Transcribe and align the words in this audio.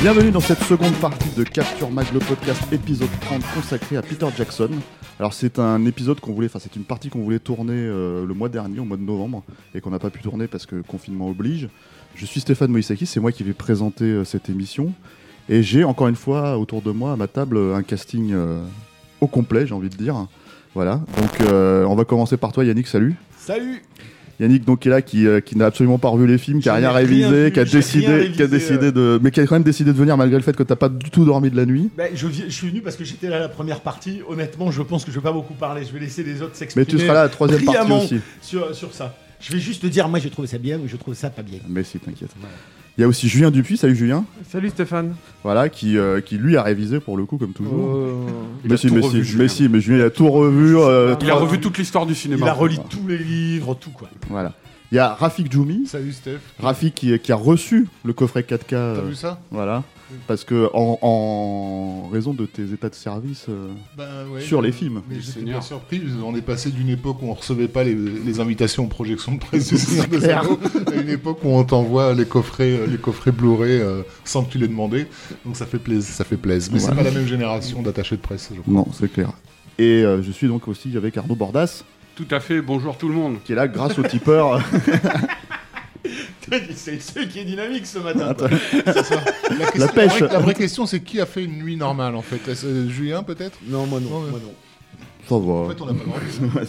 Bienvenue 0.00 0.30
dans 0.30 0.38
cette 0.38 0.62
seconde 0.62 0.94
partie 1.00 1.28
de 1.36 1.42
Capture 1.42 1.90
Mag, 1.90 2.06
le 2.14 2.20
podcast 2.20 2.62
épisode 2.72 3.08
30 3.22 3.42
consacré 3.52 3.96
à 3.96 4.02
Peter 4.02 4.26
Jackson. 4.36 4.70
Alors 5.18 5.32
c'est 5.32 5.58
un 5.58 5.84
épisode 5.86 6.20
qu'on 6.20 6.32
voulait, 6.32 6.46
enfin 6.46 6.60
c'est 6.60 6.76
une 6.76 6.84
partie 6.84 7.10
qu'on 7.10 7.18
voulait 7.18 7.40
tourner 7.40 7.74
euh, 7.74 8.24
le 8.24 8.32
mois 8.32 8.48
dernier, 8.48 8.78
au 8.78 8.84
mois 8.84 8.96
de 8.96 9.02
novembre, 9.02 9.42
et 9.74 9.80
qu'on 9.80 9.90
n'a 9.90 9.98
pas 9.98 10.10
pu 10.10 10.20
tourner 10.22 10.46
parce 10.46 10.66
que 10.66 10.82
confinement 10.82 11.28
oblige. 11.28 11.68
Je 12.14 12.24
suis 12.26 12.38
Stéphane 12.38 12.70
Moïsaki, 12.70 13.06
c'est 13.06 13.18
moi 13.18 13.32
qui 13.32 13.42
vais 13.42 13.54
présenter 13.54 14.04
euh, 14.04 14.24
cette 14.24 14.48
émission. 14.48 14.92
Et 15.48 15.64
j'ai 15.64 15.82
encore 15.82 16.06
une 16.06 16.16
fois 16.16 16.58
autour 16.58 16.80
de 16.80 16.92
moi 16.92 17.14
à 17.14 17.16
ma 17.16 17.26
table 17.26 17.58
un 17.58 17.82
casting 17.82 18.30
euh, 18.32 18.62
au 19.20 19.26
complet, 19.26 19.66
j'ai 19.66 19.74
envie 19.74 19.90
de 19.90 19.96
dire. 19.96 20.28
Voilà, 20.76 21.00
donc 21.16 21.40
on 21.40 21.96
va 21.96 22.04
commencer 22.04 22.36
par 22.36 22.52
toi 22.52 22.64
Yannick, 22.64 22.86
salut. 22.86 23.16
Salut 23.36 23.82
Yannick 24.40 24.64
donc 24.64 24.80
qui 24.80 24.88
est 24.88 24.90
là, 24.90 25.02
qui, 25.02 25.26
euh, 25.26 25.40
qui 25.40 25.56
n'a 25.56 25.66
absolument 25.66 25.98
pas 25.98 26.08
revu 26.08 26.26
les 26.26 26.38
films, 26.38 26.60
qui 26.60 26.68
a 26.68 26.74
Je 26.74 26.78
rien 26.80 26.92
révisé, 26.92 27.44
vu, 27.46 27.52
qui 27.52 27.60
a 27.60 27.64
décidé, 27.64 28.30
qui 28.32 28.42
a 28.42 28.46
décidé 28.46 28.92
de, 28.92 29.18
mais 29.22 29.30
qui 29.30 29.40
a 29.40 29.46
quand 29.46 29.56
même 29.56 29.62
décidé 29.64 29.92
de 29.92 29.96
venir 29.96 30.16
malgré 30.16 30.36
le 30.36 30.42
fait 30.44 30.56
que 30.56 30.62
t'as 30.62 30.76
pas 30.76 30.88
du 30.88 31.10
tout 31.10 31.24
dormi 31.24 31.50
de 31.50 31.56
la 31.56 31.66
nuit. 31.66 31.90
Ben, 31.96 32.10
je, 32.14 32.28
je 32.28 32.48
suis 32.48 32.68
venu 32.68 32.80
parce 32.80 32.96
que 32.96 33.04
j'étais 33.04 33.28
là 33.28 33.40
la 33.40 33.48
première 33.48 33.80
partie. 33.80 34.20
Honnêtement, 34.28 34.70
je 34.70 34.82
pense 34.82 35.04
que 35.04 35.10
je 35.10 35.16
vais 35.16 35.22
pas 35.22 35.32
beaucoup 35.32 35.54
parler. 35.54 35.84
Je 35.84 35.92
vais 35.92 36.00
laisser 36.00 36.22
les 36.22 36.40
autres 36.42 36.54
s'exprimer. 36.54 36.86
Mais 36.86 36.98
tu 36.98 37.02
seras 37.02 37.14
là 37.14 37.22
la 37.24 37.28
troisième 37.28 37.64
partie 37.64 37.92
aussi. 37.92 38.20
Sur, 38.40 38.74
sur 38.74 38.94
ça. 38.94 39.16
Je 39.40 39.52
vais 39.52 39.60
juste 39.60 39.82
te 39.82 39.86
dire, 39.86 40.08
moi 40.08 40.18
j'ai 40.18 40.30
trouvé 40.30 40.48
ça 40.48 40.58
bien 40.58 40.78
ou 40.78 40.88
je 40.88 40.96
trouve 40.96 41.14
ça 41.14 41.30
pas 41.30 41.42
bien. 41.42 41.58
Mais 41.68 41.82
si, 41.82 41.98
t'inquiète. 41.98 42.30
Il 42.98 43.02
y 43.02 43.04
a 43.04 43.08
aussi 43.08 43.28
Julien 43.28 43.52
Dupuis, 43.52 43.76
salut 43.76 43.94
Julien. 43.94 44.24
Salut 44.50 44.70
Stéphane. 44.70 45.14
Voilà, 45.44 45.68
qui, 45.68 45.96
euh, 45.96 46.20
qui 46.20 46.36
lui 46.36 46.56
a 46.56 46.64
révisé 46.64 46.98
pour 46.98 47.16
le 47.16 47.26
coup 47.26 47.38
comme 47.38 47.52
toujours. 47.52 47.94
Euh, 47.96 48.12
mais, 48.64 48.74
a 48.74 48.76
si, 48.76 48.88
tout 48.88 48.94
mais, 48.96 49.00
revu, 49.02 49.18
si, 49.24 49.30
Julien. 49.30 49.42
mais 49.44 49.48
si, 49.48 49.68
mais 49.68 49.80
Julien 49.80 49.98
il 49.98 50.02
a 50.06 50.10
tout 50.10 50.28
revu. 50.28 50.76
euh, 50.76 51.14
Il 51.20 51.30
a 51.30 51.34
revu 51.36 51.60
toute 51.60 51.78
l'histoire 51.78 52.06
du 52.06 52.16
cinéma. 52.16 52.46
Il 52.46 52.48
a 52.48 52.52
relu 52.54 52.74
tous 52.90 53.06
les 53.06 53.18
livres, 53.18 53.76
tout 53.80 53.90
quoi. 53.90 54.08
Voilà. 54.28 54.52
Il 54.90 54.94
y 54.94 54.98
a 54.98 55.14
Rafik 55.14 55.52
Djoumi, 55.52 55.86
Salut 55.86 56.12
Steph. 56.12 56.38
Rafik 56.58 56.94
qui, 56.94 57.18
qui 57.18 57.30
a 57.32 57.36
reçu 57.36 57.86
le 58.04 58.12
coffret 58.14 58.40
4K. 58.40 58.58
T'as 58.68 58.76
euh, 58.76 59.02
vu 59.08 59.14
ça? 59.14 59.38
voilà. 59.50 59.82
Parce 60.26 60.42
que 60.44 60.70
en, 60.72 60.98
en 61.02 62.08
raison 62.08 62.32
de 62.32 62.46
tes 62.46 62.72
états 62.72 62.88
de 62.88 62.94
service 62.94 63.44
euh, 63.50 63.68
Bah, 63.98 64.04
ouais, 64.32 64.40
sur 64.40 64.62
les 64.62 64.72
films. 64.72 65.02
Mais 65.10 65.20
j'étais 65.20 65.42
bien 65.42 65.60
surpris. 65.60 66.00
On 66.24 66.34
est 66.34 66.40
passé 66.40 66.70
d'une 66.70 66.88
époque 66.88 67.18
où 67.20 67.26
on 67.26 67.34
recevait 67.34 67.68
pas 67.68 67.84
les, 67.84 67.94
les 67.94 68.40
invitations 68.40 68.84
aux 68.84 68.88
projections 68.88 69.34
de 69.34 69.40
presse 69.40 69.68
du 69.68 69.76
Seigneur 69.76 70.06
des 70.08 70.16
clair. 70.20 70.40
Anneaux 70.40 70.58
à 70.90 70.94
une 70.94 71.10
époque 71.10 71.40
où 71.44 71.48
on 71.48 71.62
t'envoie 71.64 72.14
les 72.14 72.24
coffrets, 72.24 72.70
euh, 72.78 72.86
les 72.86 72.96
coffrets 72.96 73.32
Blu-ray 73.32 73.82
euh, 73.82 74.00
sans 74.24 74.44
que 74.44 74.52
tu 74.52 74.56
les 74.56 74.68
demandé. 74.68 75.06
Donc 75.44 75.56
ça 75.56 75.66
fait 75.66 75.78
plaisir. 75.78 76.14
Ça 76.14 76.24
fait 76.24 76.38
plaisir. 76.38 76.72
Mais 76.72 76.78
c'est 76.78 76.94
pas 76.94 77.02
la 77.02 77.10
même 77.10 77.26
génération 77.26 77.82
d'attachés 77.82 78.16
de 78.16 78.22
presse. 78.22 78.48
Je 78.56 78.62
crois. 78.62 78.72
Non, 78.72 78.86
c'est 78.98 79.12
clair. 79.12 79.28
Et 79.78 80.02
euh, 80.04 80.22
je 80.22 80.32
suis 80.32 80.48
donc 80.48 80.66
aussi 80.68 80.96
avec 80.96 81.18
Arnaud 81.18 81.34
Bordas, 81.36 81.84
Tout 82.18 82.34
à 82.34 82.40
fait, 82.40 82.60
bonjour 82.60 82.98
tout 82.98 83.08
le 83.08 83.14
monde. 83.14 83.36
qui 83.44 83.52
est 83.52 83.54
là 83.54 83.68
grâce 83.68 83.96
au 83.96 84.02
tipeur. 84.02 84.60
c'est 86.74 86.94
le 86.94 87.00
seul 87.00 87.28
qui 87.28 87.38
est 87.38 87.44
dynamique 87.44 87.86
ce 87.86 88.00
matin. 88.00 88.30
Attends. 88.30 88.48
La, 88.48 88.92
question- 88.92 89.20
La 89.76 89.86
pêche. 89.86 90.18
vraie, 90.18 90.32
la 90.32 90.38
vraie 90.40 90.54
question, 90.54 90.84
c'est 90.84 90.98
qui 90.98 91.20
a 91.20 91.26
fait 91.26 91.44
une 91.44 91.58
nuit 91.62 91.76
normale 91.76 92.16
en 92.16 92.22
fait? 92.22 92.40
Est-ce, 92.50 92.66
euh, 92.66 92.88
Julien 92.88 93.22
peut-être? 93.22 93.56
Non, 93.68 93.86
moi 93.86 94.00
non. 94.00 94.10
Moi 94.10 94.40
non. 94.42 94.52
Ça 95.28 95.36
va. 95.38 95.52
En 95.52 95.68
fait, 95.68 95.80
on 95.80 95.86
a 95.86 95.94
pas 95.94 96.04
dormi. 96.04 96.68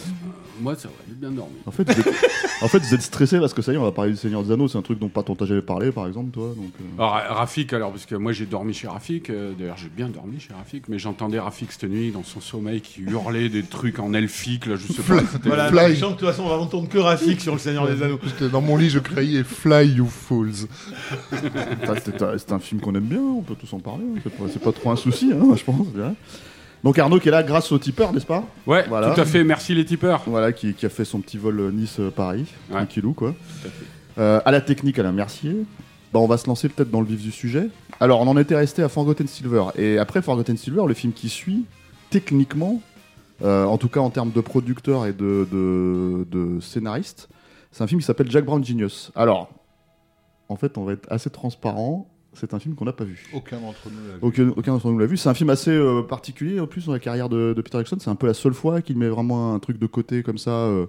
Moi, 0.60 0.76
ça 0.76 0.86
va, 0.88 0.94
bien 1.20 1.30
dormi. 1.30 1.52
En 1.66 1.70
fait, 1.70 1.84
vous 1.84 2.00
êtes... 2.00 2.14
en 2.62 2.68
fait, 2.68 2.78
vous 2.78 2.94
êtes 2.94 3.02
stressé 3.02 3.38
parce 3.38 3.52
que 3.54 3.62
ça 3.62 3.72
y 3.72 3.74
est, 3.74 3.78
on 3.78 3.82
va 3.84 3.92
parler 3.92 4.12
du 4.12 4.16
Seigneur 4.16 4.42
des 4.42 4.50
Anneaux. 4.52 4.68
C'est 4.68 4.78
un 4.78 4.82
truc 4.82 4.98
dont 4.98 5.08
pas 5.08 5.22
dont 5.22 5.34
t'as 5.34 5.44
jamais 5.46 5.62
parlé, 5.62 5.92
par 5.92 6.06
exemple, 6.06 6.30
toi. 6.30 6.52
Donc, 6.56 6.72
euh, 6.80 6.84
Alors, 6.98 7.12
Ra- 7.12 7.34
Rafik, 7.34 7.72
alors, 7.72 7.90
parce 7.90 8.06
que 8.06 8.14
moi 8.14 8.32
j'ai 8.32 8.46
dormi 8.46 8.72
chez 8.74 8.88
Rafik, 8.88 9.30
euh, 9.30 9.52
d'ailleurs 9.58 9.76
j'ai 9.76 9.88
bien 9.88 10.08
dormi 10.08 10.40
chez 10.40 10.52
Rafik, 10.54 10.88
mais 10.88 10.98
j'entendais 10.98 11.38
Rafik 11.38 11.70
cette 11.72 11.84
nuit 11.84 12.10
dans 12.10 12.24
son 12.24 12.40
sommeil 12.40 12.80
qui 12.80 13.02
hurlait 13.02 13.48
des 13.48 13.62
trucs 13.62 13.98
en 13.98 14.14
elfique, 14.14 14.66
là, 14.66 14.76
je 14.76 14.92
sais 14.92 15.02
pas. 15.02 15.20
Voilà, 15.44 15.68
Fly. 15.68 15.94
sachant 15.94 16.08
que 16.08 16.14
de 16.14 16.18
toute 16.20 16.28
façon 16.28 16.44
on 16.44 16.48
va 16.48 16.56
entendre 16.58 16.88
que 16.88 16.98
Rafik 16.98 17.40
sur 17.40 17.52
le 17.52 17.58
Seigneur 17.58 17.86
des 17.86 18.02
Anneaux. 18.02 18.18
Dans 18.50 18.60
mon 18.60 18.76
lit, 18.76 18.90
je 18.90 18.98
criais 18.98 19.44
Fly 19.44 19.88
you 19.88 20.06
fools. 20.06 20.66
c'est 21.30 22.52
un, 22.52 22.58
film 22.58 22.80
qu'on 22.80 22.94
aime 22.94 23.04
bien. 23.04 23.20
On 23.20 23.42
peut 23.42 23.54
tous 23.54 23.72
en 23.74 23.78
parler. 23.78 24.04
hein. 24.16 24.30
C'est 24.52 24.62
pas, 24.62 24.72
trop 24.72 24.90
un 24.90 24.96
souci, 24.96 25.30
hein, 25.32 25.54
je 25.56 25.64
pense. 25.64 25.86
Donc 26.84 26.98
Arnaud 26.98 27.18
qui 27.20 27.28
est 27.28 27.32
là 27.32 27.42
grâce 27.42 27.70
au 27.72 27.78
tipeur, 27.78 28.12
n'est-ce 28.12 28.26
pas 28.26 28.44
Ouais, 28.66 28.86
Voilà. 28.88 29.10
tout 29.14 29.20
à 29.20 29.24
fait, 29.26 29.44
merci 29.44 29.74
les 29.74 29.84
tipeurs. 29.84 30.22
Voilà, 30.26 30.52
qui, 30.52 30.72
qui 30.74 30.86
a 30.86 30.88
fait 30.88 31.04
son 31.04 31.20
petit 31.20 31.36
vol 31.38 31.60
euh, 31.60 31.70
Nice-Paris, 31.70 32.46
Ouais. 32.70 32.76
tranquillou 32.76 33.12
quoi. 33.12 33.30
Tout 33.32 33.66
à 33.66 33.70
fait. 33.70 33.84
Euh, 34.18 34.40
à 34.44 34.50
la 34.50 34.60
technique, 34.60 34.98
Alain 34.98 35.12
Mercier. 35.12 35.64
Bah, 36.12 36.18
on 36.20 36.26
va 36.26 36.36
se 36.38 36.46
lancer 36.46 36.68
peut-être 36.68 36.90
dans 36.90 37.00
le 37.00 37.06
vif 37.06 37.20
du 37.22 37.30
sujet. 37.30 37.68
Alors, 38.00 38.20
on 38.20 38.26
en 38.26 38.36
était 38.36 38.56
resté 38.56 38.82
à 38.82 38.88
Forgotten 38.88 39.28
Silver. 39.28 39.64
Et 39.76 39.98
après 39.98 40.22
Forgotten 40.22 40.56
Silver, 40.56 40.82
le 40.88 40.94
film 40.94 41.12
qui 41.12 41.28
suit, 41.28 41.66
techniquement, 42.10 42.80
euh, 43.42 43.64
en 43.64 43.78
tout 43.78 43.88
cas 43.88 44.00
en 44.00 44.10
termes 44.10 44.32
de 44.32 44.40
producteur 44.40 45.06
et 45.06 45.12
de, 45.12 45.46
de, 45.52 46.26
de 46.30 46.60
scénariste, 46.60 47.28
c'est 47.70 47.84
un 47.84 47.86
film 47.86 48.00
qui 48.00 48.06
s'appelle 48.06 48.30
Jack 48.30 48.44
Brown 48.44 48.64
Genius. 48.64 49.12
Alors, 49.14 49.50
en 50.48 50.56
fait, 50.56 50.76
on 50.78 50.84
va 50.84 50.94
être 50.94 51.06
assez 51.12 51.30
transparent. 51.30 52.08
C'est 52.34 52.54
un 52.54 52.58
film 52.60 52.74
qu'on 52.76 52.84
n'a 52.84 52.92
pas 52.92 53.04
vu. 53.04 53.28
Aucun 53.34 53.58
d'entre 53.60 53.88
nous 53.90 54.06
l'a 54.08 54.14
vu. 54.14 54.18
Aucun, 54.22 54.48
aucun 54.56 54.72
d'entre 54.72 54.90
nous 54.90 54.98
l'a 54.98 55.06
vu. 55.06 55.16
C'est 55.16 55.28
un 55.28 55.34
film 55.34 55.50
assez 55.50 55.70
euh, 55.72 56.02
particulier 56.02 56.60
en 56.60 56.66
plus 56.66 56.86
dans 56.86 56.92
la 56.92 57.00
carrière 57.00 57.28
de, 57.28 57.52
de 57.54 57.60
Peter 57.62 57.78
Jackson. 57.78 57.96
C'est 58.00 58.10
un 58.10 58.14
peu 58.14 58.26
la 58.28 58.34
seule 58.34 58.54
fois 58.54 58.80
qu'il 58.82 58.96
met 58.98 59.08
vraiment 59.08 59.52
un 59.54 59.58
truc 59.58 59.78
de 59.78 59.86
côté 59.86 60.22
comme 60.22 60.38
ça. 60.38 60.50
euh, 60.50 60.86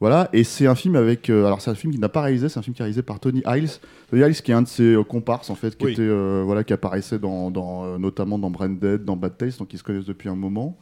voilà. 0.00 0.28
Et 0.32 0.42
c'est 0.42 0.66
un 0.66 0.74
film 0.74 0.96
avec. 0.96 1.30
euh, 1.30 1.46
alors 1.46 1.60
c'est 1.60 1.70
un 1.70 1.76
film 1.76 1.92
qu'il 1.92 2.00
n'a 2.00 2.08
pas 2.08 2.22
réalisé. 2.22 2.48
C'est 2.48 2.58
un 2.58 2.62
film 2.62 2.74
qui 2.74 2.82
est 2.82 2.84
réalisé 2.84 3.02
par 3.02 3.20
Tony 3.20 3.42
Hiles. 3.46 3.70
Tony 4.10 4.22
Hiles 4.22 4.34
qui 4.42 4.50
est 4.50 4.54
un 4.54 4.62
de 4.62 4.68
ses 4.68 4.96
comparses 5.08 5.50
en 5.50 5.54
fait, 5.54 5.76
qui 5.76 5.84
Oui. 5.86 5.92
était 5.92 6.42
voilà, 6.44 6.64
qui 6.64 6.72
apparaissait 6.72 7.18
dans, 7.20 7.50
dans, 7.52 7.98
notamment 8.00 8.38
dans 8.38 8.50
Branded, 8.50 9.04
dans 9.04 9.16
Bad 9.16 9.36
Taste, 9.38 9.60
donc 9.60 9.72
ils 9.72 9.78
se 9.78 9.84
connaissent 9.84 10.04
depuis 10.06 10.28
un 10.28 10.34
moment. 10.36 10.76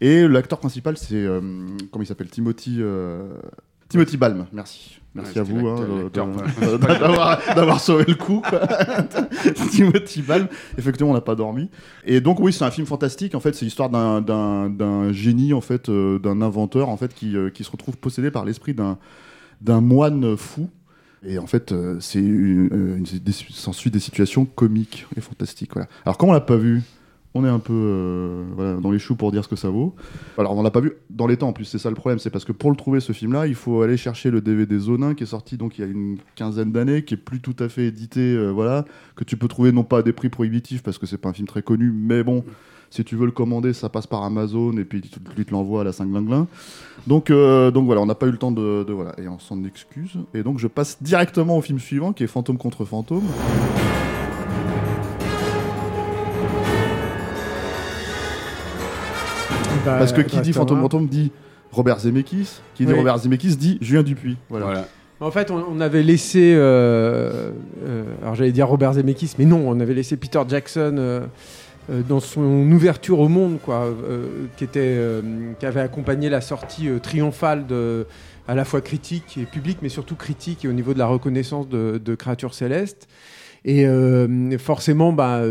Et 0.00 0.26
l'acteur 0.26 0.58
principal 0.58 0.96
c'est 0.98 1.24
comment 1.92 2.02
il 2.02 2.06
s'appelle? 2.06 2.28
Timothy. 2.28 2.80
Timothy 3.88 4.16
Balm, 4.16 4.46
merci. 4.52 5.01
Merci 5.14 5.32
Ouais, 5.34 5.40
à 5.40 5.42
vous 5.42 5.68
hein, 5.68 6.08
d'avoir 7.54 7.80
sauvé 7.80 8.04
le 8.08 8.14
coup. 8.14 8.42
Timothy 9.70 10.22
Balm, 10.22 10.48
effectivement, 10.78 11.10
on 11.10 11.14
n'a 11.14 11.20
pas 11.20 11.34
dormi. 11.34 11.68
Et 12.04 12.20
donc 12.20 12.40
oui, 12.40 12.52
c'est 12.52 12.64
un 12.64 12.70
film 12.70 12.86
fantastique. 12.86 13.34
En 13.34 13.40
fait, 13.40 13.54
c'est 13.54 13.64
l'histoire 13.64 13.90
d'un- 13.90 15.12
génie, 15.12 15.52
en 15.52 15.60
fait, 15.60 15.88
euh, 15.88 16.18
d'un 16.18 16.40
inventeur, 16.40 16.88
en 16.88 16.96
fait, 16.96 17.12
qui, 17.14 17.36
euh, 17.36 17.50
qui 17.50 17.62
se 17.64 17.70
retrouve 17.70 17.96
possédé 17.98 18.30
par 18.30 18.44
l'esprit 18.44 18.74
d'un 18.74 19.80
moine 19.80 20.36
fou. 20.36 20.70
Et 21.24 21.38
en 21.38 21.46
fait, 21.46 21.70
euh, 21.72 21.98
c'est 22.00 22.18
une, 22.18 22.68
euh, 22.72 23.30
s'ensuit 23.50 23.90
des 23.90 24.00
situations 24.00 24.44
comiques 24.44 25.06
et 25.16 25.20
fantastiques. 25.20 25.70
Voilà. 25.74 25.88
Alors, 26.04 26.18
quand 26.18 26.26
on 26.28 26.32
l'a 26.32 26.40
pas 26.40 26.56
vu, 26.56 26.82
on 27.34 27.44
est 27.44 27.48
un 27.48 27.58
peu 27.58 27.72
euh, 27.74 28.78
dans 28.80 28.90
les 28.90 28.98
choux 28.98 29.14
pour 29.16 29.32
dire 29.32 29.42
ce 29.44 29.48
que 29.48 29.56
ça 29.56 29.70
vaut. 29.70 29.94
Alors, 30.36 30.56
on 30.56 30.62
l'a 30.62 30.70
pas 30.70 30.80
vu 30.80 30.92
dans 31.10 31.26
les 31.26 31.36
temps 31.38 31.48
en 31.48 31.52
plus, 31.52 31.64
c'est 31.64 31.78
ça 31.78 31.88
le 31.88 31.94
problème. 31.96 32.18
C'est 32.18 32.30
parce 32.30 32.44
que 32.44 32.52
pour 32.52 32.70
le 32.70 32.76
trouver, 32.76 33.00
ce 33.00 33.12
film-là, 33.12 33.46
il 33.46 33.54
faut 33.54 33.82
aller 33.82 33.96
chercher 33.96 34.30
le 34.30 34.40
DVD 34.40 34.78
Zonin 34.78 35.14
qui 35.14 35.22
est 35.22 35.26
sorti 35.26 35.56
donc 35.56 35.78
il 35.78 35.80
y 35.80 35.84
a 35.84 35.86
une 35.90 36.18
quinzaine 36.36 36.72
d'années, 36.72 37.04
qui 37.04 37.14
est 37.14 37.18
plus 37.18 37.40
tout 37.40 37.56
à 37.58 37.68
fait 37.68 37.86
édité, 37.86 38.20
euh, 38.20 38.50
voilà, 38.50 38.84
que 39.16 39.24
tu 39.24 39.36
peux 39.36 39.48
trouver 39.48 39.72
non 39.72 39.84
pas 39.84 39.98
à 39.98 40.02
des 40.02 40.12
prix 40.12 40.28
prohibitifs 40.28 40.82
parce 40.82 40.98
que 40.98 41.06
c'est 41.06 41.18
pas 41.18 41.30
un 41.30 41.32
film 41.32 41.46
très 41.48 41.62
connu, 41.62 41.90
mais 41.94 42.22
bon. 42.22 42.44
Si 42.90 43.02
tu 43.04 43.16
veux 43.16 43.24
le 43.24 43.32
commander, 43.32 43.72
ça 43.72 43.88
passe 43.88 44.06
par 44.06 44.22
Amazon 44.22 44.72
et 44.76 44.84
puis 44.84 45.00
tu 45.00 45.08
te 45.46 45.50
l'envoies 45.50 45.80
à 45.80 45.84
la 45.84 45.92
5 45.92 46.12
linglin. 46.12 46.46
Donc, 47.06 47.30
euh, 47.30 47.70
donc 47.70 47.86
voilà, 47.86 48.02
on 48.02 48.06
n'a 48.06 48.14
pas 48.14 48.26
eu 48.26 48.30
le 48.32 48.36
temps 48.36 48.52
de, 48.52 48.84
de- 48.86 48.92
voilà, 48.92 49.14
et 49.18 49.28
on 49.28 49.38
s'en 49.38 49.64
excuse. 49.64 50.18
Et 50.34 50.42
donc 50.42 50.58
je 50.58 50.66
passe 50.66 51.02
directement 51.02 51.56
au 51.56 51.62
film 51.62 51.78
suivant 51.78 52.12
qui 52.12 52.22
est 52.22 52.26
Fantôme 52.26 52.58
contre 52.58 52.84
Fantôme. 52.84 53.22
Bah, 59.84 59.98
Parce 59.98 60.12
que 60.12 60.20
qui 60.20 60.40
dit. 60.40 60.52
Fantôme 60.52 60.80
Fantôme 60.80 61.06
dit 61.06 61.30
Robert 61.70 62.00
Zemeckis, 62.00 62.60
qui 62.74 62.84
dit 62.84 62.92
Oui. 62.92 62.98
Robert 62.98 63.18
Zemeckis 63.18 63.56
dit 63.56 63.78
Julien 63.80 64.02
Dupuis. 64.02 64.36
Voilà. 64.48 64.66
Voilà. 64.66 64.88
En 65.20 65.30
fait, 65.30 65.50
on, 65.52 65.64
on 65.70 65.80
avait 65.80 66.02
laissé, 66.02 66.52
euh, 66.56 67.50
euh, 67.86 68.02
alors 68.22 68.34
j'allais 68.34 68.50
dire 68.50 68.66
Robert 68.66 68.94
Zemeckis, 68.94 69.34
mais 69.38 69.44
non, 69.44 69.62
on 69.68 69.78
avait 69.78 69.94
laissé 69.94 70.16
Peter 70.16 70.40
Jackson 70.48 70.96
euh, 70.98 71.20
euh, 71.90 72.02
dans 72.08 72.18
son 72.18 72.42
ouverture 72.72 73.20
au 73.20 73.28
monde, 73.28 73.58
quoi, 73.64 73.84
euh, 73.84 74.26
qui 74.56 74.64
était, 74.64 74.80
euh, 74.82 75.22
qui 75.60 75.64
avait 75.66 75.80
accompagné 75.80 76.28
la 76.28 76.40
sortie 76.40 76.88
euh, 76.88 76.98
triomphale 76.98 77.68
de, 77.68 78.04
à 78.48 78.56
la 78.56 78.64
fois 78.64 78.80
critique 78.80 79.38
et 79.40 79.44
publique, 79.44 79.78
mais 79.80 79.88
surtout 79.88 80.16
critique 80.16 80.64
et 80.64 80.68
au 80.68 80.72
niveau 80.72 80.92
de 80.92 80.98
la 80.98 81.06
reconnaissance 81.06 81.68
de, 81.68 82.00
de 82.04 82.14
créatures 82.16 82.54
célestes. 82.54 83.06
Et 83.64 83.86
euh, 83.86 84.58
forcément, 84.58 85.12
bah, 85.12 85.42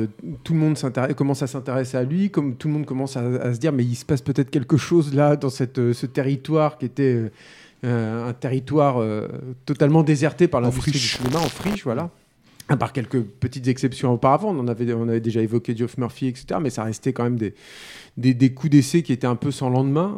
tout 0.43 0.53
le 0.53 0.59
monde 0.59 0.77
commence 1.15 1.43
à 1.43 1.47
s'intéresser 1.47 1.97
à 1.97 2.03
lui, 2.03 2.29
comme 2.29 2.55
tout 2.55 2.67
le 2.67 2.73
monde 2.73 2.85
commence 2.85 3.15
à, 3.15 3.21
à 3.21 3.53
se 3.53 3.59
dire, 3.59 3.71
mais 3.71 3.85
il 3.85 3.95
se 3.95 4.03
passe 4.03 4.21
peut-être 4.21 4.49
quelque 4.49 4.75
chose 4.77 5.13
là 5.13 5.37
dans 5.37 5.49
cette, 5.49 5.79
euh, 5.79 5.93
ce 5.93 6.05
territoire 6.05 6.77
qui 6.77 6.85
était 6.85 7.31
euh, 7.85 8.29
un 8.29 8.33
territoire 8.33 9.01
euh, 9.01 9.27
totalement 9.65 10.03
déserté 10.03 10.49
par 10.49 10.59
l'industrie 10.59 10.91
du 10.91 10.99
cinéma, 10.99 11.39
en 11.39 11.49
friche, 11.49 11.83
voilà. 11.83 12.09
À 12.67 12.77
part 12.77 12.93
quelques 12.93 13.21
petites 13.21 13.67
exceptions 13.67 14.13
auparavant, 14.13 14.55
on, 14.55 14.59
en 14.59 14.67
avait, 14.67 14.93
on 14.93 15.07
avait 15.07 15.19
déjà 15.19 15.41
évoqué 15.41 15.75
Geoff 15.75 15.97
Murphy, 15.97 16.27
etc. 16.27 16.59
Mais 16.61 16.69
ça 16.69 16.83
restait 16.83 17.11
quand 17.11 17.23
même 17.23 17.37
des, 17.37 17.53
des, 18.17 18.33
des 18.33 18.53
coups 18.53 18.71
d'essai 18.71 19.03
qui 19.03 19.13
étaient 19.13 19.27
un 19.27 19.35
peu 19.35 19.51
sans 19.51 19.69
lendemain. 19.69 20.15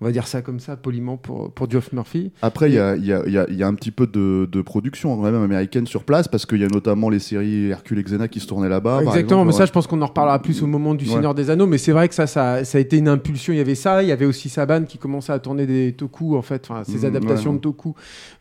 On 0.00 0.04
va 0.04 0.12
dire 0.12 0.28
ça 0.28 0.42
comme 0.42 0.60
ça, 0.60 0.76
poliment, 0.76 1.16
pour, 1.16 1.50
pour 1.50 1.68
Geoff 1.68 1.92
Murphy. 1.92 2.30
Après, 2.40 2.68
il 2.70 2.74
y 2.74 2.78
a, 2.78 2.94
y 2.94 3.12
a- 3.12 3.26
y 3.28 3.36
a- 3.36 3.46
il 3.48 3.56
y 3.56 3.64
a 3.64 3.66
un 3.66 3.74
petit 3.74 3.90
peu 3.90 4.06
de, 4.06 4.48
de 4.50 4.62
production, 4.62 5.16
même, 5.16 5.34
américaine 5.34 5.88
sur 5.88 6.04
place, 6.04 6.28
parce 6.28 6.46
qu'il 6.46 6.60
y 6.60 6.64
a 6.64 6.68
notamment 6.68 7.10
les 7.10 7.18
séries 7.18 7.66
Hercule 7.70 7.98
et 7.98 8.04
Xena 8.04 8.28
qui 8.28 8.38
se 8.38 8.46
tournaient 8.46 8.68
là-bas. 8.68 8.98
Exactement, 9.02 9.40
exemple. 9.40 9.46
mais 9.48 9.52
ça, 9.54 9.66
je 9.66 9.72
pense 9.72 9.88
qu'on 9.88 10.00
en 10.00 10.06
reparlera 10.06 10.40
plus 10.40 10.62
au 10.62 10.68
moment 10.68 10.94
du 10.94 11.04
Ouais. 11.06 11.14
Seigneur 11.14 11.34
des 11.34 11.50
Anneaux. 11.50 11.66
Mais 11.66 11.78
c'est 11.78 11.90
vrai 11.90 12.08
que 12.08 12.14
ça, 12.14 12.28
ça, 12.28 12.64
ça 12.64 12.78
a 12.78 12.80
été 12.80 12.96
une 12.96 13.08
impulsion. 13.08 13.52
Il 13.52 13.56
y 13.56 13.60
avait 13.60 13.74
ça, 13.74 14.02
il 14.04 14.08
y 14.08 14.12
avait 14.12 14.24
aussi 14.26 14.48
Saban 14.48 14.84
qui 14.84 14.98
commençait 14.98 15.32
à 15.32 15.40
tourner 15.40 15.66
des 15.66 15.92
toku, 15.92 16.36
en 16.36 16.42
fait, 16.42 16.68
enfin, 16.70 16.84
ces 16.84 16.98
Mhm, 16.98 17.04
adaptations 17.06 17.50
ouais, 17.50 17.56
de 17.56 17.62
toku 17.62 17.94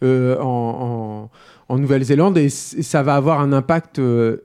euh, 0.03 0.37
en, 0.39 1.29
en- 1.69 1.73
en 1.73 1.79
Nouvelle-Zélande. 1.79 2.37
Et 2.37 2.49
ça 2.49 3.01
va 3.01 3.15
avoir 3.15 3.39
un 3.41 3.51
impact 3.51 3.97
euh, 3.97 4.37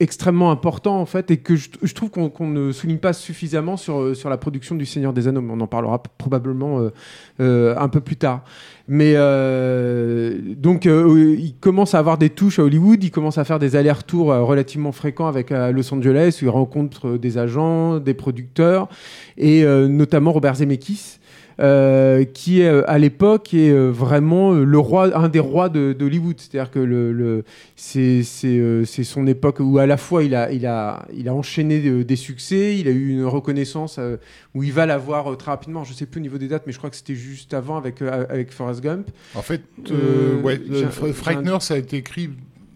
extrêmement 0.00 0.50
important, 0.50 0.98
en 0.98 1.04
fait, 1.04 1.30
et 1.30 1.36
que 1.36 1.54
je, 1.56 1.94
trouve 1.94 2.10
qu'on 2.10 2.46
ne 2.46 2.72
souligne 2.72 2.98
pas 2.98 3.12
suffisamment 3.12 3.76
sur, 3.76 4.00
euh, 4.00 4.14
sur 4.14 4.30
la 4.30 4.38
production 4.38 4.74
du 4.74 4.86
Seigneur 4.86 5.12
des 5.12 5.28
Anneaux. 5.28 5.42
Mais 5.42 5.52
on 5.52 5.60
en 5.60 5.66
parlera 5.66 6.02
probablement 6.02 6.80
euh, 6.80 6.90
euh, 7.40 7.74
un 7.78 7.88
peu 7.88 8.00
plus 8.00 8.16
tard. 8.16 8.42
Mais 8.88 9.14
donc, 10.56 10.84
il 10.86 11.54
commence 11.60 11.94
à 11.94 12.00
avoir 12.00 12.18
des 12.18 12.30
touches 12.30 12.58
à 12.58 12.64
Hollywood, 12.64 13.04
il 13.04 13.12
commence 13.12 13.38
à 13.38 13.44
faire 13.44 13.60
des 13.60 13.76
allers-retours 13.76 14.34
relativement 14.34 14.90
fréquents 14.90 15.28
avec 15.28 15.50
Los 15.50 15.94
Angeles, 15.94 16.40
où 16.42 16.46
il 16.46 16.48
rencontre 16.48 17.16
des 17.16 17.38
agents, 17.38 18.00
des 18.00 18.14
producteurs, 18.14 18.88
et 19.38 19.64
notamment 19.64 20.32
Robert 20.32 20.56
Zemeckis. 20.56 21.19
Euh, 21.60 22.24
qui 22.24 22.62
euh, 22.62 22.82
à 22.88 22.98
l'époque 22.98 23.52
est 23.54 23.70
euh, 23.70 23.90
vraiment 23.90 24.52
le 24.52 24.78
roi, 24.78 25.16
un 25.16 25.28
des 25.28 25.40
rois 25.40 25.68
de- 25.68 25.92
d'Hollywood. 25.92 26.36
C'est-à-dire 26.38 26.70
que 26.70 26.78
le, 26.78 27.12
le- 27.12 27.44
c'est 27.76 28.22
son 29.04 29.26
époque 29.26 29.56
où 29.60 29.78
à 29.78 29.86
la 29.86 29.96
fois 29.96 30.24
il 30.24 30.34
a, 30.34 30.50
il 30.52 30.66
a, 30.66 31.06
il 31.14 31.28
a 31.28 31.34
enchaîné 31.34 31.80
des 32.04 32.16
succès, 32.16 32.76
il 32.78 32.88
a 32.88 32.90
eu 32.90 33.10
une 33.10 33.24
reconnaissance 33.24 33.96
euh, 33.98 34.16
où 34.54 34.62
il 34.62 34.72
va 34.72 34.86
l'avoir 34.86 35.36
très 35.36 35.50
rapidement. 35.50 35.84
Je 35.84 35.92
sais 35.92 36.06
plus 36.06 36.20
au 36.20 36.22
niveau 36.22 36.38
des 36.38 36.48
dates, 36.48 36.62
mais 36.66 36.72
je 36.72 36.78
crois 36.78 36.90
que 36.90 36.96
c'était 36.96 37.14
juste 37.14 37.52
avant 37.54 37.76
avec, 37.76 38.00
avec 38.02 38.52
Forrest 38.52 38.80
Gump. 38.82 39.08
En 39.34 39.42
fait, 39.42 39.62
ouais, 40.42 40.58
ça 41.60 41.74
a 41.74 41.76
été 41.78 41.96
écrit. 41.98 42.30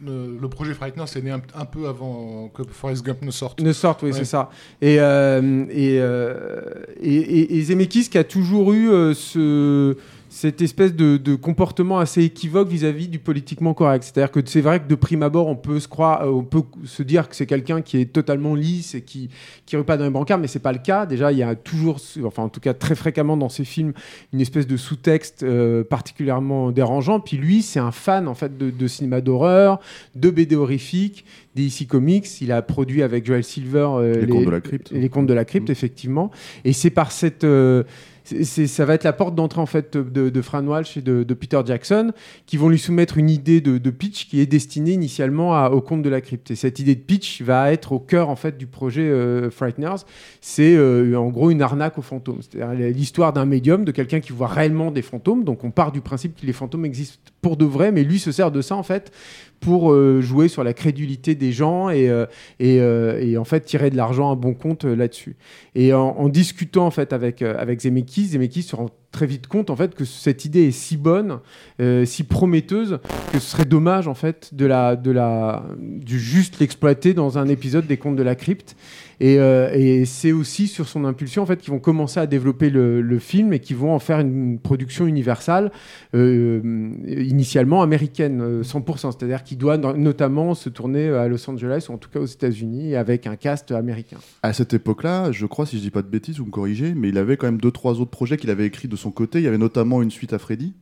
Euh, 0.08 0.36
le 0.40 0.48
projet 0.48 0.74
Frightener, 0.74 1.04
c'est 1.06 1.22
né 1.22 1.30
un, 1.30 1.40
un 1.54 1.64
peu 1.64 1.86
avant 1.88 2.48
que 2.54 2.62
Forrest 2.64 3.04
Gump 3.04 3.22
ne 3.22 3.30
sorte. 3.30 3.60
Ne 3.60 3.72
sortent, 3.72 4.02
oui, 4.02 4.10
Ouais. 4.10 4.18
c'est 4.18 4.24
ça. 4.24 4.50
Et, 4.82 4.96
euh, 5.00 5.64
et, 5.70 5.98
euh, 6.00 6.60
et, 7.00 7.14
et- 7.14 7.56
et 7.58 7.62
Zemeckis 7.62 8.08
qui 8.08 8.18
a 8.18 8.24
toujours 8.24 8.72
eu 8.72 8.90
euh, 8.90 9.14
ce, 9.14 9.96
cette 10.34 10.60
espèce 10.62 10.96
de, 10.96 11.16
de 11.16 11.36
comportement 11.36 12.00
assez 12.00 12.24
équivoque 12.24 12.68
vis-à-vis 12.68 13.06
du 13.06 13.20
politiquement 13.20 13.72
correct. 13.72 14.02
C'est-à-dire 14.02 14.32
que 14.32 14.40
c'est 14.44 14.62
vrai 14.62 14.80
que 14.80 14.88
de 14.88 14.96
prime 14.96 15.22
abord, 15.22 15.46
on 15.46 15.54
peut 15.54 15.78
se 15.78 15.86
croire, 15.86 16.22
euh, 16.22 16.30
on 16.32 16.42
peut 16.42 16.62
se 16.84 17.04
dire 17.04 17.28
que 17.28 17.36
c'est 17.36 17.46
quelqu'un 17.46 17.82
qui 17.82 17.98
est 17.98 18.12
totalement 18.12 18.56
lisse 18.56 18.96
et 18.96 19.02
qui 19.02 19.30
qui 19.64 19.76
rue 19.76 19.84
pas 19.84 19.96
dans 19.96 20.02
les 20.02 20.10
brancards, 20.10 20.38
mais 20.38 20.48
c'est 20.48 20.58
pas 20.58 20.72
le 20.72 20.80
cas. 20.80 21.06
Déjà, 21.06 21.30
il 21.30 21.38
y 21.38 21.44
a 21.44 21.54
toujours, 21.54 22.00
enfin 22.24 22.42
en 22.42 22.48
tout 22.48 22.58
cas 22.58 22.74
très 22.74 22.96
fréquemment 22.96 23.36
dans 23.36 23.48
ces 23.48 23.64
films, 23.64 23.92
une 24.32 24.40
espèce 24.40 24.66
de 24.66 24.76
sous-texte 24.76 25.44
euh, 25.44 25.84
particulièrement 25.84 26.72
dérangeant. 26.72 27.20
Puis 27.20 27.36
lui, 27.36 27.62
c'est 27.62 27.78
un 27.78 27.92
fan 27.92 28.26
en 28.26 28.34
fait 28.34 28.58
de, 28.58 28.70
de 28.70 28.86
cinéma 28.88 29.20
d'horreur, 29.20 29.78
de 30.16 30.30
BD 30.30 30.56
horrifiques, 30.56 31.24
des 31.54 31.66
DC 31.66 31.86
Comics. 31.86 32.40
Il 32.40 32.50
a 32.50 32.60
produit 32.60 33.04
avec 33.04 33.24
Joel 33.24 33.44
Silver 33.44 33.88
euh, 33.98 34.20
Les 34.20 34.26
Contes 34.26 34.46
de 34.46 34.50
la 34.50 34.60
Crypte. 34.60 34.90
les 34.90 35.08
contes 35.08 35.26
de 35.26 35.34
la 35.34 35.44
crypte, 35.44 35.70
effectivement. 35.70 36.32
Et 36.64 36.72
c'est 36.72 36.90
par 36.90 37.12
cette 37.12 37.44
euh, 37.44 37.84
c'est- 38.24 38.66
ça 38.66 38.84
va 38.84 38.94
être 38.94 39.04
la 39.04 39.12
porte 39.12 39.34
d'entrée 39.34 39.60
en 39.60 39.66
fait 39.66 39.96
de, 39.96 40.42
Fran 40.42 40.64
Walsh 40.64 40.96
et 40.96 41.02
de, 41.02 41.34
Peter 41.34 41.60
Jackson 41.64 42.12
qui 42.46 42.56
vont 42.56 42.68
lui 42.68 42.78
soumettre 42.78 43.18
une 43.18 43.30
idée 43.30 43.60
de, 43.60 43.90
pitch 43.90 44.28
qui 44.28 44.40
est 44.40 44.46
destinée 44.46 44.92
initialement 44.92 45.66
au 45.66 45.80
conte 45.80 46.02
de 46.02 46.08
la 46.08 46.20
crypte. 46.20 46.50
Et 46.50 46.56
cette 46.56 46.78
idée 46.78 46.94
de 46.94 47.00
pitch 47.00 47.42
va 47.42 47.72
être 47.72 47.92
au 47.92 47.98
cœur 47.98 48.28
en 48.28 48.36
fait 48.36 48.56
du 48.56 48.66
projet 48.66 49.02
euh, 49.02 49.50
Frighteners. 49.50 50.04
C'est 50.40 50.74
euh, 50.74 51.14
en 51.16 51.28
gros 51.28 51.50
une 51.50 51.62
arnaque 51.62 51.98
aux 51.98 52.02
fantômes. 52.02 52.40
C'est-à-dire 52.40 52.90
l'histoire 52.90 53.32
d'un 53.32 53.44
médium, 53.44 53.84
de 53.84 53.92
quelqu'un 53.92 54.20
qui 54.20 54.32
voit 54.32 54.48
réellement 54.48 54.90
des 54.90 55.02
fantômes. 55.02 55.44
Donc 55.44 55.64
on 55.64 55.70
part 55.70 55.92
du 55.92 56.00
principe 56.00 56.40
que 56.40 56.46
les 56.46 56.52
fantômes 56.52 56.84
existent 56.84 57.18
pour 57.42 57.56
de 57.56 57.64
vrai, 57.64 57.92
mais 57.92 58.04
lui 58.04 58.18
se 58.18 58.32
sert 58.32 58.50
de 58.50 58.62
ça 58.62 58.74
en 58.74 58.82
fait 58.82 59.12
pour 59.60 59.92
euh, 59.92 60.20
jouer 60.20 60.48
sur 60.48 60.62
la 60.62 60.74
crédulité 60.74 61.34
des 61.34 61.52
gens 61.52 61.88
et, 61.88 62.08
euh, 62.08 62.26
euh, 62.60 63.18
et 63.18 63.38
en 63.38 63.44
fait 63.44 63.60
tirer 63.60 63.90
de 63.90 63.96
l'argent 63.96 64.30
à 64.30 64.34
bon 64.34 64.54
compte 64.54 64.84
là-dessus. 64.84 65.36
Et 65.74 65.92
en, 65.92 66.28
discutant 66.28 66.86
en 66.86 66.90
fait 66.90 67.12
avec, 67.12 67.42
avec 67.42 67.80
Zemeckis, 67.80 68.28
Zemeckis 68.28 68.62
se 68.62 68.76
rend 68.76 68.90
très 69.10 69.26
vite 69.26 69.46
compte 69.46 69.70
en 69.70 69.76
fait 69.76 69.94
que 69.94 70.04
cette 70.04 70.44
idée 70.44 70.64
est 70.68 70.72
si 70.72 70.96
bonne, 70.96 71.38
si 72.04 72.24
prometteuse 72.24 72.98
que 73.32 73.38
ce 73.38 73.50
serait 73.50 73.64
dommage 73.64 74.08
en 74.08 74.14
fait 74.14 74.54
de 74.54 74.66
la 74.66 74.96
de 74.96 75.10
la 75.10 75.64
du 75.78 76.18
juste 76.18 76.58
l'exploiter 76.58 77.14
dans 77.14 77.38
un 77.38 77.48
épisode 77.48 77.86
des 77.86 77.96
Contes 77.96 78.16
de 78.16 78.22
la 78.22 78.34
Crypte. 78.34 78.76
Et, 79.20 79.38
euh, 79.38 79.70
et 79.72 80.04
c'est 80.04 80.32
aussi 80.32 80.66
sur 80.66 80.88
son 80.88 81.04
impulsion 81.04 81.42
en 81.42 81.46
fait 81.46 81.60
qu'ils 81.60 81.72
vont 81.72 81.78
commencer 81.78 82.20
à 82.20 82.26
développer 82.26 82.70
le, 82.70 83.18
film 83.18 83.52
et 83.52 83.60
qu'ils 83.60 83.76
vont 83.76 83.94
en 83.94 83.98
faire 84.00 84.18
une 84.20 84.58
production 84.58 85.06
universelle 85.06 85.70
euh, 86.14 86.60
initialement 87.06 87.82
américaine 87.82 88.40
euh, 88.42 88.62
100%, 88.62 89.12
c'est-à-dire 89.12 89.44
qu'il 89.44 89.58
doit 89.58 89.76
no- 89.76 89.96
notamment 89.96 90.54
se 90.54 90.68
tourner 90.68 91.08
à 91.08 91.28
Los 91.28 91.48
Angeles 91.48 91.86
ou 91.88 91.92
en 91.92 91.98
tout 91.98 92.10
cas 92.10 92.18
aux 92.20 92.26
États-Unis 92.26 92.96
avec 92.96 93.26
un 93.26 93.36
cast 93.36 93.70
américain. 93.70 94.16
À 94.42 94.52
cette 94.52 94.74
époque-là, 94.74 95.30
je 95.32 95.46
crois, 95.46 95.66
si 95.66 95.76
je 95.76 95.82
dis 95.82 95.90
pas 95.90 96.02
de 96.02 96.08
bêtises, 96.08 96.38
vous 96.38 96.46
me 96.46 96.50
corrigez, 96.50 96.94
mais 96.94 97.08
il 97.08 97.18
avait 97.18 97.36
quand 97.36 97.46
même 97.46 97.60
deux, 97.60 97.70
trois 97.70 98.00
autres 98.00 98.10
projets 98.10 98.36
qu'il 98.36 98.50
avait 98.50 98.66
écrits 98.66 98.88
de 98.88 98.96
son 98.96 99.10
côté. 99.10 99.38
Il 99.38 99.44
y 99.44 99.48
avait 99.48 99.58
notamment 99.58 100.02
une 100.02 100.10
suite 100.10 100.32
à 100.32 100.38
Freddy, 100.38 100.74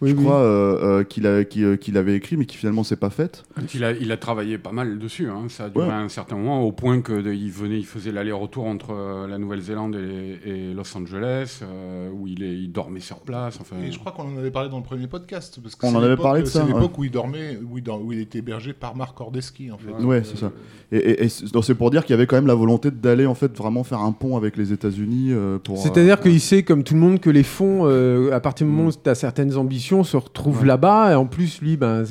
Oui, 0.00 0.10
je 0.10 0.14
oui. 0.14 0.22
crois, 0.24 0.36
euh, 0.36 1.00
euh, 1.00 1.04
qu'il 1.04 1.26
a- 1.26 1.44
qu'il 1.44 1.64
euh, 1.64 1.76
qu'il 1.76 1.96
avait 1.96 2.14
écrit, 2.14 2.36
mais 2.36 2.46
qui 2.46 2.56
finalement 2.56 2.84
s'est 2.84 2.96
pas 2.96 3.10
faite. 3.10 3.44
Il 3.74 3.82
a, 3.84 3.92
il 3.92 4.12
a 4.12 4.16
travaillé 4.16 4.56
pas 4.58 4.70
mal 4.72 4.98
dessus, 4.98 5.28
hein. 5.28 5.46
ça 5.48 5.64
a 5.64 5.68
duré 5.70 5.86
Ouais. 5.88 5.92
un 5.92 6.08
certain 6.08 6.36
moment, 6.36 6.62
au 6.62 6.72
point 6.72 7.00
que 7.00 7.20
de- 7.20 7.32
il 7.32 7.50
venait, 7.50 7.78
il 7.78 7.86
faisait 7.86 8.12
l'aller-retour 8.12 8.66
entre 8.66 9.26
la 9.28 9.38
Nouvelle-Zélande 9.38 9.96
et, 9.96 10.48
et 10.50 10.74
Los 10.74 10.96
Angeles, 10.96 11.60
euh, 11.62 12.10
où 12.12 12.26
il, 12.26 12.42
est, 12.42 12.54
il 12.54 12.70
dormait 12.72 13.00
sur 13.00 13.18
place. 13.20 13.58
Enfin, 13.60 13.76
Et 13.86 13.90
je 13.92 13.98
crois 13.98 14.12
qu'on 14.12 14.32
en 14.34 14.38
avait 14.38 14.50
parlé 14.50 14.68
dans 14.68 14.78
le 14.78 14.84
premier 14.84 15.06
podcast. 15.06 15.58
Parce 15.62 15.74
que 15.74 15.86
On 15.86 15.90
c'est 15.90 15.96
en 15.96 15.98
avait 16.00 16.10
l'époque- 16.10 16.22
parlé 16.22 16.42
de 16.42 16.46
ça, 16.46 16.60
C'est 16.66 16.72
ouais. 16.72 16.80
l'époque 16.80 16.98
où 16.98 17.04
il 17.04 17.10
dormait, 17.10 17.58
où 17.68 17.78
il, 17.78 17.82
dor- 17.84 18.00
où 18.04 18.12
il 18.12 18.20
était 18.20 18.38
hébergé 18.38 18.72
par 18.72 18.94
Marc 18.96 19.20
Ordeski, 19.20 19.70
en 19.72 19.78
fait. 19.78 19.90
Ouais, 20.04 20.22
c'est 20.24 20.36
ça. 20.38 20.52
Et, 20.92 20.96
et- 20.98 21.24
et 21.24 21.28
c'est 21.28 21.52
donc 21.52 21.64
c'est 21.64 21.74
pour 21.74 21.90
dire 21.90 22.04
qu'il 22.04 22.12
y 22.14 22.18
avait 22.18 22.26
quand 22.26 22.36
même 22.36 22.46
la 22.46 22.54
volonté 22.54 22.90
d'aller 22.90 23.26
en 23.26 23.34
fait 23.34 23.56
vraiment 23.56 23.84
faire 23.84 24.00
un 24.00 24.12
pont 24.12 24.36
avec 24.36 24.56
les 24.56 24.72
États-Unis 24.72 25.32
euh, 25.32 25.58
pour. 25.58 25.78
C'est-à-dire 25.78 26.14
euh, 26.18 26.22
qu'il 26.22 26.40
sait, 26.40 26.62
comme 26.62 26.82
tout 26.84 26.94
le 26.94 27.00
monde, 27.00 27.20
que 27.20 27.30
les 27.30 27.42
fonds, 27.42 27.80
euh, 27.84 28.32
à 28.32 28.40
partir 28.40 28.66
du 28.66 28.72
moment 28.72 28.88
où 28.88 28.92
tu 28.92 29.08
as 29.10 29.14
certaines 29.14 29.56
ambitions, 29.56 29.87
se 30.04 30.16
retrouvent 30.16 30.64
là-bas. 30.64 31.12
Et 31.12 31.14
en 31.14 31.26
plus, 31.26 31.60
lui, 31.60 31.76
ben, 31.76 32.04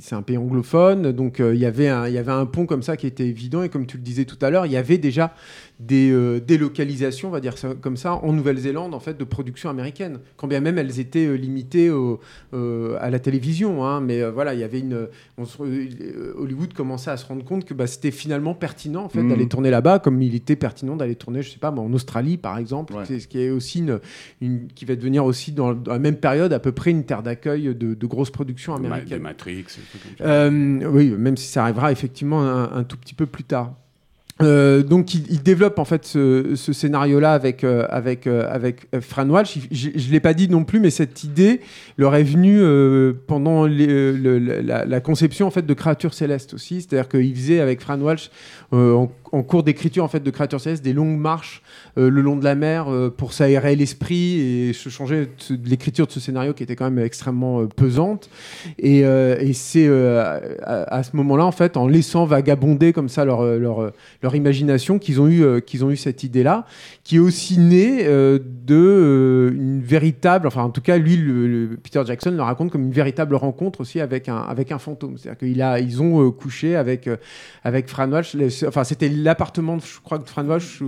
c'est 0.00 0.14
un 0.14 0.22
pays 0.22 0.36
anglophone. 0.38 1.12
Donc, 1.12 1.40
euh, 1.40 1.54
il 1.54 1.60
y 1.60 1.66
avait 1.66 1.88
un- 1.88 2.06
il 2.08 2.14
y 2.14 2.18
avait 2.18 2.32
un 2.32 2.46
pont 2.46 2.66
comme 2.66 2.82
ça 2.82 2.96
qui 2.96 3.06
était 3.06 3.26
évident. 3.26 3.62
Et 3.62 3.68
comme 3.68 3.86
tu 3.86 3.96
le 3.96 4.02
disais 4.02 4.24
tout 4.24 4.38
à 4.42 4.50
l'heure, 4.50 4.66
il 4.66 4.72
y 4.72 4.76
avait 4.76 4.98
déjà 4.98 5.34
des 5.80 6.10
euh, 6.12 6.38
délocalisations, 6.40 7.28
on 7.28 7.32
va 7.32 7.40
dire 7.40 7.58
ça, 7.58 7.74
comme 7.80 7.96
ça, 7.96 8.14
en 8.14 8.32
Nouvelle-Zélande, 8.32 8.94
en 8.94 9.00
fait, 9.00 9.18
de 9.18 9.24
production 9.24 9.68
américaine. 9.70 10.20
Quand 10.36 10.46
bien 10.46 10.60
même 10.60 10.78
elles 10.78 11.00
étaient 11.00 11.26
euh, 11.26 11.34
limitées 11.34 11.90
au- 11.90 12.20
euh, 12.54 12.96
à 13.00 13.10
la 13.10 13.18
télévision. 13.18 13.84
hein. 13.84 14.00
mais 14.00 14.22
voilà, 14.30 14.54
il 14.54 14.60
y 14.60 14.62
avait 14.62 14.78
une. 14.80 15.08
on 15.36 15.44
se- 15.44 15.58
Hollywood 16.38 16.72
commençait 16.74 17.10
à 17.10 17.16
se 17.16 17.26
rendre 17.26 17.44
compte 17.44 17.64
que 17.64 17.74
bah, 17.74 17.86
c'était 17.86 18.10
finalement 18.12 18.54
pertinent, 18.54 19.04
en 19.04 19.08
fait, 19.08 19.22
d'aller 19.28 19.48
tourner 19.48 19.70
là-bas, 19.70 19.98
comme 19.98 20.22
il 20.22 20.34
était 20.34 20.56
pertinent 20.56 20.96
d'aller 20.96 21.16
tourner, 21.16 21.42
je 21.42 21.50
sais 21.50 21.58
pas, 21.58 21.70
moi, 21.70 21.84
en 21.84 21.92
Australie, 21.92 22.36
par 22.36 22.56
exemple. 22.58 22.94
Ouais. 22.94 23.04
Ce 23.18 23.26
qui 23.26 23.40
est 23.40 23.50
aussi 23.50 23.80
une, 23.80 23.98
une- 24.40 24.68
qui 24.68 24.84
va 24.84 24.94
devenir 24.96 25.24
aussi 25.24 25.52
dans, 25.52 25.74
dans 25.74 25.92
la 25.92 25.98
même 25.98 26.16
période 26.16 26.52
à 26.52 26.58
peu 26.60 26.72
près 26.72 26.92
une 26.92 27.04
terre 27.04 27.22
d'accueil 27.22 27.74
de, 27.74 27.94
de 27.94 28.06
grosses 28.06 28.30
productions 28.30 28.74
Ma- 28.74 28.78
des 28.80 28.86
américaines. 28.86 29.22
Matrix, 29.22 29.58
et 29.60 29.64
tout 29.64 29.98
comme 30.18 30.26
ça. 30.26 30.48
Oui, 30.90 31.10
même 31.10 31.36
si 31.36 31.48
ça 31.48 31.62
arrivera 31.64 31.90
effectivement 31.92 32.42
un, 32.42 32.72
un 32.72 32.84
tout 32.84 32.96
petit 32.96 33.14
peu 33.14 33.26
plus 33.26 33.44
tard. 33.44 33.74
Euh, 34.42 34.82
donc 34.82 35.14
il, 35.14 35.42
développe 35.44 35.78
en 35.78 35.84
fait 35.84 36.04
ce, 36.04 36.56
scénario-là 36.56 37.34
avec 37.34 37.62
euh, 37.62 37.86
avec 37.88 38.26
euh, 38.26 38.48
avec 38.50 38.88
Fran 39.00 39.28
Walsh. 39.28 39.58
Je, 39.70 39.90
je 39.94 40.10
l'ai 40.10 40.18
pas 40.18 40.34
dit 40.34 40.48
non 40.48 40.64
plus, 40.64 40.80
mais 40.80 40.90
cette 40.90 41.22
idée 41.22 41.60
leur 41.98 42.16
est 42.16 42.24
venue 42.24 42.60
pendant 43.28 43.66
la, 43.66 45.00
conception 45.00 45.46
en 45.46 45.50
fait 45.50 45.64
de 45.64 45.74
Créatures 45.74 46.14
Célestes 46.14 46.54
aussi. 46.54 46.82
C'est-à-dire 46.82 47.08
qu'il 47.08 47.34
faisait 47.34 47.60
avec 47.60 47.80
Fran 47.80 48.00
Walsh 48.00 48.30
en, 48.74 49.10
en 49.34 49.42
cours 49.42 49.64
d'écriture 49.64 50.04
en 50.04 50.08
fait 50.08 50.22
de 50.22 50.30
Créatures 50.30 50.60
Célestes 50.60 50.84
des 50.84 50.92
longues 50.92 51.18
marches 51.18 51.62
euh, 51.98 52.08
le 52.08 52.20
long 52.20 52.36
de 52.36 52.44
la 52.44 52.54
mer 52.54 52.88
euh, 52.88 53.10
pour 53.10 53.32
s'aérer 53.32 53.74
l'esprit 53.74 54.38
et 54.38 54.72
se 54.72 54.88
changer 54.88 55.26
de, 55.50 55.68
l'écriture 55.68 56.06
de 56.06 56.12
ce 56.12 56.20
scénario 56.20 56.54
qui 56.54 56.62
était 56.62 56.76
quand 56.76 56.88
même 56.90 57.04
extrêmement 57.04 57.60
euh, 57.60 57.66
pesante. 57.66 58.30
Et, 58.78 59.04
euh, 59.04 59.52
c'est 59.52 59.86
euh, 59.86 60.56
à, 60.62 61.02
ce 61.02 61.16
moment-là, 61.16 61.44
en 61.44 61.52
fait, 61.52 61.76
en 61.76 61.86
laissant 61.86 62.24
vagabonder 62.24 62.92
comme 62.92 63.08
ça 63.08 63.24
leur, 63.24 63.92
imagination 64.34 64.98
qu'ils 64.98 65.20
ont 65.20 65.28
eu 65.28 65.44
euh, 65.44 65.60
qu'ils 65.60 65.84
ont 65.84 65.90
eu 65.90 65.96
cette 65.96 66.24
idée 66.24 66.42
là 66.42 66.66
qui 67.04 67.16
est 67.16 67.20
aussi 67.20 67.58
née 67.58 68.06
euh, 68.06 68.38
de 68.38 68.74
euh, 68.74 69.50
une 69.54 69.82
véritable 69.82 70.46
enfin 70.46 70.62
en 70.62 70.70
tout 70.70 70.80
cas 70.80 70.96
lui 70.96 71.18
Peter 71.82 72.02
Jackson 72.06 72.30
le 72.30 72.42
raconte 72.42 72.70
comme 72.70 72.84
une 72.84 72.92
véritable 72.92 73.34
rencontre 73.34 73.82
aussi 73.82 74.00
avec 74.00 74.30
un 74.30 74.38
avec 74.38 74.72
un 74.72 74.78
fantôme 74.78 75.18
c'est-à-dire 75.18 75.38
qu'il 75.38 75.60
a 75.60 75.78
ils 75.80 76.02
ont 76.02 76.26
euh, 76.26 76.30
couché 76.30 76.76
avec 76.76 77.06
euh, 77.06 77.16
avec 77.62 77.88
Fran 77.88 78.10
Walsh 78.10 78.34
enfin 78.66 78.84
c'était 78.84 79.08
l'appartement 79.08 79.78
je 79.78 80.00
crois 80.02 80.18
de 80.18 80.28
Fran 80.28 80.44
Walsh 80.44 80.78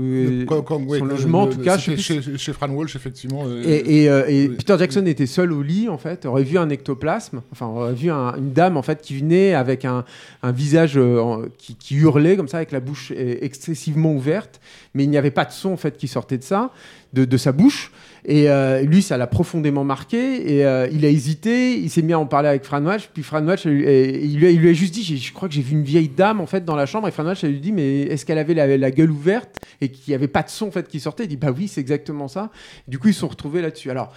Comme- 0.46 0.64
comme- 0.64 0.86
ouais, 0.88 0.98
son 0.98 1.04
le- 1.04 1.10
logement 1.12 1.42
en 1.42 1.46
tout 1.48 1.60
cas 1.60 1.78
chez, 1.78 1.96
chez 1.96 2.52
Fran 2.52 2.68
Walsh, 2.70 2.96
effectivement. 2.96 3.44
euh, 3.46 3.62
et, 3.64 4.02
et, 4.02 4.10
euh, 4.10 4.24
et 4.28 4.48
oui. 4.48 4.56
Peter 4.56 4.76
Jackson 4.78 5.04
était 5.06 5.26
seul 5.26 5.52
au 5.52 5.62
lit 5.62 5.88
en 5.88 5.98
fait, 5.98 6.26
aurait 6.26 6.42
vu 6.44 6.58
un 6.58 6.68
ectoplasme, 6.70 7.42
enfin 7.52 7.66
aurait 7.66 7.94
vu 7.94 8.10
un- 8.10 8.34
une 8.36 8.52
dame 8.52 8.76
en 8.76 8.82
fait 8.82 9.00
qui 9.02 9.18
venait 9.18 9.54
avec 9.54 9.84
un, 9.84 10.04
un 10.42 10.52
visage 10.52 10.94
euh, 10.96 11.46
qui, 11.58 11.74
qui 11.74 11.96
hurlait 11.96 12.36
comme 12.36 12.48
ça 12.48 12.58
avec 12.58 12.72
la 12.72 12.80
bouche 12.80 13.12
excessivement 13.16 14.12
ouverte, 14.14 14.60
mais 14.94 15.04
il 15.04 15.10
n'y 15.10 15.18
avait 15.18 15.30
pas 15.30 15.44
de 15.44 15.52
son 15.52 15.70
en 15.72 15.76
fait 15.76 15.96
qui 15.96 16.08
sortait 16.08 16.38
de 16.38 16.42
ça, 16.44 16.70
de, 17.12 17.24
de 17.24 17.36
sa 17.36 17.52
bouche. 17.52 17.92
Et 18.28 18.50
euh, 18.50 18.82
lui, 18.82 19.02
ça 19.02 19.16
l'a 19.16 19.28
profondément 19.28 19.84
marqué. 19.84 20.56
Et 20.56 20.66
euh, 20.66 20.88
il 20.90 21.04
a 21.04 21.08
hésité. 21.08 21.78
Il 21.78 21.88
s'est 21.88 22.02
mis 22.02 22.12
à 22.12 22.18
en 22.18 22.26
parler 22.26 22.48
avec 22.48 22.64
Fran. 22.64 22.84
Puis 23.14 23.22
Fran 23.22 23.46
Walsh, 23.46 23.66
il, 23.66 23.72
il 23.72 24.58
lui 24.58 24.68
a 24.68 24.72
juste 24.72 24.92
dit, 24.92 25.16
je 25.16 25.32
crois 25.32 25.48
que 25.48 25.54
j'ai 25.54 25.62
vu 25.62 25.72
une 25.72 25.84
vieille 25.84 26.08
dame 26.08 26.40
en 26.40 26.46
fait 26.46 26.64
dans 26.64 26.74
la 26.74 26.86
chambre. 26.86 27.06
Et 27.06 27.12
Fran 27.12 27.32
lui 27.44 27.60
dit, 27.60 27.72
mais 27.72 28.02
est-ce 28.02 28.26
qu'elle 28.26 28.38
avait 28.38 28.54
la, 28.54 28.90
gueule 28.90 29.12
ouverte 29.12 29.60
et 29.80 29.90
qu'il 29.90 30.10
n'y 30.10 30.14
avait 30.16 30.28
pas 30.28 30.42
de 30.42 30.50
son 30.50 30.66
en 30.66 30.70
fait 30.72 30.88
qui 30.88 30.98
sortait? 30.98 31.24
Il 31.24 31.28
dit, 31.28 31.36
bah 31.36 31.52
oui, 31.56 31.68
c'est 31.68 31.80
exactement 31.80 32.26
ça. 32.26 32.50
Du 32.88 32.98
coup, 32.98 33.08
ils 33.08 33.14
se 33.14 33.20
sont 33.20 33.28
retrouvés 33.28 33.62
là-dessus. 33.62 33.92
Alors, 33.92 34.12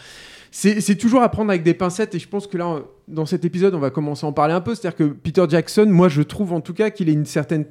c'est 0.50 0.98
toujours 0.98 1.22
à 1.22 1.30
prendre 1.30 1.52
avec 1.52 1.62
des 1.62 1.76
pincettes 1.76 2.16
et 2.16 2.20
je 2.20 2.28
pense 2.28 2.48
que 2.48 2.58
là, 2.58 2.80
dans 3.08 3.28
cet 3.28 3.46
épisode, 3.46 3.76
on 3.76 3.80
va 3.80 3.92
commencer 3.92 4.26
à 4.26 4.30
en 4.30 4.34
parler 4.34 4.56
un 4.56 4.62
peu. 4.62 4.74
C'est-à-dire 4.74 4.98
que 4.98 5.04
Peter 5.04 5.46
Jackson, 5.48 5.86
moi, 5.88 6.10
je 6.10 6.24
trouve 6.24 6.54
en 6.54 6.62
tout 6.62 6.74
cas 6.74 6.90
qu'il 6.90 7.10
a 7.10 7.12
une 7.12 7.26
certaine 7.26 7.66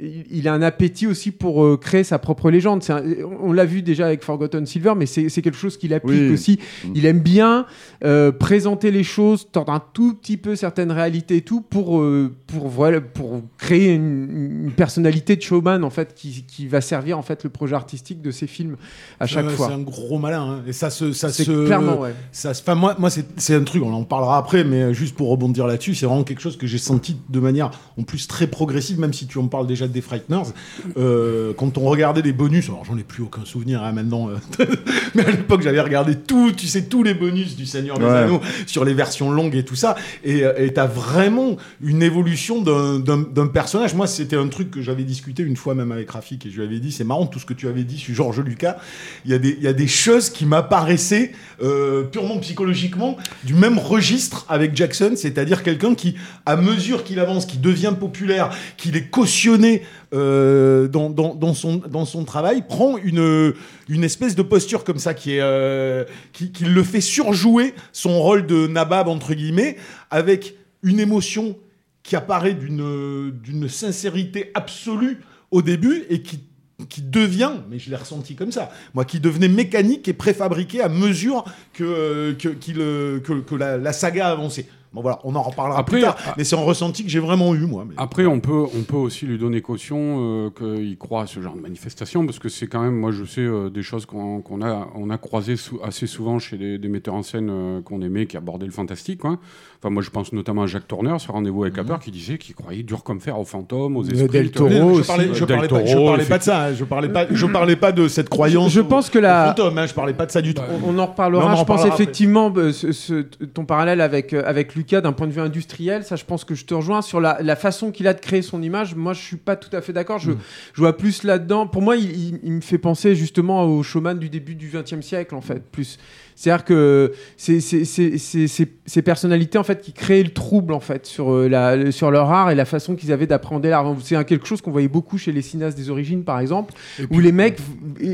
il 0.00 0.48
a 0.48 0.52
un 0.54 0.62
appétit 0.62 1.06
aussi 1.06 1.30
pour 1.30 1.62
euh, 1.64 1.76
créer 1.76 2.02
sa 2.02 2.18
propre 2.18 2.50
légende. 2.50 2.82
Un- 2.88 3.02
on 3.40 3.52
l'a 3.52 3.64
vu 3.64 3.82
déjà 3.82 4.06
avec 4.06 4.22
Forgotten 4.24 4.66
Silver, 4.66 4.94
mais 4.96 5.06
c'est 5.06 5.28
quelque 5.42 5.56
chose 5.56 5.76
qu'il 5.76 5.92
applique 5.94 6.22
Oui. 6.28 6.32
aussi. 6.32 6.58
Il 6.94 7.06
aime 7.06 7.20
bien 7.20 7.66
euh, 8.04 8.32
présenter 8.32 8.90
les 8.90 9.04
choses, 9.04 9.46
tordre 9.52 9.72
un 9.72 9.82
tout 9.92 10.14
petit 10.14 10.36
peu 10.38 10.56
certaines 10.56 10.90
réalités 10.90 11.36
et 11.36 11.40
tout, 11.42 11.60
pour, 11.60 12.00
euh, 12.00 12.34
pour, 12.46 12.68
voilà, 12.68 13.00
pour 13.00 13.42
créer 13.58 13.94
une, 13.94 14.64
une 14.64 14.72
personnalité 14.72 15.36
de 15.36 15.42
showman 15.42 15.84
en 15.84 15.90
fait, 15.90 16.14
qui, 16.14 16.44
qui 16.48 16.66
va 16.66 16.80
servir 16.80 17.18
en 17.18 17.22
fait 17.22 17.44
le 17.44 17.50
projet 17.50 17.74
artistique 17.76 18.22
de 18.22 18.30
ses 18.30 18.46
films 18.46 18.76
à 19.20 19.26
chaque 19.26 19.48
fois. 19.50 19.68
C'est 19.68 19.74
un 19.74 19.78
gros 19.82 20.18
malin. 20.18 20.42
hein. 20.42 20.62
Et 20.66 20.72
ça 20.72 20.90
se. 20.90 21.12
Ça 21.12 21.28
se... 21.30 21.66
clairement, 21.66 22.00
ouais. 22.00 22.14
Ça, 22.32 22.54
se- 22.54 22.62
moi, 22.72 22.96
moi 22.98 23.10
c'est 23.10 23.54
un 23.54 23.62
truc, 23.64 23.82
on 23.84 23.92
en 23.92 24.04
parlera 24.04 24.38
après, 24.38 24.64
mais 24.64 24.94
juste 24.94 25.14
pour 25.14 25.28
rebondir 25.28 25.66
là-dessus, 25.66 25.94
c'est 25.94 26.06
vraiment 26.06 26.24
quelque 26.24 26.40
chose 26.40 26.56
que 26.56 26.66
j'ai 26.66 26.78
senti 26.78 27.16
de 27.28 27.40
manière 27.40 27.70
en 27.98 28.02
plus 28.02 28.26
très 28.26 28.46
progressive, 28.46 28.98
même 28.98 29.12
si 29.12 29.26
tu 29.26 29.38
en 29.38 29.46
parles 29.48 29.66
déjà 29.66 29.81
des 29.90 30.00
Frighteners. 30.00 30.52
Euh, 30.96 31.52
quand 31.56 31.78
on 31.78 31.82
regardait 31.82 32.22
les 32.22 32.32
bonus, 32.32 32.68
alors 32.68 32.84
j'en 32.84 32.96
ai 32.98 33.02
plus 33.02 33.22
aucun 33.22 33.44
souvenir 33.44 33.82
hein, 33.82 33.92
maintenant, 33.92 34.28
euh, 34.28 34.36
mais 35.14 35.24
à 35.26 35.30
l'époque 35.30 35.62
j'avais 35.62 35.80
regardé 35.80 36.14
tout, 36.16 36.52
tu 36.52 36.66
sais, 36.66 36.84
tous 36.84 37.02
les 37.02 37.14
bonus 37.14 37.56
du 37.56 37.66
Seigneur 37.66 37.98
des 37.98 38.04
Ouais. 38.04 38.10
Anneaux 38.10 38.40
sur 38.66 38.84
les 38.84 38.94
versions 38.94 39.30
longues 39.30 39.54
et 39.54 39.64
tout 39.64 39.76
ça, 39.76 39.94
et 40.24 40.44
euh, 40.44 40.68
t'as 40.74 40.86
vraiment 40.86 41.56
une 41.82 42.02
évolution 42.02 42.60
d'un- 42.62 42.98
d'un 42.98 43.18
d'un 43.18 43.46
personnage. 43.46 43.94
Moi, 43.94 44.06
c'était 44.06 44.36
un 44.36 44.48
truc 44.48 44.70
que 44.70 44.82
j'avais 44.82 45.04
discuté 45.04 45.42
une 45.42 45.56
fois 45.56 45.74
même 45.74 45.92
avec 45.92 46.10
Rafik, 46.10 46.44
et 46.46 46.50
je 46.50 46.56
lui 46.56 46.64
avais 46.66 46.78
dit, 46.80 46.92
c'est 46.92 47.04
marrant 47.04 47.26
tout 47.26 47.38
ce 47.38 47.46
que 47.46 47.54
tu 47.54 47.68
avais 47.68 47.84
dit 47.84 47.96
sur 47.98 48.14
Georges 48.14 48.40
Lucas, 48.40 48.76
il 49.24 49.30
y, 49.30 49.34
a 49.34 49.38
des- 49.38 49.56
il 49.58 49.62
y 49.62 49.68
a 49.68 49.72
des 49.72 49.86
choses 49.88 50.28
qui 50.28 50.44
m'apparaissaient 50.44 51.32
euh, 51.62 52.02
purement 52.02 52.38
psychologiquement 52.38 53.16
du 53.44 53.54
même 53.54 53.78
registre 53.78 54.44
avec 54.48 54.76
Jackson, 54.76 55.12
c'est-à-dire 55.16 55.62
quelqu'un 55.62 55.94
qui, 55.94 56.16
à 56.44 56.56
mesure 56.56 57.04
qu'il 57.04 57.18
avance, 57.20 57.46
qui 57.46 57.56
devient 57.58 57.94
populaire, 57.98 58.50
qu'il 58.76 58.96
est 58.96 59.08
cautionné 59.08 59.71
euh, 60.12 60.88
dans, 60.88 61.54
son, 61.54 62.24
travail, 62.24 62.62
prend 62.68 62.98
une, 62.98 63.54
une 63.88 64.04
espèce 64.04 64.34
de 64.34 64.42
posture 64.42 64.84
comme 64.84 64.98
ça 64.98 65.14
qui, 65.14 65.36
est, 65.36 65.40
euh, 65.40 66.04
qui, 66.32 66.52
le 66.64 66.82
fait 66.82 67.00
surjouer 67.00 67.74
son 67.92 68.20
rôle 68.20 68.46
de 68.46 68.66
nabab, 68.66 69.08
entre 69.08 69.34
guillemets, 69.34 69.76
avec 70.10 70.54
une 70.82 71.00
émotion 71.00 71.56
qui 72.02 72.16
apparaît 72.16 72.54
d'une 72.54 73.68
sincérité 73.68 74.50
absolue 74.54 75.20
au 75.50 75.62
début 75.62 76.04
et 76.10 76.22
qui 76.22 76.40
qui 76.88 77.00
devient, 77.00 77.52
mais 77.70 77.78
je 77.78 77.90
l'ai 77.90 77.96
ressenti 77.96 78.34
comme 78.34 78.50
ça, 78.50 78.72
moi, 78.92 79.04
qui 79.04 79.20
devenait 79.20 79.46
mécanique 79.46 80.08
et 80.08 80.12
préfabriqué 80.12 80.80
à 80.80 80.88
mesure 80.88 81.44
que, 81.74 81.84
euh, 81.84 82.34
que, 82.34 82.48
que, 82.48 83.54
la 83.54 83.92
saga 83.92 84.30
avançait. 84.30 84.66
Bon 84.94 85.00
voilà, 85.00 85.18
on 85.24 85.34
en 85.34 85.42
reparlera 85.42 85.78
Après, 85.78 85.96
plus 85.96 86.02
tard, 86.02 86.16
ah- 86.26 86.34
mais 86.36 86.44
c'est 86.44 86.54
un 86.54 86.60
ressenti 86.60 87.02
que 87.02 87.08
j'ai 87.08 87.18
vraiment 87.18 87.54
eu, 87.54 87.60
moi. 87.66 87.84
mais- 87.88 87.94
Après, 87.96 88.26
on 88.26 88.40
peut, 88.40 88.64
on 88.76 88.82
peut 88.82 88.96
aussi 88.96 89.24
lui 89.26 89.38
donner 89.38 89.62
caution 89.62 90.18
euh, 90.20 90.50
qu'il 90.50 90.98
croit 90.98 91.22
à 91.22 91.26
ce 91.26 91.40
genre 91.40 91.54
de 91.54 91.60
manifestation, 91.60 92.26
parce 92.26 92.38
que 92.38 92.48
c'est 92.50 92.66
quand 92.66 92.82
même, 92.82 92.96
moi 92.98 93.10
je 93.10 93.24
sais, 93.24 93.40
euh, 93.40 93.70
des 93.70 93.82
choses 93.82 94.04
qu'on 94.06 94.40
qu'on 94.42 94.60
a, 94.62 94.88
on 94.94 95.08
a 95.08 95.16
croisées 95.18 95.56
sou- 95.56 95.80
assez 95.82 96.06
souvent 96.06 96.38
chez 96.38 96.58
des, 96.58 96.76
des 96.78 96.88
metteurs 96.88 97.14
en 97.14 97.22
scène 97.22 97.48
euh, 97.50 97.80
qu'on 97.80 98.02
aimait, 98.02 98.26
qui 98.26 98.36
abordaient 98.36 98.66
le 98.66 98.72
fantastique. 98.72 99.20
quoi. 99.20 99.38
Enfin, 99.78 99.90
moi 99.90 100.02
je 100.02 100.10
pense 100.10 100.32
notamment 100.32 100.62
à 100.62 100.66
Jacques 100.66 100.86
Tourneur 100.86 101.20
sur 101.20 101.32
Rendez-vous 101.32 101.62
avec 101.64 101.76
la 101.76 101.84
peur, 101.84 101.98
qui 101.98 102.10
disait 102.10 102.36
qu'il 102.38 102.54
croyait 102.54 102.82
dur 102.82 103.02
comme 103.02 103.20
fer 103.20 103.38
aux 103.38 103.44
fantômes, 103.44 103.96
aux 103.96 104.02
Le 104.02 104.12
esprits. 104.12 104.28
Del. 104.28 104.50
Toro 104.50 104.68
je 104.70 104.76
aussi, 105.00 105.06
parlais, 105.08 105.28
je 105.32 105.44
pas, 105.44 105.62
je 105.62 105.92
Toro, 105.94 106.06
parlais 106.08 106.24
pas 106.26 106.38
de 106.38 106.42
ça, 106.42 106.64
hein, 106.66 106.72
je 106.74 106.84
parlais 106.84 107.08
pas, 107.08 107.26
je 107.30 107.46
parlais 107.46 107.76
pas 107.76 107.92
de 107.92 108.08
cette 108.08 108.28
croyance. 108.28 108.70
Je 108.70 108.80
au- 108.80 108.84
pense 108.84 109.08
que 109.10 109.18
la- 109.18 109.46
fantôme, 109.46 109.78
hein, 109.78 109.86
je 109.86 109.94
parlais 109.94 110.12
pas 110.12 110.26
de 110.26 110.30
ça 110.30 110.42
du 110.42 110.52
tout. 110.54 110.62
On 110.86 110.98
en 110.98 111.06
reparlera. 111.06 111.44
Mais 111.46 111.50
on 111.50 111.54
en 111.54 111.56
je 111.60 111.64
pense 111.64 111.84
effectivement 111.86 112.52
euh, 112.56 112.72
ce- 112.72 112.92
ce- 112.92 113.22
ton 113.54 113.64
parallèle 113.64 114.00
avec, 114.00 114.34
avec 114.34 114.74
Lucas 114.82 115.00
d'un 115.00 115.12
point 115.12 115.26
de 115.28 115.32
vue 115.32 115.40
industriel. 115.40 116.02
Ça, 116.04 116.16
je 116.16 116.24
pense 116.24 116.44
que 116.44 116.54
je 116.56 116.64
te 116.64 116.74
rejoins 116.74 117.02
sur 117.02 117.20
la, 117.20 117.38
la 117.40 117.54
façon 117.56 117.92
qu'il 117.92 118.08
a 118.08 118.14
de 118.14 118.20
créer 118.20 118.42
son 118.42 118.62
image. 118.62 118.94
Moi, 118.96 119.12
je 119.12 119.20
suis 119.20 119.36
pas 119.36 119.54
tout 119.56 119.74
à 119.76 119.80
fait 119.80 119.92
d'accord. 119.92 120.18
Je, 120.18 120.32
je 120.74 120.80
vois 120.80 120.96
plus 120.96 121.22
là-dedans. 121.22 121.66
Pour 121.68 121.82
moi, 121.82 121.96
il, 121.96 122.10
il- 122.10 122.40
il 122.42 122.52
me 122.52 122.60
fait 122.60 122.78
penser 122.78 123.14
justement 123.14 123.64
au 123.64 123.82
showman 123.82 124.18
du 124.18 124.28
début 124.28 124.54
du 124.56 124.68
XXe 124.72 125.00
siècle, 125.06 125.34
en 125.34 125.40
fait. 125.40 125.62
Plus. 125.70 125.98
C'est-à-dire 126.42 126.64
que 126.64 127.12
c'est 127.36 127.60
ces 127.60 129.02
personnalités 129.02 129.58
en 129.58 129.62
fait 129.62 129.80
qui 129.80 129.92
créaient 129.92 130.24
le 130.24 130.30
trouble 130.30 130.72
en 130.72 130.80
fait 130.80 131.06
sur 131.06 131.32
euh, 131.32 131.48
la 131.48 131.92
sur 131.92 132.10
leur 132.10 132.32
art 132.32 132.50
et 132.50 132.56
la 132.56 132.64
façon 132.64 132.96
qu'ils 132.96 133.12
avaient 133.12 133.28
d'appréhender 133.28 133.68
l'art. 133.68 133.86
C'est 134.02 134.22
quelque 134.24 134.48
chose 134.48 134.60
qu'on 134.60 134.72
voyait 134.72 134.88
beaucoup 134.88 135.18
chez 135.18 135.30
les 135.30 135.40
cinéastes 135.42 135.76
des 135.78 135.88
origines 135.88 136.24
par 136.24 136.40
exemple, 136.40 136.74
où 137.12 137.20
les 137.20 137.30
mecs 137.30 137.58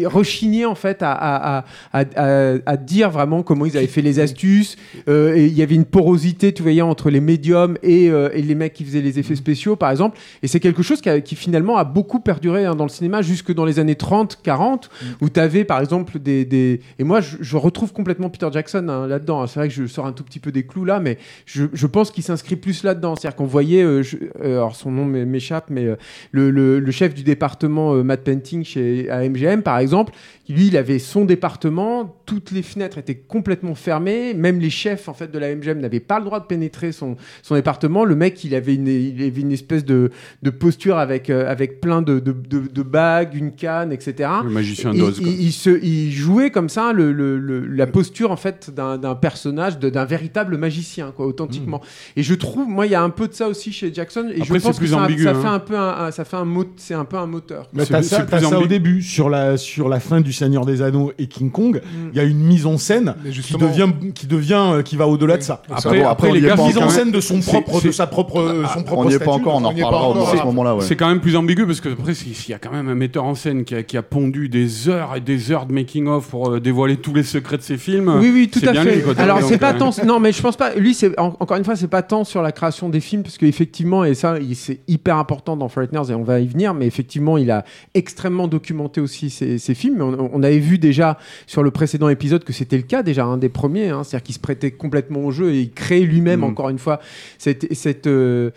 rechignaient 0.05 0.67
en 0.67 0.75
fait 0.75 0.99
à, 1.01 1.11
à, 1.13 1.65
à, 1.95 2.77
dire 2.77 3.09
vraiment 3.09 3.43
comment 3.43 3.65
ils 3.65 3.79
avaient 3.79 3.87
fait 3.87 4.03
les 4.03 4.21
astuces. 4.21 4.77
Euh, 5.09 5.35
et 5.35 5.47
il 5.47 5.55
y 5.55 5.63
avait 5.63 5.75
une 5.75 5.87
porosité, 5.87 6.53
tu 6.53 6.63
voyais, 6.63 6.83
entre 6.83 7.09
les 7.09 7.21
médiums 7.21 7.79
et, 7.83 8.11
euh, 8.11 8.29
et 8.35 8.43
les 8.43 8.55
mecs 8.55 8.75
qui 8.75 8.85
faisaient 8.85 9.01
les 9.01 9.19
effets 9.19 9.37
spéciaux 9.37 9.75
par 9.77 9.91
exemple. 9.91 10.19
Et 10.43 10.49
c'est 10.49 10.61
quelque 10.61 10.83
chose 10.83 11.01
qui, 11.01 11.09
a- 11.09 11.21
qui 11.23 11.35
finalement 11.35 11.79
a 11.79 11.85
beaucoup 11.85 12.21
perduré 12.21 12.67
hein, 12.67 12.75
dans 12.75 12.85
le 12.85 12.91
cinéma 12.91 13.23
jusque 13.23 13.55
dans 13.55 13.65
les 13.65 13.79
années 13.79 13.95
30, 13.97 14.41
40, 14.43 14.91
où 15.23 15.31
tu 15.31 15.41
avais 15.41 15.65
par 15.65 15.81
exemple 15.81 16.19
des, 16.19 16.45
des... 16.45 16.81
Et 16.99 17.05
moi, 17.05 17.23
je, 17.23 17.37
je 17.41 17.57
retrouve 17.57 17.95
complètement 17.95 18.18
Peter 18.29 18.49
Jackson 18.53 18.89
hein, 18.89 19.07
là-dedans. 19.07 19.47
C'est 19.47 19.61
vrai 19.61 19.69
que 19.69 19.75
je 19.75 19.87
sors 19.87 20.07
un 20.07 20.13
tout 20.13 20.25
petit 20.25 20.41
peu 20.41 20.51
des 20.51 20.65
clous 20.65 20.85
là, 20.85 20.99
mais 20.99 21.19
je, 21.47 21.67
je 21.73 21.87
pense 21.87 22.11
qu'il 22.11 22.25
s'inscrit 22.25 22.57
plus 22.57 22.83
là-dedans. 22.83 23.15
C'est-à-dire 23.17 23.37
qu'on 23.37 23.47
voyait, 23.47 23.83
euh, 23.85 24.03
je- 24.03 24.17
euh, 24.43 24.57
alors 24.57 24.75
son 24.75 24.91
nom 24.91 25.05
m'é- 25.05 25.25
m'échappe, 25.25 25.67
mais 25.71 25.85
euh, 25.87 25.97
le, 26.33 26.51
le- 26.51 26.81
le 26.81 26.91
chef 26.91 27.15
du 27.15 27.23
département 27.23 27.95
Matt 28.03 28.25
Painting 28.25 28.65
chez 28.65 29.09
à 29.11 29.23
MGM, 29.29 29.63
par 29.63 29.79
exemple, 29.79 30.13
lui, 30.49 30.67
il 30.69 30.77
avait 30.77 30.99
son 30.99 31.25
département, 31.25 32.17
toutes 32.27 32.51
les 32.53 32.63
fenêtres 32.63 32.99
étaient 32.99 33.15
complètement 33.15 33.75
fermées, 33.75 34.35
même 34.35 34.59
les 34.61 34.71
chefs 34.71 35.09
en 35.09 35.15
fait 35.15 35.31
de 35.31 35.39
la 35.39 35.55
MGM 35.55 35.79
n'avaient 35.81 36.01
pas 36.01 36.19
le 36.19 36.25
droit 36.25 36.41
de 36.41 36.47
pénétrer 36.47 36.93
son, 36.93 37.17
son 37.43 37.55
département. 37.55 38.05
Le 38.05 38.17
mec, 38.17 38.43
il 38.45 38.55
avait 38.55 38.75
une, 38.75 38.89
il 38.89 39.23
avait 39.23 39.41
une 39.43 39.53
espèce 39.53 39.85
de, 39.85 40.11
de 40.43 40.51
posture 40.51 40.97
avec, 40.99 41.29
avec 41.31 41.81
plein 41.81 42.01
de, 42.03 42.19
de, 42.19 42.33
de- 42.33 42.67
de 42.69 42.83
bagues, 42.83 43.35
une 43.35 43.53
canne, 43.53 43.93
etc. 43.93 44.31
Le 44.45 44.51
magicien 44.51 44.93
Il- 44.95 45.01
d'Oz. 45.01 45.19
il, 45.21 45.43
il 45.43 45.53
se, 45.53 45.71
il 45.85 46.11
jouait 46.13 46.51
comme 46.51 46.69
ça 46.71 46.93
le, 46.95 47.13
le- 47.13 47.39
le- 47.39 47.67
la 47.67 47.87
posture 47.87 48.08
en 48.31 48.37
fait 48.37 48.71
d'un 48.75 49.15
personnage, 49.15 49.79
d'un 49.79 50.05
véritable 50.05 50.57
magicien, 50.59 51.13
quoi, 51.17 51.27
authentiquement. 51.27 51.81
Et 52.17 52.23
je 52.23 52.35
trouve, 52.35 52.69
moi, 52.69 52.87
il 52.87 52.93
y 52.93 52.95
a 52.95 53.03
un 53.03 53.11
peu 53.11 53.29
de 53.29 53.33
ça 53.35 53.49
aussi 53.49 53.73
chez 53.73 53.93
Jackson. 53.93 54.29
Et 54.35 54.43
Après, 54.43 54.59
je 54.59 54.65
pense 54.65 54.79
que 54.79 54.87
ça, 54.87 54.99
ambigu, 55.03 55.25
ça 55.25 55.31
hein. 55.31 55.41
fait 55.41 55.49
un 55.49 55.59
peu 55.59 55.77
un, 55.79 56.07
un- 56.07 56.11
ça 56.11 56.25
fait 56.25 56.37
un 56.37 56.45
mot, 56.45 56.65
c'est 56.77 56.95
un 56.95 57.05
peu 57.05 57.17
un 57.17 57.27
moteur. 57.27 57.69
Mais 57.73 57.85
C'est 57.85 57.93
t'as 57.93 57.99
plus- 57.99 58.09
ça, 58.09 58.41
ça 58.51 58.59
au 58.59 58.67
début, 58.67 59.03
sur 59.03 59.29
la, 59.29 59.57
sur 59.57 59.89
la 59.89 60.01
fin 60.01 60.21
du 60.21 60.33
Seigneur 60.33 60.65
des 60.67 60.83
Anneaux 60.83 61.13
et 61.19 61.27
King 61.27 61.51
Kong, 61.51 61.81
il 62.13 62.17
y 62.17 62.21
a 62.21 62.25
une 62.25 62.39
mise 62.39 62.67
en 62.67 62.79
scène 62.79 63.15
qui 63.43 63.57
devient, 63.57 63.89
qui 64.15 64.27
devient, 64.27 64.63
euh, 64.73 64.83
qui 64.83 64.97
va 64.97 65.07
au-delà 65.07 65.37
de 65.37 65.43
ça. 65.43 65.63
Après, 65.71 66.01
bon, 66.01 66.07
après, 66.09 66.29
après, 66.29 66.31
on 66.31 66.33
les 66.35 66.41
gars, 66.41 66.57
mise 66.57 66.79
en 66.79 66.89
scène 66.89 67.11
de 67.11 67.21
son 67.21 67.41
C'est- 67.43 67.51
propre, 67.51 67.83
de 67.85 67.91
sa 67.91 68.07
propre, 68.07 68.41
euh, 68.41 68.65
son 68.75 68.83
propre 68.83 69.03
On 69.05 69.09
n'y 69.09 69.15
est 69.15 69.19
pas 69.19 69.31
encore, 69.33 69.57
on 69.57 69.65
en 69.65 69.71
reparlera 69.71 70.33
à 70.33 70.37
ce 70.39 70.45
moment-là. 70.45 70.77
ouais. 70.77 70.83
C'est 70.85 70.97
quand 70.97 71.09
même 71.09 71.21
plus 71.21 71.37
ambigu 71.37 71.67
parce 71.67 71.81
que 71.81 71.89
après 71.91 72.15
s'il 72.15 72.33
y 72.51 72.55
a 72.55 72.59
quand 72.59 72.73
même 72.73 72.89
un 72.89 72.95
metteur 72.95 73.25
en 73.25 73.35
scène 73.35 73.65
qui 73.65 73.75
a, 73.75 73.83
qui 73.83 73.97
a 73.97 74.03
pondu 74.03 74.49
des 74.49 74.89
heures 74.89 75.15
et 75.17 75.21
des 75.21 75.53
heures 75.53 75.67
de 75.67 75.73
making 75.73 76.07
of 76.09 76.29
pour 76.29 76.51
euh, 76.51 76.61
dévoiler 76.61 76.97
tous 76.97 77.15
les 77.15 77.23
secrets 77.23 77.57
de 77.57 77.63
ses 77.63 77.77
films. 77.77 77.88
Oui, 78.21 78.31
oui, 78.33 78.49
tout 78.49 78.61
à 78.69 78.73
bien 78.73 78.83
fait. 78.85 78.97
lui, 78.97 79.03
quoi. 79.03 79.15
Alors, 79.19 79.41
Donc, 79.41 79.49
c'est 79.49 79.59
pas 79.59 79.73
euh, 79.75 79.79
tant. 79.79 79.91
Non, 80.05 80.21
mais 80.21 80.33
je 80.33 80.43
pense 80.43 80.57
pas. 80.57 80.75
Lui, 80.75 80.93
c'est 80.95 81.19
en- 81.19 81.35
encore 81.41 81.57
une 81.57 81.65
fois, 81.65 81.75
c'est 81.77 81.89
pas 81.89 82.03
tant 82.03 82.25
sur 82.25 82.43
la 82.43 82.53
création 82.53 82.89
des 82.89 83.01
films, 83.01 83.23
parce 83.23 83.39
qu'effectivement, 83.39 84.05
et 84.05 84.15
ça, 84.15 84.37
c'est 84.55 84.81
hyper 84.87 85.17
important 85.17 85.57
dans 85.57 85.69
Frighteners, 85.69 86.11
et 86.11 86.15
on 86.15 86.23
va 86.25 86.41
y 86.41 86.47
venir. 86.47 86.75
Mais 86.75 86.87
effectivement, 86.87 87.39
il 87.39 87.51
a 87.51 87.65
extrêmement 87.95 88.49
documenté 88.49 89.01
aussi 89.01 89.31
ses, 89.31 89.57
ses 89.59 89.75
films. 89.75 90.03
On, 90.03 90.29
on 90.33 90.43
avait 90.43 90.59
vu 90.59 90.79
déjà 90.79 91.17
sur 91.47 91.63
le 91.63 91.71
précédent 91.71 92.09
épisode 92.11 92.45
que 92.45 92.53
c'était 92.53 92.77
le 92.77 92.83
cas 92.83 93.03
déjà 93.03 93.25
un 93.25 93.39
des 93.39 93.49
premiers. 93.49 93.89
hein. 93.89 94.05
C'est-à-dire 94.05 94.25
qu'il 94.25 94.35
se 94.35 94.41
prêtait 94.41 94.73
complètement 94.73 95.21
au 95.21 95.31
jeu 95.31 95.53
et 95.53 95.61
il 95.61 95.71
créait 95.71 96.01
lui 96.01 96.19
lui-même, 96.19 96.41
Mm. 96.41 96.45
encore 96.45 96.69
une 96.71 96.79
fois, 96.81 96.99
cette, 97.39 97.73
cette, 97.75 98.09
euh, 98.09 98.51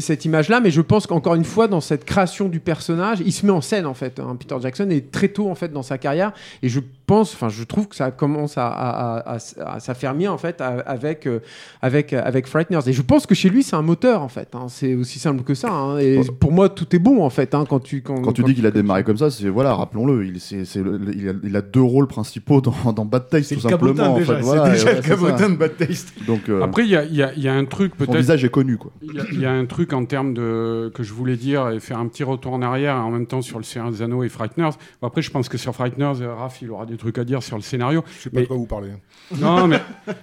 cette 0.00 0.24
image-là. 0.24 0.60
Mais 0.60 0.70
je 0.70 0.80
pense 0.80 1.06
qu'encore 1.06 1.34
une 1.34 1.44
fois, 1.44 1.68
dans 1.68 1.80
cette 1.82 2.04
création 2.04 2.48
du 2.48 2.60
personnage, 2.60 3.18
il 3.24 3.32
se 3.32 3.44
met 3.44 3.52
en 3.52 3.60
scène, 3.60 3.84
en 3.86 3.94
fait. 3.94 4.18
hein. 4.20 4.36
Peter 4.38 4.56
Jackson 4.60 4.88
est 4.90 5.10
très 5.10 5.28
tôt, 5.28 5.48
en 5.50 5.54
fait, 5.54 5.72
dans 5.72 5.82
sa 5.82 5.98
carrière. 5.98 6.32
Et 6.62 6.68
je 6.68 6.80
pense, 7.06 7.34
enfin, 7.34 7.48
je 7.50 7.62
trouve 7.62 7.86
que 7.86 7.94
ça 7.94 8.10
commence 8.10 8.56
à, 8.58 8.66
à, 8.68 9.18
à, 9.18 9.36
à- 9.36 9.74
à 9.74 9.80
s'affermir, 9.80 10.32
en 10.32 10.38
fait, 10.38 10.60
à- 10.60 10.80
avec, 10.86 11.26
euh, 11.26 11.40
avec, 11.82 12.12
avec 12.14 12.46
Frighteners. 12.46 12.80
Et 12.88 12.92
je 12.92 13.02
pense 13.02 13.26
que 13.26 13.34
chez 13.34 13.48
lui, 13.50 13.62
c'est 13.62 13.76
un 13.76 13.82
moteur, 13.82 14.22
en 14.22 14.28
fait. 14.28 14.48
hein. 14.54 14.66
C'est 14.68 14.94
aussi 14.94 15.18
simple 15.18 15.42
que 15.42 15.54
ça. 15.54 15.70
hein. 15.70 15.98
Et 15.98 16.20
pour 16.40 16.52
moi, 16.52 16.68
tout 16.68 16.96
est 16.96 16.98
bon, 16.98 17.22
en 17.22 17.30
fait, 17.30 17.54
hein, 17.54 17.64
quand 17.68 17.80
tu. 17.80 18.00
Quand, 18.02 18.20
Quand 18.22 18.32
tu 18.32 18.42
dis 18.44 18.54
qu'il 18.54 18.66
a 18.66 18.70
démarré 18.70 19.04
comme 19.04 19.18
ça, 19.18 19.30
c'est 19.30 19.48
voilà, 19.48 19.74
rappelons-le, 19.74 20.24
il, 20.26 20.40
c'est- 20.40 20.64
c'est 20.64 20.82
le- 20.82 21.00
il, 21.14 21.28
a, 21.28 21.32
il 21.44 21.54
a 21.56 21.60
deux 21.62 21.82
rôles 21.82 22.06
principaux 22.08 22.60
dans, 22.62 22.92
dans 22.92 23.04
Bad 23.04 23.28
Taste, 23.28 23.50
C'est 23.50 23.54
tout 23.56 23.60
simplement. 23.68 24.14
en 24.14 24.18
déjà, 24.18 24.36
fait, 24.36 24.40
voilà, 24.42 24.70
déjà 24.70 24.92
le 24.94 25.00
cabotin 25.02 25.50
de 25.50 25.56
Bad 25.56 25.76
Taste. 25.76 26.12
Donc, 26.26 26.48
euh, 26.48 26.62
Après, 26.62 26.82
il 26.84 26.90
y 26.90 26.96
a, 26.96 27.04
il 27.04 27.14
y 27.14 27.22
a- 27.22 27.34
y 27.34 27.46
a 27.48 27.52
un 27.54 27.64
truc 27.66 27.92
son 27.98 28.06
peut-être. 28.06 28.16
visage 28.18 28.44
est 28.44 28.48
connu, 28.48 28.78
quoi. 28.78 28.90
Il 29.02 29.14
y, 29.14 29.20
a- 29.20 29.24
il 29.32 29.40
y 29.40 29.46
a 29.46 29.52
un 29.52 29.65
truc 29.66 29.92
en 29.92 30.04
termes 30.04 30.34
de 30.34 30.90
que 30.94 31.02
je 31.02 31.12
voulais 31.12 31.36
dire 31.36 31.68
et 31.70 31.80
faire 31.80 31.98
un 31.98 32.06
petit 32.08 32.24
retour 32.24 32.52
en 32.54 32.62
arrière 32.62 32.96
en 32.96 33.10
même 33.10 33.26
temps 33.26 33.42
sur 33.42 33.58
le 33.58 33.64
Seigneur 33.64 33.90
des 33.90 34.02
Anneaux 34.02 34.22
et 34.24 34.28
Frighteners. 34.28 34.70
Bon, 35.00 35.08
après, 35.08 35.22
je 35.22 35.30
pense 35.30 35.48
que 35.48 35.58
sur 35.58 35.74
Frighteners, 35.74 36.20
euh, 36.22 36.34
Raph, 36.34 36.62
il 36.62 36.70
aura 36.70 36.86
des 36.86 36.96
trucs 36.96 37.18
à 37.18 37.24
dire 37.24 37.42
sur 37.42 37.56
le 37.56 37.62
scénario. 37.62 38.02
Je 38.18 38.22
sais 38.24 38.30
pas 38.30 38.36
Mais- 38.36 38.42
de 38.42 38.48
quoi 38.48 38.56
vous 38.56 38.66
parlez. 38.66 38.88
Non, 39.40 39.66
mais 39.66 39.80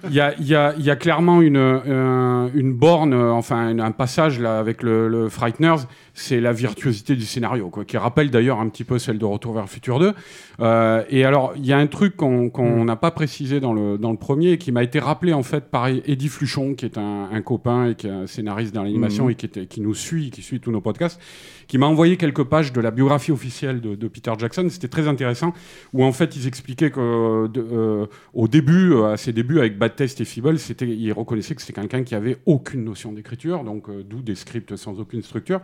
il 0.08 0.14
y 0.14 0.20
a, 0.22 0.34
il 0.40 0.48
y, 0.48 0.56
a, 0.56 0.74
il 0.78 0.84
y 0.86 0.90
a 0.90 0.96
clairement 0.96 1.42
une, 1.42 1.58
euh, 1.58 2.48
une 2.54 2.74
borne, 2.74 3.14
euh, 3.14 3.32
enfin 3.32 3.70
une- 3.70 3.82
un 3.82 3.92
passage 3.92 4.40
là 4.40 4.60
avec 4.60 4.82
le, 4.84 5.08
le 5.10 5.30
Frighteners, 5.30 5.84
c'est 6.14 6.40
la 6.40 6.54
virtuosité 6.54 7.16
du 7.16 7.26
scénario, 7.26 7.70
quoi, 7.70 7.86
qui 7.86 7.98
rappelle 7.98 8.30
d'ailleurs 8.30 8.60
un 8.60 8.70
petit 8.70 8.84
peu 8.84 9.00
celle 9.00 9.18
de 9.18 9.26
Retour 9.26 9.54
vers 9.54 9.64
le 9.64 9.68
futur 9.70 10.00
2. 10.00 10.14
Euh, 10.60 11.04
et 11.10 11.26
alors, 11.26 11.54
il 11.58 11.66
y 11.66 11.74
a 11.74 11.78
un 11.78 11.88
truc 11.88 12.16
qu'on 12.16 12.50
qu'on 12.50 12.86
n'a 12.86 12.96
pas 12.96 13.12
précisé 13.12 13.60
dans 13.60 13.74
le, 13.74 13.98
dans 13.98 14.12
le 14.12 14.18
premier 14.18 14.52
et 14.52 14.58
qui 14.58 14.72
m'a 14.72 14.84
été 14.84 15.00
rappelé 15.00 15.34
en 15.34 15.44
fait 15.44 15.66
par 15.72 15.88
Eddie 15.88 16.28
Fluchon, 16.30 16.76
qui 16.76 16.86
est 16.86 16.98
un, 16.98 17.30
un 17.32 17.42
copain 17.42 17.90
et 17.90 17.96
qui 17.96 18.08
est 18.08 18.12
un 18.12 18.28
scénariste 18.28 18.74
dans 18.76 18.84
l'animation. 18.84 19.28
Et 19.34 19.36
qui, 19.36 19.46
était, 19.46 19.66
qui 19.66 19.82
nous 19.82 19.94
suit, 19.94 20.32
qui 20.32 20.42
suit 20.42 20.60
tous 20.60 20.72
nos 20.72 20.82
podcasts, 20.82 21.20
qui 21.68 21.78
m'a 21.78 21.86
envoyé 21.88 22.16
quelques 22.18 22.44
pages 22.44 22.72
de 22.72 22.80
la 22.82 22.92
biographie 22.92 23.32
officielle 23.32 23.82
de, 23.82 23.96
de 23.96 24.08
Peter 24.08 24.32
Jackson. 24.38 24.66
C'était 24.70 24.88
très 24.88 25.08
intéressant, 25.08 25.54
où 25.92 26.04
en 26.04 26.12
fait 26.14 26.36
ils 26.36 26.48
expliquaient 26.48 26.92
que 26.92 27.48
de- 27.48 27.66
euh, 27.72 28.06
au 28.34 28.48
début, 28.48 28.94
euh, 28.94 29.14
à 29.14 29.18
ses 29.18 29.34
débuts 29.34 29.60
avec 29.60 29.78
Bad 29.78 29.96
Taste 29.96 30.22
et 30.22 30.26
Feeble, 30.26 30.58
c'était, 30.60 30.88
ils 30.88 31.12
reconnaissaient 31.12 31.56
que 31.56 31.62
c'était 31.62 31.80
quelqu'un 31.82 32.04
qui 32.04 32.16
avait 32.16 32.38
aucune 32.46 32.84
notion 32.84 33.12
d'écriture, 33.12 33.64
donc 33.64 33.90
euh, 33.90 34.04
d'où 34.08 34.22
des 34.22 34.36
scripts 34.36 34.76
sans 34.76 35.00
aucune 35.00 35.22
structure, 35.24 35.60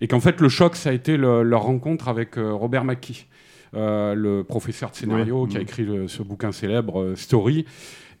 et 0.00 0.08
qu'en 0.08 0.20
fait 0.20 0.40
le 0.40 0.48
choc, 0.48 0.74
ça 0.76 0.90
a 0.90 0.92
été 0.92 1.16
le- 1.16 1.42
leur 1.42 1.62
rencontre 1.62 2.08
avec 2.08 2.34
Robert 2.36 2.84
McKee, 2.84 3.26
le 3.72 4.42
professeur 4.42 4.90
de 4.90 4.96
scénario 4.96 5.46
qui 5.46 5.56
a 5.56 5.60
Mhm. 5.60 5.62
écrit 5.64 5.84
le- 5.84 6.08
ce 6.08 6.22
bouquin 6.22 6.52
célèbre 6.52 7.14
Story. 7.16 7.64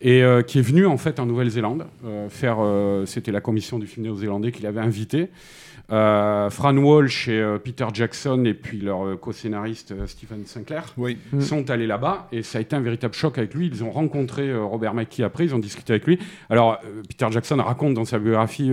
Et 0.02 0.22
euh, 0.22 0.42
qui 0.42 0.58
est 0.58 0.62
venu 0.62 0.86
en 0.86 0.96
fait 0.96 1.20
en 1.20 1.26
Nouvelle-Zélande 1.26 1.86
euh, 2.06 2.28
faire, 2.30 2.56
euh, 2.60 3.04
c'était 3.04 3.32
la 3.32 3.40
commission 3.42 3.78
du 3.78 3.86
film 3.86 4.06
néo-zélandais 4.06 4.50
qui 4.50 4.62
l'avait 4.62 4.80
invité. 4.80 5.28
Euh, 5.92 6.50
Fran 6.50 6.76
Walsh 6.76 7.26
et 7.28 7.40
euh, 7.40 7.58
Peter 7.58 7.86
Jackson 7.92 8.44
et 8.44 8.54
puis 8.54 8.78
leur 8.80 9.04
euh, 9.04 9.16
co-scénariste 9.16 9.90
euh, 9.90 10.06
Stephen 10.06 10.46
Sinclair 10.46 10.94
Oui. 10.96 11.18
Mm. 11.32 11.40
sont 11.40 11.68
allés 11.68 11.88
là-bas 11.88 12.28
et 12.30 12.42
ça 12.44 12.58
a 12.58 12.60
été 12.60 12.76
un 12.76 12.80
véritable 12.80 13.12
choc 13.12 13.38
avec 13.38 13.54
lui. 13.54 13.66
Ils 13.66 13.82
ont 13.82 13.90
rencontré 13.90 14.48
euh, 14.48 14.62
Robert 14.62 14.94
McKee 14.94 15.24
après, 15.24 15.44
ils 15.46 15.54
ont 15.54 15.58
discuté 15.58 15.92
avec 15.94 16.06
lui. 16.06 16.18
Alors 16.48 16.78
euh, 16.84 17.02
Peter 17.08 17.26
Jackson 17.30 17.56
raconte 17.56 17.94
dans 17.94 18.04
sa 18.04 18.20
biographie 18.20 18.72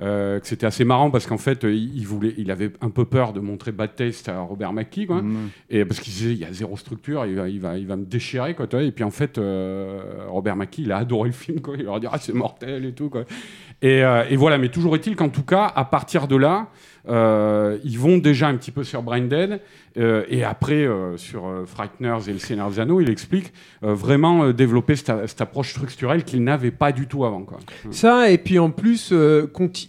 que 0.00 0.40
c'était 0.46 0.66
assez 0.66 0.84
marrant 0.84 1.10
parce 1.10 1.26
qu'en 1.26 1.38
fait 1.38 1.64
euh, 1.64 1.74
il, 1.74 2.06
voulait, 2.06 2.34
il 2.36 2.50
avait 2.50 2.72
un 2.80 2.90
peu 2.90 3.04
peur 3.04 3.32
de 3.32 3.40
montrer 3.40 3.72
Bad 3.72 3.94
Taste 3.94 4.28
à 4.28 4.40
Robert 4.40 4.72
McKee, 4.72 5.06
quoi. 5.06 5.22
Mm. 5.22 5.50
Et 5.70 5.84
parce 5.84 6.00
qu'il 6.00 6.12
disait, 6.12 6.32
il 6.32 6.38
y 6.38 6.44
a 6.44 6.52
zéro 6.52 6.76
structure, 6.76 7.26
il 7.26 7.36
va, 7.36 7.48
il 7.48 7.60
va, 7.60 7.78
il 7.78 7.86
va 7.86 7.96
me 7.96 8.04
déchirer, 8.04 8.54
quoi. 8.54 8.66
Et 8.82 8.92
puis 8.92 9.04
en 9.04 9.10
fait, 9.10 9.38
euh, 9.38 10.26
Robert 10.28 10.56
McKee, 10.56 10.82
il 10.82 10.92
a 10.92 10.98
adoré 10.98 11.28
le 11.28 11.34
film, 11.34 11.60
quoi. 11.60 11.74
Il 11.78 11.84
leur 11.84 11.96
a 11.96 12.00
dit, 12.00 12.06
ah, 12.10 12.18
c'est 12.18 12.34
mortel 12.34 12.84
et 12.84 12.92
tout, 12.92 13.10
quoi. 13.10 13.24
Et, 13.82 14.04
euh, 14.04 14.24
et 14.28 14.36
voilà, 14.36 14.58
mais 14.58 14.68
toujours 14.68 14.94
est-il 14.94 15.16
qu'en 15.16 15.30
tout 15.30 15.42
cas, 15.42 15.72
à 15.74 15.84
partir 15.84 16.28
de 16.28 16.36
là, 16.36 16.68
euh, 17.08 17.78
ils 17.84 17.98
vont 17.98 18.18
déjà 18.18 18.48
un 18.48 18.56
petit 18.56 18.70
peu 18.70 18.84
sur 18.84 19.02
Brain 19.02 19.22
Dead, 19.22 19.52
euh, 19.52 19.58
et 20.28 20.44
après 20.44 20.86
euh, 20.86 21.16
sur 21.16 21.46
euh, 21.48 21.64
Frighteners 21.66 22.28
et 22.28 22.32
le 22.32 22.80
Anneaux, 22.80 23.00
il 23.00 23.10
explique 23.10 23.52
euh, 23.82 23.92
vraiment 23.94 24.44
euh, 24.44 24.52
développer 24.52 24.94
cette, 24.94 25.40
approche 25.40 25.70
structurelle 25.70 26.22
qu'il 26.22 26.44
n'avait 26.44 26.70
pas 26.70 26.92
du 26.92 27.06
tout 27.08 27.24
avant, 27.24 27.42
quoi. 27.42 27.58
Ça, 27.90 28.30
et 28.30 28.38
puis 28.38 28.58
en 28.58 28.70
plus, 28.70 29.10
euh, 29.12 29.46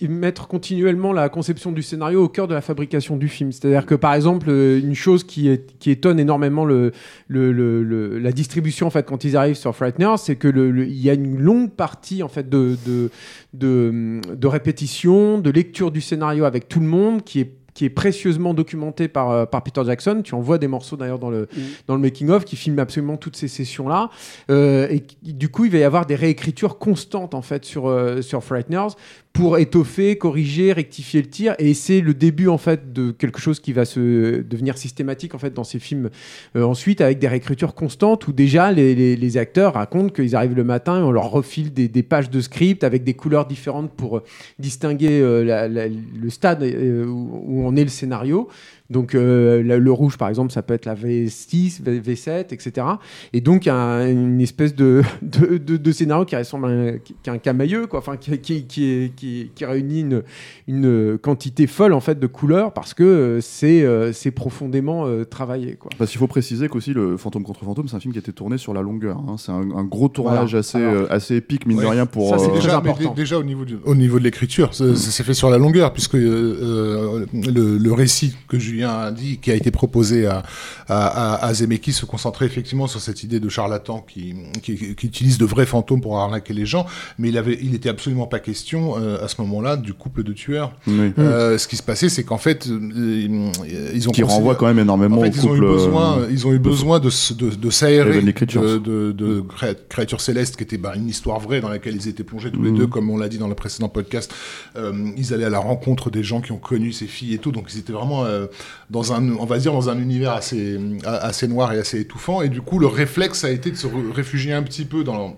mettre 0.09 0.47
continuellement 0.47 1.13
la 1.13 1.29
conception 1.29 1.71
du 1.71 1.83
scénario 1.83 2.23
au 2.23 2.29
cœur 2.29 2.47
de 2.47 2.53
la 2.53 2.61
fabrication 2.61 3.17
du 3.17 3.27
film. 3.27 3.51
C'est-à-dire 3.51 3.85
que, 3.85 3.95
par 3.95 4.13
exemple, 4.13 4.47
euh, 4.49 4.79
une 4.79 4.95
chose 4.95 5.23
qui, 5.23 5.49
étonne 5.85 6.19
énormément 6.19 6.65
la 6.65 8.31
distribution, 8.31 8.87
en 8.87 8.91
fait, 8.91 9.05
quand 9.05 9.23
ils 9.23 9.37
arrivent 9.37 9.55
sur 9.55 9.75
Frighteners, 9.75 10.17
c'est 10.17 10.35
que 10.35 10.47
le- 10.47 10.71
le- 10.71 10.87
il 10.87 11.01
y 11.01 11.09
a 11.09 11.13
une 11.13 11.39
longue 11.39 11.71
partie, 11.71 12.23
en 12.23 12.27
fait, 12.27 12.49
de, 12.49 12.75
de, 12.85 13.09
de, 13.53 14.21
de 14.33 14.47
répétition, 14.47 15.37
de 15.37 15.49
lecture 15.49 15.91
du 15.91 16.01
scénario 16.01 16.45
avec 16.45 16.67
tout 16.67 16.79
le 16.79 16.85
monde, 16.87 17.23
qui 17.23 17.39
est 17.41 17.60
qui 17.81 17.85
est 17.85 17.89
précieusement 17.89 18.53
documenté 18.53 19.07
par, 19.07 19.31
euh, 19.31 19.45
par 19.47 19.63
Peter 19.63 19.81
Jackson. 19.83 20.21
Tu 20.23 20.35
en 20.35 20.39
vois 20.39 20.59
des 20.59 20.67
morceaux 20.67 20.97
d'ailleurs 20.97 21.17
dans 21.17 21.31
le, 21.31 21.47
dans 21.87 21.95
le 21.95 21.99
making-of 21.99 22.45
qui 22.45 22.55
filme 22.55 22.77
absolument 22.77 23.17
toutes 23.17 23.35
ces 23.35 23.47
sessions-là. 23.47 24.11
Euh, 24.51 24.87
et 24.91 25.03
du 25.33 25.49
coup, 25.49 25.65
il 25.65 25.71
va 25.71 25.79
y 25.79 25.83
avoir 25.83 26.05
des 26.05 26.13
réécritures 26.13 26.77
constantes 26.77 27.33
en 27.33 27.41
fait 27.41 27.65
sur, 27.65 27.87
euh, 27.87 28.21
sur 28.21 28.43
Frighteners 28.43 28.89
pour 29.33 29.57
étoffer, 29.57 30.17
corriger, 30.17 30.73
rectifier 30.73 31.21
le 31.21 31.27
tir. 31.29 31.55
Et 31.57 31.73
c'est 31.73 32.01
le 32.01 32.13
début 32.13 32.47
en 32.47 32.57
fait 32.57 32.91
de 32.91 33.11
quelque 33.11 33.39
chose 33.39 33.59
qui 33.59 33.73
va 33.73 33.85
se 33.85 34.41
devenir 34.41 34.77
systématique 34.77 35.35
en 35.35 35.39
fait 35.39 35.53
dans 35.53 35.63
ces 35.63 35.79
films 35.79 36.09
euh, 36.55 36.63
ensuite 36.63 37.01
avec 37.01 37.19
des 37.19 37.27
réécritures 37.27 37.73
constantes 37.73 38.27
où 38.27 38.33
déjà 38.33 38.71
les, 38.71 39.37
acteurs 39.37 39.75
racontent 39.75 40.13
qu'ils 40.13 40.35
arrivent 40.35 40.55
le 40.55 40.65
matin 40.65 40.99
et 40.99 41.03
on 41.03 41.11
leur 41.11 41.31
refile 41.31 41.71
des, 41.73 42.03
pages 42.03 42.29
de 42.29 42.41
script 42.41 42.83
avec 42.83 43.03
des 43.03 43.13
couleurs 43.13 43.45
différentes 43.45 43.91
pour 43.91 44.21
distinguer 44.59 45.21
euh, 45.21 45.87
le 46.21 46.29
stade 46.29 46.63
euh, 46.63 47.05
où, 47.05 47.65
en 47.65 47.75
est 47.77 47.83
le 47.83 47.89
scénario. 47.89 48.49
Donc 48.91 49.15
euh, 49.15 49.63
le 49.63 49.91
rouge 49.91 50.17
par 50.17 50.29
exemple 50.29 50.51
ça 50.51 50.61
peut 50.61 50.73
être 50.73 50.85
la 50.85 50.95
V6, 50.95 51.81
V- 51.81 52.01
V7, 52.01 52.53
etc. 52.53 52.85
Et 53.33 53.41
donc 53.41 53.67
un- 53.67 54.07
une 54.07 54.41
espèce 54.41 54.75
de, 54.75 55.01
de, 55.21 55.57
de- 55.57 55.77
de 55.77 55.91
scénario 55.91 56.25
qui 56.25 56.35
ressemble 56.35 56.67
à 56.67 57.31
un, 57.31 57.37
camailleux 57.37 57.87
quoi, 57.87 57.99
enfin 57.99 58.17
qui, 58.17 58.37
qui, 58.39 58.65
qui, 58.65 58.85
est- 58.91 59.15
qui- 59.15 59.51
qui 59.55 59.65
réunit 59.65 60.01
une, 60.01 60.23
une 60.67 61.17
quantité 61.17 61.67
folle 61.67 61.93
en 61.93 61.99
fait 62.01 62.19
de 62.19 62.27
couleurs 62.27 62.73
parce 62.73 62.93
que 62.93 63.03
euh, 63.03 63.41
c'est 63.41 63.83
euh, 63.83 64.11
c'est 64.13 64.31
profondément 64.31 65.05
euh, 65.07 65.23
travaillé 65.23 65.75
quoi. 65.75 65.89
Parce 65.97 66.11
qu'il 66.11 66.19
faut 66.19 66.27
préciser 66.27 66.67
qu'aussi 66.67 66.93
le 66.93 67.17
Fantôme 67.17 67.43
contre 67.43 67.63
Fantôme, 67.63 67.87
c'est 67.87 67.95
un 67.95 67.99
film 67.99 68.11
qui 68.13 68.19
a 68.19 68.21
été 68.21 68.33
tourné 68.33 68.57
sur 68.57 68.73
la 68.73 68.81
longueur. 68.81 69.17
hein. 69.17 69.35
C'est 69.37 69.51
un, 69.51 69.61
un 69.75 69.83
gros 69.83 70.09
tournage 70.09 70.49
Voilà. 70.51 70.59
assez, 70.59 70.77
Alors, 70.77 70.93
euh, 70.93 71.07
assez 71.09 71.35
épique, 71.37 71.65
mine 71.65 71.77
de 71.77 71.83
ouais. 71.83 71.89
rien, 71.89 72.05
pour. 72.05 72.29
Ça, 72.29 72.37
c'est 72.39 72.51
déjà, 72.51 72.77
important. 72.77 73.13
au 73.39 73.43
niveau, 73.43 73.65
du- 73.65 73.77
au 73.85 73.95
niveau 73.95 74.19
de 74.19 74.23
l'écriture, 74.23 74.73
ça, 74.73 74.95
ça 74.95 75.11
s'est 75.11 75.23
fait 75.23 75.33
sur 75.33 75.49
la 75.49 75.57
longueur, 75.57 75.93
puisque 75.93 76.15
euh, 76.15 77.25
le, 77.33 77.77
le 77.77 77.93
récit 77.93 78.35
que 78.47 78.57
Julien 78.59 78.80
dit, 79.11 79.37
qui 79.37 79.51
a 79.51 79.55
été 79.55 79.71
proposé 79.71 80.25
à, 80.27 80.43
à, 80.87 81.53
Zemeckis, 81.53 81.93
se 81.93 82.05
concentrait 82.05 82.45
effectivement 82.45 82.87
sur 82.87 82.99
cette 83.01 83.23
idée 83.23 83.39
de 83.39 83.49
charlatan 83.49 84.05
qui, 84.07 84.35
qui, 84.61 84.95
qui 84.95 85.07
utilise 85.07 85.37
de 85.37 85.45
vrais 85.45 85.65
fantômes 85.65 86.01
pour 86.01 86.17
arnaquer 86.17 86.53
les 86.53 86.65
gens, 86.65 86.85
mais 87.17 87.29
il 87.29 87.37
avait, 87.37 87.57
il 87.61 87.75
était 87.75 87.89
absolument 87.89 88.27
pas 88.27 88.39
question 88.39 88.95
euh, 88.97 89.23
à 89.23 89.27
ce 89.27 89.41
moment-là 89.41 89.77
du 89.77 89.93
couple 89.93 90.23
de 90.23 90.33
tueurs. 90.33 90.73
oui. 90.87 91.13
Euh, 91.19 91.57
ce 91.57 91.67
qui 91.67 91.75
se 91.77 91.83
passait, 91.83 92.09
c'est 92.09 92.23
qu'en 92.23 92.37
fait, 92.37 92.67
euh, 92.67 93.51
ils 93.93 94.07
ont 94.09 94.11
Qui 94.11 94.23
renvoie 94.23 94.55
quand 94.55 94.65
même 94.67 94.79
énormément 94.79 95.19
en 95.19 95.23
fait, 95.23 95.29
au 95.29 95.31
ils 95.33 95.47
ont 95.47 95.55
eu 95.55 95.59
besoin, 95.59 96.27
ils 96.29 96.47
ont 96.47 96.53
eu 96.53 96.59
besoin 96.59 96.99
de, 96.99 97.09
de, 97.35 97.55
de 97.55 97.69
s'aérer 97.69 98.21
de, 98.21 98.77
de, 98.77 99.11
de 99.11 99.41
créa- 99.41 99.75
créatures 99.89 100.21
célestes, 100.21 100.55
qui 100.57 100.63
était 100.63 100.77
bah, 100.77 100.93
une 100.95 101.07
histoire 101.09 101.39
vraie 101.39 101.61
dans 101.61 101.69
laquelle 101.69 101.95
ils 101.95 102.07
étaient 102.07 102.23
plongés 102.23 102.51
tous 102.51 102.61
les 102.63 102.71
Mhm. 102.71 102.77
deux, 102.77 102.87
comme 102.87 103.09
on 103.09 103.17
l'a 103.17 103.27
dit 103.29 103.37
dans 103.37 103.47
le 103.47 103.55
précédent 103.55 103.89
podcast. 103.89 104.33
Euh, 104.77 104.93
ils 105.17 105.33
allaient 105.33 105.45
à 105.45 105.49
la 105.49 105.59
rencontre 105.59 106.09
des 106.09 106.23
gens 106.23 106.41
qui 106.41 106.51
ont 106.51 106.57
connu 106.57 106.91
ces 106.91 107.07
filles 107.07 107.33
et 107.33 107.37
tout, 107.37 107.51
donc 107.51 107.69
ils 107.73 107.79
étaient 107.79 107.93
vraiment 107.93 108.23
euh, 108.25 108.47
dans 108.89 109.13
un, 109.13 109.99
univers 109.99 110.33
assez, 110.33 110.79
assez 111.05 111.47
noir 111.47 111.73
et 111.73 111.79
assez 111.79 111.99
étouffant. 111.99 112.41
Et 112.41 112.49
du 112.49 112.61
coup, 112.61 112.79
le 112.79 112.87
réflexe 112.87 113.43
a 113.43 113.51
été 113.51 113.71
de 113.71 113.75
se 113.75 113.87
réfugier 114.13 114.53
un 114.53 114.63
petit 114.63 114.85
peu 114.85 115.03
dans 115.03 115.35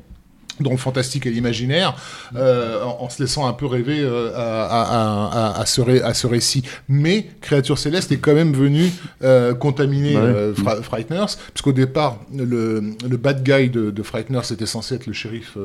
dans 0.59 0.71
le 0.71 0.77
fantastique 0.77 1.25
et 1.25 1.29
l'imaginaire, 1.31 1.95
euh, 2.35 2.83
en, 2.83 3.05
en 3.05 3.09
se 3.09 3.21
laissant 3.21 3.47
un 3.47 3.53
peu 3.53 3.65
rêver 3.65 3.99
euh, 4.01 4.31
à, 4.35 5.51
à, 5.55 5.59
à, 5.61 5.65
ce 5.65 5.81
ré- 5.81 6.01
à 6.01 6.13
ce 6.13 6.27
récit. 6.27 6.63
Mais 6.87 7.27
Créature 7.41 7.77
Céleste 7.77 8.11
est 8.11 8.17
quand 8.17 8.33
même 8.35 8.53
venu 8.53 8.89
euh, 9.23 9.53
contaminer 9.53 10.15
Ouais. 10.15 10.21
euh, 10.21 10.53
Fra- 10.53 10.81
Frighteners, 10.81 11.37
puisqu'au 11.53 11.71
départ, 11.73 12.19
le, 12.35 12.81
le 13.09 13.17
bad 13.17 13.43
guy 13.43 13.69
de, 13.69 13.89
de 13.91 14.03
Frighteners 14.03 14.51
était 14.51 14.65
censé 14.65 14.95
être 14.95 15.07
le 15.07 15.13
shérif 15.13 15.57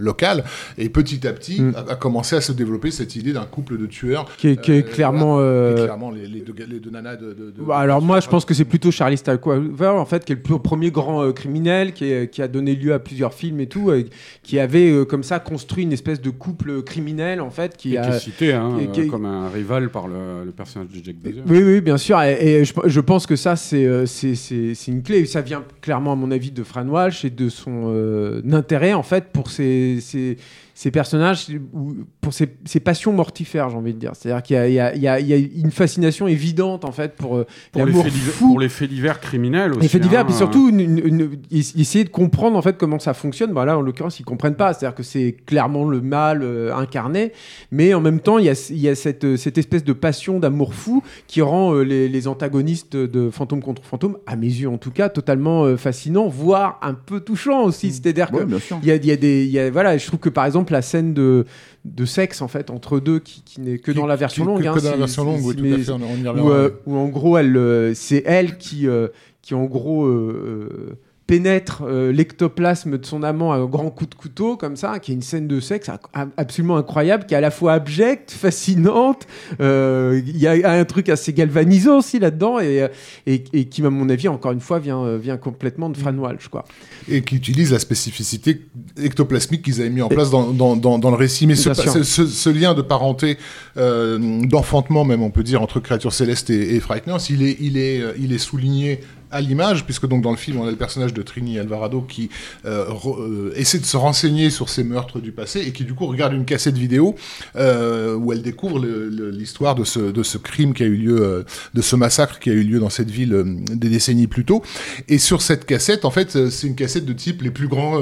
local, 0.00 0.44
et 0.78 0.88
petit 0.88 1.26
à 1.26 1.32
petit 1.32 1.60
Mm. 1.60 1.74
a, 1.76 1.92
a 1.92 1.96
commencé 1.96 2.34
à 2.36 2.40
se 2.40 2.52
développer 2.52 2.90
cette 2.90 3.14
idée 3.16 3.32
d'un 3.32 3.44
couple 3.44 3.76
de 3.78 3.86
tueurs. 3.86 4.26
Qui 4.38 4.48
est, 4.48 4.60
qui 4.60 4.72
est 4.72 4.82
clairement. 4.82 5.34
voilà. 5.36 5.70
Et 5.72 5.84
clairement, 5.84 6.10
les, 6.10 6.26
les 6.26 6.40
deux, 6.40 6.52
ga- 6.54 6.64
les 6.68 6.80
deux 6.80 6.90
nanas 6.90 7.16
de... 7.16 7.26
de- 7.34 7.50
de- 7.50 7.62
Bah, 7.62 7.78
alors 7.78 8.00
moi, 8.00 8.20
je 8.20 8.28
pense 8.28 8.44
que 8.44 8.54
c'est 8.54 8.64
plutôt 8.64 8.90
Charlie 8.90 9.16
Stalker, 9.18 9.60
en 9.80 10.06
fait, 10.06 10.24
qui 10.24 10.32
est 10.32 10.48
le 10.48 10.58
premier 10.58 10.90
grand 10.90 11.30
criminel, 11.32 11.92
qui, 11.92 12.06
est- 12.06 12.28
qui 12.30 12.40
a 12.42 12.48
donné 12.48 12.74
lieu 12.74 12.92
à 12.94 12.98
plusieurs 12.98 13.34
films 13.34 13.60
et 13.60 13.66
tout, 13.66 13.92
et 13.92 14.06
qui 14.42 14.58
avait 14.58 14.90
euh, 14.90 15.04
comme 15.04 15.22
ça 15.22 15.38
construit 15.38 15.84
une 15.84 15.92
espèce 15.92 16.20
de 16.20 16.30
couple 16.30 16.82
criminel 16.82 17.40
en 17.40 17.50
fait 17.50 17.76
qui 17.76 17.96
a 17.96 18.02
qui 18.08 18.16
est 18.16 18.18
cité 18.20 18.52
hein, 18.52 18.78
qui- 18.92 19.02
qui- 19.02 19.08
comme 19.08 19.24
un 19.24 19.48
rival 19.50 19.90
par 19.90 20.08
le, 20.08 20.44
le 20.44 20.50
personnage 20.52 20.88
de 20.88 21.04
Jack 21.04 21.16
Bauer. 21.16 21.42
oui, 21.48 21.62
oui, 21.62 21.80
bien 21.80 21.96
sûr. 21.96 22.20
Et, 22.22 22.60
et 22.60 22.64
je, 22.64 22.72
je 22.84 23.00
pense 23.00 23.26
que 23.26 23.36
ça, 23.36 23.56
c'est 23.56 23.84
euh, 23.86 24.06
c'est- 24.06 24.88
une 24.88 25.02
clé. 25.02 25.24
Ça 25.26 25.40
vient 25.40 25.64
clairement, 25.80 26.12
à 26.12 26.16
mon 26.16 26.30
avis, 26.30 26.50
de 26.50 26.62
Fran 26.62 26.86
Walsh 26.86 27.24
et 27.24 27.30
de 27.30 27.48
son 27.48 27.84
euh, 27.94 28.42
intérêt, 28.52 28.92
en 28.92 29.02
fait, 29.02 29.26
pour 29.32 29.50
ces, 29.50 29.98
ces, 30.00 30.36
ces 30.74 30.90
personnages, 30.90 31.46
ou 31.72 31.94
pour 32.20 32.32
ces, 32.32 32.48
ces 32.64 32.80
passions 32.80 33.12
mortifères, 33.12 33.68
j'ai 33.70 33.76
envie 33.76 33.92
de 33.94 33.98
dire. 33.98 34.12
C'est-à-dire 34.14 34.42
qu'il 34.42 34.56
y, 34.56 34.58
a- 34.58 34.68
il 34.68 34.74
y 34.74 34.80
a- 34.80 34.94
il 34.94 35.02
y 35.02 35.08
a- 35.08 35.20
il 35.20 35.26
y 35.26 35.32
a 35.34 35.36
une 35.60 35.70
fascination 35.70 36.26
évidente, 36.26 36.84
en 36.84 36.92
fait, 36.92 37.14
pour, 37.14 37.36
euh, 37.36 37.46
Pour 37.72 37.82
les, 37.84 37.90
l'amour 37.92 38.04
faits 38.04 38.12
divers, 38.12 38.32
fou. 38.34 38.48
pour 38.48 38.60
les 38.60 38.68
faits 38.68 38.88
divers 38.90 39.20
criminels 39.20 39.72
aussi. 39.72 39.80
Les 39.82 39.88
faits 39.88 40.02
divers, 40.02 40.20
hein, 40.20 40.24
puis 40.24 40.34
surtout 40.34 40.68
une- 40.70 40.80
une- 40.80 40.98
une- 41.04 41.30
es- 41.50 41.78
essayer 41.80 42.04
de 42.04 42.08
comprendre 42.10 42.56
en 42.56 42.62
fait 42.62 42.76
comment 42.78 42.98
ça 42.98 43.12
fonctionne. 43.14 43.52
Bah 43.52 43.64
là, 43.64 43.76
en 43.76 43.80
l'occurrence, 43.82 44.18
ils 44.20 44.24
comprennent 44.24 44.54
pas. 44.54 44.72
C'est-à-dire 44.72 44.94
que 44.94 45.02
c'est 45.02 45.36
clairement 45.46 45.84
le 45.84 46.00
mal 46.00 46.42
euh, 46.42 46.74
incarné, 46.74 47.32
mais 47.70 47.92
en 47.94 48.00
même 48.00 48.20
temps, 48.20 48.38
il 48.38 48.46
y 48.46 48.50
a, 48.50 48.66
il 48.70 48.78
y 48.78 48.88
a 48.88 48.94
cette, 48.94 49.24
euh, 49.24 49.36
cette 49.36 49.58
espèce 49.58 49.84
de 49.84 49.92
passion 49.92 50.38
d'amour 50.38 50.74
fou 50.74 51.02
qui 51.26 51.42
rend 51.42 51.74
euh, 51.74 51.82
les, 51.82 52.08
les 52.08 52.28
antagonistes 52.28 52.96
de 52.96 53.30
Fantôme 53.30 53.62
contre 53.62 53.82
Fantôme, 53.84 54.16
à 54.26 54.36
mes 54.36 54.46
yeux 54.46 54.68
en 54.68 54.78
tout 54.78 54.90
cas, 54.90 55.08
totalement 55.08 55.64
euh, 55.64 55.76
fascinants, 55.76 56.28
voire 56.28 56.78
un 56.82 56.94
peu 56.94 57.20
touchants 57.20 57.64
aussi. 57.64 57.90
C'est-à-dire 57.92 58.30
que 58.30 58.36
Ouais, 58.36 58.58
il 58.82 58.88
y 58.88 58.90
a, 58.92 58.96
il 58.96 59.06
y 59.06 59.10
a 59.10 59.16
des, 59.16 59.44
il 59.44 59.50
y 59.50 59.58
a- 59.58 59.70
voilà, 59.70 59.96
je 59.98 60.06
trouve 60.06 60.20
que 60.20 60.28
par 60.28 60.46
exemple 60.46 60.61
la 60.70 60.82
scène 60.82 61.14
de 61.14 61.44
de 61.84 62.04
sexe 62.04 62.42
en 62.42 62.48
fait 62.48 62.70
entre 62.70 63.00
deux 63.00 63.18
qui, 63.18 63.42
qui 63.42 63.60
n'est 63.60 63.78
que 63.78 63.90
dans 63.90 64.06
la 64.06 64.16
version 64.16 64.44
longue. 64.44 64.62
que- 64.62 64.68
hein, 64.68 64.74
que 64.74 64.78
dans 64.80 64.84
la 64.90 64.92
si- 64.94 64.98
version 65.00 65.22
si- 65.24 65.28
longue, 65.30 65.44
oui, 65.46 65.56
tout 65.56 65.64
à 65.74 65.78
fait, 65.78 65.90
on- 65.90 66.00
on 66.02 66.16
y 66.24 66.40
où, 66.40 66.50
euh, 66.50 66.70
où 66.86 66.96
en 66.96 67.08
gros 67.08 67.36
elle 67.38 67.56
euh, 67.56 67.92
c'est 67.94 68.22
elle 68.26 68.56
qui 68.58 68.86
euh, 68.86 69.08
qui 69.42 69.54
en 69.54 69.64
gros 69.64 70.06
euh, 70.06 70.96
pénètre 71.26 71.82
euh, 71.86 72.12
l'ectoplasme 72.12 72.98
de 72.98 73.06
son 73.06 73.22
amant 73.22 73.52
à 73.52 73.56
un 73.56 73.66
grand 73.66 73.90
coup 73.90 74.06
de 74.06 74.14
couteau 74.14 74.56
comme 74.56 74.76
ça 74.76 74.98
qui 74.98 75.12
est 75.12 75.14
une 75.14 75.22
scène 75.22 75.46
de 75.48 75.60
sexe 75.60 75.90
absolument 76.36 76.76
incroyable 76.76 77.26
qui 77.26 77.34
est 77.34 77.36
à 77.36 77.40
la 77.40 77.50
fois 77.50 77.74
abjecte 77.74 78.30
fascinante 78.30 79.26
euh, 79.60 80.20
il 80.26 80.36
y 80.36 80.46
a 80.46 80.70
un 80.70 80.84
truc 80.84 81.08
assez 81.08 81.32
galvanisant 81.32 81.98
aussi 81.98 82.18
là-dedans 82.18 82.58
et, 82.58 82.82
euh, 82.82 82.88
et, 83.26 83.44
et 83.52 83.64
qui 83.66 83.84
à 83.84 83.90
mon 83.90 84.08
avis 84.08 84.28
encore 84.28 84.52
une 84.52 84.60
fois 84.60 84.78
vient 84.78 85.16
vient 85.16 85.36
complètement 85.36 85.90
de 85.90 85.96
Fran 85.96 86.14
Walsh 86.14 86.48
quoi. 86.48 86.64
Et 87.08 87.22
qui 87.22 87.36
utilise 87.36 87.72
la 87.72 87.78
spécificité 87.78 88.62
ectoplasmique 89.02 89.62
qu'ils 89.62 89.80
avaient 89.80 89.90
mis 89.90 90.02
en 90.02 90.08
place 90.08 90.30
dans, 90.30 90.50
dans, 90.50 90.76
dans, 90.76 90.98
dans 90.98 91.10
le 91.10 91.16
récit. 91.16 91.46
Mais 91.46 91.56
ce, 91.56 92.50
lien 92.50 92.74
de 92.74 92.82
parenté, 92.82 93.38
euh, 93.76 94.18
d'enfantement 94.44 95.04
même, 95.04 95.22
on 95.22 95.30
peut 95.30 95.42
dire, 95.42 95.62
entre 95.62 95.80
créatures 95.80 96.12
célestes 96.12 96.50
et, 96.50 96.76
et 96.76 96.80
Frighteners, 96.80 97.30
il 97.30 97.42
est, 97.42 97.56
il, 97.60 97.76
est, 97.76 98.02
il 98.18 98.32
est 98.32 98.38
souligné 98.38 99.00
à 99.32 99.40
l'image, 99.40 99.84
puisque 99.84 100.06
donc 100.06 100.22
dans 100.22 100.30
le 100.30 100.36
film, 100.36 100.58
on 100.60 100.66
a 100.66 100.70
le 100.70 100.76
personnage 100.76 101.12
de 101.14 101.22
Trini 101.22 101.58
Alvarado 101.58 102.02
qui 102.02 102.28
euh, 102.64 102.86
re- 102.88 103.20
euh, 103.20 103.52
essaie 103.56 103.78
de 103.78 103.84
se 103.84 103.96
renseigner 103.96 104.50
sur 104.50 104.68
ces 104.68 104.84
meurtres 104.84 105.18
du 105.20 105.32
passé 105.32 105.60
et 105.60 105.72
qui 105.72 105.84
du 105.84 105.94
coup 105.94 106.06
regarde 106.06 106.32
une 106.34 106.44
cassette 106.44 106.76
vidéo 106.78 107.14
euh, 107.56 108.14
où 108.14 108.32
elle 108.32 108.42
découvre 108.42 108.78
l'histoire 108.84 109.74
de 109.74 109.84
ce, 109.84 109.98
de 110.00 110.22
ce 110.22 110.38
crime 110.38 110.74
qui 110.74 110.82
a 110.82 110.86
eu 110.86 110.96
lieu, 110.96 111.44
de 111.74 111.82
ce 111.82 111.96
massacre 111.96 112.38
qui 112.38 112.50
a 112.50 112.52
eu 112.52 112.62
lieu 112.62 112.78
dans 112.78 112.90
cette 112.90 113.10
ville 113.10 113.34
des 113.72 113.88
décennies 113.88 114.26
plus 114.26 114.44
tôt. 114.44 114.62
Et 115.08 115.18
sur 115.18 115.42
cette 115.42 115.64
cassette, 115.64 116.04
en 116.04 116.10
fait, 116.10 116.48
c'est 116.50 116.66
une 116.66 116.76
cassette 116.76 117.04
de 117.06 117.12
type 117.12 117.42
les 117.42 117.50
plus 117.50 117.68
grands 117.68 118.00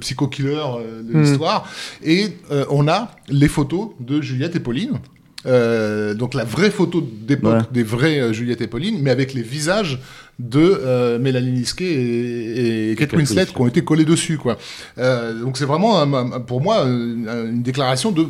psycho-killers 0.00 0.78
de 1.08 1.12
Mhm. 1.12 1.22
l'histoire. 1.22 1.68
Et 2.02 2.28
on 2.70 2.88
a 2.88 3.10
les 3.28 3.48
photos 3.48 3.90
de 4.00 4.20
Juliette 4.20 4.56
et 4.56 4.60
Pauline. 4.60 4.98
Euh, 5.44 6.14
donc 6.14 6.34
la 6.34 6.44
vraie 6.44 6.70
photo 6.70 7.00
d'époque 7.26 7.52
Ouais. 7.54 7.60
des 7.72 7.82
vrais 7.82 8.20
euh, 8.20 8.32
Juliette 8.32 8.60
et 8.60 8.68
Pauline, 8.68 9.00
mais 9.02 9.10
avec 9.10 9.34
les 9.34 9.42
visages 9.42 9.98
de 10.38 10.60
euh, 10.60 11.18
Mélanie 11.18 11.52
Liskey 11.52 11.84
et, 11.84 12.90
et 12.92 12.96
Kate 12.96 13.10
Kate 13.10 13.18
Winslet 13.18 13.46
qui 13.46 13.60
ont 13.60 13.66
été 13.66 13.84
collés 13.84 14.04
dessus. 14.04 14.38
Quoi. 14.38 14.56
Euh, 14.98 15.40
donc 15.40 15.56
c'est 15.56 15.64
vraiment, 15.64 16.00
un- 16.00 16.40
pour 16.40 16.60
moi, 16.60 16.84
une, 16.84 17.62
déclaration 17.62 18.12
de... 18.12 18.26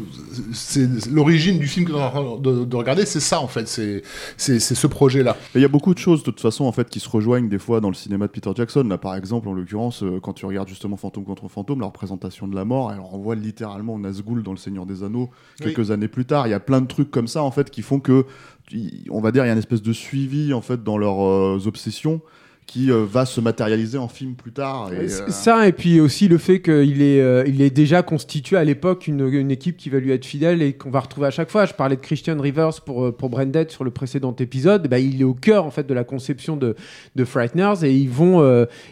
C'est 0.53 0.89
l'origine 1.11 1.59
du 1.59 1.67
film 1.67 1.87
que 1.87 1.93
de, 2.41 2.65
de 2.65 2.77
regarder, 2.77 3.07
c'est 3.07 3.21
ça 3.21 3.41
en 3.41 3.49
fait, 3.49 3.67
c'est 3.67 4.03
ce 4.59 4.87
projet-là. 4.87 5.37
Il 5.55 5.61
y 5.61 5.65
a 5.65 5.69
beaucoup 5.69 5.95
de 5.95 5.99
choses 5.99 6.21
de 6.21 6.25
toute 6.25 6.41
façon 6.41 6.65
en 6.65 6.73
fait 6.73 6.89
qui 6.89 7.01
se 7.01 7.09
rejoignent 7.09 7.49
des 7.49 7.59
fois 7.59 7.81
dans 7.81 7.89
le 7.89 7.95
cinéma 7.95 8.27
de 8.27 8.33
Peter 8.33 8.51
Jackson. 8.55 8.85
Là 8.89 8.99
par 8.99 9.15
exemple 9.15 9.49
en 9.49 9.53
l'occurrence 9.55 10.03
euh, 10.03 10.21
quand 10.21 10.33
tu 10.33 10.47
regardes 10.47 10.69
justement 10.69 10.97
Fantôme 10.97 11.25
contre 11.25 11.49
Fantôme, 11.49 11.81
la 11.81 11.87
représentation 11.87 12.49
de 12.49 12.55
la 12.55 12.65
mort, 12.65 12.93
elle 12.93 13.01
renvoie 13.01 13.35
littéralement 13.35 13.99
Nazgûl 13.99 14.43
dans 14.43 14.53
Le 14.53 14.59
Seigneur 14.59 14.87
des 14.87 15.03
Anneaux 15.03 15.31
quelques 15.61 15.91
années 15.91 16.09
plus 16.09 16.25
tard. 16.25 16.47
Il 16.47 16.51
y 16.51 16.55
a 16.55 16.61
plein 16.61 16.81
de 16.81 16.87
trucs 16.87 17.11
comme 17.11 17.29
ça 17.29 17.43
en 17.43 17.51
fait 17.51 17.71
qui 17.71 17.83
font 17.83 18.01
que 18.01 18.27
on 19.11 19.21
va 19.21 19.33
dire 19.33 19.45
il 19.45 19.49
y 19.49 19.51
a 19.51 19.53
une 19.53 19.59
espèce 19.59 19.83
de 19.83 19.93
suivi 19.93 20.53
en 20.53 20.61
fait 20.61 20.83
dans 20.83 20.99
leurs 20.99 21.25
euh, 21.25 21.67
obsessions 21.67 22.21
qui 22.67 22.91
euh, 22.91 23.05
va 23.05 23.27
se 23.27 23.41
matérialiser 23.41 23.99
en 23.99 24.09
film 24.09 24.35
plus 24.35 24.53
tard. 24.53 24.91
Et, 24.93 24.97
euh, 24.97 25.29
Ça, 25.29 25.69
et 25.69 25.73
puis 25.73 26.01
aussi 26.01 26.29
le 26.29 26.39
fait 26.39 26.61
qu'il 26.63 27.03
est, 27.03 27.21
euh, 27.21 27.45
il 27.47 27.61
est 27.61 27.71
déjà 27.71 28.03
constitué 28.03 28.57
à 28.57 28.65
l'époque 28.65 29.07
une, 29.09 29.29
une 29.29 29.51
équipe 29.51 29.77
qui 29.77 29.91
va 29.91 29.99
lui 30.01 30.11
être 30.13 30.25
fidèle 30.25 30.63
et 30.63 30.73
qu'on 30.73 30.91
va 30.91 31.01
retrouver 31.01 31.27
à 31.27 31.31
chaque 31.31 31.51
fois. 31.51 31.67
Je 31.67 31.75
parlais 31.75 31.97
de 31.97 32.01
Christian 32.01 32.41
Rivers 32.41 32.81
pour, 32.85 33.15
pour 33.15 33.29
Branded 33.29 33.71
sur 33.71 33.85
le 33.85 33.91
précédent 33.91 34.35
épisode. 34.39 34.89
Bah, 34.89 34.99
il 34.99 35.21
est 35.21 35.25
au 35.25 35.35
cœur 35.35 35.65
en 35.67 35.71
fait 35.71 35.87
de 35.87 35.93
la 35.95 36.05
conception 36.05 36.57
de, 36.57 36.75
de 37.15 37.25
Frighteners 37.25 37.85
et 37.85 37.93
ils 37.95 38.09
vont. 38.09 38.43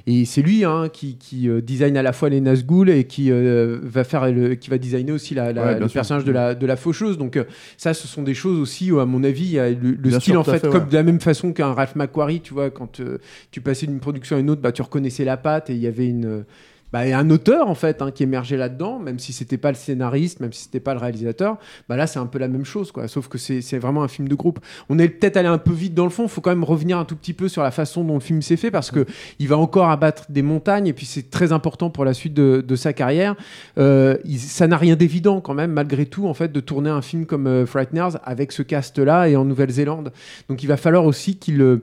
et 0.07 0.25
c'est 0.27 0.43
lui 0.43 0.65
hein, 0.65 0.89
qui, 0.93 1.17
qui 1.17 1.49
design 1.63 1.97
à 1.97 2.03
la 2.03 2.13
fois 2.13 2.29
les 2.29 2.41
Nazgûl 2.41 2.91
et 2.91 3.05
qui 3.05 3.31
va 3.31 4.05
faire 4.05 4.31
le, 4.31 4.57
qui 4.57 4.69
va 4.69 4.79
designer 4.79 5.13
aussi 5.13 5.35
la, 5.35 5.53
la- 5.53 5.61
Ouais, 5.65 5.71
bien 5.75 5.81
le 5.81 5.89
sûr. 5.89 5.95
personnage 5.95 6.25
de 6.25 6.33
la, 6.33 6.55
de 6.55 6.67
la 6.67 6.77
faucheuse. 6.77 7.17
Donc 7.19 7.39
ça, 7.77 7.95
ce 7.95 8.07
sont 8.09 8.23
des 8.23 8.35
choses 8.35 8.59
aussi 8.59 8.91
où 8.93 9.01
à 9.01 9.07
mon 9.07 9.25
avis, 9.25 9.55
le, 9.57 10.11
style 10.11 10.21
sûr, 10.21 10.41
en 10.41 10.45
fait, 10.45 10.69
comme 10.69 10.89
de 10.89 10.95
la 10.95 11.03
même 11.03 11.21
façon 11.21 11.53
qu'un 11.53 11.73
Ralph 11.73 11.97
McQuarrie, 11.97 12.41
tu 12.41 12.53
vois, 12.55 12.71
quand 12.71 13.01
euh, 13.01 13.19
tu 13.61 13.65
passais 13.65 13.87
d'une 13.87 14.01
production 14.01 14.37
à 14.37 14.39
une 14.39 14.49
autre, 14.49 14.63
bah, 14.63 14.73
tu 14.73 14.81
reconnaissais 14.81 15.25
la 15.25 15.37
patte 15.37 15.69
et 15.69 15.75
il 15.75 15.81
y 15.81 15.87
avait 15.87 16.09
une, 16.09 16.45
bah, 16.93 17.01
un 17.01 17.31
auteur 17.31 17.69
en 17.69 17.75
fait 17.75 18.03
hein, 18.03 18.11
qui 18.11 18.23
émergeait 18.23 18.57
là-dedans, 18.57 18.99
même 18.99 19.19
si 19.19 19.33
c'était 19.33 19.59
pas 19.59 19.71
le 19.71 19.77
scénariste, 19.77 20.41
même 20.41 20.53
si 20.53 20.65
c'était 20.65 20.81
pas 20.81 20.95
le 20.95 21.01
réalisateur. 21.01 21.59
Bah 21.89 21.97
là, 21.97 22.07
c'est 22.07 22.19
un 22.19 22.27
peu 22.27 22.39
la 22.39 22.49
même 22.49 22.65
chose, 22.65 22.91
quoi. 22.91 23.07
Sauf 23.07 23.29
que 23.29 23.39
c'est 23.39 23.79
vraiment 23.79 24.03
un 24.03 24.09
film 24.09 24.29
de 24.29 24.35
groupe. 24.35 24.59
On 24.89 24.99
est 24.99 25.09
peut-être 25.09 25.37
allé 25.37 25.49
un 25.49 25.59
peu 25.59 25.73
vite 25.73 25.95
dans 25.95 26.05
le 26.05 26.11
fond. 26.11 26.25
Il 26.25 26.29
faut 26.29 26.41
quand 26.41 26.51
même 26.51 26.65
revenir 26.65 26.99
un 26.99 27.05
tout 27.05 27.17
petit 27.17 27.33
peu 27.33 27.49
sur 27.49 27.63
la 27.63 27.71
façon 27.71 28.03
dont 28.03 28.15
le 28.15 28.21
film 28.21 28.43
s'est 28.43 28.57
fait 28.57 28.71
parce 28.71 28.91
que 28.91 29.07
il 29.39 29.49
va 29.49 29.57
encore 29.57 29.91
abattre 29.91 30.25
des 30.31 30.43
montagnes 30.43 30.87
et 30.87 30.93
puis 30.93 31.07
c'est 31.07 31.31
très 31.31 31.53
important 31.53 31.91
pour 31.91 32.05
la 32.05 32.15
suite 32.15 32.35
de, 32.35 32.77
sa 32.77 32.93
carrière. 32.93 33.37
Euh, 33.79 34.17
ça 34.39 34.67
n'a 34.67 34.77
rien 34.77 34.97
d'évident 34.97 35.41
quand 35.41 35.55
même, 35.55 35.73
malgré 35.73 36.07
tout, 36.07 36.27
en 36.27 36.35
fait, 36.35 36.51
de 36.51 36.61
tourner 36.61 36.91
un 36.91 37.03
film 37.03 37.27
comme 37.27 37.47
euh, 37.47 37.67
Frighteners 37.67 38.17
avec 38.25 38.53
ce 38.53 38.63
cast-là 38.63 39.29
et 39.29 39.37
en 39.37 39.45
Nouvelle-Zélande. 39.45 40.13
Donc 40.49 40.63
il 40.63 40.67
va 40.67 40.77
falloir 40.77 41.05
aussi 41.05 41.37
qu'il 41.37 41.61
euh, 41.61 41.83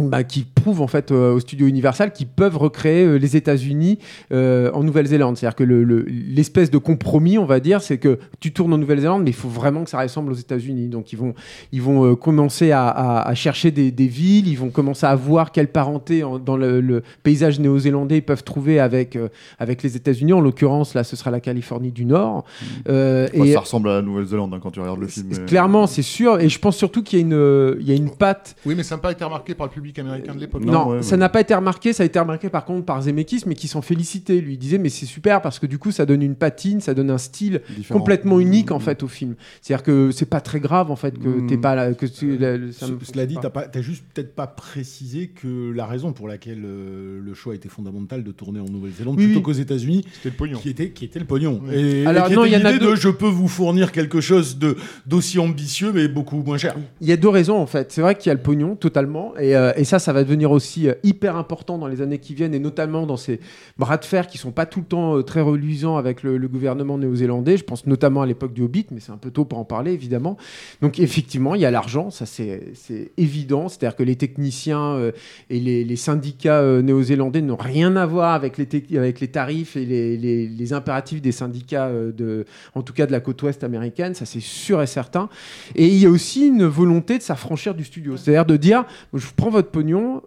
bah, 0.00 0.24
qui 0.24 0.44
prouvent 0.44 0.80
en 0.80 0.86
fait 0.86 1.12
euh, 1.12 1.34
au 1.34 1.40
studio 1.40 1.66
Universal 1.66 2.12
qu'ils 2.14 2.26
peuvent 2.26 2.56
recréer 2.56 3.04
euh, 3.04 3.16
les 3.16 3.36
États-Unis 3.36 3.98
euh, 4.32 4.70
en 4.72 4.82
Nouvelle-Zélande. 4.84 5.36
C'est-à-dire 5.36 5.54
que 5.54 5.64
le- 5.64 5.84
le- 5.84 6.06
l'espèce 6.08 6.70
de 6.70 6.78
compromis, 6.78 7.36
on 7.36 7.44
va 7.44 7.60
dire, 7.60 7.82
c'est 7.82 7.98
que 7.98 8.18
tu 8.40 8.52
tournes 8.52 8.72
en 8.72 8.78
Nouvelle-Zélande, 8.78 9.22
mais 9.22 9.30
il 9.30 9.34
faut 9.36 9.50
vraiment 9.50 9.84
que 9.84 9.90
ça 9.90 10.00
ressemble 10.00 10.32
aux 10.32 10.36
États-Unis. 10.36 10.88
Donc 10.88 11.12
ils 11.12 11.18
vont, 11.18 11.34
ils 11.72 11.82
vont 11.82 12.06
euh, 12.06 12.14
commencer 12.16 12.70
à, 12.72 12.88
à- 12.88 13.28
à 13.28 13.34
chercher 13.34 13.70
des, 13.70 13.90
des 13.90 14.06
villes, 14.06 14.48
ils 14.48 14.58
vont 14.58 14.70
commencer 14.70 15.04
à 15.04 15.14
voir 15.14 15.52
quelle 15.52 15.68
parenté 15.68 16.24
en- 16.24 16.38
dans 16.38 16.56
le, 16.56 16.80
le 16.80 17.02
paysage 17.22 17.60
néo-zélandais 17.60 18.16
ils 18.16 18.22
peuvent 18.22 18.44
trouver 18.44 18.80
avec, 18.80 19.14
euh, 19.14 19.28
avec 19.58 19.82
les 19.82 19.94
États-Unis. 19.96 20.32
En 20.32 20.40
l'occurrence, 20.40 20.94
là, 20.94 21.04
ce 21.04 21.16
sera 21.16 21.30
la 21.30 21.40
Californie 21.40 21.92
du 21.92 22.06
Nord. 22.06 22.44
Bah, 22.86 22.92
et 23.34 23.52
ça 23.52 23.60
ressemble 23.60 23.90
à 23.90 23.94
la 23.96 24.02
Nouvelle-Zélande 24.02 24.54
hein, 24.54 24.60
quand 24.62 24.70
tu 24.70 24.80
regardes 24.80 25.00
le 25.00 25.06
film. 25.06 25.28
mais- 25.30 25.44
clairement, 25.44 25.86
c'est 25.86 26.00
sûr. 26.02 26.40
Et 26.40 26.48
je 26.48 26.58
pense 26.58 26.76
surtout 26.78 27.02
qu'il 27.02 27.18
y 27.18 27.22
a 27.22 27.24
une, 27.26 27.76
il 27.80 27.86
y 27.86 27.92
a 27.92 27.94
une 27.94 28.10
patte 28.10 28.56
Oui, 28.64 28.74
mais 28.74 28.82
ça 28.82 28.94
n'a 28.96 29.02
pas 29.02 29.12
été 29.12 29.22
remarqué 29.22 29.54
par 29.54 29.66
le 29.66 29.72
public 29.72 29.81
américain 29.98 30.34
de 30.34 30.40
l'époque. 30.40 30.64
non, 30.64 30.72
Non, 30.72 30.88
ouais, 30.90 31.02
ça 31.02 31.12
ouais. 31.12 31.16
n'a 31.18 31.28
pas 31.28 31.40
été 31.40 31.54
remarqué. 31.54 31.92
Ça 31.92 32.02
a 32.02 32.06
été 32.06 32.18
remarqué 32.18 32.48
par 32.48 32.64
contre 32.64 32.84
par 32.86 33.02
Zemeckis, 33.02 33.42
mais 33.46 33.54
qui 33.54 33.68
s'en 33.68 33.82
félicitait. 33.82 34.40
Lui 34.40 34.54
il 34.54 34.58
disait, 34.58 34.78
mais 34.78 34.88
c'est 34.88 35.06
super 35.06 35.42
parce 35.42 35.58
que 35.58 35.66
du 35.66 35.78
coup, 35.78 35.90
ça 35.90 36.06
donne 36.06 36.22
une 36.22 36.34
patine, 36.36 36.80
ça 36.80 36.94
donne 36.94 37.10
un 37.10 37.18
style 37.18 37.60
Différent. 37.76 37.98
complètement 38.00 38.38
unique 38.40 38.70
en 38.70 38.78
fait 38.78 39.02
au 39.02 39.08
film. 39.08 39.34
C'est-à-dire 39.60 39.82
que 39.82 40.10
c'est 40.12 40.26
pas 40.28 40.40
très 40.40 40.60
grave 40.60 40.90
en 40.90 40.96
fait 40.96 41.18
que 41.18 41.28
Mm. 41.28 41.46
t'es 41.48 41.56
pas 41.58 41.74
là, 41.74 41.92
que 41.94 42.06
tu- 42.06 42.36
la- 42.38 42.58
ça 42.72 42.86
Ce- 42.86 42.92
Cela 43.12 43.26
dit, 43.26 43.36
t'as 43.40 43.50
pas- 43.50 43.66
t'as 43.68 43.80
juste 43.82 44.04
peut-être 44.14 44.34
pas 44.34 44.46
précisé 44.46 45.28
que 45.28 45.72
la 45.72 45.86
raison 45.86 46.12
pour 46.12 46.28
laquelle 46.28 46.62
euh, 46.64 47.20
le 47.24 47.34
choix 47.34 47.54
était 47.54 47.68
fondamental 47.68 48.22
de 48.24 48.30
tourner 48.32 48.60
en 48.60 48.64
Nouvelle-Zélande 48.66 49.16
Oui, 49.18 49.24
plutôt 49.26 49.38
oui. 49.40 49.42
qu'aux 49.44 49.52
États-Unis, 49.52 50.04
C'était 50.14 50.30
le 50.30 50.34
pognon. 50.36 50.58
qui 50.58 50.68
était, 50.70 50.90
qui 50.90 51.04
était 51.04 51.18
le 51.18 51.24
pognon. 51.24 51.60
Et, 51.72 52.06
Alors, 52.06 52.30
et 52.30 52.34
non, 52.34 52.44
il 52.44 52.52
y 52.52 52.56
en 52.56 52.64
a 52.64 52.72
deux. 52.72 52.90
de 52.90 52.94
je 52.94 53.08
peux 53.08 53.26
vous 53.28 53.48
fournir 53.48 53.92
quelque 53.92 54.20
chose 54.20 54.58
de 54.58 54.76
d'aussi 55.06 55.38
ambitieux 55.38 55.92
mais 55.92 56.08
beaucoup 56.08 56.42
moins 56.42 56.58
cher. 56.58 56.76
Il 57.00 57.08
y 57.08 57.12
a 57.12 57.16
deux 57.16 57.28
raisons 57.28 57.56
en 57.56 57.66
fait. 57.66 57.92
C'est 57.92 58.00
vrai 58.00 58.14
qu'il 58.16 58.28
y 58.28 58.30
a 58.30 58.34
le 58.34 58.40
pognon 58.42 58.76
totalement, 58.76 59.34
et, 59.38 59.56
euh, 59.56 59.71
et 59.76 59.84
ça, 59.84 59.98
ça 59.98 60.12
va 60.12 60.24
devenir 60.24 60.50
aussi 60.50 60.88
euh, 60.88 60.94
hyper 61.02 61.36
important 61.36 61.78
dans 61.78 61.86
les 61.86 62.00
années 62.00 62.18
qui 62.18 62.34
viennent, 62.34 62.54
et 62.54 62.58
notamment 62.58 63.06
dans 63.06 63.16
ces 63.16 63.40
bras 63.78 63.96
de 63.96 64.04
fer 64.04 64.26
qui 64.26 64.38
sont 64.38 64.52
pas 64.52 64.66
tout 64.66 64.80
le 64.80 64.86
temps 64.86 65.16
euh, 65.16 65.22
très 65.22 65.40
reluisants 65.40 65.96
avec 65.96 66.22
le, 66.22 66.38
gouvernement 66.48 66.98
néo-zélandais. 66.98 67.56
Je 67.56 67.64
pense 67.64 67.86
notamment 67.86 68.22
à 68.22 68.26
l'époque 68.26 68.52
du 68.52 68.62
Hobbit, 68.62 68.86
mais 68.90 69.00
c'est 69.00 69.12
un 69.12 69.16
peu 69.16 69.30
tôt 69.30 69.44
pour 69.44 69.58
en 69.58 69.64
parler 69.64 69.92
évidemment. 69.92 70.36
Donc 70.80 70.98
effectivement, 70.98 71.54
il 71.54 71.60
y 71.60 71.66
a 71.66 71.70
l'argent, 71.70 72.10
ça 72.10 72.26
c'est 72.26 73.12
évident. 73.16 73.68
C'est-à-dire 73.68 73.96
que 73.96 74.02
les 74.02 74.16
techniciens 74.16 74.94
euh, 74.94 75.12
et 75.50 75.60
les, 75.60 75.96
syndicats 75.96 76.60
euh, 76.60 76.82
néo-zélandais 76.82 77.42
n'ont 77.42 77.56
rien 77.56 77.96
à 77.96 78.06
voir 78.06 78.34
avec 78.34 78.58
les, 78.58 78.66
tarifs 78.66 79.76
et 79.76 79.84
les, 79.84 80.72
impératifs 80.72 81.20
des 81.20 81.32
syndicats 81.32 81.86
euh, 81.86 82.12
de, 82.12 82.44
en 82.74 82.82
tout 82.82 82.92
cas 82.92 83.06
de 83.06 83.12
la 83.12 83.20
côte 83.20 83.42
ouest 83.42 83.62
américaine, 83.64 84.14
ça 84.14 84.24
c'est 84.24 84.40
sûr 84.40 84.82
et 84.82 84.86
certain. 84.86 85.28
Et 85.74 85.86
il 85.86 85.98
y 85.98 86.06
a 86.06 86.10
aussi 86.10 86.46
une 86.46 86.64
volonté 86.64 87.18
de 87.18 87.22
s'affranchir 87.22 87.74
du 87.74 87.84
studio, 87.84 88.16
c'est-à-dire 88.16 88.46
de 88.46 88.56
dire, 88.56 88.84
je 89.12 89.26
prends 89.36 89.50
votre 89.50 89.61
pognon, 89.64 90.22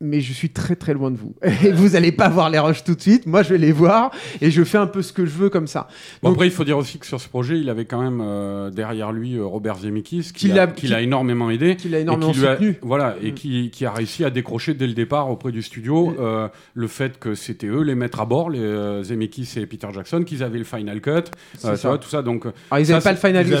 mais 0.00 0.20
je 0.20 0.32
suis 0.32 0.50
très 0.50 0.76
très 0.76 0.94
loin 0.94 1.10
de 1.10 1.16
vous. 1.16 1.34
Et 1.64 1.72
vous 1.72 1.96
allez 1.96 2.12
pas 2.12 2.28
voir 2.28 2.50
les 2.50 2.58
rushs 2.60 2.84
tout 2.84 2.94
de 2.94 3.00
suite. 3.00 3.26
Moi, 3.26 3.42
je 3.42 3.48
vais 3.50 3.58
les 3.58 3.72
voir 3.72 4.10
et 4.40 4.50
je 4.50 4.62
fais 4.62 4.78
un 4.78 4.86
peu 4.86 5.02
ce 5.02 5.12
que 5.12 5.26
je 5.26 5.30
veux 5.32 5.48
comme 5.50 5.66
ça. 5.66 5.88
Bon, 6.22 6.28
Donc, 6.28 6.36
après, 6.36 6.46
il 6.46 6.52
faut 6.52 6.62
dire 6.64 6.78
aussi 6.78 6.98
que 6.98 7.06
sur 7.06 7.20
ce 7.20 7.28
projet, 7.28 7.58
il 7.58 7.68
avait 7.68 7.84
quand 7.84 8.00
même 8.00 8.20
euh, 8.22 8.70
derrière 8.70 9.10
lui 9.10 9.34
euh, 9.36 9.44
Robert 9.44 9.78
Zemeckis, 9.78 10.22
qui 10.32 10.32
Qui 10.32 10.48
l'a 10.48 10.54
l'a- 10.54 10.66
qui 10.68 10.82
qui- 10.82 10.86
l'a 10.88 11.00
énormément 11.02 11.50
aidé. 11.50 11.76
et 11.84 11.96
énormément 12.00 12.32
qui 12.32 12.38
lui 12.40 12.46
a- 12.46 12.54
soutenu. 12.56 12.76
voilà, 12.82 13.16
et 13.22 13.32
Mm. 13.32 13.34
qui, 13.34 13.70
qui 13.70 13.86
a 13.86 13.90
réussi 13.92 14.24
à 14.24 14.30
décrocher 14.30 14.74
dès 14.74 14.86
le 14.86 14.92
départ 14.94 15.30
auprès 15.30 15.50
du 15.50 15.62
studio 15.62 16.14
euh, 16.20 16.48
le 16.74 16.86
fait 16.86 17.18
que 17.18 17.34
c'était 17.34 17.66
eux 17.66 17.82
les 17.82 17.94
maîtres 17.96 18.20
à 18.20 18.24
bord, 18.24 18.50
les 18.50 18.60
euh, 18.60 19.02
Zemeckis 19.02 19.54
et 19.56 19.66
Peter 19.66 19.88
Jackson, 19.92 20.22
qu'ils 20.24 20.42
avaient 20.44 20.58
le 20.58 20.64
final 20.64 21.00
cut, 21.00 21.10
euh, 21.10 21.76
ça. 21.76 21.98
tout 21.98 22.08
ça. 22.08 22.22
Donc, 22.22 22.44
Alors, 22.70 22.84
ils 22.84 22.88
n'avaient 22.90 23.00
pas 23.00 23.00
pas 23.00 23.12
le 23.12 23.16
final 23.18 23.46
ils 23.48 23.52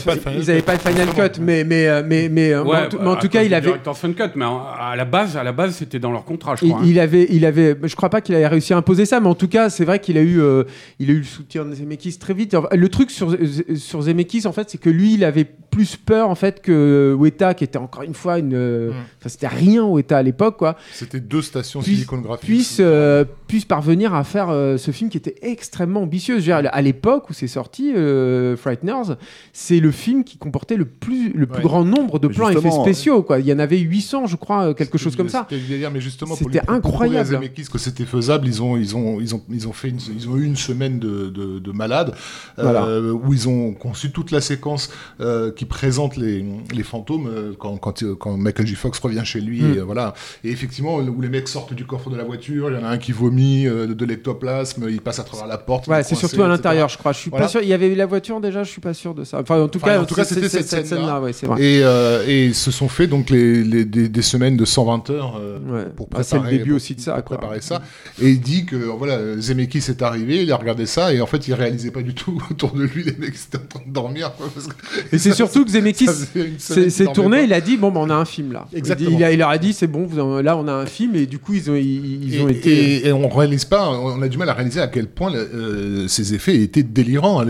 avaient 0.50 0.62
pas 0.62 0.74
le 0.74 0.78
final 0.78 1.06
Justement. 1.06 1.28
cut, 1.28 1.40
mais 1.40 1.64
mais 1.64 2.02
mais 2.04 2.28
mais, 2.28 2.52
euh, 2.52 2.62
mais 2.64 2.96
en, 2.96 3.00
en 3.00 3.14
bah, 3.14 3.18
tout 3.20 3.28
cas, 3.28 3.42
il 3.42 3.54
avait 3.54 3.72
cut, 3.72 4.22
mais 4.36 4.44
à 4.44 4.94
la 4.96 5.04
base, 5.04 5.36
à 5.36 5.42
la 5.42 5.52
base, 5.52 5.74
c'était 5.74 5.98
dans 5.98 6.12
leur 6.12 6.24
contrat, 6.28 6.54
je 6.56 6.64
Il, 6.66 6.68
crois. 6.70 6.80
hein. 6.82 6.86
il 6.86 7.00
avait, 7.00 7.26
il 7.30 7.44
avait, 7.44 7.76
je 7.82 7.96
crois 7.96 8.10
pas 8.10 8.20
qu'il 8.20 8.34
avait 8.36 8.46
réussi 8.46 8.72
à 8.72 8.76
imposer 8.76 9.04
ça, 9.06 9.18
mais 9.20 9.26
en 9.28 9.34
tout 9.34 9.48
cas, 9.48 9.70
c'est 9.70 9.84
vrai 9.84 9.98
qu'il 9.98 10.16
a 10.18 10.22
eu, 10.22 10.40
euh, 10.40 10.62
il 11.00 11.10
a 11.10 11.14
eu 11.14 11.18
le 11.18 11.24
soutien 11.24 11.64
de 11.64 11.74
Zemeckis 11.74 12.18
très 12.18 12.34
vite. 12.34 12.54
Le 12.72 12.88
truc 12.88 13.10
sur 13.10 13.34
sur 13.76 14.02
Zemeckis, 14.02 14.46
en 14.46 14.52
fait, 14.52 14.70
c'est 14.70 14.78
que 14.78 14.90
lui, 14.90 15.14
il 15.14 15.24
avait 15.24 15.46
plus 15.70 15.96
peur 15.96 16.28
en 16.30 16.34
fait 16.34 16.60
que 16.62 17.14
Weta, 17.18 17.54
qui 17.54 17.62
était 17.64 17.78
encore 17.78 18.02
une 18.02 18.14
fois 18.14 18.38
une, 18.38 18.54
euh, 18.54 18.90
Mm. 18.90 18.94
enfin, 19.20 19.28
c'était 19.28 19.48
rien 19.48 19.84
Weta 19.84 20.16
à 20.18 20.22
l'époque, 20.22 20.56
quoi, 20.58 20.76
C'était 20.92 21.20
deux 21.20 21.42
stations 21.42 21.80
Puisse- 22.40 22.78
euh, 22.80 23.24
puisse 23.46 23.64
parvenir 23.64 24.14
à 24.14 24.24
faire 24.24 24.48
euh, 24.50 24.76
ce 24.76 24.90
film 24.90 25.10
qui 25.10 25.16
était 25.16 25.36
extrêmement 25.42 26.02
ambitieux. 26.02 26.34
Je 26.40 26.50
veux 26.52 26.60
dire, 26.62 26.70
à 26.72 26.82
l'époque 26.82 27.30
où 27.30 27.32
c'est 27.32 27.46
sorti, 27.48 27.92
euh, 27.94 28.56
Frighteners, 28.56 29.14
c'est 29.52 29.80
le 29.80 29.90
film 29.90 30.24
qui 30.24 30.36
comportait 30.38 30.76
le 30.76 30.84
plus 30.84 31.32
le 31.32 31.46
plus 31.46 31.56
Ouais. 31.58 31.62
grand 31.62 31.84
nombre 31.84 32.18
de 32.18 32.28
Mais 32.28 32.34
plans 32.34 32.48
effets 32.50 32.70
spéciaux, 32.70 33.22
quoi. 33.22 33.38
Il 33.40 33.46
y 33.46 33.52
en 33.52 33.58
avait 33.58 33.78
800, 33.78 34.26
je 34.26 34.36
crois, 34.36 34.74
quelque 34.74 34.98
chose 34.98 35.16
comme 35.16 35.28
ça. 35.28 35.46
Délire, 35.50 35.90
mais 35.90 36.00
justement, 36.18 36.36
pour 36.36 36.38
C'était 36.50 36.58
lui- 36.58 36.66
pour 36.66 36.74
incroyable. 36.74 37.04
prouver 37.04 37.18
à 37.18 37.24
Zemeckis 37.24 37.64
que 37.70 37.78
c'était 37.78 38.04
faisable, 38.04 38.46
ils 38.46 38.62
ont, 38.62 38.76
ils 38.76 38.96
ont, 38.96 39.20
ils 39.20 39.34
ont, 39.34 39.42
ils 39.50 39.68
ont 39.68 39.72
fait 39.72 39.88
une, 39.88 39.98
ils 40.16 40.28
ont 40.28 40.36
eu 40.36 40.44
une 40.44 40.56
semaine 40.56 40.98
de, 40.98 41.28
de, 41.30 41.58
de 41.60 41.72
malade, 41.72 42.14
euh, 42.58 43.12
où 43.12 43.32
ils 43.32 43.48
ont 43.48 43.72
conçu 43.72 44.10
toute 44.10 44.30
la 44.30 44.40
séquence 44.40 44.90
euh, 45.20 45.52
qui 45.52 45.64
présente 45.64 46.16
les, 46.16 46.44
les 46.74 46.82
fantômes 46.82 47.28
euh, 47.28 47.52
quand, 47.58 47.76
quand, 47.76 48.02
quand 48.18 48.36
Michael 48.36 48.66
J. 48.66 48.74
Fox 48.74 48.98
revient 48.98 49.22
chez 49.24 49.40
lui, 49.40 49.58
Mm. 49.62 49.74
et 49.74 49.80
voilà. 49.80 50.14
Et 50.44 50.50
effectivement, 50.50 50.96
où 50.96 51.20
les 51.20 51.28
mecs 51.28 51.48
sortent 51.48 51.74
du 51.74 51.84
coffre 51.84 52.10
de 52.10 52.16
la 52.16 52.22
voiture, 52.24 52.70
il 52.70 52.76
y 52.76 52.78
en 52.78 52.84
a 52.84 52.90
un 52.90 52.98
qui 52.98 53.12
vomit 53.12 53.64
de 53.64 54.04
l'ectoplasme, 54.04 54.86
il 54.88 55.00
passe 55.00 55.18
à 55.18 55.24
travers 55.24 55.46
la 55.46 55.58
porte. 55.58 55.86
Ouais, 55.88 56.02
c'est 56.02 56.14
surtout 56.14 56.42
à 56.42 56.48
l'intérieur, 56.48 56.88
je 56.88 56.96
crois. 56.98 57.12
Je 57.12 57.18
suis 57.18 57.30
Voilà. 57.30 57.46
pas 57.46 57.50
sûr. 57.50 57.60
Il 57.62 57.68
y 57.68 57.72
avait 57.72 57.94
la 57.94 58.06
voiture 58.06 58.40
déjà, 58.40 58.62
je 58.64 58.70
suis 58.70 58.80
pas 58.80 58.94
sûr 58.94 59.14
de 59.14 59.24
ça. 59.24 59.40
Enfin, 59.40 59.60
en 59.60 59.68
tout 59.68 59.78
Enfin, 59.82 59.94
cas, 59.94 60.00
en 60.02 60.04
tout 60.04 60.14
cas, 60.14 60.24
c'était 60.24 60.48
c'est- 60.48 60.62
cette 60.62 60.86
scène-là. 60.86 61.20
ouais. 61.20 61.30
Et, 61.58 61.80
euh, 61.82 62.24
et 62.26 62.52
se 62.52 62.70
sont 62.70 62.88
fait 62.88 63.06
donc 63.06 63.30
les, 63.30 63.62
les- 63.64 63.84
des, 63.84 64.08
des 64.08 64.22
semaines 64.22 64.56
de 64.56 64.64
120 64.64 65.10
heures 65.10 65.36
euh, 65.40 65.58
Ouais. 65.68 65.86
pour 65.96 66.07
Ah, 66.14 66.22
c'est 66.22 66.38
le 66.38 66.48
début 66.48 66.70
pour- 66.70 66.76
aussi 66.76 66.94
de 66.94 67.00
ça, 67.00 67.14
pour 67.14 67.24
quoi. 67.24 67.38
préparer 67.38 67.60
ça. 67.60 67.82
Et 68.20 68.30
il 68.30 68.40
dit 68.40 68.64
que 68.64 68.76
voilà, 68.76 69.38
Zemeckis 69.40 69.84
est 69.88 70.02
arrivé, 70.02 70.42
il 70.42 70.52
a 70.52 70.56
regardé 70.56 70.86
ça 70.86 71.12
et 71.12 71.20
en 71.20 71.26
fait 71.26 71.46
il 71.48 71.54
réalisait 71.54 71.90
pas 71.90 72.02
du 72.02 72.14
tout 72.14 72.40
autour 72.50 72.72
de 72.72 72.84
lui 72.84 73.04
les 73.04 73.12
mecs 73.18 73.34
étaient 73.34 73.58
en 73.58 73.66
train 73.68 73.82
de 73.86 73.92
dormir. 73.92 74.32
quoi, 74.36 74.48
parce 74.54 74.66
que 74.66 74.74
Et 75.14 75.18
c'est 75.18 75.32
surtout 75.34 75.64
que 75.64 75.70
Zemeckis 75.70 76.06
dormait 76.06 77.12
tourné, 77.14 77.36
pas. 77.38 77.42
il 77.44 77.52
a 77.52 77.60
dit 77.60 77.76
bon, 77.76 77.90
bah, 77.90 78.00
on 78.02 78.10
a 78.10 78.14
un 78.14 78.24
film 78.24 78.52
là. 78.52 78.66
Il 78.66 78.74
dit- 78.74 78.78
Exactement. 78.78 79.10
Il, 79.18 79.24
a- 79.24 79.32
il 79.32 79.38
leur 79.38 79.50
a 79.50 79.58
dit 79.58 79.72
c'est 79.72 79.86
bon, 79.86 80.06
vous 80.06 80.18
en- 80.20 80.40
là 80.40 80.56
on 80.56 80.66
a 80.68 80.72
un 80.72 80.86
film 80.86 81.14
et 81.16 81.26
du 81.26 81.38
coup 81.38 81.54
ils 81.54 81.70
ont, 81.70 81.74
ils, 81.76 82.32
ils 82.34 82.40
ont 82.42 82.48
et, 82.48 82.52
été. 82.52 82.70
et- 82.70 83.06
et 83.08 83.12
on 83.12 83.28
réalise 83.28 83.64
pas, 83.64 83.88
on 83.90 84.20
a 84.22 84.28
du 84.28 84.38
mal 84.38 84.48
à 84.48 84.54
réaliser 84.54 84.80
à 84.80 84.88
quel 84.88 85.06
point 85.08 85.32
euh, 85.34 86.06
ces 86.08 86.34
effets 86.34 86.56
étaient 86.62 86.82
délirants 86.82 87.38
à 87.40 87.44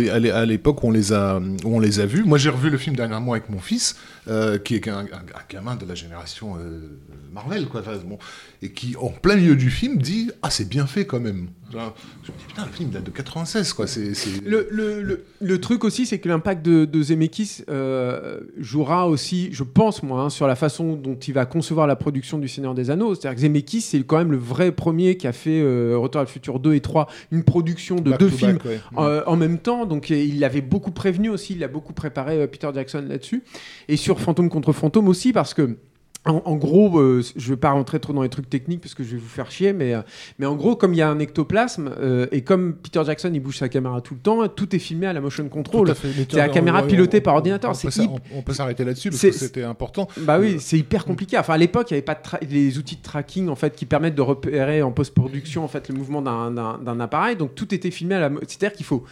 l'époque 0.47 0.83
où 0.83 0.89
on 0.89 0.91
les 0.91 1.13
a, 1.13 1.39
où 1.65 1.77
on 1.77 1.81
les 1.81 2.01
a 2.01 2.07
vus. 2.07 2.25
Moi, 2.25 2.39
j'ai 2.39 2.51
revu 2.51 2.71
le 2.71 2.79
film 2.79 2.97
dernièrement 2.97 3.33
avec 3.33 3.49
mon 3.51 3.59
fils, 3.59 3.97
euh, 4.29 4.59
qui 4.59 4.75
est 4.77 4.89
un, 4.89 4.99
un- 5.01 5.03
un 5.05 5.45
gamin 5.51 5.77
de 5.77 5.87
la 5.87 5.95
génération 5.95 6.57
euh, 6.59 6.99
Marvel, 7.33 7.67
quoi. 7.67 7.83
Bon, 8.07 8.19
et 8.63 8.73
qui, 8.73 8.97
en 8.97 9.09
plein 9.09 9.37
milieu 9.37 9.57
du 9.57 9.71
film, 9.71 9.99
dit 9.99 10.31
ah 10.43 10.51
c'est 10.51 10.69
bien 10.69 10.87
fait 10.87 11.07
quand 11.07 11.21
même. 11.21 11.49
Genre, 11.73 11.95
Je 12.25 12.33
me 12.33 12.37
dis 12.39 12.45
putain, 12.47 12.65
le 12.65 12.73
film 12.73 12.89
date 12.91 13.05
de 13.05 13.11
96, 13.11 13.73
quoi. 13.75 13.87
C'est 13.87 14.13
Le, 14.45 14.67
le, 14.71 15.03
le, 15.03 15.25
le 15.41 15.61
truc 15.61 15.85
aussi, 15.85 16.07
c'est 16.07 16.19
que 16.19 16.29
l'impact 16.29 16.65
de, 16.65 16.87
de 16.87 17.03
Zemeckis 17.03 17.63
euh, 17.69 18.41
jouera 18.59 19.07
aussi, 19.07 19.51
je 19.53 19.63
pense 19.65 20.03
moi, 20.03 20.23
hein, 20.23 20.31
sur 20.31 20.47
la 20.47 20.57
façon 20.57 20.95
dont 20.95 21.15
il 21.17 21.35
va 21.35 21.45
concevoir 21.45 21.87
la 21.87 21.95
production 21.97 22.39
du 22.39 22.49
Seigneur 22.49 22.75
des 22.75 22.91
Anneaux. 22.91 23.15
C'est-à-dire 23.15 23.35
que 23.37 23.43
Zemeckis, 23.43 23.83
c'est 23.83 24.01
quand 24.03 24.17
même 24.19 24.33
le 24.33 24.39
vrai 24.39 24.73
premier 24.73 25.17
qui 25.19 25.27
a 25.27 25.33
fait 25.33 25.61
Retour 25.95 26.21
à 26.21 26.25
le 26.25 26.29
futur 26.31 26.59
2 26.59 26.75
et 26.75 26.81
3, 26.81 27.07
une 27.33 27.45
production 27.45 27.97
de 27.97 28.11
back 28.11 28.21
deux 28.21 28.29
films 28.31 28.53
back, 28.55 28.65
ouais. 28.65 28.81
euh, 28.99 29.23
en 29.27 29.37
même 29.37 29.59
temps. 29.59 29.85
Donc 29.85 30.09
il 30.11 30.39
l'avait 30.41 30.63
beaucoup 30.63 30.91
prévenu 30.91 31.29
aussi, 31.29 31.53
il 31.55 31.63
a 31.65 31.69
beaucoup 31.69 31.93
préparé 31.93 32.47
Peter 32.49 32.69
Jackson 32.75 33.05
là-dessus. 33.09 33.43
Et 33.89 33.97
sur 33.99 34.18
Fantôme 34.19 34.49
contre 34.51 34.73
Fantôme 34.73 35.09
aussi, 35.09 35.33
parce 35.33 35.55
que. 35.55 35.77
En, 36.25 36.43
en 36.45 36.57
gros, 36.57 36.99
euh, 36.99 37.23
je 37.37 37.45
ne 37.49 37.55
vais 37.55 37.57
pas 37.57 37.71
rentrer 37.71 38.01
trop 38.01 38.13
dans 38.13 38.23
les 38.23 38.29
trucs 38.29 38.51
techniques 38.51 38.81
parce 38.83 38.93
que 38.93 39.05
je 39.05 39.11
vais 39.13 39.17
vous 39.19 39.29
faire 39.29 39.51
chier, 39.53 39.73
mais, 39.73 39.95
euh, 39.95 40.03
mais 40.39 40.47
en 40.47 40.57
gros, 40.57 40.75
comme 40.75 40.93
il 40.93 40.97
y 40.97 41.01
a 41.01 41.09
un 41.09 41.19
ectoplasme, 41.21 41.91
euh, 42.01 42.27
et 42.33 42.43
comme 42.43 42.75
Peter 42.75 43.01
Jackson 43.07 43.31
il 43.33 43.41
bouge 43.41 43.57
sa 43.59 43.69
caméra 43.69 44.01
tout 44.01 44.15
le 44.15 44.21
temps, 44.21 44.47
tout 44.49 44.75
est 44.75 44.81
filmé 44.81 45.07
à 45.07 45.13
la 45.13 45.21
motion 45.21 45.49
control. 45.49 45.95
C'est 45.95 46.33
la 46.35 46.49
caméra 46.49 46.83
pilotée 46.83 47.19
on- 47.19 47.23
par 47.23 47.35
ordinateur, 47.37 47.71
On, 47.71 47.75
peut 47.75 47.91
on- 48.37 48.43
peut 48.43 48.53
s'arrêter 48.53 48.85
là-dessus 48.85 49.09
parce 49.11 49.23
que 49.23 49.31
c'était 49.33 49.63
important. 49.63 50.09
Bah 50.19 50.39
oui, 50.41 50.57
c'est 50.59 50.77
hyper 50.77 51.05
compliqué. 51.07 51.39
Enfin, 51.39 51.55
à 51.55 51.59
l'époque, 51.59 51.87
il 51.91 51.95
n'y 51.95 51.99
avait 51.99 52.05
pas 52.05 52.17
de 52.17 52.21
tra- 52.23 52.47
les 52.51 52.77
outils 52.79 52.97
de 52.97 53.03
tracking 53.03 53.49
en 53.49 53.55
fait 53.57 53.75
qui 53.77 53.87
permettent 53.87 54.17
de 54.17 54.21
repérer 54.23 54.83
en 54.83 54.91
post-production 54.91 55.65
en 55.65 55.69
fait 55.69 55.89
le 55.89 55.95
mouvement 55.95 56.21
d'un- 56.21 57.01
appareil. 57.01 57.37
Donc 57.37 57.55
tout 57.55 57.73
était 57.75 57.93
filmé 57.93 58.17
à 58.17 58.21
la. 58.29 58.31
C'est-à-dire 58.47 58.77
qu'il 58.77 58.85
faut, 58.85 59.05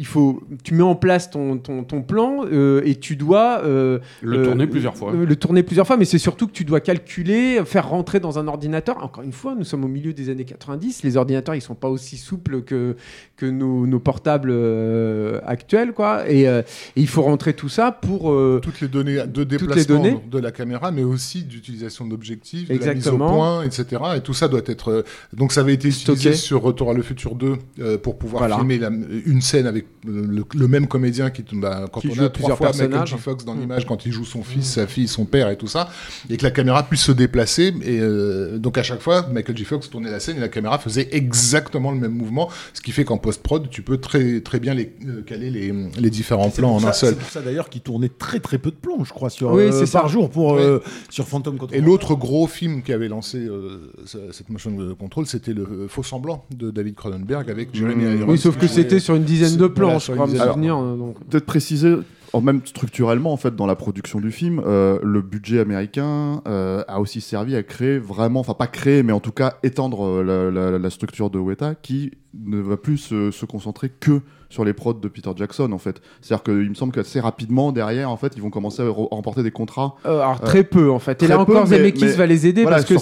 il 0.00 0.06
faut, 0.06 0.40
tu 0.64 0.72
mets 0.72 0.82
en 0.82 0.94
place 0.94 1.30
ton, 1.30 1.58
ton, 1.58 1.84
ton 1.84 2.00
plan 2.00 2.46
euh, 2.50 2.80
et 2.86 2.94
tu 2.94 3.16
dois 3.16 3.60
euh, 3.64 3.98
Le 4.22 4.38
euh, 4.38 4.44
tourner 4.46 4.66
plusieurs 4.66 4.96
fois. 4.96 5.12
le 5.12 5.36
tourner 5.36 5.62
plusieurs 5.62 5.86
fois, 5.86 5.98
mais 5.98 6.06
c'est 6.06 6.16
surtout 6.16 6.46
que 6.46 6.52
tu 6.52 6.64
dois 6.64 6.80
calculer, 6.80 7.60
faire 7.66 7.86
rentrer 7.86 8.18
dans 8.18 8.38
un 8.38 8.48
ordinateur. 8.48 8.96
Encore 9.04 9.22
une 9.24 9.32
fois, 9.34 9.54
nous 9.54 9.64
sommes 9.64 9.84
au 9.84 9.88
milieu 9.88 10.14
des 10.14 10.30
années 10.30 10.46
90. 10.46 11.02
Les 11.02 11.18
ordinateurs, 11.18 11.54
ils 11.54 11.60
sont 11.60 11.74
pas 11.74 11.88
aussi 11.90 12.16
souples 12.16 12.62
que 12.62 12.96
que 13.36 13.44
nos, 13.44 13.86
nos 13.86 14.00
portables 14.00 14.50
euh, 14.50 15.38
actuels, 15.46 15.92
quoi. 15.92 16.28
Et, 16.30 16.48
euh, 16.48 16.62
et 16.96 17.00
il 17.02 17.08
faut 17.08 17.22
rentrer 17.22 17.52
tout 17.52 17.68
ça 17.68 17.92
pour 17.92 18.30
euh, 18.32 18.60
toutes 18.62 18.80
les 18.80 18.88
données 18.88 19.16
de 19.26 19.40
les 19.40 19.44
déplacement 19.46 19.96
données. 19.96 20.18
de 20.30 20.38
la 20.38 20.50
caméra, 20.50 20.90
mais 20.92 21.02
aussi 21.04 21.42
d'utilisation 21.44 22.06
d'objectifs, 22.06 22.68
de 22.68 22.72
la 22.74 22.78
mise 22.78 22.86
au 22.86 22.90
Exactement. 22.92 23.34
point, 23.34 23.62
etc. 23.64 23.84
Et 24.16 24.20
tout 24.20 24.34
ça 24.34 24.48
doit 24.48 24.60
être. 24.66 25.04
Donc 25.34 25.52
ça 25.52 25.60
avait 25.60 25.74
été 25.74 25.88
utilisé 25.88 26.14
Stocké. 26.32 26.34
sur 26.34 26.62
Retour 26.62 26.90
à 26.90 26.94
le 26.94 27.02
futur 27.02 27.34
2 27.34 27.56
euh, 27.80 27.98
pour 27.98 28.16
pouvoir 28.18 28.40
Voilà. 28.42 28.56
filmer 28.58 28.78
la- 28.78 28.90
une 29.26 29.40
scène 29.40 29.66
avec 29.66 29.86
le, 30.06 30.44
le 30.54 30.68
même 30.68 30.86
comédien 30.86 31.30
qui, 31.30 31.44
bah, 31.52 31.86
quand 31.92 32.00
Qui 32.00 32.08
on 32.08 32.14
joue 32.14 32.24
a 32.24 32.30
plusieurs 32.30 32.56
trois 32.56 32.72
fois 32.72 32.86
Michael. 32.88 33.06
J. 33.06 33.14
Fox 33.18 33.44
dans 33.44 33.54
Mm. 33.54 33.60
l'image, 33.60 33.86
quand 33.86 34.06
il 34.06 34.12
joue 34.12 34.24
son 34.24 34.42
fils, 34.42 34.64
sa 34.66 34.86
fille, 34.86 35.08
son 35.08 35.24
père 35.24 35.48
et 35.50 35.56
tout 35.56 35.66
ça, 35.66 35.88
et 36.30 36.36
que 36.36 36.42
la 36.44 36.50
caméra 36.50 36.82
puisse 36.82 37.02
se 37.02 37.12
déplacer. 37.12 37.74
Et 37.82 38.00
euh, 38.00 38.58
donc 38.58 38.78
à 38.78 38.82
chaque 38.82 39.00
fois, 39.00 39.26
Michael 39.32 39.56
J. 39.56 39.64
Fox 39.64 39.90
tournait 39.90 40.10
la 40.10 40.20
scène 40.20 40.36
et 40.36 40.40
la 40.40 40.48
caméra 40.48 40.78
faisait 40.78 41.08
exactement 41.12 41.90
le 41.92 41.98
même 41.98 42.12
mouvement, 42.12 42.48
ce 42.72 42.80
qui 42.80 42.92
fait 42.92 43.04
qu'en 43.04 43.18
post-prod, 43.18 43.68
tu 43.70 43.82
peux 43.82 43.98
très 43.98 44.40
très 44.40 44.60
bien 44.60 44.74
les, 44.74 44.92
euh, 45.06 45.22
caler 45.22 45.50
les, 45.50 45.72
les 45.98 46.10
différents 46.10 46.50
plans 46.50 46.74
en 46.74 46.84
un 46.84 46.92
seul. 46.92 47.10
C'est 47.14 47.18
pour 47.20 47.28
ça 47.28 47.40
d'ailleurs 47.42 47.68
qu'il 47.68 47.82
tournait 47.82 48.08
très 48.10 48.40
très 48.40 48.58
peu 48.58 48.70
de 48.70 48.76
plans, 48.76 49.04
je 49.04 49.12
crois, 49.12 49.30
sur, 49.30 49.52
Oui, 49.52 49.64
euh, 49.64 49.72
c'est 49.72 49.86
ça. 49.86 50.00
par 50.00 50.08
jour 50.08 50.30
pour, 50.30 50.54
euh, 50.54 50.82
sur 51.08 51.26
Phantom 51.28 51.58
contre 51.58 51.74
Et 51.74 51.80
l'autre 51.80 52.14
gros 52.14 52.46
film 52.46 52.82
qui 52.82 52.92
avait 52.92 53.08
lancé 53.08 53.38
euh, 53.38 53.90
ce- 54.06 54.32
cette 54.32 54.48
motion 54.50 54.70
de 54.70 54.92
contrôle, 54.92 55.26
c'était 55.26 55.52
le 55.52 55.86
Faux 55.88 56.02
Semblant 56.02 56.44
de 56.56 56.70
David 56.70 56.94
Cronenberg 56.94 57.50
avec 57.50 57.74
Jeremy 57.74 58.04
Mmh. 58.04 58.20
Irons. 58.20 58.30
Oui, 58.32 58.38
sauf 58.38 58.56
que 58.56 58.66
c'était 58.66 59.00
sur 59.00 59.14
une 59.14 59.24
dizaine 59.24 59.56
de 59.56 59.66
plans, 59.66 59.79
crois, 59.88 60.26
une 60.26 60.32
me 60.32 60.38
souvenir. 60.38 60.78
euh, 60.78 60.96
donc. 60.96 61.16
Peut-être 61.28 61.46
préciser, 61.46 61.96
en 62.32 62.40
même 62.40 62.60
structurellement, 62.64 63.32
en 63.32 63.36
fait, 63.36 63.54
dans 63.56 63.66
la 63.66 63.74
production 63.76 64.20
du 64.20 64.30
film, 64.30 64.62
euh, 64.64 64.98
le 65.02 65.20
budget 65.22 65.60
américain 65.60 66.42
euh, 66.46 66.82
a 66.88 67.00
aussi 67.00 67.20
servi 67.20 67.56
à 67.56 67.62
créer 67.62 67.98
vraiment, 67.98 68.40
enfin 68.40 68.54
pas 68.54 68.66
créer, 68.68 69.02
mais 69.02 69.12
en 69.12 69.20
tout 69.20 69.32
cas 69.32 69.54
étendre 69.62 70.04
euh, 70.06 70.22
la, 70.22 70.70
la- 70.70 70.78
la 70.78 70.90
structure 70.90 71.30
de 71.30 71.38
Weta 71.38 71.74
qui 71.74 72.12
ne 72.34 72.58
va 72.60 72.76
plus 72.76 72.98
se, 72.98 73.30
se 73.32 73.44
concentrer 73.46 73.88
que 73.88 74.20
sur 74.48 74.64
les 74.64 74.72
prods 74.72 74.94
de 74.94 75.06
Peter 75.08 75.30
Jackson 75.36 75.70
en 75.72 75.78
fait. 75.78 76.00
C'est-à-dire 76.20 76.42
qu'il 76.44 76.68
me 76.70 76.74
semble 76.74 76.92
qu'assez 76.92 77.18
rapidement 77.20 77.70
derrière 77.72 78.10
en 78.10 78.16
fait 78.16 78.32
ils 78.36 78.42
vont 78.42 78.50
commencer 78.50 78.82
à 78.82 78.86
re- 78.86 79.08
remporter 79.12 79.42
des 79.44 79.50
contrats. 79.52 79.94
Alors 80.04 80.40
très 80.40 80.62
peu 80.64 80.90
en 80.90 80.98
fait. 81.00 81.22
Et 81.22 81.28
là 81.28 81.38
encore, 81.40 81.66
Zemeckis 81.66 82.04
mais 82.04 82.12
va 82.12 82.26
les 82.26 82.46
aider 82.46 82.62
voilà, 82.62 82.78
parce 82.78 82.88
que 82.88 82.98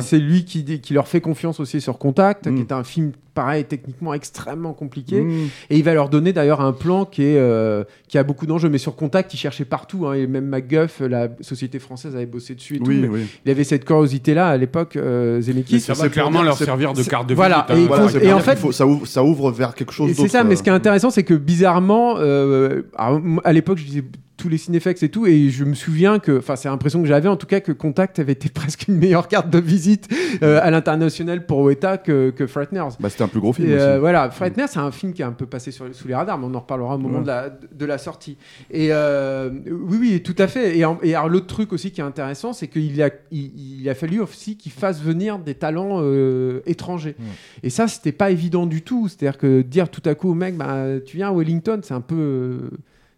c'est 0.00 0.16
ouais. 0.16 0.22
lui 0.22 0.44
qui, 0.44 0.92
leur 0.94 1.06
fait 1.08 1.20
confiance 1.20 1.58
aussi 1.60 1.80
sur 1.80 1.98
Contact, 1.98 2.46
Mm. 2.48 2.54
qui 2.54 2.60
est 2.62 2.72
un 2.72 2.84
film 2.84 3.12
pareil 3.34 3.64
techniquement 3.64 4.14
extrêmement 4.14 4.72
compliqué. 4.72 5.20
Mmh. 5.20 5.48
Et 5.70 5.76
il 5.76 5.84
va 5.84 5.92
leur 5.94 6.08
donner 6.08 6.32
d'ailleurs 6.32 6.60
un 6.60 6.72
plan 6.72 7.04
qui, 7.04 7.22
est, 7.24 7.36
euh, 7.38 7.84
qui 8.08 8.16
a 8.18 8.22
beaucoup 8.22 8.46
d'enjeux. 8.46 8.68
Mais 8.68 8.78
sur 8.78 8.94
Contact, 8.96 9.34
il 9.34 9.36
cherchait 9.36 9.64
partout. 9.64 10.06
hein. 10.06 10.14
et 10.14 10.26
même 10.26 10.46
MacGuff, 10.46 11.00
la 11.00 11.28
société 11.40 11.78
française, 11.78 12.14
avait 12.14 12.26
bossé 12.26 12.54
dessus 12.54 12.76
et 12.76 12.78
tout. 12.78 12.86
Oui, 12.86 13.00
mais 13.00 13.08
oui. 13.08 13.26
Il 13.44 13.50
avait 13.50 13.64
cette 13.64 13.84
curiosité-là 13.84 14.48
à 14.48 14.56
l'époque, 14.56 14.96
euh, 14.96 15.40
Zemeckis. 15.40 15.80
Ça 15.80 15.94
va 15.94 16.08
clairement 16.08 16.42
leur 16.42 16.56
servir 16.56 16.92
de 16.92 17.02
carte 17.02 17.28
de 17.28 17.34
voilà, 17.34 17.66
visite. 17.68 17.70
et 17.70 17.72
hein. 17.74 17.78
il 17.82 17.86
Voilà, 17.88 18.24
et 18.24 18.28
pour 18.28 18.36
en 18.36 18.40
fait- 18.40 18.56
faut- 18.56 18.72
ça 18.72 18.86
ouvre, 18.86 19.06
ça 19.06 19.24
ouvre 19.24 19.50
vers 19.50 19.74
quelque 19.74 19.92
chose 19.92 20.08
d'autre. 20.10 20.22
c'est 20.22 20.28
ça, 20.28 20.44
mais 20.44 20.56
ce 20.56 20.62
qui 20.62 20.68
est 20.68 20.72
euh. 20.72 20.76
intéressant, 20.76 21.10
c'est 21.10 21.24
que 21.24 21.34
bizarrement, 21.34 22.14
euh, 22.18 22.82
à 22.96 23.52
l'époque, 23.52 23.78
je 23.78 23.84
disais 23.84 24.04
tous 24.44 24.50
les 24.50 24.58
Cinefex 24.58 25.02
et 25.02 25.08
tout. 25.08 25.26
Et 25.26 25.48
je 25.48 25.64
me 25.64 25.72
souviens 25.74 26.18
que, 26.18 26.36
enfin, 26.38 26.54
c'est 26.54 26.68
l'impression 26.68 27.00
que 27.00 27.08
j'avais 27.08 27.28
en 27.28 27.36
tout 27.36 27.46
cas 27.46 27.60
que 27.60 27.72
Contact 27.72 28.18
avait 28.18 28.32
été 28.32 28.48
presque 28.54 28.88
une 28.88 28.98
meilleure 28.98 29.26
carte 29.26 29.48
de 29.48 29.58
visite 29.58 30.06
euh, 30.42 30.60
à 30.62 30.70
l'international 30.70 31.46
pour 31.46 31.60
Weta 31.60 31.96
que, 31.96 32.28
que 32.28 32.46
Frighteners. 32.46 32.96
Bah, 33.00 33.08
c'était 33.08 33.24
un 33.24 33.28
plus 33.28 33.40
gros 33.40 33.54
film 33.54 33.70
Et, 33.70 33.74
aussi. 33.74 33.82
euh, 33.82 33.98
voilà, 33.98 34.30
Frighteners, 34.30 34.66
c'est 34.68 34.78
un 34.80 34.90
film 34.90 35.14
qui 35.14 35.22
est 35.22 35.24
un 35.24 35.32
peu 35.32 35.46
passé 35.46 35.70
sur, 35.70 35.86
sous 35.94 36.06
les 36.08 36.14
radars, 36.14 36.36
mais 36.38 36.44
on 36.46 36.54
en 36.54 36.60
reparlera 36.60 36.96
au 36.96 36.98
moment 36.98 37.14
Ouais. 37.18 37.22
de, 37.22 37.26
la, 37.28 37.48
de 37.50 37.84
la 37.86 37.96
sortie. 37.96 38.36
Et 38.70 38.88
euh, 38.90 39.48
oui, 39.70 39.96
oui, 39.98 40.22
tout 40.22 40.34
à 40.38 40.46
fait. 40.46 40.76
Et, 40.76 40.84
en- 40.84 40.98
et 41.02 41.14
alors, 41.14 41.30
l'autre 41.30 41.46
truc 41.46 41.72
aussi 41.72 41.90
qui 41.90 42.02
est 42.02 42.04
intéressant, 42.04 42.52
c'est 42.52 42.68
qu'il 42.68 43.00
a, 43.02 43.08
il, 43.30 43.80
il 43.80 43.88
a 43.88 43.94
fallu 43.94 44.20
aussi 44.20 44.58
qu'il 44.58 44.72
fasse 44.72 45.00
venir 45.00 45.38
des 45.38 45.54
talents 45.54 46.02
étrangers. 46.66 47.16
Et 47.62 47.70
ça, 47.70 47.88
c'était 47.88 48.12
pas 48.12 48.30
évident 48.30 48.66
du 48.66 48.82
tout. 48.82 49.08
C'est-à-dire 49.08 49.38
que 49.38 49.62
dire 49.62 49.88
tout 49.88 50.02
à 50.04 50.14
coup 50.14 50.28
au 50.30 50.34
mec, 50.34 50.56
bah, 50.56 50.84
tu 51.06 51.16
viens 51.16 51.30
à 51.30 51.32
Wellington, 51.32 51.80
c'est 51.82 51.94
un 51.94 52.00
peu. 52.02 52.58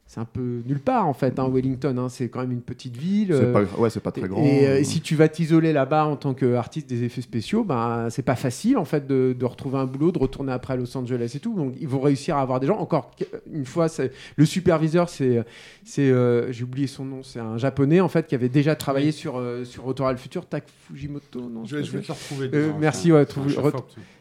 Euh, 0.06 0.08
c'est 0.08 0.20
un 0.20 0.24
peu 0.24 0.62
nulle 0.66 0.80
part 0.80 1.06
en 1.08 1.14
fait, 1.14 1.38
hein, 1.38 1.48
Wellington. 1.52 1.98
hein. 1.98 2.08
c'est 2.08 2.28
quand 2.28 2.40
même 2.40 2.52
une 2.52 2.60
petite 2.62 2.96
ville. 2.96 3.28
C'est 3.30 3.44
euh, 3.44 3.52
pas, 3.52 3.62
ouais, 3.80 3.90
c'est 3.90 4.00
pas 4.00 4.12
très 4.12 4.28
grand. 4.28 4.42
et, 4.44 4.66
euh, 4.66 4.70
euh. 4.80 4.84
si 4.84 5.00
tu 5.00 5.16
vas 5.16 5.28
t'isoler 5.28 5.72
là-bas 5.72 6.06
en 6.06 6.16
tant 6.16 6.32
qu'artiste 6.32 6.88
des 6.88 7.02
effets 7.02 7.20
spéciaux, 7.22 7.64
ben 7.64 8.08
c'est 8.10 8.22
pas 8.22 8.36
facile 8.36 8.76
en 8.78 8.84
fait 8.84 9.06
de, 9.06 9.34
de 9.38 9.44
retrouver 9.44 9.78
un 9.78 9.86
boulot, 9.86 10.12
de 10.12 10.18
retourner 10.18 10.52
après 10.52 10.74
à 10.74 10.76
Los 10.76 10.96
Angeles 10.96 11.32
et 11.34 11.40
tout. 11.40 11.54
Donc 11.54 11.74
ils 11.80 11.88
vont 11.88 12.00
réussir 12.00 12.36
à 12.36 12.42
avoir 12.42 12.60
des 12.60 12.66
gens. 12.68 12.78
Encore 12.78 13.10
une 13.52 13.66
fois, 13.66 13.88
le 14.36 14.44
superviseur, 14.44 15.08
c'est 15.08 15.44
c'est 15.84 16.08
euh, 16.10 16.52
j'ai 16.52 16.64
oublié 16.64 16.86
son 16.86 17.04
nom, 17.04 17.22
c'est 17.22 17.40
un 17.40 17.58
japonais 17.58 18.00
en 18.00 18.08
fait 18.08 18.26
qui 18.26 18.34
avait 18.34 18.48
déjà 18.48 18.76
travaillé 18.76 19.10
sur 19.12 19.36
euh, 19.38 19.64
sur 19.64 19.82
Retour 19.84 20.06
à 20.06 20.12
le 20.12 20.18
futur, 20.18 20.46
Tak 20.46 20.64
Fujimoto. 20.88 21.40
Non, 21.40 21.64
Je 21.64 21.76
vais, 21.76 21.84
je 21.84 21.90
te 21.90 21.96
le 21.96 22.02
retrouver. 22.12 22.50
Euh, 22.54 22.70
merci, 22.78 23.12
ouais, 23.12 23.24
trouve- 23.26 23.46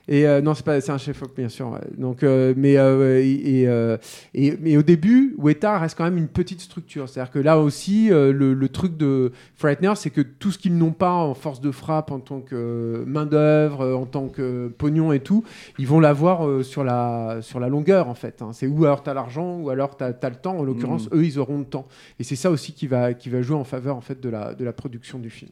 et 0.08 0.28
euh, 0.28 0.42
non, 0.42 0.54
c'est 0.54 0.64
pas, 0.66 0.80
c'est 0.82 0.92
un 0.92 0.98
chef 0.98 1.22
op 1.24 1.36
bien 1.36 1.50
sûr. 1.50 1.70
ouais. 1.72 1.80
Donc, 1.98 2.24
euh, 2.24 2.54
mais 2.56 2.78
euh, 2.78 3.20
et, 3.24 3.64
et, 3.64 4.48
et- 4.48 4.58
mais 4.62 4.78
au 4.78 4.84
début, 4.84 5.36
Weta 5.38 5.80
reste 5.80 5.98
quand 5.98 6.04
même 6.04 6.18
une 6.18 6.28
petite 6.28 6.62
structure. 6.62 7.10
C'est-à-dire 7.10 7.32
que 7.32 7.40
là 7.40 7.60
aussi, 7.60 8.10
le, 8.10 8.32
le 8.54 8.70
truc 8.70 8.98
de 8.98 9.32
Frightener, 9.56 9.94
c'est 9.96 10.10
que 10.12 10.22
tout 10.22 10.52
ce 10.52 10.58
qu'ils 10.58 10.78
n'ont 10.78 10.92
pas 10.92 11.12
en 11.12 11.34
force 11.34 11.60
de 11.62 11.72
frappe, 11.72 12.12
en 12.12 12.20
tant 12.20 12.42
que 12.42 13.04
main 13.08 13.26
d'œuvre, 13.26 13.96
en 13.96 14.06
tant 14.06 14.28
que 14.28 14.68
pognon 14.78 15.12
et 15.12 15.20
tout, 15.22 15.44
ils 15.80 15.88
vont 15.88 16.00
l'avoir 16.00 16.64
sur 16.64 16.84
la 16.84 17.40
sur 17.42 17.60
la 17.60 17.70
longueur 17.70 18.08
en 18.08 18.16
fait. 18.16 18.42
hein. 18.42 18.52
C'est 18.54 18.68
ou 18.68 18.86
alors 18.86 19.02
t'as 19.04 19.14
l'argent, 19.14 19.60
ou 19.60 19.70
alors 19.70 19.98
t'as 19.98 20.12
as 20.22 20.30
le 20.30 20.36
temps. 20.36 20.58
En 20.60 20.64
l'occurrence, 20.64 21.10
eux, 21.14 21.24
ils 21.26 21.40
auront 21.40 21.60
le 21.60 21.66
temps. 21.66 21.88
Et 22.20 22.24
c'est 22.24 22.36
ça 22.36 22.52
aussi 22.52 22.74
qui 22.74 22.88
va 22.88 23.14
qui 23.14 23.30
va 23.30 23.42
jouer 23.42 23.58
en 23.58 23.64
faveur 23.64 23.96
en 23.96 24.02
fait 24.02 24.22
de 24.22 24.30
la 24.30 24.54
de 24.54 24.64
la 24.64 24.74
production 24.74 25.20
du 25.20 25.30
film. 25.30 25.52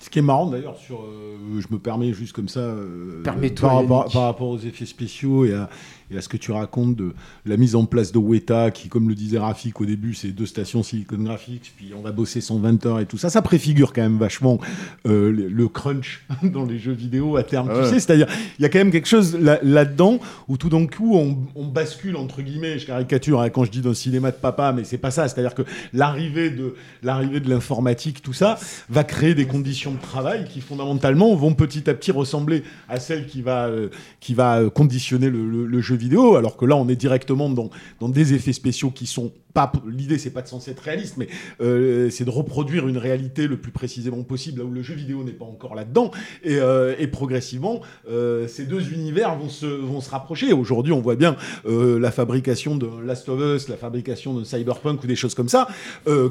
Ce 0.00 0.10
qui 0.10 0.20
est 0.20 0.22
marrant 0.22 0.46
d'ailleurs, 0.46 0.76
sur, 0.76 1.00
euh, 1.00 1.60
je 1.60 1.66
me 1.70 1.78
permets 1.78 2.12
juste 2.12 2.32
comme 2.32 2.48
ça, 2.48 2.60
euh, 2.60 3.22
par, 3.22 3.76
rapport, 3.76 4.10
par 4.12 4.22
rapport 4.22 4.48
aux 4.48 4.58
effets 4.58 4.86
spéciaux 4.86 5.44
et 5.44 5.54
à, 5.54 5.68
et 6.10 6.16
à 6.16 6.20
ce 6.22 6.28
que 6.28 6.36
tu 6.36 6.52
racontes 6.52 6.96
de 6.96 7.12
la 7.46 7.56
mise 7.56 7.74
en 7.76 7.84
place 7.84 8.12
de 8.12 8.18
Weta, 8.18 8.70
qui, 8.70 8.88
comme 8.88 9.08
le 9.08 9.14
disait 9.14 9.38
Rafik 9.38 9.80
au 9.80 9.84
début, 9.86 10.14
c'est 10.14 10.28
deux 10.28 10.46
stations 10.46 10.82
Silicon 10.82 11.18
Graphics, 11.18 11.72
puis 11.76 11.92
on 11.96 12.00
va 12.02 12.12
bosser 12.12 12.40
120 12.40 12.86
heures 12.86 13.00
et 13.00 13.06
tout 13.06 13.18
ça. 13.18 13.30
Ça 13.30 13.42
préfigure 13.42 13.92
quand 13.92 14.02
même 14.02 14.18
vachement 14.18 14.58
euh, 15.06 15.30
le, 15.30 15.68
crunch 15.68 16.24
dans 16.42 16.64
les 16.64 16.78
jeux 16.78 16.92
vidéo 16.92 17.36
à 17.36 17.42
terme. 17.42 17.68
Ouais. 17.68 17.82
Tu 17.82 17.88
sais, 17.90 18.00
c'est-à-dire, 18.00 18.26
il 18.58 18.62
y 18.62 18.64
a 18.64 18.68
quand 18.68 18.78
même 18.78 18.90
quelque 18.90 19.08
chose 19.08 19.36
là- 19.38 19.58
là-dedans 19.62 20.18
où 20.48 20.56
tout 20.56 20.68
d'un 20.70 20.86
coup, 20.86 21.16
on, 21.16 21.36
on 21.54 21.66
bascule, 21.66 22.16
entre 22.16 22.40
guillemets, 22.42 22.78
je 22.78 22.86
caricature 22.86 23.40
hein, 23.42 23.50
quand 23.50 23.64
je 23.64 23.70
dis 23.70 23.80
d'un 23.82 23.94
cinéma 23.94 24.30
de 24.30 24.36
papa, 24.36 24.72
mais 24.72 24.84
c'est 24.84 24.98
pas 24.98 25.10
ça. 25.10 25.28
C'est-à-dire 25.28 25.54
que 25.54 25.62
l'arrivée 25.92 26.50
de, 26.50 26.74
l'informatique, 27.02 28.22
tout 28.22 28.32
ça, 28.32 28.58
va 28.88 29.04
créer 29.04 29.34
des 29.34 29.46
conditions 29.46 29.92
de 29.92 30.00
travail 30.00 30.46
qui 30.48 30.60
fondamentalement 30.60 31.34
vont 31.34 31.54
petit 31.54 31.88
à 31.90 31.94
petit 31.94 32.12
ressembler 32.12 32.62
à 32.88 32.98
celle 33.00 33.26
qui 33.26 33.42
va, 33.42 33.66
euh, 33.66 33.88
qui 34.20 34.34
va 34.34 34.62
conditionner 34.74 35.28
le, 35.30 35.46
le- 35.48 35.66
le 35.66 35.80
jeu 35.80 35.96
vidéo, 35.98 36.36
alors 36.36 36.56
que 36.56 36.64
là 36.64 36.76
on 36.76 36.88
est 36.88 36.96
directement 36.96 37.50
dans, 37.50 37.70
dans 38.00 38.08
des 38.08 38.34
effets 38.34 38.52
spéciaux 38.52 38.90
qui 38.90 39.06
sont 39.06 39.32
pas. 39.54 39.70
L'idée 39.86 40.18
c'est 40.18 40.30
pas 40.30 40.42
de 40.42 40.48
censé 40.48 40.70
être 40.70 40.80
réaliste, 40.80 41.16
mais 41.16 41.28
euh, 41.60 42.10
c'est 42.10 42.24
de 42.24 42.30
reproduire 42.30 42.88
une 42.88 42.98
réalité 42.98 43.46
le 43.46 43.56
plus 43.56 43.72
précisément 43.72 44.22
possible 44.22 44.60
là 44.60 44.64
où 44.64 44.70
le 44.70 44.82
jeu 44.82 44.94
vidéo 44.94 45.24
n'est 45.24 45.32
pas 45.32 45.44
encore 45.44 45.74
là-dedans, 45.74 46.10
et, 46.42 46.56
euh, 46.56 46.94
et 46.98 47.06
progressivement 47.06 47.80
euh, 48.10 48.46
ces 48.48 48.64
deux 48.64 48.92
univers 48.92 49.36
vont 49.36 49.48
se, 49.48 49.66
vont 49.66 50.00
se 50.00 50.10
rapprocher. 50.10 50.52
Aujourd'hui 50.52 50.92
on 50.92 51.00
voit 51.00 51.16
bien 51.16 51.36
la 51.66 52.10
fabrication 52.10 52.76
de 52.76 52.88
Last 53.04 53.28
of 53.28 53.40
Us, 53.40 53.68
la 53.68 53.76
fabrication 53.76 54.34
de 54.34 54.44
Cyberpunk 54.44 55.02
ou 55.02 55.06
des 55.06 55.16
choses 55.16 55.34
comme 55.34 55.48
ça 55.48 55.68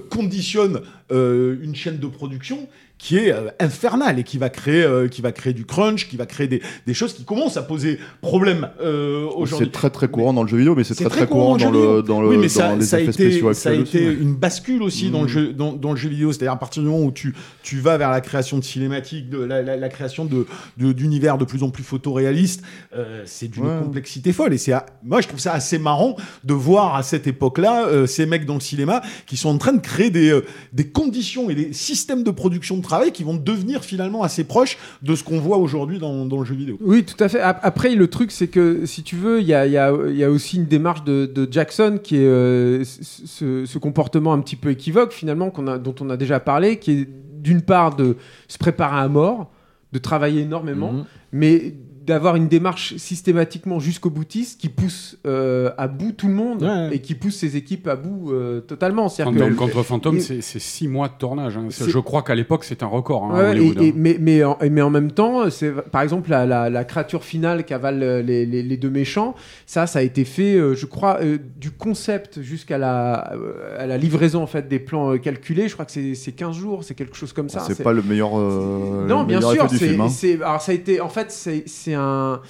conditionne 0.09 0.81
une 1.09 1.75
chaîne 1.75 1.99
de 1.99 2.07
production 2.07 2.67
qui 2.97 3.17
est 3.17 3.31
euh, 3.31 3.49
infernale 3.59 4.17
et 4.19 4.23
qui 4.23 4.37
va 4.37 4.49
créer 4.49 4.81
euh, 4.83 5.07
qui 5.07 5.21
va 5.21 5.31
créer 5.31 5.53
du 5.53 5.65
crunch, 5.65 6.07
qui 6.09 6.17
va 6.17 6.25
créer 6.25 6.47
des, 6.47 6.61
des 6.87 6.93
choses 6.93 7.13
qui 7.13 7.25
commencent 7.25 7.57
à 7.57 7.61
poser 7.61 7.99
problème 8.21 8.69
euh, 8.81 9.25
aujourd'hui. 9.35 9.67
C'est 9.67 9.71
très 9.71 9.89
très 9.91 10.07
courant 10.07 10.33
dans 10.33 10.41
le 10.43 10.47
jeu 10.49 10.57
vidéo, 10.57 10.73
mais 10.75 10.83
c'est 10.83 10.95
très 10.95 11.09
très 11.09 11.27
courant 11.27 11.57
dans 11.57 11.69
le 11.71 12.01
dans 12.01 12.21
le 12.21 12.29
oui, 12.29 12.37
mais 12.37 12.43
dans 12.47 12.49
ça, 12.53 12.75
les 12.75 12.81
ça 12.85 12.97
a 12.97 12.99
effets 13.01 13.11
été, 13.11 13.29
spéciaux 13.31 13.53
ça 13.53 13.69
a 13.69 13.73
été 13.73 14.07
aussi. 14.09 14.17
une 14.21 14.33
bascule 14.35 14.81
aussi 14.81 15.09
dans, 15.11 15.19
le 15.21 15.25
Mm. 15.25 15.29
jeu, 15.29 15.53
dans, 15.53 15.73
dans 15.73 15.91
le 15.91 15.97
jeu 15.97 16.09
vidéo. 16.09 16.31
C'est-à-dire 16.31 16.53
à 16.53 16.59
partir 16.59 16.81
du 16.81 16.89
moment 16.89 17.03
où 17.03 17.11
tu, 17.11 17.35
tu 17.63 17.79
vas 17.79 17.97
vers 17.97 18.09
la 18.09 18.21
création 18.21 18.57
de 18.57 18.63
cinématiques, 18.63 19.29
de 19.29 19.39
la, 19.39 19.61
la- 19.61 19.77
la 19.77 19.89
création 19.89 20.25
de 20.25 20.45
d'univers 20.77 21.37
de, 21.37 21.45
plus 21.45 21.63
en 21.63 21.69
plus 21.69 21.83
photoréalistes, 21.83 22.63
euh, 22.95 23.21
c'est 23.25 23.47
d'une 23.47 23.65
Ouais. 23.67 23.79
complexité 23.83 24.33
folle. 24.33 24.53
Et 24.53 24.57
c'est 24.57 24.73
moi 25.03 25.21
je 25.21 25.27
trouve 25.27 25.39
ça 25.39 25.53
assez 25.53 25.77
marrant 25.77 26.15
de 26.43 26.53
voir 26.53 26.95
à 26.95 27.03
cette 27.03 27.27
époque-là 27.27 27.85
euh, 27.87 28.07
ces 28.07 28.25
mecs 28.25 28.45
dans 28.45 28.53
le 28.55 28.59
cinéma 28.59 29.01
qui 29.25 29.37
sont 29.37 29.49
en 29.49 29.57
train 29.57 29.73
de 29.73 29.81
créer 29.81 30.09
des, 30.09 30.39
des 30.73 30.87
conditions 30.87 31.49
et 31.49 31.55
des 31.55 31.73
systèmes 31.73 32.23
de 32.23 32.31
production 32.31 32.77
de 32.77 32.81
travail 32.87 33.11
qui 33.11 33.23
vont 33.23 33.35
devenir 33.35 33.83
finalement 33.83 34.23
assez 34.23 34.43
proches 34.43 34.77
de 35.01 35.13
ce 35.15 35.23
qu'on 35.23 35.39
voit 35.39 35.57
aujourd'hui 35.57 35.99
dans, 35.99 36.25
dans 36.25 36.39
le 36.39 36.45
jeu 36.45 36.55
vidéo. 36.55 36.77
Oui, 36.81 37.03
tout 37.03 37.21
à 37.23 37.29
fait. 37.29 37.39
Ap- 37.39 37.59
Après, 37.63 37.93
le 37.95 38.07
truc, 38.07 38.31
c'est 38.31 38.47
que 38.47 38.85
si 38.85 39.03
tu 39.03 39.15
veux, 39.15 39.41
il 39.41 39.47
y 39.47 39.53
a, 39.53 39.65
il 39.65 39.71
y 39.73 39.77
a- 39.77 39.93
il 40.09 40.15
y 40.15 40.23
a 40.23 40.29
aussi 40.31 40.57
une 40.57 40.65
démarche 40.65 41.03
de, 41.03 41.25
de 41.25 41.47
Jackson 41.51 41.99
qui 42.01 42.15
est 42.17 42.25
euh, 42.25 42.83
ce, 42.83 43.77
comportement 43.77 44.33
un 44.33 44.39
petit 44.39 44.55
peu 44.55 44.71
équivoque, 44.71 45.11
finalement, 45.13 45.49
qu'on 45.49 45.67
a, 45.67 45.77
dont 45.77 45.95
on 46.01 46.09
a 46.09 46.17
déjà 46.17 46.39
parlé, 46.39 46.77
qui 46.79 46.91
est 46.91 47.07
d'une 47.41 47.61
part 47.61 47.95
de 47.95 48.17
se 48.47 48.57
préparer 48.57 48.99
à 48.99 49.07
mort, 49.07 49.51
de 49.93 49.99
travailler 49.99 50.41
énormément, 50.41 50.91
Mhm. 50.91 51.05
mais 51.31 51.73
d'avoir 52.07 52.35
une 52.37 52.47
démarche 52.47 52.95
systématiquement 52.95 53.79
jusqu'au 53.79 54.09
boutiste 54.09 54.59
qui 54.61 54.69
pousse 54.69 55.17
euh, 55.27 55.71
à 55.77 55.87
bout 55.87 56.13
tout 56.13 56.27
le 56.27 56.33
monde 56.33 56.63
Ouais. 56.63 56.95
et 56.95 56.99
qui 56.99 57.13
pousse 57.15 57.35
ses 57.35 57.57
équipes 57.57 57.87
à 57.87 57.95
bout 57.95 58.31
euh, 58.31 58.61
totalement. 58.61 59.09
Que- 59.09 59.53
contre 59.55 59.83
Phantom, 59.83 60.15
il- 60.15 60.21
c'est 60.41 60.59
six 60.59 60.87
mois 60.87 61.09
de 61.09 61.13
tournage. 61.19 61.57
hein. 61.57 61.67
Je 61.69 61.99
crois 61.99 62.21
qu'à 62.23 62.33
l'époque, 62.35 62.63
c'est 62.63 62.81
un 62.83 62.87
record. 62.87 63.25
hein, 63.25 63.35
à 63.35 63.37
Ouais, 63.43 63.49
Hollywood, 63.49 63.81
et- 63.81 63.87
et- 63.87 63.89
hein. 63.89 63.93
mais, 63.95 64.17
mais, 64.19 64.43
en, 64.43 64.57
mais 64.71 64.81
en 64.81 64.89
même 64.89 65.11
temps, 65.11 65.49
c'est 65.49 65.71
par 65.91 66.01
exemple 66.01 66.29
la, 66.29 66.45
la, 66.45 66.69
la 66.69 66.83
créature 66.85 67.23
finale 67.23 67.65
qui 67.65 67.73
avale 67.73 68.01
euh, 68.01 68.21
les, 68.21 68.45
les, 68.45 68.63
les 68.63 68.77
deux 68.77 68.89
méchants. 68.89 69.35
Ça, 69.65 69.85
ça 69.87 69.99
a 69.99 70.01
été 70.01 70.23
fait, 70.23 70.55
euh, 70.55 70.73
je 70.75 70.85
crois, 70.85 71.19
euh, 71.21 71.37
du 71.59 71.71
concept 71.71 72.41
jusqu'à 72.41 72.77
la, 72.77 73.33
euh, 73.33 73.77
à 73.83 73.85
la 73.85 73.97
livraison 73.97 74.41
en 74.41 74.47
fait 74.47 74.67
des 74.69 74.79
plans 74.79 75.11
euh, 75.13 75.17
calculés. 75.17 75.67
Je 75.67 75.73
crois 75.73 75.85
que 75.85 75.91
c'est 75.91 76.15
c'est 76.15 76.31
15 76.31 76.55
jours, 76.55 76.83
c'est 76.83 76.95
quelque 76.95 77.15
chose 77.17 77.33
comme 77.33 77.49
ça. 77.49 77.59
C'est 77.67 77.83
pas 77.83 77.91
le 77.93 78.01
meilleur. 78.01 78.37
euh, 78.39 79.05
Non, 79.07 79.21
le 79.21 79.25
bien 79.27 79.37
meilleur 79.39 79.51
sûr. 79.53 79.65
effet 79.65 79.73
du 79.73 79.77
c'est- 79.77 79.87
film, 79.89 80.01
hein. 80.01 80.45
Alors, 80.45 80.61
ça 80.61 80.71
a 80.71 80.75
été. 80.75 81.01
En 81.01 81.09
fait, 81.09 81.31
c'est 81.31 81.63
c'est 81.65 81.93
un. 81.97 82.41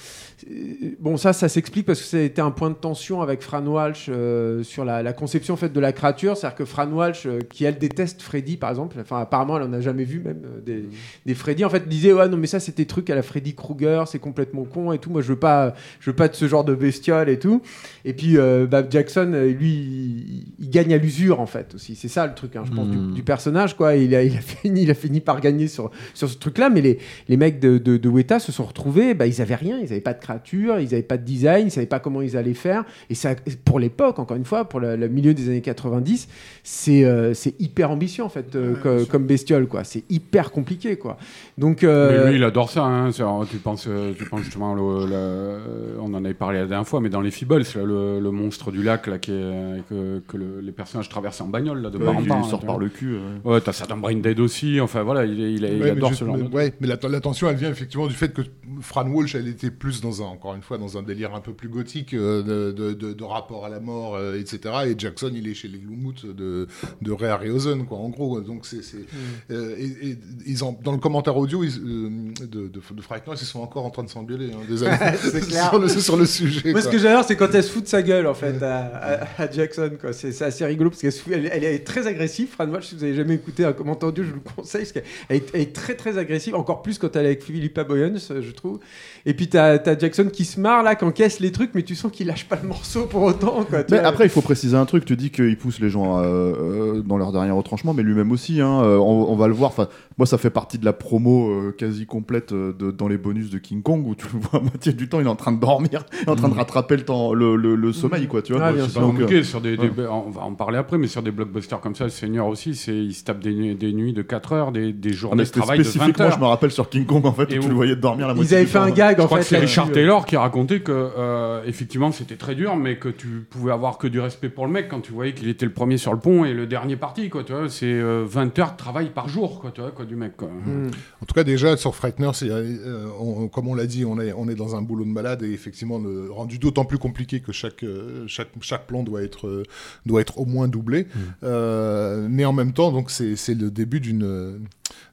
Bon, 1.00 1.16
ça, 1.16 1.32
ça 1.32 1.48
s'explique 1.48 1.86
parce 1.86 2.00
que 2.00 2.06
ça 2.06 2.16
a 2.16 2.20
été 2.20 2.40
un 2.40 2.50
point 2.50 2.70
de 2.70 2.74
tension 2.74 3.22
avec 3.22 3.42
Fran 3.42 3.64
Walsh 3.66 4.06
euh, 4.08 4.62
sur 4.62 4.84
la, 4.84 5.02
la 5.02 5.12
conception 5.12 5.54
en 5.54 5.56
fait, 5.56 5.72
de 5.72 5.80
la 5.80 5.92
créature. 5.92 6.36
C'est-à-dire 6.36 6.56
que 6.56 6.64
Fran 6.64 6.88
Walsh, 6.88 7.26
euh, 7.26 7.40
qui 7.52 7.64
elle 7.64 7.78
déteste 7.78 8.22
Freddy 8.22 8.56
par 8.56 8.70
exemple, 8.70 8.96
enfin, 9.00 9.20
apparemment 9.20 9.56
elle 9.56 9.64
en 9.64 9.72
a 9.72 9.80
jamais 9.80 10.04
vu 10.04 10.20
même 10.20 10.42
euh, 10.44 10.60
des, 10.60 10.84
des 11.26 11.34
Freddy, 11.34 11.64
en 11.64 11.70
fait, 11.70 11.88
disait 11.88 12.12
Ouais, 12.12 12.28
non, 12.28 12.36
mais 12.36 12.46
ça, 12.46 12.60
c'est 12.60 12.76
des 12.76 12.86
trucs 12.86 13.10
à 13.10 13.14
la 13.14 13.22
Freddy 13.22 13.54
Krueger, 13.54 14.06
c'est 14.08 14.18
complètement 14.18 14.64
con 14.64 14.92
et 14.92 14.98
tout. 14.98 15.10
Moi, 15.10 15.22
je 15.22 15.28
veux 15.28 15.38
pas, 15.38 15.74
je 16.00 16.10
veux 16.10 16.16
pas 16.16 16.28
de 16.28 16.34
ce 16.34 16.46
genre 16.48 16.64
de 16.64 16.74
bestiole 16.74 17.28
et 17.28 17.38
tout. 17.38 17.62
Et 18.04 18.12
puis, 18.12 18.38
euh, 18.38 18.66
bah, 18.66 18.82
Jackson, 18.88 19.32
euh, 19.34 19.52
lui, 19.52 19.70
il, 19.70 20.44
il 20.60 20.70
gagne 20.70 20.94
à 20.94 20.98
l'usure 20.98 21.40
en 21.40 21.46
fait 21.46 21.74
aussi. 21.74 21.94
C'est 21.96 22.08
ça 22.08 22.26
le 22.26 22.34
truc, 22.34 22.56
hein, 22.56 22.62
je 22.64 22.72
pense, 22.72 22.86
Mm. 22.88 23.08
du, 23.08 23.14
du 23.14 23.22
personnage. 23.22 23.76
Quoi. 23.76 23.96
Il, 23.96 24.14
a, 24.14 24.22
il, 24.22 24.36
a 24.36 24.40
fini, 24.40 24.82
il 24.82 24.90
a 24.90 24.94
fini 24.94 25.20
par 25.20 25.40
gagner 25.40 25.68
sur, 25.68 25.90
sur 26.14 26.28
ce 26.28 26.36
truc-là, 26.38 26.70
mais 26.70 26.80
les, 26.80 26.98
les 27.28 27.36
mecs 27.36 27.60
de, 27.60 27.78
de, 27.78 27.96
de 27.96 28.08
Weta 28.08 28.38
se 28.38 28.52
sont 28.52 28.64
retrouvés, 28.64 29.14
bah, 29.14 29.26
ils 29.26 29.40
avaient 29.42 29.54
rien, 29.54 29.78
ils 29.78 29.90
avaient 29.92 30.00
pas 30.00 30.14
de 30.14 30.20
créature, 30.28 30.78
ils 30.78 30.92
avaient 30.92 31.02
pas 31.02 31.16
de 31.16 31.24
design, 31.24 31.66
ils 31.68 31.70
savaient 31.70 31.86
pas 31.86 32.00
comment 32.00 32.20
ils 32.22 32.36
allaient 32.36 32.54
faire. 32.54 32.84
Et 33.10 33.14
ça, 33.14 33.30
pour 33.64 33.78
l'époque, 33.80 34.18
encore 34.18 34.36
une 34.36 34.44
fois, 34.44 34.66
pour 34.66 34.80
le, 34.80 34.96
le 34.96 35.08
milieu 35.08 35.32
des 35.34 35.48
années 35.48 35.60
90, 35.62 36.28
c'est 36.62 37.04
euh, 37.04 37.32
c'est 37.34 37.58
hyper 37.60 37.90
ambitieux 37.90 38.24
en 38.24 38.28
fait, 38.28 38.54
euh, 38.54 38.74
co- 38.76 39.06
comme, 39.06 39.26
bestiole, 39.26 39.66
quoi. 39.66 39.84
C'est 39.84 40.04
hyper 40.10 40.50
compliqué, 40.50 40.96
quoi. 40.96 41.16
Donc, 41.56 41.82
euh, 41.84 42.24
Mais 42.24 42.30
lui, 42.30 42.36
il 42.38 42.44
adore 42.44 42.70
ça. 42.70 42.82
hein. 42.84 43.10
Alors, 43.18 43.46
Tu 43.50 43.56
penses, 43.56 43.88
tu 44.18 44.24
penses 44.26 44.42
justement, 44.42 44.74
le- 44.74 45.06
le- 45.06 46.00
on 46.00 46.12
en 46.14 46.24
avait 46.24 46.34
parlé 46.34 46.58
la 46.58 46.66
dernière 46.66 46.86
fois, 46.86 47.00
mais 47.00 47.08
dans 47.08 47.20
les 47.20 47.30
Feebles, 47.30 47.62
là, 47.74 47.82
le, 47.84 48.20
le 48.20 48.30
monstre 48.30 48.70
du 48.70 48.82
lac 48.82 49.06
là, 49.06 49.18
qui 49.18 49.32
est, 49.32 49.82
que, 49.88 50.20
que 50.28 50.36
le- 50.36 50.60
les 50.60 50.72
personnages 50.72 51.08
traversent 51.08 51.40
en 51.40 51.48
bagnole 51.48 51.80
là, 51.82 51.90
de 51.90 51.98
Ouais, 51.98 52.04
part 52.04 52.16
en 52.16 52.20
il 52.20 52.28
part. 52.28 52.36
lui 52.38 52.44
là, 52.44 52.50
sort 52.50 52.60
par 52.66 52.78
le 52.78 52.88
cul. 52.88 53.14
ouais. 53.14 53.52
Ouais, 53.52 53.60
t'as 53.60 53.72
ça 53.72 53.86
dans 53.86 53.96
Brain 53.96 54.16
Dead 54.16 54.38
aussi. 54.40 54.80
Enfin 54.80 55.02
voilà, 55.02 55.24
il, 55.24 55.38
il- 55.38 55.64
il 55.64 55.82
adore 55.84 56.10
juste- 56.10 56.20
ce 56.20 56.24
genre 56.26 56.36
mais- 56.36 56.48
de. 56.48 56.54
ouais, 56.54 56.72
mais 56.80 56.86
la, 56.86 56.96
la 57.08 57.20
tension, 57.20 57.48
elle 57.48 57.56
vient 57.56 57.70
effectivement 57.70 58.06
du 58.06 58.14
fait 58.14 58.32
que 58.32 58.42
Fran 58.80 59.08
Walsh, 59.08 59.34
elle 59.34 59.48
était 59.48 59.70
plus 59.70 60.00
dans 60.00 60.17
dans 60.18 60.24
un, 60.24 60.28
encore 60.28 60.54
une 60.54 60.62
fois, 60.62 60.78
dans 60.78 60.98
un 60.98 61.02
délire 61.02 61.34
un 61.34 61.40
peu 61.40 61.52
plus 61.52 61.68
gothique 61.68 62.14
euh, 62.14 62.42
de, 62.42 62.72
de, 62.72 62.92
de- 62.92 63.12
de 63.12 63.24
rapport 63.24 63.64
à 63.64 63.68
la 63.68 63.80
mort, 63.80 64.16
euh, 64.16 64.38
etc. 64.38 64.74
Et 64.86 64.94
Jackson, 64.98 65.30
il 65.34 65.48
est 65.48 65.54
chez 65.54 65.68
les 65.68 65.78
Lumut 65.78 66.24
de, 66.26 66.66
de 67.02 67.12
Ray 67.12 67.30
Harryhausen, 67.30 67.84
quoi, 67.86 67.98
en 67.98 68.08
gros. 68.08 68.40
Donc, 68.40 68.66
c'est, 68.66 68.82
c'est- 68.82 69.04
euh, 69.50 69.74
et, 69.78 70.10
et 70.10 70.18
ils 70.46 70.62
en, 70.64 70.78
dans 70.82 70.92
le 70.92 70.98
commentaire 70.98 71.36
audio 71.36 71.62
ils, 71.64 71.72
de, 71.80 72.68
de, 72.68 72.80
Frightmare, 73.00 73.36
ils 73.40 73.44
sont 73.46 73.60
encore 73.60 73.84
en 73.84 73.90
train 73.90 74.02
de 74.04 74.08
s'engueuler, 74.08 74.50
hein, 74.52 74.58
des 74.68 74.82
années- 74.82 75.16
sur, 75.70 75.78
le, 75.78 75.88
sur 75.88 76.16
le 76.16 76.26
sujet. 76.26 76.72
Moi, 76.72 76.80
ce 76.82 76.88
que 76.88 76.98
j'adore, 76.98 77.24
c'est 77.24 77.36
quand 77.36 77.54
elle 77.54 77.62
se 77.64 77.70
fout 77.70 77.84
de 77.84 77.88
sa 77.88 78.02
gueule, 78.02 78.26
en 78.26 78.34
fait, 78.34 78.62
à, 78.62 78.86
à- 78.86 79.42
à 79.42 79.50
Jackson. 79.50 79.90
quoi. 80.00 80.12
C'est 80.12 80.42
assez 80.42 80.64
rigolo 80.64 80.90
parce 80.90 81.00
qu'elle 81.02 81.12
elle, 81.32 81.46
elle 81.52 81.64
est 81.64 81.86
très 81.86 82.06
agressive. 82.06 82.48
Fran 82.48 82.68
Walsh, 82.68 82.86
si 82.88 82.94
vous 82.96 83.04
avez 83.04 83.14
jamais 83.14 83.34
écouté 83.34 83.64
un 83.64 83.72
commentaire 83.72 84.08
audio, 84.08 84.24
je 84.24 84.30
vous 84.30 84.36
le 84.44 84.50
conseille. 84.56 84.82
Parce 84.82 84.92
qu'elle 84.92 85.04
est, 85.36 85.50
elle 85.54 85.60
est 85.60 85.72
très 85.74 85.94
très 85.94 86.18
agressive, 86.18 86.54
encore 86.54 86.82
plus 86.82 86.98
quand 86.98 87.14
elle 87.16 87.24
est 87.24 87.28
avec 87.28 87.42
Philippa 87.42 87.84
Boyens, 87.84 88.14
je 88.18 88.50
trouve. 88.52 88.78
Et 89.26 89.34
puis 89.34 89.48
t'as 89.48 89.74
as 89.78 89.98
Jackson 89.98 90.07
qui 90.10 90.44
se 90.44 90.60
marre 90.60 90.82
là, 90.82 90.94
qui 90.94 91.04
encaisse 91.04 91.40
les 91.40 91.52
trucs, 91.52 91.70
mais 91.74 91.82
tu 91.82 91.94
sens 91.94 92.10
qu'il 92.12 92.26
lâche 92.26 92.46
pas 92.46 92.58
le 92.62 92.68
morceau 92.68 93.06
pour 93.06 93.22
autant. 93.22 93.64
Quoi, 93.68 93.80
Mais 93.90 93.98
vois. 93.98 94.08
après, 94.08 94.24
il 94.24 94.30
faut 94.30 94.40
préciser 94.40 94.76
un 94.76 94.84
truc. 94.86 95.04
Tu 95.04 95.16
dis 95.16 95.30
qu'il 95.30 95.56
pousse 95.56 95.80
les 95.80 95.90
gens 95.90 96.18
euh, 96.18 96.24
euh, 96.24 97.02
dans 97.02 97.16
leur 97.18 97.32
dernier 97.32 97.50
retranchement, 97.50 97.94
mais 97.94 98.02
lui-même 98.02 98.30
aussi. 98.32 98.60
hein, 98.60 98.82
euh, 98.82 98.96
on, 98.98 99.30
on 99.30 99.36
va 99.36 99.48
le 99.48 99.54
voir. 99.54 99.70
Enfin, 99.70 99.88
moi, 100.18 100.26
ça 100.26 100.38
fait 100.38 100.50
partie 100.50 100.78
de 100.78 100.84
la 100.84 100.92
promo 100.92 101.50
euh, 101.50 101.74
quasi 101.76 102.06
complète 102.06 102.52
de, 102.52 102.90
dans 102.90 103.08
les 103.08 103.18
bonus 103.18 103.50
de 103.50 103.58
King 103.58 103.82
Kong 103.82 104.06
où 104.06 104.14
tu 104.14 104.26
le 104.32 104.40
vois 104.40 104.60
à 104.60 104.62
moitié 104.62 104.92
du 104.92 105.08
temps, 105.08 105.20
il 105.20 105.26
est 105.26 105.30
en 105.30 105.36
train 105.36 105.52
de 105.52 105.60
dormir, 105.60 106.04
il 106.22 106.28
est 106.28 106.30
en 106.30 106.36
train 106.36 106.48
de 106.48 106.54
rattraper 106.54 106.96
le 106.96 107.04
temps, 107.04 107.32
le, 107.34 107.56
le- 107.56 107.74
le 107.76 107.92
sommeil, 107.92 108.26
quoi. 108.26 108.42
Tu 108.42 108.52
vois. 108.52 108.64
Ah, 108.66 108.72
bien 108.72 108.82
Donc, 108.82 108.90
C'est 108.92 108.98
pas 109.00 109.04
euh, 109.04 109.08
compliqué 109.08 109.42
sur 109.44 109.60
des, 109.60 109.76
des- 109.76 109.88
ouais. 109.88 110.06
on 110.10 110.30
va 110.30 110.42
en 110.42 110.54
parler 110.54 110.78
après, 110.78 110.98
mais 110.98 111.06
sur 111.06 111.22
des 111.22 111.30
blockbusters 111.30 111.80
comme 111.80 111.94
ça, 111.94 112.04
le 112.04 112.10
Seigneur 112.10 112.46
aussi, 112.46 112.74
c'est 112.74 112.96
il 112.96 113.14
se 113.14 113.24
tape 113.24 113.40
des, 113.40 113.54
nuits- 113.54 113.74
des 113.74 113.92
nuits 113.92 114.12
de 114.12 114.22
4 114.22 114.52
heures, 114.52 114.72
des, 114.72 114.92
des 114.92 115.10
on 115.10 115.12
journées 115.14 115.42
de 115.44 115.48
était 115.48 115.60
travail 115.60 115.78
de 115.78 115.84
20 115.84 115.90
spécifiquement, 115.90 116.24
heures. 116.26 116.32
je 116.32 116.38
me 116.40 116.44
rappelle 116.46 116.70
sur 116.70 116.88
King 116.88 117.04
Kong 117.06 117.24
en 117.26 117.32
fait, 117.32 117.52
Et 117.52 117.58
où 117.58 117.62
tu 117.62 117.68
le 117.68 117.74
voyais 117.74 117.96
dormir 117.96 118.26
la 118.26 118.32
Ils 118.32 118.36
moitié 118.36 118.56
avaient 118.56 118.64
du 118.66 118.70
fait 118.70 118.78
un 118.78 118.88
temps. 118.88 118.94
gag 118.94 119.20
en 119.20 119.28
fait. 119.28 119.42
c'est. 119.42 119.58
Richard 119.58 119.90
Taylor 119.98 120.26
qui 120.26 120.36
racontait 120.36 120.80
que 120.80 120.92
euh, 120.92 121.62
effectivement 121.66 122.12
c'était 122.12 122.36
très 122.36 122.54
dur, 122.54 122.76
mais 122.76 122.98
que 122.98 123.08
tu 123.08 123.46
pouvais 123.50 123.72
avoir 123.72 123.98
que 123.98 124.06
du 124.06 124.20
respect 124.20 124.48
pour 124.48 124.66
le 124.66 124.72
mec 124.72 124.88
quand 124.88 125.00
tu 125.00 125.12
voyais 125.12 125.34
qu'il 125.34 125.48
était 125.48 125.66
le 125.66 125.72
premier 125.72 125.98
sur 125.98 126.12
le 126.12 126.20
pont 126.20 126.44
et 126.44 126.54
le 126.54 126.66
dernier 126.66 126.96
parti. 126.96 127.28
Quoi, 127.28 127.42
tu 127.44 127.52
vois, 127.52 127.68
c'est 127.68 127.86
euh, 127.86 128.24
20 128.26 128.58
heures 128.60 128.72
de 128.72 128.76
travail 128.76 129.10
par 129.10 129.28
jour, 129.28 129.60
quoi, 129.60 129.72
tu 129.72 129.80
vois, 129.80 129.90
quoi, 129.90 130.04
du 130.04 130.14
mec. 130.14 130.36
Quoi. 130.36 130.48
Mm. 130.48 130.90
En 131.22 131.26
tout 131.26 131.34
cas, 131.34 131.42
déjà, 131.44 131.76
sur 131.76 131.94
Frightener, 131.96 132.30
c'est, 132.34 132.48
euh, 132.50 133.06
on- 133.20 133.48
comme 133.48 133.66
on 133.68 133.74
l'a 133.74 133.86
dit, 133.86 134.04
on 134.04 134.20
est, 134.20 134.32
on 134.32 134.48
est 134.48 134.54
dans 134.54 134.76
un 134.76 134.82
boulot 134.82 135.04
de 135.04 135.10
malade 135.10 135.42
et 135.42 135.52
effectivement, 135.52 135.98
le, 135.98 136.30
rendu 136.30 136.58
d'autant 136.58 136.84
plus 136.84 136.98
compliqué 136.98 137.40
que 137.40 137.50
chaque, 137.52 137.82
euh, 137.82 138.24
chaque, 138.28 138.48
chaque 138.60 138.86
plan 138.86 139.02
doit 139.02 139.22
être, 139.22 139.48
euh, 139.48 139.62
doit 140.06 140.20
être 140.20 140.38
au 140.38 140.44
moins 140.46 140.68
doublé. 140.68 141.06
Euh, 141.42 142.26
mais 142.30 142.44
en 142.44 142.52
même 142.52 142.72
temps, 142.72 142.92
donc, 142.92 143.10
c'est, 143.10 143.34
le 143.54 143.70
début 143.70 144.00
d'une, 144.00 144.22
euh, 144.24 144.58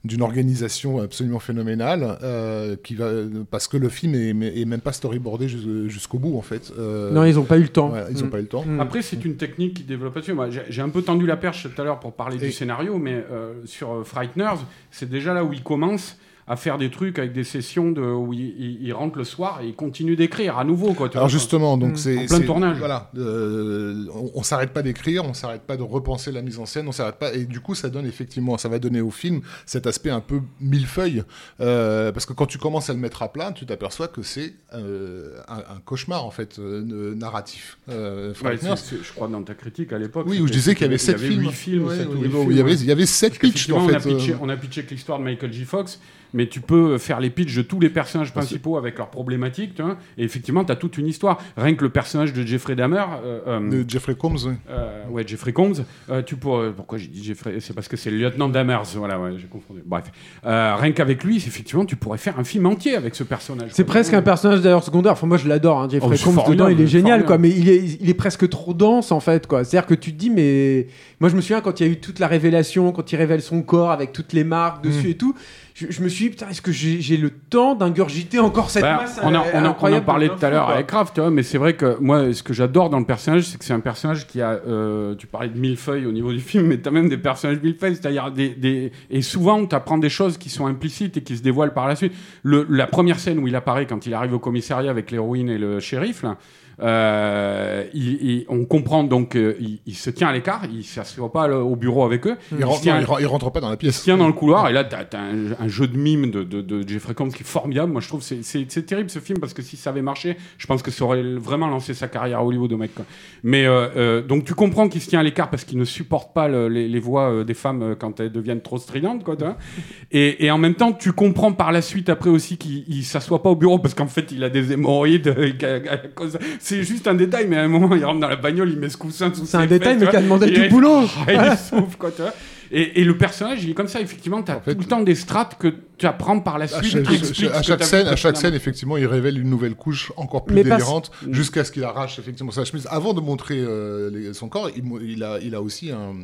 d'une 0.06 0.22
organisation 0.22 1.00
absolument 1.02 1.40
phénoménale 1.40 2.18
euh, 2.24 2.76
qui 2.84 2.96
va, 2.96 3.10
parce 3.52 3.68
que 3.68 3.78
le 3.78 3.90
film 3.90 4.14
est, 4.16 4.60
est 4.62 4.66
même 4.66 4.82
pas 4.82 4.92
storyboardé 4.94 5.48
jus- 5.48 5.90
jusqu'au 5.90 6.20
bout, 6.20 6.38
en 6.38 6.42
fait. 6.42 6.72
Euh, 6.78 7.12
Non, 7.12 7.24
ils 7.26 7.38
ont 7.40 7.44
pas 7.44 7.58
eu 7.58 7.64
le 7.64 7.68
temps. 7.70 7.92
ouais, 7.92 8.04
ils 8.12 8.20
n'ont 8.20 8.28
Mm. 8.28 8.30
pas 8.30 8.38
eu 8.38 8.42
le 8.42 8.48
temps. 8.48 8.64
Mm. 8.66 8.80
Après, 8.80 9.02
c'est 9.02 9.26
une 9.26 9.36
technique 9.36 9.74
qui 9.76 9.84
développe 9.84 10.16
là-dessus. 10.16 10.36
J'ai 10.50 10.62
j'ai 10.70 10.82
un 10.82 10.90
peu 10.90 11.02
tendu 11.02 11.26
la 11.26 11.38
perche 11.38 11.68
tout 11.74 11.82
à 11.82 11.84
l'heure 11.86 12.00
pour 12.00 12.14
parler 12.14 12.38
Et- 12.38 12.48
du 12.48 12.52
scénario, 12.52 12.98
mais 12.98 13.14
euh, 13.32 13.54
sur 13.66 14.06
Frighteners, 14.06 14.60
c'est 14.92 15.10
déjà 15.10 15.34
là 15.34 15.44
où 15.44 15.52
il 15.54 15.64
commence 15.64 16.18
à 16.48 16.56
faire 16.56 16.78
des 16.78 16.92
trucs 16.92 17.18
avec 17.18 17.34
des 17.34 17.44
sessions 17.44 17.92
de, 17.92 18.02
où 18.02 18.32
il, 18.32 18.40
il- 18.60 18.78
il 18.84 18.94
rentre 18.94 19.18
le 19.18 19.24
soir 19.24 19.62
et 19.64 19.68
il 19.68 19.76
continue 19.76 20.16
d'écrire 20.16 20.60
à 20.60 20.64
nouveau. 20.64 20.94
Quoi, 20.94 21.08
Alors 21.14 21.22
vois. 21.24 21.28
justement, 21.28 21.76
donc 21.78 21.94
Mm. 21.94 21.96
c'est 21.96 22.18
En 22.18 22.26
plein 22.28 22.40
tournage. 22.42 22.78
Voilà, 22.78 23.10
euh, 23.18 24.06
on, 24.14 24.32
on 24.36 24.44
s'arrête 24.44 24.72
pas 24.72 24.84
d'écrire, 24.84 25.26
on 25.26 25.34
s'arrête 25.34 25.64
pas 25.64 25.76
de 25.78 25.82
repenser 25.82 26.32
la 26.32 26.42
mise 26.44 26.60
en 26.60 26.66
scène, 26.68 26.88
on 26.88 26.92
s'arrête 26.92 27.16
pas, 27.16 27.34
et 27.34 27.46
du 27.46 27.60
coup 27.62 27.74
ça 27.76 27.90
donne 27.90 28.06
effectivement, 28.06 28.58
ça 28.60 28.70
va 28.70 28.78
donner 28.80 29.02
au 29.02 29.10
film 29.12 29.42
cet 29.66 29.88
aspect 29.88 30.12
un 30.12 30.20
peu 30.20 30.42
millefeuille, 30.62 31.24
euh, 31.62 32.12
parce 32.12 32.26
que 32.26 32.34
quand 32.34 32.46
tu 32.46 32.58
commences 32.58 32.90
à 32.90 32.94
le 32.94 33.00
mettre 33.00 33.24
à 33.24 33.32
plat, 33.32 33.52
tu 33.52 33.66
t'aperçois 33.66 34.08
que 34.08 34.22
c'est 34.22 34.54
euh, 34.74 35.38
un, 35.48 35.58
un 35.58 35.80
cauchemar 35.84 36.26
en 36.26 36.32
fait 36.32 36.60
euh, 36.60 37.16
narratif. 37.16 37.78
Euh, 37.90 38.34
Ouais, 38.44 38.58
je 38.58 39.12
crois 39.14 39.28
dans 39.28 39.42
ta 39.44 39.54
critique 39.56 39.94
à 39.94 39.98
l'époque. 39.98 40.26
oui, 40.30 40.40
où 40.42 40.48
je 40.48 40.52
disais 40.54 40.76
qu'il 40.76 40.84
y 40.84 40.90
avait 40.90 40.98
sept 40.98 41.18
il 41.20 41.26
y 41.26 41.28
films. 41.30 41.52
films, 41.52 41.86
Ouais, 41.88 41.96
films, 41.98 42.52
il 42.52 42.58
y 42.88 42.92
avait, 42.92 43.06
sept 43.06 43.40
Parce 43.40 43.52
pitchs 43.54 43.70
en 43.72 43.86
on, 43.86 43.90
a 43.90 44.00
fait. 44.00 44.10
pitché, 44.14 44.36
on 44.40 44.50
a 44.50 44.58
pitché 44.58 44.84
que 44.84 44.92
l'histoire 44.92 45.18
de 45.20 45.24
Michael 45.24 45.52
J. 45.54 45.64
Fox, 45.66 46.00
mais 46.36 46.48
tu 46.48 46.62
peux 46.62 46.98
faire 47.00 47.20
les 47.20 47.32
pitchs 47.32 47.56
de 47.56 47.64
tous 47.64 47.80
les 47.80 47.90
personnages 47.90 48.32
principaux 48.32 48.78
avec 48.78 48.98
leurs 49.00 49.10
problématiques, 49.10 49.74
tu 49.76 49.82
vois, 49.82 49.98
et 50.18 50.24
effectivement, 50.24 50.64
tu 50.64 50.72
as 50.72 50.76
toute 50.76 50.98
une 51.00 51.08
histoire. 51.08 51.40
Rien 51.58 51.74
que 51.74 51.84
le 51.84 51.90
personnage 51.90 52.34
de 52.34 52.46
Jeffrey 52.46 52.76
Dahmer, 52.76 53.04
euh, 53.24 53.40
euh, 53.48 53.84
de 53.84 53.90
Jeffrey 53.90 54.14
Combs. 54.16 54.38
oui. 54.46 54.54
euh, 54.70 55.08
ouais, 55.10 55.24
Jeffrey 55.26 55.54
Combs, 55.54 55.84
euh, 56.12 56.22
tu 56.22 56.36
pourrais, 56.36 56.72
pourquoi 56.72 56.98
j'ai 57.00 57.08
dit 57.08 57.24
Jeffrey? 57.24 57.56
C'est 57.60 57.74
parce 57.74 57.88
que 57.88 57.98
c'est 57.98 58.12
le 58.12 58.18
lieutenant 58.18 58.50
Dahmer, 58.50 58.78
voilà, 58.96 59.20
ouais, 59.20 59.32
j'ai 59.38 59.48
confondu. 59.48 59.82
Bref, 59.86 60.06
Euh, 60.46 60.76
rien 60.76 60.92
qu'avec 60.92 61.24
lui, 61.24 61.38
effectivement, 61.38 61.86
tu 61.86 61.96
pourrais 61.96 62.18
faire 62.20 62.38
un 62.38 62.44
film 62.44 62.66
entier 62.68 62.96
avec 62.96 63.16
ce 63.16 63.24
personnage. 63.24 63.70
C'est 63.74 63.84
presque 63.86 64.14
un 64.14 64.22
personnage 64.22 64.62
d'ailleurs 64.62 64.84
secondaire. 64.84 65.14
Enfin, 65.14 65.28
moi 65.28 65.38
je 65.38 65.48
l'adore, 65.48 65.80
hein, 65.80 65.86
Oh, 65.88 65.92
Jeffrey 65.92 66.18
c'est 66.18 66.24
Combs 66.26 66.44
dedans, 66.50 66.68
il 66.68 66.82
est 66.82 66.88
génial, 66.88 67.22
formidable. 67.22 67.26
quoi. 67.26 67.38
Mais 67.38 67.50
il 67.50 67.70
est, 67.70 67.98
il 68.02 68.10
est 68.10 68.14
presque 68.14 68.50
trop 68.50 68.74
dense 68.74 69.12
en 69.12 69.20
fait, 69.22 69.48
quoi. 69.48 69.64
C'est-à-dire 69.64 69.88
que 69.88 69.94
tu 69.96 70.12
te 70.14 70.18
dis, 70.18 70.30
mais 70.30 70.88
moi 71.20 71.30
je 71.30 71.36
me 71.36 71.42
souviens 71.42 71.62
quand 71.62 71.80
il 71.80 71.86
y 71.86 71.90
a 71.90 71.92
eu 71.92 72.00
toute 72.00 72.20
la 72.20 72.28
révélation, 72.28 72.92
quand 72.92 73.12
il 73.12 73.16
révèle 73.16 73.42
son 73.42 73.62
corps 73.62 73.92
avec 73.92 74.12
toutes 74.12 74.34
les 74.34 74.44
marques 74.44 74.84
dessus 74.84 75.12
et 75.12 75.16
tout. 75.18 75.34
Je, 75.76 75.88
je 75.90 76.02
me 76.02 76.08
suis 76.08 76.24
dit, 76.26 76.30
putain, 76.30 76.48
est-ce 76.48 76.62
que 76.62 76.72
j'ai 76.72 77.18
le 77.18 77.30
temps 77.30 77.76
d'ingurgiter 77.76 78.40
encore 78.40 78.70
cette 78.70 78.84
Bah, 78.84 79.00
masse 79.02 79.20
on, 79.22 79.36
a, 79.36 79.40
euh, 79.40 79.42
on, 79.56 79.58
a, 79.58 79.78
on 79.82 79.94
en 79.94 80.02
parlait 80.02 80.30
tout 80.30 80.46
à 80.46 80.50
l'heure 80.50 80.70
avec 80.70 80.88
Kraft, 80.88 81.14
tu 81.14 81.20
vois, 81.20 81.30
mais 81.32 81.44
c'est 81.44 81.58
vrai 81.58 81.74
que 81.74 81.98
moi, 82.00 82.34
ce 82.34 82.44
que 82.44 82.54
j'adore 82.54 82.90
dans 82.90 83.00
le 83.00 83.06
personnage, 83.06 83.44
c'est 83.44 83.58
que 83.58 83.66
c'est 83.66 83.74
un 83.74 83.82
personnage 83.82 84.26
qui 84.26 84.42
a. 84.42 84.52
euh, 84.52 85.16
tu 85.16 85.28
parlais 85.28 85.50
de 85.50 85.60
millefeuille 85.60 86.06
au 86.06 86.14
niveau 86.14 86.32
du 86.32 86.40
film, 86.52 86.68
mais 86.68 86.80
tu 86.80 86.88
as 86.88 86.92
même 86.94 87.10
des 87.10 87.18
personnages 87.18 87.62
millefeuilles, 87.62 87.98
c'est-à-dire 87.98 88.32
des, 88.32 88.50
des. 88.56 88.94
Et 89.10 89.22
souvent, 89.22 89.66
tu 89.66 89.76
apprends 89.76 89.98
des 89.98 90.08
choses 90.08 90.38
qui 90.38 90.50
sont 90.50 90.66
implicites 90.66 91.18
et 91.18 91.22
qui 91.24 91.36
se 91.36 91.44
dévoilent 91.44 91.74
par 91.74 91.90
la 91.90 91.98
suite. 91.98 92.14
Le, 92.44 92.66
la 92.70 92.88
première 92.88 93.20
scène 93.20 93.40
où 93.40 93.48
il 93.50 93.56
apparaît 93.58 93.86
quand 93.86 94.06
il 94.06 94.14
arrive 94.14 94.34
au 94.34 94.40
commissariat 94.40 94.90
avec 94.90 95.12
l'héroïne 95.12 95.50
et 95.50 95.58
le 95.58 95.82
shérif, 95.82 96.24
là, 96.24 96.38
euh, 96.82 97.84
il- 97.94 98.22
il- 98.22 98.46
on 98.50 98.66
comprend 98.66 99.04
donc 99.04 99.32
qu'il 99.32 99.80
il 99.86 99.96
se 99.96 100.10
tient 100.10 100.28
à 100.28 100.34
l'écart, 100.34 100.62
il 100.72 100.78
ne 100.78 100.84
s'assoit 100.84 101.32
pas 101.32 101.48
au 101.50 101.76
bureau 101.76 102.04
avec 102.04 102.26
eux. 102.28 102.36
Il, 102.58 102.64
rentre, 102.66 102.82
tient- 102.82 103.02
non, 103.02 103.08
rentre 103.30 103.52
pas 103.52 103.60
dans 103.62 103.70
la 103.70 103.76
il 103.76 103.78
se 103.78 103.80
pièce. 103.80 104.04
tient 104.04 104.18
dans 104.18 104.28
le 104.28 104.34
couloir 104.34 104.70
et 104.70 104.74
là 104.74 104.84
t'as 104.84 105.00
as 105.18 105.22
un, 105.22 105.52
un 105.60 105.68
jeu 105.68 105.88
de 105.88 105.98
mime 105.98 106.32
de, 106.32 106.44
de- 106.44 106.62
de 106.62 106.88
Jeffrey 106.88 107.14
Combs 107.14 107.30
qui 107.32 107.44
est 107.44 107.46
formidable 107.46 107.92
moi 107.92 108.02
je 108.02 108.08
trouve 108.08 108.22
c'est- 108.22 108.86
terrible 108.86 109.10
ce 109.10 109.20
film 109.20 109.40
parce 109.40 109.54
que 109.54 109.62
si 109.62 109.78
ça 109.78 109.90
avait 109.90 110.02
marché 110.02 110.38
je 110.58 110.68
pense 110.68 110.82
que 110.82 110.92
ça 110.92 111.04
aurait 111.06 111.24
vraiment 111.24 111.68
lancé 111.68 111.94
sa 111.94 112.08
carrière 112.08 112.40
à 112.40 112.46
Hollywood 112.46 112.72
au 112.74 112.78
mec 112.78 112.94
quoi. 112.94 113.06
mais 113.44 113.66
euh, 113.66 113.88
euh, 113.96 114.22
donc 114.22 114.44
tu 114.46 114.54
comprends 114.54 114.88
qu'il 114.90 115.02
se 115.02 115.10
tient 115.10 115.20
à 115.20 115.24
l'écart 115.24 115.50
parce 115.50 115.64
qu'il 115.64 115.78
ne 115.78 115.86
supporte 115.86 116.34
pas 116.34 116.48
le- 116.48 116.68
les, 116.68 116.88
les 116.88 117.00
voix 117.00 117.32
euh, 117.32 117.44
des 117.44 117.54
femmes 117.54 117.82
euh, 117.82 117.96
quand 117.96 118.20
elles 118.20 118.32
deviennent 118.32 118.62
trop 118.62 118.78
stridentes 118.78 119.24
quoi 119.24 119.36
tu 119.36 119.46
et, 120.12 120.46
et 120.46 120.52
en 120.52 120.58
même 120.58 120.76
temps 120.76 120.92
tu 120.94 121.12
comprends 121.14 121.52
par 121.54 121.72
la 121.72 121.82
suite 121.82 122.10
après 122.10 122.30
aussi 122.30 122.58
qu'il 122.58 122.84
il 122.88 123.04
s'assoit 123.04 123.42
pas 123.42 123.50
au 123.50 123.56
bureau 123.56 123.80
parce 123.80 123.94
qu'en 123.94 124.08
fait 124.08 124.32
il 124.32 124.44
a 124.44 124.50
des 124.50 124.72
hémorroïdes 124.74 125.28
euh, 125.28 125.52
à 125.90 125.98
cause- 126.10 126.38
c'est 126.68 126.84
juste 126.84 127.08
un 127.08 127.14
détail 127.14 127.46
mais 127.48 127.58
à 127.58 127.62
un 127.64 127.68
moment 127.68 127.94
il 127.96 128.04
rentre 128.04 128.20
dans 128.20 128.28
la 128.28 128.36
bagnole 128.36 128.72
il 128.72 128.80
met 128.80 128.90
ce 128.90 128.98
coussin 128.98 129.32
sous 129.34 129.46
C'est 129.46 129.58
un 129.58 129.66
détail, 129.68 129.98
mais 130.00 130.06
tu 130.06 130.12
qui 130.12 130.18
a 130.18 130.22
demandé 130.22 130.50
du 130.50 130.68
boulot. 130.70 131.04
et 131.28 131.34
il 131.36 131.58
souffle, 131.58 131.96
quoi, 132.00 132.12
tu 132.12 132.22
vois. 132.24 132.34
Et, 132.72 133.02
et 133.02 133.04
le 133.04 133.16
personnage, 133.16 133.64
il 133.64 133.70
est 133.70 133.74
comme 133.76 133.88
ça, 133.88 134.02
effectivement, 134.02 134.42
tu 134.42 134.52
as 134.52 134.60
fait, 134.60 134.74
tout 134.74 134.82
le 134.82 134.88
temps 134.88 135.02
des 135.02 135.14
strates 135.14 135.56
que 135.60 135.72
tu 136.00 136.08
apprends 136.08 136.40
par 136.40 136.58
la 136.58 136.66
À 136.66 136.68
suite. 136.68 136.92
chaque, 136.94 137.54
à 137.54 137.62
chaque 137.62 137.84
scène, 137.84 138.06
vu 138.08 138.10
à 138.10 138.16
chaque 138.16 138.36
scène, 138.36 138.50
précédemment. 138.52 138.56
effectivement, 138.56 138.98
il 138.98 139.06
révèle 139.06 139.38
une 139.40 139.50
nouvelle 139.52 139.76
couche 139.76 140.12
encore 140.18 140.46
plus 140.46 140.56
Mais 140.56 140.64
parce- 140.64 140.82
délirante, 140.82 141.12
jusqu'à 141.30 141.64
ce 141.64 141.72
qu'il 141.72 141.84
arrache 141.84 142.18
effectivement 142.18 142.52
sa 142.52 142.66
chemise. 142.66 142.88
Avant 142.90 143.14
de 143.14 143.22
montrer 143.22 143.60
euh, 143.60 144.10
les- 144.12 144.34
son 144.34 144.50
corps, 144.50 144.72
il, 144.76 144.84
mo- 144.84 145.00
il 145.00 145.24
a, 145.24 145.38
il 145.44 145.54
a 145.54 145.62
aussi 145.62 145.92
un, 145.92 146.16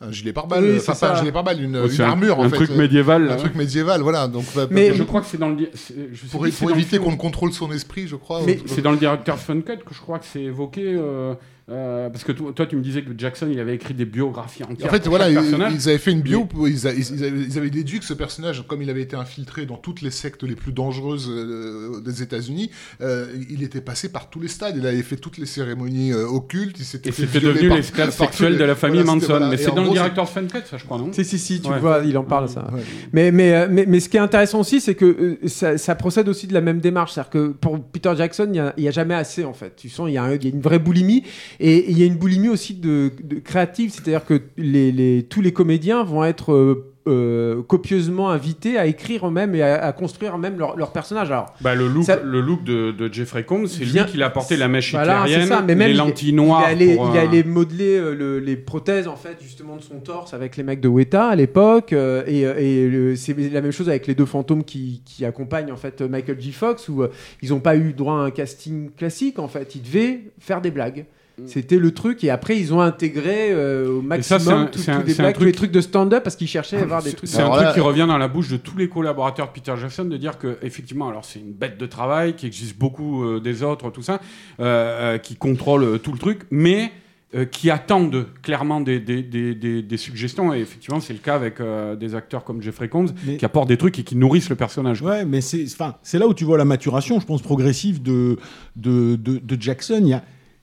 un 0.00 0.12
gilet 0.12 0.32
pare-balles, 0.32 0.62
Oui, 0.64 0.76
enfin 0.76 0.92
c'est 0.94 1.00
pas 1.00 1.12
un 1.12 1.14
ça. 1.14 1.20
gilet 1.20 1.32
pare-balles, 1.32 1.62
une, 1.62 1.76
Oh, 1.76 1.84
une 1.86 1.90
c'est 1.90 2.02
un- 2.02 2.08
armure 2.10 2.38
en 2.38 2.44
un 2.44 2.48
fait, 2.50 2.56
truc 2.56 2.70
euh, 2.70 2.76
médiéval. 2.76 3.30
un 3.30 3.36
truc 3.36 3.54
médiéval, 3.54 4.02
voilà. 4.02 4.28
Donc 4.28 4.44
va- 4.54 4.66
Mais- 4.70 4.94
Je 4.94 5.02
crois 5.02 5.20
que 5.22 5.26
c'est 5.26 5.38
dans 5.38 5.48
le. 5.48 5.70
Je 5.74 6.26
pour, 6.26 6.46
éviter 6.70 6.98
qu'on 6.98 7.16
contrôle 7.16 7.52
son 7.52 7.72
esprit, 7.72 8.06
je 8.06 8.16
crois. 8.16 8.42
Mais- 8.44 8.60
C'est 8.66 8.82
dans 8.82 8.90
le 8.92 8.98
directeur 8.98 9.38
Fun 9.38 9.60
Cut 9.62 9.78
que 9.86 9.94
je 9.94 10.00
crois 10.00 10.18
que 10.18 10.26
c'est 10.30 10.42
évoqué. 10.42 10.82
euh, 10.84 11.34
euh, 11.68 12.08
parce 12.10 12.22
que 12.22 12.30
toi, 12.30 12.52
toi, 12.54 12.64
tu 12.66 12.76
me 12.76 12.80
disais 12.80 13.02
que 13.02 13.10
Jackson, 13.18 13.48
il 13.50 13.58
avait 13.58 13.74
écrit 13.74 13.92
des 13.92 14.04
biographies 14.04 14.62
entières. 14.62 14.86
En 14.88 14.92
fait, 14.92 15.00
pour 15.00 15.10
voilà, 15.10 15.28
ils, 15.28 15.36
avaient 15.36 15.98
fait 15.98 16.12
une 16.12 16.20
bio, 16.22 16.46
ils, 16.64 16.86
a- 16.86 16.92
ils 16.92 17.24
avaient, 17.24 17.40
ils 17.40 17.58
avaient 17.58 17.70
déduit 17.70 17.98
que 17.98 18.04
ce 18.04 18.14
personnage, 18.14 18.62
comme 18.68 18.82
il 18.82 18.90
avait 18.90 19.02
été 19.02 19.16
infiltré 19.16 19.66
dans 19.66 19.76
toutes 19.76 20.00
les 20.00 20.12
sectes 20.12 20.44
les 20.44 20.54
plus 20.54 20.70
dangereuses 20.72 21.28
euh, 21.28 22.00
des 22.04 22.22
États-Unis, 22.22 22.70
euh, 23.00 23.26
il 23.50 23.64
était 23.64 23.80
passé 23.80 24.10
par 24.12 24.30
tous 24.30 24.38
les 24.38 24.46
stades. 24.46 24.76
Il 24.76 24.86
avait 24.86 25.02
fait 25.02 25.16
toutes 25.16 25.38
les 25.38 25.46
cérémonies 25.46 26.12
euh, 26.12 26.24
occultes. 26.26 26.76
Il 26.78 26.84
s'était 26.84 27.10
devenu 27.40 27.68
l'esclave 27.70 28.10
sexuel 28.16 28.52
les- 28.52 28.58
de 28.58 28.64
la 28.64 28.76
famille 28.76 29.00
voilà, 29.02 29.14
Manson. 29.14 29.26
voilà. 29.28 29.48
Mais 29.48 29.56
c'est 29.56 29.74
dans 29.74 29.82
le 29.84 29.90
directeur 29.90 30.28
Fun 30.28 30.46
Cut, 30.46 30.58
ça, 30.70 30.76
je 30.76 30.84
crois, 30.84 30.98
non 30.98 31.12
Si, 31.12 31.24
si, 31.24 31.36
si, 31.38 31.60
tu 31.60 31.68
Ouais. 31.68 31.80
vois, 31.80 32.02
il 32.04 32.16
en 32.16 32.22
parle 32.24 32.48
ça. 32.48 32.70
Ouais. 32.72 32.80
Mais, 33.12 33.32
mais, 33.32 33.66
mais, 33.68 33.86
mais 33.88 33.98
ce 33.98 34.08
qui 34.08 34.16
est 34.18 34.20
intéressant 34.20 34.60
aussi, 34.60 34.80
c'est 34.80 34.94
que 34.94 35.04
euh, 35.04 35.48
ça, 35.48 35.78
ça 35.78 35.96
procède 35.96 36.28
aussi 36.28 36.46
de 36.46 36.54
la 36.54 36.60
même 36.60 36.78
démarche. 36.78 37.14
C'est-à-dire 37.14 37.30
que 37.30 37.48
pour 37.48 37.82
Peter 37.82 38.12
Jackson, 38.16 38.48
il 38.52 38.82
n'y 38.82 38.88
a, 38.88 38.90
jamais 38.92 39.14
assez 39.14 39.44
en 39.44 39.52
fait. 39.52 39.74
Tu 39.74 39.88
sens, 39.88 40.08
il 40.08 40.12
y, 40.12 40.16
a 40.16 40.22
un- 40.22 40.34
il 40.34 40.44
y 40.44 40.46
a 40.46 40.50
une 40.50 40.60
vraie 40.60 40.78
boulimie. 40.78 41.24
Et 41.60 41.90
il 41.90 41.98
y 41.98 42.02
a 42.02 42.06
une 42.06 42.16
boulimie 42.16 42.48
aussi 42.48 42.74
de, 42.74 43.10
de 43.22 43.38
créative, 43.40 43.90
c'est-à-dire 43.92 44.24
que 44.24 44.40
les, 44.56 44.92
les- 44.92 45.22
tous 45.28 45.40
les 45.40 45.52
comédiens 45.52 46.02
vont 46.04 46.24
être. 46.24 46.52
euh, 46.52 46.92
euh, 47.08 47.62
copieusement 47.62 48.30
invités 48.30 48.78
à 48.78 48.86
écrire 48.86 49.28
eux-mêmes 49.28 49.54
et 49.54 49.62
à, 49.62 49.80
à 49.80 49.92
construire 49.92 50.34
eux-mêmes 50.34 50.58
leur, 50.58 50.76
leur 50.76 50.90
personnage. 50.90 51.30
Alors, 51.30 51.54
Bah, 51.60 51.76
le 51.76 51.86
look, 51.86 52.02
Ça- 52.02 52.20
le 52.20 52.40
look 52.40 52.64
de, 52.64 52.90
de 52.90 53.12
Jeffrey 53.12 53.44
Combs, 53.44 53.68
c'est 53.68 53.84
lui 53.84 54.04
qui 54.06 54.16
l'a 54.16 54.26
apporté 54.26 54.56
la 54.56 54.66
mèche 54.66 54.90
Voilà, 54.90 55.24
ça, 55.46 55.62
mais 55.64 55.76
même 55.76 55.86
les 55.86 55.94
il- 55.94 55.98
lentilles 55.98 56.32
noires. 56.32 56.64
Il 56.66 56.72
allait, 56.72 56.96
pour, 56.96 57.10
il 57.14 57.16
euh, 57.16 57.22
allait 57.22 57.44
modeler 57.44 57.96
euh, 57.96 58.12
le- 58.12 58.40
les 58.40 58.56
prothèses 58.56 59.06
en 59.06 59.14
fait 59.14 59.36
justement 59.40 59.76
de 59.76 59.82
son 59.82 60.00
torse 60.00 60.34
avec 60.34 60.56
les 60.56 60.64
mecs 60.64 60.80
de 60.80 60.88
Weta 60.88 61.28
à 61.28 61.36
l'époque 61.36 61.92
euh, 61.92 62.24
et, 62.26 63.14
c'est 63.14 63.36
la 63.52 63.60
même 63.60 63.70
chose 63.70 63.88
avec 63.88 64.08
les 64.08 64.16
deux 64.16 64.26
fantômes 64.26 64.64
qui, 64.64 65.00
qui 65.04 65.24
accompagnent 65.24 65.70
en 65.70 65.76
fait 65.76 66.02
Michael 66.02 66.40
J. 66.40 66.50
Fox 66.50 66.88
où 66.88 67.04
ils 67.40 67.50
n'ont 67.50 67.60
pas 67.60 67.76
eu 67.76 67.92
droit 67.92 68.14
à 68.14 68.22
un 68.22 68.30
casting 68.32 68.90
classique 68.90 69.38
en 69.38 69.46
fait 69.46 69.76
ils 69.76 69.82
devaient 69.82 70.22
faire 70.40 70.60
des 70.60 70.72
blagues. 70.72 71.04
C'était 71.44 71.76
le 71.78 71.92
truc 71.92 72.24
et 72.24 72.30
après 72.30 72.58
ils 72.58 72.72
ont 72.72 72.80
intégré 72.80 73.50
euh, 73.52 73.88
au 73.90 74.00
Mm. 74.00 74.22
ça, 74.22 74.38
maximum 74.38 74.40
c'est 74.40 74.50
un- 74.50 74.64
tout- 74.66 74.78
c'est 74.78 74.90
un- 75.20 75.32
tous 75.32 75.44
les 75.44 75.52
tous 75.52 75.58
trucs 75.58 75.70
de 75.72 75.82
stand-up 75.82 76.22
parce 76.24 76.34
qu'ils 76.34 76.48
cherchaient 76.48 76.78
à 76.78 76.82
avoir 76.82 77.02
des 77.02 77.12
trucs. 77.12 77.28
C'est 77.28 77.42
un 77.42 77.50
truc 77.50 77.62
là- 77.64 77.72
qui 77.74 77.80
revient 77.80 78.06
dans 78.08 78.16
la 78.16 78.28
bouche 78.28 78.48
de 78.48 78.56
tous 78.56 78.78
les 78.78 78.88
collaborateurs 78.88 79.48
de 79.48 79.52
Peter 79.52 79.74
Jackson 79.78 80.06
de 80.06 80.16
dire 80.16 80.38
que 80.38 80.56
effectivement, 80.62 81.08
alors 81.10 81.26
c'est 81.26 81.40
une 81.40 81.52
bête 81.52 81.76
de 81.78 81.84
travail 81.86 82.36
qui 82.36 82.46
existe 82.46 82.78
beaucoup 82.78 83.22
euh, 83.24 83.38
des 83.40 83.62
autres, 83.62 83.90
tout 83.90 84.00
ça, 84.02 84.14
euh, 84.60 85.14
euh, 85.16 85.18
qui 85.18 85.36
contrôle 85.36 85.98
tout 85.98 86.12
le 86.12 86.18
truc, 86.18 86.42
mais 86.50 86.90
euh, 87.34 87.44
qui 87.44 87.70
attendent 87.70 88.24
clairement 88.40 88.80
des, 88.80 88.98
des, 89.00 89.22
des, 89.22 89.54
des- 89.54 89.82
des 89.82 89.96
suggestions. 89.98 90.54
Et 90.54 90.60
effectivement, 90.60 91.00
c'est 91.00 91.12
le 91.12 91.18
cas 91.18 91.34
avec 91.34 91.60
euh, 91.60 91.96
des 91.96 92.14
acteurs 92.14 92.44
comme 92.44 92.62
Jeffrey 92.62 92.88
Combs 92.88 93.08
Mais- 93.26 93.36
qui 93.36 93.44
apportent 93.44 93.68
des 93.68 93.76
trucs 93.76 93.98
et 93.98 94.04
qui 94.04 94.16
nourrissent 94.16 94.48
le 94.48 94.56
personnage. 94.56 95.02
Ouais, 95.02 95.26
mais 95.26 95.42
c'est 95.42 95.64
enfin, 95.64 95.96
c'est 96.02 96.18
là 96.18 96.26
où 96.28 96.32
tu 96.32 96.44
vois 96.44 96.56
la 96.56 96.64
maturation, 96.64 97.20
je 97.20 97.26
pense, 97.26 97.42
progressive 97.42 98.00
de, 98.00 98.38
de, 98.76 99.16
de, 99.16 99.38
de 99.38 99.60
Jackson. 99.62 99.98
Il 100.02 100.08
y 100.08 100.14
a, 100.14 100.22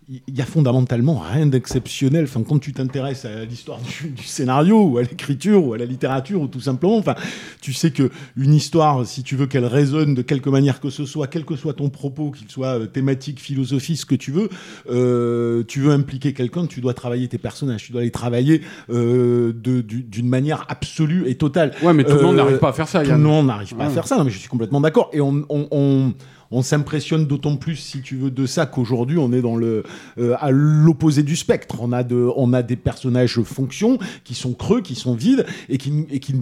il 0.09 0.37
y 0.37 0.41
a 0.41 0.45
fondamentalement 0.45 1.17
rien 1.19 1.45
d'exceptionnel. 1.45 2.25
Enfin, 2.25 2.41
quand 2.47 2.59
tu 2.59 2.73
t'intéresses 2.73 3.25
à 3.25 3.45
l'histoire 3.45 3.79
du, 3.79 4.09
du 4.09 4.23
scénario, 4.23 4.81
ou 4.83 4.97
à 4.97 5.01
l'écriture, 5.03 5.65
ou 5.65 5.73
à 5.73 5.77
la 5.77 5.85
littérature, 5.85 6.41
ou 6.41 6.47
tout 6.47 6.59
simplement, 6.59 6.97
enfin, 6.97 7.15
tu 7.61 7.73
sais 7.73 7.91
que 7.91 8.09
une 8.37 8.53
histoire, 8.53 9.05
si 9.05 9.23
tu 9.23 9.35
veux 9.35 9.47
qu'elle 9.47 9.65
résonne 9.65 10.13
de 10.15 10.21
quelque 10.21 10.49
manière 10.49 10.79
que 10.79 10.89
ce 10.89 11.05
soit, 11.05 11.27
quel 11.27 11.45
que 11.45 11.55
soit 11.55 11.73
ton 11.73 11.89
propos, 11.89 12.31
qu'il 12.31 12.49
soit 12.49 12.79
euh, 12.79 12.85
thématique, 12.85 13.39
philosophique, 13.39 13.97
ce 13.97 14.05
que 14.05 14.15
tu 14.15 14.31
veux, 14.31 14.49
euh, 14.89 15.63
tu 15.67 15.79
veux 15.81 15.91
impliquer 15.91 16.33
quelqu'un, 16.33 16.65
tu 16.67 16.81
dois 16.81 16.93
travailler 16.93 17.27
tes 17.27 17.37
personnages, 17.37 17.83
tu 17.83 17.91
dois 17.91 18.01
les 18.01 18.11
travailler 18.11 18.61
euh, 18.89 19.53
du- 19.53 19.83
d'une 19.83 20.27
manière 20.29 20.65
absolue 20.69 21.27
et 21.27 21.35
totale. 21.35 21.71
Ouais, 21.81 21.93
mais 21.93 22.03
tout 22.03 22.15
le 22.15 22.21
monde 22.23 22.35
n'arrive 22.35 22.57
pas 22.59 22.69
à 22.69 22.73
faire 22.73 22.87
ça, 22.87 23.03
Tout 23.03 23.11
le 23.11 23.17
monde 23.17 23.47
n'arrive 23.47 23.75
pas 23.75 23.85
à 23.85 23.89
faire 23.89 24.07
ça, 24.07 24.17
non, 24.17 24.23
mais 24.23 24.31
je 24.31 24.37
suis 24.39 24.49
complètement 24.49 24.81
d'accord. 24.81 25.09
Et 25.13 25.21
on, 25.21 25.45
on, 25.49 25.67
on, 25.71 26.13
on 26.51 26.61
s'impressionne 26.61 27.25
d'autant 27.25 27.55
plus, 27.55 27.75
si 27.75 28.01
tu 28.01 28.15
veux, 28.15 28.29
de 28.31 28.45
ça 28.45 28.65
qu'aujourd'hui, 28.65 29.17
on 29.17 29.31
est 29.33 29.41
dans 29.41 29.55
le, 29.55 29.83
euh, 30.19 30.35
à 30.39 30.51
l'opposé 30.51 31.23
du 31.23 31.35
spectre. 31.35 31.77
On 31.81 31.91
a, 31.91 32.03
de, 32.03 32.29
on 32.35 32.53
a 32.53 32.61
des 32.63 32.75
personnages 32.75 33.39
fonction 33.41 33.97
qui 34.23 34.33
sont 34.35 34.53
creux, 34.53 34.81
qui 34.81 34.95
sont 34.95 35.15
vides, 35.15 35.45
et, 35.69 35.77
qui, 35.77 36.05
et 36.11 36.19
qui, 36.19 36.33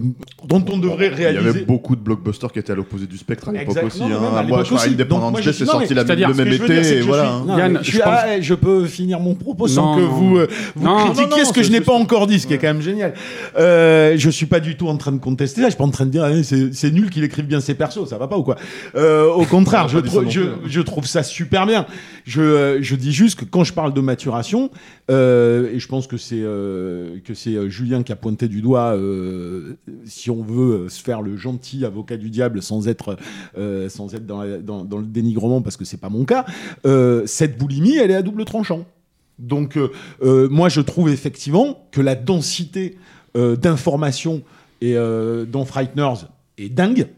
dont 0.46 0.64
on 0.70 0.78
devrait 0.78 1.06
Il 1.06 1.12
y 1.12 1.14
réaliser. 1.14 1.48
avait 1.48 1.64
beaucoup 1.64 1.96
de 1.96 2.00
blockbusters 2.00 2.52
qui 2.52 2.58
étaient 2.58 2.72
à 2.72 2.76
l'opposé 2.76 3.06
du 3.06 3.16
spectre 3.18 3.48
à 3.48 3.52
l'époque 3.52 3.78
aussi. 3.84 4.02
Hein. 4.02 4.20
à 4.36 4.42
Moi, 4.42 4.64
je 4.64 4.74
aussi. 4.74 4.88
Independence 4.90 5.40
Day, 5.40 5.52
c'est 5.52 5.64
sorti 5.64 5.94
la- 5.94 6.02
le 6.04 6.34
même 6.34 6.48
été, 6.52 6.82
je 7.00 7.02
voilà. 7.02 7.42
peux 8.60 8.86
finir 8.86 9.20
mon 9.20 9.34
propos 9.34 9.66
sans 9.68 9.92
Non, 9.92 9.96
que 9.96 10.02
non. 10.02 10.08
vous, 10.12 10.36
euh, 10.38 10.48
vous 10.76 10.84
Non, 10.84 11.10
critiquiez 11.12 11.44
ce 11.44 11.52
que 11.52 11.62
je 11.62 11.70
n'ai 11.70 11.80
pas 11.80 11.92
encore 11.94 12.26
dit, 12.26 12.38
ce 12.40 12.46
qui 12.46 12.54
est 12.54 12.58
quand 12.58 12.68
même 12.68 12.82
génial. 12.82 13.14
Euh, 13.58 14.14
je 14.16 14.30
suis 14.30 14.46
pas 14.46 14.60
du 14.60 14.76
tout 14.76 14.88
en 14.88 14.96
train 14.96 15.12
de 15.12 15.18
contester 15.18 15.60
ça. 15.60 15.66
Je 15.68 15.70
suis 15.72 15.78
pas 15.78 15.84
en 15.84 15.90
train 15.90 16.06
de 16.06 16.10
dire 16.10 16.24
ah, 16.24 16.30
c'est 16.42 16.90
nul 16.90 17.10
qu'il 17.10 17.24
écrive 17.24 17.46
bien 17.46 17.60
ses 17.60 17.74
persos. 17.74 18.08
Ça 18.08 18.18
va 18.18 18.28
pas 18.28 18.36
ou 18.36 18.42
quoi 18.42 18.56
Euh, 18.94 19.26
Au 19.32 19.44
contraire, 19.44 19.88
je, 19.88 19.98
je, 20.66 20.80
trouve 20.80 21.06
ça 21.06 21.22
super 21.22 21.66
bien. 21.66 21.86
Je, 22.24 22.40
euh, 22.40 22.82
je 22.82 22.96
dis 22.96 23.12
juste 23.12 23.38
que 23.40 23.44
quand 23.44 23.64
je 23.64 23.72
parle 23.72 23.92
de 23.94 24.00
maturation, 24.00 24.70
euh, 25.10 25.70
et 25.72 25.78
je 25.78 25.88
pense 25.88 26.06
que 26.06 26.16
c'est 26.16 26.40
euh, 26.42 27.18
que 27.24 27.34
c'est 27.34 27.68
Julien 27.70 28.02
qui 28.02 28.12
a 28.12 28.16
pointé 28.16 28.48
du 28.48 28.62
doigt, 28.62 28.94
euh, 28.96 29.76
si 30.04 30.30
on 30.30 30.42
veut 30.42 30.88
se 30.88 31.02
faire 31.02 31.22
le 31.22 31.36
gentil 31.36 31.84
avocat 31.84 32.16
du 32.16 32.30
diable 32.30 32.62
sans 32.62 32.88
être 32.88 33.16
sans 33.88 34.14
être 34.14 34.26
dans, 34.26 34.42
la- 34.42 34.58
dans, 34.58 34.84
dans 34.84 34.98
le 34.98 35.06
dénigrement 35.06 35.62
parce 35.62 35.76
que 35.76 35.84
c'est 35.84 36.00
pas 36.00 36.08
mon 36.08 36.24
cas, 36.24 36.44
cette 37.26 37.58
boulimie, 37.58 37.96
elle 37.96 38.10
est 38.10 38.14
à 38.16 38.22
double 38.22 38.44
tranchant. 38.44 38.84
Donc, 39.38 39.78
moi, 40.22 40.68
je 40.68 40.80
trouve 40.80 41.08
effectivement 41.10 41.86
que 41.90 42.00
la 42.00 42.14
densité 42.14 42.96
d'informations 43.34 44.42
et 44.80 44.94
dans 44.94 45.64
Frighteners 45.64 46.26
est 46.58 46.68
dingue. 46.68 47.08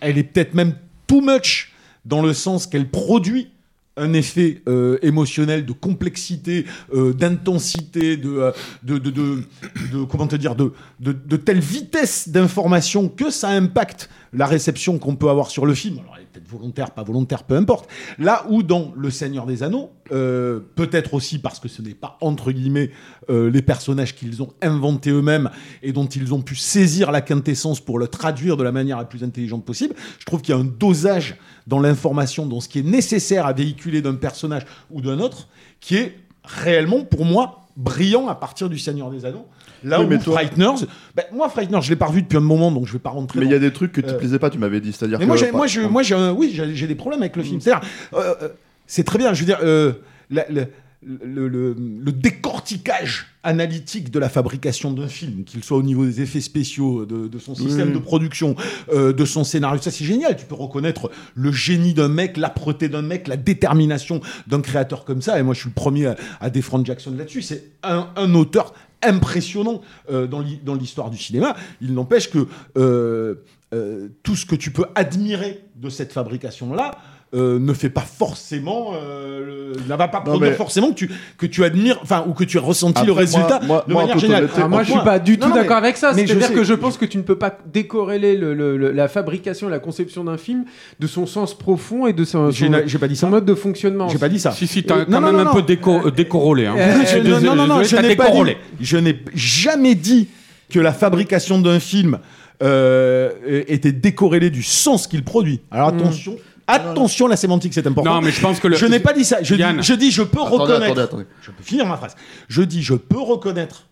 Elle 0.00 0.18
est 0.18 0.22
peut-être 0.24 0.54
même 0.54 0.74
too 1.06 1.20
much 1.20 1.72
dans 2.04 2.22
le 2.22 2.32
sens 2.32 2.66
qu'elle 2.66 2.90
produit 2.90 3.48
un 3.96 4.12
effet 4.12 4.62
euh, 4.68 4.98
émotionnel 5.02 5.64
de 5.64 5.72
complexité, 5.72 6.66
euh, 6.92 7.12
d'intensité, 7.12 8.16
de, 8.16 8.30
euh, 8.38 8.52
de, 8.82 10.04
comment 10.04 10.26
te 10.26 10.36
dire, 10.36 10.56
de, 10.56 10.72
de 11.00 11.36
telle 11.36 11.60
vitesse 11.60 12.28
d'information 12.28 13.08
que 13.08 13.30
ça 13.30 13.50
impacte 13.50 14.08
la 14.34 14.46
réception 14.46 14.98
qu'on 14.98 15.16
peut 15.16 15.30
avoir 15.30 15.50
sur 15.50 15.64
le 15.64 15.74
film. 15.74 15.98
Alors, 16.00 16.14
elle 16.16 16.22
est 16.22 16.26
peut-être 16.26 16.48
volontaire, 16.48 16.90
pas 16.90 17.02
volontaire, 17.02 17.44
peu 17.44 17.56
importe. 17.56 17.88
Là 18.18 18.44
où 18.48 18.62
dans 18.62 18.92
Le 18.96 19.10
Seigneur 19.10 19.46
des 19.46 19.62
Anneaux, 19.62 19.92
euh, 20.12 20.60
peut-être 20.74 21.14
aussi 21.14 21.38
parce 21.38 21.60
que 21.60 21.68
ce 21.68 21.80
n'est 21.80 21.94
pas 21.94 22.18
entre 22.20 22.52
guillemets 22.52 22.90
euh, 23.30 23.50
les 23.50 23.62
personnages 23.62 24.14
qu'ils 24.14 24.42
ont 24.42 24.52
inventés 24.60 25.10
eux-mêmes 25.10 25.50
et 25.82 25.92
dont 25.92 26.06
ils 26.06 26.34
ont 26.34 26.42
pu 26.42 26.56
saisir 26.56 27.12
la 27.12 27.20
quintessence 27.20 27.80
pour 27.80 27.98
le 27.98 28.08
traduire 28.08 28.56
de 28.56 28.64
la 28.64 28.72
manière 28.72 28.98
la 28.98 29.04
plus 29.04 29.24
intelligente 29.24 29.64
possible, 29.64 29.94
je 30.18 30.24
trouve 30.24 30.42
qu'il 30.42 30.54
y 30.54 30.58
a 30.58 30.60
un 30.60 30.64
dosage 30.64 31.36
dans 31.66 31.80
l'information, 31.80 32.46
dans 32.46 32.60
ce 32.60 32.68
qui 32.68 32.80
est 32.80 32.82
nécessaire 32.82 33.46
à 33.46 33.52
véhiculer 33.52 34.02
d'un 34.02 34.14
personnage 34.14 34.64
ou 34.90 35.00
d'un 35.00 35.20
autre, 35.20 35.48
qui 35.80 35.96
est 35.96 36.18
réellement 36.44 37.04
pour 37.04 37.24
moi 37.24 37.60
brillant 37.76 38.28
à 38.28 38.34
partir 38.34 38.68
du 38.68 38.78
Seigneur 38.78 39.10
des 39.10 39.24
Anneaux. 39.24 39.46
Là 39.84 40.00
Oui, 40.00 40.06
où 40.06 40.08
mais 40.08 40.18
toi- 40.18 40.34
Frighteners, 40.34 40.86
ben, 41.14 41.24
moi 41.32 41.48
Frighteners, 41.48 41.82
je 41.82 41.90
l'ai 41.90 41.96
pas 41.96 42.06
revu 42.06 42.22
depuis 42.22 42.38
un 42.38 42.40
moment, 42.40 42.72
donc 42.72 42.86
je 42.86 42.92
vais 42.94 42.98
pas 42.98 43.10
rentrer. 43.10 43.38
Mais 43.40 43.46
il 43.46 43.52
y 43.52 43.54
a 43.54 43.58
des 43.58 43.72
trucs 43.72 43.92
que 43.92 44.00
tu 44.00 44.08
Euh, 44.08 44.12
te 44.14 44.18
plaisais 44.18 44.38
pas, 44.38 44.50
tu 44.50 44.58
m'avais 44.58 44.80
dit. 44.80 44.92
C'est-à-dire 44.92 45.18
mais 45.18 45.24
que. 45.24 45.28
moi, 45.28 45.36
j'ai, 45.36 45.52
moi, 45.52 45.66
je, 45.66 45.80
moi, 45.82 46.02
j'ai, 46.02 46.14
un- 46.14 46.32
oui, 46.32 46.50
j'ai, 46.54 46.74
j'ai 46.74 46.86
des 46.86 46.94
problèmes 46.94 47.20
avec 47.22 47.36
le 47.36 47.42
film. 47.42 47.60
C'est-à-dire, 47.60 47.86
euh, 48.14 48.34
euh, 48.42 48.48
c'est 48.86 49.04
très 49.04 49.18
bien. 49.18 49.32
Je 49.34 49.40
veux 49.40 49.46
dire, 49.46 49.58
euh, 49.62 49.92
la- 50.30 50.46
la- 50.50 50.64
le, 51.06 51.48
le- 51.48 51.76
le 51.78 52.12
décortiquage 52.54 53.26
analytique 53.42 54.10
de 54.10 54.18
la 54.18 54.30
fabrication 54.30 54.90
d'un 54.92 55.06
film, 55.08 55.44
qu'il 55.44 55.62
soit 55.62 55.76
au 55.76 55.82
niveau 55.82 56.06
des 56.06 56.22
effets 56.22 56.40
spéciaux, 56.40 57.04
de, 57.04 57.28
de 57.28 57.38
son 57.38 57.54
système 57.54 57.92
de 57.92 57.98
production, 57.98 58.54
euh, 58.90 59.12
de 59.12 59.24
son 59.26 59.44
scénario, 59.44 59.78
ça 59.82 59.90
c'est 59.90 60.04
génial. 60.06 60.34
Tu 60.36 60.46
peux 60.46 60.54
reconnaître 60.54 61.10
le 61.34 61.52
génie 61.52 61.92
d'un 61.92 62.08
mec, 62.08 62.38
l'âpreté 62.38 62.88
d'un 62.88 63.02
mec, 63.02 63.28
la 63.28 63.36
détermination 63.36 64.22
d'un 64.46 64.62
créateur 64.62 65.04
comme 65.04 65.20
ça. 65.20 65.38
Et 65.38 65.42
moi, 65.42 65.52
je 65.52 65.60
suis 65.60 65.68
le 65.68 65.74
premier 65.74 66.06
à, 66.06 66.16
à 66.40 66.48
défendre 66.48 66.86
Jackson 66.86 67.14
là-dessus. 67.18 67.42
C'est 67.42 67.72
un, 67.82 68.08
un 68.16 68.34
auteur 68.34 68.72
impressionnant 69.06 69.80
euh, 70.10 70.26
dans 70.26 70.40
l'hi- 70.40 70.60
dans 70.62 70.74
l'histoire 70.74 71.10
du 71.10 71.18
cinéma. 71.18 71.56
Il 71.80 71.94
n'empêche 71.94 72.30
que 72.30 72.46
euh, 72.76 73.36
euh, 73.72 74.08
tout 74.22 74.36
ce 74.36 74.46
que 74.46 74.54
tu 74.54 74.70
peux 74.70 74.84
admirer 74.94 75.64
de 75.76 75.88
cette 75.90 76.12
fabrication-là 76.12 76.92
euh, 77.34 77.58
ne 77.58 77.72
fait 77.72 77.88
pas 77.90 78.02
forcément, 78.02 78.92
euh, 78.94 79.72
le- 79.74 79.80
ne 79.82 79.96
va 79.96 80.08
pas 80.08 80.18
Non, 80.18 80.24
produire 80.24 80.50
mais- 80.50 80.56
forcément 80.56 80.90
que 80.90 80.94
tu, 80.94 81.10
que 81.36 81.46
tu 81.46 81.64
admires, 81.64 81.98
enfin, 82.02 82.24
ou 82.28 82.32
que 82.32 82.44
tu 82.44 82.58
as 82.58 82.60
ressenti 82.60 82.98
Après, 82.98 83.06
le 83.06 83.12
résultat 83.12 83.60
moi- 83.64 83.84
de 83.88 83.92
moi, 83.92 84.02
manière 84.02 84.18
générale. 84.18 84.48
moi, 84.68 84.82
je 84.84 84.92
suis 84.92 85.00
pas 85.00 85.18
du 85.18 85.38
tout 85.38 85.52
d'accord 85.52 85.78
avec 85.78 85.96
ça. 85.96 86.12
C'est-à-dire 86.14 86.52
que 86.54 86.62
je 86.64 86.74
pense 86.74 86.96
que 86.96 87.04
tu 87.04 87.16
ne 87.18 87.22
peux 87.22 87.36
pas 87.36 87.56
décorréler 87.72 88.36
le- 88.36 88.54
le- 88.54 88.76
le- 88.76 88.92
la 88.92 89.08
fabrication 89.08 89.68
et 89.68 89.70
la 89.70 89.78
conception 89.80 90.24
d'un 90.24 90.36
film 90.36 90.64
de 91.00 91.06
son 91.06 91.26
sens 91.26 91.58
profond 91.58 92.06
et 92.06 92.12
de 92.12 92.24
son, 92.24 92.52
son- 92.52 92.82
j'ai 92.86 92.98
pas 92.98 93.08
dit 93.08 93.16
son 93.16 93.26
ça. 93.26 93.30
mode 93.30 93.44
de 93.44 93.54
fonctionnement. 93.54 94.08
J'ai 94.08 94.18
pas 94.18 94.28
dit 94.28 94.38
ça. 94.38 94.52
Si, 94.52 94.66
si, 94.66 94.82
t'as 94.84 94.98
Euh, 94.98 95.04
quand 95.04 95.10
non, 95.10 95.20
même 95.20 95.32
non, 95.34 95.38
un 95.40 95.44
non, 95.44 95.52
peu 95.54 95.62
déco- 95.62 96.06
euh, 96.06 96.10
décorolé. 96.10 96.66
Hein. 96.66 96.76
Euh, 96.78 97.40
non, 97.40 97.54
non, 97.56 97.66
non, 97.66 97.82
je 97.82 97.96
n'ai 97.96 98.14
pas 98.16 98.30
dit. 98.30 98.52
Je 98.80 98.96
n'ai 98.96 99.18
jamais 99.34 99.94
dit 99.96 100.28
que 100.70 100.78
la 100.78 100.92
fabrication 100.92 101.58
d'un 101.58 101.80
film 101.80 102.18
euh, 102.62 103.30
était 103.66 103.92
décorrélée 103.92 104.50
du 104.50 104.62
sens 104.62 105.06
qu'il 105.08 105.24
produit. 105.24 105.60
Alors 105.70 105.88
attention, 105.88 106.36
attention, 106.66 107.26
la 107.26 107.36
sémantique 107.36 107.74
c'est 107.74 107.86
important. 107.86 108.14
Non, 108.14 108.20
mais 108.20 108.30
je 108.30 108.40
pense 108.40 108.60
que 108.60 108.68
le- 108.68 108.76
je 108.76 108.86
n'ai 108.86 109.00
pas 109.00 109.12
dit 109.12 109.24
ça. 109.24 109.42
Je, 109.42 109.54
dis, 109.54 109.62
je 109.82 109.92
dis, 109.94 110.10
je 110.10 110.22
peux 110.22 110.40
Attendez, 110.40 110.56
reconnaître. 110.62 110.84
attendez, 110.84 111.02
attendez. 111.02 111.26
Je 111.42 111.50
peux 111.50 111.62
finir 111.62 111.86
ma 111.86 111.96
phrase. 111.96 112.14
Je 112.48 112.62
dis, 112.62 112.82
je 112.82 112.94
peux 112.94 113.20
reconnaître 113.20 113.86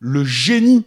le 0.00 0.24
génie 0.24 0.84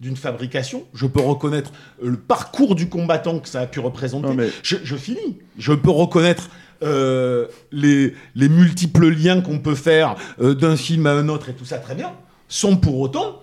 d'une 0.00 0.16
fabrication. 0.16 0.84
Je 0.94 1.06
peux 1.06 1.20
reconnaître 1.20 1.72
le 2.02 2.16
parcours 2.16 2.74
du 2.74 2.88
combattant 2.88 3.38
que 3.40 3.48
ça 3.48 3.60
a 3.62 3.66
pu 3.66 3.80
représenter. 3.80 4.28
Non, 4.28 4.34
mais- 4.34 4.50
je, 4.62 4.76
je 4.84 4.96
finis. 4.96 5.38
Je 5.58 5.72
peux 5.72 5.90
reconnaître 5.90 6.50
euh, 6.84 7.46
les, 7.72 8.14
les 8.36 8.48
multiples 8.48 9.08
liens 9.08 9.40
qu'on 9.40 9.58
peut 9.58 9.74
faire 9.74 10.14
euh, 10.40 10.54
d'un 10.54 10.76
film 10.76 11.06
à 11.06 11.12
un 11.12 11.28
autre 11.28 11.48
et 11.48 11.52
tout 11.54 11.64
ça 11.64 11.78
très 11.78 11.96
bien, 11.96 12.12
sans 12.48 12.76
pour 12.76 13.00
autant 13.00 13.42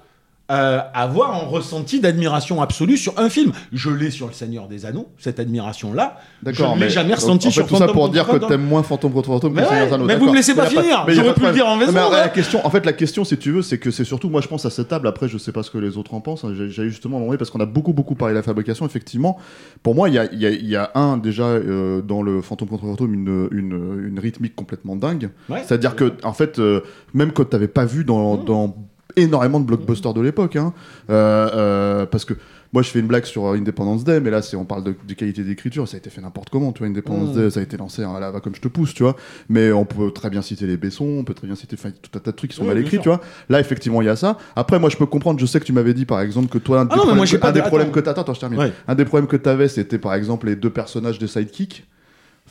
euh, 0.51 0.79
avoir 0.93 1.33
un 1.33 1.45
ressenti 1.47 1.99
d'admiration 1.99 2.61
absolue 2.61 2.97
sur 2.97 3.17
un 3.17 3.29
film. 3.29 3.51
Je 3.73 3.89
l'ai 3.89 4.11
sur 4.11 4.27
Le 4.27 4.33
Seigneur 4.33 4.67
des 4.67 4.85
Anneaux, 4.85 5.07
cette 5.17 5.39
admiration-là. 5.39 6.19
D'accord, 6.43 6.71
je 6.71 6.75
ne 6.75 6.79
l'ai 6.81 6.85
mais- 6.85 6.89
jamais 6.91 7.09
donc, 7.09 7.17
ressenti 7.17 7.47
en 7.47 7.49
fait, 7.49 7.53
sur 7.55 7.67
tout 7.67 7.77
ça 7.77 7.87
pour 7.87 8.09
dire 8.09 8.27
que 8.27 8.37
t'aimes 8.37 8.63
moins 8.65 8.83
Fantôme 8.83 9.11
contre 9.13 9.27
Fantôme 9.29 9.53
que 9.55 9.59
Mais 9.61 9.65
Seigneur 9.67 9.87
des 9.87 9.93
Anneaux, 9.93 10.05
mais 10.05 10.15
vous 10.17 10.29
me 10.29 10.35
laissez 10.35 10.53
pas 10.53 10.67
finir. 10.67 11.03
J'aurais 11.07 11.33
pu 11.33 11.41
le 11.41 11.51
dire 11.51 11.65
en 11.67 11.77
vaisseau, 11.77 11.93
La 11.93 12.09
ouais. 12.25 12.31
question, 12.31 12.65
en 12.65 12.69
fait, 12.69 12.85
la 12.85 12.93
question, 12.93 13.23
si 13.23 13.37
tu 13.37 13.51
veux, 13.51 13.61
c'est 13.63 13.79
que 13.79 13.89
c'est 13.89 14.03
surtout, 14.03 14.29
moi, 14.29 14.41
je 14.41 14.47
pense 14.47 14.65
à 14.65 14.69
cette 14.69 14.87
table. 14.87 15.07
Après, 15.07 15.27
je 15.27 15.37
sais 15.39 15.51
pas 15.51 15.63
ce 15.63 15.71
que 15.71 15.79
les 15.79 15.97
autres 15.97 16.13
en 16.13 16.21
pensent. 16.21 16.43
hein, 16.43 16.53
J'ai 16.55 16.89
justement 16.89 17.19
demandé 17.19 17.37
parce 17.37 17.49
qu'on 17.49 17.59
a 17.59 17.65
beaucoup, 17.65 17.93
beaucoup 17.93 18.13
parlé 18.15 18.33
de 18.33 18.37
la 18.39 18.43
fabrication. 18.43 18.85
Effectivement, 18.85 19.37
pour 19.81 19.95
moi, 19.95 20.09
il 20.09 20.15
y 20.15 20.19
a, 20.19 20.25
il 20.31 20.39
y 20.39 20.45
a- 20.45 20.49
il 20.51 20.67
y 20.67 20.75
a 20.75 20.91
un 20.93 21.17
déjà 21.17 21.45
euh, 21.45 22.01
dans 22.01 22.21
le 22.21 22.41
Fantôme 22.41 22.69
contre 22.69 22.83
Fantôme 22.85 23.13
une, 23.15 23.47
une, 23.51 24.07
une 24.09 24.19
rythmique 24.19 24.55
complètement 24.55 24.95
dingue. 24.95 25.29
Ouais. 25.49 25.63
C'est-à-dire 25.65 25.95
que, 25.95 26.13
en 26.23 26.33
fait, 26.33 26.59
euh, 26.59 26.81
même 27.15 27.31
quand 27.31 27.49
t'avais 27.49 27.67
pas 27.67 27.85
vu 27.85 28.03
dans, 28.03 28.37
Mmh. 28.37 28.45
dans 28.45 28.75
énormément 29.15 29.59
de 29.59 29.65
blockbusters 29.65 30.13
de 30.13 30.21
l'époque, 30.21 30.55
hein, 30.55 30.73
euh, 31.09 31.49
euh, 31.53 32.05
parce 32.05 32.25
que 32.25 32.33
moi 32.73 32.81
je 32.81 32.89
fais 32.89 32.99
une 32.99 33.07
blague 33.07 33.23
sur 33.25 33.47
Independence 33.47 34.03
Day, 34.03 34.19
mais 34.19 34.29
là 34.29 34.41
c'est 34.41 34.57
on 34.57 34.65
parle 34.65 34.83
de, 34.83 34.95
de 35.07 35.13
qualité 35.13 35.43
d'écriture, 35.43 35.87
ça 35.87 35.95
a 35.95 35.97
été 35.99 36.09
fait 36.09 36.21
n'importe 36.21 36.49
comment, 36.49 36.71
tu 36.73 36.79
vois. 36.79 36.87
Independence 36.87 37.29
Mm. 37.35 37.39
Day, 37.41 37.49
ça 37.49 37.59
a 37.59 37.63
été 37.63 37.77
lancé 37.77 38.03
à 38.03 38.19
la 38.19 38.31
va 38.31 38.39
comme 38.41 38.53
je 38.55 38.61
te 38.61 38.67
pousse, 38.67 38.93
tu 38.93 39.03
vois. 39.03 39.15
Mais 39.49 39.71
on 39.71 39.85
peut 39.85 40.11
très 40.11 40.29
bien 40.29 40.41
citer 40.41 40.67
les 40.67 40.75
Besson, 40.77 41.05
on 41.05 41.23
peut 41.23 41.33
très 41.33 41.47
bien 41.47 41.55
citer 41.55 41.77
tout 41.77 42.09
un 42.15 42.19
tas 42.19 42.31
de 42.31 42.35
trucs 42.35 42.51
qui 42.51 42.57
sont 42.57 42.63
Oui, 42.63 42.69
mal 42.69 42.77
écrits, 42.79 42.99
tu 42.99 43.07
vois. 43.09 43.21
Là 43.49 43.59
effectivement 43.59 44.01
il 44.01 44.05
y 44.05 44.09
a 44.09 44.15
ça. 44.15 44.37
Après 44.55 44.79
moi 44.79 44.89
je 44.89 44.97
peux 44.97 45.05
comprendre, 45.05 45.39
je 45.39 45.45
sais 45.45 45.59
que 45.59 45.65
tu 45.65 45.73
m'avais 45.73 45.93
dit 45.93 46.05
par 46.05 46.19
exemple 46.21 46.49
que 46.49 46.57
toi 46.57 46.81
un 46.81 46.85
des 46.85 46.91
Ah 46.93 46.95
non, 46.97 47.03
mais 47.03 47.07
problèmes, 47.07 47.17
moi, 47.17 47.25
que- 47.27 47.37
pas 47.37 47.49
un 47.49 47.51
des 47.51 47.61
de- 47.61 47.65
problèmes 47.67 47.91
que. 47.91 48.55
Ouais. 48.57 48.71
Un 48.87 48.95
des 48.95 49.05
problèmes 49.05 49.27
que 49.27 49.37
t'avais 49.37 49.67
c'était 49.67 49.97
par 49.99 50.13
exemple 50.13 50.47
les 50.47 50.55
deux 50.55 50.69
personnages 50.69 51.19
des 51.19 51.27
sidekicks. 51.27 51.85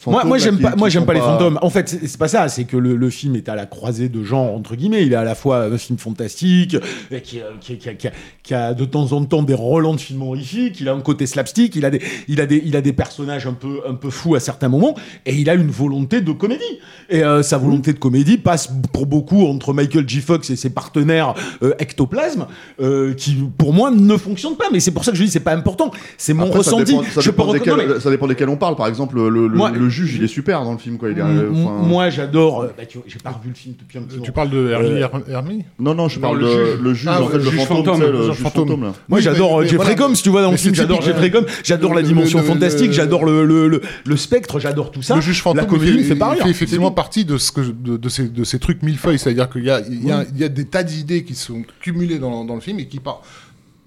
Moi, 0.07 0.24
moi 0.24 0.38
j'aime 0.38 0.59
pas, 0.59 0.74
moi 0.76 0.88
j'aime 0.88 1.07
pas 1.07 1.14
les 1.14 1.20
fantômes. 1.20 1.59
En 1.62 1.70
fait, 1.70 1.88
c'est 1.88 2.18
pas 2.18 2.26
ça. 2.28 2.49
C'est 2.49 2.64
que 2.64 2.76
le, 2.76 2.97
le 2.97 3.11
film 3.11 3.36
est 3.36 3.49
à 3.49 3.55
la 3.55 3.64
croisée 3.64 4.09
de 4.09 4.22
genres 4.24 4.53
entre 4.53 4.74
guillemets. 4.74 5.07
Il 5.07 5.12
est 5.12 5.16
à 5.16 5.22
la 5.24 5.34
fois 5.36 5.64
un 5.64 5.78
film 5.78 5.99
fantastique, 5.99 6.74
euh, 7.12 7.20
qui, 7.20 7.40
qui, 7.61 7.78
qui 7.78 7.88
a, 8.09 8.11
qui 8.42 8.76
de 8.76 8.84
temps 8.84 9.12
en 9.12 9.24
temps 9.24 9.42
des 9.45 9.55
relents 9.55 9.95
de 9.95 10.01
films 10.01 10.22
horrifiques. 10.22 10.80
Il 10.80 10.88
a 10.88 10.92
un 10.95 11.01
côté 11.01 11.26
slapstick. 11.26 11.76
Il 11.76 11.84
a 11.84 11.90
des, 11.90 12.03
il 12.28 12.40
a 12.40 12.47
des, 12.47 12.61
il 12.66 12.74
a 12.76 12.80
des 12.82 12.92
personnages 12.92 13.47
un 13.47 13.53
peu, 13.55 13.80
un 13.88 13.95
peu 13.95 14.11
fous 14.11 14.34
à 14.34 14.40
certains 14.40 14.68
moments. 14.68 14.97
Et 15.26 15.36
il 15.36 15.49
a 15.49 15.55
une 15.55 15.70
volonté 15.70 16.20
de 16.20 16.32
comédie. 16.32 16.64
Et 17.09 17.22
euh, 17.22 17.42
sa 17.42 17.57
volonté 17.57 17.92
de 17.92 17.99
comédie 17.99 18.36
passe 18.36 18.70
pour 18.92 19.07
beaucoup 19.07 19.47
entre 19.47 19.72
Michael 19.72 20.09
J. 20.09 20.20
Fox 20.20 20.51
et 20.51 20.57
ses 20.57 20.70
partenaires 20.70 21.34
euh, 21.62 21.72
Ectoplasme, 21.78 22.47
euh, 22.80 23.14
qui 23.14 23.36
pour 23.57 23.72
moi 23.72 23.90
ne 23.92 24.16
fonctionnent 24.16 24.57
pas. 24.57 24.66
Mais 24.72 24.80
c'est 24.80 24.90
pour 24.90 25.05
ça 25.05 25.12
que 25.12 25.16
je 25.16 25.22
dis 25.22 25.30
c'est 25.30 25.40
pas 25.40 25.55
important. 25.55 25.92
C'est 26.18 26.34
mon 26.34 26.47
Après, 26.49 26.62
ça 26.64 26.72
ressenti. 26.72 26.92
dépend- 26.92 27.05
ça 27.05 27.20
je 27.20 27.30
peux 27.30 27.36
dépend 27.42 27.53
desquels- 27.53 27.72
reconnaître. 27.74 28.03
ça 28.03 28.11
dépend 28.11 28.26
desquels 28.26 28.49
on 28.49 28.57
parle. 28.57 28.74
Par 28.76 28.88
exemple, 28.88 29.14
le, 29.16 29.28
le- 29.28 29.49
Moi- 29.49 29.70
le 29.70 29.84
juge, 29.89 30.14
il 30.16 30.22
est 30.24 30.28
super 30.28 30.62
dans 30.64 30.72
le 30.72 30.78
film, 30.78 30.97
quoi. 30.99 31.11
Il 31.11 31.18
est, 31.18 31.20
M- 31.22 31.26
euh, 31.39 31.51
enfin- 31.53 31.87
Moi, 31.87 32.11
j'adore. 32.11 32.62
euh, 32.62 32.66
bah, 32.76 32.85
j'ai 33.07 33.18
pas 33.22 33.30
revu 33.30 33.49
le 33.51 33.55
film 33.55 33.74
depuis 33.78 33.99
un 33.99 34.03
petit 34.03 34.14
moment. 34.14 34.24
Tu 34.24 34.32
parles 34.32 34.51
de 34.51 34.68
Hermie, 34.70 34.89
Euh, 35.03 35.09
Hermie 35.28 35.64
Non, 35.78 35.95
non, 35.95 36.09
je 36.09 36.16
Non, 36.16 36.22
parle 36.22 36.39
le 36.41 36.45
de 36.45 36.51
juge. 36.51 36.80
le 36.82 36.95
juge, 36.95 37.09
Ah, 37.11 37.22
en 37.22 37.26
fait, 37.28 37.39
le 37.39 37.45
le 37.45 37.51
juge 37.51 37.64
fantôme, 37.64 38.01
le 38.01 38.11
le 38.12 38.32
fantôme. 38.32 38.68
fantôme, 38.68 38.82
là. 38.85 38.93
Moi, 39.09 39.20
j'adore 39.20 39.61
euh, 39.61 39.62
Jeffrey 39.64 39.76
voilà. 39.76 39.95
Combs, 39.95 40.22
tu 40.22 40.28
vois, 40.28 40.43
dans 40.43 40.51
le 40.51 40.57
film. 40.57 40.74
J'adore 40.74 41.03
Jeffrey. 41.03 41.30
Combs, 41.30 41.47
j'adore 41.64 41.95
la 41.95 42.01
Le- 42.03 42.07
dimension 42.07 42.39
le- 42.41 42.45
le- 42.47 42.53
fantastique, 42.53 42.87
le- 42.89 42.93
j'adore 42.93 43.24
le, 43.24 43.45
le, 43.45 43.68
le, 43.68 43.80
le 44.05 44.16
spectre, 44.16 44.59
j'adore 44.61 44.91
tout 44.91 45.03
ça. 45.03 45.16
Le 45.16 45.20
juge 45.20 45.43
fantôme, 45.43 45.59
la 45.61 45.66
comédie 45.66 46.05
fait 46.05 46.14
pas 46.16 46.30
rire. 46.30 46.39
il 46.41 46.45
fait 46.45 46.51
effectivement 46.51 46.91
partie 46.91 47.24
de, 47.24 47.39
ce 47.39 47.53
que, 47.53 47.61
de, 47.61 47.97
de 47.97 48.09
ces, 48.09 48.28
de 48.28 48.45
ces 48.45 48.59
trucs 48.59 48.82
millefeuilles. 48.82 49.18
C'est-à-dire 49.18 49.49
qu'il 49.51 49.64
y 49.64 49.70
a, 49.70 50.49
des 50.49 50.64
tas 50.66 50.82
d'idées 50.82 51.24
qui 51.24 51.35
sont 51.35 51.62
cumulées 51.80 52.18
dans, 52.18 52.45
dans 52.45 52.55
le 52.55 52.61
film 52.61 52.78
et 52.78 52.87
qui 52.87 52.99
par- 53.01 53.20
pe- 53.20 53.26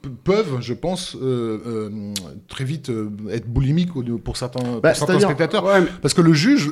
peuvent, 0.08 0.58
je 0.62 0.74
pense, 0.74 1.16
euh, 1.16 1.60
euh, 1.66 2.14
très 2.48 2.64
vite 2.66 2.90
euh, 2.90 3.10
être 3.32 3.48
boulimiques 3.48 3.90
pour 4.24 4.38
certains, 4.38 4.60
pour 4.60 4.82
Bah, 4.82 4.94
certains 4.94 5.20
spectateurs. 5.20 5.64
Ouais, 5.66 5.82
mais- 5.82 5.88
Parce 6.02 6.14
que 6.14 6.22
le 6.22 6.34
juge, 6.34 6.72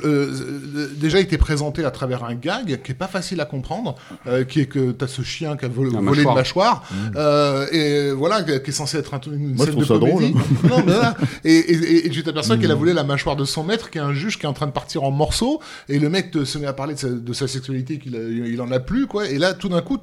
déjà, 0.98 1.20
était 1.20 1.38
présenté 1.38 1.84
à 1.86 1.92
travers 1.92 2.24
un 2.24 2.36
gag 2.36 2.82
qui 2.84 2.92
est 2.92 2.96
pas 2.96 3.08
facile 3.08 3.42
à 3.42 3.46
comprendre, 3.46 3.96
euh, 4.28 4.44
qui 4.44 4.62
est 4.62 4.66
que 4.66 4.92
t'as 4.92 5.08
ce 5.08 5.22
chien 5.22 5.58
qui 5.58 5.66
a 5.66 5.68
volé 5.68 5.92
une 5.92 6.02
mâchoire. 6.02 6.36
mâchoire, 6.36 6.90
euh, 7.16 7.68
et 7.72 8.12
voilà, 8.12 8.44
qui 8.44 8.52
est 8.52 8.72
censé 8.74 8.98
être 8.98 9.14
un- 9.14 9.20
une 9.32 9.56
Moi, 9.56 9.66
scène 9.66 9.76
de 9.76 9.84
drôle, 9.86 10.00
comédie. 10.10 10.34
non, 10.64 10.78
mais 10.86 10.94
voilà. 10.94 11.16
Et, 11.44 11.54
et, 11.54 11.74
et- 11.74 12.06
et 12.08 12.10
tu 12.10 12.24
t'aperçois 12.24 12.58
qu'elle 12.58 12.72
a 12.72 12.76
volé 12.76 12.94
la 12.94 13.04
mâchoire 13.04 13.36
de 13.36 13.46
son 13.46 13.64
maître, 13.64 13.90
qui 13.90 13.98
est 13.98 14.02
un 14.02 14.14
juge 14.14 14.38
qui 14.40 14.46
est 14.46 14.50
en 14.50 14.54
train 14.54 14.68
de 14.68 14.72
partir 14.72 15.04
en 15.04 15.12
morceaux, 15.12 15.60
et 15.90 16.00
le 16.00 16.10
mec 16.10 16.32
te, 16.32 16.44
se 16.46 16.58
met 16.58 16.66
à 16.68 16.74
parler 16.74 16.94
de 16.96 17.00
sa, 17.00 17.10
de 17.10 17.34
sa 17.34 17.48
sexualité 17.48 18.00
qu'il 18.00 18.16
a- 18.16 18.20
il 18.30 18.62
en 18.62 18.72
a 18.72 18.80
plus, 18.80 19.08
quoi. 19.08 19.28
Et 19.30 19.38
là, 19.38 19.54
tout 19.54 19.70
d'un 19.70 19.82
coup, 19.82 19.98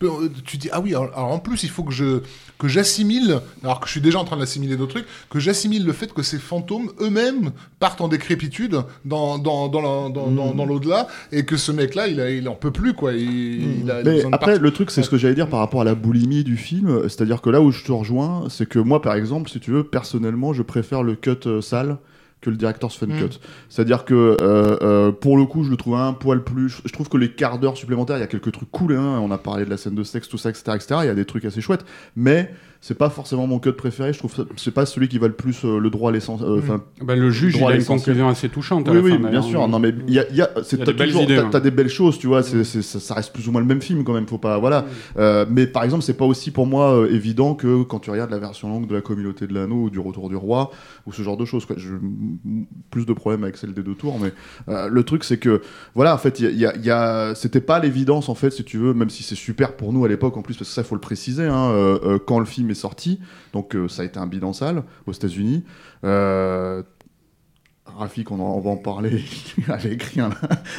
tu 0.00 0.06
tu 0.44 0.56
dis 0.58 0.68
ah 0.72 0.80
oui, 0.80 0.90
alors, 0.94 1.10
alors 1.14 1.32
en 1.32 1.38
plus, 1.38 1.62
il 1.64 1.70
faut 1.70 1.82
que 1.82 1.92
je 1.92 2.20
que 2.58 2.68
j'assimile, 2.76 3.40
alors 3.62 3.80
que 3.80 3.86
je 3.86 3.92
suis 3.92 4.00
déjà 4.00 4.18
en 4.18 4.24
train 4.24 4.36
d'assimiler 4.36 4.76
d'autres 4.76 4.92
trucs, 4.92 5.06
que 5.30 5.38
j'assimile 5.38 5.84
le 5.86 5.92
fait 5.92 6.12
que 6.12 6.22
ces 6.22 6.38
fantômes 6.38 6.90
eux-mêmes 7.00 7.52
partent 7.80 8.00
en 8.00 8.08
décrépitude 8.08 8.76
dans 9.04 9.38
dans 9.38 9.68
dans 9.68 9.80
la- 9.80 10.08
dans, 10.10 10.30
dans- 10.30 10.52
Mm. 10.52 10.56
dans 10.56 10.64
l'au-delà, 10.66 11.08
et 11.32 11.44
que 11.44 11.56
ce 11.56 11.72
mec-là, 11.72 12.08
il 12.08 12.20
il 12.38 12.48
en 12.48 12.54
peut 12.54 12.70
plus, 12.70 12.92
quoi. 12.94 13.12
Il, 13.12 13.82
il 13.82 13.90
a, 13.90 14.00
il 14.00 14.08
a 14.08 14.10
Mais 14.10 14.16
besoin 14.16 14.30
de 14.30 14.34
après, 14.34 14.58
le 14.58 14.70
truc, 14.70 14.90
c'est 14.90 15.02
ce 15.02 15.10
que 15.10 15.16
j'allais 15.18 15.34
dire 15.34 15.48
par 15.48 15.60
rapport 15.60 15.80
à 15.80 15.84
la 15.84 15.94
boulimie 15.94 16.44
du 16.44 16.56
film. 16.56 17.02
C'est-à-dire 17.04 17.40
que 17.40 17.50
là 17.50 17.60
où 17.60 17.70
je 17.72 17.82
te 17.84 17.92
rejoins, 17.92 18.44
c'est 18.50 18.68
que 18.68 18.78
moi, 18.78 19.00
par 19.02 19.14
exemple, 19.14 19.50
si 19.50 19.58
tu 19.60 19.70
veux, 19.70 19.84
personnellement, 19.84 20.52
je 20.52 20.62
préfère 20.62 21.02
le 21.02 21.14
cut 21.14 21.30
euh, 21.46 21.60
sale 21.60 21.96
que 22.40 22.50
le 22.50 22.56
director's 22.56 22.96
fun 22.96 23.06
Mm. 23.06 23.18
cut. 23.18 23.38
C'est-à-dire 23.68 24.04
que 24.04 24.14
euh, 24.14 24.36
euh, 24.82 25.12
pour 25.12 25.36
le 25.36 25.44
coup, 25.46 25.64
je 25.64 25.70
le 25.70 25.76
trouve 25.76 25.96
un 25.96 26.12
poil 26.12 26.44
plus. 26.44 26.68
Je, 26.68 26.82
je 26.84 26.92
trouve 26.92 27.08
que 27.08 27.16
les 27.16 27.32
quarts 27.32 27.58
d'heure 27.58 27.76
supplémentaires, 27.76 28.18
il 28.18 28.20
y 28.20 28.24
a 28.24 28.26
quelques 28.28 28.52
trucs 28.52 28.70
cool. 28.70 28.92
Hein. 28.94 29.18
On 29.20 29.30
a 29.30 29.38
parlé 29.38 29.64
de 29.64 29.70
la 29.70 29.76
scène 29.76 29.94
de 29.94 30.04
sexe, 30.04 30.28
tout 30.28 30.38
ça, 30.38 30.50
etc., 30.50 30.64
etc. 30.74 30.86
Il 31.02 31.06
y 31.06 31.10
a 31.10 31.14
des 31.14 31.24
trucs 31.24 31.44
assez 31.44 31.60
chouettes, 31.60 31.84
mais 32.14 32.52
c'est 32.86 32.94
pas 32.94 33.10
forcément 33.10 33.48
mon 33.48 33.58
cut 33.58 33.72
préféré. 33.72 34.12
Je 34.12 34.18
trouve 34.20 34.32
que 34.32 34.42
c'est 34.56 34.70
pas 34.70 34.86
celui 34.86 35.08
qui 35.08 35.18
va 35.18 35.26
le 35.26 35.32
plus 35.32 35.64
euh, 35.64 35.80
le 35.80 35.90
droit 35.90 36.10
à 36.10 36.12
l'essence. 36.14 36.40
euh, 36.42 36.60
enfin, 36.60 36.84
Ben, 37.02 37.18
le 37.18 37.30
juge, 37.32 37.54
il 37.54 37.58
Droit 37.58 37.72
à 37.72 37.74
a 37.74 37.76
une 37.78 37.84
conclusion 37.84 38.28
assez 38.28 38.48
touchante. 38.48 38.86
à 38.88 38.92
oui, 38.92 38.96
la 38.98 39.02
oui, 39.02 39.10
fin, 39.22 39.28
bien 39.30 39.42
sûr. 39.42 39.66
Non, 39.66 39.80
mais 39.80 39.92
il 40.06 40.14
y 40.14 40.20
a, 40.20 40.22
y 40.30 40.34
a, 40.34 40.34
y 40.34 40.40
a 40.42 40.46
t'as 40.46 40.76
des 40.84 40.92
belles 40.92 41.10
toujours- 41.12 41.50
t'as- 41.50 41.58
des 41.60 41.70
belles 41.72 41.88
choses, 41.88 42.16
tu 42.18 42.28
vois. 42.28 42.44
c'est 42.44 42.62
c'est- 42.62 42.82
ça, 42.82 43.00
ça 43.00 43.14
reste 43.14 43.32
plus 43.32 43.48
ou 43.48 43.50
moins 43.52 43.60
le 43.60 43.66
même 43.66 43.82
film 43.82 44.04
quand 44.04 44.12
même. 44.12 44.28
Faut 44.28 44.38
pas, 44.38 44.58
voilà. 44.58 44.84
Euh, 45.18 45.44
mais 45.50 45.66
par 45.66 45.82
exemple, 45.82 46.04
c'est 46.04 46.16
pas 46.16 46.26
aussi 46.26 46.52
pour 46.52 46.66
moi 46.68 46.92
euh, 46.94 47.10
évident 47.12 47.54
que 47.54 47.82
quand 47.82 47.98
tu 47.98 48.10
regardes 48.10 48.30
la 48.30 48.38
version 48.38 48.68
longue 48.68 48.86
de 48.86 48.94
la 48.94 49.00
Communauté 49.00 49.48
de 49.48 49.54
l'Anneau 49.54 49.84
ou 49.86 49.90
du 49.90 49.98
Retour 49.98 50.28
du 50.28 50.36
Roi 50.36 50.70
ou 51.08 51.12
ce 51.12 51.22
genre 51.22 51.36
de 51.36 51.44
choses. 51.44 51.66
Quoi. 51.66 51.74
Je- 51.78 51.94
plus 52.90 53.04
de 53.04 53.12
problèmes 53.12 53.42
avec 53.42 53.56
celle 53.56 53.74
des 53.74 53.82
deux 53.82 53.94
tours, 53.96 54.18
mais 54.20 54.32
le 54.88 55.02
truc 55.02 55.24
c'est 55.24 55.38
que 55.38 55.60
voilà, 55.96 56.14
en 56.14 56.18
fait, 56.18 56.38
il 56.38 56.56
y 56.56 56.66
a, 56.66 56.76
y 56.76 56.90
a- 56.90 57.34
c'était 57.34 57.60
pas 57.60 57.80
l'évidence 57.80 58.28
en 58.28 58.34
fait, 58.36 58.50
si 58.50 58.62
tu 58.62 58.78
veux, 58.78 58.94
même 58.94 59.10
si 59.10 59.24
c'est 59.24 59.34
super 59.34 59.72
pour 59.76 59.92
nous 59.92 60.04
à 60.04 60.08
l'époque 60.08 60.36
en 60.36 60.42
plus, 60.42 60.54
parce 60.56 60.68
que 60.70 60.74
ça 60.74 60.84
faut 60.84 60.94
le 60.94 61.00
préciser. 61.00 61.46
hein, 61.46 61.98
quand 62.26 62.38
le 62.38 62.44
film 62.46 62.70
est 62.70 62.74
sorti, 62.76 63.20
donc 63.52 63.74
euh, 63.74 63.88
ça 63.88 64.02
a 64.02 64.04
été 64.04 64.18
un 64.18 64.26
bilan 64.26 64.52
sale 64.52 64.84
aux 65.06 65.12
États-Unis. 65.12 65.64
Euh, 66.04 66.82
Rafik, 67.86 68.30
on, 68.30 68.60
va 68.60 68.70
en 68.70 68.76
parler. 68.76 69.22
Il 69.58 69.70
avait 69.70 69.92
écrit 69.94 70.20
un, 70.20 70.30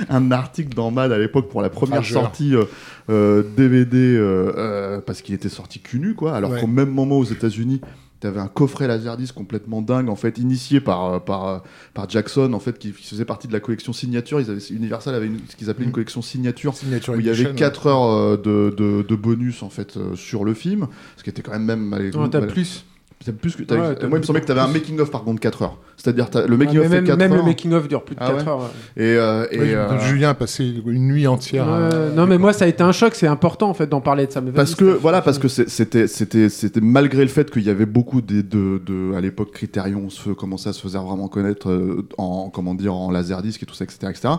un 0.09 0.31
article 0.31 0.75
dans 0.75 0.91
Mad 0.91 1.11
à 1.11 1.17
l'époque 1.17 1.49
pour 1.49 1.61
la 1.61 1.69
première 1.69 2.05
sortie 2.05 2.55
euh, 2.55 2.65
euh, 3.09 3.43
DVD 3.55 3.97
euh, 3.97 4.53
euh, 4.57 5.01
parce 5.01 5.21
qu'il 5.21 5.33
était 5.33 5.49
sorti 5.49 5.79
cul 5.79 5.99
nu, 5.99 6.13
quoi. 6.15 6.35
Alors 6.35 6.51
Ouais. 6.51 6.61
qu'au 6.61 6.67
même 6.67 6.91
moment 6.91 7.17
aux 7.17 7.23
États-Unis, 7.23 7.81
T'avais 8.19 8.39
un 8.39 8.47
coffret 8.47 8.87
Laserdisc 8.87 9.35
complètement 9.35 9.81
dingue, 9.83 10.09
en 10.09 10.15
fait, 10.15 10.39
initié 10.39 10.81
par, 10.81 11.05
euh, 11.05 11.19
par, 11.19 11.47
euh, 11.47 11.57
par 11.93 12.09
Jackson, 12.09 12.51
en 12.53 12.59
fait, 12.59 12.79
qui, 12.79 12.91
qui 12.91 13.03
faisait 13.07 13.25
partie 13.25 13.47
de 13.47 13.53
la 13.53 13.59
collection 13.59 13.93
signature. 13.93 14.41
Ils 14.41 14.49
avaient, 14.49 14.59
Universal 14.71 15.13
avait 15.13 15.27
une- 15.27 15.39
ce 15.47 15.55
qu'ils 15.55 15.69
appelaient 15.69 15.83
une 15.85 15.91
Mm. 15.91 15.93
collection 15.93 16.21
signature, 16.23 16.73
Signature 16.75 17.13
où 17.13 17.19
il 17.19 17.25
y 17.27 17.29
avait 17.29 17.41
Edition, 17.41 17.55
4 17.55 17.85
heures 17.87 18.03
euh, 18.11 18.35
de, 18.37 18.73
de, 18.75 19.03
de 19.07 19.15
bonus, 19.15 19.61
en 19.61 19.69
fait, 19.69 19.99
sur 20.15 20.45
le 20.45 20.53
film, 20.55 20.87
ce 21.15 21.23
qui 21.23 21.29
était 21.29 21.43
quand 21.43 21.51
même 21.51 21.65
même... 21.65 21.93
allez, 21.93 22.09
Non, 22.09 22.27
t'as 22.27 22.39
allez, 22.39 22.47
plus. 22.47 22.85
T'as 23.25 23.31
plus 23.33 23.55
que, 23.55 23.63
t'avais- 23.63 23.81
Ouais, 23.81 23.87
moi, 24.07 24.17
il 24.17 24.21
me 24.21 24.23
semblait 24.23 24.41
que 24.41 24.45
t'avais 24.45 24.61
un 24.61 24.67
making-of, 24.67 25.09
par 25.11 25.23
contre, 25.23 25.41
4 25.41 25.63
heures. 25.63 25.77
C'est-à-dire, 25.97 26.29
t'as- 26.29 26.45
le 26.47 26.55
making-of 26.55 26.83
fait 26.83 26.89
même, 26.89 27.03
4 27.03 27.17
même 27.17 27.31
heures. 27.33 27.37
le 27.39 27.43
making-of 27.43 27.87
dure 27.87 28.03
plus 28.03 28.15
de 28.15 28.21
Ah 28.21 28.27
4 28.27 28.43
ouais 28.45 28.47
heures. 28.49 28.59
ouais. 28.59 29.03
Et, 29.03 29.15
euh, 29.17 29.45
et, 29.51 29.59
Oui, 29.59 29.73
euh, 29.73 29.99
Julien 29.99 30.29
a 30.29 30.33
passé 30.35 30.63
une 30.85 31.07
nuit 31.07 31.25
entière. 31.27 31.67
à- 31.67 31.89
Ouais, 31.89 31.95
non, 32.15 32.25
mais 32.27 32.37
moi, 32.37 32.53
ça 32.53 32.65
a 32.65 32.67
été 32.67 32.83
un 32.83 32.91
choc. 32.91 33.15
C'est 33.15 33.27
important, 33.27 33.69
en 33.69 33.73
fait, 33.73 33.87
d'en 33.87 33.99
parler 34.01 34.27
de 34.27 34.31
ça. 34.31 34.39
Mais 34.39 34.51
Parce 34.51 34.75
que 34.75 34.91
Steph. 34.91 34.99
voilà, 35.01 35.21
parce 35.21 35.39
que 35.39 35.47
c'est- 35.47 35.67
c'était 35.67 36.07
c'était 36.07 36.47
c'était 36.49 36.79
malgré 36.79 37.23
le 37.23 37.27
fait 37.29 37.49
qu'il 37.51 37.63
y 37.63 37.69
avait 37.69 37.87
beaucoup 37.87 38.21
de, 38.21 38.41
de, 38.41 38.81
de- 38.85 39.13
à 39.15 39.19
l'époque 39.19 39.51
Criterion 39.51 40.03
on 40.05 40.09
se 40.09 40.29
commençait 40.29 40.69
à 40.69 40.73
se 40.73 40.87
faire 40.87 41.01
vraiment 41.03 41.27
connaître 41.27 41.69
euh, 41.69 42.07
en 42.19 42.49
comment 42.49 42.75
dire 42.75 42.93
en 42.93 43.09
laserdisc 43.11 43.61
et 43.63 43.65
tout 43.65 43.73
ça 43.75 43.83
etc 43.83 43.97
etc. 44.09 44.35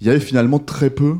Il 0.00 0.06
y 0.06 0.10
avait 0.10 0.20
finalement 0.20 0.58
très 0.58 0.88
peu 0.90 1.16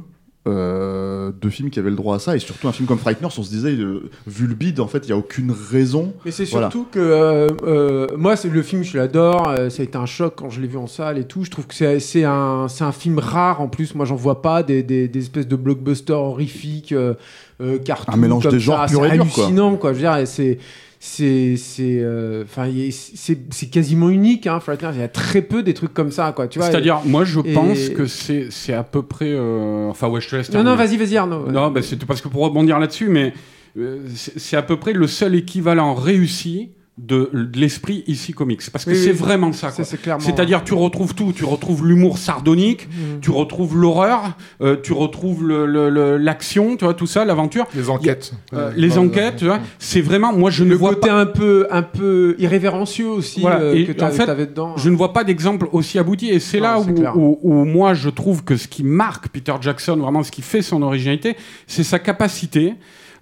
euh, 0.48 1.30
de 1.38 1.50
films 1.50 1.68
qui 1.68 1.78
avaient 1.78 1.90
le 1.90 1.96
droit 1.96 2.16
à 2.16 2.18
ça 2.18 2.34
et 2.34 2.38
surtout 2.38 2.66
un 2.66 2.72
film 2.72 2.88
comme 2.88 2.98
Frighteners 2.98 3.28
on 3.36 3.42
se 3.42 3.50
disait 3.50 3.72
euh, 3.72 4.08
vu 4.26 4.46
le 4.46 4.54
bid 4.54 4.80
en 4.80 4.86
fait 4.86 5.00
il 5.06 5.10
y 5.10 5.12
a 5.12 5.16
aucune 5.16 5.52
raison. 5.70 6.14
Mais 6.24 6.30
c'est 6.30 6.44
Voilà. 6.44 6.70
surtout 6.70 6.86
que 6.90 6.98
euh, 6.98 7.48
euh, 7.64 8.06
moi, 8.16 8.36
c'est 8.36 8.48
le 8.48 8.62
film, 8.62 8.82
je 8.82 8.96
l'adore. 8.96 9.48
euh, 9.50 9.68
ça 9.68 9.82
a 9.82 9.84
été 9.84 9.98
un 9.98 10.06
choc 10.06 10.34
quand 10.36 10.48
je 10.48 10.60
l'ai 10.62 10.66
vu 10.68 10.78
en 10.78 10.86
salle 10.86 11.18
et 11.18 11.24
tout. 11.24 11.44
Je 11.44 11.50
trouve 11.50 11.66
que 11.66 11.74
c'est 11.74 12.24
un, 12.24 12.66
un 12.80 12.92
film 12.92 13.18
rare 13.18 13.60
en 13.60 13.68
plus. 13.68 13.94
Moi, 13.94 14.06
j'en 14.06 14.16
vois 14.16 14.40
pas 14.40 14.62
des, 14.62 14.82
des, 14.82 15.08
des 15.08 15.18
espèces 15.20 15.46
de 15.46 15.56
blockbusters 15.56 16.18
horrifiques, 16.18 16.92
euh, 16.92 17.14
euh, 17.60 17.78
cartoon 17.78 18.14
Un 18.14 18.16
mélange 18.16 18.48
des 18.48 18.58
genres 18.60 18.86
pur 18.86 19.04
et 19.04 19.10
dur, 19.12 19.26
quoi. 19.32 19.44
hallucinant, 19.44 19.76
quoi. 19.76 19.90
Je 19.92 19.98
veux 19.98 20.02
dire, 20.02 20.26
c'est 20.26 20.58
c'est 21.02 21.56
c'est 21.56 21.98
euh, 22.02 22.44
enfin 22.44 22.64
a- 22.68 22.90
c'est 22.92 23.38
c'est 23.50 23.66
quasiment 23.70 24.10
unique 24.10 24.46
hein 24.46 24.60
Frighteners. 24.60 24.90
il 24.96 25.00
y 25.00 25.02
a 25.02 25.08
très 25.08 25.40
peu 25.40 25.62
des 25.62 25.72
trucs 25.72 25.94
comme 25.94 26.12
ça 26.12 26.32
quoi 26.36 26.46
tu 26.46 26.58
vois 26.58 26.68
C'est-à-dire, 26.68 27.00
moi, 27.06 27.24
je 27.24 27.40
et- 27.42 27.54
pense 27.54 27.88
que 27.88 28.04
c'est 28.06 28.48
c'est 28.50 28.74
à 28.74 28.82
peu 28.84 29.02
près. 29.02 29.30
euh, 29.32 29.88
Enfin, 29.88 30.08
ouais, 30.08 30.20
je 30.20 30.28
te 30.28 30.36
laisse 30.36 30.50
non 30.52 30.58
non 30.62 30.76
terminer. 30.76 30.96
vas-y 30.98 31.06
vas-y 31.08 31.16
Arnaud 31.16 31.50
Non, 31.50 31.70
bah, 31.70 31.80
c'était 31.80 32.04
parce 32.04 32.20
que 32.20 32.28
pour 32.28 32.42
rebondir 32.44 32.78
là-dessus, 32.78 33.08
mais 33.08 33.32
euh, 33.78 34.00
c'est 34.14 34.38
c'est 34.38 34.56
à 34.56 34.62
peu 34.62 34.76
près 34.76 34.92
le 34.92 35.06
seul 35.06 35.34
équivalent 35.34 35.94
réussi 35.94 36.72
de, 36.98 37.30
l'esprit 37.54 38.04
ici 38.08 38.32
comics. 38.32 38.60
Parce 38.70 38.84
que 38.84 38.90
Oui, 38.90 38.96
c'est 39.02 39.12
oui. 39.12 39.16
vraiment 39.16 39.52
ça. 39.52 39.70
C'est-à-dire, 39.70 40.62
tu 40.64 40.74
retrouves 40.74 41.14
tout. 41.14 41.32
Tu 41.34 41.44
retrouves 41.44 41.86
l'humour 41.86 42.18
sardonique, 42.18 42.88
Mm. 42.88 43.20
tu 43.22 43.30
retrouves 43.30 43.74
l'horreur, 43.78 44.36
euh, 44.60 44.76
tu 44.82 44.92
retrouves 44.92 45.46
le- 45.46 45.64
le- 45.64 45.88
le- 45.88 46.18
l'action, 46.18 46.76
tu 46.76 46.84
vois, 46.84 46.92
tout 46.92 47.06
ça, 47.06 47.24
l'aventure. 47.24 47.66
Les 47.74 47.88
enquêtes. 47.88 48.32
Euh, 48.52 48.70
les 48.76 48.98
enquêtes, 48.98 49.36
tu 49.36 49.46
vois, 49.46 49.60
c'est 49.78 50.02
vraiment, 50.02 50.34
moi 50.34 50.50
je 50.50 50.62
ne 50.64 50.74
vois 50.74 50.90
côté 50.94 51.08
pas, 51.08 51.14
un 51.14 51.26
peu 51.26 51.66
un 51.70 51.82
peu 51.82 52.34
irrévérencieux 52.38 53.08
aussi 53.08 53.40
Voilà, 53.40 53.60
euh, 53.60 53.74
et 53.74 53.86
que 53.86 54.02
en 54.04 54.10
fait, 54.10 54.26
t'avais 54.26 54.46
dedans 54.46 54.74
je 54.76 54.90
ne 54.90 54.96
vois 54.96 55.12
pas 55.14 55.24
d'exemple 55.24 55.68
aussi 55.72 55.98
abouti. 55.98 56.28
Et 56.28 56.38
c'est 56.40 56.60
là 56.60 56.78
où, 56.80 56.84
où- 57.14 57.38
où 57.42 57.64
moi 57.64 57.94
je 57.94 58.10
trouve 58.10 58.44
que 58.44 58.56
ce 58.58 58.68
qui 58.68 58.84
marque 58.84 59.28
Peter 59.28 59.54
Jackson, 59.62 59.96
vraiment 59.96 60.22
ce 60.22 60.30
qui 60.30 60.42
fait 60.42 60.60
son 60.62 60.82
originalité, 60.82 61.36
c'est 61.66 61.84
sa 61.84 61.98
capacité 61.98 62.74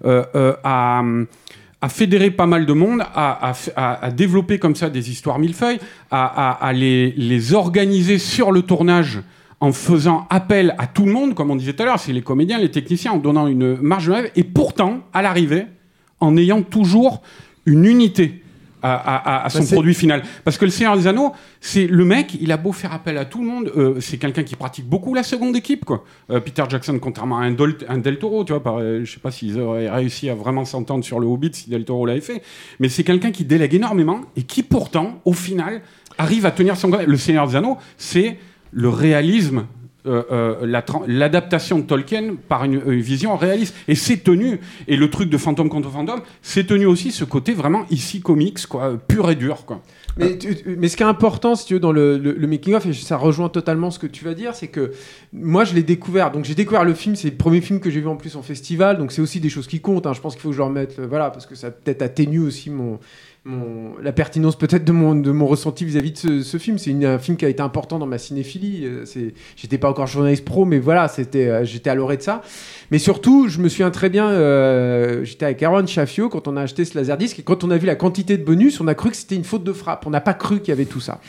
euh, 0.05 0.23
euh, 0.35 0.53
à, 0.63 1.01
à 1.81 1.89
fédérer 1.89 2.31
pas 2.31 2.45
mal 2.45 2.65
de 2.65 2.73
monde, 2.73 3.01
à, 3.13 3.53
développer 4.11 4.59
comme 4.59 4.75
ça 4.75 4.89
des 4.89 5.09
histoires 5.09 5.39
millefeuilles, 5.39 5.79
à, 6.11 6.71
les, 6.73 7.53
organiser 7.53 8.17
sur 8.17 8.51
le 8.51 8.61
tournage 8.61 9.21
en 9.61 9.71
faisant 9.71 10.25
appel 10.29 10.75
à 10.77 10.87
tout 10.87 11.05
le 11.05 11.11
monde, 11.11 11.35
comme 11.35 11.51
on 11.51 11.55
disait 11.55 11.73
tout 11.73 11.83
à 11.83 11.85
l'heure, 11.85 11.99
c'est 11.99 12.13
les 12.13 12.21
comédiens, 12.21 12.59
les 12.59 12.71
techniciens, 12.71 13.13
en 13.13 13.17
donnant 13.17 13.47
une 13.47 13.77
marge 13.81 14.05
de 14.05 14.11
manœuvre, 14.11 14.29
et 14.35 14.43
pourtant, 14.43 15.01
à 15.13 15.21
l'arrivée, 15.21 15.65
en 16.19 16.37
ayant 16.37 16.61
toujours 16.61 17.21
une 17.65 17.85
unité 17.85 18.38
à, 18.81 18.95
à- 18.95 19.45
à 19.45 19.49
son 19.49 19.59
Bah, 19.59 19.65
produit 19.71 19.93
final. 19.93 20.23
Parce 20.43 20.57
que 20.57 20.65
le 20.65 20.71
Seigneur 20.71 20.95
des 20.97 21.07
Anneaux, 21.07 21.33
c'est 21.61 21.87
le 21.87 22.05
mec, 22.05 22.37
il 22.39 22.51
a 22.51 22.57
beau 22.57 22.71
faire 22.71 22.93
appel 22.93 23.17
à 23.17 23.25
tout 23.25 23.41
le 23.41 23.47
monde, 23.47 23.71
euh, 23.75 23.99
c'est 23.99 24.17
quelqu'un 24.17 24.43
qui 24.43 24.55
pratique 24.55 24.85
beaucoup 24.87 25.13
la 25.13 25.23
seconde 25.23 25.55
équipe, 25.55 25.85
quoi. 25.85 26.03
Euh, 26.31 26.39
Peter 26.39 26.63
Jackson, 26.69 26.97
contrairement 27.01 27.37
à 27.39 27.43
un, 27.43 27.51
Dol- 27.51 27.77
un 27.87 27.97
Del 27.97 28.19
Toro, 28.19 28.43
tu 28.43 28.53
vois, 28.53 28.63
par- 28.63 28.77
euh, 28.79 29.01
je 29.03 29.11
sais 29.11 29.19
pas 29.19 29.31
s'ils 29.31 29.59
auraient 29.59 29.89
réussi 29.89 30.29
à 30.29 30.35
vraiment 30.35 30.65
s'entendre 30.65 31.03
sur 31.03 31.19
le 31.19 31.27
Hobbit 31.27 31.51
si 31.53 31.69
Del 31.69 31.85
Toro 31.85 32.05
l'avait 32.05 32.21
fait, 32.21 32.41
mais 32.79 32.89
c'est 32.89 33.03
quelqu'un 33.03 33.31
qui 33.31 33.45
délègue 33.45 33.73
énormément 33.75 34.21
et 34.35 34.43
qui 34.43 34.63
pourtant, 34.63 35.21
au 35.25 35.33
final, 35.33 35.81
arrive 36.17 36.45
à 36.45 36.51
tenir 36.51 36.75
son. 36.77 36.89
Le 36.89 37.17
Seigneur 37.17 37.47
des 37.47 37.55
Anneaux, 37.55 37.77
c'est 37.97 38.37
le 38.71 38.89
réalisme. 38.89 39.65
Euh, 40.09 40.23
euh, 40.31 41.03
l'adaptation 41.07 41.79
de 41.79 41.83
Tolkien 41.83 42.35
par 42.47 42.63
une, 42.63 42.79
vision 42.99 43.37
réaliste 43.37 43.75
et 43.87 43.95
c'est 43.95 44.17
tenu 44.17 44.59
et 44.87 44.95
le 44.95 45.09
truc 45.09 45.29
de 45.29 45.37
fantôme 45.37 45.69
contre 45.69 45.89
fantôme 45.89 46.21
c'est 46.41 46.65
tenu 46.65 46.85
aussi 46.85 47.11
ce 47.11 47.23
côté 47.23 47.53
vraiment 47.53 47.85
ici 47.89 48.21
comics 48.21 48.65
quoi 48.67 48.97
pur 49.07 49.29
et 49.29 49.35
dur 49.35 49.65
quoi 49.65 49.81
Mais, 50.17 50.37
mais 50.65 50.87
ce 50.89 50.97
qui 50.97 51.03
est 51.03 51.05
important, 51.05 51.55
si 51.55 51.65
tu 51.65 51.75
veux, 51.75 51.79
dans 51.79 51.91
le, 51.91 52.35
making-of, 52.47 52.85
et 52.85 52.93
ça 52.93 53.17
rejoint 53.17 53.49
totalement 53.49 53.91
ce 53.91 53.99
que 53.99 54.07
tu 54.07 54.25
vas 54.25 54.33
dire, 54.33 54.53
c'est 54.55 54.67
que 54.67 54.91
moi, 55.31 55.63
je 55.63 55.73
l'ai 55.73 55.83
découvert. 55.83 56.31
Donc, 56.31 56.45
j'ai 56.45 56.55
découvert 56.55 56.83
le 56.83 56.93
film, 56.93 57.15
c'est 57.15 57.29
le 57.29 57.37
premier 57.37 57.61
film 57.61 57.79
que 57.79 57.89
j'ai 57.89 58.01
vu 58.01 58.07
en 58.07 58.17
plus 58.17 58.35
en 58.35 58.41
festival, 58.41 58.97
donc 58.97 59.11
c'est 59.11 59.21
aussi 59.21 59.39
des 59.39 59.49
choses 59.49 59.67
qui 59.67 59.79
comptent. 59.79 60.07
hein. 60.07 60.13
Je 60.13 60.21
pense 60.21 60.33
qu'il 60.33 60.41
faut 60.41 60.49
que 60.49 60.55
je 60.55 60.59
le 60.59 60.65
remette, 60.65 60.99
euh, 60.99 61.07
voilà, 61.07 61.29
parce 61.29 61.45
que 61.45 61.55
ça 61.55 61.71
peut-être 61.71 62.01
atténue 62.01 62.39
aussi 62.39 62.69
mon, 62.69 62.99
mon- 63.45 63.97
la 64.01 64.11
pertinence 64.11 64.57
peut-être 64.57 64.83
de 64.85 64.91
mon, 64.91 65.15
de 65.15 65.31
mon 65.31 65.47
ressenti 65.47 65.85
vis-à-vis 65.85 66.11
de 66.11 66.17
ce, 66.17 66.43
ce 66.43 66.57
film. 66.57 66.77
C'est 66.77 66.91
un 67.05 67.19
film 67.19 67.37
qui 67.37 67.45
a 67.45 67.49
été 67.49 67.61
important 67.61 67.97
dans 67.99 68.05
ma 68.05 68.17
cinéphilie. 68.17 68.85
Euh, 68.85 69.05
J'étais 69.55 69.77
pas 69.77 69.89
encore 69.89 70.07
journaliste 70.07 70.45
pro, 70.45 70.65
mais 70.65 70.79
voilà, 70.79 71.07
c'était, 71.07 71.47
euh, 71.47 71.63
j'étais 71.65 71.89
à 71.89 71.95
l'orée 71.95 72.17
de 72.17 72.21
ça. 72.21 72.41
Mais 72.91 72.97
surtout, 72.99 73.47
je 73.47 73.59
me 73.59 73.69
souviens 73.69 73.91
très 73.91 74.09
bien, 74.09 74.29
euh, 74.29 75.23
j'étais 75.23 75.45
avec 75.45 75.61
Aaron 75.63 75.85
Chaffio 75.87 76.27
quand 76.29 76.47
on 76.47 76.57
a 76.57 76.61
acheté 76.61 76.85
ce 76.85 76.97
Laserdisc 76.97 77.39
et 77.39 77.43
quand 77.43 77.63
on 77.63 77.71
a 77.71 77.77
vu 77.77 77.85
la 77.87 77.95
quantité 77.95 78.37
de 78.37 78.43
bonus, 78.43 78.81
on 78.81 78.87
a 78.87 78.95
cru 78.95 79.11
que 79.11 79.15
c'était 79.15 79.35
une 79.35 79.43
faute 79.43 79.63
de 79.63 79.73
frappe. 79.73 80.05
On 80.05 80.09
n'a 80.09 80.21
pas 80.21 80.33
cru 80.33 80.59
qu'il 80.59 80.69
y 80.69 80.71
avait 80.71 80.85
tout 80.85 80.99
ça. 80.99 81.21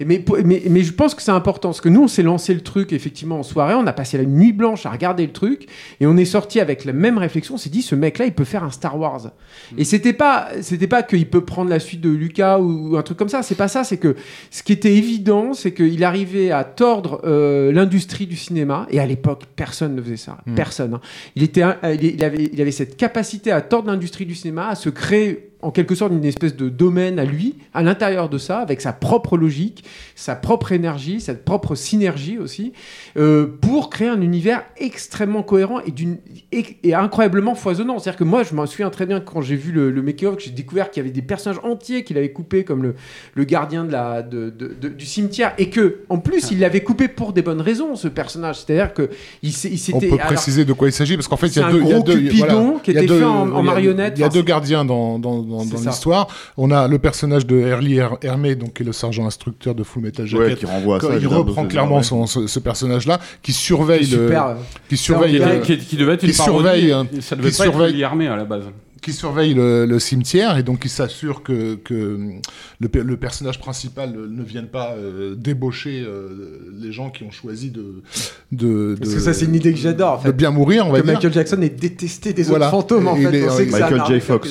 Et 0.00 0.04
mais, 0.04 0.24
mais, 0.44 0.62
mais 0.70 0.82
je 0.82 0.92
pense 0.92 1.14
que 1.14 1.22
c'est 1.22 1.32
important 1.32 1.68
parce 1.68 1.80
que 1.80 1.88
nous, 1.88 2.02
on 2.04 2.08
s'est 2.08 2.22
lancé 2.22 2.54
le 2.54 2.60
truc 2.60 2.92
effectivement 2.92 3.40
en 3.40 3.42
soirée, 3.42 3.74
on 3.74 3.86
a 3.86 3.92
passé 3.92 4.16
la 4.16 4.24
nuit 4.24 4.52
blanche 4.52 4.86
à 4.86 4.90
regarder 4.90 5.26
le 5.26 5.32
truc 5.32 5.66
et 6.00 6.06
on 6.06 6.16
est 6.16 6.24
sorti 6.24 6.60
avec 6.60 6.84
la 6.84 6.92
même 6.92 7.18
réflexion. 7.18 7.54
On 7.56 7.58
s'est 7.58 7.68
dit, 7.70 7.82
ce 7.82 7.94
mec-là, 7.94 8.26
il 8.26 8.32
peut 8.32 8.44
faire 8.44 8.64
un 8.64 8.70
Star 8.70 8.98
Wars. 8.98 9.32
Et 9.76 9.84
c'était 9.84 10.12
pas, 10.12 10.48
c'était 10.62 10.86
pas 10.86 11.02
qu'il 11.02 11.28
peut 11.28 11.44
prendre 11.44 11.57
la 11.64 11.80
suite 11.80 12.00
de 12.00 12.10
Lucas 12.10 12.58
ou, 12.58 12.90
ou 12.92 12.96
un 12.96 13.02
truc 13.02 13.18
comme 13.18 13.28
ça. 13.28 13.42
C'est 13.42 13.54
pas 13.54 13.68
ça. 13.68 13.84
C'est 13.84 13.96
que 13.96 14.14
ce 14.50 14.62
qui 14.62 14.72
était 14.72 14.94
évident, 14.94 15.54
c'est 15.54 15.72
qu'il 15.72 16.04
arrivait 16.04 16.50
à 16.50 16.64
tordre 16.64 17.20
euh, 17.24 17.72
l'industrie 17.72 18.26
du 18.26 18.36
cinéma. 18.36 18.86
Et 18.90 19.00
à 19.00 19.06
l'époque, 19.06 19.42
personne 19.56 19.94
ne 19.94 20.02
faisait 20.02 20.16
ça. 20.16 20.38
Personne. 20.54 20.94
hein. 20.94 21.00
Il 21.36 21.42
était, 21.42 21.62
il, 21.84 22.04
il 22.04 22.24
avait, 22.24 22.50
il 22.52 22.60
avait 22.60 22.70
cette 22.70 22.96
capacité 22.96 23.50
à 23.52 23.60
tordre 23.60 23.90
l'industrie 23.90 24.26
du 24.26 24.34
cinéma, 24.34 24.68
à 24.68 24.74
se 24.74 24.88
créer 24.90 25.47
en 25.60 25.70
quelque 25.72 25.94
sorte 25.94 26.12
une 26.12 26.24
espèce 26.24 26.54
de 26.56 26.68
domaine 26.68 27.18
à 27.18 27.24
lui, 27.24 27.56
à 27.74 27.82
l'intérieur 27.82 28.28
de 28.28 28.38
ça, 28.38 28.58
avec 28.60 28.80
sa 28.80 28.92
propre 28.92 29.36
logique, 29.36 29.82
sa 30.14 30.36
propre 30.36 30.70
énergie, 30.72 31.20
sa 31.20 31.34
propre 31.34 31.74
synergie 31.74 32.38
aussi, 32.38 32.72
euh, 33.16 33.46
pour 33.60 33.90
créer 33.90 34.08
un 34.08 34.20
univers 34.20 34.62
extrêmement 34.76 35.42
cohérent 35.42 35.80
et, 35.86 35.90
d'une, 35.90 36.18
et, 36.52 36.64
et 36.84 36.94
incroyablement 36.94 37.54
foisonnant. 37.56 37.98
C'est-à-dire 37.98 38.18
que 38.18 38.24
moi, 38.24 38.42
je 38.44 38.54
m'en 38.54 38.66
souviens 38.66 38.90
très 38.90 39.04
bien 39.06 39.18
quand 39.20 39.40
j'ai 39.40 39.56
vu 39.56 39.72
le, 39.72 39.90
le 39.90 40.02
making-of, 40.02 40.36
que 40.36 40.42
j'ai 40.42 40.50
découvert 40.50 40.90
qu'il 40.90 41.02
y 41.02 41.06
avait 41.06 41.12
des 41.14 41.22
personnages 41.22 41.60
entiers 41.64 42.04
qu'il 42.04 42.16
avait 42.18 42.30
coupés, 42.32 42.62
comme 42.64 42.82
le, 42.84 42.94
le 43.34 43.44
gardien 43.44 43.84
de 43.84 43.90
la, 43.90 44.22
de, 44.22 44.50
de- 44.50 44.76
de- 44.80 44.88
du 44.88 45.06
cimetière, 45.06 45.54
et 45.58 45.70
que 45.70 46.02
en 46.08 46.18
plus, 46.18 46.50
il 46.52 46.60
l'avait 46.60 46.82
coupé 46.82 47.08
pour 47.08 47.32
des 47.32 47.42
bonnes 47.42 47.60
raisons, 47.60 47.96
ce 47.96 48.06
personnage. 48.08 48.60
C'est-à-dire 48.60 48.94
que 48.94 49.10
il, 49.42 49.50
il 49.50 49.54
On 49.74 49.76
s'était... 49.76 50.08
peut 50.08 50.14
alors, 50.14 50.26
préciser 50.26 50.64
de 50.64 50.72
quoi 50.72 50.88
il 50.88 50.92
s'agit 50.92 51.16
parce 51.16 51.26
qu'en 51.26 51.36
fait 51.36 51.48
il 51.48 51.56
y 51.58 51.62
a 51.62 51.70
deux, 51.70 51.80
il 51.82 51.88
y 51.88 51.92
a 51.92 52.00
deux, 52.00 52.14
Cupidon 52.20 52.78
qui 52.82 52.90
était 52.92 53.08
fait 53.08 53.24
en- 53.24 53.50
en 53.50 53.60
il 53.60 53.66
y 53.66 53.68
a- 53.68 53.72
marionnette. 53.72 54.12
Il 54.16 54.20
y 54.20 54.22
a 54.22 54.26
Enfin, 54.28 54.34
deux 54.38 54.42
gardiens 54.44 54.84
dans, 54.84 55.18
dans, 55.18 55.42
dans, 55.48 55.64
dans 55.64 55.80
l'histoire. 55.80 56.28
On 56.56 56.70
a 56.70 56.86
le 56.86 56.98
personnage 56.98 57.46
de 57.46 57.58
Early 57.58 57.96
Her- 57.98 58.18
Hermé, 58.22 58.54
donc 58.54 58.74
qui 58.74 58.82
est 58.82 58.86
le 58.86 58.92
sergent 58.92 59.26
instructeur 59.26 59.74
de 59.74 59.82
Full 59.82 60.02
Metal 60.02 60.26
Jacket. 60.26 60.46
Ouais, 60.48 60.54
qui 60.56 60.66
renvoie 60.66 60.96
à 60.98 61.00
ça. 61.00 61.08
il 61.20 61.26
reprend 61.26 61.66
clairement 61.66 62.02
son, 62.02 62.26
ce, 62.26 62.46
ce 62.46 62.58
personnage-là, 62.60 63.18
qui 63.42 63.52
surveille 63.52 64.06
le, 64.06 64.26
super. 64.28 64.46
euh, 64.46 64.54
qui 64.88 64.96
surveille, 64.96 65.42
qui, 65.64 65.78
qui 65.78 65.96
devait 65.96 66.14
être 66.14 66.22
une 66.22 66.30
qui 66.30 66.36
parodie, 66.36 66.58
surveille, 66.64 66.92
hein, 66.92 67.06
ça 67.20 67.34
devait 67.36 67.50
qui 67.50 67.56
pas 67.58 67.64
surveille- 67.64 68.04
Armé 68.04 68.28
à 68.28 68.36
la 68.36 68.44
base 68.44 68.64
qui 69.02 69.12
surveille 69.12 69.54
le, 69.54 69.86
le 69.86 69.98
cimetière 69.98 70.56
et 70.58 70.62
donc 70.62 70.80
qui 70.80 70.88
s'assure 70.88 71.42
que, 71.42 71.74
que 71.76 72.18
le, 72.80 72.88
pe- 72.88 73.02
le 73.02 73.16
personnage 73.16 73.58
principal 73.58 74.12
ne 74.28 74.42
vienne 74.42 74.66
pas 74.68 74.92
euh, 74.96 75.34
débaucher 75.34 76.02
euh, 76.06 76.58
les 76.80 76.92
gens 76.92 77.10
qui 77.10 77.24
ont 77.24 77.30
choisi 77.30 77.70
de, 77.70 78.02
de, 78.52 78.96
Parce 78.98 79.14
que 79.14 79.20
ça, 79.20 79.32
c'est 79.32 79.44
une 79.46 79.54
idée 79.54 79.72
que 79.72 79.78
j'adore, 79.78 80.20
en 80.24 80.26
de 80.28 80.32
bien 80.32 80.50
mourir, 80.50 80.86
on 80.86 80.90
va 80.92 81.00
que 81.00 81.04
dire. 81.04 81.14
Michael 81.14 81.32
Jackson 81.32 81.62
est 81.62 81.78
détesté 81.80 82.32
des 82.32 82.42
Voilà. 82.44 82.66
autres 82.66 82.70
fantômes 82.76 83.08
en 83.08 83.16
Il 83.16 83.28
fait. 83.28 83.38
est- 83.38 83.48
On 83.48 83.56
sait 83.56 83.66
que 83.66 83.72
c'est 83.72 83.80
Michael 83.80 84.02
J. 84.14 84.20
Fox. 84.20 84.48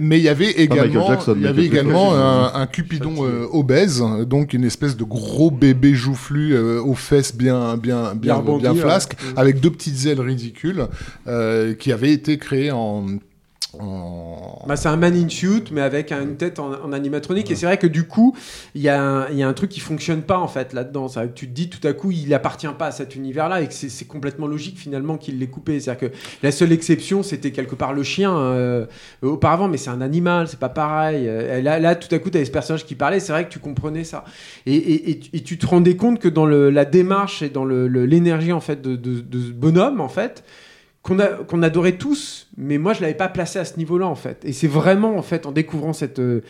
Mais 0.00 0.18
il 0.18 0.22
y 0.24 0.28
avait 0.28 0.50
également, 0.50 1.06
Jackson, 1.08 1.34
il 1.36 1.42
y 1.42 1.46
avait 1.46 1.64
également 1.64 2.14
un, 2.14 2.52
un 2.54 2.66
Cupidon 2.66 3.14
euh, 3.26 3.46
obèse, 3.52 4.02
donc 4.26 4.52
une 4.54 4.64
espèce 4.64 4.96
de 4.96 5.04
gros 5.04 5.50
bébé 5.50 5.94
joufflu 5.94 6.54
euh, 6.54 6.80
aux 6.82 6.94
fesses 6.94 7.36
bien, 7.36 7.76
bien, 7.76 8.14
bien, 8.14 8.40
bien 8.40 8.74
flasque, 8.74 9.14
avec 9.36 9.60
deux 9.60 9.70
petites 9.70 10.06
ailes 10.06 10.20
ridicules, 10.20 10.86
euh, 11.26 11.74
qui 11.74 11.92
avait 11.92 12.12
été 12.12 12.38
créé 12.38 12.70
en- 12.70 13.06
Bah, 14.66 14.76
c'est 14.76 14.88
un 14.88 14.96
man 14.96 15.14
in 15.14 15.28
shoot, 15.28 15.70
mais 15.72 15.80
avec 15.82 16.10
un- 16.12 16.22
une 16.22 16.36
tête 16.36 16.58
en, 16.58 16.72
en 16.82 16.92
animatronique. 16.92 17.50
Et 17.50 17.54
c'est 17.56 17.66
vrai 17.66 17.76
que 17.76 17.86
du 17.86 18.04
coup, 18.04 18.34
il 18.74 18.80
y, 18.82 18.88
a 18.88 19.02
un- 19.02 19.28
il 19.28 19.36
y 19.36 19.42
a 19.42 19.48
un 19.48 19.52
truc 19.52 19.70
qui 19.70 19.80
fonctionne 19.80 20.22
pas 20.22 20.38
en 20.38 20.48
fait 20.48 20.72
là-dedans. 20.72 21.08
Ça, 21.08 21.26
tu 21.26 21.48
te 21.48 21.52
dis 21.52 21.68
tout 21.68 21.86
à 21.86 21.92
coup, 21.92 22.10
il 22.10 22.32
appartient 22.32 22.66
pas 22.78 22.86
à 22.86 22.90
cet 22.90 23.14
univers-là 23.16 23.60
et 23.60 23.66
que 23.68 23.74
c'est 23.74 24.06
complètement 24.06 24.46
logique 24.46 24.78
finalement 24.78 25.16
qu'il 25.18 25.38
l'ait 25.38 25.46
coupé. 25.46 25.80
C'est-à-dire 25.80 26.10
que 26.10 26.16
la 26.42 26.50
seule 26.50 26.72
exception, 26.72 27.22
c'était 27.22 27.50
quelque 27.50 27.74
part 27.74 27.92
le 27.92 28.02
chien 28.02 28.34
euh, 28.36 28.86
auparavant, 29.22 29.68
mais 29.68 29.76
c'est 29.76 29.90
un 29.90 30.00
animal, 30.00 30.48
c'est 30.48 30.58
pas 30.58 30.68
pareil. 30.70 31.26
Euh, 31.28 31.60
là, 31.60 31.78
là, 31.78 31.94
tout 31.94 32.12
à 32.14 32.18
coup, 32.18 32.30
tu 32.30 32.36
avais 32.38 32.46
ce 32.46 32.50
personnage 32.50 32.86
qui 32.86 32.94
parlait. 32.94 33.20
C'est 33.20 33.32
vrai 33.32 33.44
que 33.46 33.52
tu 33.52 33.58
comprenais 33.58 34.04
ça. 34.04 34.24
Et, 34.66 34.74
et- 34.74 35.10
et 35.10 35.18
tu- 35.18 35.30
et 35.34 35.40
tu 35.42 35.58
te 35.58 35.66
rendais 35.66 35.96
compte 35.96 36.18
que 36.18 36.28
dans 36.28 36.46
le- 36.46 36.70
la 36.70 36.84
démarche 36.84 37.42
et 37.42 37.48
dans 37.50 37.64
le- 37.64 37.88
le- 37.88 38.06
l'énergie 38.06 38.52
en 38.52 38.60
fait 38.60 38.80
de, 38.80 38.96
de- 38.96 39.20
de 39.20 39.40
ce 39.40 39.50
bonhomme 39.52 40.00
en 40.00 40.08
fait 40.08 40.42
qu'on 41.04 41.62
adorait 41.62 41.98
tous, 41.98 42.48
mais 42.56 42.78
moi 42.78 42.94
je 42.94 43.02
l'avais 43.02 43.14
pas 43.14 43.28
placé 43.28 43.58
à 43.58 43.66
ce 43.66 43.76
niveau-là 43.76 44.06
en 44.06 44.14
fait. 44.14 44.42
Et 44.46 44.54
c'est 44.54 44.66
vraiment 44.66 45.18
en 45.18 45.22
fait 45.22 45.44
en 45.44 45.52
découvrant 45.52 45.92
cette, 45.92 46.18
euh, 46.18 46.40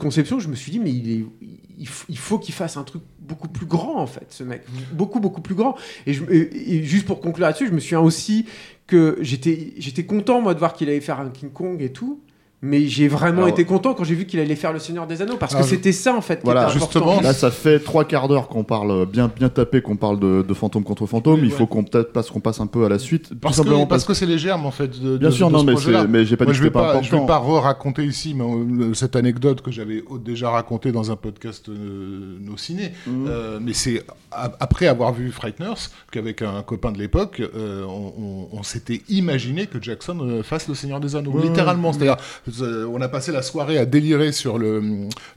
conception 0.00 0.40
je 0.40 0.48
me 0.48 0.56
suis 0.56 0.72
dit 0.72 0.80
mais 0.80 0.90
il, 0.90 1.88
faut 2.18 2.38
qu'il 2.40 2.52
fasse 2.52 2.76
un 2.76 2.82
truc 2.82 3.02
beaucoup 3.20 3.48
plus 3.48 3.66
grand 3.66 4.00
en 4.00 4.08
fait, 4.08 4.26
ce 4.30 4.42
mec, 4.42 4.62
beaucoup 4.92 5.20
beaucoup 5.20 5.40
plus 5.40 5.54
grand. 5.54 5.76
Et 6.06 6.82
juste 6.82 7.06
pour 7.06 7.20
conclure 7.20 7.46
là-dessus, 7.46 7.68
je 7.68 7.72
me 7.72 7.78
souviens 7.78 8.00
aussi 8.00 8.46
que 8.88 9.16
j'étais 9.20 9.74
j'étais 9.78 10.04
content 10.04 10.40
moi 10.40 10.54
de 10.54 10.58
voir 10.58 10.74
qu'il 10.74 10.88
allait 10.88 11.00
faire 11.00 11.20
un 11.20 11.30
King 11.30 11.50
Kong 11.50 11.80
et 11.80 11.92
tout. 11.92 12.20
Mais 12.62 12.86
j'ai 12.88 13.08
vraiment 13.08 13.38
Alors- 13.38 13.48
été 13.48 13.64
content 13.64 13.94
quand 13.94 14.04
j'ai 14.04 14.14
vu 14.14 14.26
qu'il 14.26 14.38
allait 14.38 14.54
faire 14.54 14.72
le 14.74 14.78
Seigneur 14.78 15.06
des 15.06 15.22
Anneaux 15.22 15.38
parce 15.38 15.54
que 15.54 15.62
je- 15.62 15.68
c'était 15.68 15.92
ça 15.92 16.14
en 16.14 16.20
fait. 16.20 16.36
qui 16.36 16.44
Voilà, 16.44 16.64
était 16.64 16.78
justement, 16.78 17.18
Là, 17.22 17.32
ça 17.32 17.50
fait 17.50 17.80
trois 17.80 18.04
quarts 18.04 18.28
d'heure 18.28 18.48
qu'on 18.48 18.64
parle 18.64 19.06
bien, 19.06 19.30
bien 19.34 19.48
tapé, 19.48 19.80
qu'on 19.80 19.96
parle 19.96 20.20
de, 20.20 20.42
de 20.46 20.54
fantôme 20.54 20.84
contre 20.84 21.06
fantôme. 21.06 21.40
Oui, 21.40 21.46
Il 21.46 21.52
faut 21.52 21.66
qu'on 21.66 21.84
peut-être 21.84 22.12
passe, 22.12 22.28
qu'on 22.30 22.40
passe 22.40 22.60
un 22.60 22.66
peu 22.66 22.84
à 22.84 22.90
la 22.90 22.98
suite. 22.98 23.30
Parce 23.40 23.56
tout 23.56 23.62
que, 23.62 23.68
simplement 23.68 23.86
parce 23.86 24.04
parce 24.04 24.08
que 24.08 24.12
c'est 24.26 24.30
les 24.30 24.36
germes 24.36 24.66
en 24.66 24.70
fait 24.70 24.88
de, 25.00 25.16
Bien 25.16 25.28
de- 25.30 25.34
sûr, 25.34 25.48
de 25.48 25.52
non, 25.54 25.60
ce 25.60 25.64
mais, 25.64 26.24
j'ai 26.26 26.36
pas 26.36 26.44
Moi, 26.44 26.52
dit 26.52 26.58
je 26.58 26.62
que 26.62 26.64
vais 26.64 26.68
c'était 26.68 26.70
pas 26.70 26.92
pas, 26.94 27.02
je 27.02 27.10
vais 27.10 27.26
pas 27.26 27.38
re-raconter 27.38 28.04
ici 28.04 28.34
mais, 28.34 28.44
euh, 28.44 28.92
cette 28.94 29.16
anecdote 29.16 29.62
que 29.62 29.70
j'avais 29.70 30.04
déjà 30.22 30.50
racontée 30.50 30.92
dans 30.92 31.10
un 31.10 31.16
podcast 31.16 31.68
euh, 31.70 32.36
Nos 32.40 32.58
Ciné. 32.58 32.92
Mhm. 33.06 33.26
Euh, 33.26 33.58
mais 33.62 33.72
c'est 33.72 34.02
a- 34.32 34.52
après 34.60 34.86
avoir 34.86 35.12
vu 35.14 35.30
Frighteners 35.30 35.88
qu'avec 36.12 36.42
un 36.42 36.62
copain 36.62 36.92
de 36.92 36.98
l'époque, 36.98 37.40
euh, 37.56 37.84
on, 37.88 38.12
on- 38.52 38.58
on 38.58 38.62
s'était 38.62 39.00
imaginé 39.08 39.66
que 39.66 39.80
Jackson 39.82 40.40
fasse 40.42 40.68
le 40.68 40.74
Seigneur 40.74 41.00
des 41.00 41.16
Anneaux, 41.16 41.32
Ouais. 41.32 41.42
littéralement. 41.42 41.92
C'est-à-dire, 41.92 42.16
on 42.60 43.00
a 43.00 43.08
passé 43.08 43.32
la 43.32 43.42
soirée 43.42 43.78
à 43.78 43.86
délirer 43.86 44.32
sur 44.32 44.58
le, 44.58 44.82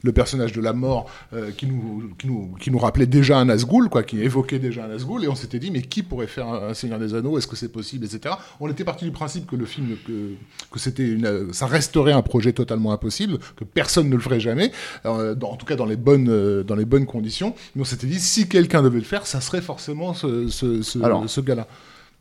le 0.02 0.12
personnage 0.12 0.52
de 0.52 0.60
la 0.60 0.72
mort 0.72 1.06
euh, 1.32 1.50
qui, 1.56 1.66
nous, 1.66 2.10
qui, 2.18 2.26
nous, 2.26 2.54
qui 2.60 2.70
nous 2.70 2.78
rappelait 2.78 3.06
déjà 3.06 3.38
un 3.38 3.46
Nazgûl, 3.46 3.88
quoi, 3.88 4.02
qui 4.02 4.20
évoquait 4.22 4.58
déjà 4.58 4.84
un 4.84 4.88
Nazgûl, 4.88 5.24
et 5.24 5.28
on 5.28 5.34
s'était 5.34 5.58
dit, 5.58 5.70
mais 5.70 5.82
qui 5.82 6.02
pourrait 6.02 6.26
faire 6.26 6.48
un, 6.48 6.68
un 6.68 6.74
Seigneur 6.74 6.98
des 6.98 7.14
Anneaux? 7.14 7.38
Est-ce 7.38 7.46
que 7.46 7.56
c'est 7.56 7.68
possible, 7.72 8.04
etc. 8.04 8.34
On 8.60 8.68
était 8.68 8.84
parti 8.84 9.04
du 9.04 9.10
principe 9.10 9.46
que 9.46 9.56
le 9.56 9.64
film, 9.66 9.96
que, 10.06 10.32
que 10.70 10.78
c'était 10.78 11.06
une, 11.08 11.26
euh, 11.26 11.52
ça 11.52 11.66
resterait 11.66 12.12
un 12.12 12.22
projet 12.22 12.52
totalement 12.52 12.92
impossible, 12.92 13.38
que 13.56 13.64
personne 13.64 14.08
ne 14.08 14.14
le 14.14 14.20
ferait 14.20 14.40
jamais, 14.40 14.72
euh, 15.06 15.34
dans- 15.34 15.50
en 15.50 15.56
tout 15.56 15.66
cas 15.66 15.76
dans 15.76 15.86
les 15.86 15.96
bonnes, 15.96 16.28
euh, 16.28 16.62
dans 16.62 16.74
les 16.76 16.84
bonnes 16.84 17.06
conditions. 17.06 17.54
Mais 17.74 17.82
on 17.82 17.84
s'était 17.84 18.06
dit, 18.06 18.20
si 18.20 18.48
quelqu'un 18.48 18.82
devait 18.82 18.98
le 18.98 19.04
faire, 19.04 19.26
ça 19.26 19.40
serait 19.40 19.60
forcément 19.62 20.14
ce, 20.14 20.48
ce, 20.48 20.82
ce, 20.82 20.98
ce 21.26 21.40
gars-là. 21.40 21.66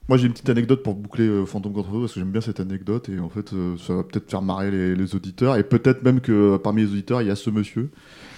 Moi, 0.09 0.17
j'ai 0.17 0.27
une 0.27 0.33
petite 0.33 0.49
anecdote 0.49 0.83
pour 0.83 0.95
boucler 0.95 1.25
euh, 1.25 1.45
Fantôme 1.45 1.71
contre 1.71 1.87
Fantôme, 1.87 2.01
parce 2.01 2.13
que 2.13 2.19
j'aime 2.19 2.31
bien 2.31 2.41
cette 2.41 2.59
anecdote 2.59 3.07
et 3.07 3.19
en 3.19 3.29
fait, 3.29 3.53
euh, 3.53 3.77
ça 3.77 3.93
va 3.93 4.03
peut-être 4.03 4.29
faire 4.29 4.41
marrer 4.41 4.69
les, 4.69 5.15
auditeurs 5.15 5.55
et 5.55 5.63
peut-être 5.63 6.03
même 6.03 6.19
que 6.19 6.31
euh, 6.31 6.57
parmi 6.57 6.81
les 6.81 6.89
auditeurs, 6.89 7.21
il 7.21 7.29
y 7.29 7.31
a 7.31 7.37
ce 7.37 7.49
monsieur 7.49 7.89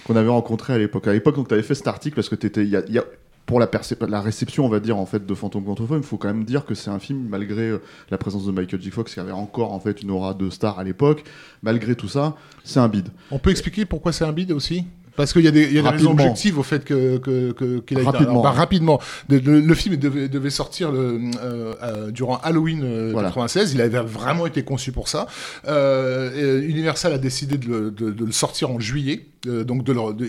qu'on 0.06 0.14
avait 0.14 0.28
rencontré 0.28 0.74
à 0.74 0.78
l'époque. 0.78 1.08
À 1.08 1.12
l'époque, 1.12 1.34
donc, 1.34 1.48
tu 1.48 1.54
avais 1.54 1.64
fait 1.64 1.74
cet 1.74 1.88
article 1.88 2.14
parce 2.14 2.28
que 2.28 2.60
y 2.62 2.76
a- 2.76 3.04
pour 3.46 3.60
la, 3.60 4.20
réception, 4.20 4.64
on 4.64 4.68
va 4.68 4.80
dire, 4.80 4.96
en 4.96 5.06
fait, 5.06 5.24
de 5.24 5.34
Fantôme 5.34 5.64
contre 5.64 5.82
Fantôme, 5.82 5.98
il 5.98 6.06
faut 6.06 6.16
quand 6.18 6.28
même 6.28 6.44
dire 6.44 6.64
que 6.64 6.74
c'est 6.74 6.90
un 6.90 6.98
film, 6.98 7.28
malgré 7.28 7.70
euh, 7.70 7.78
la 8.10 8.18
présence 8.18 8.44
de 8.44 8.50
Michael 8.50 8.82
J. 8.82 8.90
Fox, 8.90 9.14
qui 9.14 9.20
avait 9.20 9.32
encore 9.32 9.72
en 9.72 9.78
fait 9.80 10.02
une 10.02 10.10
aura 10.10 10.34
de 10.34 10.50
star 10.50 10.78
à 10.78 10.84
l'époque, 10.84 11.24
malgré 11.62 11.94
tout 11.94 12.08
ça, 12.08 12.36
c'est 12.64 12.80
un 12.80 12.88
bide. 12.88 13.08
On 13.30 13.38
peut 13.38 13.50
expliquer 13.50 13.84
pourquoi 13.84 14.12
c'est 14.12 14.24
un 14.24 14.32
bide 14.32 14.50
aussi? 14.52 14.84
Parce 15.16 15.32
qu'il 15.32 15.42
y 15.42 15.48
a 15.48 15.50
des, 15.50 15.64
il 15.64 15.72
y 15.72 15.78
a 15.78 15.82
des 15.82 15.88
raisons 15.88 16.12
objectives 16.12 16.58
au 16.58 16.62
fait 16.62 16.84
que, 16.84 17.18
que, 17.18 17.52
que- 17.52 17.78
qu'il 17.80 17.96
a 17.98 18.00
été- 18.02 18.10
Rapidement. 18.10 18.30
alors, 18.32 18.42
bah, 18.42 18.50
rapidement. 18.50 19.00
Le, 19.28 19.74
film 19.74 19.96
devait, 19.96 20.28
devait 20.28 20.50
sortir 20.50 20.92
le, 20.92 21.18
euh, 21.42 21.74
euh, 21.82 22.10
durant 22.10 22.36
Halloween 22.38 22.82
euh, 22.84 23.10
Voilà. 23.12 23.28
96. 23.28 23.72
Il 23.72 23.80
avait 23.80 23.98
vraiment 24.00 24.46
été 24.46 24.62
conçu 24.62 24.92
pour 24.92 25.08
ça. 25.08 25.26
Euh, 25.66 26.60
et 26.62 26.66
Universal 26.66 27.12
a 27.12 27.18
décidé 27.18 27.58
de 27.58 27.66
le, 27.66 27.90
de- 27.90 28.10
de 28.10 28.24
le 28.24 28.32
sortir 28.32 28.70
en 28.70 28.78
juillet. 28.80 29.26
Euh, 29.46 29.64
donc 29.64 29.84
de 29.84 29.92
leur, 29.92 30.14
de, 30.14 30.24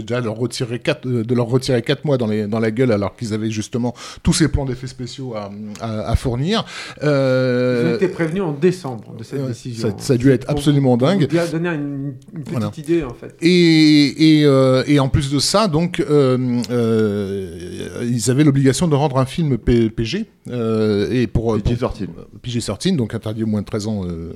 déjà 0.00 0.20
leur 0.20 0.36
retirer 0.36 0.78
quatre, 0.78 1.06
euh, 1.06 1.24
de 1.24 1.34
leur 1.34 1.46
retirer 1.46 1.82
quatre 1.82 2.04
mois 2.04 2.18
dans, 2.18 2.26
les, 2.26 2.46
dans 2.46 2.60
la 2.60 2.70
gueule 2.70 2.92
alors 2.92 3.16
qu'ils 3.16 3.32
avaient 3.34 3.50
justement 3.50 3.94
tous 4.22 4.32
ces 4.32 4.48
plans 4.48 4.64
d'effets 4.64 4.86
spéciaux 4.86 5.34
à, 5.34 5.50
à, 5.80 6.10
à 6.10 6.16
fournir. 6.16 6.64
Ils 7.02 7.06
Euh, 7.08 7.92
ont 7.92 7.96
été 7.96 8.08
prévenus 8.08 8.42
en 8.42 8.52
décembre 8.52 9.14
de 9.18 9.24
cette 9.24 9.40
ouais, 9.40 9.48
décision. 9.48 9.90
ça- 9.90 9.94
ça 9.98 10.12
a 10.14 10.16
dû 10.16 10.30
être 10.30 10.46
Pour- 10.46 10.56
absolument 10.56 10.96
pour 10.98 11.06
dingue. 11.08 11.20
vous 11.20 11.26
dire- 11.26 11.50
donner 11.50 11.68
une, 11.70 12.14
une 12.34 12.42
petite 12.42 12.50
Voilà. 12.50 12.70
idée 12.76 13.02
en 13.04 13.14
fait. 13.14 13.34
Et, 13.40 14.40
et, 14.40 14.44
euh, 14.44 14.82
et 14.86 14.98
en 14.98 15.08
plus 15.08 15.30
de 15.30 15.38
ça, 15.38 15.68
donc, 15.68 16.00
euh, 16.00 16.60
euh, 16.70 18.06
ils 18.08 18.30
avaient 18.30 18.44
l'obligation 18.44 18.88
de 18.88 18.94
rendre 18.94 19.18
un 19.18 19.26
film 19.26 19.58
P- 19.58 19.90
PG. 19.90 20.26
euh, 20.48 21.10
et 21.10 21.26
pour, 21.26 21.46
pour 21.46 21.56
PG-13. 21.56 22.06
PG-13, 22.42 22.96
donc 22.96 23.14
interdit 23.14 23.42
aux 23.42 23.46
moins 23.48 23.62
de 23.62 23.66
13 23.66 23.88
ans 23.88 24.02
euh, 24.04 24.32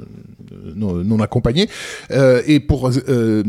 non, 0.75 0.95
non 1.05 1.21
accompagné. 1.21 1.69
Euh, 2.11 2.43
et 2.47 2.59
pour 2.59 2.89
euh, 2.89 2.93
euh, 3.09 3.43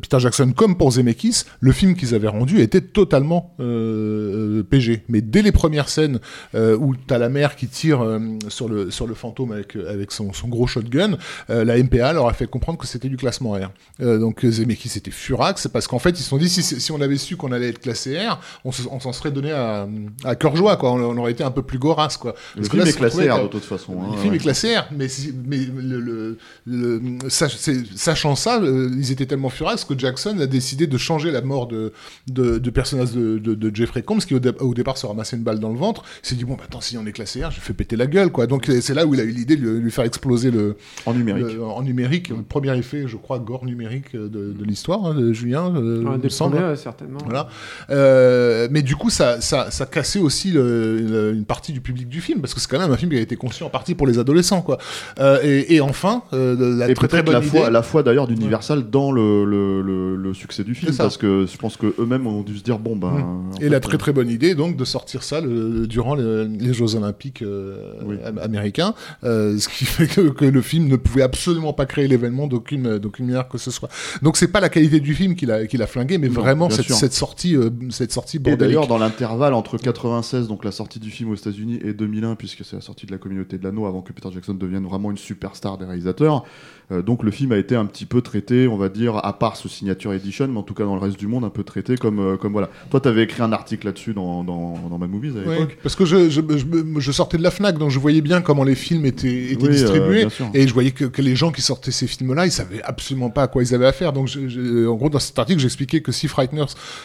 Peter 0.00 0.18
Jackson, 0.26 0.52
comme 0.56 0.76
pour 0.76 0.90
Zemeckis, 0.92 1.44
le 1.60 1.72
film 1.72 1.94
qu'ils 1.94 2.14
avaient 2.14 2.28
rendu 2.28 2.60
était 2.60 2.80
totalement 2.80 3.54
euh, 3.60 4.62
PG. 4.62 5.02
Mais 5.08 5.20
dès 5.20 5.42
les 5.42 5.52
premières 5.52 5.88
scènes 5.88 6.18
euh, 6.54 6.76
où 6.76 6.94
tu 6.96 7.12
as 7.14 7.18
la 7.18 7.28
mère 7.28 7.56
qui 7.56 7.68
tire 7.68 8.02
euh, 8.02 8.18
sur, 8.48 8.68
le, 8.68 8.90
sur 8.90 9.06
le 9.06 9.14
fantôme 9.14 9.52
avec, 9.52 9.76
avec 9.76 10.12
son, 10.12 10.32
son 10.32 10.48
gros 10.48 10.66
shotgun, 10.66 11.16
euh, 11.50 11.64
la 11.64 11.76
MPA 11.82 12.12
leur 12.12 12.28
a 12.28 12.32
fait 12.32 12.46
comprendre 12.46 12.78
que 12.78 12.86
c'était 12.86 13.08
du 13.08 13.16
classement 13.16 13.52
R. 13.52 13.70
Euh, 14.00 14.18
donc 14.18 14.44
Zemeckis 14.44 14.92
était 14.98 15.10
furax 15.10 15.68
parce 15.68 15.86
qu'en 15.86 15.98
fait 15.98 16.10
ils 16.10 16.22
se 16.22 16.28
sont 16.28 16.38
dit 16.38 16.48
si, 16.48 16.62
si 16.62 16.92
on 16.92 17.00
avait 17.00 17.16
su 17.18 17.36
qu'on 17.36 17.52
allait 17.52 17.68
être 17.68 17.80
classé 17.80 18.18
R, 18.18 18.40
on 18.64 18.72
se- 18.72 18.82
on 18.90 19.00
s'en 19.00 19.12
serait 19.12 19.30
donné 19.30 19.52
à, 19.52 19.86
à 20.24 20.34
cœur 20.34 20.56
joie 20.56 20.76
quoi. 20.76 20.92
On, 20.92 21.00
on 21.00 21.16
aurait 21.18 21.32
été 21.32 21.44
un 21.44 21.50
peu 21.50 21.62
plus 21.62 21.78
gorasse 21.78 22.16
quoi. 22.16 22.34
Le 22.54 22.60
Parce 22.62 22.68
que 22.68 22.72
film 22.76 22.84
là, 22.84 22.90
est 22.90 22.96
classé 22.96 23.30
R 23.30 23.42
de 23.44 23.48
toute 23.48 23.64
façon. 23.64 23.92
hein, 24.00 24.08
le 24.12 24.18
film 24.18 24.30
ouais. 24.32 24.36
est 24.36 24.40
classé 24.40 24.76
R, 24.76 24.88
mais, 24.96 25.06
mais 25.46 25.58
le, 25.58 26.00
le- 26.00 26.38
le- 26.66 27.00
sach- 27.28 27.56
c'est- 27.56 27.96
sachant 27.96 28.34
ça, 28.36 28.60
euh, 28.60 28.90
ils 28.96 29.12
étaient 29.12 29.26
tellement 29.26 29.50
furax 29.50 29.84
que 29.84 29.98
Jackson 30.06 30.38
a 30.40 30.46
décidé 30.46 30.86
de 30.86 30.96
changer 30.98 31.30
la 31.30 31.42
mort 31.42 31.66
de, 31.66 31.92
de, 32.28 32.58
de 32.58 32.70
personnage 32.70 33.12
de, 33.12 33.38
de- 33.38 33.54
de 33.54 33.74
Jeffrey 33.74 34.02
Combs, 34.02 34.18
qui 34.20 34.34
au, 34.34 34.38
dé- 34.38 34.52
au 34.60 34.72
départ 34.74 34.96
se 34.98 35.06
ramassait 35.06 35.36
une 35.36 35.42
balle 35.42 35.58
dans 35.58 35.70
le 35.72 35.78
ventre. 35.78 36.02
Il 36.22 36.28
s'est 36.28 36.34
dit, 36.36 36.44
bon, 36.44 36.54
bah, 36.54 36.64
attends, 36.66 36.80
si 36.80 36.96
on 36.96 37.04
est 37.06 37.12
classé 37.12 37.44
R, 37.44 37.50
je 37.50 37.60
fais 37.60 37.72
péter 37.72 37.96
la 37.96 38.06
gueule, 38.06 38.30
quoi. 38.30 38.46
Donc 38.46 38.68
euh, 38.68 38.80
c'est 38.80 38.94
là 38.94 39.04
où 39.06 39.14
il 39.14 39.20
a 39.20 39.24
eu 39.24 39.30
l'idée 39.30 39.56
de 39.56 39.62
lui, 39.68 39.80
lui 39.80 39.90
faire 39.90 40.04
exploser 40.04 40.50
le, 40.50 40.76
En 41.06 41.14
numérique. 41.14 41.52
le- 41.54 41.64
en 41.64 41.82
numérique, 41.82 42.28
le 42.28 42.42
premier 42.42 42.76
effet, 42.78 43.04
je 43.06 43.16
crois, 43.16 43.38
gore 43.40 43.64
numérique 43.64 44.14
euh, 44.14 44.28
de, 44.28 44.52
de 44.52 44.64
l'histoire, 44.64 45.04
hein, 45.06 45.14
de 45.14 45.32
Julien, 45.32 45.74
euh, 45.76 46.04
Un 46.06 46.12
il 46.12 46.16
me 46.18 46.18
des 46.18 46.30
semble. 46.30 46.56
premiers, 46.56 46.76
certainement. 46.76 47.18
Voilà. 47.24 47.48
Euh, 47.90 48.68
mais 48.70 48.82
du 48.82 48.96
coup, 48.96 49.10
ça, 49.10 49.40
ça, 49.40 49.70
ça 49.70 49.86
cassait 49.86 50.18
aussi 50.20 50.50
le- 50.50 50.98
le- 51.00 51.32
une 51.34 51.44
partie 51.44 51.72
du 51.72 51.80
public 51.80 52.08
du 52.08 52.20
film, 52.20 52.40
parce 52.40 52.54
que 52.54 52.60
c'est 52.60 52.68
quand 52.70 52.78
même 52.78 52.92
un 52.92 52.96
film 52.96 53.10
qui 53.10 53.16
a 53.18 53.20
été 53.20 53.36
conçu 53.36 53.62
en 53.64 53.70
partie 53.70 53.94
pour 53.94 54.06
les 54.06 54.18
adolescents, 54.18 54.62
quoi. 54.62 54.78
Euh, 55.18 55.38
et, 55.42 55.74
et 55.76 55.80
enfin, 55.80 56.22
euh, 56.32 56.76
la 56.76 56.88
et 56.90 56.94
très 56.94 57.08
très 57.08 57.22
bonne 57.22 57.34
la 57.34 57.40
idée. 57.40 57.48
foi, 57.48 57.70
la 57.70 57.82
foi 57.82 58.02
d'ailleurs 58.02 58.26
d'Universal 58.28 58.88
dans 58.90 59.10
le, 59.12 59.44
le, 59.44 59.82
le, 59.96 60.16
le 60.16 60.34
succès 60.34 60.62
du 60.64 60.74
film, 60.74 60.94
parce 60.96 61.16
que 61.16 61.46
je 61.50 61.56
pense 61.56 61.76
que 61.76 61.94
eux-mêmes 61.98 62.26
ont 62.26 62.42
dû 62.42 62.56
se 62.58 62.62
dire 62.62 62.78
bon 62.78 62.96
ben. 62.96 63.08
en 63.08 63.50
Et 63.58 63.64
fait, 63.64 63.68
la 63.70 63.80
très 63.80 63.98
très 63.98 64.12
bonne 64.12 64.28
idée, 64.30 64.54
donc, 64.54 64.76
de 64.76 64.84
sortir 64.84 65.22
ça 65.22 65.40
le- 65.40 65.86
durant 65.86 66.14
le- 66.14 66.44
les 66.44 66.74
Jeux 66.74 66.94
Olympiques 66.94 67.42
euh, 67.42 67.92
Oui. 68.04 68.16
américains, 68.42 68.94
euh, 69.24 69.56
ce 69.58 69.68
qui 69.68 69.84
fait 69.84 70.06
que, 70.06 70.28
que 70.28 70.44
le 70.44 70.60
film 70.62 70.88
ne 70.88 70.96
pouvait 70.96 71.22
absolument 71.22 71.72
pas 71.72 71.86
créer 71.86 72.08
l'événement 72.08 72.46
d'aucune 72.46 72.98
d'aucune 72.98 73.26
manière 73.26 73.48
que 73.48 73.58
ce 73.58 73.70
soit. 73.70 73.88
Donc 74.22 74.36
c'est 74.36 74.48
pas 74.48 74.60
la 74.60 74.68
qualité 74.68 75.00
du 75.00 75.14
film 75.14 75.34
qui 75.34 75.46
l'a 75.46 75.66
qui 75.66 75.76
l'a 75.76 75.86
flingué, 75.86 76.18
mais 76.18 76.28
Non, 76.28 76.34
vraiment 76.40 76.70
cette, 76.70 77.12
sortie 77.12 77.56
euh, 77.56 77.70
cette 77.90 78.12
sortie 78.12 78.38
Et 78.44 78.56
d'ailleurs, 78.56 78.86
dans 78.86 78.98
l'intervalle 78.98 79.54
entre 79.54 79.78
96, 79.78 80.48
donc 80.48 80.64
la 80.64 80.72
sortie 80.72 80.98
du 81.00 81.10
film 81.10 81.30
aux 81.30 81.34
États-Unis, 81.34 81.78
et 81.82 81.92
2001, 81.92 82.34
puisque 82.34 82.64
c'est 82.64 82.76
la 82.76 82.82
sortie 82.82 83.06
de 83.06 83.12
la 83.12 83.18
communauté 83.18 83.58
de 83.58 83.64
l'anneau 83.64 83.86
avant 83.86 84.02
que 84.02 84.12
Peter 84.12 84.28
Jackson 84.32 84.54
devienne 84.54 84.84
vraiment 84.84 85.10
une 85.10 85.16
superstar 85.16 85.78
des 85.78 85.84
réalisateurs, 85.84 86.44
euh, 86.92 87.02
donc 87.02 87.22
le 87.22 87.30
film 87.30 87.52
a 87.52 87.56
été 87.58 87.74
un 87.76 87.86
petit 87.86 88.04
peu 88.06 88.20
traité, 88.22 88.68
on 88.68 88.76
va 88.76 88.88
dire, 88.88 89.16
à 89.24 89.38
part 89.38 89.56
ce 89.56 89.68
signature 89.86 90.12
edition, 90.12 90.48
mais 90.48 90.58
en 90.58 90.62
tout 90.62 90.74
cas 90.74 90.84
dans 90.84 90.94
le 90.96 91.00
reste 91.00 91.16
du 91.18 91.28
monde, 91.28 91.44
un 91.44 91.50
peu 91.50 91.62
traité 91.62 91.96
comme, 91.96 92.18
euh, 92.18 92.36
comme 92.36 92.52
voilà. 92.52 92.68
Toi, 92.90 93.00
tu 93.00 93.08
avais 93.08 93.22
écrit 93.22 93.42
un 93.42 93.52
article 93.52 93.86
là-dessus 93.86 94.14
dans, 94.14 94.42
dans, 94.42 94.74
dans 94.90 94.98
Mad 94.98 95.08
Movies 95.10 95.34
à 95.36 95.40
l'époque. 95.48 95.78
parce 95.82 95.94
que 95.94 96.04
je, 96.04 96.28
je, 96.28 96.40
je, 96.56 96.64
je 96.98 97.12
sortais 97.12 97.38
de 97.38 97.42
la 97.44 97.50
Fnac, 97.52 97.78
donc 97.78 97.90
je 97.90 97.98
voyais 98.00 98.20
bien 98.20 98.40
comment 98.40 98.64
les 98.64 98.74
films 98.74 99.06
étaient, 99.06 99.52
étaient 99.52 99.62
Oui, 99.62 99.68
euh, 99.68 99.70
distribués, 99.70 100.26
et 100.54 100.66
je 100.66 100.74
voyais 100.74 100.90
que, 100.90 101.04
que 101.04 101.22
les 101.22 101.36
gens 101.36 101.52
qui 101.52 101.62
sortaient 101.62 101.92
ces 101.92 102.06
films-là, 102.08 102.46
ils 102.46 102.50
savaient 102.52 102.82
absolument 102.82 103.30
pas 103.30 103.44
à 103.44 103.46
quoi 103.48 103.62
ils 103.62 103.74
avaient 103.74 103.86
affaire. 103.86 104.12
Donc, 104.12 104.26
je- 104.28 104.48
je- 104.48 104.86
en 104.88 104.94
gros, 104.96 105.08
dans 105.08 105.18
cet 105.20 105.38
article, 105.38 105.60
j'expliquais 105.60 106.00
que 106.00 106.10
si 106.10 106.26
Frighteners, 106.26 106.64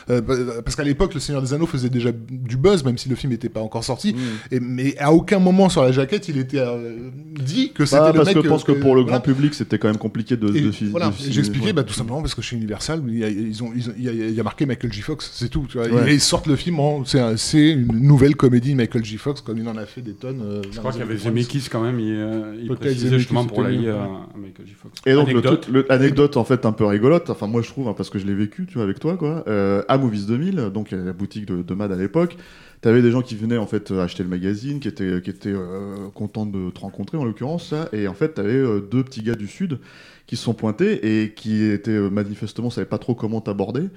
euh, 0.10 0.22
bah, 0.22 0.34
parce 0.66 0.76
qu'à 0.76 0.84
l'époque, 0.84 1.14
Le 1.14 1.20
Seigneur 1.20 1.42
des 1.42 1.54
Anneaux 1.54 1.68
faisait 1.68 1.90
déjà 1.90 2.10
du 2.12 2.58
buzz, 2.58 2.84
même 2.84 2.98
si 2.98 3.10
le 3.10 3.16
film 3.16 3.32
n'était 3.32 3.50
pas 3.50 3.60
encore 3.62 3.84
sorti, 3.84 4.14
Mm. 4.14 4.18
et, 4.56 4.60
mais 4.60 4.98
à 4.98 5.12
aucun 5.14 5.40
moment 5.40 5.70
sur 5.70 5.84
la 5.84 5.92
jaquette, 5.92 6.28
il 6.30 6.38
était 6.38 6.58
euh, 6.60 7.10
dit 7.40 7.72
que 7.74 7.86
c'était 7.86 8.00
Bah, 8.02 8.08
le 8.08 8.14
parce 8.16 8.28
mec 8.28 8.36
que 8.38 8.44
je 8.44 8.48
pense 8.50 8.64
que 8.64 8.72
pour 8.72 8.96
le 8.96 9.02
voilà. 9.02 9.18
grand 9.18 9.22
public, 9.22 9.54
c'était 9.54 9.78
quand 9.78 9.88
même 9.88 9.98
compliqué 9.98 10.36
de, 10.38 10.48
de, 10.48 10.72
voilà, 10.90 11.10
de 11.10 11.14
j'expliquais 11.32 11.68
ouais. 11.68 11.74
bah, 11.74 11.84
tout 11.84 11.94
simplement 11.94 12.22
parce 12.22 12.34
que 12.36 12.42
chez 12.42 12.56
Universal, 12.72 13.03
il 13.07 13.17
y 13.19 13.24
a, 13.26 13.30
ils 13.30 13.63
ont, 13.63 13.72
ils 13.76 13.89
ont- 13.89 13.93
il 13.97 14.03
y 14.05 14.09
a, 14.09 14.11
il 14.13 14.32
y 14.34 14.39
a 14.39 14.43
marqué 14.43 14.65
Michael 14.65 14.93
J. 14.93 15.01
Fox, 15.01 15.30
c'est 15.34 15.49
tout. 15.49 15.65
Tu 15.67 15.78
vois. 15.78 15.88
Ouais. 15.89 16.11
Et 16.11 16.13
ils 16.15 16.22
sortent 16.22 16.47
le 16.47 16.55
film, 16.55 16.80
en- 16.80 17.03
c'est 17.03 17.19
un- 17.19 17.36
c'est 17.36 17.72
une 17.72 17.99
nouvelle 17.99 18.36
comédie 18.38 18.72
de 18.72 18.78
Michael 18.78 19.03
J. 19.03 19.17
Fox, 19.17 19.41
comme 19.41 19.57
il 19.57 19.67
en 19.67 19.76
a 19.76 19.86
fait 19.86 20.01
des 20.01 20.13
tonnes. 20.13 20.41
euh, 20.41 20.61
Je 20.72 20.80
crois 20.80 20.91
qu'il 20.91 21.01
y 21.01 21.03
avait 21.03 21.13
années 21.13 21.22
90. 21.24 21.43
Zemeckis 21.43 21.69
quand 21.69 21.82
même, 21.84 21.99
il, 21.99 22.13
euh, 22.15 22.55
il 22.61 22.67
précisait 22.74 23.07
Zemeckis, 23.07 23.19
justement 23.19 23.45
pour 23.45 23.61
la 23.63 23.69
Michael 23.69 24.65
J. 24.65 24.74
Fox. 24.74 25.01
Et 25.05 25.13
donc, 25.13 25.28
Anecdote. 25.28 25.61
truc- 25.61 25.74
le- 25.74 25.91
anecdote 25.91 26.38
en 26.38 26.43
fait 26.45 26.65
un 26.65 26.72
peu 26.72 26.86
rigolote, 26.86 27.30
enfin 27.30 27.47
moi 27.47 27.61
je 27.61 27.67
trouve, 27.67 27.88
hein, 27.89 27.93
parce 27.95 28.09
que 28.09 28.19
je 28.19 28.26
l'ai 28.26 28.34
vécu, 28.36 28.65
tu 28.65 28.76
vois, 28.76 28.84
avec 28.84 28.99
toi, 28.99 29.17
quoi. 29.17 29.43
Euh, 29.47 29.84
à 29.88 29.97
Movies 29.97 30.26
2000, 30.26 30.69
donc 30.74 30.91
la 30.91 31.13
boutique 31.13 31.45
de, 31.47 31.61
de 31.63 31.74
Mad 31.74 31.91
à 31.91 31.95
l'époque, 31.97 32.38
t'avais 32.80 33.01
des 33.01 33.11
gens 33.11 33.22
qui 33.22 33.36
venaient 33.36 33.57
en 33.57 33.67
fait 33.67 33.91
euh, 33.91 34.01
acheter 34.03 34.24
le 34.24 34.30
magazine, 34.30 34.80
qui 34.80 34.88
étaient, 34.88 35.22
qui 35.22 35.30
étaient 35.30 35.49
euh, 35.53 35.95
contents 36.15 36.45
de 36.45 36.69
te 36.72 36.80
rencontrer 36.80 37.17
en 37.17 37.26
l'occurrence, 37.26 37.74
et 37.93 38.07
en 38.07 38.13
fait 38.13 38.36
t'avais 38.36 38.53
euh, 38.53 38.80
deux 38.80 39.03
petits 39.03 39.22
gars 39.24 39.36
du 39.36 39.47
sud 39.47 39.80
qui 40.32 40.38
sont 40.38 40.54
pointés 40.54 41.24
et 41.24 41.34
qui 41.34 41.66
étaient 41.66 41.92
euh, 41.92 42.10
manifestement 42.10 42.70
savaient 42.70 42.86
pas 42.86 42.98
trop 42.98 43.16
comment 43.16 43.42
t'aborder. 43.42 43.90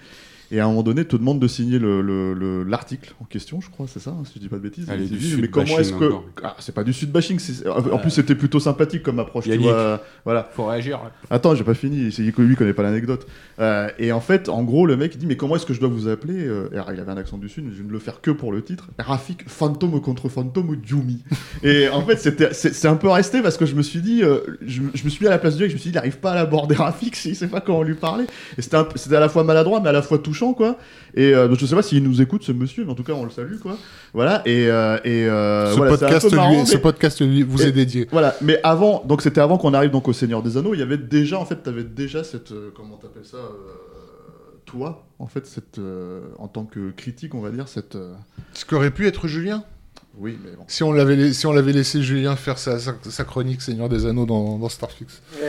Et 0.50 0.60
à 0.60 0.64
un 0.64 0.68
moment 0.68 0.82
donné, 0.82 1.04
te 1.04 1.16
demande 1.16 1.40
de 1.40 1.48
signer 1.48 1.78
le- 1.78 2.00
le- 2.02 2.34
le- 2.34 2.62
l'article 2.64 3.14
en 3.20 3.24
question, 3.24 3.60
je 3.60 3.70
crois, 3.70 3.86
c'est 3.88 4.00
ça, 4.00 4.10
hein, 4.10 4.22
si 4.24 4.32
je 4.36 4.40
dis 4.40 4.48
pas 4.48 4.56
de 4.56 4.62
bêtises. 4.62 4.88
Allez, 4.90 5.04
Ils 5.04 5.10
du 5.10 5.16
disent, 5.18 5.30
sud 5.32 5.40
mais 5.40 5.48
comment 5.48 5.64
bashing 5.64 5.80
est-ce 5.80 5.92
que. 5.94 6.10
Ah, 6.42 6.56
c'est 6.58 6.74
pas 6.74 6.84
du 6.84 6.92
sud 6.92 7.10
bashing, 7.10 7.38
c'est- 7.38 7.66
en 7.68 7.98
plus 7.98 8.10
c'était 8.10 8.34
plutôt 8.34 8.60
sympathique 8.60 9.02
comme 9.02 9.18
approche, 9.18 9.44
tu 9.44 9.56
vois. 9.58 10.00
Voilà. 10.24 10.48
Faut 10.54 10.66
réagir. 10.66 10.98
là. 11.02 11.10
Attends, 11.30 11.54
j'ai 11.54 11.64
pas 11.64 11.74
fini. 11.74 12.12
C'est 12.12 12.30
que 12.32 12.42
lui 12.42 12.56
connaît 12.56 12.72
pas 12.74 12.82
l'anecdote. 12.82 13.26
Euh, 13.60 13.88
et 13.98 14.12
en 14.12 14.20
fait, 14.20 14.48
en 14.48 14.62
gros, 14.64 14.86
le 14.86 14.96
mec 14.96 15.12
il 15.14 15.18
dit 15.18 15.26
mais 15.26 15.36
comment 15.36 15.56
est-ce 15.56 15.66
que 15.66 15.74
je 15.74 15.80
dois 15.80 15.88
vous 15.88 16.08
appeler 16.08 16.46
Euh, 16.46 16.68
et 16.72 16.74
alors, 16.74 16.92
Il 16.92 17.00
avait 17.00 17.12
un 17.12 17.16
accent 17.16 17.38
du 17.38 17.48
sud, 17.48 17.64
mais 17.64 17.72
je 17.72 17.78
vais 17.82 17.88
ne 17.88 17.92
le 17.92 17.98
faire 17.98 18.20
que 18.20 18.30
pour 18.30 18.52
le 18.52 18.62
titre. 18.62 18.88
Rafik 18.98 19.48
Fantôme 19.48 20.00
contre 20.00 20.28
Fantôme 20.28 20.68
ou 20.70 20.76
Jumi. 20.84 21.22
et 21.62 21.88
en 21.88 22.02
fait, 22.02 22.16
c'était 22.16 22.52
c'est 22.52 22.72
c'est 22.74 22.88
un 22.88 22.96
peu 22.96 23.08
resté 23.08 23.40
parce 23.42 23.56
que 23.56 23.66
je 23.66 23.74
me 23.74 23.82
suis 23.82 24.00
dit, 24.00 24.22
euh, 24.22 24.38
je, 24.66 24.82
je 24.94 25.04
me 25.04 25.08
suis 25.08 25.22
mis 25.22 25.26
à 25.28 25.30
la 25.30 25.38
place 25.38 25.56
du 25.56 25.62
mec, 25.62 25.70
je 25.70 25.76
me 25.76 25.80
suis 25.80 25.90
dit, 25.90 25.94
il 25.94 25.98
arrive 25.98 26.18
pas 26.18 26.32
à 26.32 26.34
l'aborder 26.34 26.74
Rafik, 26.74 27.24
il 27.24 27.34
sait 27.36 27.48
pas 27.48 27.60
comment 27.60 27.82
lui 27.82 27.94
parler. 27.94 28.24
Et 28.58 28.62
c'était 28.62 28.76
un 28.76 28.84
peu- 28.84 28.98
c'était 28.98 29.16
à 29.16 29.20
la 29.20 29.28
fois 29.28 29.44
maladroit 29.44 29.80
mais 29.80 29.88
à 29.88 29.92
la 29.92 30.02
fois 30.02 30.18
touchant 30.34 30.52
quoi. 30.54 30.76
Et 31.14 31.32
euh, 31.34 31.48
donc 31.48 31.58
je 31.58 31.66
sais 31.66 31.74
pas 31.76 31.82
s'il 31.82 32.02
nous 32.02 32.20
écoute 32.20 32.42
ce 32.42 32.52
monsieur, 32.52 32.84
mais 32.84 32.90
en 32.90 32.94
tout 32.94 33.04
cas 33.04 33.12
on 33.12 33.24
le 33.24 33.30
salue 33.30 33.58
quoi. 33.58 33.76
Voilà. 34.12 34.42
Et, 34.46 34.68
euh, 34.68 34.98
et 35.04 35.26
euh, 35.28 35.70
Ce, 35.70 35.76
voilà, 35.76 35.96
podcast, 35.96 36.32
marrant, 36.32 36.50
lui, 36.50 36.56
mais- 36.58 36.66
ce 36.66 36.76
podcast 36.76 37.20
lui- 37.20 37.42
vous 37.42 37.62
Et- 37.62 37.66
est 37.66 37.72
dédié. 37.72 38.08
voilà, 38.10 38.34
mais 38.42 38.58
avant, 38.62 39.02
donc 39.06 39.22
c'était 39.22 39.40
avant 39.40 39.56
qu'on 39.58 39.74
arrive 39.74 39.90
donc 39.90 40.08
au 40.08 40.12
Seigneur 40.12 40.42
des 40.42 40.56
Anneaux, 40.56 40.74
il 40.74 40.80
y 40.80 40.82
avait 40.82 40.98
déjà, 40.98 41.38
en 41.38 41.44
fait, 41.44 41.56
t'avais 41.62 41.84
déjà 41.84 42.24
cette, 42.24 42.52
euh, 42.52 42.70
comment 42.74 42.96
t'appelles 42.96 43.24
ça, 43.26 43.36
euh, 43.36 43.50
toi, 44.66 45.06
en 45.18 45.26
fait, 45.26 45.46
cette, 45.46 45.78
euh, 45.78 46.20
en 46.38 46.48
tant 46.48 46.64
que 46.64 46.90
critique, 46.90 47.34
on 47.34 47.40
va 47.40 47.50
dire, 47.50 47.68
cette, 47.68 47.94
euh, 47.96 48.12
Ce 48.54 48.64
qu'aurait 48.64 48.90
pu 48.90 49.06
être 49.06 49.28
Julien 49.28 49.62
oui, 50.18 50.38
mais 50.44 50.52
bon. 50.56 50.64
si 50.68 50.82
on 50.82 50.92
l'avait 50.92 51.16
la- 51.16 51.32
si 51.32 51.46
on 51.46 51.52
l'avait 51.52 51.72
laissé 51.72 52.02
Julien 52.02 52.36
faire 52.36 52.58
sa, 52.58 52.78
sa, 52.78 52.94
sa 53.08 53.24
chronique 53.24 53.62
Seigneur 53.62 53.88
des 53.88 54.06
Anneaux 54.06 54.26
dans, 54.26 54.58
dans 54.58 54.68
Starfix. 54.68 55.20
Bah, 55.40 55.46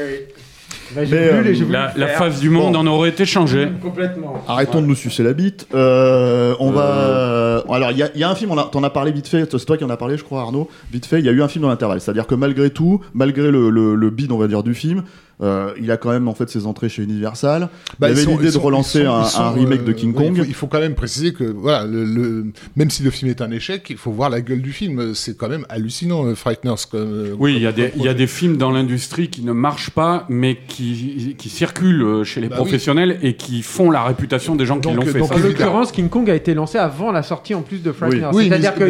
Mais, 0.95 1.05
voulu, 1.05 1.17
euh, 1.17 1.41
les- 1.41 1.97
La, 1.97 2.07
face 2.07 2.39
du 2.39 2.49
monde 2.49 2.73
Bon. 2.73 2.79
en 2.79 2.87
aurait 2.87 3.09
été 3.09 3.25
changée. 3.25 3.67
Complètement. 3.81 4.43
Arrêtons 4.47 4.81
de 4.81 4.85
nous 4.87 4.95
sucer 4.95 5.23
la 5.23 5.33
bite. 5.33 5.67
Euh, 5.73 6.53
on 6.59 6.71
va. 6.71 7.63
Alors, 7.69 7.91
il 7.91 7.97
y, 7.97 8.03
a- 8.03 8.09
il 8.13 8.19
y 8.21 8.23
a 8.23 8.29
un 8.29 8.35
film, 8.35 8.51
on 8.51 8.57
a- 8.57 8.63
t'en 8.71 8.83
as 8.83 8.89
parlé 8.89 9.11
vite 9.11 9.27
fait, 9.27 9.49
c'est 9.51 9.65
toi 9.65 9.77
qui 9.77 9.83
en 9.83 9.89
as 9.89 9.97
parlé, 9.97 10.17
je 10.17 10.23
crois, 10.23 10.41
Arnaud. 10.41 10.69
Vite 10.91 11.05
fait, 11.05 11.19
il 11.19 11.25
y 11.25 11.29
a 11.29 11.31
eu 11.31 11.41
un 11.41 11.47
film 11.47 11.63
dans 11.63 11.69
l'intervalle. 11.69 12.01
C'est-à-dire 12.01 12.27
que 12.27 12.35
malgré 12.35 12.69
tout, 12.69 13.01
malgré 13.13 13.51
le, 13.51 13.69
le, 13.69 13.95
le 13.95 14.09
bid, 14.09 14.31
on 14.31 14.37
va 14.37 14.47
dire, 14.47 14.63
du 14.63 14.73
film, 14.73 15.03
euh, 15.41 15.71
il 15.81 15.91
a 15.91 15.97
quand 15.97 16.11
même 16.11 16.27
en 16.27 16.33
fait 16.33 16.49
ses 16.49 16.65
entrées 16.65 16.87
chez 16.89 17.03
Universal. 17.03 17.69
Bah, 17.99 18.09
il 18.09 18.17
avait 18.17 18.25
l'idée 18.25 18.45
de 18.45 18.51
sont- 18.51 18.61
relancer 18.61 18.99
ils 18.99 19.05
sont- 19.05 19.11
un, 19.13 19.23
ils 19.23 19.29
sont, 19.29 19.41
un 19.41 19.49
remake 19.51 19.83
de 19.83 19.91
euh, 19.91 19.93
King 19.93 20.13
oui, 20.15 20.23
Kong. 20.27 20.33
il, 20.35 20.37
faut, 20.43 20.47
il 20.49 20.53
faut 20.53 20.67
quand 20.67 20.79
même 20.79 20.95
préciser 20.95 21.33
que 21.33 21.43
voilà, 21.43 21.85
le, 21.85 22.05
le- 22.05 22.45
même 22.75 22.89
si 22.89 23.03
le 23.03 23.09
film 23.11 23.29
est 23.31 23.41
un 23.41 23.51
échec, 23.51 23.87
il 23.89 23.97
faut 23.97 24.11
voir 24.11 24.29
la 24.29 24.41
gueule 24.41 24.61
du 24.61 24.71
film. 24.71 25.13
C'est 25.13 25.35
quand 25.37 25.49
même 25.49 25.65
hallucinant, 25.69 26.25
euh, 26.25 26.35
Frighteners. 26.35 26.75
Comme, 26.89 27.35
Oui, 27.39 27.53
il 27.57 27.61
y, 27.63 27.67
a 27.67 27.71
des- 27.71 27.89
comme 27.89 27.91
il 27.95 27.97
y 27.97 28.07
a 28.07 28.11
projet. 28.11 28.15
des 28.15 28.27
films 28.27 28.57
dans 28.57 28.71
l'industrie 28.71 29.29
qui 29.29 29.41
ne 29.43 29.51
marchent 29.51 29.89
pas, 29.89 30.25
mais 30.29 30.57
qui, 30.67 31.35
qui 31.37 31.49
circulent 31.49 32.23
chez 32.23 32.39
les 32.41 32.47
Bah 32.47 32.55
oui. 32.59 32.61
professionnels 32.63 33.19
et 33.21 33.35
qui 33.35 33.61
font 33.61 33.91
la 33.91 34.03
réputation 34.03 34.55
des 34.55 34.65
gens 34.65 34.79
qui 34.79 34.93
l'ont 34.93 35.01
fait. 35.01 35.19
donc, 35.19 35.27
Ça, 35.29 35.35
En 35.35 35.39
l'occurrence, 35.39 35.91
King 35.91 36.09
Kong 36.09 36.29
a 36.29 36.35
été 36.35 36.53
lancé 36.53 36.77
avant 36.77 37.11
la 37.11 37.23
sortie 37.23 37.53
en 37.55 37.61
plus 37.61 37.81
de 37.83 37.91
Frighteners. 37.91 38.29
Oui, 38.33 38.47
C'est-à-dire 38.47 38.73
qu'à 38.75 38.85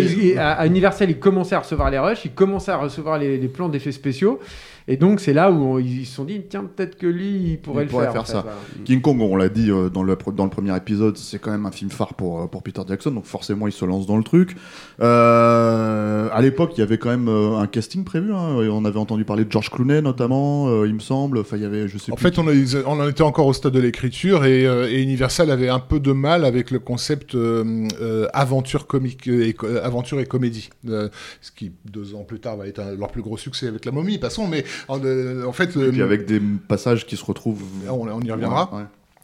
à 0.57 0.67
Universal, 0.67 1.09
ils 1.09 1.19
commençaient 1.19 1.55
à 1.55 1.59
recevoir 1.59 1.89
les 1.89 1.97
rushs, 1.99 2.25
ils 2.25 2.31
commençaient 2.31 2.71
à 2.71 2.77
recevoir 2.77 3.17
les, 3.17 3.37
les 3.37 3.47
plans 3.47 3.69
d'effets 3.69 3.91
spéciaux. 3.91 4.39
Et 4.87 4.97
donc 4.97 5.19
c'est 5.19 5.33
là 5.33 5.51
où 5.51 5.55
on- 5.63 5.79
ils 5.79 6.05
se 6.05 6.15
sont 6.15 6.25
dit 6.25 6.41
tiens 6.49 6.63
peut-être 6.63 6.95
que 6.97 7.07
lui 7.07 7.51
il 7.53 7.57
pourrait 7.59 7.83
Il 7.83 7.85
le 7.85 7.89
pourrait 7.91 8.03
faire. 8.05 8.11
faire 8.13 8.21
en 8.21 8.25
fait, 8.25 8.31
ça. 8.33 8.41
voilà. 8.41 8.57
King 8.85 9.01
Kong, 9.01 9.19
on 9.21 9.35
l'a 9.35 9.49
dit 9.49 9.71
euh, 9.71 9.89
dans, 9.89 10.03
le, 10.03 10.15
dans 10.35 10.43
le 10.43 10.49
premier 10.51 10.75
épisode, 10.77 11.17
c'est 11.17 11.39
quand 11.39 11.51
même 11.51 11.65
un 11.65 11.71
film 11.71 11.89
phare 11.89 12.13
pour, 12.13 12.41
euh, 12.43 12.47
pour 12.47 12.61
Peter 12.61 12.81
Jackson, 12.87 13.11
donc 13.11 13.25
forcément 13.25 13.65
il 13.67 13.73
se 13.73 13.83
lance 13.85 14.05
dans 14.05 14.17
le 14.17 14.23
truc. 14.23 14.55
Euh, 15.01 16.29
à 16.31 16.41
l'époque, 16.41 16.71
il 16.75 16.79
y 16.79 16.83
avait 16.83 16.97
quand 16.97 17.09
même 17.09 17.27
euh, 17.29 17.57
un 17.57 17.67
casting 17.67 18.03
prévu. 18.03 18.33
hein, 18.33 18.55
On 18.71 18.85
avait 18.85 18.99
entendu 18.99 19.25
parler 19.25 19.45
de 19.45 19.51
George 19.51 19.69
Clooney 19.69 20.01
notamment, 20.01 20.67
euh, 20.69 20.87
il 20.87 20.93
me 20.93 20.99
semble. 20.99 21.39
Enfin, 21.39 21.57
il 21.57 21.63
y 21.63 21.65
avait, 21.65 21.87
je 21.87 21.97
sais 21.97 22.11
En 22.11 22.15
plus. 22.15 22.23
fait, 22.23 22.37
on, 22.39 22.47
a- 22.47 22.53
on 22.85 22.99
en 22.99 23.07
était 23.09 23.23
encore 23.23 23.47
au 23.47 23.53
stade 23.53 23.73
de 23.73 23.79
l'écriture 23.79 24.45
et, 24.45 24.65
euh, 24.67 24.89
et 24.89 25.01
Universal 25.01 25.49
avait 25.51 25.69
un 25.69 25.79
peu 25.79 25.99
de 25.99 26.11
mal 26.11 26.45
avec 26.45 26.71
le 26.71 26.79
concept 26.79 27.35
euh, 27.35 27.87
euh, 28.01 28.27
aventure 28.33 28.87
comique 28.87 29.27
et, 29.27 29.55
euh, 29.63 29.83
aventure 29.83 30.19
et 30.19 30.25
comédie, 30.25 30.69
Euh, 30.87 31.09
ce 31.41 31.51
qui 31.51 31.71
deux 31.91 32.13
ans 32.15 32.23
plus 32.23 32.39
tard 32.39 32.57
va 32.57 32.67
être 32.67 32.79
un- 32.79 32.95
leur 32.95 33.09
plus 33.11 33.21
gros 33.21 33.37
succès 33.37 33.67
avec 33.67 33.85
la 33.85 33.91
momie. 33.91 34.17
Passons, 34.17 34.47
mais 34.47 34.63
en, 34.87 34.99
euh, 35.03 35.45
en 35.45 35.51
fait, 35.51 35.75
Et 35.75 35.89
puis 35.89 36.01
euh, 36.01 36.05
avec 36.05 36.25
des 36.25 36.39
passages 36.67 37.05
qui 37.05 37.17
se 37.17 37.25
retrouvent. 37.25 37.63
on, 37.89 38.07
on 38.07 38.21
y 38.21 38.31
reviendra. 38.31 38.69
Ouais. 38.73 38.83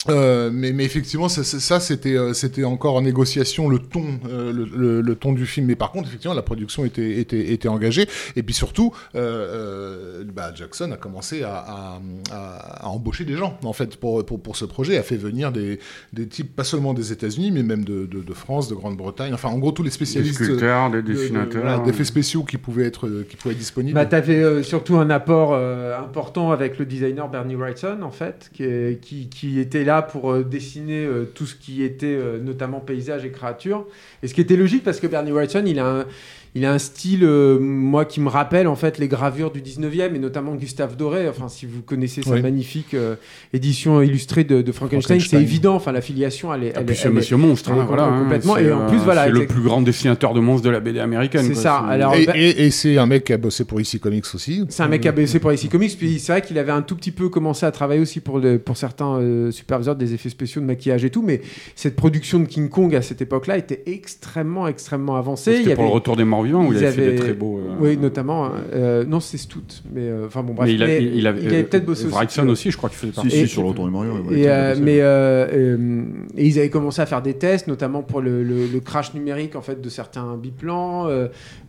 Euh, 0.10 0.49
mais, 0.52 0.72
mais 0.74 0.84
effectivement, 0.84 1.30
ça, 1.30 1.43
ça- 1.43 1.60
ça, 1.60 1.80
c'était 1.80 2.16
euh, 2.18 2.34
c'était 2.34 2.64
encore 2.64 2.95
en 2.95 3.02
négociation 3.02 3.70
le 3.70 3.78
ton 3.78 4.04
euh, 4.28 4.52
le, 4.52 4.66
le- 4.66 5.02
le 5.02 5.16
ton 5.16 5.32
du 5.32 5.45
film. 5.45 5.68
Mais 5.68 5.76
par 5.76 5.91
contre, 5.91 6.08
effectivement, 6.08 6.34
la 6.34 6.41
production 6.41 6.86
était 6.86 7.20
était, 7.20 7.52
était 7.54 7.68
engagée. 7.68 8.08
Et 8.36 8.41
puis 8.41 8.54
surtout, 8.56 8.93
euh, 9.16 10.22
euh, 10.22 10.24
bah, 10.34 10.52
Jackson 10.56 10.91
a 10.91 10.97
commencé 10.97 11.43
à, 11.43 11.54
à, 11.56 12.02
à- 12.32 12.86
à 12.86 12.88
embaucher 12.88 13.26
des 13.26 13.36
gens 13.36 13.58
en 13.64 13.74
fait 13.74 13.95
pour 13.97 14.26
pour, 14.26 14.41
pour 14.41 14.56
ce 14.56 14.66
projet. 14.66 14.97
A 14.97 15.04
fait 15.04 15.18
venir 15.18 15.52
des, 15.52 15.80
des 16.14 16.28
types 16.28 16.56
pas 16.56 16.64
seulement 16.64 16.93
des 16.95 17.12
États-Unis, 17.12 17.52
mais 17.52 17.62
même 17.64 17.84
de, 17.86 18.06
de, 18.08 18.22
de 18.22 18.34
France, 18.34 18.68
de 18.70 18.76
Grande-Bretagne. 18.76 19.34
Enfin, 19.36 19.49
en 19.49 19.60
gros, 19.60 19.72
tous 19.72 19.84
les 19.84 19.89
Des 19.89 19.93
spécialistes 19.95 20.43
sculpteurs, 20.43 20.89
des 20.89 21.04
de- 21.04 21.08
de- 21.08 21.14
dessinateurs. 21.14 21.62
voilà, 21.62 21.80
d'effets 21.80 22.06
spéciaux 22.06 22.43
qui 22.43 22.58
pouvaient 22.58 22.86
être 22.88 23.08
qui 23.30 23.36
pouvaient 23.38 23.54
être 23.54 23.60
disponibles. 23.60 23.93
Bah, 23.93 24.06
t'avais 24.08 24.41
euh, 24.41 24.64
surtout 24.64 24.97
un 24.97 25.10
apport 25.12 25.52
euh, 25.54 25.95
important 25.99 26.52
avec 26.52 26.80
le 26.80 26.86
designer 26.86 27.30
Bernie 27.30 27.56
Wrightson, 27.56 27.99
en 28.02 28.12
fait, 28.12 28.49
qui, 28.54 28.64
est- 28.64 28.99
qui, 28.99 29.30
qui 29.30 29.60
était 29.60 29.84
là 29.84 29.91
pour 30.02 30.32
euh, 30.32 30.44
dessiner 30.44 31.04
euh, 31.06 31.26
tout 31.36 31.46
ce 31.46 31.56
qui 31.56 31.84
était 31.84 32.06
euh, 32.06 32.39
notamment 32.39 32.80
paysage 32.80 33.26
et 33.26 33.32
créature. 33.32 33.86
Et 34.24 34.28
ce 34.28 34.34
qui 34.34 34.39
était 34.39 34.56
logique 34.56 34.84
parce 34.84 35.02
que 35.02 35.08
Bernie 35.08 35.32
Wrightson, 35.32 35.64
il 35.66 35.80
a 35.80 35.86
un, 35.86 36.06
il 36.54 36.66
a 36.66 36.74
un 36.74 36.80
style, 36.80 37.24
euh, 37.24 37.58
moi, 37.60 38.04
qui 38.06 38.20
me 38.20 38.28
rappelle 38.30 38.68
en 38.68 38.76
fait 38.76 38.97
les 38.97 39.08
gravures 39.08 39.52
du 39.52 39.62
19e 39.62 40.16
et 40.16 40.20
notamment 40.20 40.54
Gustave 40.56 40.97
Doré. 40.97 41.30
Enfin, 41.30 41.47
si 41.47 41.66
vous 41.66 41.82
connaissez 41.82 42.22
sa 42.24 42.32
Oui. 42.32 42.41
magnifique 42.41 42.93
euh, 42.93 43.16
édition 43.54 44.02
illustrée 44.02 44.43
de, 44.43 44.62
de 44.62 44.72
Frankenstein, 44.72 45.20
c'est 45.20 45.41
évident. 45.41 45.76
Enfin, 45.76 45.91
la 45.91 46.02
filiation, 46.02 46.54
elle 46.54 46.64
est. 46.66 46.74
Ah, 46.76 46.82
elle 46.88 46.95
c'est 46.95 47.10
Monsieur 47.10 47.38
Monstre, 47.38 47.72
hein, 47.72 47.86
voilà. 47.88 48.04
hein, 48.06 48.24
complètement. 48.24 48.56
c'est, 48.56 48.66
Et 48.66 48.72
en 48.74 48.88
plus, 48.88 48.97
euh, 48.97 49.02
voilà, 49.04 49.26
C'est 49.26 49.32
le 49.32 49.45
plus 49.47 49.62
grand 49.62 49.82
dessinateur 49.82 50.34
de 50.34 50.39
monstres 50.41 50.66
de 50.66 50.72
la 50.72 50.80
BD 50.82 50.99
américaine. 50.99 51.45
C'est 51.45 51.56
ça. 51.56 51.78
Alors, 51.78 52.16
et, 52.16 52.26
bah- 52.26 52.34
et- 52.36 52.66
et 52.66 52.72
c'est 52.72 52.97
un 52.97 53.06
mec 53.06 53.24
qui 53.24 53.34
a 53.34 53.38
bossé 53.38 53.64
pour 53.64 53.80
IC 53.80 53.99
Comics 53.99 54.26
aussi. 54.34 54.66
C'est 54.70 54.84
un 54.84 54.88
mec 54.89 55.02
qui 55.02 55.08
a 55.08 55.12
bossé 55.14 55.39
pour 55.39 55.54
IC 55.54 55.70
Comics, 55.70 55.97
puis 55.97 56.20
c'est 56.20 56.34
vrai 56.34 56.41
qu'il 56.41 56.58
avait 56.60 56.72
un 56.74 56.82
tout 56.82 56.95
petit 56.95 57.12
peu 57.12 57.30
commencé 57.30 57.66
à 57.66 57.72
travailler 57.72 58.02
aussi 58.02 58.20
pour, 58.20 58.39
le- 58.39 58.60
pour 58.60 58.76
certains 58.76 59.16
euh, 59.20 59.52
superviseurs 59.52 59.95
des 59.95 60.14
effets 60.14 60.30
spéciaux 60.30 60.62
de 60.62 60.66
maquillage 60.66 61.06
et 61.06 61.10
tout, 61.10 61.22
mais 61.22 61.41
cette 61.76 61.95
production 61.95 62.39
de 62.39 62.45
King 62.45 62.68
Kong 62.70 62.93
à 62.95 63.02
cette 63.02 63.22
époque-là 63.22 63.58
était 63.58 63.84
extrêmement, 63.86 64.68
extrêmement 64.68 65.16
avancée. 65.16 65.58
C'était 65.58 65.76
pour 65.76 65.84
avait- 65.84 65.89
le 65.91 65.95
retour 65.95 66.16
des 66.18 66.24
morts 66.26 66.41
vivants 66.44 66.66
où 66.68 66.72
il 66.74 66.78
avait 66.78 66.92
fait 66.92 67.12
des 67.12 67.16
très 67.16 67.34
beaux. 67.34 67.58
euh, 67.60 67.76
Oui, 67.80 67.98
notamment. 67.98 68.52
Euh, 68.74 69.04
non, 69.06 69.20
c'est 69.20 69.38
Stout, 69.38 69.62
mais 69.94 70.02
euh, 70.02 70.28
enfin 70.28 70.44
bon, 70.44 70.54
bref. 70.54 70.68
mais 70.68 70.74
il, 70.76 70.84
a, 70.84 70.88
Mais 70.88 71.04
il, 71.04 71.28
avait, 71.28 71.42
il 71.42 71.48
avait 71.48 71.64
peut-être 71.64 71.86
bossé 71.86 72.06
aussi. 72.06 72.14
Wrightson 72.14 72.48
aussi, 72.50 72.72
je 72.72 72.78
crois 72.78 72.89
qu'il 72.89 73.00
faisait 73.00 73.12
partie. 73.12 73.32
si, 73.32 73.48
sur 73.48 73.62
le 73.64 73.70
retour 73.70 73.86
du 73.86 73.92
Mario. 73.92 74.14
mais 74.82 75.02
et 76.38 76.46
ils 76.48 76.60
avaient 76.60 76.70
commencé 76.70 77.02
à 77.02 77.06
faire 77.06 77.22
des 77.22 77.34
tests, 77.34 77.68
notamment 77.68 78.04
pour 78.04 78.22
le, 78.22 78.44
le- 78.44 78.68
le 78.68 78.80
crash 78.80 79.14
numérique 79.14 79.56
en 79.56 79.62
fait 79.62 79.82
de 79.82 79.89
certains 79.89 80.36
biplans. 80.38 81.08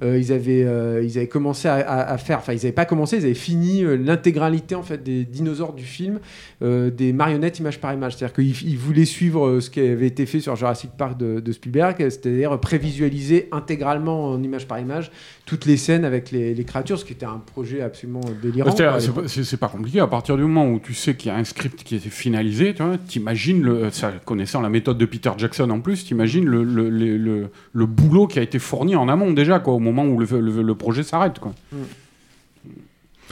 Ils 0.03 0.33
avaient 0.33 0.65
euh, 0.65 1.03
ils 1.05 1.19
avaient 1.19 1.29
commencé 1.29 1.69
à, 1.69 1.75
à- 1.75 2.13
à 2.13 2.19
faire, 2.19 2.39
enfin 2.39 2.53
ils 2.53 2.57
n'avaient 2.57 2.73
pas 2.73 2.85
commencé, 2.85 3.17
ils 3.19 3.25
avaient 3.25 3.35
fini 3.35 3.83
l'intégralité 3.99 4.75
en 4.75 4.83
fait 4.83 5.03
des 5.03 5.25
dinosaures 5.25 5.73
du 5.75 5.85
film, 5.85 6.19
euh, 6.63 6.91
des 6.91 7.13
marionnettes 7.13 7.59
image 7.59 7.81
par 7.81 7.93
image. 7.93 8.17
C'est-à-dire 8.17 8.35
qu'ils 8.35 8.69
ils 8.71 8.79
voulaient 8.79 9.05
suivre 9.05 9.61
ce 9.61 9.71
qui 9.71 9.81
avait 9.81 10.07
été 10.07 10.27
fait 10.27 10.41
sur 10.41 10.57
Jurassic 10.57 10.91
Park 10.97 11.19
de, 11.19 11.41
de 11.41 11.53
Spielberg, 11.53 11.97
c'est-à-dire 11.99 12.59
prévisualiser 12.61 13.49
intégralement 13.53 14.27
en 14.31 14.43
image 14.63 14.67
par 14.69 14.79
image 14.79 15.11
toutes 15.45 15.67
les 15.67 15.77
scènes 15.77 16.05
avec 16.05 16.31
les, 16.31 16.55
les 16.55 16.65
créatures, 16.65 16.99
ce 16.99 17.05
qui 17.05 17.13
était 17.13 17.27
un 17.27 17.39
projet 17.45 17.83
absolument 17.83 18.21
délirant. 18.43 18.71
C'est- 18.71 18.85
pas- 19.13 19.57
pas 19.57 19.69
compliqué. 19.69 20.01
À 20.01 20.07
partir 20.07 20.37
du 20.37 20.43
moment 20.43 20.69
où 20.71 20.79
tu 20.79 20.95
sais 20.95 21.15
qu'il 21.17 21.31
y 21.31 21.35
a 21.35 21.37
un 21.37 21.45
script 21.45 21.83
qui 21.83 21.97
était 21.97 22.09
finalisé, 22.11 22.75
tu 22.75 22.83
vois, 22.83 22.97
t'imagines, 22.99 23.63
le, 23.63 23.91
ça, 23.91 24.13
connaissant 24.25 24.61
la 24.61 24.69
méthode 24.69 24.99
de 24.99 25.05
Peter 25.05 25.31
Jackson 25.37 25.69
en 25.71 25.81
plus, 25.81 26.05
t'imagines 26.05 26.45
le, 26.45 26.63
le, 26.63 26.89
le, 27.73 27.87
boulot 27.87 28.27
qui 28.27 28.39
a 28.39 28.43
été 28.43 28.59
fourni 28.59 28.95
en 28.97 29.09
amont 29.09 29.33
déjà, 29.33 29.59
quoi, 29.59 29.75
au 29.75 29.79
moment 29.81 30.05
où 30.05 30.19
le, 30.19 30.27
le, 30.41 30.63
le 30.63 30.75
projet 30.75 31.03
s'arrête. 31.03 31.39
quoi. 31.39 31.53
Mm. 31.73 31.77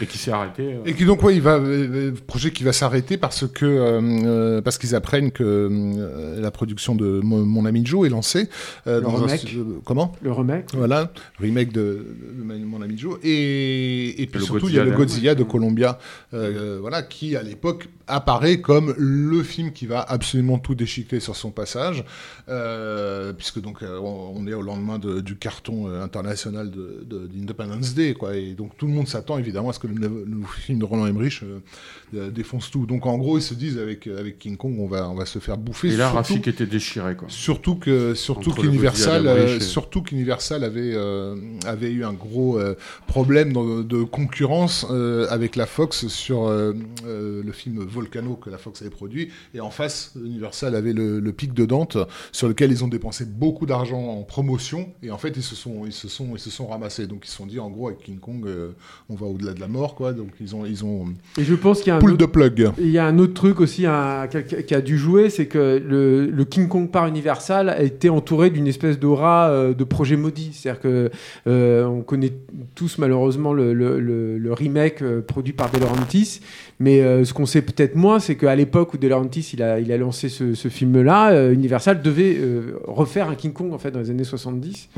Et 0.02 0.06
qui 0.06 0.18
s'est 0.18 0.30
arrêté. 0.30 0.62
euh, 0.74 0.78
Et 0.86 0.94
qui 0.94 1.04
donc 1.04 1.22
ouais, 1.22 1.34
il 1.36 1.42
va 1.42 1.56
euh, 1.56 2.12
projet 2.26 2.50
qui 2.52 2.64
va 2.64 2.72
s'arrêter 2.72 3.16
parce 3.18 3.46
que 3.46 3.66
euh, 3.66 4.60
parce 4.62 4.78
qu'ils 4.78 4.94
apprennent 4.94 5.30
que 5.30 5.44
euh, 5.44 6.40
la 6.40 6.50
production 6.50 6.94
de 6.94 7.20
mon, 7.22 7.44
Mon 7.44 7.64
ami 7.66 7.84
Joe 7.84 8.06
est 8.06 8.10
lancée. 8.10 8.48
euh, 8.86 8.96
Le 8.96 9.02
dans 9.02 9.16
un 9.16 9.26
remake. 9.26 9.54
euh, 9.56 9.80
comment? 9.84 10.12
Le 10.22 10.32
remake. 10.32 10.66
Voilà, 10.74 11.12
remake 11.38 11.72
de, 11.72 12.06
Mon 12.44 12.80
ami 12.82 12.96
Joe. 12.98 13.18
Et, 13.22 14.22
et 14.22 14.26
puis 14.26 14.38
le 14.40 14.44
surtout, 14.46 14.68
il 14.68 14.74
y 14.74 14.78
a 14.78 14.84
Godzilla 14.84 14.84
le 14.84 14.90
de- 14.90 14.96
Godzilla 14.96 15.34
de 15.34 15.44
Columbia, 15.44 15.98
euh, 16.34 16.78
voilà, 16.80 17.02
qui 17.02 17.36
à 17.36 17.42
l'époque 17.42 17.88
apparaît 18.06 18.60
comme 18.60 18.94
le 18.98 19.42
film 19.42 19.70
qui 19.72 19.86
va 19.86 20.00
absolument 20.00 20.58
tout 20.58 20.74
déchiqueter 20.74 21.20
sur 21.20 21.36
son 21.36 21.50
passage, 21.50 22.04
euh, 22.48 23.32
puisque 23.32 23.60
donc 23.60 23.82
euh, 23.82 23.98
on 24.00 24.46
est 24.46 24.54
au 24.54 24.62
lendemain 24.62 24.98
de- 24.98 25.20
du 25.20 25.36
carton 25.36 25.86
international 26.02 26.70
de, 26.70 27.04
de- 27.04 27.26
d'Independence 27.28 27.94
Day, 27.94 28.14
quoi. 28.14 28.36
Et 28.36 28.54
donc 28.54 28.76
tout 28.76 28.86
le 28.86 28.92
monde 28.92 29.06
s'attend 29.08 29.38
évidemment 29.38 29.70
à 29.70 29.72
ce 29.72 29.78
que 29.78 29.86
le, 29.98 30.10
film 30.60 30.78
de 30.78 30.84
Roland 30.84 31.06
Emmerich 31.06 31.40
euh, 31.42 31.60
euh, 32.14 32.30
défonce 32.30 32.70
tout. 32.70 32.86
Donc 32.86 33.06
en 33.06 33.16
gros, 33.18 33.38
ils 33.38 33.42
se 33.42 33.54
disent 33.54 33.78
avec 33.78 34.06
avec 34.06 34.38
King 34.38 34.56
Kong, 34.56 34.76
on 34.78 34.86
va 34.86 35.08
on 35.08 35.14
va 35.14 35.26
se 35.26 35.38
faire 35.38 35.56
bouffer. 35.56 35.88
Et 35.88 35.96
là, 35.96 36.10
surtout- 36.10 36.16
Rafik 36.16 36.48
était 36.48 36.66
déchiré. 36.66 37.16
Quoi. 37.16 37.28
Surtout 37.28 37.76
que 37.76 38.14
surtout 38.14 38.52
qu'Universal 38.52 39.26
euh, 39.26 39.56
et- 39.56 39.60
surtout 39.60 40.02
qu'Universal 40.02 40.64
avait 40.64 40.92
euh, 40.94 41.36
avait 41.66 41.90
eu 41.90 42.04
un 42.04 42.12
gros 42.12 42.58
problème 43.06 43.52
de 43.52 44.02
concurrence 44.02 44.86
avec 45.30 45.56
la 45.56 45.66
Fox 45.66 46.06
sur 46.08 46.48
le 46.48 47.52
film 47.52 47.80
Volcano 47.84 48.36
que 48.36 48.50
la 48.50 48.58
Fox 48.58 48.80
avait 48.82 48.90
produit 48.90 49.30
et 49.54 49.60
en 49.60 49.70
face 49.70 50.12
Universal 50.16 50.74
avait 50.74 50.92
le, 50.92 51.20
le 51.20 51.32
pic 51.32 51.52
de 51.52 51.64
Dante 51.64 51.96
sur 52.32 52.48
lequel 52.48 52.70
ils 52.70 52.84
ont 52.84 52.88
dépensé 52.88 53.24
beaucoup 53.24 53.66
d'argent 53.66 54.00
en 54.00 54.22
promotion 54.22 54.92
et 55.02 55.10
en 55.10 55.18
fait 55.18 55.36
ils 55.36 55.42
se 55.42 55.54
sont 55.54 55.86
ils 55.86 55.92
se 55.92 56.08
sont 56.08 56.28
ils 56.34 56.40
se 56.40 56.50
sont 56.50 56.66
ramassés 56.66 57.06
donc 57.06 57.22
ils 57.24 57.30
se 57.30 57.36
sont 57.36 57.46
dit 57.46 57.58
en 57.58 57.70
gros 57.70 57.88
avec 57.88 58.00
King 58.00 58.18
Kong 58.18 58.46
on 59.08 59.14
va 59.14 59.26
au-delà 59.26 59.52
de 59.54 59.60
la 59.60 59.68
mort 59.68 59.79
quoi 59.88 60.12
donc 60.12 60.28
ils 60.40 60.54
ont 60.54 60.64
ils 60.66 60.84
ont 60.84 61.06
Et 61.38 61.44
je 61.44 61.54
pense 61.54 61.78
qu'il 61.80 61.88
y 61.88 61.90
a 61.90 61.96
un 61.96 61.98
pool 61.98 62.10
autre- 62.12 62.20
de 62.20 62.26
plug 62.26 62.70
Il 62.78 62.90
y 62.90 62.98
a 62.98 63.06
un 63.06 63.18
autre 63.18 63.34
truc 63.34 63.60
aussi 63.60 63.82
qui, 63.82 63.86
a, 64.74 64.80
dû 64.80 64.96
jouer, 64.98 65.30
c'est 65.30 65.46
que 65.46 65.82
le, 65.84 66.26
le 66.26 66.44
King 66.44 66.68
Kong 66.68 66.90
par 66.90 67.06
Universal 67.06 67.68
a 67.68 67.82
été 67.82 68.08
entouré 68.10 68.50
d'une 68.50 68.66
espèce 68.66 68.98
d'aura 68.98 69.48
euh, 69.50 69.74
de 69.74 69.84
projet 69.84 70.16
maudit. 70.16 70.50
C'est-à-dire 70.52 70.80
que 70.80 71.10
euh, 71.46 71.84
on 71.86 72.02
connaît 72.02 72.32
tous 72.74 72.98
malheureusement 72.98 73.52
le, 73.52 73.72
le- 73.72 73.98
le- 74.00 74.38
le 74.38 74.52
remake 74.52 75.02
euh, 75.02 75.20
produit 75.22 75.52
par 75.52 75.70
De 75.70 75.78
Laurentiis, 75.78 76.40
mais 76.78 77.24
ce 77.24 77.32
qu'on 77.34 77.46
sait 77.46 77.62
peut-être 77.62 77.94
moins, 77.96 78.18
c'est 78.20 78.36
qu'à 78.36 78.54
l'époque 78.56 78.94
où 78.94 78.98
De 78.98 79.06
Laurentiis 79.08 79.50
il 79.54 79.62
a, 79.62 79.80
il 79.80 79.90
a 79.92 79.96
lancé 79.96 80.28
ce, 80.28 80.54
ce 80.54 80.68
film-là, 80.68 81.50
Universal 81.50 82.00
devait 82.02 82.38
refaire 82.86 83.28
un 83.28 83.34
King 83.34 83.52
Kong 83.52 83.72
en 83.72 83.78
fait 83.78 83.90
dans 83.90 84.00
les 84.00 84.10
années 84.10 84.24
70. 84.24 84.88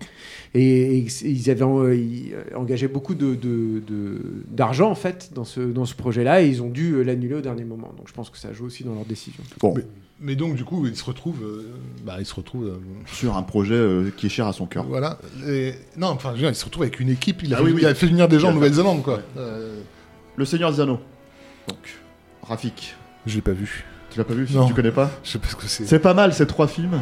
Et, 0.54 0.98
et 0.98 1.06
ils 1.24 1.48
avaient 1.50 1.62
euh, 1.64 1.94
ils, 1.96 2.34
euh, 2.34 2.56
engagé 2.58 2.86
beaucoup 2.86 3.14
de- 3.14 3.34
de- 3.34 3.80
de- 3.86 4.20
d'argent 4.50 4.90
en 4.90 4.94
fait 4.94 5.30
dans 5.34 5.44
ce, 5.44 5.60
dans 5.60 5.86
ce 5.86 5.94
projet-là 5.94 6.42
et 6.42 6.48
ils 6.48 6.60
ont 6.62 6.68
dû 6.68 6.92
euh, 6.92 7.02
l'annuler 7.02 7.36
au 7.36 7.40
dernier 7.40 7.64
moment. 7.64 7.90
Donc 7.96 8.06
je 8.08 8.12
pense 8.12 8.28
que 8.28 8.36
ça 8.36 8.52
joue 8.52 8.66
aussi 8.66 8.84
dans 8.84 8.94
leur 8.94 9.06
décision. 9.06 9.42
Bon, 9.60 9.74
mais 10.20 10.36
donc 10.36 10.54
du 10.56 10.64
coup 10.64 10.86
ils 10.86 10.94
se 10.94 11.04
retrouvent 11.04 11.42
euh, 11.42 11.70
bah 12.04 12.16
ils 12.18 12.26
se 12.26 12.34
retrouvent 12.34 12.66
euh, 12.66 12.76
sur 13.06 13.34
un 13.36 13.42
projet 13.42 13.74
euh, 13.74 14.10
qui 14.14 14.26
est 14.26 14.28
cher 14.28 14.46
à 14.46 14.52
son 14.52 14.66
cœur. 14.66 14.84
Voilà. 14.84 15.18
Et- 15.48 15.72
non, 15.96 16.08
enfin, 16.08 16.34
il 16.36 16.54
se 16.54 16.64
retrouve 16.66 16.82
avec 16.82 17.00
une 17.00 17.08
équipe. 17.08 17.42
Il 17.42 17.54
a, 17.54 17.58
Ah 17.58 17.62
oui, 17.62 17.70
fait, 17.70 17.74
oui. 17.76 17.80
il 17.82 17.86
a 17.86 17.94
fait 17.94 18.06
venir 18.08 18.28
des 18.28 18.38
gens 18.38 18.50
a 18.50 18.52
Nouvelle-Zélande, 18.52 19.02
quoi. 19.02 19.14
Ouais. 19.16 19.20
Euh, 19.38 19.80
Le 20.36 20.44
Seigneur 20.44 20.70
des 20.70 20.80
Anneaux. 20.80 21.00
Donc, 21.68 21.78
Rafik. 22.42 22.94
je 23.24 23.36
l'ai 23.36 23.40
pas 23.40 23.52
vu. 23.52 23.84
Tu 24.10 24.18
l'as 24.18 24.24
pas 24.24 24.34
vu? 24.34 24.46
Non. 24.52 24.66
Tu 24.66 24.74
connais 24.74 24.90
pas? 24.92 25.10
Je 25.24 25.30
sais 25.30 25.38
pas 25.38 25.48
ce 25.48 25.56
que 25.56 25.66
c'est. 25.66 25.86
C'est 25.86 25.98
pas 25.98 26.12
mal 26.12 26.34
ces 26.34 26.46
trois 26.46 26.68
films. 26.68 27.00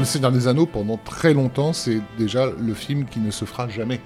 Le 0.00 0.06
Seigneur 0.06 0.32
des 0.32 0.48
Anneaux, 0.48 0.64
pendant 0.64 0.96
très 0.96 1.34
longtemps, 1.34 1.74
c'est 1.74 2.00
déjà 2.16 2.46
le 2.58 2.72
film 2.72 3.04
qui 3.04 3.20
ne 3.20 3.30
se 3.30 3.44
fera 3.44 3.68
jamais. 3.68 4.00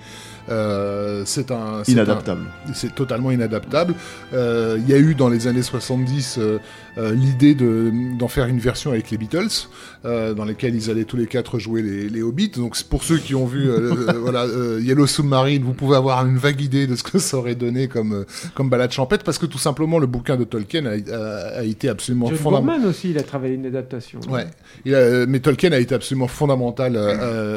Euh, 0.51 1.23
c'est 1.25 1.51
un 1.51 1.83
c'est 1.85 1.93
Inadaptable. 1.93 2.43
un- 2.69 2.75
C'est 2.75 2.95
totalement 2.95 3.31
inadaptable. 3.31 3.95
Euh, 4.33 4.79
Il 4.79 4.89
y 4.89 4.93
a 4.95 4.99
eu 4.99 5.15
dans 5.15 5.29
les 5.29 5.47
années 5.47 5.63
70 5.63 6.37
euh, 6.39 6.59
euh, 6.99 7.13
l'idée 7.15 7.55
de- 7.55 7.91
d'en 8.19 8.29
faire 8.29 8.47
une 8.47 8.59
version 8.59 8.91
avec 8.91 9.11
les 9.11 9.17
Beatles, 9.19 9.69
euh, 10.05 10.35
dans 10.35 10.45
lesquelles 10.45 10.75
ils 10.75 10.91
allaient 10.91 11.05
tous 11.05 11.17
les 11.17 11.27
quatre 11.27 11.59
jouer 11.59 11.83
les, 11.83 12.09
les 12.09 12.23
Hobbits. 12.23 12.51
Donc 12.57 12.81
pour 12.85 13.05
ceux 13.05 13.17
qui 13.19 13.35
ont 13.35 13.47
vu 13.47 13.69
euh, 13.71 13.93
euh, 14.09 14.13
voilà, 14.21 14.45
euh, 14.45 14.81
Yellow 14.83 15.07
Submarine, 15.07 15.63
vous 15.63 15.73
pouvez 15.73 15.97
avoir 15.97 16.27
une 16.27 16.37
vague 16.37 16.61
idée 16.61 16.87
de 16.87 16.95
ce 16.97 17.03
que 17.03 17.19
ça 17.19 17.39
aurait 17.39 17.55
donné 17.55 17.89
comme, 17.89 18.13
euh, 18.13 18.25
comme 18.55 18.69
balade 18.69 18.93
champêtre, 18.93 19.25
parce 19.25 19.39
que 19.39 19.47
tout 19.47 19.59
simplement 19.59 19.99
le 19.99 20.07
bouquin 20.07 20.37
de 20.37 20.45
Tolkien 20.45 20.85
a, 20.87 20.91
a- 20.91 21.59
a 21.61 21.63
été 21.65 21.89
absolument 21.89 22.27
John 22.29 22.37
fondamental. 22.37 22.75
Gorman 22.77 22.91
aussi, 22.91 23.11
il 23.11 23.19
a 23.19 23.23
travaillé 23.23 23.55
une 23.55 23.67
adaptation. 23.67 24.21
Ouais. 24.29 24.47
Il 24.85 24.95
a- 24.95 25.27
mais 25.27 25.41
Tolkien 25.41 25.73
a 25.73 25.79
été 25.79 25.95
absolument 25.95 26.29
fondamental 26.29 26.97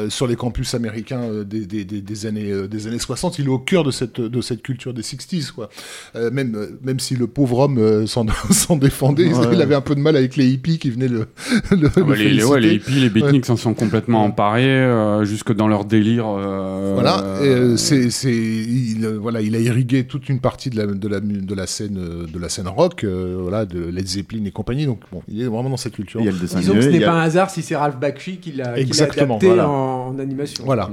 sur 0.08 0.26
les 0.26 0.36
campus 0.36 0.74
américains 0.74 1.22
euh, 1.22 1.44
des, 1.44 1.66
des, 1.66 1.84
des, 1.84 2.00
des 2.00 2.26
années, 2.26 2.50
euh, 2.50 2.66
des 2.78 2.86
années 2.88 2.98
60. 2.98 3.38
Il 3.38 3.46
est 3.46 3.48
au 3.48 3.58
cœur 3.58 3.84
de 3.84 3.90
cette, 3.90 4.20
de 4.20 4.40
cette 4.40 4.62
culture 4.62 4.94
des 4.94 5.02
60s. 5.02 5.52
Quoi. 5.52 5.68
Euh, 6.16 6.30
même, 6.30 6.54
euh, 6.54 6.66
même 6.82 7.00
si 7.00 7.14
le 7.16 7.26
pauvre 7.26 7.58
homme 7.60 7.78
euh, 7.78 8.06
s'en 8.06 8.24
s'en 8.50 8.76
défendait, 8.76 9.32
Ouais. 9.32 9.48
il 9.52 9.62
avait 9.62 9.74
un 9.74 9.80
peu 9.80 9.94
de 9.94 10.00
mal 10.00 10.16
avec 10.16 10.36
les 10.36 10.46
hippies 10.48 10.78
qui 10.78 10.90
venaient 10.90 11.08
le, 11.08 11.18
le, 11.70 11.90
Ah 11.94 12.00
le 12.00 12.04
bah, 12.04 12.14
les, 12.16 12.30
les- 12.30 12.44
ouais, 12.44 12.60
les 12.60 12.68
féliciter. 12.68 12.90
hippies, 12.92 13.00
les 13.00 13.10
beatniks 13.10 13.46
s'en 13.46 13.56
sont 13.56 13.74
complètement 13.74 14.24
emparés, 14.24 14.64
euh, 14.64 15.24
jusque 15.24 15.52
dans 15.54 15.68
leur 15.68 15.84
délire. 15.84 16.26
euh, 16.28 16.92
Voilà, 16.94 17.24
et, 17.42 17.76
c'est, 17.76 18.10
c'est, 18.10 18.32
il, 18.34 19.06
voilà, 19.20 19.40
il 19.40 19.54
a 19.54 19.58
irrigué 19.58 20.04
toute 20.04 20.28
une 20.28 20.40
partie 20.40 20.70
de 20.70 20.76
la, 20.76 20.86
de 20.86 21.08
la, 21.08 21.20
de 21.20 21.54
la 21.54 21.66
scène, 21.66 21.98
de 22.32 22.38
la 22.38 22.48
scène 22.48 22.68
rock, 22.68 23.04
euh, 23.04 23.36
voilà, 23.40 23.64
de 23.66 23.80
Led 23.80 24.06
Zeppelin 24.06 24.44
et 24.44 24.50
compagnie. 24.50 24.86
Donc 24.86 25.00
bon, 25.12 25.22
il 25.28 25.40
est 25.42 25.46
vraiment 25.46 25.70
dans 25.70 25.76
cette 25.76 25.94
culture. 25.94 26.20
Il 26.20 26.26
y 26.26 26.28
a 26.28 26.32
le 26.32 26.38
dessin 26.38 26.60
Disons 26.60 26.74
que 26.74 26.82
ce 26.82 26.88
n'est 26.88 27.02
a- 27.04 27.08
pas 27.08 27.14
un 27.14 27.22
hasard 27.22 27.50
si 27.50 27.62
c'est 27.62 27.76
Ralph 27.76 27.98
Bakshi 27.98 28.38
qui 28.38 28.52
l'a 28.52 28.74
qui 28.82 28.84
l'a 28.92 29.04
adapté 29.04 29.46
voilà. 29.46 29.68
en, 29.68 30.08
en 30.14 30.18
animation. 30.18 30.64
Voilà. 30.64 30.90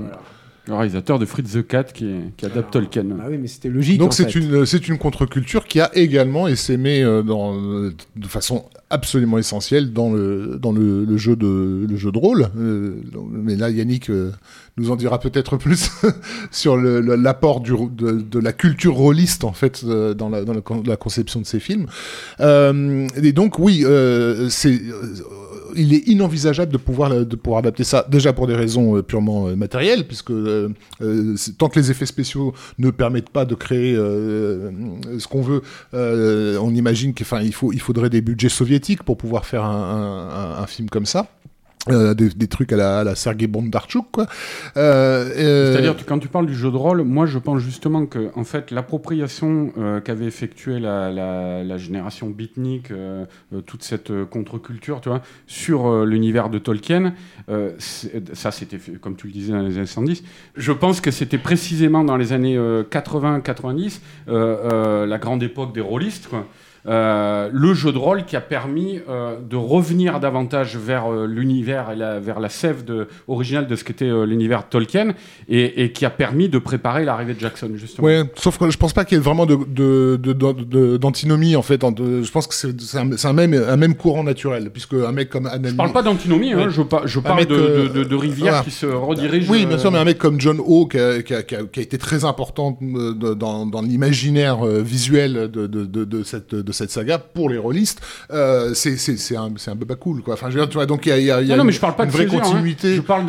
Le 0.68 0.74
réalisateur 0.74 1.20
de 1.20 1.26
Fritz 1.26 1.52
the 1.54 1.66
Cat 1.68 1.84
qui, 1.84 2.12
qui 2.38 2.46
adapte 2.46 2.74
Tolkien. 2.74 3.04
Bah 3.04 3.26
oui, 3.30 3.38
mais 3.40 3.48
c'était 3.48 3.70
logique. 3.70 4.00
Donc 4.00 4.14
c'est 4.14 4.34
une 4.36 4.66
c'est 4.66 4.88
une 4.88 4.98
contre-culture 4.98 5.66
qui 5.66 5.80
a 5.80 5.92
également 5.96 6.48
essaimé 6.48 7.04
euh, 7.04 7.22
dans 7.22 7.56
euh, 7.56 7.94
de 8.16 8.26
façon 8.28 8.66
absolument 8.90 9.38
essentielle 9.38 9.94
dans 9.94 10.12
le 10.12 10.58
dans 10.60 10.72
le, 10.72 11.06
le 11.06 11.18
jeu 11.18 11.36
de 11.36 11.86
le 11.88 11.96
jeu 11.98 12.12
de 12.12 12.18
rôle. 12.18 12.48
Euh, 12.58 12.96
mais 13.32 13.56
là 13.56 13.70
Yannick 13.70 14.10
nous 14.78 14.90
en 14.92 14.96
dira 14.96 15.20
peut-être 15.20 15.56
plus 15.58 15.92
sur 16.52 16.78
le- 16.78 17.00
le- 17.00 17.16
l'apport 17.16 17.62
du 17.62 17.72
de, 17.96 18.14
de 18.14 18.40
la 18.40 18.52
culture 18.52 18.96
rôliste 18.96 19.44
en 19.44 19.54
fait 19.54 19.86
dans 19.86 20.30
la 20.30 20.44
dans 20.44 20.54
la, 20.54 20.62
con- 20.62 20.82
la 20.86 20.98
conception 20.98 21.40
de 21.42 21.46
ces 21.46 21.60
films. 21.60 21.86
Euh, 22.40 23.08
et 23.22 23.34
donc 23.34 23.60
oui, 23.60 23.84
euh, 23.86 24.50
c'est 24.50 24.74
euh, 24.82 25.14
il 25.76 25.94
est 25.94 26.08
inenvisageable 26.08 26.72
de 26.72 26.78
pouvoir 26.78 27.12
adapter 27.58 27.84
ça 27.84 28.06
déjà 28.10 28.34
pour 28.34 28.48
des 28.48 28.56
raisons 28.56 28.98
euh, 28.98 29.02
purement 29.02 29.48
euh, 29.48 29.56
matérielles 29.56 30.06
puisque 30.08 30.32
euh, 30.32 30.70
tant 31.58 31.70
que 31.70 31.80
les 31.80 31.92
effets 31.92 32.06
spéciaux 32.06 32.54
ne 32.80 32.90
permettent 32.90 33.30
pas 33.30 33.46
de 33.46 33.56
créer 33.56 33.96
ce 33.96 35.28
qu'on 35.28 35.42
veut 35.42 35.62
on 35.94 36.74
imagine 36.74 37.14
qu'il 37.14 37.26
il 37.44 37.54
faut 37.54 37.74
il 37.74 37.80
faudrait 37.82 38.10
des 38.10 38.22
budgets 38.22 38.50
soviétiques 38.50 39.04
pour 39.04 39.18
pouvoir 39.18 39.46
faire 39.46 39.64
un 39.64 40.66
film 40.68 40.90
comme 40.90 41.06
ça 41.06 41.28
Euh, 41.90 42.14
des, 42.16 42.48
trucs 42.48 42.74
à 42.74 42.78
la, 42.78 43.00
à 43.00 43.16
Sergei 43.16 43.46
Bondarchuk 43.48 44.06
quoi 44.12 44.26
Euh, 44.76 45.30
euh, 45.38 45.72
C'est-à-dire, 45.72 45.96
quand 46.08 46.18
tu 46.18 46.28
parles 46.28 46.48
du 46.48 46.56
jeu 46.56 46.72
de 46.72 46.78
rôle, 46.78 47.04
moi 47.04 47.26
je 47.28 47.38
pense 47.38 47.60
justement 47.62 48.06
que 48.08 48.32
en 48.36 48.44
fait, 48.44 48.72
l'appropriation 48.72 49.72
qu'avait 50.04 50.26
effectuée 50.26 50.80
la, 50.80 51.12
la- 51.12 51.78
génération 51.78 52.30
beatnik, 52.30 52.92
toute 53.66 53.84
cette 53.84 54.12
contre-culture, 54.32 55.02
tu 55.02 55.10
vois, 55.10 55.22
sur 55.46 56.06
l'univers 56.06 56.50
de 56.50 56.58
Tolkien, 56.58 57.14
ça 57.78 58.52
c'était 58.52 58.80
comme 59.02 59.16
tu 59.16 59.28
le 59.28 59.34
disais 59.34 59.52
dans 59.52 59.62
les 59.62 59.78
années 59.78 59.86
70. 59.86 60.24
Je 60.56 60.72
pense 60.72 61.02
que 61.02 61.12
c'était 61.12 61.38
précisément 61.38 62.04
dans 62.04 62.18
les 62.18 62.34
années 62.34 62.58
80-90, 62.58 64.00
euh, 64.28 65.06
la 65.06 65.18
grande 65.18 65.44
époque 65.44 65.74
des 65.74 65.82
rôlistes. 65.82 66.30
Euh, 66.88 67.50
le 67.52 67.74
jeu 67.74 67.92
de 67.92 67.98
rôle 67.98 68.26
qui 68.26 68.36
a 68.36 68.42
permis 68.42 69.00
euh, 69.10 69.38
de 69.40 69.56
revenir 69.56 70.20
davantage 70.20 70.78
vers 70.78 71.12
euh, 71.12 71.26
l'univers 71.26 71.90
et 71.92 71.96
la, 71.96 72.20
vers 72.20 72.40
la 72.40 72.50
sève 72.50 72.86
de, 72.86 73.08
originale 73.28 73.66
de 73.66 73.76
ce 73.76 73.84
qu'était 73.84 74.10
l'univers 74.26 74.70
Tolkien 74.70 75.14
et, 75.50 75.84
et 75.84 75.92
qui 75.92 76.06
a 76.06 76.12
permis 76.12 76.48
de 76.48 76.60
préparer 76.60 77.04
l'arrivée 77.04 77.34
de 77.34 77.40
Jackson 77.40 77.72
justement. 77.74 78.06
Ouais, 78.06 78.24
sauf 78.36 78.60
que 78.60 78.70
je 78.70 78.78
pense 78.78 78.94
pas 78.94 79.04
qu'il 79.04 79.18
y 79.18 79.20
ait 79.20 79.24
vraiment 79.24 79.48
de, 79.48 79.58
de, 79.68 80.98
d'antinomie 80.98 81.56
en 81.56 81.62
fait. 81.64 81.84
en- 81.84 81.94
je 81.96 82.30
pense 82.32 82.46
que 82.48 82.54
c'est, 82.54 82.98
un, 83.28 83.34
même, 83.34 83.54
un 83.54 83.78
même 83.78 83.96
courant 83.96 84.24
naturel, 84.24 84.70
puisque 84.72 84.94
un 84.94 85.12
mec 85.12 85.30
comme. 85.30 85.50
Je 85.64 85.74
parle 85.74 85.92
pas 85.92 86.04
d'antinomie, 86.04 86.54
hein, 86.54 86.66
Ouais. 86.66 86.70
je, 86.70 86.82
par- 86.84 87.08
je 87.08 87.20
Un 87.20 87.22
parle 87.24 87.40
mec, 87.40 87.50
de, 87.50 88.04
de, 88.04 88.16
voilà. 88.16 88.62
qui 88.62 88.72
se 88.72 88.86
redirigent. 88.86 89.50
Oui, 89.52 89.66
bien 89.66 89.78
sûr, 89.78 89.92
mais 89.92 89.98
un 90.00 90.06
mec 90.06 90.18
comme 90.20 90.40
John 90.40 90.60
Ho, 90.64 90.86
qui 90.86 91.00
a, 91.00 91.22
qui 91.24 91.34
a- 91.34 91.44
qui 91.44 91.56
a- 91.56 91.64
qui 91.64 91.80
a 91.80 91.84
été 91.84 91.98
très 91.98 92.26
important 92.26 92.78
dans, 92.82 93.66
dans 93.66 93.82
l'imaginaire 93.82 94.64
visuel 94.66 95.50
de, 95.52 96.24
cette, 96.24 96.54
de 96.54 96.72
cette 96.76 96.92
saga 96.92 97.18
pour 97.18 97.50
les 97.50 97.58
rôlistes, 97.58 98.02
euh, 98.32 98.74
c'est, 98.74 98.96
un, 99.36 99.76
peu 99.76 99.86
pas 99.86 99.96
cool, 99.96 100.22
quoi. 100.22 100.34
Enfin, 100.36 100.50
je 100.50 100.56
veux 100.56 100.62
dire, 100.62 100.70
tu 100.70 100.76
vois, 100.76 100.86
donc 100.86 101.06
il 101.06 101.10
y 101.10 101.12
a, 101.12 101.18
il 101.20 101.26
y 101.26 101.32
a, 101.32 101.42
il 101.42 101.48
y 101.48 101.52
a 101.52 101.56
Non, 101.56 101.58
non, 101.58 101.64
une, 101.64 101.68
mais 101.68 101.74
je 101.74 101.80
parle 101.80 101.96
pas 101.96 102.04
une 102.04 102.10
de 102.12 102.16
vraie 102.16 102.26
hein. 102.26 102.40
continuité. 102.40 102.96
Je 102.96 103.02
parle 103.02 103.26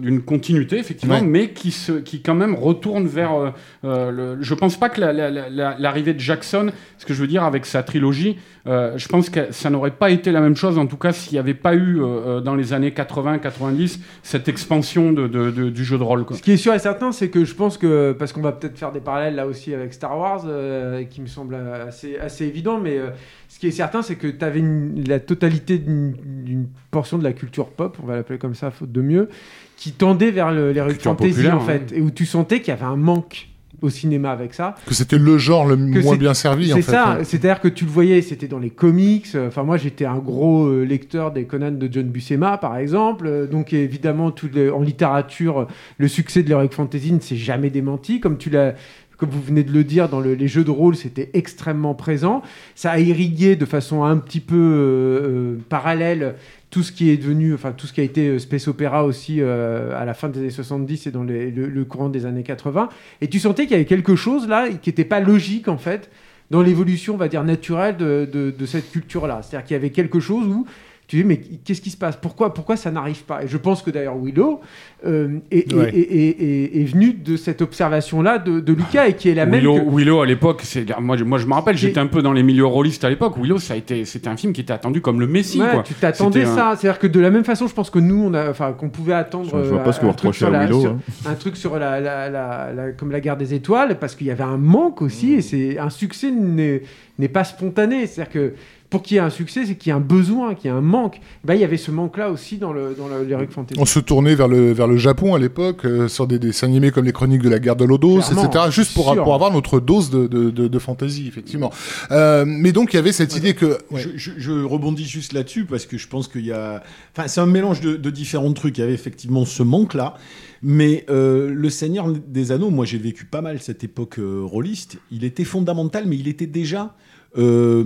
d'une 0.00 0.22
continuité, 0.22 0.78
effectivement, 0.78 1.16
Ouais. 1.16 1.22
mais 1.22 1.50
qui, 1.50 1.70
se, 1.70 1.92
qui 1.92 2.22
quand 2.22 2.34
même 2.34 2.54
retourne 2.54 3.06
vers. 3.06 3.34
euh, 3.34 3.50
euh, 3.84 4.10
le... 4.10 4.42
Je 4.42 4.54
pense 4.54 4.76
pas 4.78 4.88
que 4.88 5.00
la- 5.00 5.12
la- 5.12 5.30
la- 5.30 5.50
la- 5.50 5.76
l'arrivée 5.78 6.14
de 6.14 6.20
Jackson, 6.20 6.70
ce 6.98 7.04
que 7.06 7.12
je 7.14 7.20
veux 7.20 7.26
dire 7.26 7.44
avec 7.44 7.66
sa 7.66 7.82
trilogie, 7.82 8.38
euh, 8.66 8.92
je 8.96 9.08
pense 9.08 9.28
que 9.28 9.52
ça 9.52 9.68
n'aurait 9.70 9.90
pas 9.90 10.10
été 10.10 10.32
la 10.32 10.40
même 10.40 10.56
chose, 10.56 10.78
en 10.78 10.86
tout 10.86 10.96
cas, 10.96 11.12
s'il 11.12 11.34
n'y 11.34 11.38
avait 11.38 11.52
pas 11.54 11.74
eu 11.74 12.00
dans 12.44 12.54
les 12.54 12.72
années 12.72 12.90
80-90 12.90 13.98
cette 14.22 14.48
expansion 14.48 15.12
de, 15.12 15.26
de- 15.28 15.50
de- 15.50 15.70
du 15.70 15.84
jeu 15.84 15.98
de 15.98 16.02
rôle. 16.02 16.24
Quoi. 16.24 16.36
Ce 16.36 16.42
qui 16.42 16.52
est 16.52 16.56
sûr 16.56 16.72
et 16.74 16.78
certain, 16.78 17.12
c'est 17.12 17.28
que 17.28 17.44
je 17.44 17.54
pense 17.54 17.76
que, 17.78 18.12
parce 18.18 18.32
qu'on 18.32 18.40
va 18.40 18.52
peut-être 18.52 18.78
faire 18.78 18.92
des 18.92 19.00
parallèles 19.00 19.34
là 19.34 19.46
aussi 19.46 19.74
avec 19.74 19.92
Star 19.92 20.18
Wars, 20.18 20.44
euh, 20.46 21.04
qui 21.04 21.20
me 21.20 21.26
semble 21.26 21.54
assez, 21.86 22.16
assez 22.18 22.43
évident, 22.46 22.78
mais 22.80 22.96
euh, 22.98 23.10
ce 23.48 23.58
qui 23.58 23.66
est 23.68 23.72
certain, 23.72 24.02
c'est 24.02 24.16
que 24.16 24.26
tu 24.26 24.44
avais 24.44 24.62
la 25.06 25.20
totalité 25.20 25.78
d'une 25.78 26.66
portion 26.90 27.18
de 27.18 27.24
la 27.24 27.32
culture 27.32 27.68
pop, 27.70 27.96
on 28.02 28.06
va 28.06 28.16
l'appeler 28.16 28.38
comme 28.38 28.54
ça, 28.54 28.70
faute 28.70 28.92
de 28.92 29.02
mieux, 29.02 29.28
qui 29.76 29.92
tendait 29.92 30.30
vers 30.30 30.52
le- 30.52 30.72
les 30.72 30.80
rues 30.80 30.94
populaire, 30.94 31.56
en 31.56 31.60
fait, 31.60 31.92
et 31.94 32.00
où 32.00 32.10
tu 32.10 32.26
sentais 32.26 32.60
qu'il 32.60 32.68
y 32.68 32.76
avait 32.76 32.84
un 32.84 32.96
manque 32.96 33.48
au 33.82 33.90
cinéma 33.90 34.30
avec 34.30 34.54
ça. 34.54 34.76
Que 34.86 34.94
c'était 34.94 35.18
le 35.18 35.36
genre 35.36 35.66
le 35.66 35.74
Que 35.76 36.00
moins 36.02 36.12
c'est- 36.12 36.18
bien 36.18 36.32
servi, 36.32 36.72
en 36.72 36.76
C'est 36.76 36.82
fait. 36.82 36.92
ça, 36.92 37.18
ouais. 37.18 37.24
c'est-à-dire 37.24 37.60
que 37.60 37.68
tu 37.68 37.84
le 37.84 37.90
voyais, 37.90 38.22
c'était 38.22 38.46
dans 38.46 38.60
les 38.60 38.70
comics. 38.70 39.26
euh, 39.34 39.48
Enfin, 39.48 39.62
moi, 39.62 39.76
j'étais 39.76 40.06
un 40.06 40.18
gros 40.18 40.66
euh, 40.68 40.84
lecteur 40.84 41.32
des 41.32 41.44
Conan 41.44 41.72
de 41.72 41.88
John 41.92 42.04
Buscema, 42.06 42.56
par 42.56 42.76
exemple. 42.78 43.46
Donc, 43.50 43.72
évidemment, 43.74 44.30
tout 44.30 44.48
le- 44.54 44.72
en 44.72 44.80
littérature, 44.80 45.66
le 45.98 46.08
succès 46.08 46.42
de 46.42 46.48
l'heroic 46.50 46.70
fantasy 46.70 47.12
ne 47.12 47.20
s'est 47.20 47.36
jamais 47.36 47.68
démenti, 47.68 48.20
comme 48.20 48.38
tu 48.38 48.48
l'as. 48.48 48.74
Comme 49.16 49.30
vous 49.30 49.40
venez 49.40 49.62
de 49.62 49.72
le 49.72 49.84
dire, 49.84 50.08
dans 50.08 50.20
le- 50.20 50.34
les 50.34 50.48
jeux 50.48 50.64
de 50.64 50.70
rôle, 50.70 50.96
c'était 50.96 51.30
extrêmement 51.34 51.94
présent. 51.94 52.42
Ça 52.74 52.90
a 52.92 52.98
irrigué 52.98 53.56
de 53.56 53.64
façon 53.64 54.04
un 54.04 54.16
petit 54.16 54.40
peu 54.40 54.56
euh, 54.56 55.20
euh, 55.22 55.56
parallèle 55.68 56.34
tout 56.70 56.82
ce 56.82 56.90
qui 56.90 57.10
est 57.10 57.16
devenu, 57.16 57.54
enfin 57.54 57.72
tout 57.72 57.86
ce 57.86 57.92
qui 57.92 58.00
a 58.00 58.04
été 58.04 58.26
euh, 58.28 58.38
space 58.40 58.66
opéra 58.66 59.04
aussi 59.04 59.40
à 59.40 60.04
la 60.04 60.14
fin 60.14 60.28
des 60.28 60.40
années 60.40 60.50
70 60.50 61.06
et 61.06 61.10
dans 61.10 61.22
le, 61.22 61.84
courant 61.84 62.08
des 62.08 62.26
années 62.26 62.42
80. 62.42 62.88
Et 63.20 63.28
tu 63.28 63.38
sentais 63.38 63.62
qu'il 63.62 63.72
y 63.72 63.74
avait 63.76 63.84
quelque 63.84 64.16
chose 64.16 64.48
là 64.48 64.68
qui 64.68 64.88
n'était 64.88 65.04
pas 65.04 65.20
logique 65.20 65.68
en 65.68 65.78
fait 65.78 66.10
dans 66.50 66.60
l'évolution, 66.62 67.14
on 67.14 67.16
va 67.16 67.28
dire, 67.28 67.42
naturelle 67.44 67.96
de 67.96 68.66
cette 68.66 68.90
culture-là. 68.90 69.40
C'est-à-dire 69.42 69.66
qu'il 69.66 69.74
y 69.74 69.78
avait 69.78 69.90
quelque 69.90 70.20
chose 70.20 70.46
où 70.46 70.66
tu 71.06 71.16
dis, 71.16 71.24
mais 71.24 71.36
qu'est-ce 71.36 71.82
qui 71.82 71.90
se 71.90 71.96
passe? 71.98 72.16
Pourquoi, 72.16 72.54
pourquoi 72.54 72.76
ça 72.76 72.90
n'arrive 72.90 73.24
pas? 73.24 73.44
Et 73.44 73.48
je 73.48 73.56
pense 73.58 73.82
que 73.82 73.90
d'ailleurs 73.90 74.16
Willow 74.18 74.60
euh, 75.06 75.38
est, 75.50 75.70
est- 75.70 75.74
Ouais. 75.74 75.90
est, 75.94 75.98
est- 76.00 76.42
est- 76.42 76.80
est 76.80 76.84
venu 76.84 77.12
de 77.12 77.36
cette 77.36 77.60
observation-là 77.60 78.38
de, 78.38 78.60
de 78.60 78.72
Lucas 78.72 79.06
et 79.08 79.12
qui 79.14 79.28
est 79.28 79.34
la 79.34 79.44
même 79.44 79.60
Willow, 79.60 79.80
que- 79.90 79.96
Willow, 79.96 80.20
à 80.22 80.26
l'époque, 80.26 80.62
c'est 80.64 80.86
moi, 81.00 81.16
je- 81.18 81.24
moi 81.24 81.36
je 81.38 81.46
me 81.46 81.52
rappelle, 81.52 81.76
j'étais 81.76 82.00
un 82.00 82.06
peu 82.06 82.22
dans 82.22 82.32
les 82.32 82.42
milieux 82.42 82.64
rôlistes 82.64 83.04
à 83.04 83.10
l'époque. 83.10 83.34
Willow, 83.38 83.58
ça 83.58 83.74
a 83.74 83.76
été, 83.76 84.06
c'était 84.06 84.28
un 84.28 84.36
film 84.38 84.54
qui 84.54 84.62
était 84.62 84.72
attendu 84.72 85.02
comme 85.02 85.20
le 85.20 85.26
Messie. 85.26 85.60
Ouais, 85.60 85.72
quoi. 85.72 85.82
tu 85.82 85.92
t'attendais 85.92 86.44
un- 86.44 86.54
ça. 86.54 86.74
C'est-à-dire 86.78 86.98
que 86.98 87.06
de 87.06 87.20
la 87.20 87.30
même 87.30 87.44
façon, 87.44 87.66
je 87.66 87.74
pense 87.74 87.90
que 87.90 87.98
nous, 87.98 88.24
on 88.24 88.32
a, 88.32 88.48
enfin, 88.48 88.72
qu'on 88.72 88.88
pouvait 88.88 89.12
attendre. 89.12 89.50
Je- 89.58 89.64
je 89.64 89.68
vois 89.70 89.82
pas 89.82 89.92
ce 89.92 90.00
que 90.00 90.06
vous 90.06 90.10
un 90.10 90.14
truc 90.14 90.28
reprochez 90.32 90.38
sur 90.38 90.48
à 90.48 90.50
la- 90.52 90.64
Willow, 90.64 90.80
sur- 90.80 90.90
hein. 90.92 90.98
Un 91.26 91.34
truc 91.34 91.56
sur 91.58 91.78
la, 91.78 92.00
la- 92.00 92.30
la- 92.30 92.72
la- 92.72 92.92
comme 92.92 93.10
la 93.10 93.20
guerre 93.20 93.36
des 93.36 93.52
étoiles, 93.52 93.98
parce 93.98 94.14
qu'il 94.14 94.26
y 94.26 94.30
avait 94.30 94.42
un 94.42 94.56
manque 94.56 95.02
aussi, 95.02 95.32
Mmh. 95.34 95.38
et 95.38 95.42
c'est 95.42 95.78
un 95.78 95.90
succès 95.90 96.30
n'est 96.30 96.82
n'est 97.18 97.28
pas 97.28 97.44
spontané. 97.44 98.06
C'est-à-dire 98.06 98.32
que 98.32 98.52
pour 98.94 99.02
qu'il 99.02 99.16
y 99.16 99.18
ait 99.18 99.22
un 99.22 99.30
succès, 99.30 99.66
c'est 99.66 99.74
qu'il 99.76 99.90
y 99.90 99.92
a 99.92 99.96
un 99.96 100.00
besoin, 100.00 100.54
qu'il 100.54 100.70
y 100.70 100.72
a 100.72 100.76
un 100.76 100.80
manque. 100.80 101.20
Ben, 101.44 101.54
il 101.54 101.60
y 101.60 101.64
avait 101.64 101.76
ce 101.76 101.90
manque-là 101.90 102.30
aussi 102.30 102.56
dans 102.58 102.72
le 102.72 102.94
dans 102.96 103.08
le- 103.08 103.24
l'heroic 103.24 103.48
fantasy. 103.50 103.78
On 103.80 103.84
se 103.86 103.98
tournait 103.98 104.34
vers 104.34 104.48
le, 104.48 104.72
vers 104.72 104.86
le 104.86 104.96
Japon 104.96 105.34
à 105.34 105.38
l'époque, 105.38 105.84
euh, 105.84 106.08
sur 106.08 106.26
des 106.26 106.38
dessins 106.38 106.66
animés 106.68 106.90
comme 106.90 107.04
les 107.04 107.12
Chroniques 107.12 107.42
de 107.42 107.48
la 107.48 107.58
guerre 107.58 107.76
de 107.76 107.84
Lodos, 107.84 108.20
etc. 108.20 108.64
Juste 108.70 108.94
pour, 108.94 109.14
pour 109.16 109.34
avoir 109.34 109.52
notre 109.52 109.80
dose 109.80 110.10
de, 110.10 110.26
de, 110.26 110.50
de, 110.50 110.68
de 110.68 110.78
fantasy, 110.78 111.26
effectivement. 111.28 111.70
Euh, 112.10 112.44
mais 112.46 112.72
donc, 112.72 112.92
il 112.92 112.96
y 112.96 112.98
avait 112.98 113.12
cette 113.12 113.36
idée 113.36 113.54
que... 113.54 113.78
ouais. 113.90 114.00
Je, 114.00 114.08
je- 114.16 114.30
je 114.38 114.52
rebondis 114.64 115.04
juste 115.06 115.32
là-dessus 115.32 115.64
parce 115.64 115.86
que 115.86 115.98
je 115.98 116.06
pense 116.08 116.28
qu'il 116.28 116.46
y 116.46 116.52
a. 116.52 116.82
Enfin, 117.16 117.28
c'est 117.28 117.40
un 117.40 117.46
mélange 117.46 117.80
de, 117.80 117.96
de 117.96 118.10
différents 118.10 118.52
trucs. 118.52 118.78
Il 118.78 118.80
y 118.80 118.84
avait 118.84 118.94
effectivement 118.94 119.44
ce 119.44 119.62
manque-là. 119.62 120.14
Mais 120.62 121.04
euh, 121.10 121.50
le 121.52 121.68
Seigneur 121.68 122.08
des 122.10 122.50
Anneaux, 122.52 122.70
moi 122.70 122.84
j'ai 122.86 122.96
vécu 122.98 123.26
pas 123.26 123.42
mal 123.42 123.60
cette 123.60 123.84
époque 123.84 124.18
euh, 124.18 124.40
rôliste. 124.44 124.96
Il 125.10 125.24
était 125.24 125.44
fondamental, 125.44 126.04
mais 126.06 126.16
il 126.16 126.28
était 126.28 126.46
déjà. 126.46 126.94
euh, 127.36 127.84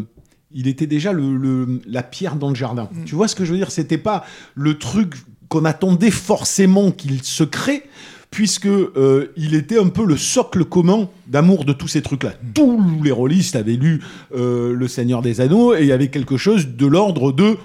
il 0.53 0.67
était 0.69 0.87
déjà 0.87 1.13
le, 1.13 1.37
le- 1.37 1.81
la 1.87 2.03
pierre 2.03 2.37
dans 2.37 2.49
le 2.49 2.55
jardin. 2.55 2.89
Tu 3.05 3.15
vois 3.15 3.29
ce 3.29 3.35
que 3.37 3.45
je 3.45 3.53
veux 3.53 3.59
dire? 3.59 3.71
C'était 3.71 3.99
pas 3.99 4.25
le 4.55 4.79
truc 4.79 5.15
qu'on 5.49 5.65
attendait 5.65 6.11
forcément 6.11 6.91
qu'il 6.91 7.23
se 7.23 7.45
crée 7.45 7.85
puisque 8.31 8.67
euh, 8.67 9.33
il 9.39 9.55
était 9.55 9.79
un 9.79 9.89
peu 9.89 10.05
le 10.05 10.17
socle 10.19 10.65
commun 10.67 11.09
d'amour 11.27 11.65
de 11.65 11.73
tous 11.73 11.89
ces 11.89 12.03
trucs-là. 12.03 12.35
Tous 12.55 12.79
les 13.03 13.11
rôlistes 13.11 13.57
avaient 13.57 13.77
lu 13.77 14.03
euh, 14.37 14.75
Le 14.75 14.89
Seigneur 14.89 15.23
des 15.23 15.41
Anneaux 15.41 15.75
et 15.75 15.81
il 15.81 15.87
y 15.87 15.93
avait 15.93 16.09
quelque 16.09 16.37
chose 16.37 16.69
de 16.69 16.87
l'ordre 16.87 17.33
de 17.33 17.57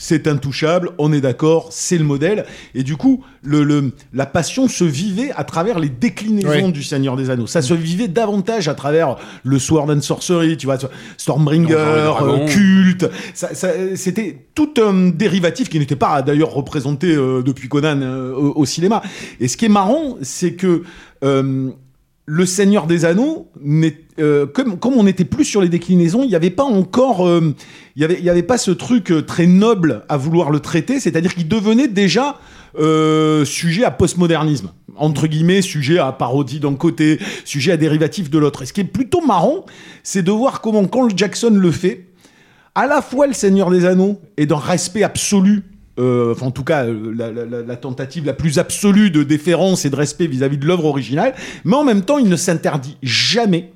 c'est 0.00 0.26
intouchable, 0.28 0.92
on 0.96 1.12
est 1.12 1.20
d'accord, 1.20 1.68
c'est 1.70 1.98
le 1.98 2.04
modèle. 2.04 2.46
Et 2.74 2.82
du 2.84 2.96
coup, 2.96 3.22
le, 3.42 3.64
le- 3.64 3.92
la 4.14 4.24
passion 4.26 4.68
se 4.68 4.84
vivait 4.84 5.30
à 5.36 5.44
travers 5.44 5.78
les 5.80 5.88
déclinaisons 5.90 6.66
Oui. 6.66 6.72
du 6.72 6.82
Seigneur 6.82 7.16
des 7.16 7.28
Anneaux. 7.30 7.46
Ça 7.48 7.60
se 7.62 7.74
vivait 7.74 8.08
davantage 8.08 8.68
à 8.68 8.74
travers 8.74 9.16
le 9.44 9.58
Sword 9.58 9.90
and 9.90 10.00
Sorcery, 10.00 10.56
tu 10.56 10.66
vois, 10.66 10.78
Stormbringer, 11.16 11.74
euh, 11.74 12.46
Culte. 12.46 13.06
Ça, 13.34 13.54
ça- 13.54 13.72
C'était 13.96 14.46
tout 14.54 14.70
un 14.80 15.08
dérivatif 15.08 15.68
qui 15.68 15.78
n'était 15.78 15.96
pas 15.96 16.22
d'ailleurs 16.22 16.52
représenté 16.52 17.14
euh, 17.14 17.42
depuis 17.42 17.68
Conan 17.68 18.00
euh, 18.00 18.32
au, 18.34 18.60
au 18.60 18.64
cinéma. 18.64 19.02
Et 19.40 19.48
ce 19.48 19.56
qui 19.56 19.64
est 19.64 19.68
marrant, 19.70 20.16
c'est 20.22 20.52
que 20.52 20.82
euh, 21.24 21.70
le 22.30 22.44
Seigneur 22.44 22.86
des 22.86 23.06
Anneaux, 23.06 23.50
euh, 24.18 24.44
comme, 24.46 24.76
on 24.84 25.04
n'était 25.04 25.24
plus 25.24 25.46
sur 25.46 25.62
les 25.62 25.70
déclinaisons, 25.70 26.22
il 26.24 26.28
n'y 26.28 26.34
avait 26.34 26.50
pas 26.50 26.62
encore, 26.62 27.26
euh, 27.26 27.54
il 27.96 28.02
y 28.02 28.28
avait, 28.28 28.42
pas 28.42 28.58
ce 28.58 28.70
truc 28.70 29.10
euh, 29.10 29.22
très 29.22 29.46
noble 29.46 30.04
à 30.10 30.18
vouloir 30.18 30.50
le 30.50 30.60
traiter, 30.60 31.00
c'est-à-dire 31.00 31.34
qu'il 31.34 31.48
devenait 31.48 31.88
déjà 31.88 32.36
sujet 33.44 33.82
à 33.82 33.90
postmodernisme, 33.90 34.70
entre 34.94 35.26
guillemets, 35.26 35.62
sujet 35.62 35.98
à 35.98 36.12
parodie 36.12 36.60
d'un 36.60 36.74
côté, 36.74 37.18
sujet 37.46 37.72
à 37.72 37.76
dérivatif 37.78 38.28
de 38.28 38.38
l'autre. 38.38 38.62
Ce 38.66 38.74
qui 38.74 38.82
est 38.82 38.84
plutôt 38.84 39.24
marrant, 39.24 39.64
c'est 40.02 40.22
de 40.22 40.30
voir 40.30 40.60
comment 40.60 40.86
quand 40.86 41.08
Jackson 41.16 41.54
le 41.54 41.70
fait, 41.72 42.08
à 42.74 42.86
la 42.86 43.00
fois 43.00 43.26
le 43.26 43.32
Seigneur 43.32 43.70
des 43.70 43.86
Anneaux 43.86 44.20
est 44.36 44.44
d'un 44.44 44.58
respect 44.58 45.02
absolu. 45.02 45.62
Euh, 45.98 46.32
enfin, 46.32 46.46
en 46.46 46.50
tout 46.50 46.64
cas, 46.64 46.84
euh, 46.84 47.14
la, 47.66 47.76
tentative 47.76 48.24
la 48.24 48.32
plus 48.32 48.58
absolue 48.58 49.10
de 49.10 49.22
déférence 49.22 49.84
et 49.84 49.90
de 49.90 49.96
respect 49.96 50.26
vis-à-vis 50.26 50.58
de 50.58 50.66
l'œuvre 50.66 50.84
originale, 50.84 51.34
mais 51.64 51.76
en 51.76 51.84
même 51.84 52.02
temps, 52.02 52.18
il 52.18 52.28
ne 52.28 52.36
s'interdit 52.36 52.96
jamais 53.02 53.72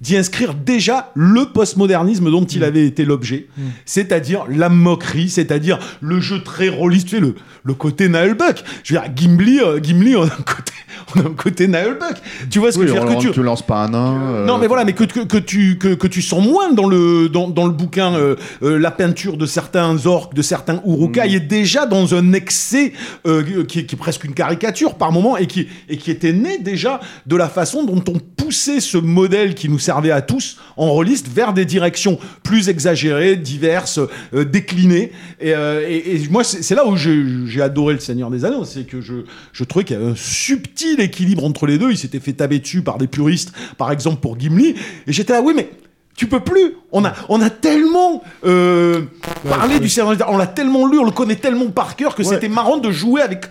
d'y 0.00 0.16
inscrire 0.16 0.54
déjà 0.54 1.10
le 1.14 1.46
postmodernisme 1.46 2.30
dont 2.30 2.44
il 2.44 2.62
avait 2.64 2.86
été 2.86 3.04
l'objet, 3.04 3.46
c'est-à-dire 3.84 4.44
la 4.48 4.68
moquerie, 4.68 5.28
c'est-à-dire 5.28 5.78
le 6.00 6.20
jeu 6.20 6.42
très 6.42 6.68
rôliste, 6.68 7.08
tu 7.08 7.16
sais, 7.16 7.20
le, 7.20 7.34
le 7.64 7.74
côté 7.74 8.08
Naël 8.08 8.34
Buck. 8.34 8.62
Je 8.84 8.94
veux 8.94 9.00
dire, 9.00 9.10
Gimli, 9.14 9.60
euh, 9.60 9.80
Gimli 9.82 10.14
on 10.16 10.22
a 10.22 10.26
un 10.26 10.28
côté, 10.28 10.72
on 11.16 11.20
a 11.20 11.22
un 11.24 11.34
côté 11.34 11.66
Naël 11.68 11.96
Buck. 11.98 12.14
Tu 12.50 12.58
vois 12.60 12.70
ce 12.72 12.78
que 12.78 12.86
je 12.86 12.92
veux 12.92 13.00
dire 13.00 13.08
on- 13.10 13.16
que 13.16 13.20
tu, 13.26 13.30
tu 13.32 13.42
lances 13.42 13.66
pas 13.66 13.82
un 13.84 13.88
nain. 13.90 14.20
euh, 14.30 14.46
non, 14.46 14.58
mais 14.58 14.66
voilà, 14.68 14.84
mais 14.84 14.92
que, 14.92 15.04
que, 15.04 15.20
que 15.20 15.38
tu, 15.38 15.78
que, 15.78 15.94
que 15.94 16.06
tu 16.06 16.22
sens 16.22 16.44
moins 16.46 16.72
dans 16.72 16.86
le, 16.88 17.28
dans, 17.28 17.48
dans 17.48 17.66
le 17.66 17.72
bouquin 17.72 18.14
euh, 18.14 18.36
euh, 18.62 18.78
la 18.78 18.90
peinture 18.92 19.36
de 19.36 19.46
certains 19.46 20.06
orques, 20.06 20.34
de 20.34 20.42
certains 20.42 20.80
urukai, 20.86 21.34
est 21.34 21.40
déjà 21.40 21.86
dans 21.86 22.14
un 22.14 22.32
excès 22.34 22.92
euh, 23.26 23.64
qui, 23.64 23.80
est, 23.80 23.84
qui 23.86 23.94
est 23.94 23.98
presque 23.98 24.24
une 24.24 24.34
caricature 24.34 24.94
par 24.94 25.10
moment 25.12 25.36
et 25.36 25.46
qui, 25.46 25.66
et 25.88 25.96
qui 25.96 26.10
était 26.12 26.32
né 26.32 26.58
déjà 26.58 27.00
de 27.26 27.34
la 27.36 27.48
façon 27.48 27.84
dont 27.84 28.02
on 28.08 28.18
poussait 28.18 28.80
ce 28.80 28.96
modèle 28.98 29.54
qui 29.54 29.68
nous 29.68 29.78
servait 29.88 30.10
à 30.10 30.20
tous 30.20 30.58
en 30.76 30.90
rôliste 30.90 31.28
vers 31.28 31.54
des 31.54 31.64
directions 31.64 32.18
plus 32.42 32.68
exagérées, 32.68 33.36
diverses, 33.36 34.00
euh, 34.34 34.44
déclinées. 34.44 35.12
Et, 35.40 35.54
euh, 35.54 35.82
et- 35.88 36.28
moi, 36.30 36.44
c'est 36.44 36.74
là 36.74 36.86
où 36.86 36.94
j'ai 36.96 37.62
adoré 37.62 37.94
Le 37.94 38.00
Seigneur 38.00 38.28
des 38.30 38.44
Anneaux, 38.44 38.66
c'est 38.66 38.84
que 38.84 39.00
je, 39.00 39.14
je 39.54 39.64
trouvais 39.64 39.86
qu'il 39.86 39.96
y 39.96 39.98
avait 39.98 40.10
un 40.10 40.14
subtil 40.14 41.00
équilibre 41.00 41.42
entre 41.42 41.66
les 41.66 41.78
deux. 41.78 41.90
Il 41.90 41.96
s'était 41.96 42.20
fait 42.20 42.34
taper 42.34 42.58
dessus 42.58 42.82
par 42.82 42.98
des 42.98 43.06
puristes, 43.06 43.52
par 43.78 43.90
exemple 43.90 44.20
pour 44.20 44.38
Gimli. 44.38 44.74
Et 45.06 45.12
j'étais 45.12 45.32
là, 45.32 45.40
oui, 45.40 45.54
mais 45.56 45.70
tu 46.18 46.26
peux 46.26 46.40
plus. 46.40 46.74
On 46.90 47.04
a, 47.04 47.12
on 47.28 47.40
a 47.40 47.48
tellement 47.50 48.22
euh, 48.44 49.02
parlé 49.48 49.78
du 49.78 49.88
Anneaux, 50.00 50.16
on 50.28 50.36
l'a 50.38 50.46
tellement 50.46 50.86
lu, 50.88 50.98
on 50.98 51.04
le 51.04 51.10
connaît 51.10 51.36
tellement 51.36 51.68
par 51.68 51.96
cœur 51.96 52.14
que 52.14 52.22
Ouais. 52.22 52.28
c'était 52.28 52.48
marrant 52.48 52.78
de 52.78 52.90
jouer 52.90 53.20
avec 53.22 53.44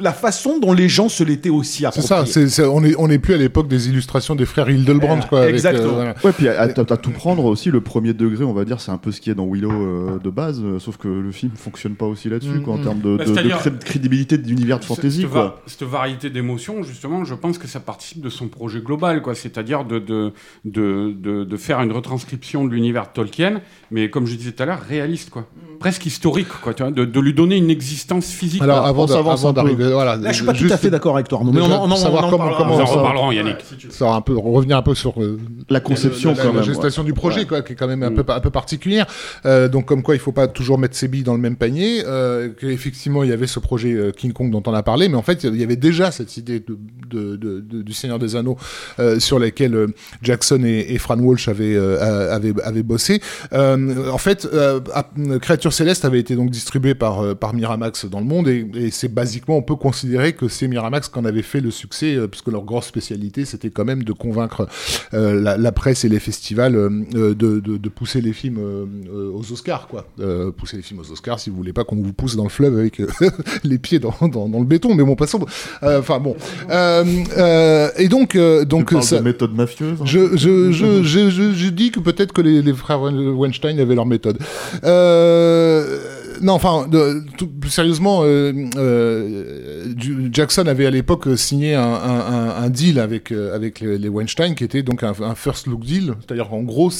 la 0.00 0.12
façon 0.12 0.58
dont 0.58 0.72
les 0.72 0.88
gens 0.88 1.08
se 1.08 1.22
l'étaient 1.24 1.48
aussi 1.48 1.78
C'est 1.78 1.86
approprié. 1.86 2.06
ça, 2.08 2.26
c'est, 2.26 2.48
c'est- 2.48 2.64
on 2.64 2.84
est 2.84 2.94
on 2.98 3.08
est 3.08 3.18
plus 3.18 3.34
à 3.34 3.36
l'époque 3.38 3.68
des 3.68 3.88
illustrations 3.88 4.34
des 4.34 4.44
frères 4.46 4.68
Hildebrand, 4.68 5.20
quoi. 5.28 5.42
avec, 5.42 5.54
exactement. 5.54 5.92
voilà. 5.94 6.14
Ouais, 6.24 6.32
puis 6.32 6.48
à, 6.48 6.60
à- 6.62 6.64
à 6.64 6.96
tout 6.96 7.10
prendre 7.12 7.44
aussi, 7.46 7.70
le 7.70 7.80
premier 7.80 8.12
degré, 8.12 8.44
on 8.44 8.52
va 8.52 8.64
dire, 8.64 8.80
c'est 8.80 8.90
un 8.90 8.98
peu 8.98 9.10
ce 9.12 9.20
qui 9.20 9.30
est 9.30 9.34
dans 9.34 9.46
Willow 9.46 9.70
euh, 9.70 10.18
de 10.18 10.30
base, 10.30 10.60
euh, 10.62 10.78
sauf 10.78 10.96
que 10.98 11.08
le 11.08 11.30
film 11.32 11.52
fonctionne 11.56 11.94
pas 11.94 12.06
aussi 12.06 12.28
là-dessus, 12.28 12.58
Mm, 12.58 12.62
quoi, 12.62 12.74
en 12.74 12.78
mm. 12.78 12.82
termes 12.82 13.00
de, 13.00 13.16
Bah, 13.16 13.24
de- 13.24 13.30
de 13.32 13.48
cré- 13.48 13.70
de 13.70 13.84
crédibilité 13.84 14.36
d'univers 14.38 14.78
de 14.78 14.82
Ce- 14.84 14.88
fantasy, 14.88 15.20
cette, 15.22 15.30
quoi. 15.30 15.42
va- 15.44 15.56
cette 15.66 15.82
variété 15.84 16.28
d'émotions, 16.30 16.82
justement, 16.82 17.24
je 17.24 17.34
pense 17.34 17.58
que 17.58 17.66
ça 17.68 17.80
participe 17.80 18.20
de 18.20 18.28
son 18.28 18.48
projet 18.48 18.80
global, 18.80 19.22
quoi. 19.22 19.34
C'est-à-dire 19.34 19.84
de, 19.84 19.98
de, 20.00 20.32
de, 20.64 21.14
de, 21.16 21.44
de 21.44 21.56
faire 21.56 21.80
une 21.80 21.92
retranscription 22.02 22.64
de 22.64 22.70
l'univers 22.74 23.04
de 23.04 23.08
Tolkien, 23.14 23.60
mais 23.90 24.10
comme 24.10 24.26
je 24.26 24.34
disais 24.34 24.52
tout 24.52 24.62
à 24.62 24.66
l'heure, 24.66 24.80
réaliste, 24.88 25.30
quoi. 25.30 25.46
Presque 25.78 26.06
historique, 26.06 26.48
quoi. 26.62 26.74
Tu 26.74 26.82
vois, 26.82 26.92
de, 26.92 27.04
de 27.04 27.20
lui 27.20 27.34
donner 27.34 27.56
une 27.56 27.70
existence 27.70 28.26
physique. 28.30 28.62
Alors 28.62 28.86
avant, 28.86 29.06
d'arriver, 29.52 29.90
voilà. 29.92 30.16
Là, 30.16 30.30
je 30.30 30.36
suis 30.36 30.44
pas 30.46 30.52
tout 30.52 30.66
à 30.70 30.76
fait 30.76 30.90
d'accord 30.90 31.14
avec 31.16 31.28
toi, 31.28 31.38
Arnaud. 31.38 31.52
Mais 31.52 31.60
on 31.60 31.64
on 31.82 31.96
savoir 31.96 32.24
on 32.24 32.26
en 32.26 32.30
comment- 32.30 32.38
parlera. 32.44 32.58
comment 32.62 32.76
Nous 32.76 32.82
en 32.82 32.86
ça- 32.86 32.92
reparlerons, 32.94 33.32
Yannick. 33.32 33.56
Ça 33.90 34.04
va 34.06 34.12
un 34.14 34.20
peu 34.20 34.36
revenir 34.36 34.76
un 34.76 34.82
peu 34.82 34.94
sur 34.94 35.20
euh, 35.20 35.38
La 35.68 35.80
conception, 35.80 36.34
la, 36.36 36.52
la- 36.52 36.62
gestation 36.62 37.02
ouais. 37.02 37.06
du 37.06 37.14
projet, 37.14 37.40
Ouais. 37.40 37.46
quoi, 37.46 37.62
qui 37.62 37.72
est 37.72 37.76
quand 37.76 37.88
même 37.88 38.02
un 38.04 38.10
Mm. 38.10 38.22
peu 38.22 38.32
un 38.32 38.40
peu 38.40 38.50
particulière. 38.50 39.06
Euh, 39.46 39.68
donc 39.68 39.86
comme 39.86 40.02
quoi, 40.02 40.14
il 40.14 40.20
faut 40.20 40.30
pas 40.32 40.46
toujours 40.48 40.78
mettre 40.78 40.96
ses 40.96 41.08
billes 41.08 41.22
dans 41.24 41.34
le 41.34 41.40
même 41.40 41.56
panier. 41.56 42.02
Euh, 42.06 42.50
Qu'effectivement, 42.60 43.24
il 43.24 43.30
y 43.30 43.32
avait 43.32 43.46
ce 43.48 43.58
projet 43.58 43.92
euh, 43.92 44.12
King 44.12 44.32
Kong 44.32 44.50
dont 44.50 44.62
on 44.66 44.74
a 44.74 44.82
parlé, 44.82 45.08
mais 45.08 45.16
en 45.16 45.22
fait, 45.22 45.42
il 45.44 45.56
y 45.56 45.64
avait 45.64 45.76
déjà 45.76 46.10
cette 46.12 46.36
idée 46.36 46.60
de, 46.60 46.78
de- 47.10 47.36
de- 47.36 47.60
de- 47.60 47.82
du 47.82 47.92
Seigneur 47.92 48.18
des 48.18 48.36
Anneaux 48.36 48.56
euh, 49.00 49.18
sur 49.18 49.38
laquelle 49.38 49.74
euh, 49.74 49.86
Jackson 50.22 50.62
et, 50.64 50.86
et 50.94 50.98
Fran 50.98 51.18
Walsh 51.18 51.48
avaient 51.48 51.74
euh, 52.00 52.36
avaient 52.62 52.82
bossé. 52.82 53.20
Euh, 53.52 54.10
en 54.10 54.18
fait, 54.18 54.46
euh, 54.52 54.80
Créature 55.40 55.72
Céleste 55.72 56.04
avait 56.04 56.20
été 56.20 56.36
donc 56.36 56.50
distribué 56.50 56.94
par 56.94 57.36
par 57.36 57.54
Miramax 57.54 58.06
dans 58.06 58.20
le 58.20 58.26
monde 58.26 58.48
et, 58.48 58.66
et 58.74 58.90
c'est 58.90 59.08
basiquement 59.08 59.56
on 59.56 59.62
peut 59.62 59.76
considérer 59.76 60.32
que 60.32 60.48
c'est 60.48 60.68
Miramax 60.68 61.08
qui 61.08 61.18
en 61.18 61.24
avait 61.24 61.42
fait 61.42 61.60
le 61.60 61.70
succès 61.70 62.16
puisque 62.30 62.48
leur 62.48 62.64
grosse 62.64 62.86
spécialité 62.86 63.44
c'était 63.44 63.70
quand 63.70 63.84
même 63.84 64.02
de 64.04 64.12
convaincre 64.12 64.66
la, 65.12 65.56
la 65.56 65.72
presse 65.72 66.04
et 66.04 66.08
les 66.08 66.20
festivals 66.20 66.72
de, 66.72 67.34
de, 67.34 67.60
de 67.60 67.88
pousser 67.88 68.20
les 68.20 68.32
films 68.32 68.58
aux 69.34 69.52
Oscars 69.52 69.88
quoi. 69.88 70.06
Pousser 70.56 70.76
les 70.76 70.82
films 70.82 71.00
aux 71.00 71.10
Oscars 71.12 71.40
si 71.40 71.50
vous 71.50 71.56
voulez 71.56 71.72
pas 71.72 71.84
qu'on 71.84 71.96
vous 71.96 72.12
pousse 72.12 72.36
dans 72.36 72.44
le 72.44 72.50
fleuve 72.50 72.78
avec 72.78 73.00
les 73.64 73.78
pieds 73.78 73.98
dans, 73.98 74.14
dans, 74.28 74.48
dans 74.48 74.58
le 74.58 74.64
béton 74.66 74.94
mais 74.94 75.04
bon 75.04 75.16
passons. 75.16 75.44
Enfin 75.82 76.18
bon 76.20 76.36
Euh, 76.70 77.04
euh, 77.36 77.90
et 77.96 78.08
donc 78.08 78.36
euh, 78.36 78.64
donc 78.64 78.92
ça, 79.02 79.18
de 79.18 79.24
méthode 79.24 79.54
mafieuse. 79.54 79.98
hein. 80.00 80.04
je, 80.04 80.36
je, 80.36 80.72
je, 80.72 81.02
je, 81.02 81.30
je, 81.30 81.68
que 81.90 82.00
peut-être 82.00 82.32
que 82.32 82.40
les, 82.40 82.72
frères 82.72 83.00
Weinstein 83.02 83.78
avaient 83.78 83.94
leur 83.94 84.06
méthode. 84.06 84.38
Euh, 84.84 86.00
non, 86.42 86.54
enfin, 86.54 86.88
de- 86.88 87.22
sérieusement, 87.68 88.22
euh, 88.24 88.52
euh, 88.76 89.84
Jackson 90.32 90.66
avait 90.66 90.86
à 90.86 90.90
l'époque 90.90 91.28
signé 91.36 91.74
un, 91.74 92.70
deal 92.70 92.98
avec, 92.98 93.32
euh, 93.32 93.54
avec 93.54 93.80
les, 93.80 94.08
Weinstein 94.08 94.54
qui 94.54 94.64
était 94.64 94.82
donc 94.82 95.02
un, 95.02 95.34
first 95.34 95.66
look 95.66 95.84
deal. 95.84 96.14
C'est-à-dire 96.20 96.48
qu'en 96.48 96.62
gros, 96.62 96.90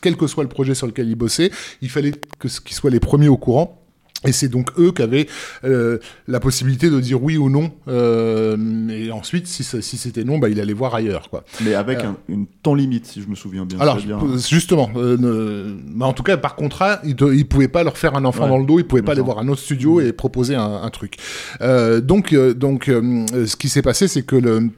quel 0.00 0.16
que 0.16 0.26
soit 0.26 0.44
le 0.44 0.48
projet 0.48 0.74
sur 0.74 0.86
lequel 0.86 1.08
ils 1.08 1.14
bossaient, 1.14 1.50
il 1.80 1.90
fallait 1.90 2.12
qu'ils 2.40 2.74
soient 2.74 2.90
les 2.90 3.00
premiers 3.00 3.28
au 3.28 3.36
courant. 3.36 3.81
Et 4.24 4.32
c'est 4.32 4.48
donc 4.48 4.70
eux 4.78 4.92
qui 4.92 5.02
avaient 5.02 5.26
euh, 5.64 5.98
la 6.28 6.38
possibilité 6.40 6.90
de 6.90 7.00
dire 7.00 7.22
oui 7.22 7.36
ou 7.36 7.50
non. 7.50 7.72
Euh, 7.88 8.56
et 8.88 9.10
ensuite, 9.10 9.46
si, 9.46 9.62
c'était 9.64 10.24
non, 10.24 10.38
bah, 10.38 10.48
il 10.48 10.60
allait 10.60 10.72
voir 10.72 10.94
ailleurs. 10.94 11.28
Quoi. 11.30 11.44
Mais 11.64 11.74
avec 11.74 11.98
Euh. 12.00 12.08
un- 12.08 12.16
une 12.28 12.46
temps 12.46 12.74
limite, 12.74 13.06
si 13.06 13.20
je 13.22 13.28
me 13.28 13.34
souviens 13.34 13.64
bien. 13.64 13.78
Alors, 13.80 13.98
je- 13.98 14.38
justement, 14.48 14.90
ne- 14.94 15.76
en 16.00 16.12
tout 16.12 16.22
cas, 16.22 16.36
par 16.36 16.54
contrat, 16.56 17.00
ils 17.04 17.16
ne 17.20 17.42
pouvaient 17.42 17.68
pas 17.68 17.82
leur 17.84 17.96
faire 17.98 18.14
un 18.16 18.24
enfant 18.24 18.44
Ouais. 18.44 18.48
dans 18.50 18.58
le 18.58 18.66
dos, 18.66 18.78
ils 18.78 18.84
pouvaient 18.86 19.02
pas 19.02 19.12
aller 19.12 19.20
voir 19.22 19.38
un 19.38 19.48
autre 19.48 19.60
studio 19.60 20.00
et 20.00 20.12
proposer 20.12 20.54
un, 20.54 20.80
un 20.82 20.90
truc. 20.90 21.16
Donc, 21.60 22.34
donc 22.34 22.84
ce 22.86 23.56
qui 23.56 23.68
s'est 23.68 23.82
passé, 23.82 24.08
c'est 24.08 24.22
que 24.22 24.36
le, 24.36 24.68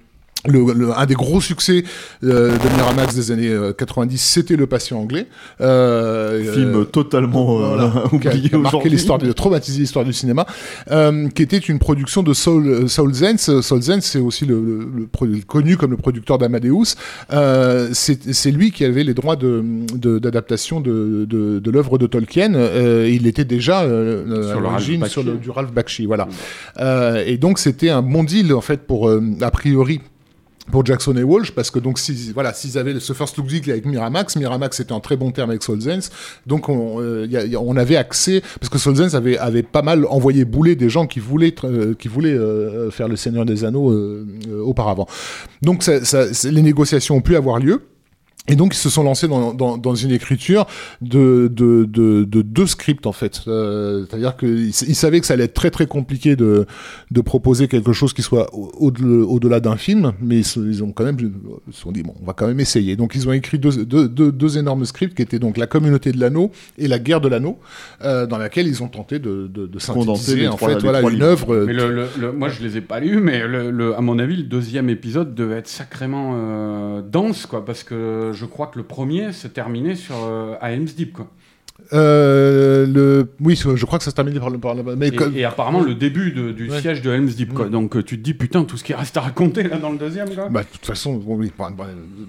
le, 0.47 0.73
le- 0.75 0.99
un 0.99 1.07
des 1.07 1.15
gros 1.15 1.41
succès 1.41 1.85
euh, 2.23 2.51
de 2.53 2.75
Miramax 2.77 3.15
des 3.15 3.31
années 3.31 3.49
euh, 3.49 3.73
90, 3.73 4.19
c'était 4.19 4.57
Le 4.57 4.67
Patient 4.67 4.99
anglais. 5.01 5.27
Euh, 5.61 6.53
film 6.53 6.75
euh, 6.75 6.85
totalement 6.85 7.61
euh, 7.61 7.69
voilà, 7.69 7.93
qui 8.21 8.29
a, 8.29 8.31
oublié 8.33 8.49
qui 8.51 8.55
a 8.55 8.59
marqué 8.59 8.89
l'histoire, 8.89 9.19
de 9.19 9.33
traumatisé 9.33 9.81
l'histoire 9.81 10.05
du 10.05 10.13
cinéma, 10.13 10.47
euh, 10.91 11.29
qui 11.29 11.43
était 11.43 11.57
une 11.59 11.79
production 11.79 12.23
de 12.23 12.33
Saul, 12.35 12.67
euh, 12.67 12.89
Saul 12.89 13.13
Zenz. 13.15 13.61
Saul 13.61 13.83
Zenz, 13.83 14.05
c'est 14.05 14.19
aussi 14.19 14.45
le, 14.47 14.61
le- 14.61 15.41
connu 15.47 15.77
comme 15.77 15.91
le 15.93 15.97
producteur 15.97 16.39
d'Amadeus. 16.39 16.95
Euh, 17.33 17.89
c'est 17.93 18.33
c'est 18.35 18.51
lui 18.51 18.71
qui 18.71 18.85
avait 18.85 19.05
les 19.05 19.15
droits 19.15 19.37
de 19.37 19.63
de- 19.95 20.19
d'adaptation 20.19 20.81
de, 20.81 21.25
de, 21.29 21.59
de 21.59 21.71
l'œuvre 21.71 21.99
de 21.99 22.07
Tolkien. 22.07 22.55
Euh, 22.55 23.09
il 23.11 23.27
était 23.27 23.45
déjà 23.45 23.83
euh, 23.83 24.49
Sur 24.51 24.59
à 24.59 24.61
l'origine 24.61 25.01
Bakshi. 25.01 25.13
sur 25.13 25.23
le, 25.23 25.33
du 25.35 25.51
Ralph 25.51 25.73
Bakshi, 25.73 26.07
voilà. 26.07 26.29
Euh, 26.81 27.23
et 27.27 27.37
donc 27.39 27.59
c'était 27.59 27.91
un 27.91 28.03
bon 28.03 28.25
deal 28.25 28.53
en 28.53 28.61
fait 28.61 28.83
pour 28.87 29.09
euh, 29.09 29.23
a 29.41 29.51
priori 29.51 30.01
pour 30.73 30.85
Jackson 30.85 31.15
et 31.17 31.23
Walsh 31.23 31.51
parce 31.53 31.71
que 31.71 31.79
donc 31.79 31.99
si 31.99 32.33
voilà 32.33 32.55
s'ils 32.55 32.79
avaient 32.79 32.99
ce 32.99 33.13
first 33.13 33.37
look 33.37 33.47
deal 33.47 33.71
avec 33.71 33.85
Miramax 33.85 34.37
Miramax 34.37 34.81
était 34.81 34.93
en 34.93 35.01
très 35.01 35.17
bon 35.17 35.31
terme 35.31 35.51
avec 35.51 35.63
Solzens 35.63 36.11
donc 36.47 36.69
on 36.69 37.01
euh, 37.01 37.27
y 37.29 37.37
a- 37.37 37.45
y 37.45 37.55
a- 37.55 37.61
on 37.61 37.77
avait 37.77 37.97
accès 37.97 38.43
parce 38.61 38.71
que 38.71 38.79
Solzens 38.79 39.15
avait 39.15 39.37
avait 39.39 39.63
pas 39.63 39.83
mal 39.83 40.07
envoyé 40.07 40.45
bouler 40.45 40.75
des 40.75 40.89
gens 40.89 41.07
qui 41.07 41.21
voulaient 41.21 41.55
euh, 41.65 41.95
qui 41.95 42.09
voulaient 42.09 42.33
euh, 42.33 42.91
faire 42.91 43.09
le 43.09 43.17
Seigneur 43.17 43.45
des 43.45 43.65
Anneaux 43.65 43.91
euh, 43.93 44.27
euh, 44.49 44.61
auparavant. 44.63 45.07
Donc 45.63 45.83
ça, 45.83 46.05
ça- 46.05 46.27
les 46.51 46.63
négociations 46.63 47.17
ont 47.17 47.21
pu 47.21 47.37
avoir 47.37 47.59
lieu 47.59 47.83
Et 48.47 48.57
donc 48.57 48.75
ils 48.75 48.79
se 48.79 48.91
sont 48.91 49.03
lancés 49.03 49.27
dans, 49.27 49.55
dans, 49.55 49.79
dans 49.79 49.95
une 49.95 50.11
écriture 50.11 50.67
de, 51.01 51.49
de, 51.51 51.87
de, 51.87 52.25
de 52.25 52.43
deux 52.43 52.67
scripts 52.67 53.07
en 53.07 53.13
fait. 53.13 53.41
Euh, 53.49 54.05
C'est-à-dire 54.07 54.37
qu'ils 54.37 54.67
ils 54.69 54.95
savaient 54.95 55.21
que 55.21 55.27
ça 55.27 55.33
allait 55.33 55.45
être 55.45 55.55
très 55.55 55.71
très 55.71 55.87
compliqué 55.87 56.37
de, 56.37 56.67
de 57.11 57.21
proposer 57.23 57.69
quelque 57.69 57.95
chose 57.95 58.13
qui 58.13 58.21
soit 58.21 58.53
au- 58.55 58.71
au-delà 58.79 59.25
au-delà 59.25 59.61
d'un 59.61 59.77
film, 59.77 60.13
mais 60.21 60.37
ils, 60.41 60.45
se- 60.45 60.61
ils 60.61 60.85
ont 60.85 60.93
quand 60.93 61.05
même 61.05 61.17
ils 61.21 61.73
se 61.73 61.81
sont 61.81 61.91
dit 61.91 62.03
bon 62.03 62.13
on 62.23 62.27
va 62.27 62.35
quand 62.35 62.47
même 62.47 62.61
essayer. 62.61 62.97
Donc 62.97 63.15
ils 63.15 63.27
ont 63.27 63.33
écrit 63.33 63.59
deux, 63.59 63.83
deux, 63.87 64.09
deux, 64.09 64.31
deux 64.31 64.59
énormes 64.59 64.85
scripts 64.85 65.15
qui 65.17 65.23
étaient 65.23 65.39
donc 65.39 65.57
la 65.57 65.67
communauté 65.67 66.13
de 66.13 66.21
l'anneau 66.21 66.51
et 66.77 66.87
la 66.87 66.99
guerre 66.99 67.23
de 67.23 67.29
l'anneau, 67.29 67.59
euh, 68.03 68.27
dans 68.27 68.37
laquelle 68.37 68.67
ils 68.67 68.83
ont 68.83 68.89
tenté 68.89 69.19
de, 69.21 69.47
de, 69.53 69.67
de 69.67 69.79
Condenser 69.87 70.23
synthétiser 70.33 70.49
en 70.49 70.57
trois- 70.57 70.69
fait 70.75 70.81
voilà 70.81 71.01
une 71.01 71.09
livres. 71.09 71.25
œuvre. 71.25 71.55
euh, 71.55 71.65
Mais 71.67 71.73
le, 71.73 71.91
le- 71.91 72.09
le- 72.21 72.33
moi, 72.33 72.51
je 72.51 72.63
les 72.63 72.77
ai 72.77 72.81
pas 72.83 73.01
lus, 73.01 73.21
mais 73.21 73.47
le, 73.47 73.71
le- 73.71 73.97
à 73.97 74.03
mon 74.03 74.19
avis, 74.19 74.37
le 74.37 74.43
deuxième 74.43 74.91
épisode 74.91 75.35
devait 75.35 75.57
être 75.57 75.69
sacrément 75.69 76.33
euh, 76.37 77.01
dense, 77.01 77.47
quoi, 77.47 77.65
parce 77.65 77.85
que 77.85 78.33
je 78.35 78.45
crois 78.47 78.67
que 78.69 78.79
le 78.79 78.85
premier 78.85 79.33
se 79.33 79.49
terminait 79.49 79.95
sur 79.97 80.17
euh, 80.25 80.55
à 80.61 80.73
Helm's 80.73 80.95
Deep, 80.95 81.13
quoi. 81.15 81.29
euh, 81.93 82.87
le 82.87 83.29
oui 83.41 83.57
je 83.57 83.85
crois 83.85 83.99
que 83.99 84.05
ça 84.05 84.11
se 84.11 84.15
termine 84.15 84.39
par 84.39 84.49
le 84.49 84.59
par 84.59 84.75
le 84.75 84.83
mais 84.97 85.11
Et, 85.35 85.45
apparemment 85.45 85.83
le 85.83 85.95
début 85.95 86.31
de- 86.33 86.53
du 86.53 86.71
Ouais. 86.71 86.81
siège 86.81 87.03
de 87.03 87.11
Helm's 87.11 87.37
Deep, 87.37 87.53
quoi. 87.53 87.69
Donc 87.69 87.97
euh, 87.97 88.03
tu 88.03 88.17
te 88.17 88.23
dis 88.23 88.33
putain, 88.33 88.65
tout 88.65 88.77
ce 88.77 88.85
qui 88.85 88.95
reste 88.95 89.17
à 89.17 89.21
raconter 89.23 89.65
là 89.65 89.77
dans 89.79 89.91
le 89.91 89.99
deuxième, 89.99 90.33
quoi. 90.35 90.49
Bah, 90.49 90.63
de 90.63 90.69
toute 90.69 90.87
façon, 90.87 91.15
bon, 91.17 91.37
oui, 91.37 91.53
bon, 91.59 91.67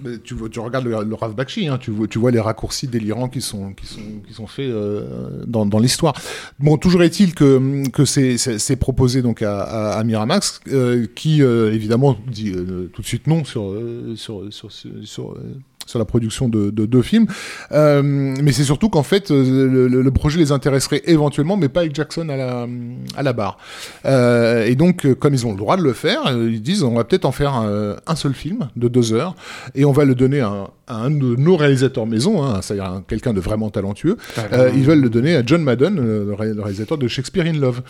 mais 0.04 0.18
tu, 0.24 0.34
regardes 0.60 0.86
le, 0.86 1.04
le 1.04 1.16
Rav 1.16 1.36
Bakshi, 1.36 1.68
hein, 1.68 1.78
tu, 1.80 1.92
vois, 1.92 2.08
tu 2.08 2.20
vois 2.20 2.32
les 2.32 2.40
raccourcis 2.40 2.88
délirants 2.88 3.30
qui 3.30 3.42
sont, 3.42 3.74
qui 3.74 3.86
sont, 3.86 4.02
qui 4.28 4.34
sont 4.34 4.48
faits 4.48 4.70
euh, 4.70 5.44
dans, 5.48 5.66
dans 5.66 5.80
l'histoire. 5.80 6.16
Bon, 6.60 6.78
toujours 6.78 7.04
est-il 7.04 7.34
que, 7.36 7.88
que 7.90 8.04
c'est, 8.04 8.76
proposé 8.76 9.22
donc 9.22 9.42
à, 9.42 9.62
à, 9.62 10.00
à 10.00 10.04
Miramax, 10.04 10.60
euh, 10.70 11.06
qui 11.16 11.42
euh, 11.44 11.72
évidemment 11.72 12.18
dit 12.28 12.52
euh, 12.52 12.90
tout 12.94 13.02
de 13.04 13.08
suite 13.08 13.28
non 13.28 13.44
sur, 13.46 13.70
euh, 13.70 14.16
sur, 14.16 14.52
sur, 14.52 14.72
sur, 14.72 14.90
sur, 15.04 15.32
euh, 15.34 15.38
sur 15.86 16.00
la 16.00 16.06
production 16.06 16.50
de, 16.50 16.70
de 16.70 16.86
deux 16.86 17.02
films. 17.02 17.28
Euh, 17.72 18.02
mais 18.04 18.52
c'est 18.52 18.64
surtout 18.64 18.90
qu'en 18.90 19.04
fait, 19.04 19.32
euh, 19.32 19.88
le, 19.88 20.12
projet 20.12 20.40
les 20.40 20.52
intéresserait 20.52 21.02
éventuellement, 21.06 21.58
mais 21.58 21.70
pas 21.70 21.82
avec 21.82 21.94
Jackson 21.96 22.28
à 22.30 22.36
la, 22.38 22.68
à 23.16 23.24
la 23.24 23.34
barre. 23.34 23.58
Euh, 24.06 24.66
et 24.66 24.76
donc, 24.76 25.06
comme 25.16 25.34
ils 25.34 25.46
ont 25.46 25.52
le 25.52 25.58
droit 25.58 25.78
de 25.78 25.82
le 25.84 25.94
faire, 25.94 26.22
ils 26.32 26.62
disent 26.62 26.84
on 26.84 26.96
va 26.96 27.04
peut-être 27.04 27.26
en 27.26 27.32
faire 27.32 27.54
un, 27.54 27.96
un 28.08 28.16
seul 28.16 28.34
film 28.34 28.68
de 28.76 28.88
deux 28.88 29.14
heures 29.14 29.36
et 29.76 29.86
on 29.86 29.92
va 29.92 30.06
le 30.06 30.16
donner 30.16 30.40
à 30.42 30.48
un, 30.48 30.68
à 30.88 30.96
un 30.96 31.12
de 31.12 31.36
nos 31.36 31.56
réalisateurs 31.56 32.06
maison, 32.08 32.44
hein, 32.44 32.60
c'est-à-dire 32.62 32.86
un- 32.86 33.04
quelqu'un 33.08 33.34
de 33.34 33.40
vraiment 33.40 33.70
talentueux. 33.70 34.18
Euh, 34.54 34.72
ils 34.76 34.84
veulent 34.84 35.02
le 35.02 35.10
donner 35.10 35.36
à 35.36 35.44
John 35.46 35.62
Madden, 35.64 35.96
le, 35.96 36.34
ré- 36.34 36.54
le 36.54 36.62
réalisateur 36.62 36.98
de 36.98 37.08
Shakespeare 37.08 37.46
in 37.46 37.54
Love. 37.60 37.82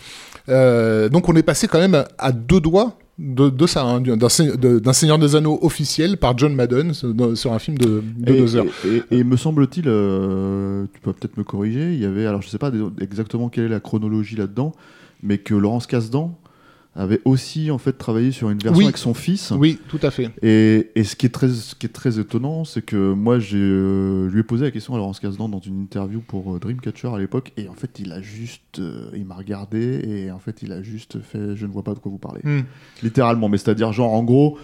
Donc, 1.10 1.28
on 1.28 1.34
est 1.36 1.42
passé 1.42 1.68
quand 1.68 1.78
même 1.78 2.04
à 2.18 2.32
deux 2.32 2.60
doigts. 2.60 2.98
De, 3.18 3.48
de 3.48 3.66
ça, 3.66 3.82
hein, 3.82 4.02
d'un 4.02 4.16
de- 4.18 4.92
Seigneur 4.92 5.18
des 5.18 5.36
Anneaux 5.36 5.58
officiel 5.62 6.18
par 6.18 6.36
John 6.36 6.54
Madden 6.54 6.92
sur, 6.92 7.52
un 7.54 7.58
film 7.58 7.78
de, 7.78 8.02
de 8.18 8.32
Et, 8.32 8.38
deux 8.40 8.56
heures. 8.56 8.66
et- 8.84 9.14
et- 9.14 9.18
et 9.20 9.24
me 9.24 9.38
semble-t-il, 9.38 9.84
euh, 9.88 10.84
tu 10.92 11.00
peux 11.00 11.14
peut-être 11.14 11.38
me 11.38 11.42
corriger, 11.44 11.94
il 11.94 11.98
y 11.98 12.04
avait, 12.04 12.26
alors 12.26 12.42
je 12.42 12.48
sais 12.48 12.58
pas 12.58 12.70
exactement 13.00 13.48
quelle 13.48 13.64
est 13.64 13.68
la 13.70 13.80
chronologie 13.80 14.36
là-dedans, 14.36 14.72
mais 15.22 15.38
que 15.38 15.54
Laurence 15.54 15.86
Kasdan 15.86 16.36
avait 16.98 17.20
aussi 17.24 17.70
en 17.70 17.78
fait 17.78 17.92
travaillé 17.92 18.32
sur 18.32 18.48
une 18.50 18.58
version 18.58 18.78
Oui. 18.78 18.84
avec 18.84 18.96
son 18.96 19.12
fils. 19.14 19.50
Oui, 19.50 19.78
tout 19.88 19.98
à 20.02 20.10
fait. 20.10 20.30
Et, 20.42 20.90
et 20.94 21.04
ce, 21.04 21.14
qui 21.14 21.26
est 21.26 21.30
très, 21.30 21.48
ce 21.50 21.74
qui 21.74 21.86
est 21.86 21.90
très 21.90 22.18
étonnant, 22.18 22.64
c'est 22.64 22.82
que 22.82 23.12
moi, 23.12 23.38
j'ai, 23.38 23.58
euh, 23.58 24.28
je 24.28 24.32
lui 24.34 24.40
ai 24.40 24.42
posé 24.42 24.64
la 24.64 24.70
question 24.70 24.94
à 24.94 24.96
Laurence 24.96 25.20
Kasdan 25.20 25.48
dans 25.48 25.60
une 25.60 25.82
interview 25.82 26.20
pour 26.20 26.54
euh, 26.54 26.58
Dreamcatcher 26.58 27.08
à 27.08 27.18
l'époque, 27.18 27.52
et 27.56 27.68
en 27.68 27.74
fait, 27.74 27.98
il 27.98 28.12
a 28.12 28.22
juste, 28.22 28.78
euh, 28.78 29.10
il 29.14 29.26
m'a 29.26 29.34
regardé, 29.34 30.00
et 30.06 30.30
en 30.30 30.38
fait, 30.38 30.62
il 30.62 30.72
a 30.72 30.82
juste 30.82 31.20
fait, 31.20 31.54
je 31.54 31.66
ne 31.66 31.70
vois 31.72 31.84
pas 31.84 31.92
de 31.94 31.98
quoi 31.98 32.10
vous 32.10 32.18
parlez. 32.18 32.40
Hmm. 32.42 32.62
Littéralement, 33.02 33.48
mais 33.48 33.58
c'est-à-dire, 33.58 33.92
genre, 33.92 34.12
en 34.14 34.24
gros, 34.24 34.58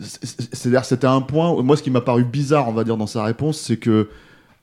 c'est- 0.00 0.24
c'est- 0.24 0.54
c'est-à-dire, 0.54 0.84
c'était 0.84 1.06
un 1.06 1.20
point, 1.20 1.60
moi, 1.62 1.76
ce 1.76 1.82
qui 1.82 1.90
m'a 1.90 2.00
paru 2.00 2.24
bizarre, 2.24 2.68
on 2.68 2.72
va 2.72 2.84
dire, 2.84 2.96
dans 2.96 3.06
sa 3.08 3.24
réponse, 3.24 3.58
c'est 3.58 3.78
que, 3.78 4.08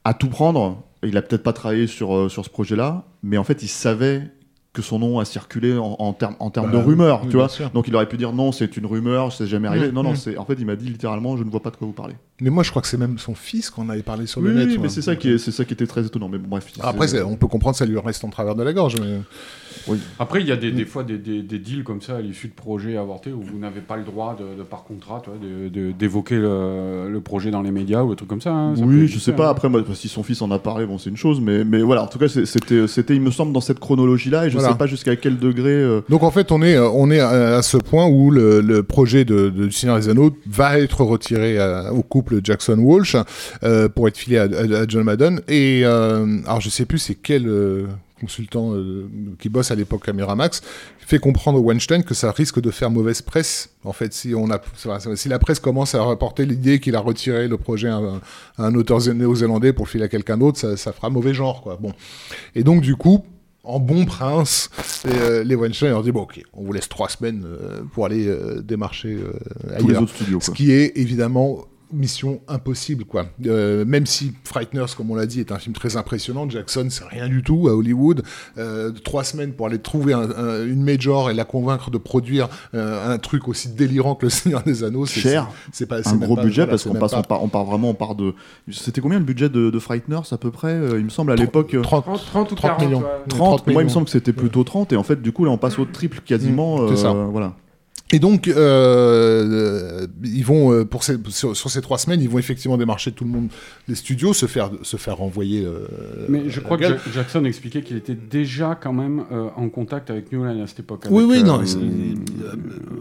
à 0.06 0.14
tout 0.14 0.30
prendre, 0.30 0.84
il 1.04 1.18
a 1.18 1.22
peut-être 1.22 1.44
pas 1.44 1.54
travaillé 1.54 1.88
sur, 1.88 2.16
euh, 2.16 2.30
sur 2.30 2.46
ce 2.46 2.50
projet-là, 2.50 3.06
mais 3.24 3.38
en 3.38 3.44
fait, 3.44 3.64
il 3.64 3.68
savait 3.68 4.32
que 4.74 4.82
son 4.82 5.00
nom 5.00 5.20
a 5.20 5.26
circulé 5.26 5.78
en, 5.78 5.96
en 6.00 6.14
termes 6.14 6.36
en 6.40 6.50
Bah, 6.50 6.62
de 6.68 6.78
rumeurs, 6.78 7.22
oui, 7.24 7.30
tu 7.30 7.36
vois. 7.38 7.50
sûr. 7.50 7.70
Donc 7.72 7.88
il 7.88 7.96
aurait 7.96 8.08
pu 8.08 8.18
dire 8.18 8.32
non, 8.32 8.52
c'est 8.52 8.78
une 8.78 8.86
rumeur, 8.86 9.34
c'est 9.34 9.48
jamais 9.48 9.68
arrivé. 9.68 9.92
Mm, 9.92 9.96
non, 9.96 10.04
non, 10.04 10.12
mm. 10.14 10.16
c'est 10.16 10.38
en 10.38 10.46
fait 10.46 10.56
il 10.58 10.66
m'a 10.66 10.76
dit 10.76 10.88
littéralement, 10.88 11.36
je 11.36 11.44
ne 11.44 11.50
vois 11.50 11.62
pas 11.62 11.72
de 11.72 11.76
quoi 11.76 11.88
vous 11.88 11.94
parlez. 11.94 12.16
Mais 12.42 12.50
moi, 12.50 12.64
je 12.64 12.72
crois 12.72 12.82
que 12.82 12.88
c'est 12.88 12.98
même 12.98 13.18
son 13.20 13.36
fils 13.36 13.70
qu'on 13.70 13.88
avait 13.90 14.02
parlé 14.02 14.26
sur 14.26 14.42
Oui, 14.42 14.48
le 14.50 14.56
net. 14.56 14.66
oui, 14.68 14.74
ouais. 14.74 14.80
mais 14.84 14.90
c'est 14.90 15.02
ça 15.04 15.16
qui 15.16 15.30
est, 15.30 15.38
c'est 15.38 15.52
ça 15.52 15.64
qui 15.64 15.74
était 15.74 15.86
très 15.88 16.06
étonnant. 16.06 16.28
Mais 16.28 16.40
bon, 16.40 16.48
bref. 16.50 16.66
Après, 16.82 17.22
on 17.22 17.36
peut 17.38 17.48
comprendre 17.48 17.76
que 17.76 17.80
ça 17.80 17.86
lui 17.86 17.98
reste 18.00 18.24
en 18.26 18.30
travers 18.30 18.56
de 18.56 18.64
la 18.64 18.74
gorge. 18.74 18.96
Mais... 19.00 19.96
Après, 20.20 20.42
il 20.42 20.48
y 20.48 20.52
a 20.52 20.56
des, 20.58 20.72
des 20.72 20.86
fois 20.86 21.04
des, 21.04 21.18
des, 21.18 21.42
des 21.44 21.60
deals 21.60 21.84
comme 21.84 22.02
ça 22.02 22.18
à 22.18 22.22
l'issue 22.22 22.48
de 22.48 22.54
projets 22.54 22.98
avortés 22.98 23.32
où 23.32 23.42
vous 23.42 23.58
n'avez 23.58 23.80
pas 23.82 23.96
le 23.96 24.04
droit 24.04 24.36
de, 24.40 24.58
de 24.60 24.64
par 24.64 24.84
contrat, 24.84 25.22
d'évoquer 25.98 26.36
le, 26.36 27.10
le 27.10 27.22
projet 27.22 27.52
dans 27.52 27.62
les 27.62 27.72
médias 27.72 28.04
ou 28.04 28.10
des 28.10 28.16
trucs 28.16 28.30
comme 28.30 28.42
ça. 28.42 28.52
hein. 28.52 28.76
Ça 28.76 28.84
oui, 28.84 29.08
je 29.08 29.20
sais 29.20 29.34
pas. 29.34 29.48
hein. 29.48 29.52
Après, 29.52 29.70
moi, 29.70 29.82
si 29.94 30.08
son 30.08 30.24
fils 30.24 30.42
en 30.42 30.52
a 30.52 30.60
parlé, 30.60 30.86
bon, 30.86 30.98
c'est 30.98 31.10
une 31.10 31.18
chose, 31.18 31.40
mais, 31.42 31.64
mais 31.64 31.82
voilà. 31.82 32.04
En 32.04 32.08
tout 32.08 32.20
cas, 32.20 32.28
c'était, 32.28 32.88
c'était, 32.88 33.16
il 33.16 33.22
me 33.22 33.32
semble, 33.32 33.54
dans 33.54 33.62
cette 33.62 33.80
chronologie-là, 33.80 34.48
et 34.48 34.50
je 34.50 34.56
Voilà. 34.58 34.72
sais 34.74 34.78
pas 34.78 34.88
jusqu'à 34.88 35.16
quel 35.16 35.38
degré. 35.40 35.70
euh, 35.72 36.02
Donc 36.10 36.24
en 36.24 36.32
fait, 36.32 36.52
on 36.52 36.62
est, 36.62 36.76
euh, 36.76 36.90
on 36.90 37.10
est 37.12 37.20
à, 37.20 37.58
à 37.58 37.62
ce 37.62 37.78
point 37.78 38.08
où 38.08 38.32
le, 38.32 38.62
le 38.62 38.84
projet 38.84 39.26
de, 39.26 39.50
de 39.50 39.66
du 39.66 39.72
Seigneur 39.72 39.98
des 39.98 40.10
Anneaux 40.10 40.36
va 40.48 40.80
être 40.80 41.02
retiré 41.04 41.58
à- 41.60 41.94
au 41.94 42.02
couple 42.02 42.31
Jackson-Walsh 42.44 43.16
euh, 43.64 43.90
pour 43.90 44.08
être 44.08 44.18
filé 44.18 44.38
à, 44.38 44.44
à- 44.44 44.82
à 44.82 44.88
John 44.88 45.04
Madden. 45.04 45.42
Et 45.48 45.82
euh, 45.84 46.40
alors 46.46 46.62
je 46.62 46.70
sais 46.70 46.86
plus 46.86 47.00
c'est 47.00 47.16
quel 47.16 47.48
euh, 47.48 47.88
consultant 48.20 48.74
euh, 48.76 49.08
qui 49.40 49.50
bosse 49.50 49.72
à 49.72 49.76
l'époque 49.76 50.08
à 50.08 50.14
Miramax 50.14 50.62
fait 51.00 51.18
comprendre 51.20 51.60
au 51.60 51.64
Weinstein 51.64 52.04
que 52.04 52.14
ça 52.14 52.32
risque 52.32 52.62
de 52.62 52.70
faire 52.72 52.90
mauvaise 52.92 53.22
presse. 53.22 53.72
En 53.84 53.92
fait, 53.94 54.14
si 54.14 54.34
on 54.36 54.50
a, 54.52 54.62
si 55.16 55.28
la 55.28 55.40
presse 55.40 55.60
commence 55.60 55.94
à 55.96 56.04
rapporter 56.04 56.46
l'idée 56.46 56.80
qu'il 56.80 56.96
a 56.96 57.00
retiré 57.00 57.48
le 57.50 57.58
projet 57.58 57.90
à, 57.90 57.96
un- 57.96 58.22
à 58.58 58.66
un 58.68 58.76
auteur 58.76 59.00
zé- 59.00 59.14
néo-zélandais 59.14 59.74
pour 59.74 59.86
le 59.86 59.90
filer 59.90 60.04
à 60.06 60.08
quelqu'un 60.08 60.38
d'autre, 60.38 60.58
ça, 60.60 60.78
ça 60.78 60.94
fera 60.94 61.10
mauvais 61.10 61.34
genre, 61.34 61.64
quoi. 61.64 61.78
Bon. 61.82 61.92
Et 62.56 62.64
donc, 62.64 62.82
du 62.82 62.96
coup, 62.96 63.26
en 63.64 63.80
bon 63.80 64.06
prince, 64.06 64.70
euh, 65.08 65.44
les 65.44 65.56
Weinstein 65.56 65.90
leur 65.90 66.04
dit 66.04 66.12
bon, 66.12 66.22
ok, 66.22 66.42
on 66.54 66.64
vous 66.64 66.72
laisse 66.74 66.88
trois 66.88 67.10
semaines 67.10 67.44
euh, 67.46 67.82
pour 67.94 68.06
aller 68.06 68.34
démarcher 68.64 69.10
euh, 69.20 69.34
tous 69.80 69.88
les 69.88 69.94
ailleurs. 69.94 70.04
autres 70.04 70.16
studios. 70.16 70.40
Ce 70.42 70.52
qui 70.52 70.72
est 70.72 70.94
évidemment 70.96 71.66
mission 71.94 72.42
impossible, 72.48 73.06
quoi. 73.06 73.26
Euh, 73.46 73.86
même 73.86 74.06
si 74.06 74.34
Frighteners, 74.44 74.86
comme 74.96 75.12
on 75.12 75.16
l'a 75.16 75.26
dit, 75.26 75.40
est 75.40 75.52
un 75.52 75.60
film 75.60 75.74
très 75.76 75.98
impressionnant, 75.98 76.50
Jackson, 76.50 76.88
c'est 76.90 77.04
rien 77.06 77.28
du 77.28 77.44
tout 77.44 77.68
à 77.68 77.72
Hollywood. 77.76 78.24
Euh, 78.58 78.92
trois 78.92 79.24
semaines 79.24 79.54
pour 79.54 79.68
aller 79.68 79.80
trouver 79.80 80.14
un- 80.14 80.30
un- 80.32 80.66
une 80.66 80.84
major 80.84 81.30
et 81.30 81.34
la 81.34 81.44
convaincre 81.46 81.92
de 81.92 81.98
produire 81.98 82.50
euh, 82.74 83.14
un 83.14 83.18
truc 83.18 83.48
aussi 83.48 83.70
délirant 83.70 84.16
que 84.16 84.26
Le 84.26 84.30
Seigneur 84.30 84.64
des 84.64 84.84
Anneaux, 84.84 85.06
c'est 85.06 85.20
Cher. 85.20 85.48
c'est- 85.72 85.86
pas 85.86 85.98
un 86.08 86.16
gros 86.18 86.36
pas- 86.36 86.44
budget 86.44 86.62
voilà, 86.62 86.72
parce 86.72 86.84
qu'on 86.84 86.94
passe, 86.96 87.12
pas- 87.12 87.18
on 87.20 87.24
part, 87.24 87.44
on 87.44 87.48
part 87.48 87.66
vraiment, 87.66 87.90
on 87.90 87.94
part 87.94 88.16
de. 88.16 88.34
C'était 88.72 89.02
combien 89.02 89.20
le 89.20 89.26
budget 89.26 89.50
de, 89.50 89.70
de 89.70 89.80
Frighteners 89.80 90.32
à 90.32 90.38
peu 90.38 90.52
près 90.52 90.76
Il 90.98 91.04
me 91.06 91.10
semble 91.10 91.32
à 91.32 91.36
l'époque. 91.36 91.74
euh, 91.74 91.82
30, 91.82 92.06
30, 92.06 92.26
30 92.26 92.52
ou 92.52 92.56
30 92.56 92.72
40, 92.72 92.86
millions. 92.86 93.00
ouais. 93.02 93.06
30, 93.28 93.40
moi 93.42 93.60
il 93.68 93.72
me 93.74 93.78
millions. 93.84 93.90
semble 93.94 94.06
que 94.06 94.12
c'était 94.12 94.34
plutôt 94.34 94.64
30 94.64 94.94
et 94.94 94.96
en 94.96 95.04
fait 95.04 95.22
du 95.22 95.32
coup 95.32 95.46
là 95.46 95.52
on 95.52 95.58
passe 95.58 95.78
au 95.80 95.86
triple 95.86 96.20
quasiment 96.26 96.82
Mm, 96.84 96.88
c'est 96.90 97.02
ça. 97.02 97.12
voilà 97.14 97.54
Et 98.14 98.20
donc, 98.20 98.48
euh, 98.48 98.54
euh, 100.04 100.08
ils 100.24 100.44
vont 100.44 100.74
euh, 100.74 100.84
pour 100.86 101.04
ces, 101.04 101.16
sur, 101.30 101.56
sur 101.56 101.70
ces 101.70 101.82
trois 101.82 101.98
semaines, 101.98 102.22
ils 102.22 102.28
vont 102.30 102.40
effectivement 102.40 102.78
démarcher 102.78 103.12
tout 103.14 103.24
le 103.24 103.30
monde, 103.30 103.48
les 103.88 103.96
studios, 103.96 104.34
se 104.34 104.46
faire 104.48 104.70
se 104.82 104.98
faire 104.98 105.18
renvoyer. 105.18 105.64
euh, 105.66 105.88
Mais 106.30 106.50
je 106.50 106.60
crois 106.60 106.78
que. 106.78 106.84
Ja- 106.84 106.98
Jackson 107.14 107.46
expliquait 107.46 107.82
qu'il 107.84 107.96
était 107.98 108.16
déjà 108.16 108.78
quand 108.82 108.94
même 108.94 109.24
euh, 109.32 109.48
en 109.56 109.70
contact 109.70 110.10
avec 110.10 110.32
New 110.32 110.44
Line 110.46 110.60
à 110.62 110.68
cette 110.68 110.80
époque. 110.82 111.06
Oui, 111.10 111.24
avec, 111.24 111.36
oui, 111.36 111.40
euh, 111.40 111.44
non, 111.44 111.62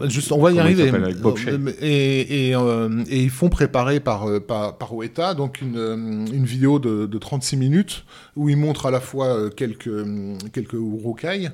euh, 0.01 0.09
juste, 0.09 0.31
on 0.31 0.41
va 0.41 0.51
y 0.51 0.59
arriver. 0.59 0.91
et, 1.81 2.47
et, 2.49 2.55
euh, 2.55 3.03
et 3.09 3.21
ils 3.23 3.29
font 3.29 3.49
préparer 3.49 3.99
par, 3.99 4.25
par, 4.47 4.77
par 4.77 4.93
Weta 4.95 5.33
donc 5.33 5.61
une, 5.61 6.27
une 6.33 6.45
vidéo 6.45 6.79
de, 6.79 7.05
de 7.05 7.17
36 7.17 7.57
minutes 7.57 8.05
où 8.35 8.49
ils 8.49 8.57
montrent 8.57 8.85
à 8.85 8.91
la 8.91 8.99
fois 9.01 9.49
quelques, 9.49 9.89
quelques 10.53 10.77
rocailles. 11.03 11.51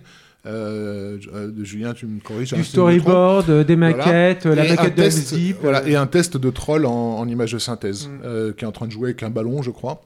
Euh, 0.48 1.18
euh, 1.34 1.52
de 1.52 1.64
Julien, 1.66 1.94
tu 1.94 2.06
me 2.06 2.20
corriges. 2.22 2.54
Du 2.54 2.64
storyboard, 2.64 3.50
euh, 3.50 3.64
des 3.64 3.76
maquettes, 3.76 4.46
euh, 4.46 4.56
la 4.56 4.66
Et 4.66 4.70
maquette 4.70 4.96
de 4.96 5.02
test, 5.02 5.36
voilà, 5.62 5.82
euh, 5.82 5.88
et 5.88 5.96
un 5.96 6.08
test 6.08 6.38
de 6.38 6.50
troll 6.50 6.86
en, 6.86 6.92
en 7.20 7.28
image 7.28 7.52
de 7.52 7.60
synthèse, 7.60 8.08
Mm. 8.08 8.54
qui 8.54 8.64
est 8.64 8.68
en 8.68 8.72
train 8.72 8.88
de 8.88 8.92
jouer 8.92 9.10
avec 9.10 9.24
un 9.24 9.30
ballon, 9.30 9.62
je 9.62 9.72
crois. 9.72 10.02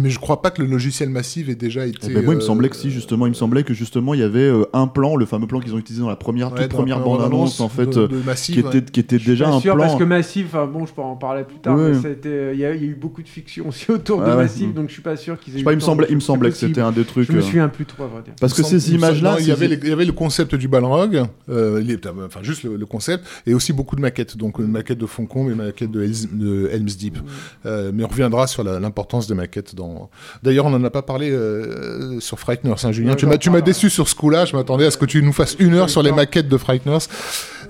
Mais 0.00 0.10
je 0.10 0.18
crois 0.18 0.42
pas 0.42 0.50
que 0.50 0.60
le 0.62 0.68
logiciel 0.68 1.08
Massive 1.08 1.50
ait 1.50 1.54
déjà 1.54 1.86
été. 1.86 1.98
Eh 2.10 2.14
ben, 2.14 2.24
moi 2.24 2.34
il 2.34 2.38
me 2.38 2.42
euh, 2.42 2.46
semblait 2.46 2.68
que 2.68 2.76
si 2.76 2.90
justement 2.90 3.26
il 3.26 3.30
me 3.30 3.34
semblait 3.34 3.62
que 3.62 3.74
justement 3.74 4.14
il 4.14 4.20
y 4.20 4.22
avait 4.22 4.40
euh, 4.40 4.64
un 4.72 4.86
plan 4.86 5.16
le 5.16 5.24
fameux 5.26 5.46
plan 5.46 5.60
qu'ils 5.60 5.74
ont 5.74 5.78
utilisé 5.78 6.02
dans 6.02 6.08
la 6.08 6.16
première 6.16 6.52
ouais, 6.52 6.62
toute 6.62 6.70
dans 6.70 6.76
première 6.78 7.00
bande 7.00 7.22
annonce 7.22 7.60
en 7.60 7.68
fait 7.68 7.86
de, 7.86 8.00
euh, 8.00 8.08
de 8.08 8.18
qui 8.18 8.26
Massive, 8.26 8.58
était 8.66 8.82
qui 8.82 9.00
était 9.00 9.18
déjà 9.18 9.44
Pas 9.46 9.52
un 9.54 9.60
sûr, 9.60 9.74
plan 9.74 9.84
parce 9.84 9.96
que 9.98 10.04
Massive, 10.04 10.46
enfin 10.46 10.66
bon, 10.66 10.84
je 10.86 10.92
peux 10.92 11.02
en 11.02 11.16
parler 11.16 11.44
plus 11.44 11.58
tard, 11.58 11.76
Ouais. 11.76 11.90
mais 11.92 11.94
c'était, 12.02 12.28
euh, 12.28 12.50
il 12.54 12.60
y, 12.60 12.64
a 12.64 12.74
il 12.74 12.82
y 12.82 12.86
a 12.86 12.90
eu 12.90 12.94
beaucoup 12.94 13.22
de 13.22 13.28
fiction 13.28 13.68
aussi 13.68 13.90
autour 13.90 14.20
de 14.20 14.26
ouais. 14.26 14.36
Massive, 14.36 14.68
Mm. 14.70 14.72
donc 14.74 14.88
je 14.88 14.92
suis 14.94 15.02
pas 15.02 15.16
sûr 15.16 15.38
qu'ils 15.38 15.52
je 15.52 15.58
aient 15.58 15.60
sais 15.60 15.62
eu 15.62 15.64
pas 15.64 15.72
il 15.72 15.76
me 15.76 15.80
semblait 15.80 16.06
il 16.10 16.14
me 16.16 16.20
semblait 16.20 16.50
que 16.50 16.56
c'était 16.56 16.80
un 16.80 16.92
des 16.92 17.04
trucs 17.04 17.28
Je 17.28 17.32
me 17.32 17.38
euh, 17.38 17.42
souviens 17.42 17.68
plus 17.68 17.84
trop, 17.86 18.04
à 18.04 18.06
vrai 18.06 18.22
dire. 18.22 18.34
parce 18.40 18.52
que 18.54 18.62
semble- 18.62 18.80
ces 18.80 18.90
il 18.90 18.94
me 18.94 19.00
semble- 19.00 19.12
images 19.12 19.22
là 19.22 19.32
non, 19.32 19.36
il 19.38 19.46
y 19.48 19.52
avait 19.52 19.68
les- 19.68 19.78
il 19.82 19.88
y 19.88 19.92
avait 19.92 20.04
le 20.04 20.12
concept 20.12 20.54
du 20.54 20.68
Balrog, 20.68 21.22
euh, 21.48 21.96
enfin 22.26 22.40
juste 22.42 22.62
le, 22.64 22.76
le 22.76 22.86
concept, 22.86 23.24
et 23.46 23.54
aussi 23.54 23.72
beaucoup 23.72 23.96
de 23.96 24.00
maquettes, 24.00 24.36
donc 24.36 24.58
une 24.58 24.66
maquette 24.68 24.98
de 24.98 25.06
Foncombe 25.06 25.48
et 25.48 25.52
une 25.52 25.58
maquette 25.58 25.90
de, 25.90 26.02
Helms, 26.02 26.28
de 26.32 26.68
Helm's 26.72 26.96
Deep. 26.96 27.18
Euh, 27.66 27.90
mais 27.94 28.04
on 28.04 28.08
reviendra 28.08 28.46
sur 28.46 28.64
l'importance 28.64 29.26
des 29.28 29.34
maquettes 29.34 29.74
dans. 29.74 29.83
D'ailleurs, 30.42 30.66
on 30.66 30.70
n'en 30.70 30.84
a 30.84 30.90
pas 30.90 31.02
parlé 31.02 31.30
euh, 31.30 32.20
sur 32.20 32.38
Frighteners, 32.38 32.74
hein, 32.84 32.92
Julien. 32.92 33.14
Tu 33.14 33.50
m'as, 33.50 33.60
déçu 33.60 33.90
sur 33.90 34.08
ce 34.08 34.14
coup-là. 34.14 34.44
Je 34.44 34.56
m'attendais 34.56 34.86
à 34.86 34.90
ce 34.90 34.98
que 34.98 35.06
tu 35.06 35.22
nous 35.22 35.32
fasses 35.32 35.56
une 35.58 35.74
heure 35.74 35.90
sur 35.90 36.02
les 36.02 36.12
maquettes 36.12 36.48
de 36.48 36.58
Frighteners. 36.58 37.06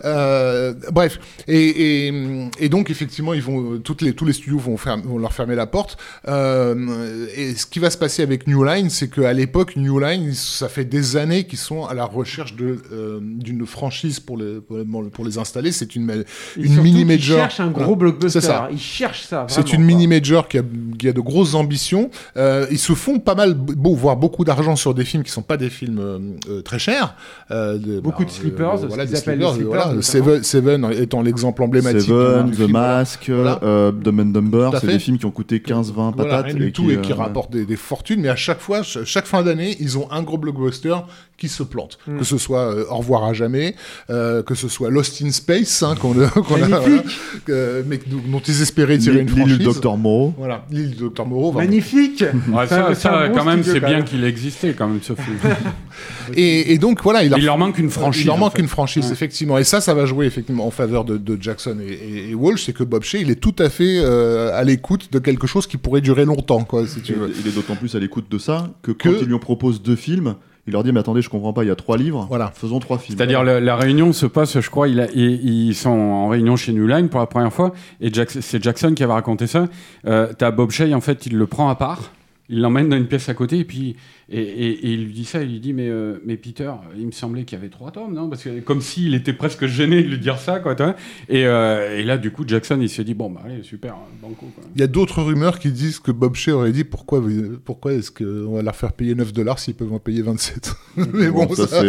Euh, 0.05 0.75
bref, 0.93 1.19
et, 1.49 2.07
et, 2.09 2.13
et 2.59 2.69
donc 2.69 2.91
effectivement, 2.91 3.35
ils 3.35 3.43
vont 3.43 3.79
toutes 3.79 4.03
les 4.03 4.13
tous 4.13 4.25
les 4.25 4.33
studios 4.33 4.59
vont, 4.59 4.77
leur 5.19 5.33
fermer 5.33 5.55
la 5.55 5.67
porte. 5.67 5.97
Euh, 6.29 7.27
et 7.37 7.55
ce 7.55 7.67
qui 7.67 7.79
va 7.79 7.91
se 7.91 7.99
passer 7.99 8.23
avec 8.23 8.47
New 8.47 8.65
Line, 8.65 8.91
c'est 8.91 9.09
qu'à 9.09 9.33
l'époque, 9.33 9.77
New 9.77 9.99
Line, 9.99 10.33
ça 10.35 10.69
fait 10.69 10.85
des 10.85 11.17
années 11.17 11.45
qu'ils 11.45 11.59
sont 11.59 11.85
à 11.87 11.95
la 11.95 12.05
recherche 12.05 12.55
de 12.57 12.83
euh, 12.93 13.19
d'une 13.23 13.65
franchise 13.67 14.21
pour 14.21 14.37
les 14.37 14.61
pour, 14.61 15.25
les 15.25 15.39
installer. 15.39 15.73
C'est 15.73 15.97
une 15.97 16.25
une 16.57 16.67
surtout 16.67 16.83
mini 16.83 16.99
qu'ils 16.99 17.07
major. 17.07 17.39
cherchent 17.39 17.61
un 17.61 17.69
gros 17.71 17.85
Voilà. 17.85 17.97
blockbuster. 17.97 18.41
C'est 18.41 18.47
ça. 18.47 18.69
Ils 18.71 18.79
cherchent 18.79 19.25
ça. 19.25 19.47
C'est 19.49 19.73
une 19.73 19.79
quoi. 19.79 19.87
mini 19.87 20.07
major 20.07 20.49
qui 20.49 20.59
a, 20.59 20.63
qui 20.99 21.09
a 21.09 21.13
de 21.13 21.21
grosses 21.21 21.55
ambitions. 21.55 22.11
Euh, 22.37 22.67
ils 22.71 22.79
se 22.79 22.93
font 22.95 23.19
pas 23.21 23.35
mal, 23.35 23.55
beau, 23.55 23.95
voire 23.95 24.17
beaucoup 24.17 24.45
d'argent 24.45 24.77
sur 24.77 24.95
des 24.95 25.05
films 25.05 25.23
qui 25.23 25.31
sont 25.31 25.43
pas 25.43 25.57
des 25.57 25.71
films 25.71 26.37
très 26.65 26.79
chers. 26.79 27.17
De- 27.51 28.01
Beaucoup 28.01 28.25
de 28.25 28.31
sleepers, 28.31 28.79
ce 28.81 28.87
voilà, 28.87 29.05
qu'ils 29.05 29.13
des 29.15 29.19
appellent 29.19 29.39
voilà. 29.67 29.94
Notamment. 29.97 30.03
Seven, 30.03 30.43
Seven 30.43 30.93
étant 30.99 31.23
l'exemple 31.23 31.63
emblématique. 31.63 32.03
Seven, 32.03 32.51
The 32.51 32.55
film. 32.57 32.71
Mask, 32.73 33.31
Voilà. 33.31 33.61
euh, 33.63 33.93
Dumb 33.93 34.21
and 34.21 34.25
Dumber, 34.27 34.71
c'est 34.81 34.87
des 34.87 34.99
films 34.99 35.19
qui 35.19 35.27
ont 35.27 35.31
coûté 35.31 35.59
15-20 35.61 35.93
Voilà, 35.93 36.13
patates. 36.13 36.45
rien 36.47 36.55
du 36.55 36.73
tout 36.73 36.91
et 36.91 36.99
qui 37.01 37.13
euh, 37.13 37.17
rapportent 37.17 37.53
des, 37.53 37.65
des 37.65 37.77
fortunes, 37.77 38.21
mais 38.21 38.29
à 38.29 38.37
chaque 38.37 38.61
fois, 38.61 38.83
ch- 38.85 39.05
chaque 39.05 39.27
fin 39.27 39.43
d'année, 39.43 39.77
ils 39.81 39.99
ont 39.99 40.11
un 40.11 40.23
gros 40.23 40.39
blockbuster 40.39 40.95
qui 41.37 41.49
se 41.49 41.63
plante. 41.63 41.99
Mm. 42.07 42.19
Que 42.19 42.25
ce 42.25 42.39
soit 42.39 42.73
euh, 42.73 42.85
Au 42.91 42.97
revoir 42.99 43.25
à 43.25 43.33
jamais, 43.33 43.75
euh, 44.11 44.43
que 44.43 44.55
ce 44.55 44.69
soit 44.69 44.89
Lost 44.91 45.21
in 45.23 45.31
Space, 45.33 45.83
hein, 45.83 45.95
qu'on 46.01 46.13
a, 46.23 46.31
mais 47.87 47.99
dont 48.07 48.41
ils 48.47 48.63
espéraient 48.63 48.99
tirer 48.99 49.21
une 49.21 49.27
L'île 49.27 49.37
franchise. 49.37 49.59
du 49.59 49.65
Docteur 49.65 49.97
Moreau. 49.97 50.35
Voilà, 50.39 50.65
l'île 50.71 50.91
du 50.91 50.97
Docteur 50.97 51.27
Moreau. 51.27 51.53
Magnifique. 51.53 52.25
Ouais, 52.55 52.67
ça, 52.69 53.29
quand 53.35 53.45
même, 53.45 53.63
c'est 53.65 53.81
bien 53.81 54.03
qu'il 54.03 54.23
existait, 54.25 54.75
quand 54.75 54.87
même, 54.87 55.01
ce 55.03 55.15
film. 55.15 55.37
Et, 56.37 56.73
et 56.73 56.79
donc 56.79 57.03
voilà, 57.03 57.23
il 57.23 57.31
leur, 57.31 57.39
Il 57.39 57.45
leur 57.45 57.59
manque 57.59 57.79
une 57.79 57.91
franchise. 57.91 58.23
il 58.23 58.27
leur 58.27 58.39
manque 58.39 58.59
une 58.59 58.69
franchise, 58.69 59.11
effectivement. 59.13 59.59
Et 59.59 59.65
ça, 59.65 59.81
ça 59.85 59.95
va 59.95 60.07
jouer 60.07 60.27
effectivement 60.27 60.67
en 60.67 60.71
faveur 60.71 61.05
de, 61.05 61.17
de 61.17 61.39
Jackson 61.41 61.79
et, 61.81 61.93
et- 61.93 62.31
et 62.31 62.35
Walsh, 62.35 62.65
c'est 62.65 62.73
que 62.73 62.85
Bob 62.85 63.03
Shea, 63.05 63.19
il 63.21 63.31
est 63.31 63.41
tout 63.41 63.55
à 63.59 63.69
fait 63.71 63.99
euh, 63.99 64.51
à 64.59 64.65
l'écoute 64.65 65.13
de 65.13 65.19
quelque 65.19 65.47
chose 65.47 65.67
qui 65.67 65.77
pourrait 65.77 66.01
durer 66.01 66.25
longtemps, 66.25 66.65
quoi, 66.65 66.87
si 66.87 67.01
tu 67.01 67.13
Il 67.13 67.19
veux. 67.19 67.33
il 67.41 67.47
est 67.47 67.55
d'autant 67.55 67.77
plus 67.77 67.95
à 67.95 68.01
l'écoute 68.01 68.27
de 68.31 68.39
ça 68.39 68.71
que 68.83 68.91
quand 68.93 69.11
Que- 69.11 69.19
il 69.23 69.27
lui 69.27 69.35
en 69.35 69.39
propose 69.39 69.83
deux 69.83 69.97
films, 69.97 70.35
il 70.67 70.73
leur 70.73 70.83
dit 70.83 70.93
Mais 70.93 71.01
attendez, 71.01 71.21
je 71.21 71.29
comprends 71.29 71.53
pas, 71.53 71.63
il 71.63 71.69
y 71.69 71.71
a 71.71 71.77
trois 71.77 71.99
livres, 71.99 72.27
Voilà. 72.29 72.51
faisons 72.55 72.79
trois 72.81 72.97
films. 72.99 73.19
C'est-à-dire 73.19 73.45
la, 73.45 73.61
la 73.61 73.77
réunion 73.77 74.13
se 74.15 74.25
passe, 74.27 74.59
je 74.59 74.71
crois, 74.71 74.89
il 74.89 74.99
a- 75.01 75.11
ils, 75.15 75.69
ils 75.69 75.75
sont 75.75 75.91
en 75.91 76.29
réunion 76.29 76.57
chez 76.57 76.73
New 76.73 76.87
Line 76.87 77.09
pour 77.11 77.21
la 77.21 77.27
première 77.27 77.53
fois, 77.53 77.75
et 78.01 78.13
Jack- 78.13 78.31
c'est 78.31 78.63
Jackson 78.63 78.95
qui 78.95 79.03
avait 79.05 79.13
raconté 79.13 79.47
ça. 79.47 79.69
Euh, 80.07 80.33
T'as 80.39 80.51
Bob 80.51 80.71
Shea, 80.71 80.93
en 80.95 81.01
fait, 81.03 81.27
il 81.27 81.37
le 81.37 81.47
prend 81.47 81.69
à 81.69 81.75
part, 81.75 82.13
il 82.49 82.61
l'emmène 82.61 82.89
dans 82.89 82.97
une 82.97 83.07
pièce 83.07 83.29
à 83.29 83.35
côté, 83.35 83.59
et 83.59 83.65
puis 83.65 83.97
et, 84.31 84.41
et- 84.41 84.71
et 84.87 84.93
il 84.93 85.05
lui 85.07 85.13
dit 85.13 85.25
ça, 85.25 85.43
il 85.43 85.51
lui 85.51 85.61
dit 85.61 85.73
mais, 85.73 85.89
euh, 85.89 86.19
mais 86.25 86.37
Peter, 86.37 86.71
il 86.97 87.07
me 87.07 87.13
semblait 87.13 87.45
qu'il 87.45 87.59
y 87.59 87.61
avait 87.61 87.71
trois 87.71 87.91
tomes, 87.91 88.15
non? 88.15 88.29
Parce 88.29 88.43
que 88.45 88.61
comme 88.61 88.81
s'il 88.81 89.15
était 89.15 89.33
presque 89.33 89.67
gêné 89.67 90.03
de 90.03 90.09
lui 90.09 90.19
dire 90.19 90.39
ça, 90.39 90.61
quoi. 90.61 90.75
tu 90.75 90.83
vois. 90.83 90.95
Et, 91.29 91.47
euh, 91.47 91.99
et 91.99 92.03
là, 92.05 92.17
du 92.19 92.31
coup, 92.31 92.45
Jackson, 92.47 92.79
il 92.81 92.89
s'est 92.89 93.05
dit 93.05 93.15
bon 93.15 93.31
bah 93.31 93.43
allez, 93.45 93.63
super, 93.63 93.95
banco. 94.23 94.47
Quoi. 94.55 94.65
Il 94.75 94.81
y 94.81 94.85
a 94.85 94.87
d'autres 94.87 95.23
rumeurs 95.23 95.59
qui 95.59 95.71
disent 95.73 95.99
que 95.99 96.11
Bob 96.11 96.35
Shea 96.35 96.53
aurait 96.53 96.73
dit 96.73 96.85
pourquoi, 96.85 97.23
pourquoi 97.65 97.93
est-ce 97.93 98.11
qu'on 98.11 98.55
va 98.57 98.63
leur 98.63 98.77
faire 98.77 98.93
payer 98.93 99.15
9 99.15 99.33
dollars 99.33 99.59
s'ils 99.59 99.75
peuvent 99.75 99.93
en 99.93 99.99
payer 99.99 100.23
27 100.23 100.75
Mais 101.13 101.29
bon, 101.31 101.45
Bon, 101.47 101.55
ça, 101.55 101.67
ça, 101.67 101.83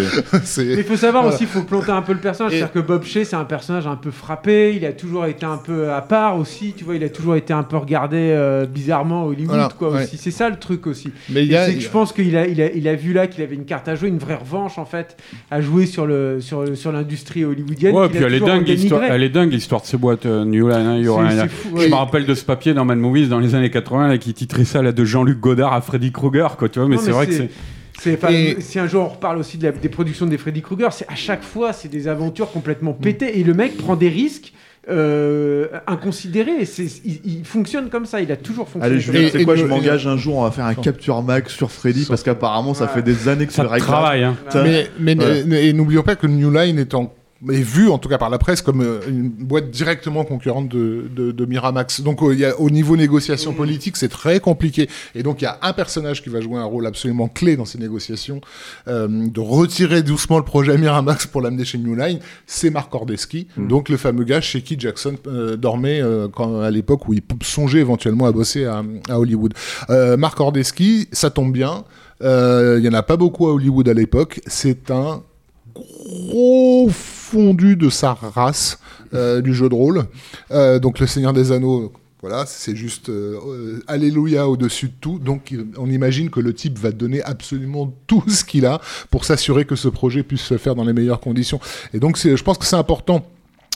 c'est-. 0.44 0.66
Mais 0.66 0.74
il 0.78 0.84
faut 0.84 0.98
savoir 0.98 1.24
Voilà. 1.24 1.36
aussi, 1.36 1.44
il 1.46 1.50
faut 1.50 1.64
planter 1.64 1.92
un 1.92 2.02
peu 2.02 2.14
le 2.14 2.20
personnage. 2.20 2.54
Et- 2.54 2.58
C'est-à-dire 2.58 2.74
que 2.74 2.80
Bob 2.88 3.04
Shea, 3.04 3.24
c'est 3.26 3.36
un 3.36 3.46
personnage 3.46 3.88
un 3.88 3.96
peu 3.96 4.12
frappé. 4.12 4.76
Il 4.76 4.86
a 4.86 4.92
toujours 4.94 5.26
été 5.26 5.46
un 5.46 5.58
peu 5.58 5.92
à 5.92 6.02
part 6.02 6.38
aussi. 6.38 6.74
Tu 6.76 6.84
vois, 6.84 6.96
il 6.96 7.04
a 7.04 7.10
toujours 7.10 7.36
été 7.36 7.54
un 7.54 7.64
peu 7.64 7.78
regardé 7.78 8.18
euh, 8.18 8.66
bizarrement 8.66 9.24
à 9.24 9.26
Hollywood, 9.26 9.48
Voilà, 9.56 9.70
quoi. 9.78 9.92
ouais. 9.92 10.04
Aussi, 10.04 10.18
c'est 10.18 10.32
ça 10.32 10.50
le 10.50 10.58
truc 10.58 10.86
aussi. 10.88 11.12
Mais 11.30 11.44
il 11.46 11.52
y 11.52 11.56
a. 11.56 11.68
c'est 11.68 11.76
que 11.76 11.80
je 11.82 11.90
pense 11.90 12.12
qu'il 12.26 12.38
a, 12.38 12.48
il 12.48 12.62
a, 12.62 12.72
il 12.72 12.88
a 12.88 12.96
vu 12.96 13.14
là 13.14 13.28
qu'il 13.28 13.44
avait 13.44 13.56
une 13.56 13.66
carte 13.66 13.88
à 13.88 13.96
jouer, 13.96 14.10
une 14.10 14.18
vraie 14.18 14.36
revanche 14.36 14.78
en 14.78 14.86
fait, 14.86 15.18
à 15.52 15.62
jouer 15.62 15.86
sur 15.86 16.06
le 16.06 16.40
sur, 16.42 16.76
sur 16.78 16.92
l'industrie 16.92 17.46
hollywoodienne. 17.46 17.96
Ouais, 17.96 18.10
puis 18.10 18.20
elle 18.24 18.34
est 18.34 18.40
dingue. 18.40 18.70
Elle 19.10 19.24
est 19.24 19.30
dingue 19.30 19.52
l'histoire 19.52 19.82
de 19.82 19.86
ces 19.88 19.98
boîtes 19.98 20.26
euh, 20.26 20.46
New 20.46 20.68
Line. 20.68 20.78
hein, 20.88 21.02
Je 21.02 21.88
me 21.88 21.94
rappelle 21.96 22.26
de 22.26 22.34
ce 22.34 22.44
papier 22.46 22.74
dans 22.74 22.86
Mad 22.86 22.98
Movies 22.98 23.30
dans 23.30 23.40
les 23.40 23.56
années 23.56 23.70
80 23.72 24.08
là, 24.10 24.18
qui 24.18 24.34
titrait 24.34 24.66
ça 24.66 24.82
là, 24.82 24.92
de 24.92 25.06
Jean-Luc 25.06 25.40
Godard 25.40 25.74
à 25.74 25.82
Freddy 25.82 26.12
Krueger. 26.12 26.58
Quoi, 26.58 26.70
tu 26.70 26.80
vois, 26.80 26.88
mais 26.88 26.96
Non, 26.96 27.02
c'est 27.02 27.12
vrai 27.12 27.28
que 27.28 27.34
c'est. 27.34 27.50
C'est 27.98 28.16
enfin, 28.16 28.28
Et- 28.34 28.58
Si 28.60 28.78
un 28.78 28.88
jour 28.88 29.04
on 29.04 29.08
reparle 29.08 29.38
aussi 29.38 29.58
de 29.58 29.64
la- 29.68 29.72
des 29.72 29.88
productions 29.90 30.26
des 30.26 30.38
Freddy 30.38 30.62
Krueger, 30.62 30.92
c'est 30.92 31.08
à 31.10 31.16
chaque 31.16 31.44
fois 31.44 31.72
c'est 31.72 31.88
des 31.88 32.08
aventures 32.10 32.52
complètement 32.52 32.92
pétées 32.94 33.40
et 33.40 33.44
le 33.44 33.54
mec 33.54 33.78
prend 33.78 33.96
des 33.96 34.10
risques 34.10 34.52
euh, 34.90 35.68
c'est- 36.66 37.02
il, 37.06 37.20
il 37.26 37.46
fonctionne 37.46 37.90
comme 37.90 38.06
ça, 38.06 38.22
il 38.22 38.32
a 38.32 38.38
toujours 38.38 38.68
fonctionné. 38.70 38.86
Allez, 38.96 39.00
Julien, 39.02 39.30
c'est 39.32 39.44
quoi 39.44 39.56
Je 39.56 39.66
et- 39.66 39.68
m'engage 39.68 40.06
un 40.08 40.18
jour, 40.18 40.38
on 40.38 40.44
va 40.44 40.52
faire 40.52 40.66
un 40.66 40.76
capture 40.76 41.22
max 41.24 41.54
sur 41.54 41.72
Freddy 41.72 42.06
parce 42.08 42.24
qu'apparemment 42.24 42.74
ça 42.74 42.88
fait 42.88 43.02
des 43.02 43.28
années 43.28 43.46
que 43.48 43.54
c'est 43.54 43.64
Ça 43.64 43.78
travaille. 43.80 44.24
Hein. 44.24 44.36
Mais, 44.56 44.88
mais 45.00 45.18
Ouais. 45.18 45.40
n- 45.42 45.54
et 45.54 45.74
n'oublions 45.74 46.04
pas 46.04 46.16
que 46.16 46.28
New 46.28 46.52
Line 46.52 46.78
est, 46.80 46.94
en- 46.94 47.12
est 47.50 47.62
vu, 47.62 47.90
en 47.90 47.98
tout 47.98 48.10
cas 48.10 48.18
par 48.18 48.30
la 48.30 48.38
presse, 48.38 48.62
comme 48.62 48.82
euh, 48.82 49.00
une 49.08 49.30
boîte 49.30 49.70
directement 49.70 50.24
concurrente 50.24 50.70
de, 50.70 51.10
de, 51.16 51.32
de 51.32 51.46
Miramax. 51.46 52.02
Donc 52.02 52.22
euh, 52.22 52.34
il 52.34 52.40
y 52.40 52.46
a, 52.46 52.60
au 52.60 52.70
niveau 52.70 52.96
négociation 52.96 53.54
politique, 53.54 53.98
c'est 53.98 54.10
très 54.10 54.40
compliqué. 54.40 54.90
Et 55.14 55.24
donc 55.24 55.42
il 55.42 55.46
y 55.46 55.48
a 55.48 55.58
un 55.62 55.74
personnage 55.74 56.24
qui 56.24 56.30
va 56.30 56.42
jouer 56.42 56.58
un 56.58 56.66
rôle 56.66 56.86
absolument 56.86 57.28
clé 57.28 57.56
dans 57.56 57.66
ces 57.66 57.78
négociations, 57.78 58.42
euh, 58.88 59.08
de 59.28 59.40
retirer 59.40 60.04
doucement 60.04 60.38
le 60.38 60.46
projet 60.46 60.78
Miramax 60.78 61.28
pour 61.28 61.42
l'amener 61.42 61.66
chez 61.66 61.78
New 61.78 61.96
Line, 61.96 62.20
c'est 62.46 62.70
Mark 62.70 62.94
Ordesky, 62.94 63.48
donc 63.58 63.90
le 63.90 63.98
fameux 63.98 64.24
gars 64.24 64.42
chez 64.42 64.62
qui 64.62 64.80
Jackson 64.80 65.16
euh, 65.28 65.56
dormait 65.56 66.02
quand, 66.34 66.62
à 66.62 66.72
l'époque 66.72 67.08
où 67.08 67.14
il 67.14 67.22
songeait 67.44 67.80
éventuellement 67.80 68.26
à 68.26 68.32
bosser 68.32 68.66
à, 68.66 68.84
à 69.10 69.20
Hollywood. 69.20 69.54
Mark 70.18 70.40
Ordesky, 70.40 71.08
ça 71.12 71.30
tombe 71.30 71.52
bien. 71.52 71.84
Il 72.22 72.82
y 72.82 72.88
en 72.90 72.94
a 72.94 73.04
pas 73.04 73.18
beaucoup 73.18 73.48
à 73.48 73.54
Hollywood 73.54 73.88
à 73.90 73.94
l'époque. 73.94 74.42
C'est 74.48 74.92
un 74.92 75.22
gros 75.74 76.90
fondu 77.26 77.76
de 77.76 77.90
sa 77.90 78.14
race 78.14 78.80
euh, 79.14 79.42
du 79.42 79.54
jeu 79.54 79.68
de 79.68 79.76
rôle. 79.76 80.06
Euh, 80.52 80.80
donc 80.80 81.00
le 81.00 81.08
Seigneur 81.08 81.34
des 81.34 81.52
Anneaux, 81.52 81.92
voilà, 82.22 82.46
c'est 82.46 82.76
juste 82.76 83.10
euh, 83.10 83.82
Alléluia 83.88 84.48
au-dessus 84.48 84.88
de 84.88 84.94
tout. 85.00 85.18
Donc 85.18 85.54
on 85.78 85.90
imagine 85.90 86.30
que 86.30 86.40
le 86.40 86.54
type 86.54 86.78
va 86.78 86.92
donner 86.92 87.24
absolument 87.24 87.92
tout 88.08 88.24
ce 88.28 88.44
qu'il 88.44 88.66
a 88.66 88.80
pour 89.10 89.26
s'assurer 89.26 89.66
que 89.66 89.76
ce 89.76 89.88
projet 89.88 90.22
puisse 90.22 90.42
se 90.42 90.58
faire 90.58 90.76
dans 90.76 90.84
les 90.84 90.94
meilleures 90.94 91.20
conditions. 91.20 91.60
Et 91.94 92.00
donc 92.00 92.18
je 92.18 92.44
pense 92.44 92.58
que 92.58 92.66
c'est 92.66 92.76
important 92.76 93.26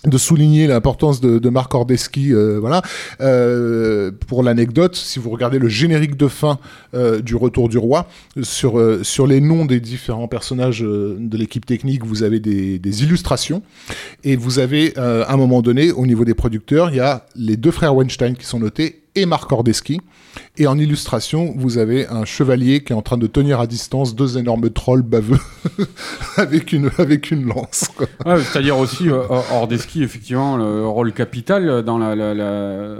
de 0.05 0.17
souligner 0.17 0.67
l'importance 0.67 1.19
de, 1.19 1.39
de 1.39 1.49
Marc 1.49 1.73
Ordesky, 1.75 2.33
euh, 2.33 2.57
voilà. 2.59 2.81
Euh, 3.19 4.11
pour 4.27 4.43
l'anecdote, 4.43 4.95
si 4.95 5.19
vous 5.19 5.29
regardez 5.29 5.59
le 5.59 5.67
générique 5.67 6.15
de 6.15 6.27
fin 6.27 6.57
euh, 6.93 7.21
du 7.21 7.35
Retour 7.35 7.67
du 7.67 7.77
Roi, 7.77 8.07
sur 8.41 8.79
euh, 8.79 9.03
sur 9.03 9.27
les 9.27 9.41
noms 9.41 9.65
des 9.65 9.81
différents 9.81 10.29
personnages 10.29 10.79
de 10.79 11.37
l'équipe 11.37 11.65
technique, 11.65 12.05
vous 12.05 12.23
avez 12.23 12.39
des, 12.39 12.79
illustrations 13.03 13.61
et 14.23 14.35
vous 14.35 14.59
avez 14.59 14.97
à 14.97 15.31
un 15.31 15.37
moment 15.37 15.61
donné, 15.61 15.91
au 15.91 16.05
niveau 16.05 16.25
des 16.25 16.33
producteurs, 16.33 16.89
il 16.89 16.97
y 16.97 16.99
a 16.99 17.25
les 17.35 17.55
deux 17.55 17.71
frères 17.71 17.95
Weinstein 17.95 18.35
qui 18.35 18.45
sont 18.45 18.59
notés 18.59 19.03
et 19.15 19.25
Marc 19.25 19.51
Ordesky. 19.51 20.01
Et 20.57 20.67
en 20.67 20.77
illustration, 20.77 21.53
vous 21.57 21.77
avez 21.77 22.07
un 22.07 22.25
chevalier 22.25 22.83
qui 22.83 22.93
est 22.93 22.95
en 22.95 23.01
train 23.01 23.17
de 23.17 23.27
tenir 23.27 23.59
à 23.59 23.67
distance 23.67 24.15
deux 24.15 24.37
énormes 24.37 24.69
trolls 24.69 25.01
baveux 25.01 25.39
avec 26.37 26.73
une 26.73 26.89
avec 26.97 27.31
une 27.31 27.45
lance. 27.45 27.85
Ouais, 28.25 28.39
C'est-à-dire 28.41 28.77
aussi, 28.77 29.09
euh, 29.09 29.23
Ordeski, 29.51 30.03
effectivement, 30.03 30.57
le 30.57 30.85
rôle 30.87 31.13
capital 31.13 31.83
dans 31.83 31.97
la, 31.97 32.15
la, 32.15 32.33
la, 32.33 32.95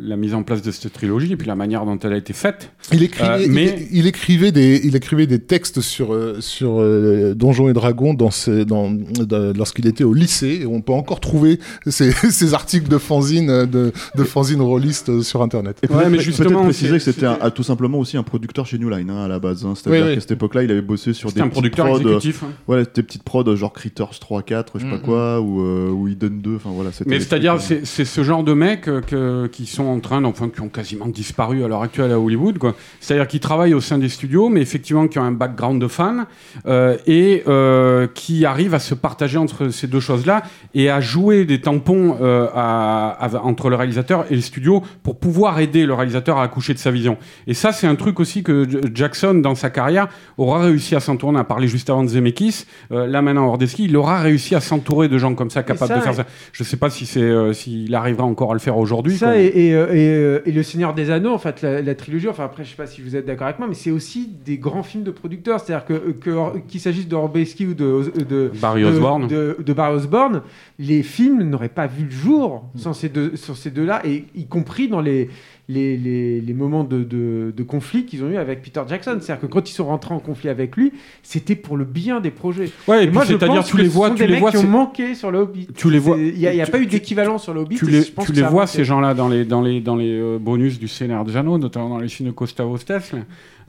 la 0.00 0.16
mise 0.16 0.34
en 0.34 0.42
place 0.42 0.62
de 0.62 0.70
cette 0.70 0.92
trilogie 0.92 1.32
et 1.32 1.36
puis 1.36 1.46
la 1.46 1.54
manière 1.56 1.84
dont 1.84 1.98
elle 1.98 2.12
a 2.12 2.16
été 2.16 2.32
faite. 2.32 2.70
Il 2.92 3.02
écrivait, 3.02 3.26
Euh, 3.44 3.46
mais- 3.50 3.88
il, 3.90 3.98
il 4.00 4.06
écrivait 4.06 4.52
des, 4.52 4.80
il 4.84 4.94
écrivait 4.96 5.26
des 5.26 5.40
textes 5.40 5.80
sur 5.80 6.14
euh, 6.14 6.36
sur 6.40 6.80
euh, 6.80 7.34
Donjons 7.34 7.68
et 7.68 7.72
Dragons 7.72 8.14
dans 8.14 8.30
dans, 8.66 9.52
lorsqu'il 9.56 9.86
était 9.86 10.04
au 10.04 10.14
lycée. 10.14 10.60
Et 10.62 10.66
on 10.66 10.80
peut 10.80 10.92
encore 10.92 11.20
trouver 11.20 11.58
ces, 11.86 12.10
ces 12.30 12.54
articles 12.54 12.88
de 12.88 12.98
fanzine 12.98 13.66
de, 13.66 13.92
de 14.16 14.24
fanzine 14.24 14.60
rôliste 14.60 15.22
sur 15.22 15.42
internet. 15.42 15.78
Ouais, 15.90 16.08
mais 16.08 16.20
justement, 16.48 16.64
préciser 16.64 16.92
que 16.92 16.98
c'était 16.98 17.26
tout 17.54 17.62
simplement 17.62 17.98
aussi 17.98 18.16
un 18.16 18.22
producteur 18.22 18.66
chez 18.66 18.78
New 18.78 18.88
Line 18.88 19.10
hein, 19.10 19.24
à 19.24 19.28
la 19.28 19.38
base. 19.38 19.64
hein. 19.64 19.74
C'est-à-dire 19.74 20.02
Oui, 20.04 20.08
oui. 20.10 20.14
qu'à 20.16 20.20
cette 20.20 20.30
époque-là, 20.32 20.62
il 20.64 20.70
avait 20.70 20.80
bossé 20.82 21.12
sur 21.12 21.30
des 21.32 21.40
un 21.40 21.44
petites 21.44 21.52
producteur 21.52 21.86
prods, 21.86 21.98
exécutif. 21.98 22.42
hein. 22.44 22.50
Ouais, 22.68 22.82
des 22.94 23.02
petites 23.02 23.22
prods 23.22 23.56
genre 23.56 23.72
Critters 23.72 24.18
3, 24.20 24.42
4, 24.42 24.78
je 24.78 24.84
sais 24.84 24.90
pas 24.90 24.96
Mhm. 24.96 25.02
quoi, 25.02 25.40
ou, 25.40 25.60
euh, 25.62 25.90
ou 25.90 26.08
Eden 26.08 26.40
2, 26.40 26.56
enfin 26.56 26.70
voilà. 26.72 26.90
Mais 27.06 27.20
c'est-à-dire, 27.20 27.54
euh, 27.54 27.80
c'est 27.84 28.04
ce 28.04 28.22
genre 28.22 28.44
de 28.44 28.52
mecs 28.52 28.88
euh, 28.88 29.00
que- 29.00 29.46
qui 29.48 29.66
sont 29.66 29.84
en 29.84 30.00
train, 30.00 30.22
enfin, 30.24 30.48
qui 30.48 30.60
ont 30.60 30.68
quasiment 30.68 31.06
disparu 31.08 31.64
à 31.64 31.68
l'heure 31.68 31.82
actuelle 31.82 32.12
à 32.12 32.18
Hollywood. 32.20 32.58
C'est-à-dire 33.00 33.26
qui 33.26 33.40
travaillent 33.40 33.74
au 33.74 33.80
sein 33.80 33.98
des 33.98 34.08
studios, 34.08 34.48
mais 34.48 34.60
effectivement 34.60 35.08
qui 35.08 35.18
ont 35.18 35.24
un 35.24 35.32
background 35.32 35.80
de 35.80 35.88
fans 35.88 36.24
euh, 36.66 36.96
et 37.06 37.42
euh, 37.48 38.06
qui 38.14 38.44
arrivent 38.44 38.74
à 38.74 38.78
se 38.78 38.94
partager 38.94 39.38
entre 39.38 39.68
ces 39.68 39.86
deux 39.86 40.00
choses-là 40.00 40.42
et 40.74 40.90
à 40.90 41.00
jouer 41.00 41.44
des 41.44 41.60
tampons 41.60 42.16
à- 42.54 43.16
à- 43.20 43.42
entre 43.42 43.68
le 43.70 43.76
réalisateur 43.76 44.24
et 44.30 44.34
les 44.36 44.40
studios 44.42 44.82
pour 45.02 45.16
pour 45.16 45.32
pouvoir 45.32 45.60
aider 45.60 45.86
le 45.86 45.94
réalisateur 45.94 46.35
à 46.38 46.42
accoucher 46.44 46.74
de 46.74 46.78
sa 46.78 46.90
vision. 46.90 47.16
Et 47.46 47.54
ça, 47.54 47.72
c'est 47.72 47.86
un 47.86 47.94
truc 47.94 48.20
aussi 48.20 48.42
que 48.42 48.66
Jackson, 48.94 49.34
dans 49.34 49.54
sa 49.54 49.70
carrière, 49.70 50.08
aura 50.38 50.60
réussi 50.60 50.94
à 50.94 51.00
s'entourer. 51.00 51.32
On 51.34 51.38
a 51.38 51.44
parlé 51.44 51.68
juste 51.68 51.90
avant 51.90 52.02
de 52.02 52.08
Zemeckis. 52.08 52.64
Euh, 52.92 53.06
là, 53.06 53.22
maintenant, 53.22 53.46
Hordesky, 53.48 53.84
il 53.84 53.96
aura 53.96 54.20
réussi 54.20 54.54
à 54.54 54.60
s'entourer 54.60 55.08
de 55.08 55.18
gens 55.18 55.34
comme 55.34 55.50
ça, 55.50 55.62
capables 55.62 55.88
ça, 55.88 55.96
de 55.98 56.02
faire 56.02 56.12
et- 56.12 56.16
ça. 56.16 56.26
Je 56.52 56.64
sais 56.64 56.76
pas 56.76 56.90
si 56.90 57.06
c'est, 57.06 57.20
euh, 57.20 57.52
s'il 57.52 57.94
arrivera 57.94 58.24
encore 58.24 58.50
à 58.50 58.54
le 58.54 58.60
faire 58.60 58.76
aujourd'hui. 58.76 59.16
Ça 59.16 59.38
et, 59.38 59.46
et, 59.46 59.74
euh, 59.74 60.40
et, 60.44 60.52
Le 60.52 60.62
Seigneur 60.62 60.94
des 60.94 61.10
Anneaux, 61.10 61.32
en 61.32 61.38
fait, 61.38 61.62
la, 61.62 61.82
la 61.82 61.94
trilogie, 61.94 62.28
enfin 62.28 62.44
après, 62.44 62.64
je 62.64 62.70
sais 62.70 62.76
pas 62.76 62.86
si 62.86 63.00
vous 63.02 63.16
êtes 63.16 63.26
d'accord 63.26 63.46
avec 63.46 63.58
moi, 63.58 63.68
mais 63.68 63.74
c'est 63.74 63.90
aussi 63.90 64.28
des 64.44 64.58
grands 64.58 64.82
films 64.82 65.04
de 65.04 65.10
producteurs. 65.10 65.60
C'est-à-dire 65.60 65.84
que, 65.86 66.10
que- 66.12 66.58
qu'il 66.68 66.80
s'agisse 66.80 67.08
de 67.08 67.14
Robesky 67.14 67.66
ou 67.66 67.74
de, 67.74 68.12
de, 68.28 68.50
Barry 68.60 68.82
de- 68.82 68.86
Osborne. 68.88 69.26
de, 69.28 69.56
de 69.64 69.72
Barry 69.72 69.94
Osborne, 69.96 70.42
les 70.78 71.02
films 71.02 71.42
n'auraient 71.42 71.68
pas 71.68 71.86
vu 71.86 72.04
le 72.04 72.10
jour 72.10 72.64
sans 72.76 72.92
ces 72.92 73.08
deux, 73.08 73.36
sur 73.36 73.56
ces 73.56 73.70
deux-là, 73.70 74.02
et 74.04 74.24
y 74.34 74.46
compris 74.46 74.88
dans 74.88 75.00
les, 75.00 75.28
les, 75.68 75.96
les, 75.96 76.40
les 76.40 76.54
moments 76.54 76.84
de, 76.84 77.02
de, 77.02 77.52
de 77.56 77.62
conflit 77.64 78.04
qu'ils 78.06 78.22
ont 78.22 78.30
eu 78.30 78.36
avec 78.36 78.62
Peter 78.62 78.82
Jackson. 78.88 79.18
C'est-à-dire 79.20 79.40
que 79.48 79.52
quand 79.52 79.68
ils 79.68 79.72
sont 79.72 79.86
rentrés 79.86 80.14
en 80.14 80.20
conflit 80.20 80.48
avec 80.48 80.76
lui, 80.76 80.92
c'était 81.24 81.56
pour 81.56 81.76
le 81.76 81.84
bien 81.84 82.20
des 82.20 82.30
projets. 82.30 82.70
Ouais, 82.86 83.00
et, 83.00 83.02
Et 83.02 83.06
puis 83.06 83.14
moi, 83.14 83.24
je 83.24 83.28
c'est-à-dire, 83.36 83.64
tu 83.64 83.76
que 83.76 83.82
les 83.82 83.88
vois, 83.88 84.10
tu 84.10 84.26
les 84.26 84.38
vois, 84.38 84.50
qui 84.52 84.58
ont 84.58 84.60
c'est- 84.60 84.66
manqué 84.66 85.14
sur 85.16 85.30
le 85.32 85.38
Hobbit. 85.40 85.68
Tu 85.74 85.90
les 85.90 85.98
vois- 85.98 86.16
Il 86.18 86.38
n'y 86.38 86.46
a, 86.46 86.64
tu- 86.66 86.70
pas 86.70 86.78
eu 86.80 86.86
d'équivalent 86.86 87.38
sur 87.38 87.52
le 87.52 87.60
Hobbit. 87.62 87.76
tu 87.76 87.86
les, 87.86 88.02
je 88.02 88.12
pense 88.12 88.26
tu 88.26 88.32
les 88.32 88.42
vois 88.42 88.66
ces 88.68 88.84
gens-là 88.84 89.14
dans 89.14 89.28
les 89.28 89.44
dans 89.44 89.60
les 89.60 89.80
dans 89.80 89.96
les 89.96 90.10
euh, 90.12 90.38
bonus 90.38 90.78
du 90.78 90.86
Seigneur 90.88 91.24
des 91.24 91.36
Anneaux, 91.36 91.58
notamment 91.58 91.88
dans 91.88 91.98
les 91.98 92.08
films 92.08 92.28
de 92.28 92.34
Costa 92.34 92.64
Hostess, 92.66 93.12
là. 93.12 93.18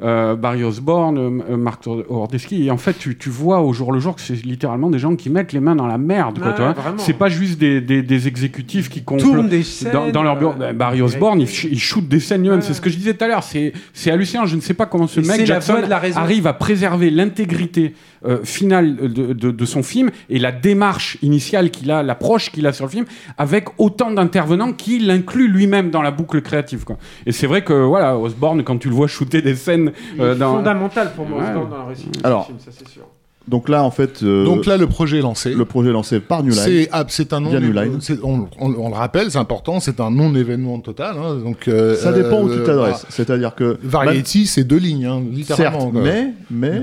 Euh, 0.03 0.35
Barry 0.35 0.63
Osborne, 0.63 1.17
euh, 1.17 1.53
euh, 1.53 1.57
Mark 1.57 1.83
Hordesky, 1.87 2.67
et 2.67 2.69
en 2.69 2.77
fait 2.77 2.93
tu, 2.99 3.17
tu 3.17 3.29
vois 3.31 3.61
au 3.61 3.73
jour 3.73 3.91
le 3.91 3.99
jour 3.99 4.15
que 4.15 4.21
c'est 4.21 4.35
littéralement 4.45 4.91
des 4.91 4.99
gens 4.99 5.15
qui 5.15 5.31
mettent 5.31 5.53
les 5.53 5.59
mains 5.59 5.75
dans 5.75 5.87
la 5.87 5.97
merde, 5.97 6.37
quoi. 6.37 6.53
C'est 6.97 7.13
pas 7.13 7.29
juste 7.29 7.57
des, 7.57 7.81
des, 7.81 8.03
des 8.03 8.27
exécutifs 8.27 8.89
qui 8.89 9.03
complotent 9.03 9.49
des 9.49 9.63
scènes, 9.63 9.91
dans, 9.91 10.11
dans 10.11 10.21
leur 10.21 10.37
bureau. 10.37 10.51
euh, 10.51 10.55
Ben, 10.71 10.77
Barry 10.77 11.01
Osborne, 11.01 11.41
il, 11.41 11.47
ch- 11.47 11.67
il 11.71 11.79
shoot 11.79 12.07
des 12.07 12.19
scènes 12.19 12.43
lui-même. 12.43 12.61
C'est 12.61 12.75
ce 12.75 12.81
que 12.81 12.91
je 12.91 12.95
disais 12.97 13.15
tout 13.15 13.23
à 13.25 13.27
l'heure. 13.27 13.41
C'est 13.41 13.73
c'est 13.91 14.11
hallucinant. 14.11 14.45
Je 14.45 14.55
ne 14.55 14.61
sais 14.61 14.75
pas 14.75 14.85
comment 14.85 15.07
ce 15.07 15.19
Et 15.19 15.23
mec 15.23 15.45
Jackson 15.47 15.77
la 15.89 15.99
arrive 16.15 16.45
à 16.45 16.53
préserver 16.53 17.09
l'intégrité 17.09 17.95
euh, 18.27 18.39
finale 18.43 18.95
de, 18.97 19.33
de- 19.33 19.51
de 19.51 19.65
son 19.65 19.83
film 19.83 20.09
et 20.29 20.39
la 20.39 20.51
démarche 20.51 21.17
initiale 21.21 21.71
qu'il 21.71 21.89
a, 21.91 22.03
l'approche 22.03 22.51
qu'il 22.51 22.67
a 22.67 22.73
sur 22.73 22.85
le 22.85 22.91
film, 22.91 23.05
avec 23.37 23.65
autant 23.77 24.11
d'intervenants 24.11 24.73
qui 24.73 24.99
l'incluent 24.99 25.47
lui-même 25.47 25.89
dans 25.91 26.01
la 26.01 26.11
boucle 26.11 26.41
créative. 26.41 26.83
Quoi. 26.83 26.97
Et 27.25 27.31
c'est 27.31 27.47
vrai 27.47 27.63
que 27.63 27.73
voilà, 27.73 28.17
Osborne, 28.17 28.63
quand 28.63 28.77
tu 28.77 28.89
le 28.89 28.95
vois 28.95 29.07
shooter 29.07 29.41
des 29.41 29.55
scènes 29.55 29.91
euh, 30.19 30.35
dans 30.35 30.55
fondamental 30.57 31.11
pour 31.15 31.25
moi 31.27 31.39
Ouais. 31.41 31.47
Osborne, 31.49 31.69
dans 31.69 31.77
la 31.77 31.85
réussite 31.85 32.11
du 32.13 32.19
Alors, 32.23 32.45
film, 32.47 32.57
ça 32.59 32.71
c'est 32.71 32.87
sûr. 32.87 33.03
Donc 33.47 33.69
là, 33.69 33.81
en 33.83 33.91
fait, 33.91 34.23
euh, 34.23 34.43
Donc 34.43 34.65
là, 34.65 34.75
le 34.75 34.87
projet 34.87 35.19
est 35.19 35.21
lancé. 35.21 35.53
le 35.53 35.63
projet 35.63 35.89
est 35.89 35.93
lancé 35.93 36.19
par 36.19 36.43
New 36.43 36.49
Line. 36.51 36.67
C'est 36.67 37.31
un 37.33 37.39
non. 37.39 37.57
On, 38.21 38.47
on- 38.59 38.75
on 38.77 38.89
le 38.89 38.95
rappelle, 38.95 39.31
c'est 39.31 39.37
important. 39.37 39.79
C'est 39.79 40.01
un 40.01 40.11
non 40.11 40.35
événement 40.35 40.79
total. 40.79 41.15
hein, 41.17 41.35
donc 41.41 41.69
euh, 41.69 41.95
Ça 41.95 42.11
dépend 42.11 42.41
où 42.41 42.49
tu 42.49 42.59
euh, 42.59 42.65
t'adresses. 42.65 43.05
C'est-à-dire 43.07 43.55
que 43.55 43.73
bah, 43.81 44.03
Variety, 44.03 44.47
c'est 44.47 44.65
deux 44.65 44.75
lignes, 44.79 45.05
hein, 45.05 45.21
littéralement. 45.31 45.79
certes, 45.79 45.93
mais 45.93 46.33
mais 46.51 46.81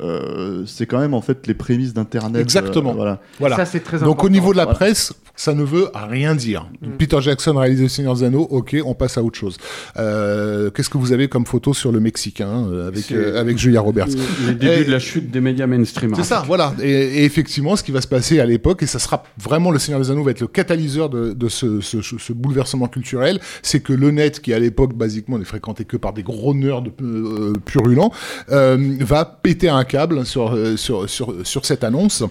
euh, 0.00 0.64
c'est 0.66 0.86
quand 0.86 0.98
même 1.00 1.14
en 1.14 1.20
fait 1.20 1.46
les 1.46 1.54
prémices 1.54 1.92
d'Internet. 1.94 2.40
Exactement. 2.40 2.90
euh, 2.92 2.94
voilà. 2.96 3.20
Voilà. 3.40 3.56
Ça 3.56 3.64
c'est 3.64 3.80
très 3.80 3.98
Donc 3.98 4.22
au 4.24 4.28
niveau 4.28 4.52
de 4.52 4.56
la 4.58 4.64
Voilà. 4.64 4.76
presse, 4.78 5.12
ça 5.34 5.54
ne 5.54 5.62
veut 5.62 5.88
rien 5.94 6.34
dire. 6.34 6.68
Mm. 6.82 6.88
Peter 6.98 7.18
Jackson 7.20 7.54
réalise 7.56 7.80
Le 7.82 7.88
Seigneur 7.88 8.14
des 8.14 8.24
Anneaux, 8.24 8.46
ok, 8.50 8.76
on 8.84 8.94
passe 8.94 9.18
à 9.18 9.22
autre 9.22 9.38
chose. 9.38 9.56
Euh, 9.96 10.70
Qu'est-ce 10.70 10.90
que 10.90 10.98
vous 10.98 11.12
avez 11.12 11.28
comme 11.28 11.46
photo 11.46 11.74
sur 11.74 11.92
le 11.92 12.00
Mexicain 12.00 12.66
avec, 12.86 13.10
euh, 13.12 13.56
Julia 13.56 13.80
Roberts 13.80 14.08
les 14.46 14.54
débuts 14.54 14.72
Et- 14.82 14.84
de 14.84 14.90
la 14.90 14.98
chute 14.98 15.30
des 15.30 15.40
médias 15.40 15.66
mainstream. 15.66 16.12
C'est 16.14 16.22
ça, 16.24 16.44
voilà. 16.46 16.74
Et, 16.82 16.90
et 16.90 17.24
effectivement, 17.24 17.76
ce 17.76 17.82
qui 17.82 17.92
va 17.92 18.00
se 18.00 18.06
passer 18.08 18.40
à 18.40 18.46
l'époque, 18.46 18.82
et 18.82 18.86
ça 18.86 18.98
sera 18.98 19.24
vraiment 19.40 19.70
le 19.70 19.78
Seigneur 19.78 20.00
des 20.00 20.10
Anneaux 20.10 20.22
va 20.24 20.30
être 20.32 20.40
le 20.40 20.46
catalyseur 20.46 21.08
de, 21.08 21.32
de 21.32 21.48
ce, 21.48 21.80
ce- 21.80 22.02
ce 22.02 22.32
bouleversement 22.32 22.86
culturel, 22.88 23.40
c'est 23.62 23.80
que 23.80 23.92
le 23.92 24.10
net, 24.10 24.40
qui 24.40 24.52
à 24.54 24.58
l'époque 24.58 24.94
basiquement 24.94 25.38
n'est 25.38 25.44
fréquenté 25.44 25.84
que 25.84 25.96
par 25.96 26.12
des 26.12 26.22
gros 26.22 26.54
nerds 26.54 26.82
euh, 27.02 27.52
purulents, 27.64 28.12
euh, 28.50 28.96
va 29.00 29.24
péter 29.24 29.68
un 29.68 29.84
câble 29.88 30.24
sur, 30.24 30.54
euh, 30.54 30.76
sur, 30.76 31.10
sur, 31.10 31.34
sur 31.44 31.66
cette 31.66 31.82
annonce. 31.82 32.22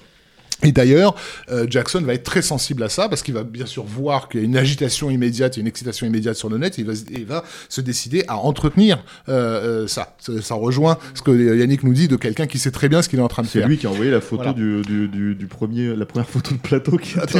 Et 0.64 0.72
d'ailleurs, 0.72 1.14
euh, 1.52 1.68
Jackson 1.70 2.02
va 2.02 2.14
être 2.16 2.24
très 2.24 2.42
sensible 2.42 2.82
à 2.84 2.90
ça 2.90 3.10
parce 3.10 3.22
qu'il 3.22 3.34
va 3.36 3.44
bien 3.44 3.68
sûr 3.68 3.84
voir 3.84 4.28
qu'il 4.28 4.40
y 4.40 4.44
a 4.44 4.46
une 4.46 4.58
agitation 4.58 5.12
immédiate, 5.12 5.56
une 5.58 5.68
excitation 5.68 6.08
immédiate 6.08 6.36
sur 6.36 6.50
le 6.50 6.58
net. 6.58 6.80
Et 6.80 6.82
il 6.82 6.88
va, 6.88 6.96
se- 6.96 7.04
il 7.12 7.26
va 7.26 7.44
se 7.70 7.80
décider 7.82 8.24
à 8.28 8.38
entretenir 8.38 9.04
euh, 9.30 9.84
euh, 9.84 9.88
ça. 9.88 10.16
ça. 10.20 10.34
ça 10.42 10.56
rejoint 10.56 10.98
ce 11.14 11.22
que 11.22 11.32
Yannick 11.60 11.84
nous 11.84 11.94
dit 11.94 12.08
de 12.08 12.16
quelqu'un 12.16 12.48
qui 12.48 12.58
sait 12.58 12.72
très 12.72 12.90
bien 12.90 13.02
ce 13.04 13.10
qu'il 13.10 13.20
est 13.20 13.22
en 13.22 13.28
train 13.28 13.44
de 13.44 13.48
C'est 13.48 13.60
faire. 13.60 13.68
lui 13.68 13.78
qui 13.78 13.86
a 13.86 13.92
envoyé 13.92 14.10
la 14.10 14.20
photo 14.22 14.38
Voilà. 14.44 14.54
du, 14.54 14.82
du, 14.82 15.08
du, 15.08 15.36
du 15.36 15.46
premier, 15.46 15.96
la 15.96 16.06
première 16.08 16.28
photo 16.28 16.56
de 16.56 16.60
plateau 16.60 16.98
qui 16.98 17.20
était. 17.20 17.40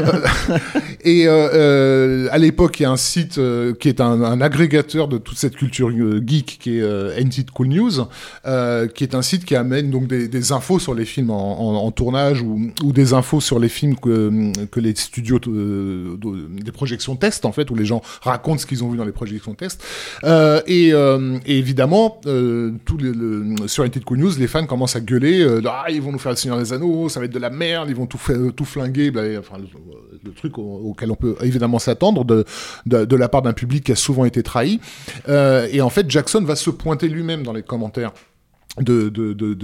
Et 1.04 1.28
à 1.28 2.38
l'époque, 2.38 2.80
il 2.80 2.84
y 2.84 2.86
a 2.86 2.92
un 2.92 2.98
site 2.98 3.40
qui 3.80 3.90
est 3.90 4.02
un, 4.02 4.22
un 4.22 4.42
agrégateur 4.42 5.08
de 5.08 5.18
toute 5.18 5.38
cette 5.38 5.56
culture 5.56 5.90
geek, 5.92 6.60
qui 6.62 6.80
est 6.80 7.22
It 7.22 7.52
Cool 7.52 7.68
News, 7.70 7.92
qui 8.96 9.04
est 9.04 9.16
un 9.16 9.22
site 9.22 9.46
qui 9.46 9.56
amène 9.56 9.90
donc 9.90 10.08
des, 10.08 10.28
des 10.28 10.52
infos 10.52 10.80
sur 10.80 10.94
les 10.94 11.06
films 11.06 11.30
en, 11.32 11.60
en- 11.62 11.76
en 11.88 11.92
tournage 11.92 12.42
ou, 12.42 12.72
ou 12.84 12.92
des 12.94 13.07
infos 13.14 13.42
sur 13.42 13.60
les 13.60 13.70
films 13.70 13.96
que, 13.96 14.52
les 14.80 14.96
studios 14.96 15.40
euh, 15.48 16.16
de- 16.18 16.62
des 16.64 16.72
projections 16.72 17.16
testent 17.16 17.46
en 17.46 17.52
fait, 17.52 17.70
où 17.72 17.76
les 17.76 17.86
gens 17.86 18.02
racontent 18.22 18.58
ce 18.60 18.66
qu'ils 18.66 18.84
ont 18.84 18.90
vu 18.90 18.98
dans 18.98 19.06
les 19.06 19.12
projections 19.12 19.54
testes. 19.54 19.84
Euh, 20.24 20.62
et, 20.68 20.94
euh, 20.94 21.38
et 21.46 21.58
évidemment, 21.58 22.20
euh, 22.26 22.72
tous 22.86 22.98
les, 22.98 23.12
le- 23.12 23.68
sur 23.68 23.84
Cool 24.06 24.20
News, 24.20 24.32
les 24.38 24.48
fans 24.48 24.66
commencent 24.66 24.96
à 24.96 25.02
gueuler, 25.02 25.46
ah 25.68 25.86
ils 25.90 26.02
vont 26.02 26.12
nous 26.12 26.20
faire 26.20 26.32
le 26.32 26.38
Seigneur 26.38 26.58
des 26.60 26.74
Anneaux, 26.74 27.10
ça 27.10 27.20
va 27.20 27.26
être 27.26 27.34
de 27.34 27.40
la 27.40 27.50
merde, 27.50 27.90
ils 27.90 27.96
vont 27.96 28.06
tout, 28.08 28.20
tout 28.56 28.66
flinguer, 28.66 29.12
enfin 29.40 29.58
le, 29.58 29.66
le 30.24 30.32
truc 30.32 30.58
au- 30.58 30.62
auquel 30.90 31.12
on 31.12 31.16
peut 31.16 31.36
évidemment 31.42 31.80
s'attendre 31.80 32.24
de, 32.26 33.16
la 33.16 33.30
part 33.30 33.42
d'un 33.42 33.54
public 33.54 33.84
qui 33.86 33.92
a 33.92 33.96
souvent 33.96 34.26
été 34.26 34.44
trahi. 34.44 34.80
Et 35.28 35.82
en 35.82 35.90
fait, 35.90 36.10
Jackson 36.10 36.42
va 36.44 36.56
se 36.56 36.70
pointer 36.70 37.08
lui-même 37.08 37.44
dans 37.44 37.54
les 37.54 37.64
commentaires 37.64 38.12
de, 38.80 39.10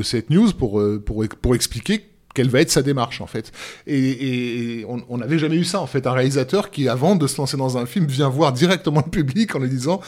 cette 0.04 0.30
news 0.30 0.52
pour, 0.54 0.82
pour 1.06 1.56
expliquer 1.56 2.06
quelle 2.34 2.50
va 2.50 2.62
être 2.62 2.72
sa 2.72 2.82
démarche 2.82 3.22
en 3.22 3.28
fait. 3.28 3.52
Et, 3.88 4.86
on 4.88 5.18
n'avait 5.18 5.40
jamais 5.40 5.56
eu 5.56 5.64
ça 5.64 5.80
en 5.80 5.88
fait, 5.88 6.08
un 6.08 6.14
réalisateur 6.14 6.72
qui 6.72 6.88
avant 6.90 7.16
de 7.16 7.28
se 7.28 7.38
lancer 7.38 7.58
dans 7.58 7.78
un 7.78 7.86
film 7.86 8.06
vient 8.06 8.30
voir 8.30 8.54
directement 8.54 9.02
le 9.06 9.10
public 9.10 9.56
en 9.56 9.60
lui 9.60 9.70
disant 9.70 10.02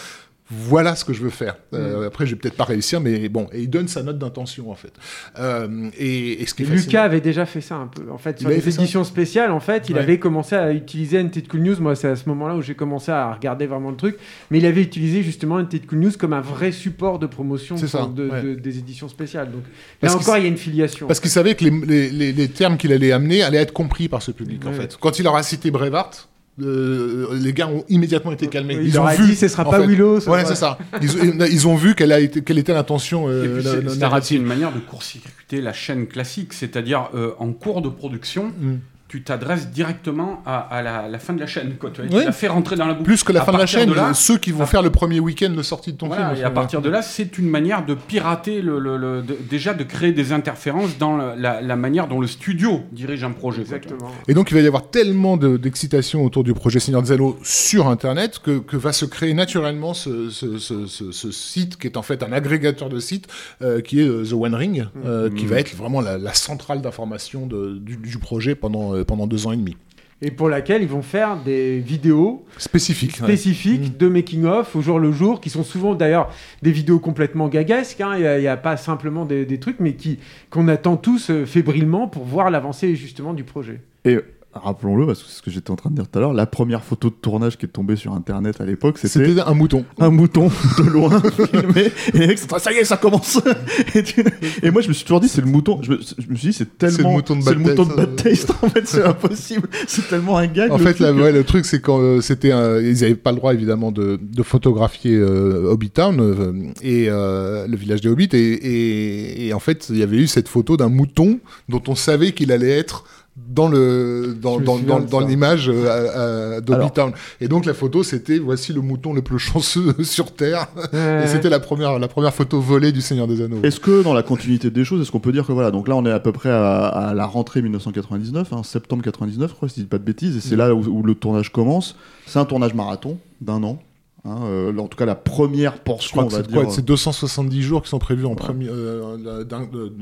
voilà 0.50 0.96
ce 0.96 1.04
que 1.04 1.12
je 1.14 1.24
veux 1.24 1.32
faire. 1.32 1.56
Euh, 1.74 2.06
Après, 2.06 2.26
je 2.28 2.36
vais 2.36 2.40
peut-être 2.40 2.56
pas 2.56 2.66
réussir, 2.66 3.02
mais 3.02 3.30
bon, 3.30 3.48
et 3.52 3.62
il 3.62 3.70
donne 3.70 3.88
sa 3.88 4.04
note 4.04 4.20
d'intention 4.20 4.70
en 4.70 4.76
fait. 4.76 4.94
Euh, 5.40 5.90
et, 5.98 6.42
et 6.42 6.46
ce 6.46 6.54
qui 6.54 6.64
Lucas 6.66 7.04
avait 7.04 7.20
déjà 7.22 7.46
fait 7.48 7.62
ça 7.62 7.76
un 7.76 7.88
peu. 7.88 8.04
En 8.12 8.18
fait, 8.20 8.40
sur 8.40 8.50
les 8.50 8.62
ça 8.62 8.70
éditions 8.70 9.04
spéciales, 9.04 9.52
en 9.52 9.60
fait, 9.60 9.90
il 9.90 9.96
Ouais. 9.96 10.02
avait 10.02 10.20
commencé 10.20 10.56
à 10.56 10.72
utiliser 10.72 11.20
une 11.20 11.32
Cool 11.32 11.62
News. 11.62 11.76
Moi, 11.80 11.96
c'est 11.96 12.10
à 12.10 12.16
ce 12.16 12.30
moment-là 12.30 12.56
où 12.56 12.62
j'ai 12.62 12.76
commencé 12.76 13.12
à 13.12 13.34
regarder 13.34 13.66
vraiment 13.66 13.90
le 13.90 13.98
truc. 13.98 14.18
Mais 14.52 14.60
il 14.60 14.66
avait 14.66 14.82
utilisé 14.84 15.24
justement 15.24 15.60
une 15.60 15.68
Cool 15.68 16.00
News 16.00 16.12
comme 16.20 16.34
un 16.34 16.42
vrai 16.42 16.72
support 16.72 17.18
de 17.18 17.26
promotion 17.28 17.76
ça, 17.78 18.06
de- 18.06 18.30
ouais. 18.30 18.42
de- 18.44 18.54
des 18.56 18.78
éditions 18.78 19.08
spéciales. 19.10 19.52
Donc 19.52 19.64
là 20.02 20.16
encore, 20.16 20.38
il 20.38 20.44
y 20.44 20.46
a 20.46 20.50
une 20.50 20.58
filiation. 20.58 21.08
Parce 21.08 21.20
qu'il 21.20 21.32
savait 21.32 21.56
que 21.56 21.64
les, 21.66 21.72
les, 21.72 22.10
les, 22.12 22.32
les 22.34 22.48
termes 22.50 22.78
qu'il 22.78 22.92
allait 22.94 23.12
amener 23.12 23.42
allaient 23.42 23.58
être 23.58 23.74
compris 23.74 24.08
par 24.10 24.22
ce 24.22 24.32
public, 24.32 24.66
en 24.68 24.74
fait. 24.74 24.98
Quand 25.00 25.18
il 25.20 25.28
aura 25.28 25.42
cité 25.44 25.72
Brevard, 25.72 26.12
euh, 26.61 27.27
les 27.34 27.52
gars 27.53 27.68
ont 27.68 27.84
immédiatement 27.90 28.32
été 28.32 28.48
calmés. 28.48 28.77
il 28.82 28.94
leur 28.94 29.07
a 29.07 29.15
dit, 29.18 29.36
ce 29.36 29.48
sera 29.48 29.65
pas 29.65 29.82
fait. 29.82 29.88
Willow, 29.88 30.19
ça 30.19 30.32
Ouais, 30.32 30.45
c'est 30.45 30.56
ça. 30.56 30.77
Ils, 31.02 31.48
ils 31.52 31.68
ont 31.68 31.76
vu 31.76 31.95
quelle, 31.95 32.11
a 32.11 32.19
été, 32.19 32.41
quelle 32.44 32.57
était 32.57 32.73
l'intention 32.73 33.26
euh, 33.27 33.61
c'est- 33.61 34.36
une 34.36 34.45
manière 34.45 34.73
de 34.73 34.80
court-circuiter 34.80 35.60
la 35.61 35.73
chaîne 35.73 36.07
classique, 36.07 36.53
c'est-à-dire 36.53 37.10
euh, 37.14 37.32
en 37.40 37.52
cours 37.52 37.82
de 37.82 37.90
production, 37.90 38.53
Mm. 38.60 38.76
Tu 39.16 39.24
t'adresses 39.24 39.70
directement 39.70 40.42
à, 40.46 40.58
à 40.60 40.82
la, 40.82 41.08
la 41.08 41.20
fin 41.20 41.34
de 41.34 41.40
la 41.40 41.48
chaîne. 41.48 41.76
Quoi. 41.80 41.92
Tu, 41.92 42.02
tu 42.08 42.16
Oui. 42.16 42.24
la 42.26 42.32
fais 42.32 42.48
rentrer 42.48 42.76
dans 42.76 42.86
la 42.86 42.94
boucle. 42.94 43.06
Plus 43.06 43.24
que 43.24 43.32
la 43.32 43.42
À 43.42 43.46
fin 43.46 43.54
de 43.54 43.58
la 43.58 43.66
chaîne, 43.66 43.94
là, 43.94 44.14
ceux 44.14 44.38
qui 44.38 44.52
vont 44.52 44.64
à- 44.64 44.68
faire 44.68 44.82
le 44.82 44.90
premier 44.90 45.20
week-end 45.20 45.50
de 45.52 45.62
sortie 45.62 45.94
de 45.94 45.98
ton 45.98 46.08
Voilà, 46.08 46.30
film. 46.32 46.42
et 46.42 46.44
à 46.44 46.50
partir 46.50 46.82
de 46.82 46.90
là, 46.90 47.02
c'est 47.02 47.38
une 47.38 47.48
manière 47.50 47.86
de 47.86 47.94
pirater, 47.94 48.62
le, 48.62 48.80
le- 48.80 48.98
le- 48.98 49.22
de- 49.22 49.38
déjà 49.50 49.74
de 49.74 49.84
créer 49.84 50.12
des 50.12 50.34
interférences 50.34 50.98
dans 50.98 51.16
la, 51.18 51.36
la- 51.36 51.62
la 51.62 51.76
manière 51.76 52.08
dont 52.08 52.20
le 52.20 52.28
studio 52.28 52.82
dirige 52.92 53.24
un 53.24 53.32
projet. 53.32 53.64
tu. 53.64 53.74
Exactement. 53.74 54.12
Et 54.28 54.34
donc, 54.34 54.52
il 54.52 54.56
va 54.56 54.60
y 54.62 54.68
avoir 54.68 54.90
tellement 54.90 55.38
de- 55.38 55.56
d'excitation 55.58 56.26
autour 56.26 56.44
du 56.44 56.54
projet 56.54 56.80
Seigneur 56.80 57.02
des 57.02 57.12
Anneaux 57.12 57.38
sur 57.44 57.88
Internet 57.88 58.40
que, 58.44 58.60
que 58.60 58.76
va 58.78 58.92
se 58.92 59.06
créer 59.06 59.34
naturellement 59.34 59.94
ce, 59.94 60.30
ce- 60.30 60.58
ce- 60.58 60.88
ce- 60.88 61.12
ce 61.12 61.32
site 61.32 61.78
qui 61.78 61.88
est 61.88 61.96
en 61.98 62.02
fait 62.02 62.24
un 62.24 62.32
agrégateur 62.34 62.90
de 62.90 63.00
sites 63.00 63.28
euh, 63.62 63.80
qui 63.82 64.02
est 64.02 64.08
euh, 64.08 64.26
The 64.26 64.34
One 64.34 64.56
Ring, 64.56 64.86
euh, 65.06 65.30
qui 65.30 65.46
va 65.46 65.60
être 65.60 65.74
vraiment 65.76 66.02
la, 66.02 66.18
la 66.18 66.34
centrale 66.34 66.82
d'information 66.82 67.46
de- 67.48 67.78
du, 67.78 67.96
du 67.98 68.18
projet 68.18 68.56
pendant, 68.56 68.94
euh, 68.96 69.04
pendant 69.06 69.27
deux 69.27 69.48
ans 69.48 69.52
et 69.52 69.57
demi. 69.57 69.76
Et 70.22 70.32
pour 70.32 70.48
laquelle 70.48 70.82
ils 70.82 70.88
vont 70.88 71.02
faire 71.02 71.36
des 71.44 71.80
vidéos 71.80 72.45
Spécifique. 72.57 73.11
ouais. 73.19 73.27
spécifiques 73.27 73.98
de 73.98 74.07
making-of 74.07 74.73
au 74.76 74.82
jour 74.82 74.98
le 74.98 75.11
jour, 75.11 75.41
qui 75.41 75.49
sont 75.49 75.64
souvent 75.64 75.94
d'ailleurs 75.94 76.30
des 76.61 76.72
vidéos 76.72 76.99
complètement 76.99 77.49
gagasques. 77.49 77.99
hein. 77.99 78.14
Il 78.15 78.40
n'y 78.40 78.48
a, 78.48 78.53
a 78.53 78.57
pas 78.57 78.77
simplement 78.77 79.26
des, 79.26 79.45
des 79.45 79.60
trucs, 79.60 79.80
mais 79.82 79.94
qui 79.95 80.19
qu'on 80.49 80.69
attend 80.69 80.95
tous 80.95 81.30
euh, 81.30 81.45
fébrilement 81.45 82.07
pour 82.07 82.23
voir 82.23 82.49
l'avancée 82.49 82.95
justement 82.95 83.34
du 83.34 83.44
projet. 83.44 83.82
Et 84.06 84.18
rappelons-le, 84.56 85.06
parce 85.06 85.22
que 85.22 85.30
c'est 85.30 85.38
ce 85.38 85.41
que 85.41 85.52
j'étais 85.52 85.72
en 85.72 85.76
train 85.76 85.90
de 85.90 85.95
dire 85.95 86.07
tout 86.07 86.18
à 86.18 86.22
l'heure, 86.22 86.34
la 86.34 86.45
première 86.45 86.84
photo 86.84 87.10
de 87.10 87.15
tournage 87.15 87.57
qui 87.57 87.65
est 87.65 87.69
tombée 87.69 87.95
sur 87.95 88.14
Internet 88.14 88.61
à 88.61 88.65
l'époque, 88.65 88.98
c'était 88.98 89.26
C'était 89.27 89.41
un 89.41 89.53
mouton. 89.53 89.86
un 89.99 90.10
mouton 90.10 90.49
de 90.77 90.84
loin 90.84 91.22
filmé. 91.52 91.91
Et 92.14 92.18
les 92.19 92.27
mecs, 92.27 92.40
sont, 92.40 92.48
ça 92.57 92.72
y 92.72 92.77
est, 92.77 92.84
ça 92.86 92.98
commence. 92.98 93.40
et, 93.95 94.03
tu- 94.03 94.23
et 94.64 94.72
moi, 94.72 94.82
je 94.82 94.88
me 94.88 94.94
suis 94.94 95.03
toujours 95.03 95.19
dit, 95.19 95.27
c'est 95.30 95.41
le 95.41 95.48
mouton. 95.48 95.80
Je 95.82 95.91
me, 95.91 95.99
je 95.99 96.27
me 96.30 96.36
suis 96.36 96.48
dit, 96.49 96.53
c'est 96.53 96.77
tellement. 96.77 96.95
C'est 96.98 97.03
le 97.03 97.10
mouton 97.10 97.36
de 97.36 97.41
c'est 97.41 97.53
le 97.53 97.60
Bad 97.60 97.77
mouton 97.77 97.84
de 97.95 98.06
Taste. 98.06 98.15
bad 98.15 98.15
taste. 98.15 98.52
En 98.64 98.69
fait, 98.69 98.88
c'est 98.88 99.03
impossible. 99.03 99.68
C'est 99.88 100.07
tellement 100.07 100.38
un 100.38 100.48
gag. 100.48 100.72
En 100.72 100.77
fait, 100.77 100.94
que- 100.95 101.11
ouais, 101.22 101.32
le 101.32 101.44
truc, 101.44 101.65
c'est 101.65 101.82
quand 101.82 101.99
euh, 101.99 102.22
c'était, 102.22 102.52
un- 102.52 102.80
ils 102.80 103.02
n'avaient 103.02 103.15
pas 103.15 103.32
le 103.32 103.38
droit 103.38 103.53
évidemment 103.53 103.91
de, 103.91 104.19
de 104.22 104.44
photographier 104.44 105.15
euh, 105.15 105.69
Hobbitown 105.72 106.19
euh, 106.19 106.53
et 106.82 107.07
euh, 107.10 107.68
le 107.68 107.76
village 107.77 108.02
des 108.02 108.10
Hobbits, 108.10 108.30
et, 108.34 108.38
et, 108.38 109.48
et 109.48 109.53
en 109.53 109.60
fait, 109.60 109.88
il 109.90 109.98
y 109.98 110.03
avait 110.03 110.18
eu 110.18 110.27
cette 110.27 110.48
photo 110.48 110.77
d'un 110.77 110.90
mouton 110.90 111.40
dont 111.69 111.82
on 111.88 111.95
savait 111.95 112.32
qu'il 112.32 112.52
allait 112.52 112.69
être 112.77 113.03
dans 113.36 113.68
le 113.68 114.34
dans 114.41 114.60
dans, 114.60 114.78
dans, 114.99 115.20
l'image 115.20 115.70
euh, 115.74 116.62
d'Hobbitown. 116.62 117.12
Et 117.41 117.48
donc 117.48 117.66
la 117.66 117.74
photo, 117.74 118.02
c'était 118.02 118.40
voici 118.40 118.72
le 118.72 118.80
mouton 118.82 119.14
le 119.14 119.22
plus 119.22 119.40
chanceux 119.40 119.94
sur 120.03 120.34
terre. 120.34 120.68
Et 120.94 121.28
c'était 121.28 121.49
la 121.49 121.60
première 121.60 121.99
la 121.99 122.07
première 122.07 122.34
photo 122.34 122.62
volée 122.62 122.91
du 122.91 123.02
Seigneur 123.02 123.28
des 123.28 123.41
Anneaux. 123.41 123.62
Est-ce 123.64 123.80
que 123.80 124.03
dans 124.03 124.14
la 124.14 124.24
continuité 124.24 124.70
des 124.70 124.86
choses, 124.86 125.02
est-ce 125.02 125.12
qu'on 125.12 125.20
peut 125.20 125.34
dire 125.34 125.45
que 125.45 125.52
voilà, 125.52 125.72
donc 125.72 125.88
là 125.88 125.95
on 125.95 126.06
est 126.06 126.12
à 126.12 126.20
peu 126.20 126.32
près 126.32 126.49
à, 126.49 126.86
à 126.86 127.14
la 127.14 127.26
rentrée 127.26 127.62
1999, 127.62 128.53
hein, 128.53 128.64
septembre 128.64 129.03
99, 129.03 129.49
je 129.49 129.56
crois, 129.56 129.68
si 129.68 129.82
je 129.82 129.86
dis 129.86 129.90
pas 129.90 129.98
de 129.98 130.03
bêtises, 130.03 130.38
et 130.38 130.41
c'est 130.41 130.56
là 130.56 130.74
où, 130.74 130.80
où 130.86 131.03
le 131.03 131.16
tournage 131.16 131.52
commence. 131.52 131.95
C'est 132.26 132.40
un 132.40 132.45
tournage 132.45 132.74
marathon 132.74 133.18
d'un 133.41 133.64
an. 133.64 133.80
Hein, 134.26 134.39
euh, 134.45 134.77
en 134.77 134.88
tout 134.88 134.97
cas, 134.97 135.06
la 135.06 135.15
première 135.15 135.80
portion, 135.80 136.30
c'est 136.30 136.47
dire. 136.47 136.61
quoi 136.64 136.72
C'est 136.72 136.84
270 136.85 137.61
jours 137.61 137.81
qui 137.84 137.89
sont 137.89 137.99
prévus 137.99 138.26
en 138.26 138.35
euh, 138.39 139.43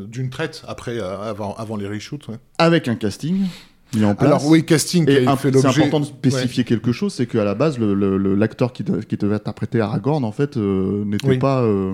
d'une 0.07 0.29
traite 0.29 0.63
après 0.67 0.97
euh, 0.99 1.17
avant 1.29 1.53
avant 1.55 1.75
les 1.75 1.87
reshoots. 1.87 2.27
ouais. 2.29 2.35
avec 2.57 2.87
un 2.87 2.95
casting 2.95 3.45
mis 3.95 4.05
en 4.05 4.15
place. 4.15 4.27
Alors 4.27 4.47
oui, 4.47 4.65
casting 4.65 5.07
Et 5.07 5.27
a 5.27 5.31
un- 5.31 5.35
fait 5.35 5.51
c'est 5.55 5.65
important 5.67 5.99
de 5.99 6.05
spécifier 6.05 6.63
quelque 6.63 6.91
chose, 6.91 7.13
c'est 7.13 7.27
qu'à 7.27 7.43
la 7.43 7.53
base, 7.53 7.77
le- 7.77 7.93
le- 7.93 8.17
le- 8.17 8.33
l'acteur 8.33 8.73
qui, 8.73 8.83
de- 8.83 9.01
qui 9.01 9.17
devait 9.17 9.35
interpréter 9.35 9.79
Aragorn, 9.81 10.23
en 10.23 10.31
fait, 10.31 10.57
euh, 10.57 11.05
n'était 11.05 11.27
Oui. 11.27 11.37
pas. 11.37 11.61
euh, 11.61 11.93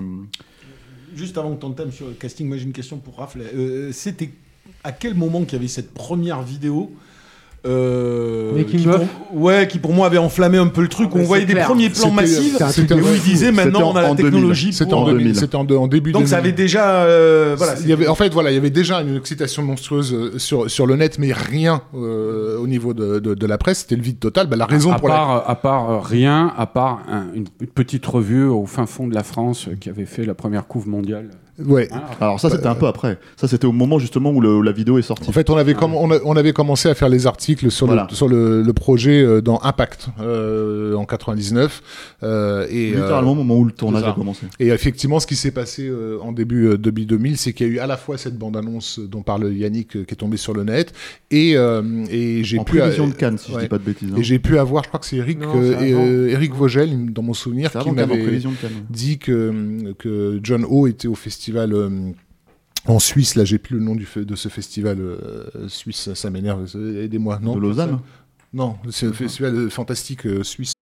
Juste 1.14 1.36
avant 1.36 1.54
que 1.54 1.60
t'entames 1.60 1.92
sur 1.92 2.06
le 2.06 2.12
casting, 2.14 2.48
moi 2.48 2.56
j'ai 2.56 2.64
une 2.64 2.72
question 2.72 2.96
pour 2.98 3.18
Raph. 3.18 3.36
Euh, 3.36 3.90
C'était 3.92 4.30
à 4.84 4.92
quel 4.92 5.14
moment 5.14 5.42
qu'il 5.42 5.54
y 5.54 5.56
avait 5.56 5.68
cette 5.68 5.92
première 5.92 6.40
vidéo 6.42 6.90
euh, 7.66 8.52
Making 8.56 8.80
qui 8.80 8.86
pour, 8.86 9.00
ouais, 9.42 9.68
qui 9.68 9.78
pour 9.78 9.92
moi 9.92 10.06
avait 10.06 10.18
enflammé 10.18 10.58
un 10.58 10.66
peu 10.68 10.80
le 10.82 10.88
truc. 10.88 11.10
Ah, 11.12 11.18
on 11.18 11.22
voyait 11.24 11.44
des 11.44 11.52
clair. 11.52 11.66
premiers 11.66 11.88
plans 11.90 12.04
C'était- 12.04 12.14
massifs 12.14 12.58
et 12.90 12.94
où 12.94 12.96
de 13.00 13.14
il 13.16 13.20
disait 13.22 13.48
fou. 13.50 13.54
maintenant 13.56 13.90
on 13.92 13.96
a 13.96 14.02
la 14.02 14.14
2000. 14.14 14.24
technologie 14.32 14.72
C'était 14.72 14.90
pour. 14.90 15.00
en, 15.00 15.02
en 15.02 15.06
2000. 15.06 15.18
2000. 15.24 15.36
C'était 15.36 15.56
en, 15.56 15.64
de- 15.64 15.76
en 15.76 15.86
début. 15.86 16.12
Donc 16.12 16.22
des 16.22 16.28
ça 16.28 16.36
années- 16.38 16.48
avait 16.48 16.56
déjà. 16.56 17.02
euh, 17.04 17.54
voilà, 17.58 17.74
il 17.80 17.88
y 17.88 17.92
avait, 17.92 18.08
en 18.08 18.14
fait, 18.14 18.32
voilà, 18.32 18.50
il 18.50 18.54
y 18.54 18.58
avait 18.58 18.70
déjà 18.70 19.00
une 19.02 19.16
excitation 19.16 19.62
monstrueuse 19.62 20.12
euh, 20.14 20.38
sur, 20.38 20.70
sur 20.70 20.86
le 20.86 20.96
net, 20.96 21.18
mais 21.18 21.32
rien 21.32 21.82
euh, 21.94 22.58
au 22.58 22.66
niveau 22.66 22.94
de, 22.94 23.18
de, 23.18 23.34
de 23.34 23.46
la 23.46 23.58
presse. 23.58 23.80
C'était 23.80 23.96
le 23.96 24.02
vide 24.02 24.18
total. 24.18 24.46
Bah, 24.46 24.56
la 24.56 24.66
raison 24.66 24.92
à 24.92 24.98
pour 24.98 25.08
part, 25.08 25.48
à 25.48 25.54
part 25.56 25.90
euh, 25.90 25.98
rien, 26.00 26.52
à 26.56 26.66
part 26.66 27.00
un- 27.10 27.26
une, 27.34 27.44
une 27.60 27.66
petite 27.66 28.06
revue 28.06 28.44
au 28.46 28.66
fin 28.66 28.86
fond 28.86 29.06
de 29.06 29.14
la 29.14 29.22
France 29.22 29.68
euh, 29.68 29.74
qui 29.78 29.88
avait 29.90 30.06
fait 30.06 30.24
la 30.24 30.34
première 30.34 30.66
couve 30.66 30.88
mondiale. 30.88 31.28
Ouais. 31.64 31.88
Hein, 31.92 32.02
Alors, 32.20 32.40
ça, 32.40 32.50
c'était 32.50 32.66
un 32.66 32.74
peu 32.74 32.86
après. 32.86 33.18
Ça, 33.36 33.48
c'était 33.48 33.66
au 33.66 33.72
moment 33.72 33.98
justement 33.98 34.30
où, 34.30 34.40
le- 34.40 34.56
où 34.56 34.62
la 34.62 34.72
vidéo 34.72 34.98
est 34.98 35.02
sortie. 35.02 35.28
En 35.28 35.32
fait, 35.32 35.48
on 35.50 35.56
avait, 35.56 35.74
on, 35.82 36.10
a- 36.10 36.18
on 36.24 36.36
avait 36.36 36.52
commencé 36.52 36.88
à 36.88 36.94
faire 36.94 37.08
les 37.08 37.26
articles 37.26 37.70
sur, 37.70 37.86
Voilà. 37.86 38.06
le, 38.10 38.14
sur 38.16 38.28
le, 38.28 38.62
le 38.62 38.72
projet 38.72 39.22
euh, 39.22 39.40
dans 39.40 39.60
Impact 39.62 40.08
euh, 40.20 40.94
en 40.94 41.04
99. 41.04 41.82
euh, 42.22 42.66
et, 42.70 42.92
euh, 42.92 42.96
littéralement 43.00 43.32
au 43.32 43.34
moment 43.36 43.56
où 43.56 43.64
le 43.64 43.72
tournage 43.72 44.04
a 44.04 44.12
commencé. 44.12 44.46
Et 44.58 44.68
effectivement, 44.68 45.20
ce 45.20 45.26
qui 45.26 45.36
s'est 45.36 45.50
passé 45.50 45.86
euh, 45.88 46.18
en 46.22 46.32
début 46.32 46.66
euh, 46.68 46.78
début 46.78 47.04
2000, 47.06 47.36
c'est 47.36 47.52
qu'il 47.52 47.66
y 47.66 47.70
a 47.70 47.72
eu 47.74 47.78
à 47.78 47.86
la 47.86 47.96
fois 47.96 48.16
cette 48.18 48.38
bande-annonce 48.38 48.98
dont 49.00 49.22
parle 49.22 49.52
Yannick 49.52 49.96
euh, 49.96 50.04
qui 50.04 50.14
est 50.14 50.16
tombée 50.16 50.36
sur 50.36 50.54
le 50.54 50.64
net, 50.64 50.92
et, 51.30 51.56
euh, 51.56 51.82
et 52.10 52.42
j'ai 52.44 52.58
En 52.58 52.64
pu 52.64 52.78
prévision 52.78 53.08
de 53.08 53.14
Cannes, 53.14 53.38
si 53.38 53.50
je 53.50 53.56
ouais. 53.56 53.62
dis 53.62 53.68
pas 53.68 53.78
de 53.78 53.84
bêtises. 53.84 54.08
hein. 54.12 54.16
et 54.18 54.22
j'ai 54.22 54.38
pu 54.38 54.58
avoir, 54.58 54.82
je 54.84 54.88
crois 54.88 55.00
que 55.00 55.06
c'est 55.06 55.16
Eric, 55.16 55.40
Non, 55.40 55.52
euh, 55.56 55.80
et, 55.80 55.92
euh, 55.92 56.28
Eric 56.30 56.54
Vogel, 56.54 57.12
dans 57.12 57.22
mon 57.22 57.34
souvenir, 57.34 57.70
qui 57.72 57.90
m'avait 57.90 58.18
prévision 58.18 58.50
de 58.50 58.56
Cannes. 58.56 58.70
dit 58.88 59.18
que, 59.18 59.92
que 59.98 60.40
John 60.42 60.64
O 60.68 60.86
était 60.86 61.08
au 61.08 61.14
festival 61.14 61.49
euh, 61.56 62.12
en 62.86 62.98
Suisse. 62.98 63.34
Là, 63.34 63.44
j'ai 63.44 63.58
plus 63.58 63.76
le 63.78 63.84
nom 63.84 63.94
du, 63.94 64.06
de 64.16 64.34
ce 64.36 64.48
festival 64.48 64.98
euh, 65.00 65.68
suisse. 65.68 66.12
Ça, 66.14 66.30
m'énerve. 66.30 66.66
euh, 66.74 67.04
Aidez-moi. 67.04 67.38
Non. 67.42 67.54
De 67.54 67.60
Lausanne 67.60 68.00
Non, 68.52 68.76
c'est 68.90 69.06
le 69.06 69.12
festival 69.12 69.70
fantastique 69.70 70.26
euh, 70.26 70.42
suisse. 70.42 70.72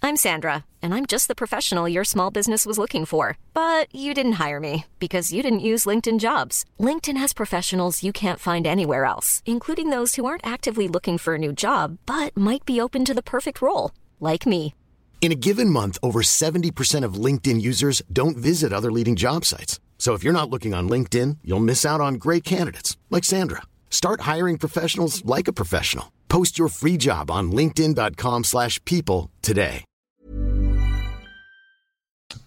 I'm 0.00 0.16
Sandra, 0.16 0.64
and 0.80 0.94
I'm 0.94 1.06
just 1.06 1.26
the 1.26 1.34
professional 1.34 1.88
your 1.88 2.04
small 2.04 2.30
business 2.30 2.64
was 2.64 2.78
looking 2.78 3.04
for. 3.04 3.36
But 3.52 3.92
you 3.92 4.14
didn't 4.14 4.38
hire 4.38 4.60
me 4.60 4.84
because 5.00 5.32
you 5.32 5.42
didn't 5.42 5.60
use 5.60 5.86
LinkedIn 5.86 6.18
jobs. 6.18 6.64
LinkedIn 6.80 7.18
has 7.18 7.34
professionals 7.34 8.02
you 8.02 8.12
can't 8.12 8.38
find 8.38 8.66
anywhere 8.66 9.04
else, 9.04 9.42
including 9.44 9.90
those 9.90 10.14
who 10.14 10.24
aren't 10.24 10.46
actively 10.46 10.88
looking 10.88 11.18
for 11.18 11.34
a 11.34 11.38
new 11.38 11.52
job 11.52 11.98
but 12.06 12.34
might 12.36 12.64
be 12.64 12.80
open 12.80 13.04
to 13.04 13.12
the 13.12 13.22
perfect 13.22 13.60
role, 13.60 13.90
like 14.20 14.46
me. 14.46 14.72
In 15.20 15.30
a 15.32 15.34
given 15.34 15.68
month, 15.68 15.98
over 16.02 16.22
70% 16.22 17.04
of 17.04 17.14
LinkedIn 17.24 17.60
users 17.60 18.02
don't 18.10 18.36
visit 18.38 18.72
other 18.72 18.90
leading 18.90 19.14
job 19.16 19.44
sites. 19.44 19.78
So 19.98 20.14
if 20.14 20.24
you're 20.24 20.32
not 20.32 20.48
looking 20.48 20.72
on 20.74 20.88
LinkedIn, 20.88 21.38
you'll 21.44 21.60
miss 21.60 21.84
out 21.84 22.00
on 22.00 22.14
great 22.14 22.44
candidates 22.44 22.96
like 23.10 23.24
Sandra. 23.24 23.62
Start 23.90 24.22
hiring 24.22 24.56
professionals 24.58 25.22
like 25.26 25.48
a 25.48 25.52
professional. 25.52 26.12
Post 26.28 26.56
your 26.58 26.68
free 26.70 26.96
job 26.96 27.30
on 27.30 27.50
linkedin.com/people 27.52 28.42
slash 28.44 28.80
people 28.84 29.28
today. 29.42 29.84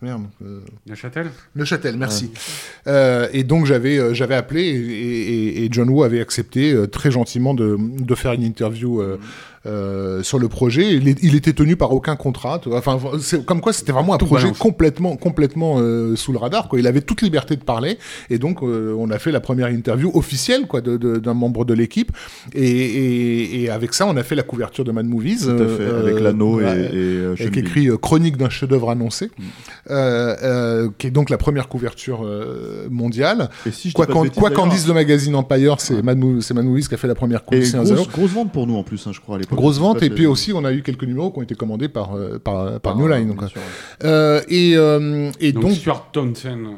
Merde. 0.02 0.28
euh, 0.44 0.62
Neuchâtel 0.88 1.32
Neuchâtel, 1.56 1.98
merci. 1.98 2.32
Euh, 2.88 3.28
et 3.34 3.44
donc 3.44 3.66
j'avais 3.66 3.98
euh, 3.98 4.14
j'avais 4.14 4.36
appelé 4.36 4.62
et, 4.62 5.58
et- 5.60 5.66
et 5.66 5.70
John 5.72 5.90
Woo 5.90 6.04
avait 6.04 6.22
accepté 6.22 6.72
euh, 6.72 6.88
très 6.88 7.12
gentiment 7.12 7.54
de, 7.56 7.78
de 7.80 8.16
faire 8.16 8.34
une 8.34 8.44
interview 8.44 9.02
euh, 9.02 9.18
euh, 9.66 10.24
sur 10.24 10.40
le 10.40 10.48
projet. 10.48 10.94
Il, 10.96 11.08
est- 11.08 11.20
il 11.22 11.36
était 11.36 11.54
tenu 11.54 11.76
par 11.76 11.92
aucun 11.94 12.16
contrat. 12.16 12.60
Enfin, 12.72 12.98
comme 13.46 13.62
quoi 13.62 13.74
c'était 13.74 13.92
vraiment 13.92 14.14
un 14.14 14.18
Tout 14.18 14.26
projet 14.26 14.46
balance. 14.46 14.58
complètement 14.58 15.16
complètement 15.18 15.76
euh, 15.80 16.16
sous 16.16 16.32
le 16.32 16.38
radar. 16.40 16.68
Quoi. 16.68 16.80
Il 16.80 16.88
avait 16.88 17.02
toute 17.02 17.22
liberté 17.22 17.56
de 17.56 17.64
parler 17.64 17.98
et 18.30 18.38
donc 18.40 18.64
euh, 18.64 18.96
on 18.98 19.10
a 19.12 19.20
fait 19.20 19.32
la 19.32 19.40
première 19.40 19.68
interview 19.70 20.12
officielle 20.16 20.68
quoi 20.68 20.82
d'un 20.82 21.34
membre 21.34 21.66
de 21.66 21.74
l'équipe. 21.74 22.12
Et, 22.54 22.68
et- 22.70 23.62
et 23.64 23.70
avec 23.70 23.94
ça, 23.94 24.06
on 24.08 24.18
a 24.18 24.24
fait 24.24 24.36
la 24.36 24.44
couverture 24.44 24.84
de 24.84 24.92
Mad 24.92 25.06
Movies 25.06 25.42
Tout 25.46 25.50
à 25.52 25.68
fait, 25.68 25.86
avec 25.90 26.20
l'anneau 26.20 26.60
et, 26.62 26.64
et, 26.64 27.26
avec 27.26 27.58
écrit 27.58 27.90
Chronique 28.02 28.38
d'un 28.38 28.50
chef-d'œuvre 28.50 28.90
annoncé, 28.90 29.30
Mm. 29.38 30.90
qui 30.98 31.08
est 31.08 31.12
donc 31.12 31.30
la 31.30 31.38
première 31.38 31.68
couverture 31.68 32.26
mondiale. 32.90 33.50
Et 33.66 33.72
si 33.72 33.90
je 33.90 33.94
dis 33.94 33.94
Quoi 33.94 34.50
qu'en 34.52 34.68
dise 34.68 34.88
le 34.88 34.94
magazine 34.94 35.36
Empire, 35.36 35.76
c'est 35.80 36.02
Mad, 36.02 36.18
Movies 36.18 36.88
qui 36.88 36.94
a 36.94 36.98
fait 36.98 37.08
la 37.08 37.16
première 37.16 37.42
des 37.50 37.60
grosse, 37.60 38.08
grosse 38.10 38.32
vente 38.32 38.52
pour 38.52 38.68
nous 38.68 38.76
en 38.76 38.84
plus, 38.84 39.06
hein, 39.08 39.12
je 39.14 39.20
crois, 39.20 39.36
à 39.36 39.40
l'époque. 39.40 39.51
Grosse 39.52 39.80
vente, 39.80 40.02
et 40.04 40.10
puis 40.10 40.24
si- 40.24 40.28
aussi 40.28 40.54
on 40.54 40.64
a 40.66 40.72
eu 40.74 40.82
quelques 40.82 41.04
numéros 41.04 41.32
qui 41.32 41.40
ont 41.40 41.44
été 41.44 41.56
commandés 41.56 41.88
par, 41.90 42.16
euh, 42.16 42.40
par, 42.40 42.80
par 42.80 42.94
Ah, 42.96 43.00
New 43.00 43.08
Line. 43.08 43.28
Donc, 43.28 43.42
ouais. 43.42 43.48
euh, 44.04 44.42
et, 44.50 44.74
euh, 44.76 45.30
et 45.40 45.52
Donc, 45.52 45.64
donc, 45.64 45.72
Stuart 45.74 46.10
Townsend. 46.12 46.78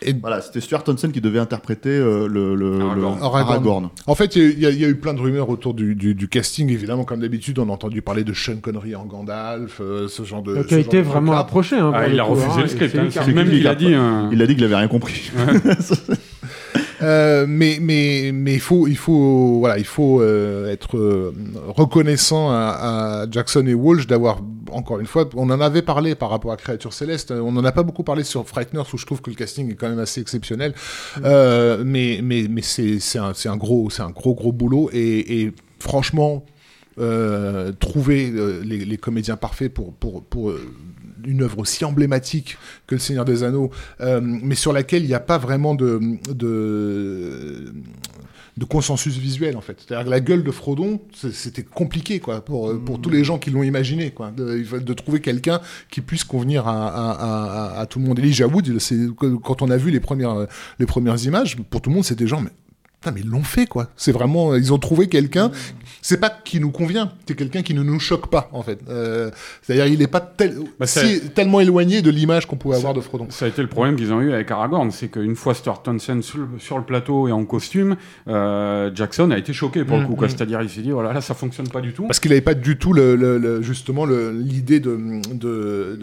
et- 0.00 0.14
Voilà, 0.20 0.40
c'était 0.40 0.60
Stuart 0.60 0.82
Townsend 0.84 1.10
qui 1.12 1.20
devait 1.20 1.38
interpréter 1.38 1.90
euh, 1.90 2.26
le, 2.28 2.54
le, 2.54 2.78
le- 2.78 3.04
Aragorn. 3.22 3.90
En 4.06 4.14
fait, 4.14 4.34
il 4.36 4.42
y, 4.42 4.46
a- 4.46 4.50
il 4.50 4.60
y 4.60 4.66
a- 4.66 4.70
il 4.70 4.80
y 4.80 4.84
a 4.84 4.88
eu 4.88 4.96
plein 4.96 5.14
de 5.14 5.20
rumeurs 5.20 5.48
autour 5.48 5.74
du, 5.74 5.94
du, 5.94 6.14
du 6.14 6.28
casting. 6.28 6.70
Évidemment, 6.70 7.04
comme 7.04 7.20
d'habitude, 7.20 7.58
on 7.58 7.68
a 7.68 7.72
entendu 7.72 8.02
parler 8.02 8.24
de 8.24 8.32
Sean 8.32 8.56
Connery 8.60 8.94
en 8.96 9.04
Gandalf, 9.04 9.80
euh, 9.80 10.08
ce 10.08 10.22
genre 10.24 10.42
de. 10.42 10.62
qui 10.62 10.70
ce 10.70 10.74
a 10.74 10.78
été 10.78 11.02
vraiment 11.02 11.32
approché. 11.34 11.76
hein, 11.76 11.92
Ah, 11.94 12.08
il 12.08 12.18
a 12.18 12.24
refusé 12.24 12.46
hein, 12.58 12.62
le 12.62 12.68
script. 12.68 12.94
hein. 12.96 13.02
même 13.28 13.38
refusé. 13.38 13.56
qu'il 13.58 13.66
a 13.68 13.74
dit. 13.74 13.94
euh, 13.94 14.28
Il 14.32 14.42
a 14.42 14.46
dit 14.46 14.54
qu'il 14.54 14.64
avait 14.64 14.76
rien 14.76 14.88
compris. 14.88 15.30
Euh, 17.02 17.46
mais 17.48 17.78
mais 17.80 18.30
mais 18.32 18.54
il 18.54 18.60
faut 18.60 18.86
il 18.86 18.96
faut 18.96 19.58
voilà 19.58 19.78
il 19.78 19.84
faut 19.84 20.20
euh, 20.20 20.70
être 20.70 20.96
euh, 20.96 21.34
reconnaissant 21.68 22.50
à, 22.50 23.22
à 23.22 23.30
Jackson 23.30 23.66
et 23.66 23.74
Walsh 23.74 24.06
d'avoir 24.06 24.40
encore 24.70 25.00
une 25.00 25.06
fois 25.06 25.28
on 25.34 25.50
en 25.50 25.60
avait 25.60 25.82
parlé 25.82 26.14
par 26.14 26.30
rapport 26.30 26.52
à 26.52 26.56
Créature 26.56 26.92
Céleste 26.92 27.32
on 27.32 27.56
en 27.56 27.64
a 27.64 27.72
pas 27.72 27.82
beaucoup 27.82 28.04
parlé 28.04 28.24
sur 28.24 28.46
Frighteners 28.46 28.84
où 28.92 28.98
je 28.98 29.06
trouve 29.06 29.20
que 29.20 29.30
le 29.30 29.36
casting 29.36 29.70
est 29.70 29.74
quand 29.74 29.88
même 29.88 29.98
assez 29.98 30.20
exceptionnel. 30.20 30.74
Euh, 31.24 31.82
mais 31.84 32.20
mais 32.22 32.46
mais 32.48 32.62
c'est 32.62 33.00
c'est 33.00 33.18
un 33.18 33.32
un 33.44 33.56
gros 33.56 33.90
c'est 33.90 34.02
un 34.02 34.10
gros 34.10 34.34
gros 34.34 34.52
boulot. 34.52 34.90
Et, 34.92 35.42
et 35.42 35.52
franchement 35.78 36.44
trouver 37.80 38.30
les, 38.64 38.84
les 38.84 38.96
comédiens 38.98 39.36
parfaits 39.36 39.72
pour 39.72 39.94
pour 39.94 40.22
pour 40.22 40.52
une 41.26 41.42
œuvre 41.42 41.58
aussi 41.58 41.84
emblématique 41.84 42.56
que 42.86 42.94
Le 42.94 43.00
Seigneur 43.00 43.24
des 43.24 43.42
Anneaux, 43.42 43.70
euh, 44.00 44.20
mais 44.22 44.54
sur 44.54 44.72
laquelle 44.72 45.02
il 45.02 45.08
n'y 45.08 45.14
a 45.14 45.20
pas 45.20 45.38
vraiment 45.38 45.74
de, 45.74 46.00
de, 46.32 47.72
de 48.56 48.64
consensus 48.64 49.16
visuel 49.16 49.56
en 49.56 49.60
fait. 49.60 49.78
C'est-à-dire 49.78 50.06
que 50.06 50.10
la 50.10 50.20
gueule 50.20 50.44
de 50.44 50.50
Frodon, 50.50 51.00
c'était 51.32 51.62
compliqué 51.62 52.20
quoi 52.20 52.44
pour, 52.44 52.70
euh, 52.70 52.78
pour 52.78 53.00
tous 53.00 53.10
les 53.10 53.24
gens 53.24 53.38
qui 53.38 53.50
l'ont 53.50 53.62
imaginé 53.62 54.10
quoi, 54.10 54.30
de, 54.30 54.92
trouver 54.94 55.20
quelqu'un 55.20 55.60
qui 55.90 56.00
puisse 56.00 56.24
convenir 56.24 56.68
à, 56.68 56.88
à, 56.88 57.76
à, 57.76 57.80
à 57.80 57.86
tout 57.86 57.98
le 57.98 58.06
monde. 58.06 58.18
Elijah 58.18 58.46
Wood, 58.46 58.78
quand 59.42 59.62
on 59.62 59.70
a 59.70 59.76
vu 59.76 59.90
les 59.90 60.00
premières 60.00 60.46
les 60.78 60.86
premières 60.86 61.24
images, 61.24 61.56
pour 61.56 61.80
tout 61.80 61.90
le 61.90 61.94
monde 61.94 62.04
c'était 62.04 62.26
genre 62.26 62.42
mais 62.42 62.50
Putain, 63.02 63.14
mais 63.16 63.22
ils 63.22 63.28
l'ont 63.28 63.42
fait, 63.42 63.66
quoi. 63.66 63.88
C'est 63.96 64.12
vraiment, 64.12 64.54
ils 64.54 64.72
ont 64.72 64.78
trouvé 64.78 65.08
quelqu'un. 65.08 65.50
C'est 66.02 66.20
pas 66.20 66.30
qui 66.30 66.60
nous 66.60 66.70
convient, 66.70 67.10
c'est 67.26 67.34
quelqu'un 67.34 67.62
qui 67.62 67.74
ne 67.74 67.82
nous 67.82 67.98
choque 67.98 68.28
pas, 68.28 68.48
en 68.52 68.62
fait. 68.62 68.78
Euh, 68.88 69.30
C'est-à-dire, 69.60 69.86
il 69.86 70.00
est 70.02 70.06
pas 70.06 70.20
tel- 70.20 70.56
Bah, 70.78 70.86
si- 70.86 71.20
tellement 71.30 71.58
éloigné 71.60 72.00
de 72.00 72.10
l'image 72.10 72.46
qu'on 72.46 72.54
pouvait 72.56 72.76
avoir 72.76 72.94
de 72.94 73.00
Frodon. 73.00 73.26
Ça 73.30 73.44
a 73.46 73.48
été 73.48 73.60
le 73.60 73.68
problème 73.68 73.96
qu'ils 73.96 74.12
ont 74.12 74.20
eu 74.20 74.32
avec 74.32 74.48
Aragorn, 74.52 74.90
c'est 74.92 75.08
qu'une 75.08 75.34
fois 75.34 75.54
Stuart 75.54 75.82
Townsend 75.82 76.22
sur 76.22 76.38
le, 76.38 76.46
sur 76.58 76.78
le 76.78 76.84
plateau 76.84 77.26
et 77.26 77.32
en 77.32 77.44
costume, 77.44 77.96
euh, 78.28 78.90
Jackson 78.94 79.30
a 79.32 79.38
été 79.38 79.52
choqué 79.52 79.84
pour 79.84 79.96
le 79.98 80.06
coup. 80.06 80.14
quoi. 80.14 80.28
C'est-à-dire, 80.28 80.62
il 80.62 80.68
s'est 80.68 80.80
dit, 80.82 80.90
voilà, 80.92 81.12
là, 81.12 81.20
ça 81.20 81.34
fonctionne 81.34 81.68
pas 81.68 81.80
du 81.80 81.92
tout. 81.92 82.06
Parce 82.06 82.20
qu'il 82.20 82.30
n'avait 82.30 82.40
pas 82.40 82.54
du 82.54 82.78
tout 82.78 82.92
le, 82.92 83.16
le- 83.16 83.38
le- 83.38 83.62
justement 83.62 84.04
l'idée 84.06 84.78
de, 84.80 84.96
de, 85.32 85.98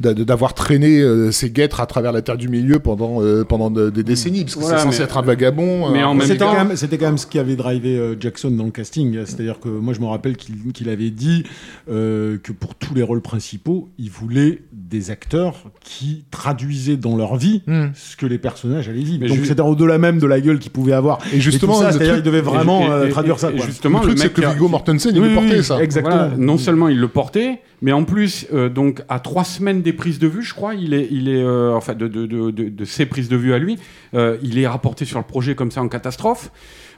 de- 0.00 0.12
de- 0.12 0.24
d'avoir 0.24 0.54
traîné 0.54 1.00
euh, 1.00 1.30
ses 1.30 1.50
guêtres 1.50 1.80
à 1.80 1.86
travers 1.86 2.12
la 2.12 2.22
terre 2.22 2.36
du 2.36 2.48
milieu 2.48 2.78
pendant, 2.80 3.22
euh, 3.22 3.44
pendant 3.44 3.70
de- 3.70 3.90
des 3.90 4.02
décennies, 4.02 4.42
parce 4.44 4.54
que 4.56 4.60
Voilà, 4.60 4.78
c'est 4.78 4.84
censé 4.84 4.98
mais- 4.98 5.04
être 5.04 5.18
un 5.18 5.22
vagabond. 5.22 5.90
mais 5.92 6.02
euh, 6.02 6.06
en 6.08 6.14
même 6.14 6.26
C'était 6.26 6.38
temps- 6.38 6.52
quand, 6.54 6.64
même- 6.64 6.76
c'était 6.76 6.98
quand 6.98 7.06
même 7.06 7.18
ce 7.18 7.26
qui 7.26 7.38
avait 7.38 7.56
drivé 7.56 7.96
euh, 7.98 8.16
Jackson 8.18 8.50
dans 8.50 8.64
le 8.64 8.70
casting. 8.70 9.18
C'est-à-dire 9.24 9.60
que 9.60 9.68
moi, 9.68 9.94
je 9.94 10.00
me 10.00 10.06
rappelle 10.06 10.36
qu'il 10.36 10.56
qu'il 10.72 10.88
avait 10.88 11.10
dit 11.10 11.44
euh, 11.90 12.38
que 12.42 12.52
pour 12.52 12.74
tous 12.74 12.94
les 12.94 13.02
rôles 13.02 13.20
principaux, 13.22 13.88
il 13.98 14.10
voulait 14.10 14.60
des 14.72 15.10
acteurs 15.10 15.56
qui 15.84 16.24
traduisaient 16.30 16.96
dans 16.96 17.16
leur 17.16 17.36
vie 17.36 17.62
Hmm. 17.66 17.88
ce 17.94 18.16
que 18.16 18.26
les 18.26 18.38
personnages 18.38 18.88
allaient 18.88 19.02
vivre. 19.02 19.18
Mais 19.20 19.28
Donc 19.28 19.44
c'était 19.44 19.60
au-delà 19.62 19.98
même 19.98 20.18
de 20.18 20.26
la 20.26 20.40
gueule 20.40 20.58
qu'ils 20.58 20.72
pouvaient 20.72 20.92
avoir. 20.92 21.18
Et 21.32 21.40
justement, 21.40 21.74
tout 21.74 21.80
ça, 21.80 21.86
le 21.86 21.92
c'est-à-dire 21.92 22.12
truc- 22.14 22.24
qu'il 22.24 22.32
devait 22.32 22.40
vraiment 22.42 22.82
et- 22.82 22.86
et- 22.86 22.90
euh, 22.90 23.06
et- 23.06 23.10
traduire 23.10 23.38
ça. 23.38 23.50
et 23.50 23.56
quoi. 23.56 23.66
justement, 23.66 23.98
le 23.98 24.04
truc, 24.06 24.16
le 24.18 24.22
c'est 24.22 24.32
que 24.32 24.40
Viggo 24.52 24.68
Mortensen, 24.68 25.12
il 25.14 25.20
Oui, 25.20 25.28
le 25.28 25.34
portait, 25.34 25.56
oui, 25.58 25.64
ça. 25.64 25.82
Exactement. 25.82 26.16
Voilà, 26.16 26.36
non 26.36 26.58
seulement 26.58 26.88
il 26.88 26.98
le 26.98 27.08
portait, 27.08 27.60
mais 27.80 27.92
en 27.92 28.04
plus, 28.04 28.46
euh, 28.52 28.68
donc 28.68 29.02
à 29.08 29.20
trois 29.20 29.44
semaines 29.44 29.82
des 29.82 29.92
prises 29.92 30.18
de 30.18 30.26
vue, 30.26 30.42
je 30.42 30.54
crois, 30.54 30.74
il 30.74 30.94
est, 30.94 31.08
il 31.10 31.28
est, 31.28 31.42
euh, 31.42 31.74
enfin 31.74 31.94
de, 31.94 32.08
de, 32.08 32.26
de, 32.26 32.50
de, 32.50 32.68
de 32.68 32.84
ses 32.84 33.06
prises 33.06 33.28
de 33.28 33.36
vue 33.36 33.52
à 33.52 33.58
lui, 33.58 33.78
euh, 34.14 34.36
il 34.42 34.58
est 34.58 34.66
rapporté 34.66 35.04
sur 35.04 35.18
le 35.18 35.24
projet 35.24 35.54
comme 35.54 35.70
ça 35.70 35.82
en 35.82 35.88
catastrophe. 35.88 36.50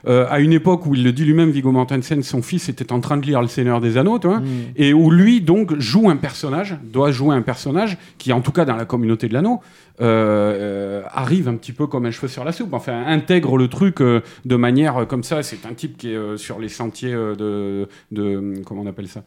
À 0.03 0.39
une 0.39 0.51
époque 0.51 0.87
où 0.87 0.95
il 0.95 1.03
le 1.03 1.11
dit 1.11 1.25
lui-même, 1.25 1.51
Viggo 1.51 1.71
Mortensen, 1.71 2.23
son 2.23 2.41
fils 2.41 2.69
était 2.69 2.91
en 2.91 3.01
train 3.01 3.17
de 3.17 3.25
lire 3.27 3.39
Le 3.39 3.47
Seigneur 3.47 3.79
des 3.79 3.97
Anneaux, 3.97 4.17
tu 4.17 4.25
vois, 4.25 4.41
et 4.75 4.95
où 4.95 5.11
lui 5.11 5.41
donc 5.41 5.77
joue 5.79 6.09
un 6.09 6.15
personnage, 6.15 6.75
doit 6.91 7.11
jouer 7.11 7.35
un 7.35 7.43
personnage 7.43 7.99
qui, 8.17 8.33
en 8.33 8.41
tout 8.41 8.51
cas 8.51 8.65
dans 8.65 8.75
la 8.75 8.85
communauté 8.85 9.27
de 9.27 9.35
l'anneau, 9.35 9.61
arrive 9.99 11.47
un 11.47 11.55
petit 11.55 11.71
peu 11.71 11.85
comme 11.85 12.07
un 12.07 12.11
cheveu 12.11 12.27
sur 12.27 12.43
la 12.43 12.51
soupe. 12.51 12.73
Enfin, 12.73 13.05
intègre 13.05 13.59
le 13.59 13.67
truc 13.67 13.99
de 13.99 14.55
manière 14.55 15.05
comme 15.07 15.21
ça. 15.21 15.43
C'est 15.43 15.67
un 15.67 15.75
type 15.75 15.97
qui 15.97 16.13
est 16.13 16.37
sur 16.37 16.57
les 16.57 16.69
sentiers 16.69 17.13
de, 17.13 17.87
de 18.11 18.53
comment 18.65 18.81
on 18.81 18.87
appelle 18.87 19.07
ça? 19.07 19.21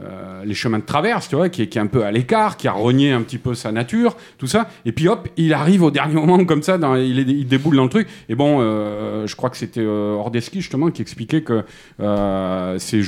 Euh, 0.00 0.44
les 0.44 0.54
chemins 0.54 0.78
de 0.78 0.84
traverse, 0.84 1.28
tu 1.28 1.36
vois, 1.36 1.48
qui 1.48 1.62
est, 1.62 1.66
qui 1.66 1.78
est 1.78 1.80
un 1.80 1.86
peu 1.86 2.04
à 2.04 2.12
l'écart, 2.12 2.56
qui 2.56 2.68
a 2.68 2.72
renié 2.72 3.12
un 3.12 3.22
petit 3.22 3.38
peu 3.38 3.54
sa 3.54 3.72
nature, 3.72 4.16
tout 4.38 4.46
ça. 4.46 4.68
Et 4.84 4.92
puis 4.92 5.08
hop, 5.08 5.28
il 5.36 5.52
arrive 5.52 5.82
au 5.82 5.90
dernier 5.90 6.14
moment 6.26 6.44
comme 6.44 6.62
ça, 6.62 6.78
il, 6.98 7.46
déboule 7.46 7.76
dans 7.76 7.84
le 7.84 7.88
truc. 7.88 8.08
Et 8.28 8.34
bon, 8.34 8.58
euh, 8.60 9.26
je 9.26 9.36
crois 9.36 9.50
que 9.50 9.56
c'était 9.56 9.80
euh, 9.80 10.14
Ordeski 10.14 10.60
justement 10.60 10.90
qui 10.90 11.02
expliquait 11.02 11.42
que 11.42 11.64
euh, 12.00 12.78
c'est, 12.78 12.98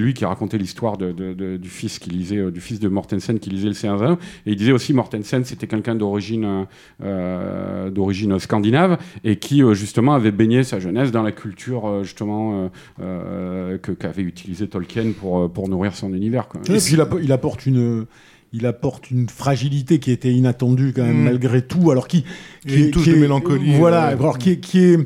lui 0.00 0.14
qui 0.14 0.24
racontait 0.24 0.58
l'histoire 0.58 0.96
du 0.98 1.68
fils 1.68 1.98
qui 1.98 2.10
lisait, 2.10 2.50
du 2.50 2.60
fils 2.60 2.80
de 2.80 2.88
Mortensen 2.88 3.38
qui 3.38 3.50
lisait 3.50 3.68
le 3.68 3.90
Anneaux. 3.90 4.18
Et 4.46 4.52
il 4.52 4.56
disait 4.56 4.72
aussi 4.72 4.92
Mortensen, 4.92 5.44
c'était 5.44 5.66
quelqu'un 5.66 5.94
d'origine, 5.94 6.66
d'origine 7.00 8.38
scandinave 8.38 8.98
et 9.24 9.36
qui 9.36 9.62
justement 9.72 10.14
avait 10.14 10.30
baigné 10.32 10.62
sa 10.62 10.78
jeunesse 10.78 11.10
dans 11.10 11.22
la 11.22 11.32
culture 11.32 12.04
justement 12.04 12.70
qu'avait 12.98 14.22
utilisé 14.22 14.68
Tolkien 14.68 15.12
pour 15.18 15.29
euh, 15.38 15.48
pour 15.48 15.68
nourrir 15.68 15.94
son 15.94 16.12
univers. 16.14 16.48
Quoi. 16.48 16.60
Et 16.68 16.78
puis 16.78 16.92
il, 16.94 17.00
app- 17.00 17.18
il 17.22 17.32
apporte 17.32 17.66
une. 17.66 18.06
Il 18.52 18.66
apporte 18.66 19.12
une 19.12 19.28
fragilité 19.28 20.00
qui 20.00 20.10
était 20.10 20.32
inattendue 20.32 20.92
quand 20.92 21.04
même 21.04 21.20
Mm. 21.20 21.24
malgré 21.24 21.62
tout, 21.62 21.92
alors 21.92 22.08
qui, 22.08 22.24
y 22.66 22.72
a 22.74 22.76
une 22.78 22.90
touche 22.90 23.06
de 23.06 23.14
mélancolie, 23.14 23.76
Voilà, 23.76 24.08
euh, 24.08 24.16
alors 24.18 24.38
qui 24.38 24.50
est, 24.50 24.56
qui 24.58 24.80
est 24.80 24.98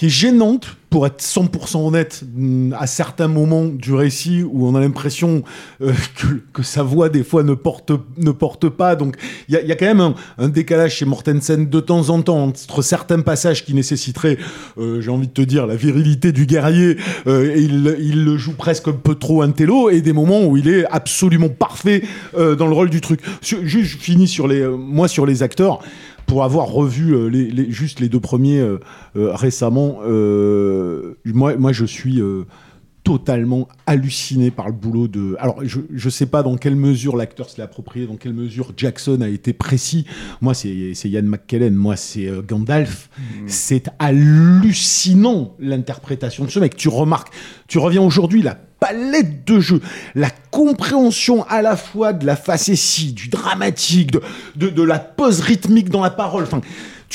qui 0.00 0.06
est 0.06 0.08
gênante 0.08 0.78
pour 0.88 1.06
être 1.06 1.22
100% 1.22 1.86
honnête 1.86 2.24
mm, 2.34 2.72
à 2.72 2.86
certains 2.86 3.28
moments 3.28 3.66
du 3.66 3.92
récit 3.92 4.42
où 4.42 4.66
on 4.66 4.74
a 4.74 4.80
l'impression 4.80 5.44
euh, 5.82 5.92
que, 6.54 6.62
sa 6.62 6.82
voix 6.82 7.10
des 7.10 7.22
fois 7.22 7.42
ne 7.42 7.52
porte 7.52 7.92
ne 8.16 8.30
porte 8.30 8.70
pas. 8.70 8.96
Donc 8.96 9.16
il 9.50 9.54
y 9.54 9.72
a, 9.72 9.76
quand 9.76 9.84
même 9.84 10.00
un, 10.00 10.14
un 10.38 10.48
décalage 10.48 10.94
chez 10.96 11.04
Mortensen 11.04 11.68
de 11.68 11.80
temps 11.80 12.08
en 12.08 12.22
temps 12.22 12.44
entre 12.44 12.80
certains 12.80 13.20
passages 13.20 13.62
qui 13.62 13.74
nécessiteraient, 13.74 14.38
euh, 14.78 15.02
j'ai 15.02 15.10
envie 15.10 15.28
de 15.28 15.32
te 15.32 15.42
dire, 15.42 15.66
la 15.66 15.76
virilité 15.76 16.32
du 16.32 16.46
guerrier 16.46 16.96
euh, 17.26 17.54
et 17.54 17.60
il, 17.60 18.24
le 18.24 18.36
joue 18.38 18.54
presque 18.54 18.88
un 18.88 18.92
peu 18.92 19.16
trop 19.16 19.42
intello 19.42 19.90
et 19.90 20.00
des 20.00 20.14
moments 20.14 20.44
où 20.46 20.56
il 20.56 20.66
est 20.68 20.86
absolument 20.86 21.50
parfait 21.50 22.02
dans 22.34 22.66
le 22.66 22.72
rôle 22.72 22.88
du 22.88 23.02
truc. 23.02 23.20
Juste 23.42 23.90
je 23.90 23.98
finis 23.98 24.28
sur 24.28 24.48
les 24.48 24.66
moi 24.66 25.08
sur 25.08 25.26
les 25.26 25.42
acteurs 25.42 25.80
pour 26.30 26.44
avoir 26.44 26.68
revu 26.68 27.12
euh, 27.12 27.70
juste 27.70 27.98
les 27.98 28.08
deux 28.08 28.20
premiers 28.20 28.60
euh, 28.60 28.78
euh, 29.16 29.34
récemment, 29.34 29.98
moi, 31.24 31.72
je 31.72 31.84
suis 31.84 32.22
totalement 33.10 33.66
halluciné 33.86 34.52
par 34.52 34.68
le 34.68 34.72
boulot 34.72 35.08
de. 35.08 35.34
Alors 35.40 35.64
je 35.64 35.80
je 35.92 36.08
sais 36.08 36.26
pas 36.26 36.44
dans 36.44 36.56
quelle 36.56 36.76
mesure 36.76 37.16
l'acteur 37.16 37.50
se 37.50 37.56
l'est 37.56 37.64
approprié, 37.64 38.06
dans 38.06 38.14
quelle 38.14 38.34
mesure 38.34 38.72
Jackson 38.76 39.20
a 39.20 39.28
été 39.28 39.52
précis. 39.52 40.06
Moi 40.40 40.54
c'est 40.54 40.68
Ian 41.06 41.24
McKellen, 41.24 41.74
moi 41.74 41.96
c'est 41.96 42.28
euh, 42.28 42.40
Gandalf. 42.40 43.10
C'est 43.48 43.88
hallucinant 43.98 45.56
l'interprétation 45.58 46.44
de 46.44 46.50
ce 46.50 46.60
mec. 46.60 46.76
Tu 46.76 46.88
remarques, 46.88 47.32
tu 47.66 47.78
reviens 47.78 48.02
aujourd'hui 48.02 48.42
la 48.42 48.54
palette 48.54 49.44
de 49.44 49.58
jeu, 49.58 49.80
la 50.14 50.30
compréhension 50.52 51.44
à 51.48 51.62
la 51.62 51.74
fois 51.74 52.12
de 52.12 52.24
la 52.24 52.36
facétie, 52.36 53.12
du 53.12 53.28
dramatique, 53.28 54.12
de, 54.12 54.22
de, 54.54 54.68
de 54.68 54.82
la 54.84 55.00
pause 55.00 55.40
rythmique 55.40 55.90
dans 55.90 56.00
la 56.00 56.10
parole. 56.10 56.44
Enfin, 56.44 56.60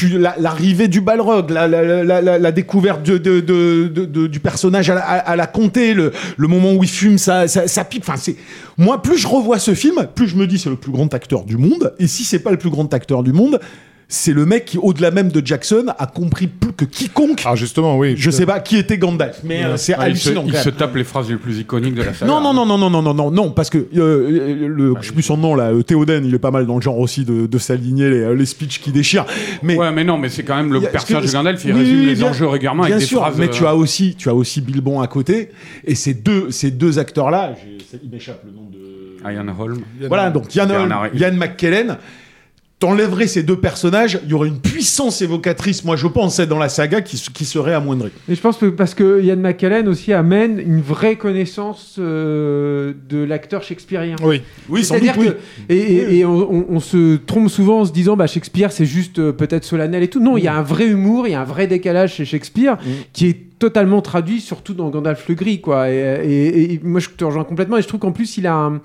l'arrivée 0.04 0.88
du 0.88 1.02
balrog, 1.02 1.50
la, 1.52 2.52
découverte 2.52 3.04
du 3.04 4.40
personnage 4.40 4.90
à 4.90 4.96
la, 4.96 5.44
à- 5.44 5.48
comté, 5.48 5.94
le, 5.94 6.12
moment 6.38 6.74
où 6.74 6.84
il 6.84 6.90
fume 6.90 7.18
sa, 7.18 7.48
sa, 7.48 7.84
pipe. 7.84 8.04
Enfin, 8.08 8.32
moi 8.78 9.02
plus 9.02 9.18
je 9.18 9.28
revois 9.28 9.60
ce 9.60 9.74
film, 9.74 10.08
plus 10.14 10.28
je 10.28 10.36
me 10.36 10.48
dis 10.48 10.60
c'est 10.60 10.70
le 10.70 10.76
plus 10.76 10.92
grand 10.92 11.14
acteur 11.14 11.44
du 11.44 11.58
monde. 11.58 11.94
Et 12.00 12.08
si 12.08 12.24
c'est 12.24 12.40
pas 12.40 12.52
le 12.52 12.58
plus 12.58 12.70
grand 12.70 12.94
acteur 12.94 13.24
du 13.24 13.32
monde, 13.32 13.60
c'est 14.08 14.34
le 14.34 14.46
mec 14.46 14.66
qui, 14.66 14.78
au-delà 14.78 15.10
même 15.12 15.30
de 15.32 15.42
Jackson, 15.46 15.86
a 15.98 16.06
compris 16.06 16.48
plus 16.48 16.74
que 16.74 16.86
quiconque. 16.86 17.42
Ah, 17.46 17.56
justement, 17.56 17.98
oui. 17.98 18.14
Je 18.18 18.30
sais 18.30 18.46
pas 18.46 18.60
qui 18.60 18.78
était 18.78 18.98
Gandalf, 18.98 19.40
mais 19.44 19.64
euh, 19.64 19.78
c'est 19.78 19.94
Ah, 19.94 20.08
il 20.10 20.16
se, 20.18 20.30
hallucinant. 20.30 20.44
il 20.46 20.54
quand 20.54 20.60
se 20.60 20.70
tape 20.70 20.96
les 20.96 21.04
phrases 21.04 21.30
les 21.30 21.38
plus 21.38 21.58
iconiques 21.60 21.96
de 21.96 22.04
la 22.04 22.14
saga. 22.14 22.32
Non, 22.32 22.40
non, 22.42 22.54
non, 22.54 22.66
non, 22.66 22.78
non, 22.78 22.90
non, 22.90 23.02
non, 23.02 23.14
non, 23.14 23.32
non, 23.32 23.52
parce 23.52 23.70
que 23.70 23.88
euh, 23.98 24.68
le, 24.68 24.94
je 25.02 25.08
sais 25.08 25.14
plus 25.14 25.24
son 25.24 25.38
nom 25.38 25.56
là, 25.56 25.72
euh, 25.72 25.82
Théoden, 25.82 26.24
il 26.26 26.34
est 26.36 26.40
pas 26.40 26.52
mal 26.52 26.66
dans 26.68 26.76
le 26.76 26.82
genre 26.82 27.00
aussi 27.00 27.26
de, 27.26 27.48
de 27.48 27.58
s'aligner 27.58 28.10
les, 28.10 28.20
euh, 28.22 28.36
les 28.36 28.46
speeches 28.46 28.80
qui 28.80 28.92
déchirent. 28.92 29.26
Mais 29.64 29.76
Ouais, 29.78 29.92
mais 29.92 30.04
non, 30.04 30.18
mais 30.18 30.30
c'est 30.30 30.44
quand 30.44 30.56
même 30.56 30.72
le 30.72 30.82
personnage 30.82 31.26
de 31.26 31.32
Gandalf, 31.32 31.64
il 31.66 31.74
oui, 31.74 31.80
résume 31.80 32.00
oui, 32.02 32.06
les 32.06 32.16
bien- 32.16 32.30
enjeux 32.30 32.48
régulièrement 32.48 32.84
avec 32.84 32.98
des 32.98 33.06
sûr, 33.06 33.22
phrases. 33.22 33.36
mais 33.38 33.46
euh, 33.48 33.52
tu 33.52 33.66
as 33.66 33.76
aussi, 33.76 34.16
tu 34.16 34.30
as 34.30 34.36
aussi 34.36 34.62
Bilbon 34.62 35.02
à 35.02 35.08
côté, 35.08 35.50
et 35.84 35.96
ces 35.96 36.14
deux, 36.14 36.52
ces 36.52 36.70
deux 36.72 37.00
acteurs 37.00 37.32
là, 37.32 37.54
il 38.04 38.10
m'échappe 38.10 38.44
le 38.46 38.52
nom 38.52 38.70
de. 38.72 38.76
Ian 39.34 39.48
Holm. 39.60 39.80
Voilà, 40.08 40.30
donc 40.30 40.54
Ian, 40.54 40.68
Bernard- 40.68 41.08
Ian 41.16 41.34
McKellen. 41.34 41.98
T'enlèverais 42.78 43.28
ces 43.28 43.42
deux 43.42 43.56
personnages, 43.56 44.20
il 44.26 44.32
y 44.32 44.34
aurait 44.34 44.50
une 44.50 44.60
puissance 44.60 45.22
évocatrice, 45.22 45.86
moi 45.86 45.96
je 45.96 46.08
pensais, 46.08 46.46
dans 46.46 46.58
la 46.60 46.68
saga 46.68 47.00
qui, 47.02 47.16
serait 47.18 47.74
amoindrie. 47.74 48.12
Et 48.28 48.36
je 48.36 48.42
pense 48.42 48.58
que 48.58 48.66
parce 48.66 48.94
que 48.94 49.22
Ian 49.24 49.38
McKellen 49.38 49.88
aussi 49.88 50.12
amène 50.12 50.60
une 50.60 50.82
vraie 50.82 51.16
connaissance 51.16 51.96
euh, 52.00 52.92
de 53.08 53.24
l'acteur 53.24 53.64
shakespearien. 53.64 54.18
Oui. 54.22 54.42
Oui, 54.68 54.84
sans 54.84 55.00
doute, 55.00 55.10
oui. 55.18 55.28
que 55.28 55.74
et, 55.74 55.78
et- 55.78 56.18
et 56.20 56.26
on, 56.26 56.80
se 56.82 57.16
trompe 57.16 57.50
souvent 57.50 57.80
en 57.80 57.86
se 57.86 57.94
disant 57.94 58.18
bah 58.18 58.28
Shakespeare 58.28 58.74
c'est 58.74 58.86
juste 58.86 59.20
euh, 59.20 59.32
peut-être 59.32 59.64
solennel 59.64 60.04
et 60.04 60.10
tout. 60.10 60.20
Non, 60.20 60.36
il 60.36 60.44
y 60.44 60.48
a 60.50 60.56
un 60.56 60.62
vrai 60.62 60.86
humour, 60.88 61.28
il 61.28 61.32
y 61.32 61.36
a 61.36 61.42
un 61.42 61.46
vrai 61.46 61.68
décalage 61.68 62.16
chez 62.16 62.26
Shakespeare 62.26 62.78
qui 63.14 63.28
est 63.28 63.58
totalement 63.58 64.02
traduit, 64.02 64.42
surtout 64.42 64.74
dans 64.74 64.90
Gandalf 64.90 65.30
le 65.30 65.36
Gris 65.36 65.62
quoi. 65.62 65.90
Et- 65.90 66.74
et 66.74 66.82
moi 66.84 67.00
je 67.00 67.08
te 67.10 67.24
rejoins 67.24 67.46
complètement 67.46 67.78
et 67.78 67.82
je 67.82 67.88
trouve 67.88 68.02
qu'en 68.02 68.12
plus 68.12 68.38
il 68.38 68.48
a 68.48 68.54
un- 68.54 68.82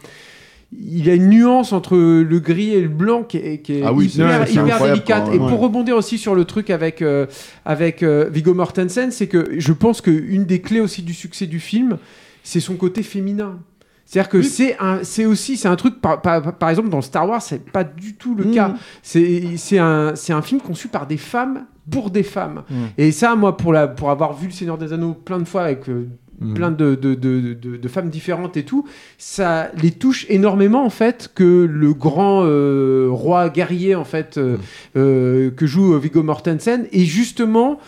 il 0.72 1.10
a 1.10 1.14
une 1.14 1.28
nuance 1.30 1.72
entre 1.72 1.96
le 1.96 2.38
gris 2.38 2.70
et 2.74 2.80
le 2.80 2.88
blanc 2.88 3.22
qui 3.24 3.38
est, 3.38 3.58
qui 3.58 3.78
est 3.78 3.82
Ah 3.84 3.92
oui, 3.92 4.06
hyper, 4.06 4.46
délicate. 4.82 5.28
Et 5.32 5.38
pour 5.38 5.60
rebondir 5.60 5.96
aussi 5.96 6.16
sur 6.16 6.34
le 6.34 6.44
truc 6.44 6.70
avec, 6.70 7.02
euh, 7.02 7.26
avec 7.64 8.02
euh, 8.02 8.28
Viggo 8.32 8.54
Mortensen, 8.54 9.10
c'est 9.10 9.26
que 9.26 9.48
je 9.58 9.72
pense 9.72 10.00
qu'une 10.00 10.44
des 10.44 10.60
clés 10.60 10.80
aussi 10.80 11.02
du 11.02 11.12
succès 11.14 11.46
du 11.46 11.58
film, 11.58 11.98
c'est 12.44 12.60
son 12.60 12.76
côté 12.76 13.02
féminin. 13.02 13.58
C'est-à-dire 14.04 14.28
que 14.28 14.42
c'est 14.42 14.76
un, 14.80 15.00
c'est 15.04 15.24
aussi, 15.24 15.56
c'est 15.56 15.68
un 15.68 15.76
truc, 15.76 16.00
par, 16.00 16.20
par, 16.20 16.56
par 16.56 16.68
exemple, 16.70 16.88
dans 16.88 17.00
Star 17.00 17.28
Wars, 17.28 17.40
c'est 17.42 17.64
pas 17.70 17.84
du 17.84 18.14
tout 18.16 18.34
le 18.34 18.44
Mhm. 18.44 18.54
cas. 18.54 18.74
C'est, 19.02 19.56
c'est 19.56 19.78
un, 19.78 20.16
c'est 20.16 20.32
un 20.32 20.42
film 20.42 20.60
conçu 20.60 20.88
par 20.88 21.06
des 21.06 21.16
femmes 21.16 21.66
pour 21.90 22.10
des 22.10 22.24
femmes. 22.24 22.62
Mhm. 22.68 22.76
Et 22.98 23.12
ça, 23.12 23.36
moi, 23.36 23.56
pour, 23.56 23.72
la, 23.72 23.86
pour 23.86 24.10
avoir 24.10 24.32
vu 24.34 24.46
Le 24.48 24.52
Seigneur 24.52 24.78
des 24.78 24.92
Anneaux 24.92 25.14
plein 25.14 25.38
de 25.38 25.44
fois 25.44 25.62
avec 25.62 25.88
euh, 25.88 26.08
Mhm. 26.40 26.54
plein 26.54 26.70
de, 26.70 26.94
de, 26.94 27.14
de, 27.14 27.88
femmes 27.88 28.08
différentes 28.08 28.56
et 28.56 28.62
tout, 28.62 28.86
ça 29.18 29.70
les 29.82 29.90
touche 29.90 30.24
énormément, 30.28 30.84
en 30.84 30.90
fait, 30.90 31.30
que 31.34 31.68
le 31.70 31.92
grand 31.92 32.44
euh, 32.44 33.08
roi 33.10 33.50
guerrier, 33.50 33.94
en 33.94 34.04
fait, 34.04 34.38
euh, 34.38 34.56
euh, 34.96 35.50
que 35.50 35.66
joue 35.66 35.98
Viggo 35.98 36.22
Mortensen, 36.22 36.86
est 36.92 37.04
justement 37.04 37.78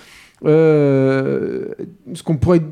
euh, 0.44 1.66
ce 2.14 2.22
qu'on 2.22 2.36
pourrait 2.36 2.62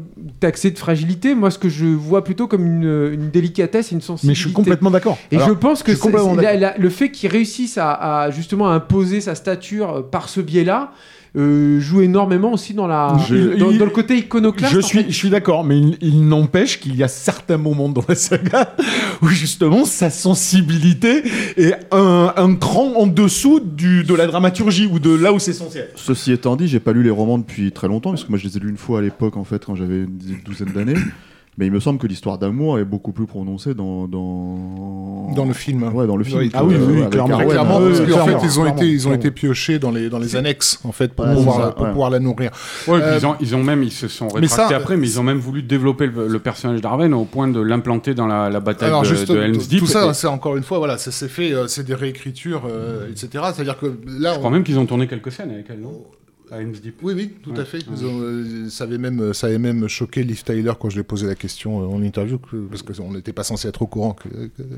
taxer 0.41 0.71
de 0.71 0.79
fragilité, 0.79 1.35
moi 1.35 1.51
ce 1.51 1.59
que 1.59 1.69
je 1.69 1.87
vois 1.87 2.25
plutôt 2.25 2.47
comme 2.49 2.67
une, 2.67 3.11
une 3.13 3.31
délicatesse 3.31 3.93
et 3.93 3.95
une 3.95 4.01
sensibilité. 4.01 4.29
Mais 4.29 4.35
je 4.35 4.41
suis 4.41 4.53
complètement 4.53 4.91
d'accord. 4.91 5.19
Et 5.31 5.37
Alors, 5.37 5.49
je 5.49 5.53
pense 5.55 5.83
que 5.83 5.93
je 5.95 6.41
la- 6.43 6.57
la- 6.57 6.77
le 6.77 6.89
fait 6.91 7.11
qu'il 7.11 7.31
réussisse 7.31 7.79
à, 7.79 7.93
à 7.93 8.31
justement 8.31 8.71
imposer 8.71 9.21
sa 9.21 9.35
stature 9.35 10.05
par 10.11 10.29
ce 10.29 10.41
biais-là 10.41 10.93
euh, 11.37 11.79
joue 11.81 12.01
énormément 12.01 12.53
aussi 12.53 12.75
dans, 12.75 12.87
la, 12.87 13.17
Je- 13.29 13.57
dans, 13.57 13.71
il- 13.71 13.79
dans 13.79 13.85
le 13.85 13.91
côté 13.91 14.17
iconoclaste. 14.19 14.75
Je 14.75 14.81
suis, 14.81 14.99
fait. 15.05 15.11
je 15.11 15.15
suis 15.15 15.31
d'accord, 15.31 15.63
mais 15.65 15.79
il, 15.79 15.97
il 16.01 16.27
n'empêche 16.29 16.81
qu'il 16.81 16.97
y 16.97 17.03
a 17.03 17.09
certains 17.09 17.57
moments 17.57 17.89
dans 17.89 18.03
la 18.09 18.15
saga 18.17 18.75
où 19.23 19.29
justement 19.29 19.85
sa 19.85 20.11
sensibilité 20.11 21.23
est 21.57 21.75
un, 21.93 22.33
un 22.37 22.55
cran 22.55 22.95
en 22.97 23.07
dessous 23.07 23.61
du, 23.61 24.03
de 24.05 24.15
la 24.15 24.27
dramaturgie 24.27 24.87
ou 24.91 24.99
de 24.99 25.11
là 25.15 25.33
où 25.33 25.39
c'est 25.39 25.53
censé 25.53 25.79
être. 25.79 25.93
Ceci 25.99 26.33
étant 26.33 26.57
dit, 26.57 26.67
j'ai 26.69 26.81
pas 26.81 26.93
lu 26.93 27.03
les 27.03 27.11
romans 27.11 27.39
depuis 27.39 27.71
très 27.73 27.87
longtemps, 27.89 28.11
parce 28.11 28.25
que 28.25 28.31
moi 28.31 28.39
je 28.39 28.47
les 28.49 28.57
ai 28.57 28.61
lus 28.61 28.71
une 28.71 28.77
fois 28.77 28.99
à 28.99 29.03
l'époque, 29.03 29.37
en 29.37 29.45
fait, 29.45 29.65
quand 29.65 29.75
j'avais 29.77 29.99
une 30.01 30.19
douzaine 30.45 30.73
d'années. 30.73 30.95
Mais 31.59 31.67
il 31.67 31.73
me 31.73 31.81
semble 31.81 31.99
que 31.99 32.07
l'histoire 32.07 32.39
d'amour 32.39 32.79
est 32.79 32.85
beaucoup 32.85 33.13
plus 33.13 33.27
prononcée 33.27 33.75
dans. 33.75 34.07
Dans, 34.09 35.33
Dans 35.37 35.45
le 35.45 35.53
film. 35.53 35.83
Ouais, 35.95 36.07
dans 36.07 36.17
le 36.17 36.25
film. 36.25 36.39
Oui, 36.39 36.51
ah 36.55 36.65
oui, 36.65 36.75
oui, 36.79 36.99
avec 37.01 37.11
clairement. 37.11 37.39
Clairement, 37.39 37.81
parce 37.81 37.99
qu'en 38.01 38.07
fait, 38.07 38.13
clairement, 38.13 38.43
ils 38.43 38.61
ont 38.61 38.67
été, 38.67 38.87
ils 38.89 39.09
ont 39.09 39.13
été 39.13 39.31
piochés 39.31 39.79
dans 39.79 39.91
les, 39.91 40.09
dans 40.09 40.19
les 40.19 40.37
annexes, 40.37 40.81
en 40.85 40.93
fait, 40.93 41.13
pour 41.13 41.27
Ouais, 41.27 41.35
pouvoir, 41.35 41.57
ça, 41.61 41.71
pour 41.73 41.85
ouais. 41.85 41.91
pouvoir 41.91 42.11
la 42.11 42.19
nourrir. 42.19 42.51
Ouais, 42.89 43.01
Euh, 43.03 43.19
ils, 43.21 43.27
ont, 43.27 43.35
ils 43.41 43.55
ont 43.57 43.63
même, 43.63 43.83
ils 43.83 43.93
se 43.93 44.09
sont 44.09 44.27
mais 44.35 44.41
rétractés 44.43 44.75
ça, 44.75 44.77
après, 44.81 44.97
mais 44.97 45.07
ils 45.09 45.21
ont 45.21 45.23
même 45.23 45.39
voulu 45.39 45.63
développer 45.63 46.07
le, 46.07 46.29
le 46.29 46.39
personnage 46.39 46.81
d'Arwen 46.81 47.13
au 47.13 47.25
point 47.25 47.49
de 47.49 47.61
l'implanter 47.61 48.15
dans 48.15 48.27
la, 48.27 48.49
la 48.49 48.61
bataille 48.61 48.89
Alors 48.89 49.03
de, 49.03 49.07
juste 49.09 49.31
de 49.31 49.39
Helm's 49.39 49.65
tout- 49.65 49.71
Deep. 49.71 49.79
tout 49.81 49.87
ça, 49.87 50.15
c'est 50.15 50.29
encore 50.29 50.57
une 50.57 50.63
fois, 50.63 50.79
voilà, 50.79 50.99
ça 50.99 51.11
s'est 51.11 51.29
fait, 51.29 51.53
euh, 51.53 51.67
c'est 51.67 51.85
des 51.85 51.95
réécritures, 51.95 52.63
euh, 52.71 53.09
etc. 53.11 53.45
C'est-à-dire 53.55 53.77
que 53.79 53.87
là, 54.07 54.33
je 54.33 54.39
crois 54.39 54.49
on- 54.49 54.53
même 54.53 54.65
qu'ils 54.65 54.79
ont 54.79 54.87
tourné 54.87 55.07
quelques 55.09 55.33
scènes 55.33 55.51
avec 55.51 55.67
elle, 55.69 55.81
non? 55.81 56.05
À 56.53 56.61
Helm's 56.61 56.81
Deep. 56.81 56.97
Oui, 57.03 57.13
oui, 57.17 57.31
tout 57.43 57.53
Ouais. 57.53 57.61
à 57.61 57.65
fait. 57.65 57.79
Ils 57.79 58.05
ont, 58.05 58.21
euh, 58.23 58.69
ça, 58.69 58.85
avait 58.85 58.99
même, 58.99 59.33
ça 59.33 59.47
avait 59.47 59.59
même 59.59 59.87
choqué 59.87 60.23
Liv 60.25 60.43
Tyler 60.43 60.73
quand 60.81 60.89
je 60.91 60.95
lui 60.97 61.01
ai 61.03 61.05
posé 61.05 61.27
la 61.27 61.35
question 61.37 61.81
euh, 61.83 61.87
en 61.87 62.03
interview, 62.03 62.39
que- 62.39 62.57
parce 62.69 62.83
qu'on 62.83 63.13
n'était 63.13 63.33
pas 63.33 63.45
censé 63.45 63.69
être 63.69 63.83
au 63.83 63.87
courant 63.87 64.17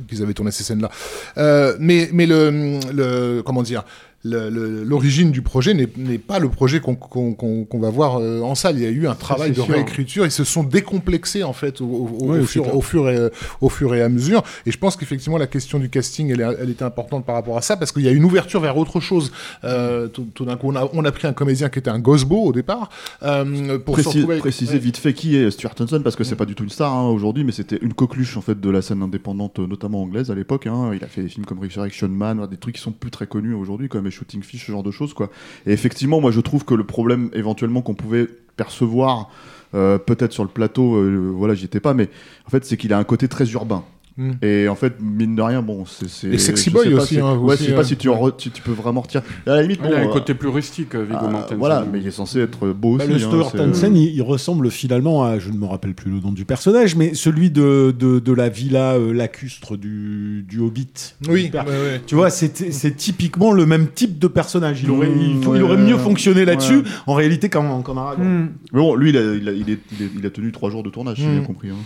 qu'ils 0.09 0.23
avaient 0.23 0.35
tourné 0.35 0.51
ces 0.51 0.65
scènes-là. 0.65 0.91
Euh, 1.39 1.75
mais 1.81 2.11
mais 2.13 2.27
le, 2.27 2.79
le 2.93 3.43
comment 3.43 3.63
dire, 3.63 3.85
l'origine 4.25 5.31
du 5.33 5.43
projet 5.43 5.75
n'est 5.75 6.19
pas 6.19 6.39
le 6.39 6.49
projet 6.49 6.81
qu'on 6.81 7.69
va 7.81 7.91
voir 7.91 8.19
euh, 8.19 8.41
en 8.43 8.55
salle. 8.55 8.77
Il 8.77 8.83
y 8.83 8.87
a 8.87 8.91
eu 8.91 9.07
un 9.07 9.15
travail 9.15 9.51
de 9.51 9.57
sûr. 9.57 9.69
réécriture. 9.69 10.25
Ils 10.25 10.31
se 10.31 10.45
sont 10.45 10.63
décomplexés 10.63 11.43
en 11.43 11.53
fait 11.53 11.81
au, 11.81 12.09
fur, 12.45 12.63
clair. 12.63 12.77
au, 12.77 12.81
fur 12.81 13.09
et, 13.11 13.31
au 13.61 13.69
fur 13.69 13.95
et 13.95 14.03
à 14.03 14.09
mesure. 14.09 14.43
Et 14.67 14.71
je 14.71 14.79
pense 14.79 14.97
qu'effectivement 14.97 15.39
la 15.39 15.47
question 15.47 15.79
du 15.79 15.89
casting, 15.89 16.31
elle, 16.31 16.57
elle 16.61 16.71
était 16.71 16.85
importante 16.85 17.25
par 17.27 17.35
rapport 17.35 17.57
à 17.57 17.63
ça, 17.63 17.77
parce 17.77 17.93
qu'il 17.93 18.03
y 18.03 18.09
a 18.09 18.13
une 18.13 18.25
ouverture 18.25 18.61
vers 18.61 18.77
autre 18.77 19.01
chose. 19.01 19.33
Euh, 19.65 20.09
tout, 20.09 20.27
tout 20.35 20.45
d'un 20.45 20.57
coup, 20.57 20.69
on 20.71 20.77
a, 20.77 20.89
on 20.93 21.05
a 21.05 21.13
pris 21.13 21.27
un 21.27 21.33
comédien 21.33 21.69
qui 21.69 21.79
était 21.79 21.91
un 21.91 21.99
Gosbo 21.99 22.43
au 22.43 22.53
départ 22.53 22.91
euh, 23.23 23.79
pour 23.79 23.97
Précis- 23.97 24.19
retrouver 24.19 24.39
préciser 24.39 24.75
ouais. 24.75 24.79
vite 24.79 24.97
fait 24.97 25.15
qui 25.15 25.37
est 25.37 25.51
Stuart 25.51 25.75
Thompson 25.75 26.01
parce 26.03 26.17
que 26.17 26.25
c'est 26.25 26.37
pas 26.37 26.47
du 26.47 26.55
tout 26.55 26.65
une 26.65 26.71
star 26.71 26.93
hein, 26.93 27.09
aujourd'hui 27.09 27.45
mais 27.45 27.53
c'était 27.53 27.79
une 27.81 27.95
coqueluche 27.95 28.37
en 28.37 28.41
fait 28.41 28.61
de 28.61 28.71
la 28.71 28.83
scène 28.83 29.03
indépendante 29.03 29.59
notamment 29.59 30.03
anglaise 30.03 30.31
à 30.31 30.35
l'époque 30.35 30.67
hein. 30.67 30.91
il 30.95 31.05
a 31.05 31.07
fait 31.07 31.23
des 31.23 31.29
films 31.29 31.47
comme 31.47 31.61
Resurrection 31.61 32.09
Man 32.09 32.47
des 32.51 32.57
trucs 32.57 32.77
qui 32.77 32.81
sont 32.81 32.93
plus 32.93 33.11
très 33.11 33.27
connus 33.27 33.55
aujourd'hui 33.55 33.89
comme 33.89 34.07
Shooting 34.13 34.43
Fish 34.43 34.67
ce 34.67 34.73
genre 34.73 34.83
de 34.83 34.91
choses 34.91 35.15
quoi. 35.15 35.31
Et 35.67 35.73
effectivement 35.73 36.21
moi 36.21 36.31
je 36.31 36.41
trouve 36.41 36.65
que 36.65 36.75
le 36.75 36.85
problème 36.85 37.31
éventuellement 37.33 37.83
qu'on 37.83 37.95
pouvait 37.95 38.29
percevoir 38.57 39.31
euh, 39.75 39.99
peut-être 39.99 40.33
sur 40.33 40.45
le 40.45 40.51
plateau 40.51 40.97
euh, 40.97 41.33
voilà 41.35 41.55
j'y 41.55 41.65
étais 41.65 41.81
pas 41.81 41.95
mais 41.95 42.09
en 42.47 42.51
fait 42.51 42.65
c'est 42.65 42.77
qu'il 42.77 42.93
a 42.93 42.99
un 42.99 43.05
côté 43.05 43.27
très 43.29 43.51
urbain 43.53 43.85
Mm. 44.17 44.31
et 44.43 44.69
en 44.69 44.75
fait, 44.75 44.95
mine 45.01 45.35
de 45.37 45.43
rien, 45.43 45.63
bon, 45.63 45.85
c'est. 45.87 46.29
Et 46.29 46.39
Sexy 46.39 46.69
Boy 46.71 46.91
pas 46.91 47.03
aussi, 47.03 47.15
si- 47.15 47.21
hein, 47.21 47.35
ouais, 47.37 47.55
aussi, 47.55 47.65
je 47.65 47.69
sais 47.71 47.75
pas 47.75 47.81
euh, 47.81 47.85
si 47.85 47.97
tu, 47.97 48.09
en 48.11 48.17
re- 48.29 48.37
tu, 48.37 48.51
tu 48.51 48.61
peux 48.61 48.73
vraiment 48.73 49.01
retirer. 49.01 49.25
À 49.47 49.55
la 49.57 49.63
limite, 49.63 49.81
Il 49.83 49.87
a 49.87 49.91
bon, 49.91 49.97
un 49.97 50.09
euh, 50.09 50.13
côté 50.13 50.35
plus 50.35 50.49
rustique, 50.49 50.95
euh, 50.95 51.03
Viggo 51.05 51.19
ah, 51.23 51.29
Mortensen. 51.29 51.59
Voilà, 51.59 51.85
mais 51.91 51.99
il 52.01 52.07
est 52.07 52.11
censé 52.11 52.41
être 52.41 52.69
beau 52.73 52.97
Bah, 52.99 53.05
aussi. 53.05 53.13
le 53.13 53.17
hein, 53.17 53.29
Stuart 53.29 53.51
c'est- 53.53 53.61
Hansen, 53.61 53.97
il, 53.97 54.15
il 54.15 54.23
ressemble 54.23 54.71
finalement 54.71 55.25
à, 55.25 55.39
je 55.39 55.51
ne 55.51 55.57
me 55.57 55.65
rappelle 55.67 55.95
plus 55.95 56.11
le 56.11 56.21
nom 56.21 56.31
du 56.33 56.45
personnage, 56.45 56.95
mais 56.97 57.15
celui 57.15 57.51
de, 57.51 57.95
de, 57.99 58.19
de 58.19 58.33
la 58.33 58.49
villa 58.49 58.93
euh, 58.95 59.13
lacustre 59.13 59.77
du, 59.79 60.45
du 60.49 60.61
Hobbit. 60.61 61.15
Oui, 61.29 61.49
père. 61.51 61.67
ouais. 61.67 62.01
Tu 62.07 62.15
vois, 62.15 62.29
c'est 62.31 62.71
c'est 62.73 62.97
typiquement 62.97 63.53
le 63.53 63.65
même 63.67 63.89
type 63.89 64.19
de 64.19 64.27
personnage. 64.29 64.83
Il 64.83 64.91
aurait, 64.91 65.09
il, 65.11 65.43
faut- 65.43 65.53
Mmh, 65.53 65.57
il 65.57 65.63
aurait 65.63 65.77
mieux 65.79 65.97
fonctionné 65.97 66.45
là-dessus, 66.45 66.77
Ouais. 66.79 66.83
en 67.07 67.15
réalité, 67.15 67.49
qu'en 67.49 67.81
qu'en 67.83 67.97
Aragorn. 67.97 68.27
Hmm. 68.29 68.49
Mais 68.73 68.81
bon, 68.81 68.95
lui, 68.95 69.11
il 69.11 69.17
a, 69.17 69.21
il 69.35 69.49
a, 69.49 69.53
il 69.53 69.71
est- 69.71 69.79
il 69.99 70.03
est- 70.07 70.11
il 70.19 70.27
a 70.27 70.31
tenu 70.31 70.53
trois 70.53 70.71
jours 70.71 70.83
de 70.83 70.91
tournage, 70.91 71.17
si 71.17 71.23
j'ai 71.23 71.29
Mm. 71.29 71.33
bien 71.39 71.43
compris. 71.47 71.69
hein. 71.71 71.77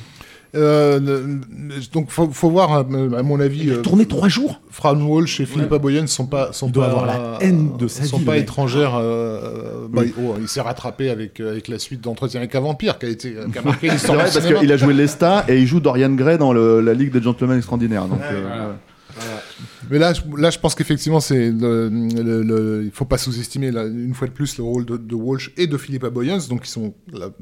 Euh, 0.55 1.39
donc 1.93 2.11
faut, 2.11 2.29
faut 2.31 2.51
voir, 2.51 2.73
à 2.73 2.79
à 2.81 3.23
mon 3.23 3.41
avis, 3.41 3.71
euh, 3.71 3.83
tourné 3.83 4.07
trois 4.07 4.29
jours. 4.29 4.61
Fran 4.71 4.97
Walsh 5.01 5.41
et 5.41 5.47
Philippa 5.47 5.79
Boyen 5.79 6.07
sont 6.07 6.27
pas 6.27 6.53
sont 6.53 6.67
Il 6.67 6.73
doit 6.73 6.87
pas 6.87 6.91
avoir 6.91 7.07
la 7.07 7.39
haine 7.41 7.77
de 7.79 7.89
sa 7.89 8.05
sont 8.05 8.19
vie, 8.19 8.25
pas 8.25 8.37
étrangères. 8.39 8.95
euh, 8.95 9.03
euh, 9.03 9.87
bah, 9.91 10.03
oh, 10.19 10.35
il 10.41 10.49
s'est 10.49 10.61
rattrapé 10.61 11.11
avec 11.11 11.41
euh, 11.41 11.51
avec 11.51 11.69
la 11.69 11.79
suite 11.79 12.01
d'entretien 12.03 12.41
avec 12.41 12.55
un 12.55 12.61
vampire 12.61 12.99
qui 12.99 13.07
a 13.07 13.09
été 13.09 13.35
euh, 13.37 13.47
qui 13.53 13.59
a 13.59 13.63
marqué 13.63 13.89
l'histoire 13.91 14.19
parce 14.19 14.39
qu'il 14.41 14.71
a 14.73 14.77
joué 14.77 14.95
Lesta 14.95 15.45
et 15.49 15.59
il 15.59 15.67
joue 15.67 15.81
Dorian 15.81 16.11
Gray 16.15 16.39
dans 16.39 16.53
le- 16.53 16.81
la 16.81 16.95
Ligue 16.95 17.13
des 17.13 17.23
Gentlemen 17.23 17.57
Extraordinaires. 17.59 18.07
Donc, 18.07 18.21
euh, 18.23 18.43
voilà. 18.47 18.77
Mais 19.91 19.99
là, 19.99 20.13
là, 20.37 20.51
je 20.51 20.59
pense 20.59 20.75
qu'effectivement, 20.75 21.21
c'est 21.21 21.51
le, 21.51 22.83
il 22.85 22.91
faut 22.91 23.05
pas 23.05 23.19
sous-estimer 23.19 23.69
une 23.69 24.15
fois 24.15 24.29
de 24.29 24.33
plus 24.33 24.59
le 24.59 24.65
rôle 24.65 24.85
de, 24.85 25.15
Walsh 25.15 25.53
et 25.57 25.67
de 25.67 25.77
Philippa 25.77 26.11
Boyens, 26.11 26.49
donc 26.49 26.63
qui 26.63 26.71
sont 26.71 26.95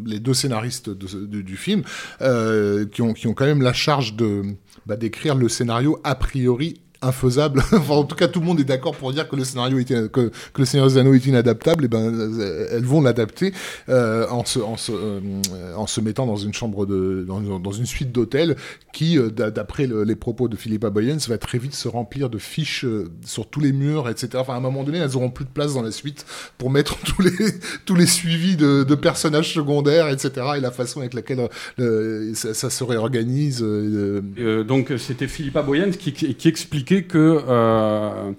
les 0.04 0.20
deux 0.20 0.34
scénaristes 0.34 0.90
du 0.90 1.56
film, 1.56 1.82
euh, 2.20 2.86
qui 2.86 3.02
ont 3.02 3.12
qui 3.12 3.26
ont 3.26 3.34
quand 3.34 3.46
même 3.46 3.62
la 3.62 3.72
charge 3.72 4.14
de 4.16 4.42
bah, 4.86 4.96
d'écrire 4.96 5.34
le 5.34 5.48
scénario 5.48 6.00
a 6.04 6.14
priori 6.14 6.83
infaisable. 7.04 7.60
enfin, 7.72 7.94
en 7.94 8.04
tout 8.04 8.16
cas, 8.16 8.28
tout 8.28 8.40
le 8.40 8.46
monde 8.46 8.60
est 8.60 8.64
d'accord 8.64 8.94
pour 8.96 9.12
dire 9.12 9.28
que 9.28 9.36
le 9.36 9.44
scénario 9.44 9.78
était 9.78 10.08
que, 10.08 10.30
le 10.56 10.64
Seigneur 10.64 10.88
des 10.88 10.98
Anneaux 10.98 11.14
est 11.14 11.26
inadaptable. 11.26 11.84
Et 11.84 11.88
ben, 11.88 12.12
euh, 12.12 12.68
elles 12.72 12.84
vont 12.84 13.00
l'adapter 13.00 13.52
euh, 13.88 14.26
euh, 14.26 15.74
en 15.76 15.86
se 15.86 16.00
mettant 16.00 16.26
dans 16.26 16.36
une 16.36 16.54
chambre 16.54 16.86
de 16.86 17.24
dans, 17.26 17.72
une 17.72 17.86
suite 17.86 18.12
d'hôtel 18.12 18.56
qui, 18.92 19.18
d'a- 19.34 19.50
d'après 19.50 19.86
le- 19.86 20.04
les 20.04 20.16
propos 20.16 20.48
de 20.48 20.56
Philippa 20.56 20.90
Boyens, 20.90 21.18
va 21.28 21.38
très 21.38 21.58
vite 21.58 21.74
se 21.74 21.88
remplir 21.88 22.30
de 22.30 22.38
fiches 22.38 22.86
sur 23.24 23.48
tous 23.48 23.60
les 23.60 23.72
murs, 23.72 24.08
etc. 24.08 24.30
Enfin, 24.36 24.54
à 24.54 24.56
un 24.56 24.60
moment 24.60 24.84
donné, 24.84 24.98
elles 24.98 25.16
auront 25.16 25.30
plus 25.30 25.44
de 25.44 25.50
place 25.50 25.74
dans 25.74 25.82
la 25.82 25.90
suite 25.92 26.24
pour 26.58 26.70
mettre 26.70 26.96
tous 27.04 27.22
les 27.22 27.32
tous 27.84 27.94
les 27.94 28.06
suivis 28.06 28.56
de, 28.56 28.94
personnages 28.94 29.52
secondaires, 29.52 30.08
etc. 30.08 30.30
Et 30.56 30.60
la 30.60 30.70
façon 30.70 31.00
avec 31.00 31.14
laquelle 31.14 31.48
ça, 32.34 32.70
se 32.70 32.84
réorganise. 32.84 33.64
donc 34.66 34.92
c'était 34.98 35.28
Philippa 35.28 35.62
Boyens 35.62 35.90
qui, 35.90 36.12
qui 36.12 36.46
que 37.02 38.34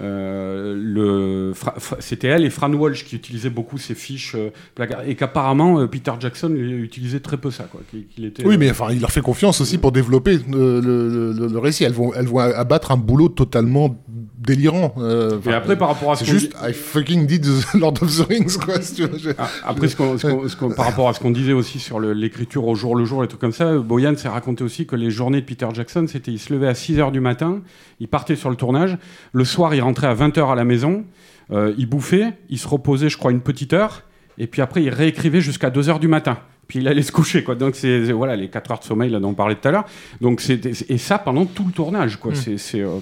euh, 0.00 0.76
euh, 0.96 1.52
c'était 1.98 2.28
elle 2.28 2.44
et 2.44 2.50
Fran 2.50 2.72
Walsh 2.72 3.04
qui 3.04 3.16
utilisaient 3.16 3.50
beaucoup 3.50 3.76
ces 3.78 3.94
fiches 3.94 4.34
euh, 4.36 4.50
placards 4.74 5.02
et 5.06 5.16
qu'apparemment 5.16 5.80
euh, 5.80 5.86
Peter 5.88 6.12
Jackson 6.20 6.54
utilisait 6.54 7.20
très 7.20 7.36
peu 7.36 7.50
ça 7.50 7.64
quoi. 7.64 7.80
Était, 8.22 8.46
Oui, 8.46 8.56
mais 8.56 8.70
enfin, 8.70 8.88
il 8.92 9.00
leur 9.00 9.10
fait 9.10 9.20
confiance 9.20 9.60
aussi 9.60 9.78
pour 9.78 9.90
développer 9.92 10.38
euh, 10.52 10.80
le, 10.80 11.32
le- 11.32 11.48
le 11.48 11.58
récit. 11.58 11.84
Elles 11.84 11.92
vont, 11.92 12.12
elles 12.14 12.26
vont 12.26 12.38
abattre 12.38 12.92
un 12.92 12.96
boulot 12.96 13.28
totalement 13.28 13.96
délirant. 14.38 14.94
euh, 14.98 15.38
Et 15.46 15.52
après 15.52 15.76
par 15.76 15.88
rapport 15.88 16.12
à 16.12 16.16
ce 16.16 16.24
juste, 16.24 16.54
I 16.62 16.72
fucking 16.72 17.26
did 17.26 17.42
the 17.44 17.74
Lord 17.78 17.94
of 18.00 18.16
the 18.16 18.26
Rings, 18.28 18.56
quoi. 18.58 18.80
si 18.80 18.94
tu 18.94 19.02
veux. 19.06 19.18
Je- 19.18 19.30
Après, 19.64 19.88
ce 19.88 19.96
ce 20.18 20.48
ce 20.48 20.74
par 20.74 20.86
rapport 20.86 21.08
à 21.08 21.14
ce 21.14 21.20
qu'on 21.20 21.30
disait 21.30 21.52
aussi 21.52 21.78
sur 21.80 21.98
l'écriture 22.00 22.66
au 22.66 22.74
jour 22.74 22.94
le 22.96 23.04
jour, 23.04 23.22
les 23.22 23.28
trucs 23.28 23.40
comme 23.40 23.52
ça, 23.52 23.76
Boyan 23.78 24.16
s'est 24.16 24.28
raconté 24.28 24.62
aussi 24.64 24.86
que 24.86 24.96
les 24.96 25.10
journées 25.10 25.40
de 25.40 25.46
Peter 25.46 25.66
Jackson, 25.74 26.06
c'était 26.08 26.30
il 26.30 26.38
se 26.38 26.52
levait 26.52 26.68
à 26.68 26.72
6h 26.74 27.10
du 27.12 27.20
matin, 27.20 27.60
il 27.98 28.08
partait 28.08 28.36
sur 28.36 28.50
le 28.50 28.56
tournage, 28.56 28.96
le 29.32 29.44
soir 29.44 29.74
il 29.74 29.79
rentrait 29.80 30.06
à 30.06 30.14
20h 30.14 30.52
à 30.52 30.54
la 30.54 30.64
maison, 30.64 31.04
euh, 31.52 31.74
il 31.78 31.86
bouffait, 31.86 32.32
il 32.48 32.58
se 32.58 32.68
reposait 32.68 33.08
je 33.08 33.16
crois 33.16 33.32
une 33.32 33.40
petite 33.40 33.72
heure, 33.72 34.02
et 34.38 34.46
puis 34.46 34.62
après 34.62 34.82
il 34.82 34.90
réécrivait 34.90 35.40
jusqu'à 35.40 35.70
2h 35.70 35.98
du 35.98 36.08
matin. 36.08 36.38
Puis 36.68 36.78
il 36.78 36.86
allait 36.86 37.02
se 37.02 37.10
coucher, 37.10 37.42
quoi. 37.42 37.56
Donc 37.56 37.74
c'est 37.74 38.12
voilà 38.12 38.36
les 38.36 38.48
4 38.48 38.70
heures 38.70 38.78
de 38.78 38.84
sommeil 38.84 39.10
là 39.10 39.18
dont 39.18 39.30
on 39.30 39.34
parlait 39.34 39.56
tout 39.56 39.66
à 39.66 39.72
l'heure. 39.72 39.86
Donc 40.20 40.40
c'est 40.40 40.64
et 40.88 40.98
ça 40.98 41.18
pendant 41.18 41.44
tout 41.44 41.64
le 41.64 41.72
tournage, 41.72 42.16
quoi. 42.16 42.32
C'est 42.34 42.58
c'est, 42.58 42.80
euh, 42.80 42.98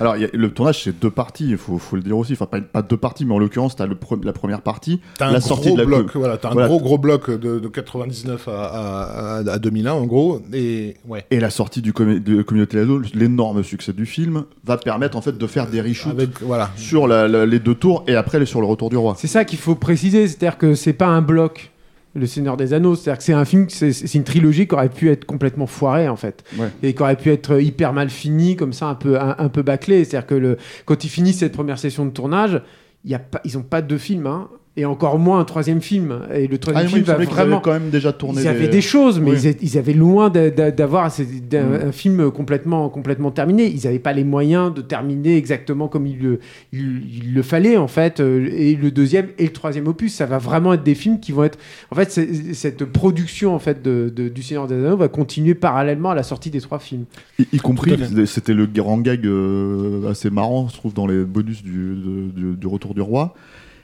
Alors, 0.00 0.16
il 0.16 0.22
y 0.22 0.24
a- 0.24 0.28
le 0.32 0.50
tournage, 0.50 0.84
c'est 0.84 0.98
deux 0.98 1.10
parties, 1.10 1.48
il 1.50 1.56
faut, 1.56 1.78
faut 1.78 1.96
le 1.96 2.02
dire 2.02 2.16
aussi. 2.16 2.32
Enfin, 2.34 2.46
pas, 2.46 2.60
pas 2.60 2.82
deux 2.82 2.96
parties, 2.96 3.24
mais 3.24 3.34
en 3.34 3.38
l'occurrence, 3.38 3.74
tu 3.76 3.82
as 3.82 3.86
la 3.86 4.32
première 4.32 4.62
partie, 4.62 5.00
T'as 5.18 5.26
un 5.28 5.32
la 5.32 5.38
gros 5.40 5.48
sortie 5.48 5.72
de 5.72 5.78
la 5.78 5.84
bloc, 5.84 6.14
voilà, 6.14 6.36
t'as 6.36 6.50
un 6.50 6.52
Voilà. 6.52 6.68
gros 6.68 6.80
gros 6.80 6.98
bloc 6.98 7.30
de, 7.30 7.58
de 7.58 7.68
99 7.68 8.48
à, 8.48 8.52
à, 8.52 9.38
à- 9.38 9.50
à 9.54 9.58
2001 9.58 9.92
en 9.92 10.06
gros, 10.06 10.40
et 10.52 10.96
ouais. 11.06 11.24
Et 11.30 11.40
la 11.40 11.50
sortie 11.50 11.82
du 11.82 11.92
de 11.92 12.42
Communauté 12.42 12.76
Lado, 12.76 13.00
l'énorme 13.14 13.62
succès 13.62 13.92
du 13.92 14.06
film, 14.06 14.44
va 14.64 14.76
permettre 14.76 15.16
en 15.16 15.20
fait 15.20 15.36
de 15.36 15.46
faire 15.46 15.66
des 15.68 15.80
reshoots 15.80 16.12
Avec 16.12 16.42
voilà. 16.42 16.70
sur 16.76 17.06
la- 17.08 17.26
la- 17.28 17.46
les 17.46 17.58
deux 17.58 17.74
tours 17.74 18.04
et 18.06 18.14
après 18.14 18.44
sur 18.46 18.60
le 18.60 18.66
retour 18.66 18.90
du 18.90 18.96
roi. 18.96 19.14
C'est 19.18 19.26
ça 19.26 19.44
qu'il 19.44 19.58
faut 19.58 19.74
préciser, 19.74 20.28
c'est-à-dire 20.28 20.58
que 20.58 20.74
c'est 20.74 20.92
pas 20.92 21.06
un 21.08 21.22
bloc, 21.22 21.70
Le 22.18 22.26
Seigneur 22.26 22.56
des 22.56 22.74
Anneaux, 22.74 22.94
c'est-à-dire 22.96 23.18
que 23.18 23.24
c'est 23.24 23.32
un 23.32 23.44
film, 23.44 23.66
c'est 23.70 24.14
une 24.14 24.24
trilogie 24.24 24.66
qui 24.66 24.74
aurait 24.74 24.88
pu 24.88 25.08
être 25.10 25.24
complètement 25.24 25.66
foirée 25.66 26.08
en 26.08 26.16
fait, 26.16 26.44
Ouais. 26.58 26.68
et 26.82 26.94
qui 26.94 27.02
aurait 27.02 27.16
pu 27.16 27.30
être 27.30 27.60
hyper 27.60 27.92
mal 27.92 28.10
finie, 28.10 28.56
comme 28.56 28.72
ça, 28.72 28.86
un 28.88 28.94
peu, 28.94 29.18
un, 29.20 29.36
un 29.38 29.48
peu 29.48 29.62
bâclé. 29.62 30.04
C'est-à-dire 30.04 30.26
que 30.26 30.34
le, 30.34 30.56
quand 30.84 31.04
ils 31.04 31.08
finissent 31.08 31.38
cette 31.38 31.52
première 31.52 31.78
session 31.78 32.04
de 32.04 32.10
tournage, 32.10 32.60
y 33.04 33.14
a 33.14 33.18
pas, 33.18 33.40
ils 33.44 33.56
ont 33.56 33.62
pas 33.62 33.80
deux 33.82 33.98
films, 33.98 34.26
hein, 34.26 34.48
et 34.78 34.84
encore 34.84 35.18
moins 35.18 35.40
un 35.40 35.44
troisième 35.44 35.80
film. 35.82 36.20
Et 36.32 36.46
le 36.46 36.54
Ah, 36.54 36.58
troisième 36.58 36.86
il 36.86 36.90
film 36.90 37.04
va 37.04 37.16
vraiment. 37.16 37.60
quand 37.60 37.72
même 37.72 37.90
déjà 37.90 38.12
tourné. 38.12 38.40
Ils 38.42 38.48
avaient 38.48 38.68
des- 38.68 38.80
choses, 38.80 39.18
mais 39.20 39.32
Oui. 39.32 39.56
ils, 39.60 39.76
avaient 39.76 39.92
loin 39.92 40.30
d'a- 40.30 40.50
d'a- 40.50 40.70
d'avoir 40.70 41.08
Mm. 41.08 41.88
un 41.88 41.92
film 41.92 42.30
complètement, 42.30 42.88
complètement 42.88 43.30
terminé. 43.30 43.66
Ils 43.66 43.84
n'avaient 43.84 43.98
pas 43.98 44.12
les 44.12 44.24
moyens 44.24 44.72
de 44.72 44.80
terminer 44.82 45.36
exactement 45.36 45.88
comme 45.88 46.06
il 46.06 46.18
le, 46.20 46.38
il, 46.72 47.02
il 47.24 47.34
le 47.34 47.42
fallait, 47.42 47.76
en 47.76 47.88
fait. 47.88 48.20
Euh, 48.20 48.48
Et 48.52 48.76
le 48.76 48.90
deuxième 48.90 49.28
et 49.38 49.44
le 49.44 49.52
troisième 49.52 49.86
opus, 49.88 50.14
ça 50.14 50.26
va 50.26 50.38
vraiment 50.38 50.72
être 50.74 50.82
des 50.84 50.94
films 50.94 51.18
qui 51.20 51.32
vont 51.32 51.44
être. 51.44 51.58
En 51.90 51.96
fait, 51.96 52.10
cette 52.54 52.84
production 52.84 53.54
en 53.54 53.58
fait, 53.58 53.82
de, 53.82 54.12
de- 54.14 54.28
du 54.28 54.42
Seigneur 54.42 54.66
des 54.68 54.74
Anneaux 54.76 54.96
va 54.96 55.08
continuer 55.08 55.54
parallèlement 55.54 56.10
à 56.10 56.14
la 56.14 56.22
sortie 56.22 56.50
des 56.50 56.60
trois 56.60 56.78
films. 56.78 57.04
Y, 57.38 57.46
y 57.52 57.58
compris, 57.58 57.96
c'était- 58.26 58.54
le 58.54 58.66
grand 58.66 58.98
gag 58.98 59.26
euh, 59.26 60.10
assez 60.10 60.30
marrant, 60.30 60.68
je 60.68 60.74
trouve, 60.76 60.94
dans 60.94 61.06
les 61.06 61.24
bonus 61.24 61.62
du- 61.62 61.96
du 62.56 62.66
Retour 62.66 62.94
du 62.94 63.00
Roi. 63.00 63.34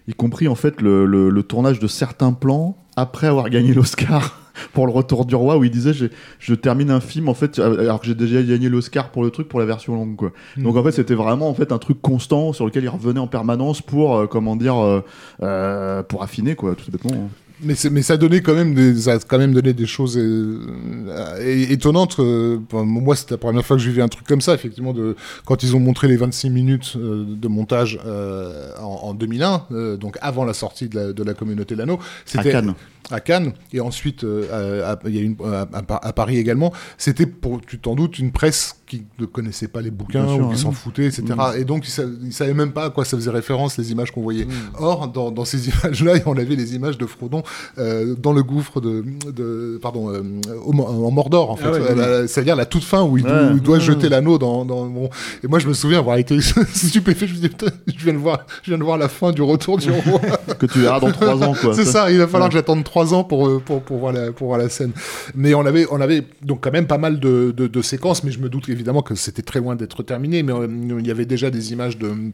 Y 0.08 0.14
compris 0.14 0.48
en 0.48 0.54
fait 0.54 0.80
le, 0.82 1.06
le- 1.06 1.30
le 1.30 1.42
tournage 1.42 1.78
de 1.78 1.86
certains 1.86 2.32
plans 2.32 2.76
après 2.96 3.26
avoir 3.26 3.48
gagné 3.50 3.74
l'Oscar 3.74 4.40
pour 4.72 4.86
le 4.86 4.92
Retour 4.92 5.24
du 5.24 5.34
Roi, 5.34 5.56
où 5.56 5.64
il 5.64 5.70
disait 5.70 5.92
je, 5.92 6.06
je 6.38 6.54
termine 6.54 6.90
un 6.90 7.00
film 7.00 7.28
en 7.28 7.34
fait 7.34 7.58
alors 7.58 8.00
que 8.00 8.06
j'ai 8.06 8.14
déjà 8.14 8.40
gagné 8.42 8.68
l'Oscar 8.68 9.10
pour 9.10 9.24
le 9.24 9.30
truc 9.30 9.48
pour 9.48 9.58
la 9.60 9.66
version 9.66 9.94
longue 9.94 10.14
quoi. 10.16 10.30
Donc 10.56 10.76
en 10.76 10.84
fait 10.84 10.92
c'était 10.92 11.14
vraiment 11.14 11.48
en 11.48 11.54
fait 11.54 11.72
un 11.72 11.78
truc 11.78 12.00
constant 12.00 12.52
sur 12.52 12.64
lequel 12.66 12.84
il 12.84 12.88
revenait 12.88 13.18
en 13.20 13.26
permanence 13.26 13.82
pour 13.82 14.14
euh, 14.16 14.26
comment 14.26 14.54
dire 14.56 14.76
euh, 14.76 15.00
euh, 15.42 16.02
pour 16.04 16.22
affiner 16.22 16.54
quoi 16.54 16.74
tout 16.76 16.90
bêtement. 16.90 17.28
Mais, 17.64 18.02
ça 18.02 18.16
donnait 18.16 18.40
quand 18.42 18.54
même 18.54 18.74
des, 18.74 18.94
ça 19.02 19.12
a 19.14 19.18
quand 19.18 19.38
même 19.38 19.52
donné 19.54 19.72
des 19.72 19.86
choses 19.86 20.16
euh, 20.18 20.60
euh, 21.08 21.66
étonnantes. 21.70 22.16
euh, 22.20 22.58
moi, 22.72 23.16
c'était 23.16 23.34
la 23.34 23.38
première 23.38 23.64
fois 23.64 23.76
que 23.76 23.82
je 23.82 23.88
vivais 23.90 24.02
un 24.02 24.08
truc 24.08 24.26
comme 24.26 24.40
ça, 24.40 24.54
effectivement, 24.54 24.92
de, 24.92 25.16
quand 25.44 25.62
ils 25.62 25.74
ont 25.74 25.80
montré 25.80 26.08
les 26.08 26.16
26 26.16 26.50
minutes 26.50 26.96
de 26.96 27.48
montage 27.48 27.98
en, 28.04 28.82
en 28.82 29.14
2001, 29.14 29.66
euh, 29.72 29.96
donc 29.96 30.18
avant 30.20 30.44
la 30.44 30.54
sortie 30.54 30.88
de 30.88 30.96
la, 30.96 31.12
de 31.12 31.22
la 31.22 31.34
communauté 31.34 31.74
Lano. 31.74 31.98
À 32.38 32.42
Cannes. 32.52 32.74
À 33.10 33.20
Cannes, 33.20 33.52
et 33.72 33.80
ensuite, 33.80 34.24
à- 34.52 34.92
à- 34.92 34.98
il 35.06 35.14
y 35.14 35.18
a 35.18 35.22
une, 35.22 35.36
à, 35.44 35.62
à- 35.72 36.08
à 36.08 36.12
Paris 36.12 36.38
également. 36.38 36.72
C'était, 36.98 37.26
pour, 37.26 37.60
tu 37.60 37.78
t'en 37.78 37.94
doutes, 37.94 38.18
une 38.18 38.32
presse 38.32 38.76
qui 38.86 39.04
ne 39.18 39.26
connaissait 39.26 39.68
pas 39.68 39.80
les 39.80 39.90
bouquins, 39.90 40.26
sûr, 40.26 40.36
ou 40.36 40.48
qui 40.48 40.54
ouais. 40.54 40.56
s'en 40.56 40.72
foutait, 40.72 41.06
etc. 41.06 41.24
Et 41.56 41.64
donc, 41.64 41.86
ils 41.88 42.16
ils 42.24 42.32
savaient 42.32 42.54
même 42.54 42.72
pas 42.72 42.84
à 42.86 42.90
quoi 42.90 43.04
ça 43.04 43.16
faisait 43.16 43.30
référence, 43.30 43.78
les 43.78 43.92
images 43.92 44.10
qu'on 44.10 44.22
voyait. 44.22 44.46
Or, 44.78 45.08
dans, 45.08 45.30
dans 45.30 45.44
ces 45.44 45.68
images-là, 45.84 46.14
on 46.26 46.36
avait 46.36 46.54
les 46.56 46.74
images 46.74 46.98
de 46.98 47.06
Frodon 47.06 47.42
euh, 47.78 48.14
dans 48.16 48.32
le 48.32 48.42
gouffre 48.42 48.80
de, 48.80 49.04
de 49.34 49.78
pardon, 49.80 50.10
euh, 50.12 50.22
en 50.58 51.10
Mordor, 51.10 51.50
en 51.50 51.56
fait. 51.56 51.66
Ah 51.68 51.72
ouais, 51.72 51.80
Euh, 51.98 52.26
C'est-à-dire 52.26 52.56
la 52.56 52.66
toute 52.66 52.84
fin 52.84 53.02
où 53.02 53.16
il, 53.18 53.24
Ouais. 53.24 53.52
où 53.52 53.56
il 53.56 53.62
doit 53.62 53.78
jeter 53.78 54.08
l'anneau 54.08 54.36
dans, 54.38 54.64
dans 54.64 54.84
bon. 54.86 55.08
Et 55.42 55.46
moi, 55.46 55.58
je 55.58 55.66
me 55.68 55.72
souviens 55.72 55.98
avoir 55.98 56.16
été 56.18 56.38
stupéfait. 56.74 57.26
Je 57.26 57.34
me 57.34 57.38
dis, 57.40 57.48
putain, 57.48 57.68
je 57.86 58.04
viens 58.04 58.12
de 58.12 58.18
voir, 58.18 58.46
je 58.62 58.70
viens 58.70 58.78
de 58.78 58.84
voir 58.84 58.98
la 58.98 59.08
fin 59.08 59.32
du 59.32 59.42
retour 59.42 59.78
du 59.78 59.90
roi. 59.90 60.20
Que 60.58 60.66
tu 60.66 60.78
verras 60.80 61.00
dans 61.00 61.10
trois 61.10 61.42
ans 61.42 61.52
quoi. 61.60 61.74
C'est 61.74 61.84
ça, 61.84 62.10
il 62.12 62.18
va 62.18 62.26
falloir 62.26 62.44
Ouais. 62.44 62.48
que 62.50 62.54
j'attende 62.54 62.84
trois 62.84 63.12
ans 63.12 63.24
pour, 63.24 63.60
pour, 63.62 63.82
pour, 63.82 63.98
voir 63.98 64.12
la, 64.12 64.30
pour 64.32 64.46
voir 64.48 64.58
la 64.58 64.68
scène. 64.68 64.92
Mais 65.34 65.52
on 65.54 65.66
avait, 65.66 65.86
on 65.90 66.00
avait 66.00 66.22
donc 66.42 66.60
quand 66.62 66.70
même 66.70 66.86
pas 66.86 66.96
mal 66.98 67.18
de, 67.18 67.52
de, 67.56 67.66
de 67.66 67.82
séquences, 67.82 68.22
mais 68.22 68.30
je 68.30 68.38
me 68.38 68.48
doute 68.48 68.68
évidemment 68.74 69.02
que 69.02 69.14
c'était 69.14 69.42
très 69.42 69.60
loin 69.60 69.76
d'être 69.76 70.02
terminé, 70.02 70.42
mais 70.42 70.52
euh, 70.52 70.68
il 70.98 71.06
y 71.06 71.10
avait 71.10 71.26
déjà 71.26 71.50
des 71.50 71.72
images 71.72 71.98
de 71.98 72.32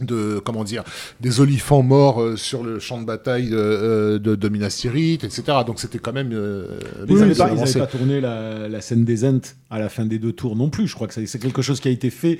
de 0.00 0.40
comment 0.44 0.64
dire 0.64 0.84
des 1.20 1.40
olifants 1.40 1.82
morts 1.82 2.20
euh, 2.20 2.36
sur 2.36 2.64
le 2.64 2.78
champ 2.78 3.00
de 3.00 3.06
bataille 3.06 3.50
euh, 3.52 4.16
euh, 4.16 4.18
de, 4.18 4.34
de 4.34 4.48
Minas 4.48 4.76
Tirith 4.80 5.22
etc 5.22 5.58
donc 5.66 5.78
c'était 5.78 5.98
quand 5.98 6.12
même 6.12 6.30
euh, 6.32 6.78
Ils 7.08 7.16
n'avaient 7.16 7.34
pas, 7.34 7.86
tourné 7.86 8.20
la, 8.20 8.68
la 8.68 8.80
scène 8.80 9.04
des 9.04 9.24
Ents 9.24 9.54
à 9.70 9.78
la 9.78 9.88
fin 9.88 10.06
des 10.06 10.18
deux 10.18 10.32
tours 10.32 10.56
non 10.56 10.70
plus. 10.70 10.86
Je 10.86 10.94
crois 10.94 11.08
que 11.08 11.14
c'est 11.14 11.38
quelque 11.38 11.62
chose 11.62 11.80
qui 11.80 11.88
a 11.88 11.90
été 11.90 12.10
fait 12.10 12.38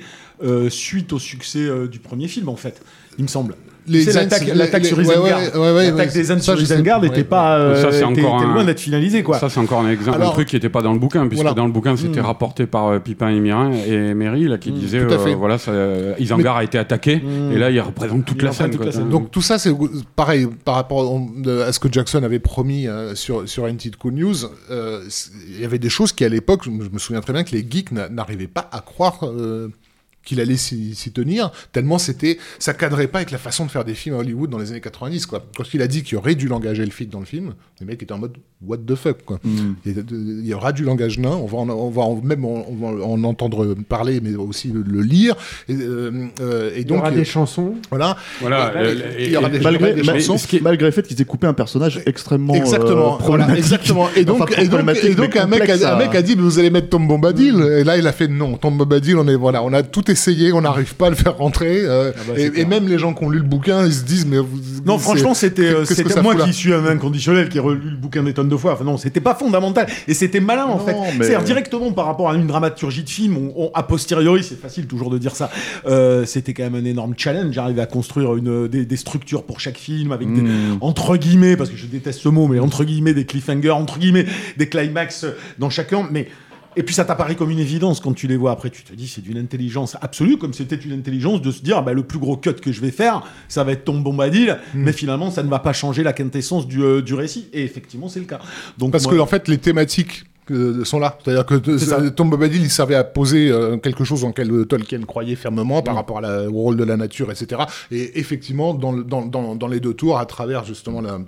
suite 0.69 1.13
au 1.13 1.19
succès 1.19 1.87
du 1.87 1.99
premier 1.99 2.27
film, 2.27 2.49
en 2.49 2.55
fait, 2.55 2.81
il 3.17 3.23
me 3.23 3.27
semble. 3.27 3.55
L'attaque 3.87 4.47
l'attaque 4.53 4.85
sur 4.85 5.01
Isengard. 5.01 5.39
ouais, 5.39 5.57
ouais, 5.57 5.71
ouais, 5.73 5.91
L'attaque 5.91 6.07
ouais, 6.07 6.13
des 6.13 6.31
Ents 6.31 6.35
ça, 6.39 6.55
sur 6.55 6.61
Isengard 6.61 7.01
n'était 7.01 7.23
pas, 7.23 7.57
euh, 7.57 7.81
Ça, 7.81 7.91
c'est 7.91 7.97
était- 8.09 8.23
encore 8.23 8.43
loin 8.45 8.63
d'être 8.63 8.79
finalisé, 8.79 9.23
quoi. 9.23 9.39
Ça, 9.39 9.49
c'est 9.49 9.59
encore 9.59 9.81
un 9.81 9.89
exemple, 9.89 10.17
Alors- 10.17 10.29
un 10.29 10.33
truc 10.33 10.47
qui 10.47 10.55
n'était 10.55 10.69
pas 10.69 10.81
dans 10.81 10.93
le 10.93 10.99
bouquin, 10.99 11.27
puisque 11.27 11.41
Voilà. 11.41 11.53
dans 11.55 11.65
le 11.65 11.71
bouquin, 11.71 11.97
c'était 11.97 12.21
rapporté 12.21 12.65
par 12.65 12.87
euh, 12.87 12.99
Pipin 12.99 13.29
et 13.29 13.39
Mirin 13.39 13.71
et 13.71 14.13
Méry, 14.13 14.47
là, 14.47 14.57
qui 14.57 14.69
à 14.69 14.73
fait. 14.87 15.31
euh, 15.31 15.35
voilà, 15.35 15.57
ça, 15.57 15.71
euh, 15.71 16.13
Isengard 16.19 16.57
a 16.57 16.63
été 16.63 16.77
attaqué, 16.77 17.21
et 17.51 17.57
là, 17.57 17.69
il 17.69 17.79
représente 17.81 18.25
toute 18.25 18.37
Il 18.41 18.45
la 18.45 18.51
scène. 18.53 18.69
toute 18.69 18.77
quoi. 18.77 18.85
la 18.85 18.91
scène. 18.91 19.09
Donc 19.09 19.31
tout 19.31 19.41
ça, 19.41 19.59
c'est 19.59 19.73
pareil 20.15 20.47
par 20.65 20.75
rapport 20.75 21.19
à 21.67 21.71
ce 21.71 21.79
que 21.79 21.91
Jackson 21.91 22.23
avait 22.23 22.39
promis 22.39 22.87
sur 23.15 23.47
sur 23.49 23.67
Cool 23.99 24.13
News. 24.13 24.35
Il 24.69 25.61
y 25.61 25.65
avait 25.65 25.79
des 25.79 25.89
choses 25.89 26.11
qui, 26.13 26.23
à 26.23 26.29
l'époque, 26.29 26.61
je 26.63 26.69
me 26.69 26.99
souviens 26.99 27.21
très 27.21 27.33
bien 27.33 27.43
que 27.43 27.51
les 27.51 27.65
geeks 27.69 27.91
n'a- 27.91 28.09
n'arrivaient 28.09 28.47
pas 28.47 28.69
à 28.71 28.79
croire. 28.79 29.19
Euh, 30.23 30.25
qu'il 30.25 30.39
allait 30.39 30.55
s'y 30.57 31.11
tenir, 31.13 31.51
tellement 31.71 31.97
c'était, 31.97 32.37
ça 32.59 32.73
cadrait 32.73 33.07
pas 33.07 33.19
avec 33.19 33.31
la 33.31 33.37
façon 33.37 33.65
de 33.65 33.71
faire 33.71 33.83
des 33.85 33.93
films 33.93 34.15
à 34.15 34.19
Hollywood 34.19 34.49
dans 34.49 34.57
les 34.57 34.71
années 34.71 34.81
90, 34.81 35.25
quoi. 35.25 35.43
Quand 35.55 35.63
il 35.73 35.81
a 35.81 35.87
dit 35.87 36.03
qu'il 36.03 36.13
y 36.13 36.17
aurait 36.17 36.35
du 36.35 36.47
langage 36.47 36.79
elfique 36.79 37.09
dans 37.09 37.19
le 37.19 37.25
film, 37.25 37.53
les 37.79 37.85
mecs 37.85 38.01
étaient 38.01 38.13
en 38.13 38.17
mode, 38.19 38.37
what 38.65 38.77
the 38.77 38.95
fuck, 38.95 39.23
quoi. 39.25 39.39
Il 39.85 39.91
y 39.91 39.99
a- 39.99 40.03
il 40.11 40.45
y 40.47 40.53
aura 40.53 40.71
du 40.71 40.83
langage 40.83 41.19
nain, 41.19 41.31
on 41.31 41.45
va, 41.45 41.57
en, 41.57 41.69
on 41.69 41.89
va 41.89 42.01
en- 42.03 42.21
même 42.21 42.45
en, 42.45 42.65
on 42.69 42.75
va 42.75 43.05
en 43.05 43.23
entendre 43.23 43.73
parler, 43.87 44.21
mais 44.21 44.35
aussi 44.35 44.69
le, 44.69 44.81
le 44.81 45.01
lire, 45.01 45.35
et, 45.67 45.73
euh, 45.75 46.27
euh, 46.41 46.71
et 46.73 46.77
Il 46.77 46.81
y 46.81 46.85
donc, 46.85 46.99
aura 46.99 47.09
euh, 47.09 47.15
des 47.15 47.25
chansons. 47.25 47.75
voilà. 47.89 48.17
Voilà, 48.39 48.71
euh, 48.77 49.15
il 49.19 49.29
y 49.29 49.37
aura 49.37 49.49
des, 49.49 49.59
malgré, 49.59 49.93
des 49.93 50.03
chansons. 50.03 50.37
ma- 50.53 50.59
malgré 50.61 50.85
le 50.87 50.91
fait 50.91 51.05
qu'ils 51.07 51.21
aient 51.21 51.25
coupé 51.25 51.47
un 51.47 51.53
personnage 51.53 52.01
extrêmement 52.05 52.53
Exactement, 52.53 53.15
euh, 53.15 53.23
voilà, 53.23 53.55
exactement. 53.57 54.07
Et 54.15 54.23
donc, 54.25 54.41
Enfin, 54.41 54.61
et 54.61 54.67
donc, 54.67 54.81
et 55.03 55.15
donc 55.15 55.35
un, 55.35 55.47
mec 55.47 55.69
a, 55.69 55.95
un 55.95 55.97
mec 55.97 56.15
a 56.15 56.21
dit, 56.21 56.35
mais 56.35 56.41
vous 56.41 56.59
allez 56.59 56.69
mettre 56.69 56.89
Tom 56.89 57.07
Bombadil. 57.07 57.55
Et 57.79 57.83
là, 57.83 57.97
il 57.97 58.07
a 58.07 58.11
fait 58.11 58.27
non, 58.27 58.57
Tom 58.57 58.77
Bombadil, 58.77 59.17
on 59.17 59.27
est, 59.27 59.35
voilà, 59.35 59.63
on 59.63 59.71
a 59.73 59.83
tout 59.83 60.03
essayé, 60.13 60.53
on 60.53 60.61
n'arrive 60.61 60.95
pas 60.95 61.07
à 61.07 61.09
le 61.09 61.15
faire 61.15 61.37
rentrer. 61.37 61.81
euh, 61.83 62.11
Ah 62.15 62.19
bah, 62.27 62.33
et, 62.39 62.65
même 62.65 62.87
les 62.87 62.97
gens 62.97 63.13
qui 63.13 63.23
ont 63.23 63.29
lu 63.29 63.39
le 63.39 63.43
bouquin, 63.43 63.85
ils 63.85 63.93
se 63.93 64.03
disent, 64.03 64.25
mais 64.25 64.37
vous, 64.37 64.59
Non, 64.85 64.97
franchement, 64.97 65.33
c'était 65.33 65.63
euh, 65.63 65.85
c'était 65.85 66.21
moi 66.21 66.35
qui 66.35 66.53
suis 66.53 66.73
un 66.73 66.85
inconditionnel 66.85 67.49
qui 67.49 67.57
ai 67.57 67.59
relu 67.59 67.89
le 67.91 67.97
bouquin 67.97 68.23
des 68.23 68.33
tonnes 68.33 68.49
de 68.49 68.55
fois. 68.57 68.73
Enfin, 68.73 68.85
non, 68.85 68.97
c'était 68.97 69.19
pas 69.19 69.35
fondamental. 69.35 69.87
Et 70.07 70.13
c'était 70.13 70.39
malin, 70.39 70.63
en 70.65 70.77
Non, 70.77 70.85
fait. 70.85 70.93
mais- 71.17 71.25
C'est-à-dire, 71.25 71.43
directement 71.43 71.91
par 71.91 72.05
rapport 72.05 72.29
à 72.29 72.35
une 72.35 72.47
dramaturgie 72.47 73.03
de 73.03 73.09
film, 73.09 73.37
on, 73.37 73.53
on- 73.65 73.71
a 73.73 73.83
posteriori, 73.83 74.43
c'est 74.43 74.59
facile 74.59 74.85
toujours 74.87 75.09
de 75.09 75.17
dire 75.17 75.35
ça, 75.35 75.49
euh, 75.87 76.25
c'était 76.25 76.53
quand 76.53 76.63
même 76.63 76.75
un 76.75 76.85
énorme 76.85 77.13
challenge. 77.17 77.53
J'arrivais 77.53 77.81
à 77.81 77.85
construire 77.87 78.35
une, 78.35 78.67
des, 78.67 78.85
des 78.85 78.97
structures 78.97 79.43
pour 79.43 79.59
chaque 79.59 79.77
film 79.77 80.11
avec 80.11 80.31
des, 80.31 80.41
Mm. 80.41 80.77
entre 80.81 81.17
guillemets, 81.17 81.57
parce 81.57 81.69
que 81.69 81.77
je 81.77 81.85
déteste 81.87 82.19
ce 82.19 82.29
mot, 82.29 82.47
mais 82.47 82.59
entre 82.59 82.83
guillemets, 82.83 83.13
des 83.13 83.25
cliffhangers, 83.25 83.71
entre 83.71 83.97
guillemets, 83.99 84.25
des 84.57 84.67
climax 84.69 85.25
dans 85.59 85.69
chacun. 85.69 86.07
Mais 86.11 86.27
et 86.75 86.83
puis 86.83 86.93
ça 86.95 87.05
t'apparaît 87.05 87.35
comme 87.35 87.49
une 87.51 87.59
évidence 87.59 87.99
quand 87.99 88.13
tu 88.13 88.27
les 88.27 88.37
vois 88.37 88.51
après. 88.51 88.69
Tu 88.69 88.83
te 88.83 88.93
dis, 88.93 89.07
c'est 89.07 89.21
d'une 89.21 89.37
intelligence 89.37 89.97
absolue, 90.01 90.37
comme 90.37 90.53
c'était 90.53 90.75
une 90.75 90.93
intelligence 90.93 91.41
de 91.41 91.51
se 91.51 91.61
dire, 91.61 91.77
ah 91.77 91.81
bah, 91.81 91.93
le 91.93 92.03
plus 92.03 92.19
gros 92.19 92.37
cut 92.37 92.53
que 92.55 92.71
je 92.71 92.81
vais 92.81 92.91
faire, 92.91 93.23
ça 93.47 93.63
va 93.63 93.71
être 93.73 93.83
Tom 93.85 94.03
Bombadil, 94.03 94.57
mais 94.73 94.93
finalement, 94.93 95.31
ça 95.31 95.43
ne 95.43 95.49
va 95.49 95.59
pas 95.59 95.73
changer 95.73 96.03
la 96.03 96.13
quintessence 96.13 96.67
du, 96.67 96.81
euh, 96.83 97.01
du 97.01 97.13
récit. 97.13 97.47
Et 97.53 97.63
effectivement, 97.63 98.09
c'est 98.09 98.19
le 98.19 98.25
cas. 98.25 98.39
Donc, 98.77 98.91
Parce 98.91 99.03
moi- 99.05 99.13
que, 99.13 99.19
en 99.19 99.25
fait, 99.25 99.47
les 99.47 99.57
thématiques 99.57 100.25
euh, 100.51 100.83
sont 100.83 100.99
là. 100.99 101.17
C'est-à-dire 101.23 101.45
que 101.45 101.55
euh, 101.69 102.09
Tom 102.09 102.29
Bombadil, 102.29 102.61
il 102.61 102.69
servait 102.69 102.95
à 102.95 103.03
poser 103.05 103.49
euh, 103.49 103.77
quelque 103.77 104.03
chose 104.03 104.25
en 104.25 104.33
euh, 104.37 104.65
Tolkien 104.65 104.99
croyait 105.03 105.35
fermement 105.35 105.81
par 105.81 105.95
rapport 105.95 106.17
à 106.17 106.21
la- 106.21 106.49
au 106.49 106.53
rôle 106.53 106.75
de 106.75 106.83
la 106.83 106.97
nature, 106.97 107.31
etc. 107.31 107.61
Et 107.91 108.19
effectivement, 108.19 108.73
dans, 108.73 108.91
le- 108.91 109.03
dans, 109.05 109.25
dans, 109.25 109.55
dans 109.55 109.67
les 109.67 109.79
deux 109.79 109.93
tours, 109.93 110.17
à 110.19 110.25
travers 110.25 110.65
justement 110.65 110.99
la- 110.99 111.19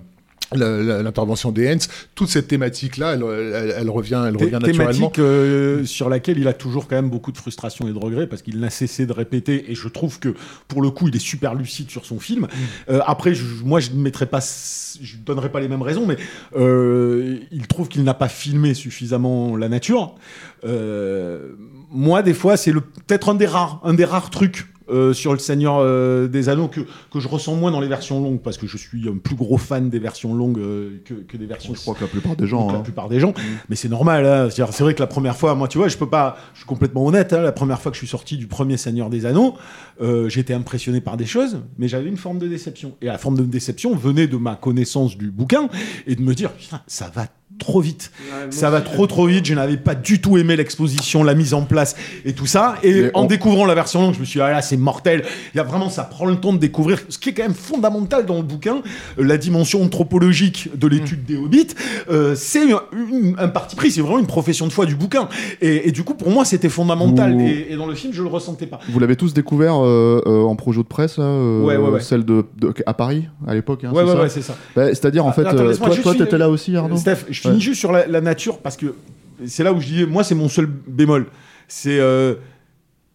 l'intervention 0.54 1.50
des 1.52 1.72
Hens, 1.72 1.88
toute 2.14 2.28
cette 2.28 2.48
thématique-là, 2.48 3.14
elle, 3.14 3.24
elle- 3.24 3.74
elle 3.78 3.90
revient, 3.90 4.22
elle 4.28 4.36
revient 4.36 4.52
naturellement. 4.52 4.92
thématique 4.92 5.18
euh, 5.18 5.84
sur 5.84 6.08
laquelle 6.08 6.38
il 6.38 6.46
a 6.48 6.52
toujours 6.52 6.86
quand 6.86 6.96
même 6.96 7.10
beaucoup 7.10 7.32
de 7.32 7.36
frustration 7.38 7.88
et 7.88 7.92
de 7.92 7.98
regrets 7.98 8.26
parce 8.26 8.42
qu'il 8.42 8.60
n'a 8.60 8.70
cessé 8.70 9.06
de 9.06 9.12
répéter 9.12 9.70
et 9.70 9.74
je 9.74 9.88
trouve 9.88 10.18
que 10.20 10.34
pour 10.68 10.82
le 10.82 10.90
coup 10.90 11.08
il 11.08 11.16
est 11.16 11.20
super 11.20 11.54
lucide 11.54 11.90
sur 11.90 12.04
son 12.06 12.20
film. 12.20 12.46
Euh, 12.88 13.00
après 13.06 13.34
je- 13.34 13.64
moi 13.64 13.80
je 13.80 13.90
ne 13.90 13.96
mettrai 14.00 14.26
pas 14.26 14.40
je 14.40 15.16
ne 15.16 15.22
donnerai 15.22 15.50
pas 15.50 15.60
les 15.60 15.68
mêmes 15.68 15.82
raisons 15.82 16.06
mais 16.06 16.16
euh, 16.56 17.38
il 17.50 17.66
trouve 17.66 17.88
qu'il 17.88 18.04
n'a 18.04 18.14
pas 18.14 18.28
filmé 18.28 18.74
suffisamment 18.74 19.56
la 19.56 19.68
nature. 19.68 20.14
Euh, 20.64 21.52
moi 21.90 22.22
des 22.22 22.34
fois 22.34 22.56
c'est 22.56 22.72
peut-être 22.72 23.28
un 23.30 23.34
des 23.34 23.46
rares 23.46 23.80
un 23.84 23.94
des 23.94 24.04
rares 24.04 24.30
trucs 24.30 24.66
euh, 24.88 25.12
sur 25.12 25.32
le 25.32 25.38
Seigneur 25.38 25.78
euh, 25.80 26.28
des 26.28 26.48
Anneaux 26.48 26.68
que, 26.68 26.80
que 27.12 27.18
je 27.20 27.28
ressens 27.28 27.54
moins 27.56 27.70
dans 27.70 27.80
les 27.80 27.88
versions 27.88 28.22
longues 28.22 28.40
parce 28.40 28.56
que 28.56 28.66
je 28.66 28.76
suis 28.76 29.08
un 29.08 29.16
plus 29.18 29.34
gros 29.34 29.58
fan 29.58 29.90
des 29.90 29.98
versions 29.98 30.34
longues 30.34 30.58
euh, 30.58 31.02
que, 31.04 31.14
que 31.14 31.36
des 31.36 31.46
versions 31.46 31.74
Je 31.74 31.80
crois 31.80 31.94
que 31.94 32.02
la 32.02 32.06
plupart 32.08 32.36
des 32.36 32.46
gens. 32.46 32.70
la 32.70 32.78
hein. 32.78 32.82
plupart 32.82 33.08
des 33.08 33.18
gens. 33.20 33.34
Mais 33.68 33.76
c'est 33.76 33.88
normal. 33.88 34.26
hein. 34.26 34.48
C'est 34.50 34.80
vrai 34.82 34.94
que 34.94 35.00
la 35.00 35.06
première 35.06 35.36
fois, 35.36 35.54
moi, 35.54 35.68
tu 35.68 35.78
vois, 35.78 35.88
je 35.88 35.96
peux 35.96 36.08
pas. 36.08 36.36
Je 36.54 36.58
suis 36.60 36.66
complètement 36.66 37.04
honnête. 37.06 37.32
hein, 37.32 37.42
la 37.42 37.52
première 37.52 37.80
fois 37.80 37.90
que 37.90 37.96
je 37.96 38.00
suis 38.00 38.08
sorti 38.08 38.36
du 38.36 38.46
premier 38.46 38.76
Seigneur 38.76 39.10
des 39.10 39.26
Anneaux, 39.26 39.54
j'étais 40.28 40.54
impressionné 40.54 41.00
par 41.00 41.16
des 41.16 41.26
choses, 41.26 41.58
mais 41.78 41.88
j'avais 41.88 42.08
une 42.08 42.16
forme 42.16 42.38
de 42.38 42.48
déception. 42.48 42.94
Et 43.02 43.06
la 43.06 43.18
forme 43.18 43.36
de 43.36 43.42
déception 43.44 43.94
venait 43.96 44.26
de 44.26 44.36
ma 44.36 44.54
connaissance 44.56 45.16
du 45.16 45.30
bouquin 45.30 45.68
et 46.06 46.14
de 46.14 46.22
me 46.22 46.34
dire, 46.34 46.52
putain, 46.52 46.80
ça 46.86 47.10
va 47.14 47.26
trop 47.58 47.80
vite. 47.80 48.10
ça 48.50 48.70
va 48.70 48.80
trop 48.80 49.06
trop 49.06 49.26
vite. 49.26 49.46
Je 49.46 49.54
n'avais 49.54 49.76
pas 49.76 49.94
du 49.94 50.20
tout 50.20 50.36
aimé 50.38 50.56
l'exposition, 50.56 51.24
la 51.24 51.34
mise 51.34 51.54
en 51.54 51.62
place 51.62 51.96
et 52.24 52.32
tout 52.32 52.46
ça. 52.46 52.76
Et 52.82 53.02
Mais 53.02 53.10
en 53.14 53.22
on- 53.22 53.24
découvrant 53.26 53.64
la 53.66 53.74
version 53.74 54.00
longue, 54.02 54.14
je 54.14 54.20
me 54.20 54.24
suis 54.24 54.38
dit, 54.38 54.42
ah 54.42 54.50
là, 54.50 54.62
c'est 54.62 54.76
mortel. 54.76 55.24
Il 55.54 55.56
y 55.56 55.60
a 55.60 55.64
vraiment, 55.64 55.88
ça 55.90 56.02
prend 56.04 56.26
le 56.26 56.36
temps 56.36 56.52
de 56.52 56.58
découvrir 56.58 56.98
ce 57.08 57.18
qui 57.18 57.30
est 57.30 57.32
quand 57.32 57.42
même 57.44 57.54
fondamental 57.54 58.26
dans 58.26 58.36
le 58.36 58.42
bouquin, 58.42 58.82
euh, 59.18 59.24
la 59.24 59.36
dimension 59.38 59.82
anthropologique 59.82 60.68
de 60.76 60.86
l'étude 60.86 61.24
des 61.24 61.36
hobbits. 61.36 61.68
Euh, 62.10 62.34
c'est 62.36 62.64
un, 63.38 63.48
parti 63.48 63.76
pris, 63.76 63.90
c'est 63.90 64.00
vraiment 64.00 64.18
une 64.18 64.26
profession 64.26 64.66
de 64.66 64.72
foi 64.72 64.86
du 64.86 64.94
bouquin. 64.94 65.28
Et, 65.60 65.88
et 65.88 65.92
du 65.92 66.04
coup, 66.04 66.14
pour 66.14 66.30
moi, 66.30 66.44
c'était 66.44 66.68
fondamental. 66.68 67.32
Vous- 67.34 67.40
Et, 67.40 67.68
et 67.70 67.76
dans 67.76 67.86
le 67.86 67.94
film, 67.94 68.12
je 68.12 68.22
le 68.22 68.28
ressentais 68.28 68.66
pas. 68.66 68.78
Vous 68.88 68.98
l'avez 69.00 69.16
tous 69.16 69.32
découvert 69.34 69.76
euh, 69.82 70.20
euh, 70.26 70.42
en 70.42 70.56
projo 70.56 70.82
de 70.82 70.88
presse, 70.88 71.16
euh, 71.18 71.62
Ouais, 71.62 71.76
ouais, 71.76 71.88
ouais. 71.90 72.00
celle 72.00 72.24
de, 72.24 72.44
de- 72.58 72.74
à 72.86 72.94
Paris 72.94 73.24
à 73.46 73.54
l'époque. 73.54 73.84
hein, 73.84 73.92
ouais, 73.92 74.02
c'est 74.02 74.08
ouais, 74.10 74.14
ça 74.16 74.22
ouais, 74.22 74.28
c'est 74.28 74.42
ça. 74.42 74.56
Bah, 74.74 74.86
C'est-à-dire 74.88 75.24
en 75.24 75.30
Ah, 75.30 75.32
fait, 75.32 75.46
attends, 75.46 75.58
euh, 75.62 75.68
laisse-moi 75.68 75.88
toi, 75.90 75.98
toi, 76.02 76.14
t'étais 76.14 76.38
là 76.38 76.48
aussi, 76.48 76.76
Arnaud. 76.76 76.96
Steph, 76.96 77.24
je 77.30 77.45
finis 77.46 77.56
Ouais. 77.56 77.60
juste 77.62 77.80
sur 77.80 77.92
la, 77.92 78.06
la 78.06 78.20
nature 78.20 78.58
parce 78.58 78.76
que 78.76 78.94
c'est 79.46 79.62
là 79.64 79.72
où 79.72 79.80
je 79.80 79.86
dis, 79.86 80.06
moi, 80.06 80.24
c'est 80.24 80.34
mon 80.34 80.48
seul 80.48 80.66
bémol. 80.66 81.26
C'est. 81.68 81.98
euh, 81.98 82.34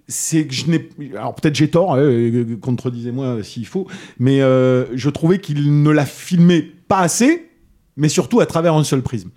c'est 0.07 0.45
que 0.45 0.53
je 0.53 0.65
n'ai. 0.67 0.89
Alors 1.15 1.33
peut-être 1.35 1.55
j'ai 1.55 1.69
tort, 1.69 1.93
hein, 1.95 1.99
euh, 1.99 2.57
contredisez-moi 2.59 3.43
s'il 3.43 3.65
faut, 3.65 3.87
mais 4.19 4.41
euh, 4.41 4.85
je 4.93 5.09
trouvais 5.09 5.39
qu'il 5.39 5.81
ne 5.83 5.89
l'a 5.89 6.05
filmé 6.05 6.61
pas 6.89 6.99
assez, 6.99 7.49
mais 7.95 8.09
surtout 8.09 8.41
à 8.41 8.45
travers 8.45 8.73
un 8.73 8.83
seul 8.83 9.01
prisme. 9.03 9.29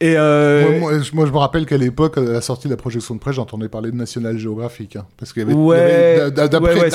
Et 0.00 0.14
euh, 0.16 0.70
Moi, 0.70 0.78
moi, 0.92 1.00
je- 1.00 1.14
moi, 1.14 1.26
je 1.26 1.30
me 1.32 1.36
rappelle 1.38 1.66
qu'à 1.66 1.76
l'époque, 1.76 2.18
à 2.18 2.20
la 2.20 2.40
sortie 2.40 2.66
de 2.68 2.72
la 2.72 2.76
projection 2.76 3.14
de 3.14 3.20
presse, 3.20 3.36
j'entendais 3.36 3.68
parler 3.68 3.90
de 3.90 3.96
National 3.96 4.36
Geographic. 4.38 4.96
hein, 4.96 5.06
parce 5.16 5.32
qu'il 5.32 5.42
y 5.42 5.44
avait, 5.44 5.54
Ouais, 5.54 6.30
d'après, 6.30 6.74
ouais, 6.74 6.90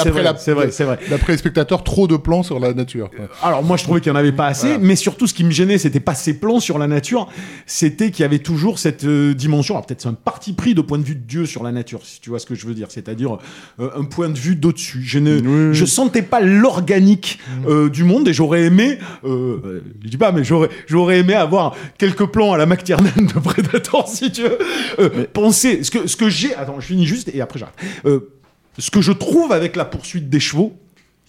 ouais, 0.56 0.98
les 1.28 1.38
spectateurs, 1.38 1.84
trop 1.84 2.08
de 2.08 2.18
plans 2.18 2.44
sur 2.44 2.60
la 2.60 2.74
nature. 2.74 3.10
quoi. 3.10 3.28
Alors 3.42 3.64
moi 3.64 3.78
je 3.78 3.84
trouvais 3.84 4.02
qu'il 4.02 4.12
n'y 4.12 4.18
en 4.18 4.20
avait 4.20 4.32
pas 4.32 4.48
assez, 4.48 4.78
mais 4.78 4.96
surtout 4.96 5.28
ce 5.28 5.34
qui 5.34 5.44
me 5.44 5.52
gênait, 5.52 5.78
c'était 5.78 6.00
pas 6.00 6.14
ces 6.16 6.40
plans 6.40 6.60
sur 6.60 6.78
la 6.78 6.88
nature, 6.88 7.28
c'était 7.66 8.12
qu'il 8.12 8.24
y 8.24 8.26
avait 8.26 8.40
toujours 8.40 8.80
cette 8.80 9.04
euh, 9.06 9.34
dimension. 9.34 9.76
Alors 9.76 9.86
peut-être 9.86 10.02
c'est 10.02 10.10
un 10.10 10.14
parti 10.14 10.54
pris 10.54 10.74
de 10.76 10.82
point 10.82 10.98
de 10.98 11.04
vue 11.04 11.16
de 11.16 11.26
Dieu 11.26 11.46
sur 11.46 11.64
la 11.64 11.72
nature, 11.72 12.02
si 12.04 12.20
tu 12.22 12.30
vois 12.30 12.40
ce 12.40 12.46
que 12.46 12.56
je 12.56 12.66
veux 12.68 12.74
dire, 12.74 12.88
c'est-à-dire 12.90 13.38
euh, 13.80 13.90
un 13.98 14.04
point 14.04 14.30
de 14.30 14.38
vue 14.38 14.56
d'au-dessus. 14.56 15.02
Je 15.04 15.20
ne, 15.20 15.74
je 15.74 15.86
sentais 15.86 16.22
pas 16.22 16.42
l'organique 16.42 17.40
euh, 17.68 17.90
du 17.90 18.04
monde 18.04 18.28
et 18.28 18.34
j'aurais 18.34 18.64
aimé, 18.64 18.98
euh, 19.24 19.30
euh, 19.64 19.84
je 20.04 20.10
dis 20.10 20.18
pas, 20.18 20.32
mais 20.32 20.44
j'aurais, 20.44 20.70
j'aurais 20.88 21.20
aimé 21.20 21.34
avoir 21.34 21.76
quelques 21.98 22.26
plans 22.26 22.54
à 22.54 22.58
la 22.58 22.66
De 22.98 23.40
Predator, 23.40 24.08
si 24.08 24.32
tu 24.32 24.44
veux. 24.44 24.58
Euh, 25.00 25.26
Penser 25.32 25.84
ce 25.84 25.92
que 25.92 26.08
ce 26.08 26.16
que 26.16 26.30
j'ai. 26.30 26.56
Attends, 26.56 26.80
je 26.80 26.88
finis 26.88 27.06
juste 27.06 27.30
et 27.34 27.42
après 27.42 27.60
j'arrête. 27.60 27.76
Euh, 28.06 28.32
ce 28.78 28.92
que 28.92 29.02
je 29.02 29.12
trouve 29.12 29.52
avec 29.52 29.76
la 29.76 29.86
poursuite 29.86 30.30
des 30.30 30.40
chevaux, 30.40 30.74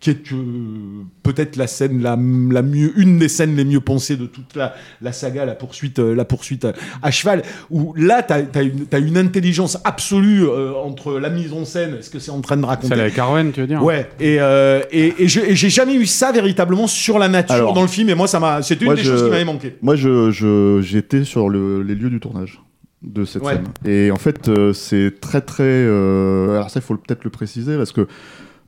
qui 0.00 0.08
est 0.08 0.32
euh, 0.32 1.02
peut-être 1.22 1.56
la 1.56 1.66
scène 1.66 2.00
la, 2.02 2.16
la 2.50 2.62
mieux, 2.62 2.90
une 2.98 3.18
des 3.18 3.28
scènes 3.28 3.54
les 3.54 3.66
mieux 3.66 3.80
pensées 3.80 4.16
de 4.16 4.24
toute 4.24 4.56
la, 4.56 4.74
la 5.02 5.12
saga, 5.12 5.44
la 5.44 5.54
poursuite, 5.54 5.98
euh, 5.98 6.14
la 6.14 6.24
poursuite 6.24 6.64
euh, 6.64 6.72
à 7.02 7.10
cheval, 7.10 7.42
où 7.70 7.92
là, 7.96 8.22
tu 8.22 8.32
as, 8.32 8.62
une, 8.62 8.86
t'as 8.86 8.98
une 8.98 9.18
intelligence 9.18 9.76
absolue 9.84 10.44
euh, 10.48 10.72
entre 10.74 11.18
la 11.18 11.28
mise 11.28 11.52
en 11.52 11.66
scène, 11.66 11.98
ce 12.00 12.08
que 12.08 12.18
c'est 12.18 12.30
en 12.30 12.40
train 12.40 12.56
de 12.56 12.64
raconter. 12.64 12.88
Celle 12.88 13.00
avec 13.00 13.18
Arwen, 13.18 13.52
tu 13.52 13.60
veux 13.60 13.66
dire 13.66 13.82
Ouais, 13.84 14.08
et, 14.18 14.38
euh, 14.40 14.80
et, 14.90 15.12
et 15.18 15.28
j'ai 15.28 15.68
jamais 15.70 15.94
eu 15.96 16.06
ça 16.06 16.32
véritablement 16.32 16.86
sur 16.86 17.18
la 17.18 17.28
nature 17.28 17.54
Alors, 17.54 17.74
dans 17.74 17.82
le 17.82 17.88
film, 17.88 18.08
et 18.08 18.14
moi, 18.14 18.26
ça 18.26 18.40
m'a, 18.40 18.62
c'était 18.62 18.86
une 18.86 18.92
moi, 18.92 18.94
des 18.94 19.02
je- 19.02 19.10
choses 19.10 19.24
qui 19.24 19.30
m'avait 19.30 19.44
manqué. 19.44 19.76
Moi, 19.82 19.96
je, 19.96 20.30
je- 20.30 20.80
j'étais 20.82 21.24
sur 21.24 21.50
le- 21.50 21.82
les 21.82 21.94
lieux 21.94 22.08
du 22.10 22.20
tournage 22.20 22.62
de 23.02 23.26
cette 23.26 23.42
Ouais. 23.42 23.52
scène. 23.52 23.64
Et 23.84 24.10
en 24.10 24.16
fait, 24.16 24.48
euh, 24.48 24.72
c'est 24.72 25.20
très 25.20 25.42
très. 25.42 25.64
euh, 25.64 26.52
alors 26.56 26.70
ça, 26.70 26.80
il 26.80 26.86
faut 26.86 26.96
peut-être 26.96 27.24
le 27.24 27.30
préciser 27.30 27.76
parce 27.76 27.92
que. 27.92 28.06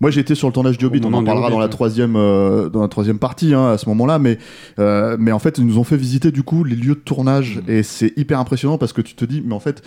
Moi, 0.03 0.11
j'ai 0.11 0.20
été 0.20 0.35
sur 0.35 0.49
le 0.49 0.53
tournage 0.53 0.77
du 0.79 0.85
Hobbit. 0.85 1.01
On 1.05 1.12
en 1.15 1.23
parlera 1.24 1.49
dans 1.49 1.61
la 1.61 1.69
troisième, 1.69 2.16
euh, 2.16 2.69
dans 2.69 2.83
la 2.83 2.89
troisième 2.89 3.19
partie 3.20 3.55
hein, 3.55 3.70
à 3.70 3.79
ce 3.79 3.89
moment-là. 3.89 4.19
Mais, 4.19 4.37
euh, 4.81 5.16
mais 5.19 5.31
en 5.33 5.39
fait, 5.39 5.59
ils 5.59 5.65
nous 5.65 5.79
ont 5.79 5.85
fait 5.85 5.97
visiter 5.97 6.33
du 6.33 6.43
coup 6.43 6.65
les 6.65 6.74
lieux 6.77 6.97
de 6.97 7.01
tournage 7.01 7.61
et 7.69 7.85
c'est 7.85 8.12
hyper 8.19 8.41
impressionnant 8.41 8.79
parce 8.79 8.93
que 8.93 9.01
tu 9.01 9.15
te 9.15 9.24
dis, 9.24 9.43
mais 9.47 9.55
en 9.55 9.61
fait, 9.61 9.81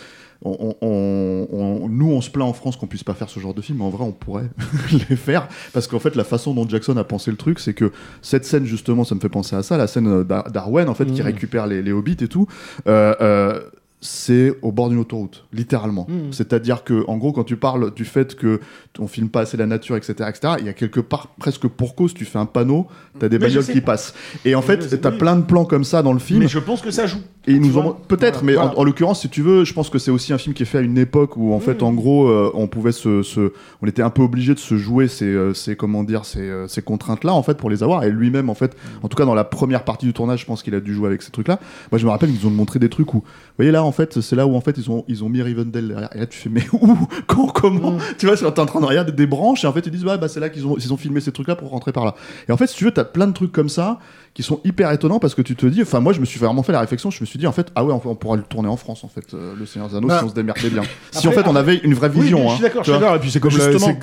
on, 0.44 0.74
on- 0.82 1.48
on- 1.52 1.90
nous, 1.90 2.12
on 2.12 2.22
se 2.22 2.30
plaint 2.30 2.48
en 2.48 2.54
France 2.54 2.78
qu'on 2.78 2.88
puisse 2.88 3.04
pas 3.04 3.14
faire 3.14 3.30
ce 3.30 3.40
genre 3.42 3.54
de 3.54 3.62
film, 3.62 3.80
mais 3.80 3.84
en 3.86 3.90
vrai, 3.90 4.04
on 4.06 4.12
pourrait 4.14 4.50
les 5.10 5.16
faire 5.18 5.48
parce 5.74 5.88
qu'en 5.88 6.00
fait, 6.00 6.16
la 6.16 6.24
façon 6.24 6.54
dont 6.54 6.68
Jackson 6.68 6.96
a 6.98 7.04
pensé 7.04 7.30
le 7.32 7.38
truc, 7.38 7.60
c'est 7.60 7.74
que 7.74 7.92
cette 8.22 8.46
scène 8.46 8.66
justement, 8.66 9.04
ça 9.04 9.16
me 9.16 9.20
fait 9.20 9.30
penser 9.30 9.56
à 9.56 9.64
ça, 9.64 9.76
la 9.78 9.88
scène 9.88 10.24
d'Ar- 10.24 10.50
d'Arwen 10.52 10.88
en 10.90 10.94
fait 10.94 11.06
qui 11.06 11.22
récupère 11.22 11.68
les, 11.68 11.82
les 11.82 11.92
hobbits 11.92 12.18
et 12.22 12.28
tout. 12.28 12.48
euh, 12.88 13.14
euh, 13.22 13.60
c'est 14.02 14.54
au 14.62 14.72
bord 14.72 14.90
d'une 14.90 15.00
autoroute, 15.00 15.46
littéralement. 15.52 16.06
C'est-à-dire 16.30 16.84
que, 16.84 17.04
en 17.08 17.18
gros, 17.18 17.32
quand 17.32 17.44
tu 17.44 17.56
parles 17.58 17.92
du 17.94 18.06
fait 18.06 18.36
que 18.36 18.60
on 19.00 19.08
filme 19.08 19.30
pas 19.30 19.42
assez 19.42 19.58
la 19.58 19.66
nature, 19.66 19.96
etc., 19.98 20.14
etc., 20.30 20.54
il 20.60 20.66
y 20.66 20.70
a 20.70 20.74
quelque 20.74 21.00
part 21.00 21.30
presque 21.40 21.68
pour 21.68 21.96
cause, 21.96 22.14
tu 22.14 22.24
fais 22.24 22.38
un 22.38 22.46
panneau, 22.46 22.86
t'as 23.20 23.30
des 23.30 23.40
Mais 23.40 23.48
bagnoles 23.48 23.66
qui 23.66 23.82
passent. 23.82 24.14
Et 24.46 24.54
en 24.54 24.60
Mais 24.62 24.66
fait, 24.78 25.02
t'as 25.02 25.12
oui. 25.12 25.18
plein 25.18 25.36
de 25.38 25.42
plans 25.42 25.66
comme 25.66 25.84
ça 25.84 26.04
dans 26.04 26.14
le 26.14 26.20
film. 26.20 26.40
Mais 26.42 26.48
je 26.48 26.60
pense 26.60 26.82
que 26.82 26.92
ça 26.92 27.08
joue. 27.08 27.18
Et 27.48 27.54
ils 27.54 27.60
Tu 27.62 27.68
nous 27.68 27.74
vois 27.74 27.86
ont 27.88 27.94
peut-être, 28.08 28.44
mais 28.44 28.54
Voilà. 28.54 28.72
en, 28.76 28.80
en 28.80 28.84
l'occurrence, 28.84 29.22
si 29.22 29.30
tu 29.30 29.42
veux, 29.42 29.66
je 29.66 29.74
pense 29.74 29.90
que 29.90 29.98
c'est 30.00 30.12
aussi 30.12 30.34
un 30.34 30.38
film 30.38 30.54
qui 30.54 30.64
est 30.64 30.66
fait 30.68 30.80
à 30.80 30.82
une 30.82 30.98
époque 30.98 31.36
où 31.38 31.54
en 31.54 31.60
fait, 31.60 31.82
en 31.84 31.94
gros, 31.94 32.28
euh, 32.28 32.52
on 32.54 32.68
pouvait 32.68 32.92
se, 32.92 33.24
se- 33.24 33.54
on 33.82 33.88
était 33.88 34.02
un 34.02 34.10
peu 34.12 34.22
obligé 34.22 34.54
de 34.54 34.60
se 34.60 34.78
jouer 34.78 35.08
ces, 35.08 35.26
euh, 35.26 35.54
ces 35.54 35.76
comment 35.76 36.04
dire, 36.04 36.26
ces, 36.26 36.40
euh, 36.42 36.68
ces 36.68 36.82
contraintes-là 36.82 37.34
en 37.34 37.44
fait 37.44 37.56
pour 37.58 37.70
les 37.70 37.82
avoir. 37.84 38.04
Et 38.04 38.12
lui-même, 38.12 38.50
en 38.50 38.56
fait, 38.56 38.76
en 39.04 39.08
tout 39.08 39.16
cas 39.18 39.26
dans 39.26 39.36
la 39.36 39.44
première 39.44 39.84
partie 39.84 40.06
du 40.06 40.14
tournage, 40.14 40.42
je 40.42 40.46
pense 40.46 40.62
qu'il 40.64 40.76
a 40.76 40.80
dû 40.80 40.94
jouer 40.94 41.08
avec 41.08 41.22
ces 41.22 41.32
trucs-là. 41.32 41.60
Moi, 41.92 42.00
je 42.00 42.06
me 42.06 42.10
rappelle 42.12 42.32
qu'ils 42.32 42.46
ont 42.48 42.52
montré 42.52 42.80
des 42.80 42.90
trucs 42.90 43.14
où, 43.14 43.18
vous 43.20 43.24
voyez 43.58 43.72
là, 43.72 43.84
en 43.86 43.92
fait, 43.92 44.20
c'est 44.22 44.36
là 44.36 44.46
où 44.48 44.56
en 44.56 44.62
fait 44.62 44.76
ils 44.78 44.90
ont, 44.92 45.06
ils 45.08 45.24
ont 45.24 45.30
mis 45.30 45.42
Rivendell 45.42 45.88
derrière. 45.88 46.10
Et 46.16 46.20
là, 46.20 46.26
tu 46.26 46.38
fais 46.38 46.50
mais 46.50 46.64
où, 46.74 46.98
quand, 47.28 47.48
comment, 47.48 47.98
tu 48.18 48.26
vois, 48.28 48.36
t'es 48.36 48.60
en 48.60 48.66
train 48.66 48.82
de 48.82 48.86
regarder 48.86 49.12
des 49.12 49.28
branches 49.28 49.64
et 49.64 49.68
en 49.68 49.74
fait 49.74 49.86
ils 49.86 49.92
disent 49.92 50.06
ouais, 50.06 50.18
bah 50.18 50.28
c'est 50.28 50.40
là 50.40 50.50
qu'ils 50.50 50.66
ont, 50.68 50.76
ils 50.78 50.92
ont 50.94 50.98
filmé 50.98 51.22
ces 51.22 51.32
trucs-là 51.32 51.56
pour 51.56 51.70
rentrer 51.70 51.92
par 51.92 52.06
là. 52.06 52.16
Et 52.50 52.52
en 52.52 52.58
fait, 52.58 52.68
si 52.68 52.76
tu 52.76 52.86
veux, 52.86 52.92
t'as 52.92 53.04
plein 53.06 53.28
de 53.28 53.34
trucs 53.34 53.52
comme 53.52 53.70
ça 53.70 54.00
qui 54.34 54.44
sont 54.44 54.60
hyper 54.66 54.92
étonnants 54.92 55.20
parce 55.20 55.34
que 55.34 55.42
tu 55.42 55.56
te 55.56 55.66
dis, 55.66 55.82
enfin 55.82 56.02
moi 56.02 56.12
je 56.12 56.20
me 56.20 56.26
suis 56.26 56.40
vraiment 56.42 56.62
fait 56.62 56.74
la 56.74 56.82
réflexion, 56.82 57.10
je 57.10 57.22
me 57.22 57.26
suis 57.26 57.40
dit 57.40 57.48
en 57.48 57.54
fait 57.54 57.72
ah 57.74 57.86
ouais 57.86 57.94
on, 57.94 58.02
on 58.10 58.16
pourra 58.16 58.36
le 58.36 58.44
tourner 58.44 58.68
en 58.68 58.76
France 58.76 59.06
en 59.06 59.08
fait 59.08 59.34
euh, 59.34 59.54
le 59.58 59.66
Seigneur 59.66 59.88
des 59.88 59.96
Anneaux 59.96 60.10
Bah, 60.10 60.20
si 60.20 60.26
on 60.26 60.30
se 60.30 60.34
démerdait 60.34 60.70
bien. 60.70 60.82
si 61.12 61.26
en 61.26 61.30
après- 61.32 61.44
fait 61.44 61.50
on 61.50 61.56
avait 61.56 61.78
une 61.78 61.94
vraie 61.94 62.10
vision. 62.10 62.40
hein, 62.50 62.50
je 62.50 62.54
suis 62.56 62.64
d'accord, 62.64 62.84
tu 62.84 62.90
je 62.90 62.96
suis 62.96 63.00
d'accord. 63.02 63.16
Et 63.16 63.20
puis 63.20 63.32
c'est 63.32 63.40
comme, 63.40 63.52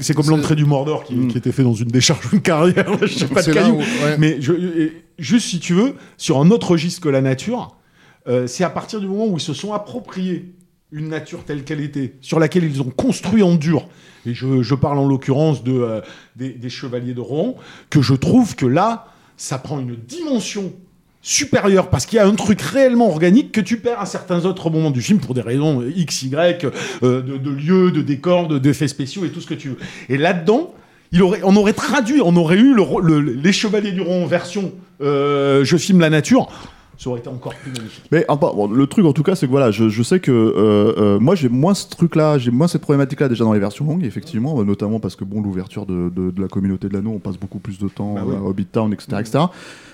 c'est- 0.01 0.15
comme 0.15 0.31
l'entrée 0.31 0.55
du 0.57 0.65
Mordor 0.65 1.05
qui, 1.05 1.15
Mm. 1.17 1.29
qui 1.29 1.37
était 1.37 1.53
fait 1.53 1.63
dans 1.65 1.75
une 1.75 1.89
décharge 1.89 2.31
d'une 2.31 2.41
carrière. 2.41 2.87
je 3.03 3.07
sais 3.19 3.27
pas 3.27 3.43
de 3.43 3.53
là 3.53 3.61
cailloux. 3.63 3.75
où- 3.77 3.79
ouais. 3.81 4.17
Mais 4.19 4.39
je, 4.41 4.55
juste 5.19 5.49
si 5.49 5.61
tu 5.61 5.75
veux, 5.75 5.95
sur 6.17 6.39
un 6.41 6.51
autre 6.51 6.71
registre 6.71 7.03
que 7.03 7.09
la 7.11 7.21
nature, 7.21 7.77
euh, 8.29 8.47
c'est 8.47 8.65
à 8.65 8.71
partir 8.71 9.01
du 9.01 9.07
moment 9.07 9.27
où 9.27 9.37
ils 9.37 9.41
se 9.41 9.55
sont 9.55 9.73
appropriés 9.73 10.55
une 10.93 11.09
nature 11.09 11.45
telle 11.45 11.65
qu'elle 11.65 11.81
était, 11.81 12.15
sur 12.21 12.39
laquelle 12.39 12.65
ils 12.65 12.81
ont 12.83 12.91
construit 12.91 13.43
en 13.43 13.55
dur. 13.55 13.89
Et 14.27 14.35
je, 14.35 14.75
parle 14.75 14.99
en 14.99 15.09
l'occurrence 15.09 15.65
de, 15.65 15.73
euh, 15.73 16.01
des, 16.37 16.69
chevaliers 16.69 17.15
de 17.15 17.21
Rohan, 17.21 17.57
que 17.91 18.03
je 18.03 18.15
trouve 18.15 18.55
que 18.55 18.67
là, 18.67 19.07
ça 19.37 19.59
prend 19.59 19.81
une 19.81 19.97
dimension 19.97 20.73
supérieure 21.23 21.89
parce 21.89 22.05
qu'il 22.05 22.17
y 22.17 22.21
a 22.21 22.27
un 22.27 22.35
truc 22.35 22.61
réellement 22.61 23.09
organique 23.09 23.53
que 23.53 23.61
tu 23.61 23.79
perds 23.79 24.01
à 24.01 24.07
certains 24.07 24.45
autres 24.45 24.71
moments 24.71 24.91
du 24.91 25.01
film 25.01 25.19
pour 25.19 25.35
des 25.35 25.41
raisons 25.41 25.83
X, 25.83 26.23
Y, 26.25 26.67
euh, 27.03 27.23
de, 27.23 27.37
de 27.37 27.51
lieux, 27.51 27.91
de 27.91 28.03
décors, 28.03 28.47
de- 28.49 28.59
d'effets 28.59 28.89
spéciaux 28.89 29.25
et 29.25 29.31
tout 29.31 29.41
ce 29.41 29.47
que 29.47 29.55
tu 29.55 29.71
veux. 29.71 29.79
Et 30.09 30.19
là-dedans, 30.19 30.75
on 31.43 31.57
aurait 31.57 31.73
traduit, 31.73 32.21
on 32.23 32.37
aurait 32.37 32.57
eu 32.57 32.75
le, 32.75 33.21
les 33.21 33.53
Chevaliers 33.53 33.93
du 33.93 34.01
Rond 34.01 34.27
version 34.27 34.73
je 35.01 35.77
filme 35.79 35.99
la 35.99 36.11
nature, 36.11 36.49
ça 36.99 37.11
aurait 37.11 37.21
été 37.21 37.29
encore 37.29 37.55
plus 37.55 37.73
magnifique. 37.73 38.05
Mais 38.13 38.25
bon, 38.29 38.69
le 38.69 38.87
truc 38.87 39.05
en 39.07 39.13
tout 39.13 39.23
cas, 39.23 39.35
c'est 39.35 39.47
que 39.47 39.51
voilà, 39.51 39.71
je, 39.71 39.89
je 39.89 40.03
sais 40.03 40.21
que 40.21 40.31
euh, 40.31 40.95
euh, 40.99 41.19
moi 41.19 41.35
j'ai 41.35 41.49
moins 41.49 41.75
ce 41.75 41.89
truc-là, 41.89 42.39
j'ai 42.39 42.51
moins 42.51 42.69
cette 42.69 42.83
problématique-là 42.83 43.29
déjà 43.29 43.45
dans 43.45 43.53
les 43.53 43.61
versions 43.61 43.85
longues, 43.85 44.05
effectivement, 44.05 44.61
euh, 44.61 44.65
notamment 44.65 45.01
parce 45.01 45.17
que 45.17 45.25
bon, 45.25 45.41
l'ouverture 45.43 45.87
de, 45.87 46.11
de, 46.15 46.31
de 46.31 46.41
la 46.43 46.49
communauté 46.49 46.89
de 46.89 46.95
l'anneau, 46.95 47.13
on 47.15 47.19
passe 47.19 47.37
beaucoup 47.39 47.59
plus 47.59 47.79
de 47.79 47.89
temps 47.89 48.15
Bah 48.15 48.23
oui. 48.27 48.37
à 48.37 48.43
Hobbit 48.43 48.67
Town, 48.67 48.93
etc., 48.93 49.17
etc. 49.21 49.45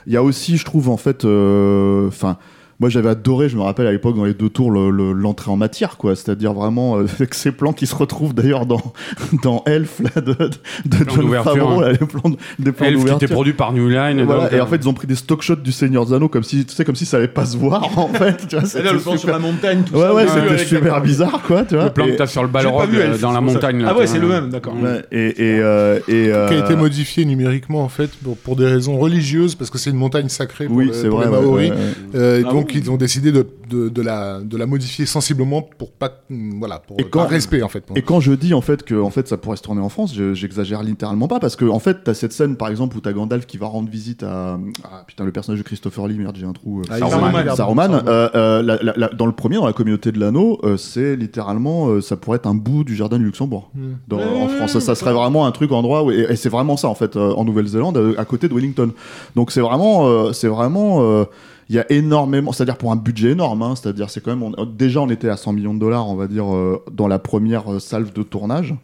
Il 0.07 0.13
y 0.13 0.17
a 0.17 0.23
aussi, 0.23 0.57
je 0.57 0.65
trouve, 0.65 0.89
en 0.89 0.97
fait, 0.97 1.25
enfin. 1.25 2.37
Moi 2.81 2.89
j'avais 2.91 3.09
adoré, 3.11 3.49
je 3.49 3.57
me 3.57 3.63
rappelle 3.63 3.87
à 3.87 3.93
l'époque 3.93 4.15
dans 4.17 4.25
les 4.25 4.35
deux 4.35 4.49
tours, 4.49 4.71
le- 4.71 4.91
le- 4.91 5.13
l'entrée 5.13 5.51
en 5.51 5.57
matière, 5.57 5.97
quoi. 5.97 6.15
C'est-à-dire 6.15 6.53
vraiment 6.53 6.97
euh, 6.99 7.07
avec 7.19 7.35
ces 7.35 7.51
plans 7.53 7.73
qui 7.73 7.87
se 7.87 7.95
retrouvent 7.95 8.35
d'ailleurs 8.35 8.67
dans, 8.67 8.81
dans 9.43 9.63
Elf, 9.67 10.01
là, 10.01 10.21
de, 10.21 10.33
de, 10.33 10.49
de 10.87 11.05
plans 11.05 11.15
John 11.15 11.25
d'ouverture, 11.25 11.55
Favreau, 11.57 11.81
hein. 11.83 11.87
là, 11.87 11.93
les 11.93 11.99
plans, 12.07 12.31
de- 12.31 12.37
des 12.59 12.73
plans 12.73 12.87
Elf 12.87 13.05
qui 13.05 13.11
était 13.13 13.27
produit 13.29 13.53
par 13.53 13.73
New 13.73 13.89
Line. 13.89 14.21
Et, 14.21 14.23
voilà, 14.23 14.45
donc, 14.45 14.53
et 14.53 14.57
euh, 14.57 14.63
en 14.63 14.67
fait, 14.67 14.77
ils 14.77 14.89
ont 14.89 14.93
pris 14.95 15.07
des 15.07 15.15
stock 15.17 15.43
shots 15.43 15.57
du 15.57 15.73
Seigneur 15.73 16.07
des 16.07 16.13
Anneaux 16.13 16.29
comme 16.29 16.43
si, 16.45 16.65
tu 16.65 16.75
sais, 16.75 16.85
comme 16.85 16.95
si 16.97 17.05
ça 17.07 17.17
allait 17.17 17.27
pas 17.29 17.45
se 17.47 17.57
voir, 17.57 17.83
en 17.99 18.09
fait. 18.09 18.47
Tu 18.49 18.57
vois, 18.57 18.65
Et 18.79 18.83
là, 18.83 18.93
le 18.93 18.99
plan 19.01 19.17
sur 19.17 19.29
la 19.29 19.35
super... 19.37 19.41
montagne, 19.41 19.83
tout 19.85 19.95
Ouais, 19.95 20.01
ça. 20.01 20.15
ouais, 20.15 20.27
c'était 20.29 20.65
super 20.65 21.01
bizarre, 21.01 21.43
quoi, 21.47 21.65
tu 21.65 21.75
vois. 21.75 21.85
le 21.87 21.91
plan 21.93 22.07
Et- 22.07 22.13
que 22.13 22.17
t'as 22.17 22.27
sur 22.27 22.43
le 22.43 22.49
Balrog 22.49 22.89
vu 22.91 22.99
euh, 23.01 23.19
dans 23.19 23.33
la 23.33 23.41
montagne. 23.41 23.85
Ah 23.89 23.97
ouais, 23.97 24.07
c'est 24.07 24.19
le 24.21 24.29
même, 24.29 24.51
d'accord. 24.51 24.75
Et, 25.11 25.29
et, 25.31 25.59
euh, 25.61 25.99
qui 26.07 26.31
a 26.55 26.59
été 26.59 26.77
modifié 26.77 27.25
numériquement 27.25 27.83
en 27.83 27.89
fait 27.89 28.11
pour, 28.45 28.57
des 28.57 28.67
raisons 28.67 28.99
religieuses 28.99 29.55
parce 29.55 29.71
que 29.71 29.79
c'est 29.79 29.91
une 29.91 29.97
montagne 29.97 30.29
sacrée 30.29 30.67
pour, 30.67 30.77
Oui, 30.77 30.87
le- 30.87 30.93
c'est 30.93 31.09
pour 31.09 31.19
vrai. 31.19 31.27
les 31.27 31.33
Maoris. 31.33 31.73
Ah 32.15 32.53
donc 32.69 32.75
ils 32.85 32.91
ont 32.91 32.97
décidé 32.97 33.33
de, 33.33 33.47
de, 33.71 33.89
de 33.89 34.03
la, 34.03 34.41
de 34.41 34.57
la 34.57 34.67
modifier 34.67 35.07
sensiblement 35.07 35.63
pour 35.63 35.91
pas 35.91 36.23
voilà 36.31 36.79
pour 36.79 36.99
Et 37.01 37.05
quand- 37.05 37.27
respect 37.27 37.63
en 37.63 37.69
fait. 37.69 37.85
Et 37.97 38.03
quand 38.03 38.21
je 38.21 38.33
dis 38.33 38.55
en 38.55 38.61
fait 38.61 38.83
que 38.83 38.95
en 39.01 39.11
fait 39.11 39.27
ça 39.29 39.37
pourrait 39.37 39.57
se 39.57 39.63
tourner 39.63 39.81
en 39.81 39.89
France, 39.89 40.15
je- 40.15 40.35
j'exagère 40.35 40.83
littéralement 40.83 41.29
pas 41.29 41.41
parce 41.41 41.57
que 41.57 41.65
en 41.65 41.79
fait 41.79 41.99
t'as 42.05 42.15
cette 42.15 42.33
scène 42.33 42.57
par 42.57 42.69
exemple 42.69 42.97
où 42.97 43.01
t'as 43.01 43.13
Gandalf 43.13 43.47
qui 43.47 43.57
va 43.59 43.67
rendre 43.67 43.89
visite 43.89 44.23
à 44.23 44.59
ah, 44.85 45.05
putain 45.07 45.25
le 45.25 45.33
personnage 45.33 45.59
de 45.59 45.65
Christopher 45.65 46.07
Lee 46.09 46.19
merde 46.19 46.37
j'ai 46.39 46.47
un 46.47 46.53
trou 46.53 46.81
euh, 46.81 46.85
Ah, 46.91 46.99
Saruman. 46.99 47.33
Saruman, 47.33 47.57
Saruman, 47.57 48.03
euh, 48.07 48.29
euh, 48.35 48.63
la- 48.63 48.83
la- 48.83 48.95
la- 48.97 49.09
dans 49.09 49.27
le 49.27 49.33
premier 49.33 49.57
dans 49.57 49.67
la 49.67 49.73
communauté 49.73 50.13
de 50.13 50.21
l'anneau 50.21 50.59
euh, 50.65 50.77
c'est 50.77 51.17
littéralement 51.17 51.89
euh, 51.89 52.01
ça 52.01 52.17
pourrait 52.17 52.37
être 52.37 52.47
un 52.47 52.55
bout 52.55 52.85
du 52.85 52.95
jardin 52.97 53.19
du 53.19 53.25
Luxembourg 53.25 53.71
Hmm. 53.75 53.95
dans- 54.09 54.19
en 54.19 54.49
France 54.49 54.79
ça, 54.79 54.95
serait 54.95 55.13
vraiment 55.13 55.47
un 55.47 55.53
truc 55.53 55.73
endroit 55.73 56.03
où, 56.05 56.11
et, 56.11 56.27
et 56.31 56.37
c'est 56.37 56.49
vraiment 56.49 56.77
ça 56.77 56.89
en 56.89 56.95
fait 56.95 57.17
euh, 57.17 57.33
en 57.35 57.45
Nouvelle-Zélande 57.45 57.97
euh, 57.97 58.15
à 58.19 58.25
côté 58.25 58.49
de 58.49 58.55
Wellington 58.55 58.91
donc 59.37 59.53
c'est 59.53 59.61
vraiment 59.61 60.07
euh, 60.07 60.33
c'est 60.33 60.49
vraiment 60.49 61.03
euh, 61.03 61.25
il 61.69 61.77
y 61.77 61.79
a 61.79 61.91
énormément, 61.93 62.53
c'est-à-dire 62.53 62.77
pour 62.79 62.93
un 62.93 62.97
budget 62.97 63.31
énorme, 63.33 63.63
hein, 63.63 63.75
c'est-à-dire 63.77 64.09
c'est 64.11 64.23
quand 64.23 64.35
même, 64.35 64.43
on- 64.43 64.65
déjà 64.65 65.01
on 65.01 65.09
était 65.11 65.29
à 65.29 65.37
100 65.37 65.53
millions 65.53 65.75
de 65.75 65.81
dollars, 65.81 66.09
on 66.09 66.15
va 66.17 66.27
dire, 66.27 66.53
euh, 66.55 66.83
dans 66.93 67.09
la 67.09 67.19
première 67.19 67.73
euh, 67.73 67.79
salve 67.79 68.13
de 68.13 68.23
tournage. 68.23 68.75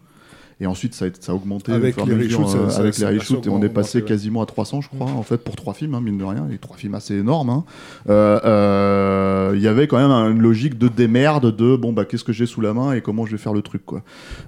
Et 0.61 0.67
ensuite, 0.67 0.95
ça 0.95 1.07
a, 1.07 1.09
ça 1.19 1.33
a 1.33 1.35
augmenté 1.35 1.73
Avec 1.73 1.97
les 1.97 2.15
reshoots, 2.15 2.55
euh, 2.55 2.71
avec 2.79 2.97
les 2.99 3.07
reshoots, 3.19 3.45
et 3.45 3.49
on 3.51 3.61
est 3.61 3.69
passé 3.69 3.99
ouais. 3.99 4.05
quasiment 4.05 4.41
à 4.41 4.47
300, 4.47 4.83
je 4.83 4.89
crois, 4.89 5.11
en 5.11 5.25
fait, 5.25 5.39
pour 5.39 5.57
trois 5.57 5.75
films, 5.75 5.95
hein, 5.97 6.01
mine 6.01 6.17
de 6.17 6.23
rien, 6.25 6.47
et 6.53 6.59
trois 6.59 6.77
films 6.77 6.95
assez 6.95 7.17
énormes. 7.17 7.51
hein. 7.51 7.65
Euh, 8.09 8.39
euh, 8.45 9.53
Il 9.57 9.61
y 9.63 9.67
avait 9.67 9.89
quand 9.89 9.97
même 9.99 10.13
une 10.33 10.41
logique 10.41 10.79
de 10.79 10.87
démerde, 10.87 11.55
de 11.55 11.75
bon, 11.77 11.93
bah, 11.93 12.05
qu'est-ce 12.05 12.23
que 12.23 12.33
j'ai 12.33 12.47
sous 12.47 12.61
la 12.61 12.73
main 12.73 12.93
et 12.93 13.01
comment 13.01 13.27
je 13.27 13.33
vais 13.33 13.39
faire 13.39 13.53
le 13.53 13.63
truc, 13.63 13.85
quoi. 13.85 14.03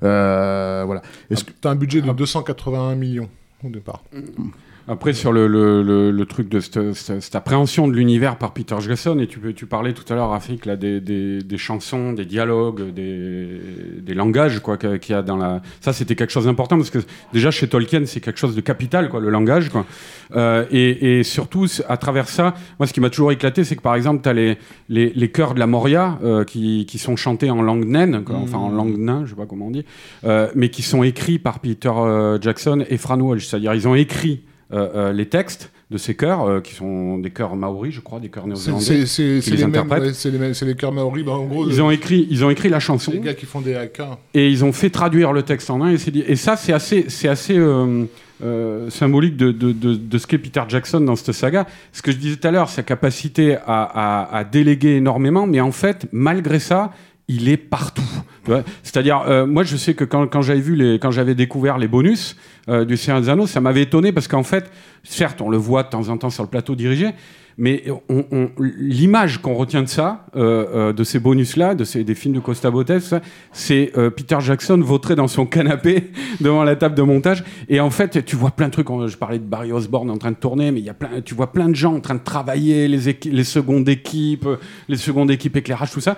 Euh, 0.04 0.84
voilà. 0.86 1.02
Est-ce 1.28 1.42
que 1.42 1.50
T'as 1.60 1.70
un 1.70 1.76
budget 1.76 2.00
de 2.02 2.12
281 2.12 2.94
millions 2.94 3.28
au 3.64 3.68
départ. 3.68 4.04
Après, 4.88 5.12
sur 5.12 5.32
le, 5.32 5.48
le, 5.48 5.82
le, 5.82 6.10
le 6.12 6.26
truc 6.26 6.48
de 6.48 6.60
cette, 6.60 6.92
cette- 6.94 7.20
cette 7.20 7.34
appréhension 7.34 7.88
de 7.88 7.92
l'univers 7.94 8.36
par 8.38 8.52
Peter 8.52 8.76
Jackson, 8.80 9.18
et 9.18 9.26
tu, 9.26 9.40
peux- 9.40 9.52
tu 9.52 9.66
parlais 9.66 9.92
tout 9.92 10.04
à 10.12 10.14
l'heure, 10.14 10.28
Rafik, 10.30 10.64
là, 10.64 10.76
des, 10.76 11.00
des, 11.00 11.42
des 11.42 11.58
chansons, 11.58 12.12
des 12.12 12.24
dialogues, 12.24 12.92
des, 12.94 13.48
des 14.00 14.14
langages 14.14 14.60
quoi, 14.60 14.76
qu'il 14.76 15.00
y 15.10 15.12
a 15.14 15.22
dans 15.22 15.36
la. 15.36 15.60
Ça, 15.80 15.92
c'était 15.92 16.14
quelque 16.14 16.30
chose 16.32 16.44
d'important 16.44 16.76
parce 16.76 16.90
que 16.90 17.00
déjà 17.32 17.50
chez 17.50 17.66
Tolkien, 17.68 18.02
c'est 18.06 18.20
quelque 18.20 18.38
chose 18.38 18.54
de 18.54 18.60
capital, 18.60 19.08
quoi, 19.08 19.18
le 19.18 19.28
langage. 19.30 19.70
Quoi. 19.70 19.84
Euh, 20.36 20.64
et, 20.70 21.18
et 21.18 21.22
surtout, 21.24 21.66
à 21.88 21.96
travers 21.96 22.28
ça, 22.28 22.54
moi, 22.78 22.86
ce 22.86 22.92
qui 22.92 23.00
m'a 23.00 23.10
toujours 23.10 23.32
éclaté, 23.32 23.64
c'est 23.64 23.74
que 23.74 23.82
par 23.82 23.96
exemple, 23.96 24.22
tu 24.22 24.28
as 24.28 24.32
les, 24.34 24.56
les, 24.88 25.12
les 25.14 25.28
chœurs 25.30 25.54
de 25.54 25.58
la 25.58 25.66
Moria 25.66 26.18
euh, 26.22 26.44
qui, 26.44 26.86
qui 26.86 26.98
sont 26.98 27.16
chantés 27.16 27.50
en 27.50 27.60
langue 27.60 27.86
naine, 27.86 28.22
quoi, 28.24 28.36
enfin 28.36 28.58
en 28.58 28.70
langue 28.70 28.96
nain, 28.98 29.22
je 29.24 29.30
sais 29.30 29.36
pas 29.36 29.46
comment 29.46 29.66
on 29.66 29.70
dit, 29.72 29.84
euh, 30.24 30.48
mais 30.54 30.68
qui 30.68 30.82
sont 30.82 31.02
écrits 31.02 31.40
par 31.40 31.58
Peter 31.58 31.90
euh, 31.92 32.38
Jackson 32.40 32.84
et 32.88 32.96
Fran 32.98 33.18
Walsh. 33.18 33.46
C'est-à-dire, 33.46 33.74
ils 33.74 33.88
ont 33.88 33.94
écrit 33.96 34.42
euh, 34.72 34.88
euh, 34.94 35.12
les 35.12 35.26
textes 35.26 35.70
de 35.92 35.98
ces 35.98 36.16
chœurs, 36.16 36.42
euh, 36.42 36.60
qui 36.60 36.74
sont 36.74 37.18
des 37.18 37.30
chœurs 37.30 37.54
maoris, 37.54 37.94
je 37.94 38.00
crois, 38.00 38.18
des 38.18 38.28
chœurs 38.28 38.48
néo-zélandais. 38.48 39.06
C'est 39.06 39.22
les 39.22 39.40
les, 39.40 39.56
mêmes, 39.58 39.68
interprètent. 39.68 40.02
ouais, 40.02 40.12
c'est 40.12 40.30
les 40.32 40.38
mêmes, 40.38 40.54
c'est 40.54 40.64
les 40.64 40.74
chœurs 40.74 40.90
maoris. 40.90 41.24
Bah, 41.24 41.32
en 41.32 41.44
gros, 41.44 41.68
Ils 41.68 41.80
ont 41.80 41.90
écrit, 41.92 42.26
ils 42.30 42.44
ont 42.44 42.50
écrit 42.50 42.68
la 42.68 42.80
chanson 42.80 43.12
les 43.12 43.20
gars 43.20 43.34
qui 43.34 43.46
font 43.46 43.60
des 43.60 43.76
haka. 43.76 44.18
et 44.34 44.50
ils 44.50 44.64
ont 44.64 44.72
fait 44.72 44.90
traduire 44.90 45.32
le 45.32 45.42
texte 45.42 45.70
en 45.70 45.82
un. 45.82 45.94
Et, 45.94 46.36
ça, 46.36 46.56
c'est 46.56 46.72
assez, 46.72 47.06
assez 47.28 47.60
symbolique 48.88 49.36
de, 49.36 49.52
de, 49.52 49.70
de, 49.70 49.94
de 49.94 50.18
ce 50.18 50.26
qu'est 50.26 50.38
Peter 50.38 50.62
Jackson 50.66 51.00
dans 51.00 51.14
cette 51.14 51.32
saga. 51.32 51.66
Ce 51.92 52.02
que 52.02 52.10
je 52.10 52.16
disais 52.16 52.36
tout 52.36 52.48
à 52.48 52.50
l'heure, 52.50 52.68
sa 52.68 52.82
capacité 52.82 53.54
à, 53.54 53.62
à, 53.66 54.36
à 54.38 54.42
déléguer 54.42 54.96
énormément, 54.96 55.46
mais 55.46 55.60
en 55.60 55.72
fait, 55.72 56.08
malgré 56.10 56.58
ça, 56.58 56.90
il 57.28 57.48
est 57.48 57.56
partout. 57.56 58.02
C'est-à-dire, 58.82 59.22
euh, 59.26 59.46
moi, 59.46 59.64
je 59.64 59.76
sais 59.76 59.94
que 59.94 60.04
quand, 60.04 60.26
quand 60.28 60.42
j'avais 60.42 60.60
vu 60.60 60.76
les, 60.76 60.98
quand 60.98 61.10
j'avais 61.10 61.34
découvert 61.34 61.78
les 61.78 61.88
bonus 61.88 62.36
euh, 62.68 62.84
du 62.84 62.96
Seigneur 62.96 63.20
des 63.20 63.28
Anneaux, 63.28 63.46
ça 63.46 63.60
m'avait 63.60 63.82
étonné 63.82 64.12
parce 64.12 64.28
qu'en 64.28 64.44
fait, 64.44 64.70
certes, 65.02 65.40
on 65.40 65.50
le 65.50 65.56
voit 65.56 65.82
de 65.82 65.88
temps 65.88 66.08
en 66.08 66.16
temps 66.16 66.30
sur 66.30 66.44
le 66.44 66.48
plateau 66.48 66.76
dirigé, 66.76 67.10
mais 67.58 67.84
on, 68.10 68.24
on- 68.30 68.50
l'image 68.60 69.38
qu'on 69.38 69.54
retient 69.54 69.82
de 69.82 69.88
ça, 69.88 70.26
euh, 70.36 70.66
euh, 70.74 70.92
de 70.92 71.04
ces 71.04 71.18
bonus-là, 71.18 71.74
de 71.74 71.84
ces, 71.84 72.04
des 72.04 72.14
films 72.14 72.34
de 72.34 72.40
Costa 72.40 72.70
Botes, 72.70 72.98
ça, 73.00 73.20
c'est 73.52 73.92
euh, 73.96 74.10
Peter 74.10 74.36
Jackson 74.40 74.78
vautré 74.82 75.14
dans 75.16 75.28
son 75.28 75.46
canapé 75.46 76.10
devant 76.40 76.64
la 76.64 76.76
table 76.76 76.94
de 76.94 77.02
montage. 77.02 77.44
Et 77.68 77.80
en 77.80 77.90
fait, 77.90 78.24
tu 78.24 78.36
vois 78.36 78.50
plein 78.50 78.66
de 78.66 78.72
trucs. 78.72 78.88
Je 79.06 79.16
parlais 79.16 79.38
de 79.38 79.44
Barry 79.44 79.72
Osborne 79.72 80.10
en 80.10 80.18
train 80.18 80.32
de 80.32 80.36
tourner, 80.36 80.70
mais 80.70 80.80
il 80.80 80.84
y 80.86 80.90
a 80.90 80.94
plein, 80.94 81.20
tu 81.24 81.34
vois 81.34 81.50
plein 81.52 81.68
de 81.68 81.74
gens 81.74 81.94
en 81.94 82.00
train 82.00 82.14
de 82.14 82.22
travailler, 82.24 82.88
les, 82.88 83.08
équi- 83.08 83.30
les 83.30 83.44
secondes 83.44 83.88
équipes, 83.88 84.46
euh, 84.46 84.56
les 84.88 84.96
secondes 84.98 85.30
équipes 85.30 85.56
éclairage, 85.56 85.90
tout 85.92 86.00
ça. 86.00 86.16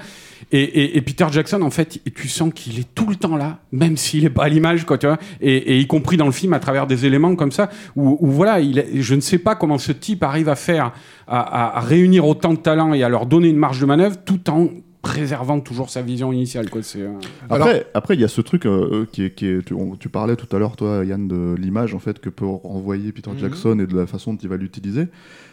Et, 0.53 0.61
et- 0.63 0.97
et 0.97 1.01
Peter 1.03 1.27
Jackson, 1.31 1.63
en 1.63 1.71
fait, 1.71 1.99
tu 2.15 2.29
sens 2.29 2.53
qu'il 2.55 2.79
est 2.81 2.95
tout 2.95 3.07
le 3.09 3.17
temps 3.17 3.37
là, 3.37 3.59
même 3.73 3.97
s'il 3.97 4.25
est 4.25 4.31
pas 4.31 4.45
à 4.45 4.49
l'image, 4.49 4.85
quoi, 4.87 4.99
tu 4.99 5.07
vois. 5.07 5.19
Et, 5.41 5.57
et 5.57 5.79
y 5.79 5.87
compris 5.87 6.17
dans 6.17 6.27
le 6.27 6.33
film, 6.33 6.53
à 6.53 6.59
travers 6.61 6.87
des 6.87 7.07
éléments 7.07 7.35
comme 7.37 7.53
ça, 7.53 7.71
où, 7.97 8.17
où 8.21 8.27
voilà, 8.31 8.61
il 8.61 8.85
je 9.01 9.15
ne 9.15 9.21
sais 9.21 9.39
pas 9.39 9.55
comment 9.55 9.79
ce 9.79 9.93
type 9.93 10.23
arrive 10.23 10.49
à 10.49 10.55
faire, 10.57 10.93
à, 11.29 11.81
réunir 11.81 12.27
autant 12.27 12.55
de 12.55 12.59
talents 12.59 12.95
et 12.95 13.03
à 13.03 13.09
leur 13.09 13.27
donner 13.27 13.49
une 13.49 13.57
marge 13.57 13.81
de 13.81 13.87
manœuvre, 13.87 14.17
tout 14.25 14.49
en 14.51 14.69
préservant 15.03 15.61
toujours 15.61 15.91
sa 15.91 16.03
vision 16.03 16.33
initiale, 16.33 16.69
quoi. 16.71 16.83
C'est. 16.83 17.01
euh, 17.03 17.13
Après, 17.49 17.87
après, 17.95 18.15
il 18.15 18.21
y 18.21 18.25
a 18.25 18.29
ce 18.29 18.41
truc 18.41 18.67
euh, 18.67 19.07
qui 19.13 19.25
est, 19.25 19.31
qui 19.35 19.47
est 19.47 19.65
tu, 19.65 19.73
on- 19.75 19.95
tu 19.97 20.09
parlais 20.09 20.37
tout 20.37 20.55
à 20.55 20.59
l'heure, 20.59 20.77
toi, 20.77 21.05
Yann, 21.05 21.29
de 21.29 21.55
l'image 21.59 21.95
en 21.95 21.99
fait 21.99 22.19
que 22.19 22.29
peut 22.29 22.45
renvoyer 22.47 23.13
Peter 23.13 23.31
Mhm. 23.31 23.39
Jackson 23.39 23.79
et 23.79 23.87
de 23.87 23.97
la 23.97 24.07
façon 24.07 24.33
dont 24.33 24.39
il 24.43 24.49
va 24.49 24.57
l'utiliser. 24.57 25.07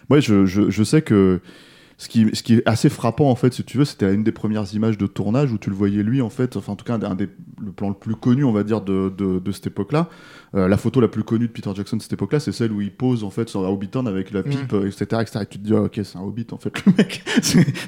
Moi, 0.09 0.19
je, 0.19 0.45
je, 0.45 0.69
je 0.69 0.83
sais 0.83 1.01
que 1.03 1.39
ce 1.97 2.09
qui, 2.09 2.27
ce 2.33 2.43
qui 2.43 2.55
est 2.55 2.63
assez 2.67 2.89
frappant 2.89 3.29
en 3.29 3.35
fait, 3.35 3.53
si 3.53 3.63
tu 3.63 3.77
veux, 3.77 3.85
c'était 3.85 4.13
une 4.13 4.23
des 4.23 4.33
premières 4.33 4.73
images 4.73 4.97
de 4.97 5.07
tournage 5.07 5.53
où 5.53 5.57
tu 5.57 5.69
le 5.69 5.75
voyais 5.77 6.03
lui 6.03 6.21
en 6.21 6.29
fait, 6.29 6.57
enfin 6.57 6.73
en 6.73 6.75
tout 6.75 6.83
cas 6.83 6.95
un 6.95 6.99
des, 6.99 7.05
un 7.05 7.15
des- 7.15 7.29
le 7.63 7.71
plan 7.71 7.87
le 7.89 7.95
plus 7.95 8.15
connu, 8.15 8.43
on 8.43 8.51
va 8.51 8.63
dire, 8.63 8.81
de, 8.81 9.13
de, 9.17 9.39
de 9.39 9.51
cette 9.53 9.67
époque-là. 9.67 10.09
Euh, 10.55 10.67
la 10.69 10.77
photo 10.77 11.01
la 11.01 11.07
plus 11.09 11.23
connue 11.23 11.47
de 11.47 11.51
Peter 11.51 11.69
Jackson 11.75 11.97
de 11.97 12.01
cette 12.01 12.13
époque-là, 12.13 12.39
c'est 12.39 12.53
celle 12.53 12.71
où 12.71 12.79
il 12.79 12.91
pose 12.91 13.23
en 13.25 13.29
fait 13.29 13.49
sur 13.49 13.61
la 13.61 13.69
Hobbiton 13.69 14.05
avec 14.05 14.31
la 14.31 14.41
pipe, 14.41 14.71
euh, 14.73 14.87
etc., 14.87 15.03
etc. 15.21 15.39
Et 15.41 15.45
tu 15.47 15.59
te 15.59 15.63
dis, 15.67 15.73
ah, 15.75 15.81
ok, 15.81 15.99
c'est 16.03 16.17
un 16.17 16.21
Hobbit 16.21 16.47
en 16.51 16.57
fait, 16.57 16.71
le 16.85 16.93
mec. 16.97 17.23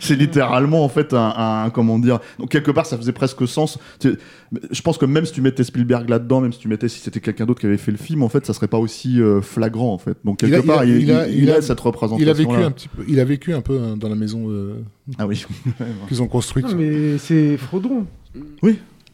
c'est 0.02 0.16
littéralement 0.16 0.84
en 0.84 0.90
fait 0.90 1.14
un, 1.14 1.34
un- 1.66 1.70
comment 1.70 1.98
dire. 1.98 2.20
Donc 2.40 2.50
quelque 2.50 2.72
part, 2.72 2.86
ça 2.86 2.98
faisait 2.98 3.14
presque 3.14 3.48
sens. 3.48 3.80
Je 4.04 4.82
pense 4.82 4.98
que 4.98 5.06
même 5.06 5.26
si 5.26 5.32
tu 5.32 5.42
mettais 5.42 5.64
Spielberg 5.64 6.10
là-dedans, 6.10 6.42
même 6.42 6.52
si 6.52 6.60
tu 6.60 6.68
mettais 6.68 6.90
si 6.90 7.00
c'était 7.00 7.20
quelqu'un 7.22 7.46
d'autre 7.46 7.62
qui 7.62 7.68
avait 7.68 7.78
fait 7.78 7.92
le 7.92 7.98
film, 7.98 8.22
en 8.24 8.30
fait, 8.30 8.46
ça 8.46 8.54
serait 8.54 8.68
pas 8.68 8.80
aussi 8.80 9.22
euh, 9.22 9.42
flagrant 9.42 9.94
en 9.94 9.98
fait. 9.98 10.18
Donc 10.26 10.42
Il 10.42 10.50
quelque 10.50 10.70
a- 10.70 10.74
part, 10.76 10.84
il 10.86 10.92
a- 10.92 10.98
il, 10.98 11.04
il 11.04 11.12
a- 11.12 11.28
il 11.30 11.44
il 11.44 11.52
a 11.52 11.56
a- 11.56 11.62
cette 11.62 11.80
représentation. 11.80 12.26
Il 12.26 12.30
a 12.30 12.34
vécu 12.34 12.56
un 12.56 12.72
petit 12.72 12.90
peu. 12.90 13.04
Il 13.08 13.20
a 13.22 13.26
vécu 13.26 13.54
un 13.54 13.62
peu 13.62 13.80
hein, 13.80 13.96
dans 13.98 14.10
la 14.10 14.16
maison 14.16 14.48
euh, 14.50 14.82
Ah 15.18 15.26
oui. 15.26 15.46
qu'ils 16.10 16.22
ont 16.22 16.28
construite. 16.28 16.68
Non, 16.70 16.76
mais 16.76 17.18
c'est 17.18 17.56
Frodon. 17.58 18.06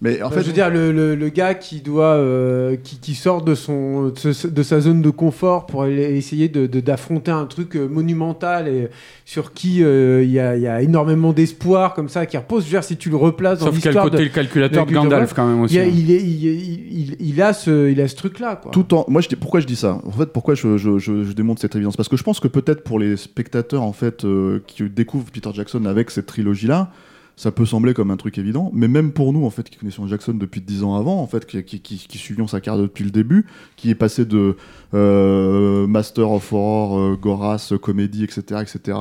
Mais 0.03 0.21
en 0.21 0.27
Enfin, 0.27 0.35
fait, 0.35 0.41
je 0.41 0.47
veux 0.47 0.53
dire, 0.53 0.69
le, 0.69 0.91
le- 0.91 1.15
le 1.15 1.29
gars 1.29 1.53
qui 1.53 1.79
doit, 1.79 2.15
euh, 2.15 2.75
qui, 2.75 2.99
qui 2.99 3.15
sort 3.15 3.41
de 3.41 3.55
son, 3.55 4.09
de, 4.09 4.63
sa 4.63 4.79
zone 4.81 5.01
de 5.01 5.09
confort 5.09 5.65
pour 5.65 5.83
aller 5.83 6.03
essayer 6.17 6.49
de- 6.49 6.67
de- 6.67 6.81
d'affronter 6.81 7.31
un 7.31 7.45
truc 7.45 7.77
euh, 7.77 7.87
monumental 7.87 8.67
et 8.67 8.89
sur 9.23 9.53
qui 9.53 9.81
euh, 9.81 10.21
il 10.21 10.29
y, 10.29 10.39
a, 10.39 10.57
il 10.57 10.61
y 10.61 10.67
a 10.67 10.81
énormément 10.81 11.31
d'espoir 11.31 11.93
comme 11.93 12.09
ça 12.09 12.25
qui 12.25 12.35
repose. 12.35 12.63
Je 12.63 12.67
veux 12.67 12.71
dire, 12.71 12.83
si 12.83 12.97
tu 12.97 13.09
le 13.09 13.15
replaces 13.15 13.59
dans 13.59 13.67
Sauf 13.67 13.75
qu'il 13.75 13.85
y 13.85 13.87
a 13.87 13.91
le 13.91 13.93
l'histoire 13.93 14.05
côté 14.11 14.17
de, 14.17 14.23
le 14.27 14.29
calculateur 14.35 14.85
de 14.85 14.89
de- 14.91 14.95
Gandalf 14.95 15.33
quand 15.33 15.47
même 15.47 15.59
il, 15.59 15.63
aussi. 15.63 15.79
a, 15.79 15.83
hein. 15.83 15.89
il, 15.89 16.11
est- 16.11 16.21
il, 16.21 16.45
il- 16.45 16.99
il- 16.99 17.15
il 17.21 17.41
a 17.41 17.53
ce, 17.53 17.89
il 17.89 18.01
a 18.01 18.07
ce 18.09 18.15
truc-là, 18.15 18.57
quoi. 18.57 18.71
tout 18.73 18.93
en 18.93 19.05
moi 19.07 19.21
je 19.21 19.29
dis 19.29 19.37
pourquoi 19.37 19.61
je 19.61 19.65
dis 19.67 19.77
ça? 19.77 20.01
En 20.05 20.11
fait 20.11 20.25
pourquoi 20.33 20.53
je, 20.55 20.75
je, 20.77 20.97
je, 20.99 21.23
je 21.23 21.31
démontre 21.31 21.61
cette 21.61 21.75
évidence? 21.77 21.95
Parce 21.95 22.09
que 22.09 22.17
je 22.17 22.23
pense 22.23 22.41
que 22.41 22.49
peut-être 22.49 22.83
pour 22.83 22.99
les 22.99 23.15
spectateurs 23.15 23.83
en 23.83 23.93
fait 23.93 24.25
euh, 24.25 24.59
qui 24.67 24.83
découvrent 24.89 25.31
Peter 25.31 25.49
Jackson 25.53 25.85
avec 25.85 26.11
cette 26.11 26.25
trilogie 26.25 26.67
là 26.67 26.91
ça 27.35 27.51
peut 27.51 27.65
sembler 27.65 27.93
comme 27.93 28.11
un 28.11 28.17
truc 28.17 28.37
évident 28.37 28.69
mais 28.73 28.87
même 28.87 29.11
pour 29.11 29.33
nous 29.33 29.45
en 29.45 29.49
fait 29.49 29.69
qui 29.69 29.77
connaissions 29.77 30.07
Jackson 30.07 30.33
depuis 30.33 30.61
10 30.61 30.83
ans 30.83 30.95
avant 30.95 31.21
en 31.21 31.27
fait 31.27 31.45
qui, 31.45 31.63
qui, 31.63 31.79
qui, 31.79 31.97
qui 31.97 32.17
suivions 32.17 32.47
sa 32.47 32.61
carrière 32.61 32.83
depuis 32.83 33.03
le 33.03 33.11
début 33.11 33.45
qui 33.75 33.89
est 33.89 33.95
passé 33.95 34.25
de 34.25 34.55
euh, 34.93 35.87
Master 35.87 36.29
of 36.31 36.53
Horror 36.53 36.99
euh, 36.99 37.15
Goras 37.15 37.73
comédie 37.81 38.23
etc 38.23 38.61
etc 38.61 38.97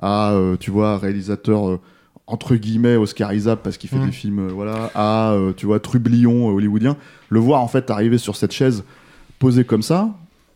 à 0.00 0.32
euh, 0.32 0.56
tu 0.58 0.70
vois 0.70 0.98
réalisateur 0.98 1.68
euh, 1.70 1.80
entre 2.26 2.54
guillemets 2.54 2.96
oscarisable 2.96 3.60
parce 3.62 3.76
qu'il 3.76 3.90
fait 3.90 3.96
Mm. 3.96 4.06
des 4.06 4.12
films 4.12 4.38
euh, 4.38 4.52
voilà 4.52 4.90
à 4.94 5.32
euh, 5.32 5.52
tu 5.56 5.66
vois 5.66 5.80
trublion 5.80 6.48
euh, 6.48 6.52
hollywoodien 6.52 6.96
le 7.28 7.40
voir 7.40 7.62
en 7.62 7.68
fait 7.68 7.90
arriver 7.90 8.18
sur 8.18 8.36
cette 8.36 8.52
chaise 8.52 8.84
posé 9.38 9.64
comme 9.64 9.82
ça, 9.82 10.10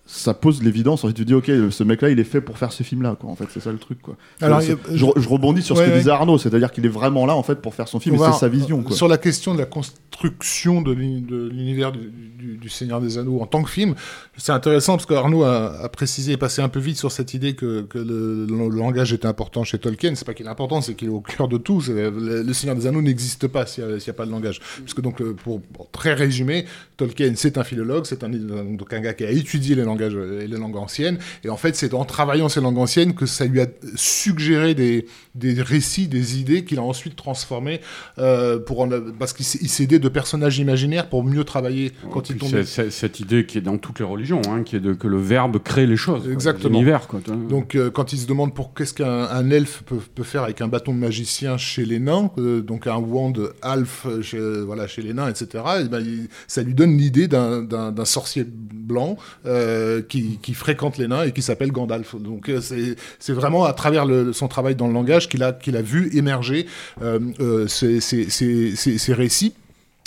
ça 0.07 0.35
pose 0.35 0.63
l'évidence. 0.63 1.03
En 1.05 1.09
fait, 1.09 1.15
tu 1.15 1.25
dis, 1.25 1.33
ok, 1.35 1.51
ce 1.71 1.83
mec-là, 1.83 2.11
il 2.11 2.21
est 2.21 2.25
fait 2.25 2.41
pour 2.43 2.59
faire 2.59 2.73
ce 2.73 2.83
film-là, 2.83 3.17
quoi. 3.19 3.31
En 3.31 3.37
fait, 3.37 3.47
c'est 3.51 3.61
ça 3.61 3.73
le 3.73 3.79
truc, 3.79 4.03
quoi. 4.03 4.17
Alors, 4.43 4.61
je, 4.61 5.05
rebondis 5.29 5.63
sur 5.63 5.77
Ouais, 5.77 5.83
ce 5.85 5.87
que 5.89 5.93
ouais. 5.95 5.99
disait 6.01 6.11
Arnaud, 6.11 6.37
c'est-à-dire 6.37 6.71
qu'il 6.71 6.85
est 6.85 6.91
vraiment 6.91 7.25
là, 7.25 7.35
en 7.35 7.43
fait, 7.43 7.57
pour 7.63 7.75
faire 7.75 7.89
son 7.89 8.01
film, 8.01 8.17
et 8.17 8.19
c'est 8.19 8.33
sa 8.33 8.49
vision, 8.49 8.83
quoi. 8.83 8.95
Sur 8.95 9.09
la 9.09 9.17
question 9.19 9.55
de 9.55 9.61
la 9.61 9.67
construction 9.67 10.83
de 10.83 10.93
l'uni- 10.93 11.23
de 11.23 11.49
l'univers 11.49 11.91
du, 11.93 12.11
du- 12.39 12.57
du 12.59 12.69
Seigneur 12.69 13.01
des 13.01 13.17
Anneaux 13.19 13.41
en 13.41 13.47
tant 13.47 13.63
que 13.63 13.71
film, 13.71 13.95
c'est 14.37 14.53
intéressant 14.53 14.97
parce 14.97 15.07
qu'Arnaud 15.07 15.43
a, 15.45 15.81
a 15.83 15.89
précisé 15.89 16.33
et 16.33 16.37
passé 16.37 16.61
un 16.61 16.69
peu 16.69 16.81
vite 16.81 16.99
sur 16.99 17.11
cette 17.11 17.33
idée 17.35 17.55
que, 17.55 17.83
que 17.83 17.99
le, 17.99 18.47
le 18.47 18.69
langage 18.77 19.13
était 19.15 19.27
important 19.27 19.65
chez 19.65 19.79
Tolkien. 19.79 20.15
C'est 20.15 20.27
pas 20.27 20.35
qu'il 20.35 20.45
est 20.47 20.51
important, 20.51 20.81
c'est 20.83 20.95
qu'il 20.95 21.09
est 21.09 21.13
au 21.13 21.21
cœur 21.23 21.49
de 21.49 21.57
tout. 21.57 21.83
Le, 21.89 22.43
le 22.43 22.53
Seigneur 22.53 22.77
des 22.77 22.87
Anneaux 22.87 23.01
n'existe 23.03 23.49
pas 23.49 23.65
s'il 23.67 23.85
n'y 23.87 24.09
a, 24.09 24.13
pas 24.13 24.27
de 24.27 24.31
langage. 24.31 24.61
Puisque 24.85 25.01
donc, 25.01 25.21
euh, 25.23 25.33
pour, 25.35 25.61
pour 25.63 25.91
très 25.91 26.13
résumé, 26.13 26.67
Tolkien 26.99 27.33
c'est 27.37 27.57
un 27.59 27.65
philologue, 27.65 28.05
c'est 28.05 28.23
un, 28.23 28.29
donc 28.29 28.93
un 28.93 29.01
gars 29.01 29.15
qui 29.15 29.25
a 29.25 29.31
étudié 29.31 29.75
les 29.75 29.83
langages 29.83 29.94
et 30.03 30.47
les 30.47 30.57
langues 30.57 30.77
anciennes. 30.77 31.19
Et 31.45 31.49
en 31.51 31.57
fait, 31.57 31.77
c'est 31.77 31.95
en 31.95 32.05
travaillant 32.05 32.49
ces 32.49 32.61
langues 32.61 32.79
anciennes 32.79 33.15
que 33.15 33.27
ça 33.27 33.45
lui 33.47 33.61
a 33.61 33.67
suggéré 33.95 34.75
des, 34.75 35.07
des 35.35 35.61
récits, 35.61 36.09
des 36.09 36.39
idées 36.41 36.65
qu'il 36.65 36.79
a 36.79 36.83
ensuite 36.83 37.17
transformés 37.17 37.81
euh, 38.19 38.59
pour 38.59 38.81
en- 38.81 38.89
parce 39.19 39.33
qu'il 39.33 39.45
s'est 39.47 39.83
aidé 39.85 39.99
de 39.99 40.09
personnages 40.09 40.59
imaginaires 40.59 41.09
pour 41.09 41.25
mieux 41.25 41.45
travailler 41.45 41.93
quand 42.13 42.31
il 42.31 42.37
c'est- 42.65 42.91
cette 42.91 43.21
idée 43.21 43.47
qui 43.47 43.59
est 43.59 43.61
dans 43.63 43.79
toutes 43.79 43.99
les 43.99 44.05
religions, 44.05 44.43
hein, 44.49 44.63
qui 44.63 44.77
est 44.77 44.81
de, 44.81 44.93
que 44.93 45.07
le 45.09 45.19
verbe 45.19 45.59
crée 45.63 45.87
les 45.87 45.97
choses, 45.97 46.29
Exactement. 46.31 46.71
l'univers. 46.71 47.09
Donc, 47.49 47.75
euh, 47.75 47.91
quand 47.91 48.13
il 48.13 48.19
se 48.19 48.27
demande 48.27 48.55
pour 48.55 48.75
qu'est-ce 48.75 48.95
qu'un 48.95 49.25
un 49.25 49.51
elfe 49.51 49.83
peut, 49.87 49.99
peut 50.15 50.23
faire 50.23 50.43
avec 50.45 50.61
un 50.61 50.69
bâton 50.69 50.93
de 50.95 50.99
magicien 50.99 51.57
chez 51.57 51.85
les 51.85 51.99
nains, 51.99 52.31
euh, 52.39 52.61
donc 52.61 52.87
un 52.87 52.97
wand 52.97 53.33
alf 53.63 54.07
euh, 54.07 54.23
chez, 54.23 54.39
euh, 54.39 54.63
voilà, 54.65 54.87
chez 54.87 55.03
les 55.03 55.13
nains, 55.15 55.29
etc., 55.29 55.65
et 55.85 55.89
ben, 55.89 56.01
il- 56.01 56.29
ça 56.47 56.63
lui 56.63 56.75
donne 56.75 56.97
l'idée 56.97 57.29
d'un 57.29 58.05
sorcier 58.05 58.45
blanc 58.85 59.17
euh, 59.47 60.03
qui, 60.03 60.39
fréquente 60.55 60.99
les 60.99 61.09
nains 61.09 61.25
et 61.25 61.33
qui 61.33 61.43
s'appelle 61.43 61.73
Gandalf. 61.73 62.15
Donc, 62.17 62.49
euh, 62.49 62.61
c'est 62.61 63.33
vraiment 63.33 63.65
à 63.65 63.73
travers 63.73 64.07
son 64.33 64.49
travail 64.49 64.75
dans 64.77 64.87
le 64.87 64.93
langage 64.93 65.29
qu'il 65.29 65.43
a, 65.43 65.83
vu 65.83 66.17
émerger 66.17 66.67
euh, 67.03 67.67
ces, 67.67 69.15
récits. 69.15 69.55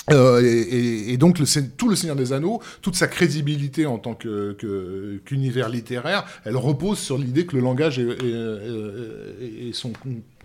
Et, 0.10 1.18
donc 1.18 1.36
tout 1.76 1.90
le 1.90 1.96
Seigneur 1.96 2.16
des 2.16 2.32
Anneaux, 2.32 2.62
toute 2.82 2.96
sa 2.96 3.08
crédibilité 3.08 3.86
en 3.86 3.98
tant 3.98 4.16
qu'univers 4.16 5.70
littéraire, 5.70 6.26
elle 6.46 6.56
repose 6.56 7.00
sur 7.00 7.18
l'idée 7.18 7.46
que 7.46 7.56
le 7.56 7.62
langage 7.62 8.00
est 8.00 9.74
son 9.74 9.92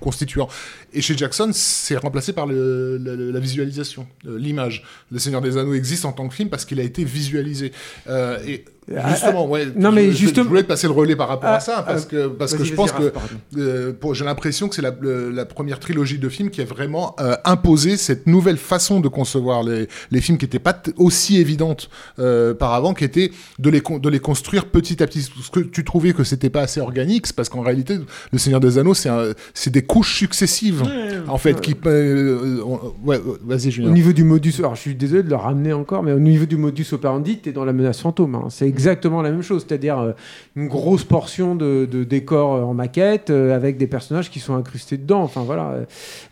constituants. 0.03 0.49
Et 0.93 1.01
chez 1.01 1.16
Jackson, 1.16 1.51
c'est 1.53 1.97
remplacé 1.97 2.33
par 2.33 2.47
le- 2.47 2.99
la 3.33 3.41
visualisation, 3.41 4.07
euh, 4.27 4.39
l'image. 4.39 4.85
Le 5.11 5.19
Seigneur 5.19 5.41
des 5.41 5.57
Anneaux 5.57 5.74
existe 5.74 6.05
en 6.05 6.12
tant 6.12 6.29
que 6.29 6.35
film 6.35 6.49
parce 6.51 6.65
qu'il 6.65 6.81
a 6.81 6.83
été 6.83 7.05
visualisé. 7.05 7.73
Euh, 8.09 8.39
et 8.47 8.65
justement, 9.09 9.47
ouais. 9.49 9.69
non, 9.77 9.93
mais 9.93 10.07
je, 10.11 10.16
justement- 10.16 10.45
je 10.45 10.49
voulais 10.49 10.62
te 10.65 10.69
passer 10.69 10.87
le 10.89 10.93
relais 10.93 11.15
par 11.16 11.29
rapport 11.29 11.51
Ah, 11.51 11.57
à 11.57 11.61
ça 11.61 11.83
parce 11.87 12.05
que 12.05 12.27
parce 12.27 12.55
que 12.55 12.65
je 12.65 12.74
pense 12.74 12.91
que 12.93 13.12
euh, 13.57 13.93
j'ai 14.12 14.24
l'impression 14.24 14.69
que 14.69 14.74
c'est 14.74 14.83
la, 14.83 15.45
première 15.45 15.79
trilogie 15.79 16.19
de 16.19 16.29
films 16.29 16.51
qui 16.51 16.61
a 16.61 16.65
vraiment 16.65 17.15
euh, 17.20 17.37
imposé 17.45 17.97
cette 17.97 18.27
nouvelle 18.27 18.57
façon 18.57 19.01
de 19.01 19.09
concevoir 19.09 19.62
les, 19.62 19.87
les 20.11 20.20
films 20.20 20.37
qui 20.39 20.45
n'étaient 20.47 20.59
pas 20.59 20.81
aussi 20.97 21.39
évidentes 21.39 21.91
euh, 22.19 22.55
par 22.55 22.74
avant, 22.74 22.93
qui 22.95 23.05
était 23.05 23.31
de 23.59 23.70
les, 23.70 23.81
de 23.81 24.09
les 24.09 24.19
construire 24.20 24.66
petit 24.66 25.03
à 25.03 25.07
petit. 25.07 25.23
Ce 25.23 25.51
que 25.51 25.61
tu 25.61 25.85
trouvais 25.85 26.12
que 26.12 26.24
c'était 26.24 26.51
pas 26.51 26.62
assez 26.62 26.81
organique, 26.81 27.27
c'est 27.29 27.37
parce 27.37 27.49
qu'en 27.49 27.61
réalité, 27.61 27.99
Le 28.33 28.39
Seigneur 28.39 28.61
des 28.61 28.79
Anneaux, 28.79 28.95
c'est 28.95 29.70
des 29.70 29.83
couches 29.93 30.16
successives, 30.16 30.82
en 31.28 31.36
fait, 31.36 31.60
qui... 31.60 31.74
euh, 31.86 32.60
on- 32.64 32.81
ouais, 33.06 33.16
euh, 33.19 33.36
vas-y, 33.44 33.69
Au 33.69 33.70
Julien. 33.70 33.90
niveau 33.90 34.12
du 34.14 34.24
modus, 34.24 34.55
alors 34.60 34.74
je 34.74 34.81
suis 34.81 34.94
désolé 34.94 35.23
de 35.23 35.28
le 35.28 35.36
ramener 35.36 35.74
encore, 35.74 36.02
mais 36.02 36.12
au 36.12 36.19
niveau 36.19 36.47
du 36.47 36.56
modus 36.56 36.86
operandi, 36.93 37.40
tu 37.43 37.51
es 37.51 37.52
dans 37.52 37.66
la 37.66 37.74
menace 37.74 38.01
fantôme. 38.01 38.35
hein. 38.35 38.47
C'est 38.48 38.66
exactement 38.66 39.20
la 39.20 39.31
même 39.31 39.43
chose, 39.43 39.66
c'est-à-dire 39.69 39.98
euh, 39.98 40.12
une 40.56 40.69
grosse 40.69 41.05
portion 41.05 41.55
de, 41.56 41.86
de 41.90 42.05
décor 42.05 42.55
euh, 42.55 42.62
en 42.62 42.73
maquette 42.73 43.28
euh, 43.28 43.55
avec 43.55 43.77
des 43.77 43.86
personnages 43.86 44.31
qui 44.31 44.40
sont 44.40 44.55
incrustés 44.55 44.97
dedans. 44.97 45.23
Enfin 45.23 45.43
voilà. 45.43 45.74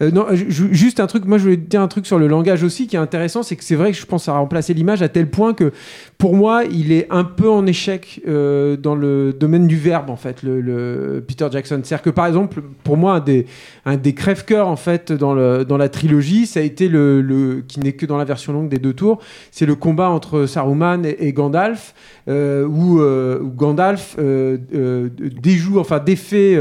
Euh, 0.00 0.10
non, 0.10 0.24
juste 0.32 0.98
un 0.98 1.06
truc, 1.06 1.26
moi 1.26 1.36
je 1.36 1.42
voulais 1.42 1.56
te 1.58 1.68
dire 1.68 1.82
un 1.82 1.88
truc 1.88 2.06
sur 2.06 2.18
le 2.18 2.28
langage 2.28 2.62
aussi 2.64 2.86
qui 2.86 2.96
est 2.96 3.00
intéressant, 3.00 3.42
c'est 3.42 3.56
que 3.56 3.64
c'est 3.64 3.76
vrai 3.76 3.92
que 3.92 3.98
je 3.98 4.06
pense 4.06 4.26
à 4.28 4.32
remplacer 4.32 4.72
l'image 4.72 5.02
à 5.02 5.08
tel 5.10 5.28
point 5.28 5.52
que 5.52 5.72
pour 6.16 6.34
moi 6.34 6.64
il 6.64 6.92
est 6.92 7.06
un 7.10 7.24
peu 7.24 7.50
en 7.50 7.66
échec 7.66 8.22
euh, 8.26 8.76
dans 8.78 8.94
le 8.94 9.34
domaine 9.38 9.66
du 9.66 9.76
verbe 9.76 10.08
en 10.08 10.16
fait, 10.16 10.42
le, 10.42 10.60
le 10.62 11.22
Peter 11.26 11.46
Jackson. 11.52 11.80
C'est-à-dire 11.84 12.02
que 12.02 12.10
par 12.10 12.26
exemple, 12.26 12.62
pour 12.84 12.96
moi 12.96 13.14
un 13.16 13.20
des, 13.20 13.46
un 13.84 13.96
des 13.96 14.14
crève-cœurs 14.14 14.68
en 14.68 14.76
fait 14.76 15.12
dans, 15.12 15.64
dans 15.64 15.76
la 15.76 15.88
trilogie, 15.88 16.46
ça 16.46 16.60
a 16.60 16.62
été 16.62 16.88
le, 16.88 17.62
qui 17.66 17.80
n'est 17.80 17.92
que 17.92 18.06
dans 18.06 18.18
la 18.18 18.24
version 18.24 18.52
longue 18.52 18.68
des 18.68 18.78
deux 18.78 18.92
tours, 18.92 19.20
c'est 19.50 19.66
le 19.66 19.74
combat 19.74 20.08
entre 20.08 20.46
Saruman 20.46 21.04
et, 21.04 21.32
Gandalf, 21.32 21.94
euh, 22.28 22.66
où, 22.66 23.00
euh, 23.00 23.40
où 23.40 23.48
Gandalf 23.48 24.16
euh, 24.18 24.58
déjoue, 25.18 25.78
enfin 25.78 25.98
défait 25.98 26.56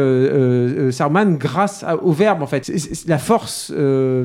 Saruman 0.92 1.38
grâce 1.38 1.86
au 2.02 2.12
verbe 2.12 2.42
en 2.42 2.48
fait. 2.48 2.72
La 3.08 3.18
force 3.18 3.74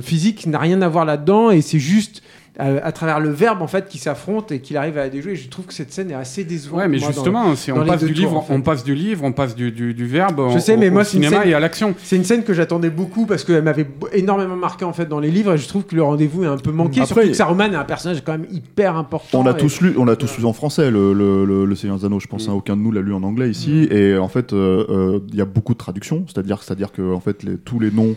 physique 0.01 0.47
n'a 0.47 0.59
rien 0.59 0.83
à 0.83 0.89
voir 0.89 1.05
là-dedans 1.05 1.51
et 1.51 1.61
c'est 1.61 1.79
juste 1.79 2.23
à 2.59 2.93
travers 2.93 3.19
le 3.19 3.31
verbe 3.31 3.63
en 3.63 3.67
fait 3.67 3.89
qui 3.89 3.99
s'affronte 3.99 4.53
et 4.53 4.61
qu'il 4.61 4.77
arrive 4.77 4.97
à 4.97 5.09
déjouer. 5.09 5.35
Je 5.35 5.49
trouve 5.49 5.65
que 5.67 5.75
cette 5.75 5.93
scène 5.93 6.11
est 6.13 6.15
assez 6.15 6.45
décevante. 6.45 6.79
Ouais, 6.81 6.89
mais 6.89 6.99
moi, 6.99 7.09
justement, 7.09 7.45
dans 7.47 7.83
on 7.83 7.87
passe 7.87 8.05
du 8.05 8.13
tours, 8.15 8.21
livre, 8.21 8.37
en 8.37 8.43
fait. 8.43 8.55
on 8.55 8.61
passe 8.61 8.85
du 8.85 8.95
livre, 8.95 9.25
on 9.25 9.33
passe 9.33 9.55
du, 9.57 9.73
du, 9.73 9.93
du 9.93 10.07
verbe. 10.07 10.51
Je 10.51 10.57
au- 10.57 10.61
sais, 10.61 10.77
mais 10.77 10.89
moi, 10.91 11.03
au 11.03 11.05
c'est 11.05 11.17
une 11.17 11.25
cinéma 11.25 11.43
scène- 11.43 11.51
et 11.51 11.55
à 11.55 11.61
l'action. 11.61 11.95
C'est 12.03 12.17
une 12.17 12.23
scène 12.25 12.45
que 12.45 12.55
j'attendais 12.55 12.91
beaucoup 12.91 13.27
parce 13.27 13.43
qu'elle 13.43 13.63
m'avait 13.65 13.87
énormément 14.13 14.55
marqué 14.57 14.85
en 14.85 14.93
fait 14.93 15.07
dans 15.07 15.19
les 15.21 15.31
livres 15.33 15.55
et 15.55 15.59
je 15.59 15.67
trouve 15.67 15.83
que 15.85 15.97
le 15.97 16.03
rendez-vous 16.05 16.45
est 16.45 16.47
un 16.47 16.57
peu 16.57 16.71
manqué. 16.71 17.01
Après, 17.01 17.07
surtout 17.15 17.29
que 17.29 17.35
Saruman 17.35 17.73
est 17.73 17.77
un 17.77 17.85
personnage 17.85 18.23
quand 18.25 18.33
même 18.33 18.47
hyper 18.53 18.97
important. 18.97 19.41
On 19.41 19.45
l'a 19.45 19.55
tous 19.55 19.81
lu, 19.81 19.95
on 19.99 20.05
l'a 20.05 20.15
tous 20.17 20.39
lu 20.39 20.45
en 20.45 20.53
français, 20.53 20.91
le, 20.93 21.13
le, 21.13 21.45
le- 21.45 21.65
le 21.65 21.75
Seigneur 21.75 21.99
des 21.99 22.05
Anneaux. 22.05 22.21
Je 22.21 22.29
pense 22.29 22.47
Mm. 22.47 22.51
à 22.53 22.55
aucun 22.55 22.77
de 22.77 22.83
nous 22.83 22.93
l'a 22.93 23.01
lu 23.01 23.13
en 23.15 23.23
anglais 23.25 23.51
ici. 23.51 23.89
Et 23.91 24.17
en 24.17 24.29
fait, 24.29 24.53
euh, 24.53 24.85
euh, 24.91 25.19
il 25.33 25.35
y 25.37 25.41
a 25.41 25.45
beaucoup 25.45 25.73
de 25.73 25.79
traductions, 25.79 26.25
c'est-à-dire, 26.29 26.63
c'est-à-dire 26.63 26.93
que 26.93 27.13
en 27.13 27.21
fait, 27.21 27.43
les- 27.43 27.57
tous 27.57 27.81
les 27.81 27.91
noms 27.91 28.15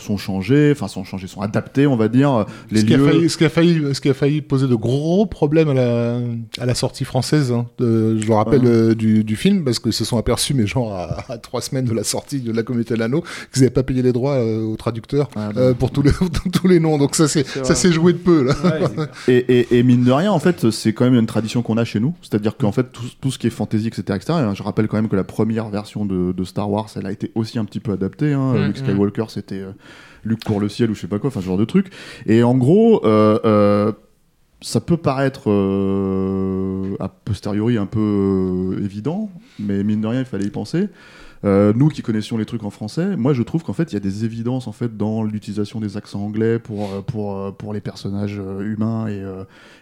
sont 0.00 0.16
changés, 0.16 0.70
enfin 0.72 0.88
sont 0.88 1.04
changés, 1.04 1.26
sont 1.26 1.40
adaptés, 1.40 1.86
on 1.86 1.96
va 1.96 2.08
dire. 2.08 2.46
Les 2.70 2.80
ce, 2.80 2.84
qui 2.86 2.94
a 2.94 2.96
lieux. 2.96 3.06
failli, 3.06 3.30
ce, 3.30 3.36
qui 3.38 3.44
a 3.44 3.48
failli, 3.48 3.94
ce 3.94 4.00
qui 4.00 4.08
a 4.08 4.14
failli 4.14 4.40
poser 4.42 4.66
de 4.66 4.74
gros 4.74 5.26
problèmes 5.26 5.68
à 5.70 5.74
la, 5.74 6.18
à 6.58 6.66
la 6.66 6.74
sortie 6.74 7.04
française, 7.04 7.52
hein, 7.52 7.66
de- 7.78 8.18
je 8.20 8.26
le 8.26 8.34
rappelle, 8.34 8.60
Ouais. 8.62 8.66
euh, 8.68 8.94
du, 8.94 9.24
du 9.24 9.36
film, 9.36 9.64
parce 9.64 9.78
que 9.78 9.90
se 9.90 10.04
sont 10.04 10.18
aperçus, 10.18 10.54
mais 10.54 10.66
genre 10.66 10.92
à, 10.94 11.24
à 11.32 11.38
trois 11.38 11.60
semaines 11.60 11.84
de 11.84 11.92
la 11.94 12.04
sortie 12.04 12.40
de 12.40 12.52
La 12.52 12.62
Communauté 12.62 12.94
de 12.94 12.98
l'Anneau, 12.98 13.22
qu'ils 13.52 13.62
n'avaient 13.62 13.70
pas 13.70 13.82
payé 13.82 14.02
les 14.02 14.12
droits 14.12 14.34
euh, 14.34 14.62
aux 14.64 14.76
traducteurs 14.76 15.28
Ah, 15.36 15.50
euh, 15.56 15.74
pour 15.74 15.90
tous 15.90 16.02
les, 16.02 16.12
tous 16.52 16.68
les 16.68 16.80
noms. 16.80 16.98
Donc 16.98 17.14
ça 17.16 17.28
s'est 17.28 17.92
joué 17.92 18.12
de 18.12 18.18
peu, 18.18 18.44
là. 18.44 18.54
Et, 19.28 19.36
et- 19.36 19.78
et 19.78 19.82
mine 19.82 20.04
de 20.04 20.12
rien, 20.12 20.32
en 20.32 20.38
fait, 20.38 20.70
c'est 20.70 20.92
quand 20.92 21.04
même 21.04 21.14
une 21.14 21.26
tradition 21.26 21.62
qu'on 21.62 21.76
a 21.76 21.84
chez 21.84 22.00
nous. 22.00 22.14
C'est-à-dire 22.22 22.56
qu'en 22.56 22.72
fait, 22.72 22.90
tout, 22.92 23.02
tout 23.20 23.30
ce 23.30 23.38
qui 23.38 23.46
est 23.46 23.50
fantasy, 23.50 23.86
etc., 23.88 24.02
etc. 24.16 24.24
et, 24.30 24.32
hein, 24.42 24.54
je 24.54 24.62
rappelle 24.62 24.88
quand 24.88 24.96
même 24.96 25.08
que 25.08 25.16
la 25.16 25.24
première 25.24 25.68
version 25.68 26.04
de, 26.04 26.32
de 26.32 26.44
Star 26.44 26.70
Wars, 26.70 26.88
elle 26.96 27.06
a 27.06 27.12
été 27.12 27.30
aussi 27.34 27.58
un 27.58 27.64
petit 27.64 27.80
peu 27.80 27.92
adaptée. 27.92 28.32
Hein. 28.32 28.54
Mm, 28.54 28.66
Luke 28.66 28.76
Skywalker, 28.78 29.24
c'était 29.28 29.62
Luke 30.24 30.44
pour 30.44 30.60
le 30.60 30.68
ciel 30.68 30.90
ou 30.90 30.94
je 30.94 31.00
sais 31.00 31.08
pas 31.08 31.18
quoi, 31.18 31.28
enfin 31.28 31.40
ce 31.40 31.46
genre 31.46 31.58
de 31.58 31.64
truc. 31.64 31.90
Et 32.26 32.42
en 32.42 32.56
gros, 32.56 33.04
euh, 33.04 33.38
euh, 33.44 33.92
ça 34.60 34.80
peut 34.80 34.96
paraître 34.96 35.50
euh, 35.50 36.96
a 37.00 37.08
posteriori 37.08 37.78
un 37.78 37.86
peu 37.86 38.78
évident, 38.82 39.30
mais 39.58 39.82
mine 39.82 40.00
de 40.00 40.06
rien, 40.06 40.20
il 40.20 40.26
fallait 40.26 40.46
y 40.46 40.50
penser. 40.50 40.88
Nous 41.42 41.88
qui 41.88 42.02
connaissions 42.02 42.36
les 42.36 42.44
trucs 42.44 42.64
en 42.64 42.70
français, 42.70 43.16
moi 43.16 43.32
je 43.32 43.42
trouve 43.42 43.62
qu'en 43.62 43.72
fait 43.72 43.92
il 43.92 43.94
y 43.94 43.96
a 43.96 44.00
des 44.00 44.26
évidences 44.26 44.68
en 44.68 44.72
fait 44.72 44.98
dans 44.98 45.22
l'utilisation 45.22 45.80
des 45.80 45.96
accents 45.96 46.20
anglais 46.20 46.58
pour 46.58 47.02
pour 47.04 47.56
pour 47.56 47.72
les 47.72 47.80
personnages 47.80 48.38
humains 48.60 49.08
et 49.08 49.24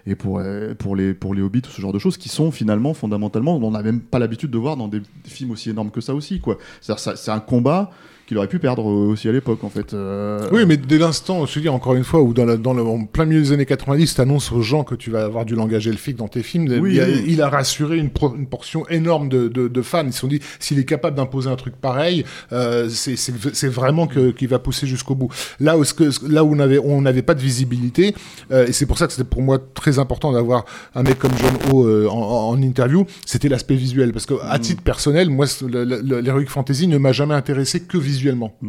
et 0.06 0.15
pour 0.15 0.40
pour 0.78 0.94
les 0.94 1.15
pour 1.15 1.35
les 1.35 1.43
hobbits 1.43 1.62
ce 1.69 1.81
genre 1.81 1.93
de 1.93 1.98
choses 1.98 2.16
qui 2.16 2.28
sont 2.28 2.52
finalement 2.52 2.94
fondamentalement 2.94 3.56
on 3.56 3.73
n'a 3.73 3.82
même 3.82 3.98
pas 3.98 4.20
l'habitude 4.20 4.52
de 4.52 4.59
voir 4.59 4.77
dans 4.77 4.86
des, 4.86 5.02
films 5.24 5.51
aussi 5.51 5.70
énormes 5.70 5.90
que 5.90 6.01
ça 6.01 6.15
aussi 6.15 6.39
quoi. 6.39 6.59
C'est 6.81 7.32
un 7.32 7.40
combat 7.40 7.90
qu'il 8.28 8.36
aurait 8.36 8.46
pu 8.46 8.59
perdre 8.59 8.84
aussi 8.84 9.26
à 9.28 9.32
l'époque 9.32 9.64
en 9.64 9.70
fait. 9.70 9.94
Euh, 9.94 10.46
Oui, 10.52 10.66
mais 10.66 10.76
dès 10.76 10.98
l'instant, 10.98 11.46
je 11.46 11.55
te 11.55 11.59
dis 11.60 11.68
encore 11.70 11.94
une 11.94 12.05
fois, 12.05 12.20
où 12.20 12.34
dans, 12.34 12.44
la, 12.44 12.59
dans 12.59 12.74
le, 12.74 12.82
en 12.82 13.05
plein 13.06 13.24
milieu 13.24 13.40
des 13.40 13.52
années 13.52 13.64
90, 13.64 14.14
t'annonces 14.16 14.52
aux 14.52 14.60
gens 14.60 14.84
que 14.84 14.94
tu 14.94 15.10
vas 15.10 15.24
avoir 15.24 15.46
du 15.46 15.55
langage 15.55 15.88
elfique 15.88 16.16
dans 16.16 16.28
tes 16.28 16.42
films, 16.42 16.68
Oui, 16.80 16.96
il, 16.96 17.00
a, 17.00 17.06
oui. 17.06 17.24
il 17.26 17.40
a 17.42 17.48
rassuré 17.48 17.96
une, 17.96 18.10
pro- 18.10 18.34
une 18.36 18.46
portion 18.46 18.86
énorme 18.90 19.30
de, 19.30 19.48
de, 19.48 19.66
de 19.66 19.82
fans. 19.82 20.05
Ils 20.06 20.12
se 20.12 20.20
sont 20.20 20.26
dit, 20.28 20.40
s'il 20.60 20.78
est 20.78 20.84
capable 20.84 21.16
d'imposer 21.16 21.48
un 21.48 21.56
truc 21.56 21.74
pareil, 21.76 22.24
euh, 22.52 22.88
c'est- 22.90 23.68
vraiment 23.68 24.06
qu'il 24.06 24.48
va 24.48 24.59
pousser 24.59 24.86
jusqu'au 24.86 25.14
bout. 25.14 25.32
Là 25.59 25.78
où, 25.78 25.84
ce 25.84 25.94
que, 25.94 26.05
là 26.30 26.44
où 26.44 26.55
on 26.55 26.59
avait- 26.59 26.78
on 26.78 27.00
n'avait 27.00 27.22
pas 27.22 27.34
de 27.34 27.40
visibilité, 27.40 28.14
euh, 28.52 28.66
et 28.66 28.72
c'est 28.72 28.84
pour 28.86 28.98
ça 28.98 29.06
que 29.06 29.14
c'était 29.14 29.28
pour 29.28 29.40
moi 29.40 29.59
très 29.72 29.98
important 29.98 30.32
d'avoir 30.32 30.66
un 30.94 31.02
mec 31.02 31.18
comme 31.18 31.32
John 31.38 31.55
O 31.72 32.09
en, 32.10 32.50
en 32.50 32.60
interview, 32.62 33.06
c'était 33.24 33.48
l'aspect 33.48 33.74
visuel. 33.76 34.12
Parce 34.12 34.26
que 34.26 34.34
à 34.42 34.59
titre 34.59 34.82
personnel, 34.82 35.30
moi, 35.30 35.46
l'Heroic 35.62 36.46
Fantasy 36.48 36.88
ne 36.88 36.98
m'a 36.98 37.12
jamais 37.12 37.34
intéressé 37.34 37.80
que 37.80 37.96
visuellement. 37.96 38.18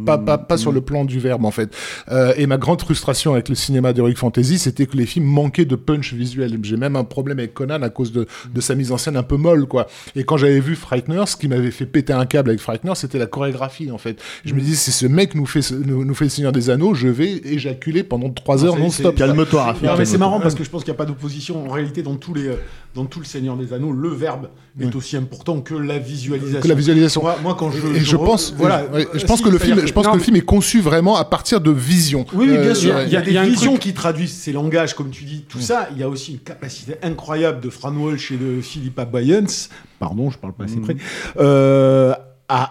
Pas, 0.06 0.18
pas, 0.18 0.38
pas 0.38 0.56
sur 0.56 0.72
le 0.72 0.80
plan 0.80 1.04
du 1.04 1.18
verbe, 1.18 1.44
en 1.44 1.50
fait. 1.50 1.74
Euh, 2.10 2.32
et 2.36 2.46
ma 2.46 2.56
grande 2.58 2.80
frustration 2.80 3.32
avec 3.32 3.48
le 3.48 3.54
cinéma 3.54 3.92
d'Heroic 3.92 4.14
Fantasy, 4.16 4.58
c'était 4.58 4.86
que 4.86 4.96
les 4.96 5.06
films 5.06 5.26
manquaient 5.26 5.64
de 5.64 5.76
punch 5.76 6.12
visuel. 6.14 6.58
J'ai 6.62 6.76
même 6.76 6.96
un 6.96 7.04
problème 7.04 7.38
avec 7.38 7.54
Conan 7.54 7.82
à 7.82 7.88
cause 7.90 8.12
de, 8.12 8.26
de 8.54 8.60
sa 8.60 8.74
mise 8.74 8.92
en 8.92 8.98
scène 8.98 9.16
un 9.16 9.22
peu 9.22 9.36
molle, 9.36 9.66
quoi. 9.66 9.86
Et 10.16 10.24
quand 10.24 10.36
j'avais 10.36 10.60
vu 10.60 10.76
Frighteners, 10.76 11.26
ce 11.26 11.36
qui 11.36 11.48
m'avait 11.48 11.70
fait 11.70 11.86
péter 11.86 12.12
un 12.12 12.26
câble 12.26 12.50
avec 12.50 12.60
Frighteners, 12.60 12.94
c'était 12.96 13.18
la 13.18 13.26
chorégraphie, 13.26 13.90
en 13.90 13.98
fait. 13.98 14.20
Je 14.44 14.54
me 14.54 14.60
disais, 14.60 14.76
si 14.76 14.92
ce 14.92 15.06
mec 15.06 15.34
nous 15.34 15.46
fait, 15.46 15.60
nous, 15.72 16.04
nous 16.04 16.14
fait 16.14 16.24
le 16.24 16.30
Seigneur 16.30 16.52
des 16.52 16.70
Anneaux, 16.70 16.94
je 16.94 17.08
vais 17.08 17.40
éjaculer 17.44 18.02
pendant 18.02 18.30
trois 18.30 18.64
heures 18.64 18.76
non-stop. 18.78 19.14
c'est- 19.16 19.18
Calme-toi, 19.18 19.62
Rafi. 19.64 19.84
Non, 19.84 19.96
mais 19.98 20.04
c'est 20.04 20.18
marrant 20.18 20.40
parce 20.40 20.54
que 20.54 20.64
je 20.64 20.70
pense 20.70 20.84
qu'il 20.84 20.92
n'y 20.92 20.96
a 20.96 20.98
pas 20.98 21.06
d'opposition. 21.06 21.66
En 21.66 21.70
réalité, 21.70 22.02
dans 22.02 22.16
tous 22.16 22.34
les, 22.34 22.48
euh, 22.48 22.54
dans 22.94 23.04
tout 23.04 23.18
le 23.20 23.24
Seigneur 23.24 23.56
des 23.56 23.72
Anneaux, 23.72 23.92
le 23.92 24.08
verbe 24.08 24.48
est 24.78 24.94
aussi 24.94 25.16
important 25.16 25.60
que 25.60 25.74
la 25.74 25.98
visualisation. 25.98 26.60
Que 26.60 26.68
la 26.68 26.74
visualisation. 26.74 27.22
Moi, 27.22 27.38
moi, 27.42 27.56
quand 27.58 27.70
je, 27.70 27.78
Et 27.96 28.00
je 28.00 28.16
pense, 28.16 28.54
voilà, 28.56 28.84
je 29.14 29.24
pense 29.26 29.38
si, 29.38 29.44
que 29.44 29.48
le 29.48 29.58
film, 29.58 29.80
je 29.86 29.92
pense 29.92 30.04
non, 30.04 30.10
que 30.12 30.16
le 30.16 30.20
mais- 30.20 30.24
film 30.24 30.36
est 30.36 30.40
conçu 30.42 30.80
vraiment 30.80 31.16
à 31.16 31.24
partir 31.24 31.60
de 31.60 31.70
visions. 31.70 32.24
Oui, 32.32 32.46
oui, 32.50 32.58
bien 32.58 32.70
Euh, 32.70 32.74
sûr. 32.74 33.00
Il 33.02 33.08
y 33.12 33.16
a, 33.16 33.20
des 33.22 33.32
y 33.32 33.38
a 33.38 33.44
visions 33.44 33.72
truc- 33.72 33.82
qui 33.82 33.92
traduisent 33.94 34.32
ces 34.36 34.52
langages, 34.52 34.94
comme 34.94 35.10
tu 35.10 35.24
dis, 35.24 35.44
tout 35.48 35.60
ça. 35.60 35.88
Il 35.92 35.98
y 35.98 36.02
a 36.02 36.08
aussi 36.08 36.32
une 36.32 36.38
capacité 36.38 36.94
incroyable 37.02 37.60
de 37.60 37.70
Fran 37.70 37.92
Walsh 37.94 38.30
et 38.32 38.36
de 38.36 38.60
Philippa 38.60 39.04
Boyens, 39.04 39.68
pardon, 39.98 40.30
je 40.30 40.38
parle 40.38 40.52
pas 40.52 40.64
assez 40.64 40.76
près, 40.76 40.96
euh, 41.38 42.12
à, 42.48 42.70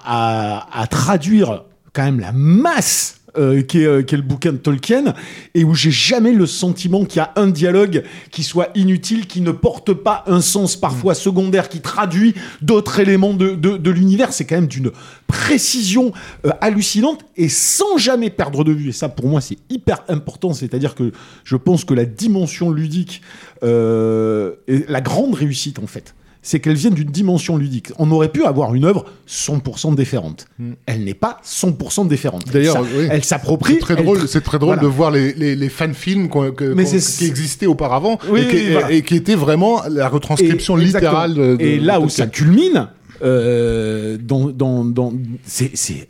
à- 0.67 0.81
à 0.81 0.87
traduire 0.87 1.63
quand 1.93 2.03
même 2.03 2.19
la 2.19 2.31
masse. 2.31 3.18
Euh, 3.37 3.61
qui, 3.61 3.81
est, 3.81 3.85
euh, 3.85 4.01
qui 4.01 4.15
est 4.15 4.17
le 4.17 4.23
bouquin 4.23 4.51
de 4.51 4.57
Tolkien 4.57 5.13
et 5.53 5.63
où 5.63 5.73
j'ai 5.73 5.91
jamais 5.91 6.33
le 6.33 6.45
sentiment 6.45 7.05
qu'il 7.05 7.17
y 7.17 7.21
a 7.21 7.31
un 7.35 7.47
dialogue 7.47 8.03
qui 8.31 8.43
soit 8.43 8.69
inutile, 8.75 9.27
qui 9.27 9.41
ne 9.41 9.51
porte 9.51 9.93
pas 9.93 10.23
un 10.27 10.41
sens 10.41 10.75
parfois 10.75 11.13
secondaire, 11.13 11.69
qui 11.69 11.81
traduit 11.81 12.33
d'autres 12.61 12.99
éléments 12.99 13.33
de, 13.33 13.51
de, 13.51 13.77
de 13.77 13.91
l'univers. 13.91 14.33
C'est 14.33 14.45
quand 14.45 14.55
même 14.55 14.67
d'une 14.67 14.91
précision 15.27 16.11
euh, 16.45 16.49
hallucinante 16.61 17.25
et 17.37 17.49
sans 17.49 17.97
jamais 17.97 18.29
perdre 18.29 18.63
de 18.63 18.71
vue. 18.71 18.89
Et 18.89 18.93
ça, 18.93 19.09
pour 19.09 19.27
moi, 19.27 19.41
c'est 19.41 19.57
hyper 19.69 20.03
important. 20.07 20.53
C'est-à-dire 20.53 20.95
que 20.95 21.11
je 21.43 21.55
pense 21.55 21.85
que 21.85 21.93
la 21.93 22.05
dimension 22.05 22.71
ludique 22.71 23.21
euh, 23.63 24.55
est 24.67 24.89
la 24.89 25.01
grande 25.01 25.35
réussite, 25.35 25.79
en 25.79 25.87
fait. 25.87 26.15
C'est 26.51 26.59
qu'elle 26.59 26.77
vient 26.77 26.89
d'une 26.89 27.11
dimension 27.11 27.57
ludique. 27.57 27.89
On 27.99 28.09
aurait 28.09 28.31
pu 28.31 28.43
avoir 28.43 28.73
une 28.73 28.83
œuvre 28.85 29.05
100% 29.27 29.93
différente. 29.95 30.47
Elle 30.87 31.03
n'est 31.03 31.13
pas 31.13 31.39
100% 31.45 32.07
différente. 32.07 32.47
Hmm. 32.47 32.51
D'ailleurs, 32.53 32.81
oui. 32.81 33.07
elle 33.11 33.23
s'approprie. 33.23 33.73
C'est 33.75 33.79
très 33.81 33.95
drôle, 33.95 34.27
c'est 34.27 34.41
très 34.41 34.57
drôle 34.57 34.77
Voilà. 34.77 34.81
de 34.81 34.87
voir 34.87 35.11
les, 35.11 35.33
les, 35.33 35.55
les 35.55 35.69
fan-films 35.69 36.27
qui 36.27 37.25
existaient 37.27 37.67
auparavant 37.67 38.17
Oui, 38.31 38.39
et, 38.39 38.47
qui, 38.47 38.55
oui, 38.55 38.71
voilà. 38.71 38.91
et 38.91 39.03
qui 39.03 39.15
étaient 39.15 39.35
vraiment 39.35 39.83
la 39.87 40.09
retranscription 40.09 40.75
Et- 40.79 40.85
littérale 40.85 41.35
de, 41.35 41.55
de- 41.55 41.61
Et 41.61 41.79
là 41.79 41.99
où 41.99 42.09
ça 42.09 42.25
culmine, 42.25 42.87
euh, 43.21 44.17
dans, 44.19 44.47
dans, 44.49 44.83
dans, 44.85 45.13
c'est, 45.45 45.69
c'est, 45.75 46.07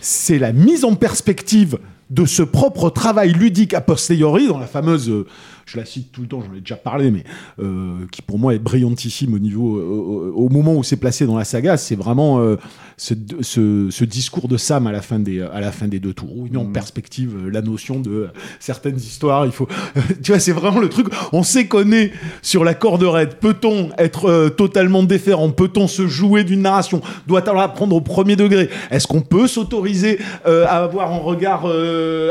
c'est 0.00 0.40
la 0.40 0.52
mise 0.52 0.84
en 0.84 0.96
perspective 0.96 1.78
de 2.10 2.24
ce 2.24 2.42
propre 2.42 2.90
travail 2.90 3.32
ludique 3.32 3.72
a 3.72 3.80
posteriori 3.80 4.48
dans 4.48 4.58
la 4.58 4.66
fameuse 4.66 5.08
euh, 5.10 5.26
je 5.66 5.76
la 5.76 5.84
cite 5.84 6.12
tout 6.12 6.22
le 6.22 6.28
temps, 6.28 6.42
j'en 6.46 6.54
ai 6.56 6.60
déjà 6.60 6.76
parlé, 6.76 7.10
mais 7.10 7.24
euh, 7.58 8.06
qui 8.12 8.22
pour 8.22 8.38
moi 8.38 8.54
est 8.54 8.60
brillantissime 8.60 9.34
au 9.34 9.40
niveau, 9.40 9.78
euh, 9.78 10.32
au, 10.32 10.48
moment 10.48 10.74
où 10.74 10.84
c'est 10.84 10.96
placé 10.96 11.26
dans 11.26 11.36
la 11.36 11.44
saga, 11.44 11.76
c'est 11.76 11.96
vraiment 11.96 12.38
euh, 12.38 12.56
ce, 12.96 13.14
ce, 13.40 13.88
ce 13.90 14.04
discours 14.04 14.46
de 14.46 14.56
Sam 14.56 14.86
à 14.86 14.92
la 14.92 15.02
fin 15.02 15.18
des, 15.18 15.42
à 15.42 15.60
la 15.60 15.72
fin 15.72 15.88
des 15.88 15.98
deux 15.98 16.14
tours, 16.14 16.30
où 16.36 16.46
il 16.46 16.52
met 16.52 16.58
en 16.58 16.66
perspective 16.66 17.34
euh, 17.36 17.50
la 17.50 17.62
notion 17.62 17.98
de 17.98 18.28
certaines 18.60 18.96
histoires. 18.96 19.44
Il 19.44 19.50
faut, 19.50 19.66
tu 20.22 20.30
vois, 20.30 20.38
c'est 20.38 20.52
vraiment 20.52 20.78
le 20.78 20.88
truc. 20.88 21.08
On 21.32 21.42
sait 21.42 21.66
qu'on 21.66 21.90
est 21.90 22.12
sur 22.42 22.62
la 22.62 22.74
corde 22.74 23.02
raide. 23.02 23.34
Peut-on 23.40 23.90
être 23.98 24.50
totalement 24.50 25.02
déférent? 25.02 25.50
Peut-on 25.50 25.88
se 25.88 26.06
jouer 26.06 26.44
d'une 26.44 26.62
narration? 26.62 27.00
Doit-on 27.26 27.54
la 27.54 27.68
prendre 27.68 27.96
au 27.96 28.00
premier 28.00 28.36
degré? 28.36 28.70
Est-ce 28.92 29.08
qu'on 29.08 29.20
peut 29.20 29.48
s'autoriser 29.48 30.20
à 30.44 30.84
avoir 30.84 31.12
un 31.12 31.18
regard 31.18 31.66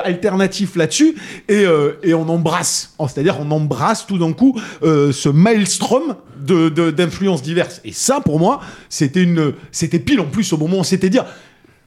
alternatif 0.04 0.76
là-dessus? 0.76 1.16
Et, 1.50 1.66
et 2.04 2.14
on 2.14 2.28
embrasse, 2.30 2.94
Oh, 2.98 3.08
c'est-à-dire 3.26 3.42
on 3.46 3.52
embrasse 3.52 4.06
tout 4.06 4.18
d'un 4.18 4.34
coup 4.34 4.60
euh, 4.84 5.12
ce 5.12 5.30
maelstrom 5.30 6.16
de- 6.46 6.70
d'influences 6.92 7.42
diverses. 7.42 7.82
Et 7.84 7.92
ça, 7.92 8.20
pour 8.22 8.40
moi, 8.40 8.62
c'était 8.90 9.24
une, 9.24 9.54
c'était 9.72 10.00
pile 10.00 10.20
en 10.20 10.26
plus 10.26 10.54
au 10.54 10.58
moment 10.58 10.78
où 10.78 10.80
on 10.82 10.84
s'était 10.84 11.10
dit, 11.10 11.18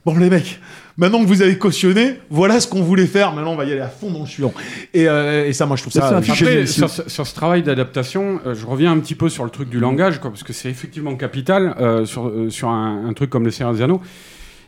bon 0.05 0.17
les 0.17 0.29
mecs, 0.29 0.59
maintenant 0.97 1.21
que 1.21 1.27
vous 1.27 1.41
avez 1.41 1.57
cautionné, 1.57 2.19
voilà 2.29 2.59
ce 2.59 2.67
qu'on 2.67 2.81
voulait 2.81 3.05
faire. 3.05 3.33
Maintenant, 3.33 3.53
on 3.53 3.55
va 3.55 3.63
y 3.65 3.71
aller 3.71 3.79
à 3.79 3.87
fond 3.87 4.11
dans 4.11 4.21
le 4.21 4.25
suivant. 4.25 4.53
Et, 4.93 5.07
euh, 5.07 5.47
et 5.47 5.53
ça, 5.53 5.65
moi, 5.65 5.77
je 5.77 5.83
trouve 5.83 5.93
ça. 5.93 6.07
Après, 6.17 6.33
génial. 6.51 6.67
sur, 6.67 6.89
ce- 6.89 7.09
sur 7.09 7.25
ce 7.25 7.33
travail 7.35 7.63
d'adaptation, 7.63 8.41
euh, 8.45 8.53
je 8.53 8.65
reviens 8.65 8.91
un 8.91 8.99
petit 8.99 9.15
peu 9.15 9.29
sur 9.29 9.45
le 9.45 9.49
truc 9.49 9.69
du 9.69 9.79
langage, 9.79 10.19
quoi, 10.19 10.29
parce 10.31 10.43
que 10.43 10.51
c'est 10.51 10.69
effectivement 10.69 11.15
capital 11.15 11.75
euh, 11.79 12.05
sur, 12.05 12.31
sur 12.49 12.67
un, 12.69 13.05
un 13.07 13.13
truc 13.13 13.29
comme 13.29 13.45
le 13.45 13.51
Seigneur 13.51 13.73
des 13.73 13.81
Anneaux. 13.81 14.01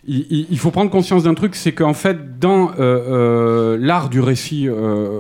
Il, 0.07 0.25
il- 0.29 0.47
il 0.49 0.57
faut 0.57 0.71
prendre 0.71 0.89
conscience 0.89 1.23
d'un 1.23 1.33
truc, 1.33 1.53
c'est 1.55 1.73
qu'en 1.73 1.93
fait, 1.93 2.39
dans 2.39 2.71
l'art 3.77 4.09
du 4.09 4.19
récit 4.21 4.67
euh, 4.69 5.19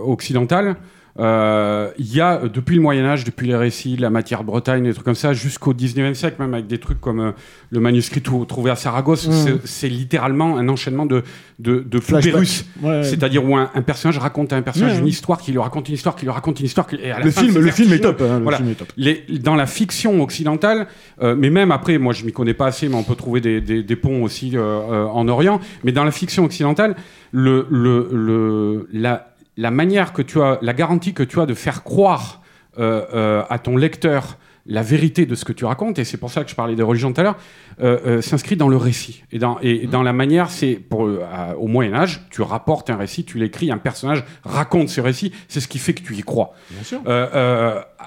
euh, 1.19 1.89
il 1.97 2.13
y 2.15 2.21
a 2.21 2.41
euh, 2.43 2.49
depuis 2.49 2.75
le 2.75 2.81
Moyen 2.81 3.05
Âge, 3.05 3.23
depuis 3.25 3.47
les 3.47 3.55
récits, 3.55 3.97
la 3.97 4.09
matière 4.09 4.41
de 4.41 4.45
Bretagne, 4.45 4.83
des 4.83 4.93
trucs 4.93 5.05
comme 5.05 5.15
ça, 5.15 5.33
jusqu'au 5.33 5.73
19e 5.73 6.13
siècle, 6.13 6.37
même 6.39 6.53
avec 6.53 6.67
des 6.67 6.77
trucs 6.79 7.01
comme 7.01 7.19
euh, 7.19 7.31
le 7.69 7.79
manuscrit 7.79 8.21
trou- 8.21 8.45
trouvé 8.45 8.71
à 8.71 8.75
Saragosse, 8.75 9.27
Mhm. 9.27 9.59
c'est- 9.65 9.89
littéralement 9.89 10.57
un 10.57 10.69
enchaînement 10.69 11.05
de, 11.05 11.23
de, 11.59 11.79
de 11.87 11.97
russes. 12.33 12.65
Ouais. 12.81 13.03
C'est-à-dire 13.03 13.43
où 13.43 13.55
un, 13.57 13.69
un 13.75 13.81
personnage 13.81 14.17
raconte 14.17 14.53
à 14.53 14.55
un 14.55 14.61
personnage 14.61 14.93
Ouais, 14.93 14.99
une 14.99 15.07
histoire 15.07 15.39
qui 15.41 15.51
lui 15.51 15.59
raconte 15.59 15.89
une 15.89 15.95
histoire 15.95 16.15
qui 16.15 16.23
lui 16.25 16.31
raconte 16.31 16.59
une 16.59 16.65
histoire 16.65 16.87
qui- 16.87 16.95
et 16.95 17.11
à 17.11 17.19
la 17.19 17.25
Le 17.25 17.31
fin, 17.31 17.41
film, 17.41 17.57
le 17.59 17.71
film 17.71 17.91
est 17.93 17.99
top. 17.99 18.21
hein, 18.21 18.37
le 18.37 18.43
Voilà. 18.43 18.57
film 18.57 18.69
est 18.69 18.75
top. 18.75 18.87
Les- 18.97 19.23
dans 19.39 19.55
la 19.55 19.65
fiction 19.65 20.21
occidentale, 20.21 20.87
euh, 21.21 21.35
mais 21.37 21.49
même 21.49 21.71
après, 21.71 21.97
moi 21.97 22.13
je 22.13 22.23
m'y 22.25 22.31
connais 22.31 22.53
pas 22.53 22.67
assez, 22.67 22.87
mais 22.87 22.95
on 22.95 23.03
peut 23.03 23.15
trouver 23.15 23.41
des, 23.41 23.59
des- 23.61 23.83
des 23.83 23.95
ponts 23.95 24.23
aussi 24.23 24.55
en 24.57 25.27
Orient. 25.27 25.59
Mais 25.83 25.91
dans 25.91 26.03
la 26.03 26.11
fiction 26.11 26.45
occidentale, 26.45 26.95
le, 27.31 27.67
le, 27.69 28.09
le- 28.11 28.87
la, 28.93 29.30
la 29.57 29.71
manière 29.71 30.13
que 30.13 30.21
tu 30.21 30.41
as, 30.41 30.59
la 30.61 30.73
garantie 30.73 31.13
que 31.13 31.23
tu 31.23 31.39
as 31.39 31.45
de 31.45 31.53
faire 31.53 31.83
croire 31.83 32.41
euh, 32.79 33.05
euh, 33.13 33.43
à 33.49 33.59
ton 33.59 33.75
lecteur 33.75 34.37
la 34.67 34.83
vérité 34.83 35.25
de 35.25 35.33
ce 35.33 35.43
que 35.43 35.53
tu 35.53 35.65
racontes, 35.65 35.97
et 35.97 36.05
c'est 36.05 36.17
pour 36.17 36.29
ça 36.29 36.43
que 36.43 36.49
je 36.49 36.55
parlais 36.55 36.75
des 36.75 36.83
religions 36.83 37.11
tout 37.11 37.19
à 37.19 37.23
l'heure, 37.23 37.37
euh, 37.81 38.21
s'inscrit 38.21 38.55
dans 38.55 38.69
le 38.69 38.77
récit. 38.77 39.23
Et 39.31 39.39
dans, 39.39 39.57
et 39.61 39.87
dans 39.87 40.03
la 40.03 40.13
manière, 40.13 40.51
c'est 40.51 40.75
pour 40.75 41.09
au 41.57 41.67
Moyen 41.67 41.95
Âge, 41.95 42.21
tu 42.29 42.43
rapportes 42.43 42.91
un 42.91 42.95
récit, 42.95 43.25
tu 43.25 43.39
l'écris, 43.39 43.71
un 43.71 43.79
personnage 43.79 44.23
raconte 44.43 44.89
ce 44.89 45.01
récit, 45.01 45.33
c'est 45.47 45.61
ce 45.61 45.67
qui 45.67 45.79
fait 45.79 45.95
que 45.95 46.03
tu 46.03 46.15
y 46.15 46.21
crois. 46.21 46.53
Bien 46.69 46.83
sûr. 46.83 47.01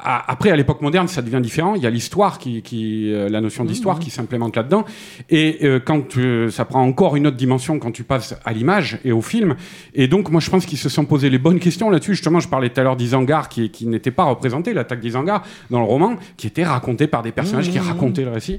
Euh, 0.05 0.09
euh, 0.09 0.19
après, 0.27 0.51
à 0.51 0.57
l'époque 0.57 0.81
moderne, 0.81 1.09
ça 1.09 1.23
devient 1.23 1.41
différent. 1.41 1.75
Il 1.75 1.83
y 1.83 1.87
a 1.87 1.91
l'histoire, 1.91 2.39
qui, 2.39 2.63
qui, 2.63 3.13
euh, 3.13 3.29
la 3.29 3.41
notion 3.41 3.65
d'histoire 3.65 3.99
qui 3.99 4.11
s'implémente 4.11 4.57
là-dedans. 4.57 4.85
Et 5.31 5.59
euh, 5.63 5.81
quand 5.85 6.09
tu- 6.09 6.51
ça 6.51 6.65
prend 6.65 6.83
encore 6.83 7.17
une 7.17 7.27
autre 7.27 7.37
dimension 7.37 7.79
quand 7.79 7.91
tu 7.93 8.05
passes 8.05 8.35
à 8.45 8.53
l'image 8.53 8.99
et 9.05 9.13
au 9.13 9.23
film. 9.23 9.57
Et 9.95 10.09
donc, 10.09 10.31
moi, 10.31 10.41
je 10.41 10.51
pense 10.51 10.67
qu'ils 10.67 10.79
se 10.79 10.89
sont 10.89 11.05
posé 11.05 11.31
les 11.31 11.39
bonnes 11.39 11.59
questions 11.61 11.91
là-dessus. 11.91 12.13
Justement, 12.15 12.41
je 12.41 12.49
parlais 12.49 12.71
tout 12.71 12.81
à 12.81 12.85
l'heure 12.85 12.97
d'Isangar, 12.97 13.49
qui, 13.49 13.71
qui 13.71 13.87
n'était 13.87 14.11
pas 14.11 14.25
représenté, 14.25 14.75
l'attaque 14.75 15.01
d'Isangar, 15.01 15.43
dans 15.71 15.79
le 15.81 15.87
roman, 15.87 16.17
qui 16.37 16.47
était 16.47 16.65
raconté 16.65 17.07
par 17.07 17.23
des 17.23 17.33
personnages 17.33 17.71
qui 17.71 17.79
racontaient 17.79 18.25
le 18.25 18.31
récit. 18.31 18.59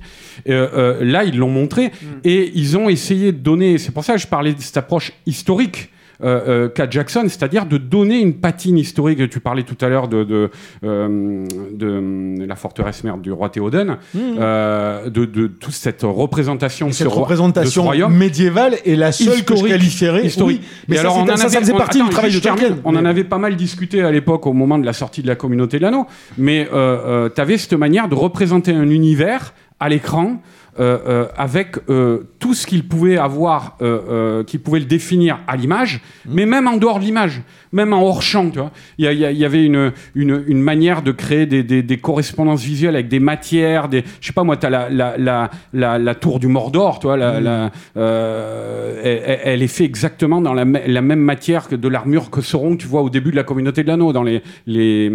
Euh, 0.50 0.68
euh, 0.74 1.04
là, 1.04 1.24
ils 1.24 1.38
l'ont 1.38 1.50
montré. 1.50 1.92
Et 2.24 2.52
ils 2.56 2.78
ont 2.78 2.90
essayé 2.90 3.32
de 3.32 3.38
donner. 3.38 3.78
C'est 3.78 3.92
pour 3.92 4.04
ça 4.04 4.14
que 4.14 4.20
je 4.20 4.28
parlais 4.28 4.54
de 4.54 4.62
cette 4.62 4.78
approche 4.78 5.12
historique 5.26 5.90
euh, 6.24 6.66
euh, 6.66 6.70
qu'a 6.70 6.90
Jackson, 6.90 7.24
c'est-à-dire 7.28 7.66
de 7.66 7.78
donner 7.78 8.20
une 8.20 8.34
patine 8.36 8.78
historique. 8.78 9.30
Tu 9.30 9.40
parlais 9.40 9.64
tout 9.64 9.78
à 9.84 9.90
l'heure 9.90 10.08
de, 10.08 10.24
de, 10.24 10.50
euh, 10.84 11.46
de, 11.74 11.86
euh, 11.88 12.46
la 12.48 12.56
forteresse 12.56 13.04
merde 13.04 13.22
du 13.22 13.32
roi 13.32 13.50
Théoden, 13.50 13.98
euh, 14.16 15.10
de, 15.10 15.26
de 15.26 15.48
toute 15.48 15.74
cette 15.74 16.02
représentation 16.04 16.92
ce, 16.92 16.98
cette 17.00 17.08
roi- 17.08 17.14
de 17.16 17.16
ce 17.16 17.22
représentation 17.22 17.84
royaume. 17.84 18.16
médiévale 18.16 18.76
est 18.86 18.96
la 18.96 19.12
seule 19.12 19.28
que 19.28 19.34
je 19.34 19.40
Historique. 19.54 19.68
qualifierais. 19.74 20.26
Historique. 20.26 20.62
Oui, 20.62 20.68
mais 20.88 20.96
ça, 20.96 21.02
alors, 21.02 21.18
on 21.18 21.24
en 21.24 21.28
ça, 21.28 21.38
ça 21.38 21.46
avait- 21.48 21.58
faisait 21.60 21.74
on- 21.74 21.78
partie 21.78 21.98
attends, 22.00 22.06
du 22.08 22.12
travail 22.14 22.32
de. 22.34 22.40
Tolkien. 22.40 22.78
On 22.86 22.96
en 22.96 23.06
avait 23.06 23.24
pas 23.24 23.38
mal 23.38 23.56
discuté 23.56 24.02
à 24.02 24.12
l'époque 24.12 24.46
au 24.48 24.54
moment 24.54 24.78
de 24.78 24.86
la 24.86 24.94
sortie 24.94 25.22
de 25.22 25.28
la 25.28 25.36
communauté 25.36 25.78
de 25.78 25.84
l'anneau, 25.84 26.06
mais 26.38 26.68
tu 26.70 27.42
avais 27.42 27.58
cette 27.58 27.74
manière 27.74 28.08
de 28.08 28.16
représenter 28.16 28.72
un 28.72 28.90
univers 28.90 29.54
à 29.80 29.90
l'écran. 29.90 30.42
Euh, 30.78 31.00
euh, 31.08 31.28
avec 31.38 31.78
euh, 31.90 32.28
tout 32.40 32.54
ce 32.54 32.68
qu'il 32.68 32.88
pouvait 32.88 33.18
avoir, 33.18 33.78
euh, 33.82 34.02
euh, 34.10 34.44
qui 34.44 34.58
pouvait 34.58 34.80
le 34.80 34.86
définir 34.86 35.40
à 35.48 35.56
l'image, 35.56 36.02
mais 36.28 36.46
même 36.46 36.68
en 36.68 36.78
dehors 36.78 37.00
de 37.00 37.06
l'image, 37.06 37.42
même 37.76 37.94
en 37.94 38.02
hors 38.02 38.22
champ, 38.22 38.50
tu 38.50 38.58
vois. 38.60 38.72
Il 38.98 39.06
y, 39.12 39.46
avait 39.46 39.64
une, 39.64 39.92
une, 40.16 40.44
une 40.48 40.62
manière 40.62 41.02
de 41.02 41.12
créer 41.12 41.46
des, 41.46 41.62
des, 41.62 41.84
des 41.84 41.98
correspondances 41.98 42.64
visuelles 42.64 42.96
avec 42.96 43.08
des 43.10 43.20
matières, 43.20 43.90
des, 43.90 44.04
je 44.22 44.28
sais 44.28 44.34
pas 44.34 44.44
moi, 44.44 44.58
t'as 44.58 44.70
la, 44.70 44.90
la, 44.90 45.50
la, 45.74 46.16
tour 46.16 46.40
du 46.40 46.48
Mordor, 46.48 47.00
tu 47.00 47.08
vois, 47.08 47.18
la, 47.18 47.72
euh, 47.98 49.40
elle, 49.44 49.62
est 49.62 49.68
faite 49.68 49.86
exactement 49.86 50.42
dans 50.42 50.54
la, 50.54 50.66
me- 50.66 50.80
la 50.88 51.02
même 51.02 51.20
matière 51.20 51.68
que 51.68 51.76
de 51.76 51.88
l'armure 51.88 52.30
que 52.30 52.42
Sauron, 52.42 52.78
tu 52.78 52.88
vois, 52.88 53.02
au 53.02 53.10
début 53.10 53.32
de 53.32 53.36
la 53.36 53.44
communauté 53.44 53.84
de 53.84 53.88
l'anneau, 53.90 54.14
dans 54.14 54.24
les, 54.24 54.42
les, 54.66 55.10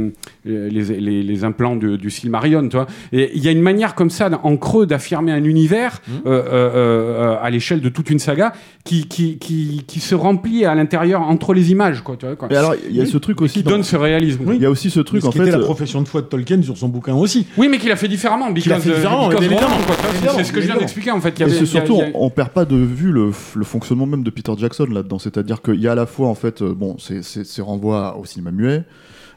les, 0.44 0.68
les, 0.68 1.22
les 1.22 1.44
implants 1.44 1.76
du, 1.76 1.96
du 1.98 2.10
Silmarillion, 2.10 2.68
tu 2.68 2.76
vois. 2.76 2.86
Et 3.12 3.30
il 3.34 3.42
y 3.42 3.48
a 3.48 3.52
une 3.52 3.62
manière 3.62 3.94
comme 3.94 4.10
ça, 4.10 4.28
en 4.42 4.56
creux, 4.56 4.86
d'affirmer 4.86 5.32
un 5.32 5.44
univers 5.44 5.70
Mmh. 5.80 6.12
euh, 6.26 6.30
euh, 6.30 6.70
euh, 6.74 7.36
à 7.42 7.50
l'échelle 7.50 7.80
de 7.80 7.88
toute 7.88 8.10
une 8.10 8.18
saga 8.18 8.52
qui, 8.84 9.06
qui, 9.08 9.38
qui, 9.38 9.84
qui 9.86 10.00
se 10.00 10.14
remplit 10.14 10.64
à 10.64 10.74
l'intérieur 10.74 11.22
entre 11.22 11.54
les 11.54 11.70
images, 11.70 12.02
quoi, 12.02 12.16
tu 12.16 12.26
vois, 12.26 12.36
quoi. 12.36 12.48
Et 12.50 12.56
alors, 12.56 12.74
il 12.88 12.96
y 12.96 13.00
a 13.00 13.06
ce 13.06 13.16
truc 13.16 13.40
aussi. 13.42 13.58
qui 13.58 13.62
dans- 13.62 13.70
donne 13.70 13.82
ce 13.84 13.96
réalisme. 13.96 14.42
Il 14.54 14.60
y 14.60 14.66
a 14.66 14.70
aussi 14.70 14.90
ce 14.90 14.98
Mais 15.00 15.04
truc 15.04 15.22
ce 15.22 15.26
en 15.28 15.30
qui 15.30 15.38
fait. 15.38 15.44
était 15.44 15.52
la 15.52 15.58
euh, 15.58 15.64
profession 15.64 16.02
de 16.02 16.08
foi 16.08 16.20
de 16.22 16.26
Tolkien 16.26 16.60
sur 16.62 16.76
son 16.76 16.88
bouquin 16.88 17.14
aussi. 17.14 17.46
Oui, 17.56 17.68
mais 17.68 17.78
qu'il 17.78 17.90
a 17.92 17.96
fait 17.96 18.08
différemment. 18.08 18.52
Qu'il 18.52 18.72
a 18.72 18.76
because, 18.76 18.82
fait 18.82 18.90
euh, 18.90 18.94
différemment, 18.96 19.30
C'est 20.36 20.44
ce 20.44 20.52
que 20.52 20.60
je 20.60 20.66
viens 20.66 20.76
d'expliquer 20.76 21.10
en 21.12 21.20
fait. 21.20 21.38
Et 21.40 21.44
avait- 21.44 21.52
c'est 21.52 21.58
il 21.58 21.60
y 21.60 21.64
a- 21.64 21.66
surtout, 21.66 21.94
il 22.02 22.08
y 22.10 22.12
a- 22.12 22.16
on, 22.16 22.30
perd 22.30 22.50
pas 22.50 22.64
de 22.64 22.76
vue 22.76 23.12
le, 23.12 23.30
fonctionnement 23.32 24.06
même 24.06 24.22
de 24.22 24.30
Peter 24.30 24.52
Jackson 24.58 24.86
là-dedans. 24.90 25.18
C'est-à-dire 25.18 25.62
qu'il 25.62 25.80
y 25.80 25.86
a 25.88 25.92
à 25.92 25.94
la 25.94 26.06
fois, 26.06 26.28
en 26.28 26.34
fait, 26.34 26.62
euh, 26.62 26.74
bon, 26.74 26.96
c'est- 26.98 27.22
c'est 27.22 27.44
c'est 27.46 27.62
renvoi 27.62 28.16
au 28.18 28.24
cinéma 28.24 28.50
muet, 28.50 28.82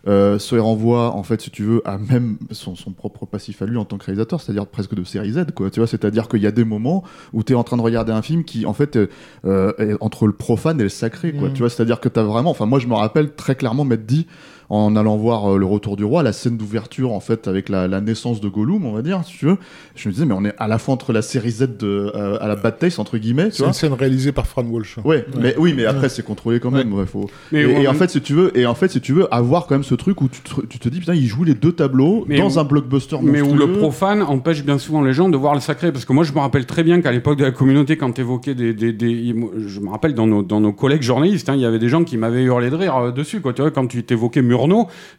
euh, 0.06 0.38
ce 0.38 0.56
renvoi, 0.56 1.16
en 1.16 1.24
fait, 1.24 1.42
si 1.42 1.50
tu 1.50 1.64
veux, 1.64 1.82
à 1.86 1.98
même 1.98 2.38
son, 2.52 2.76
son 2.76 2.92
propre 2.92 3.26
passif 3.26 3.62
à 3.62 3.66
lui 3.66 3.78
en 3.78 3.86
tant 3.86 3.98
que 3.98 4.06
réalisateur, 4.06 4.42
c'est-à-dire 4.42 4.68
presque 4.68 4.96
de 4.96 5.04
série 5.04 5.32
Z, 5.32 5.52
quoi. 5.56 5.70
Tu 5.70 5.80
vois, 5.80 5.88
c'est-à-dire 5.88 6.28
qu'il 6.28 6.42
y 6.42 6.48
a 6.48 6.52
des 6.52 6.66
moments 6.66 7.04
où 7.32 7.44
tu 7.44 7.54
es 7.54 7.56
en 7.56 7.64
train 7.64 7.78
de 7.78 7.82
regarder 7.82 8.12
un 8.12 8.22
film 8.22 8.44
qui, 8.44 8.66
en 8.66 8.74
fait, 8.74 8.98
euh, 8.98 9.08
euh, 9.46 9.74
est 9.78 9.96
entre 10.02 10.28
le 10.28 10.34
profane 10.34 10.80
et 10.82 10.84
le 10.84 10.90
sacré, 10.90 11.32
quoi. 11.32 11.50
Mm. 11.50 11.54
Tu 11.54 11.60
vois, 11.60 11.70
c'est-à-dire 11.70 12.02
que 12.02 12.10
tu 12.10 12.20
as 12.20 12.24
vraiment, 12.24 12.50
enfin, 12.50 12.66
moi, 12.66 12.80
je 12.80 12.88
me 12.88 12.96
rappelle 12.96 13.34
très 13.34 13.56
clairement 13.56 13.86
m'être 13.86 14.06
dit, 14.06 14.28
en 14.76 14.96
allant 14.96 15.18
voir 15.18 15.54
euh, 15.54 15.58
le 15.58 15.66
retour 15.66 15.96
du 15.96 16.04
roi, 16.04 16.24
la 16.24 16.34
scène 16.34 16.58
d'ouverture 16.58 17.12
en 17.12 17.20
fait 17.20 17.48
avec 17.48 17.70
la, 17.70 17.88
la 17.88 18.02
naissance 18.02 18.42
de 18.42 18.48
Gollum, 18.50 18.86
on 18.86 18.94
va 18.94 19.02
dire, 19.02 19.22
si 19.26 19.38
tu 19.38 19.46
veux. 19.46 19.58
Je 19.96 20.08
me 20.10 20.14
disais 20.14 20.26
mais 20.26 20.34
on 20.38 20.44
est 20.46 20.54
à 20.58 20.68
la 20.68 20.78
fois 20.80 20.94
entre 20.94 21.14
la 21.14 21.22
série 21.22 21.52
Z 21.52 21.78
de, 21.80 22.12
euh, 22.16 22.38
à 22.42 22.48
la 22.48 22.56
Bad 22.56 22.80
Taste 22.80 23.00
entre 23.00 23.18
guillemets, 23.18 23.50
C'est 23.52 23.66
une 23.66 23.74
scène 23.74 23.94
réalisée 23.94 24.32
par 24.32 24.48
Fran 24.48 24.64
Walsh. 24.64 24.98
Ouais, 25.06 25.26
mais 25.40 25.56
oui, 25.58 25.74
mais 25.76 25.86
après 25.86 26.10
c'est 26.10 26.24
contrôlé 26.24 26.60
quand 26.60 26.72
même. 26.72 26.92
ouais, 26.94 27.06
faut... 27.06 27.30
Mais 27.52 27.62
et, 27.62 27.66
ouais, 27.66 27.84
et 27.84 27.88
en 27.88 27.94
fait, 27.94 28.10
si 28.10 28.22
tu 28.22 28.34
veux, 28.34 28.58
et 28.58 28.66
en 28.66 28.76
fait, 28.76 28.90
si 28.90 29.02
tu 29.02 29.14
veux 29.14 29.34
avoir 29.34 29.68
quand 29.68 29.76
même 29.76 29.84
ce 29.84 29.96
truc 29.96 30.22
où 30.22 30.28
tu 30.30 30.42
te, 30.42 30.66
tu 30.66 30.80
te 30.80 30.90
dis 30.90 31.00
putain, 31.00 31.14
il 31.14 31.26
joue 31.28 31.44
les 31.44 31.54
deux 31.56 31.72
tableaux 31.74 32.26
Mais 32.28 32.38
dans 32.38 32.50
où- 32.50 32.60
un 32.60 32.64
blockbuster 32.64 33.18
Mais 33.22 33.42
où 33.42 33.54
le 33.56 33.74
profane 33.74 34.22
empêche 34.24 34.64
bien 34.64 34.78
souvent 34.78 35.02
les 35.02 35.14
gens 35.14 35.30
de 35.30 35.38
voir 35.38 35.54
le 35.54 35.60
sacré. 35.60 35.92
Parce 35.92 36.06
que 36.06 36.14
moi, 36.14 36.24
je 36.24 36.32
me 36.34 36.40
rappelle 36.40 36.66
très 36.66 36.84
bien 36.84 37.02
qu'à 37.02 37.12
l'époque 37.12 37.38
de 37.38 37.44
la 37.44 37.52
communauté, 37.52 37.98
quand 37.98 38.12
tu 38.14 38.22
évoquais 38.22 38.56
des, 38.56 38.74
des, 38.74 38.94
des- 38.94 39.36
Je 39.68 39.80
me 39.80 39.90
rappelle 39.90 40.14
dans 40.16 40.26
nos, 40.28 40.42
dans 40.42 40.60
nos 40.60 40.74
collègues 40.74 41.02
journalistes, 41.04 41.50
hein, 41.50 41.56
il 41.56 41.62
y 41.62 41.66
avait 41.66 41.80
des 41.80 41.90
gens 41.90 42.04
qui 42.04 42.18
m'avaient 42.18 42.44
hurlé 42.44 42.70
de 42.70 42.76
rire 42.76 42.96
euh, 42.98 43.12
dessus. 43.12 43.42
Quoi. 43.42 43.54
Tu 43.54 43.62
vois, 43.62 43.72
quand 43.72 43.88
tu 43.88 44.04
t'évoquais 44.04 44.42
Murnau, 44.42 44.63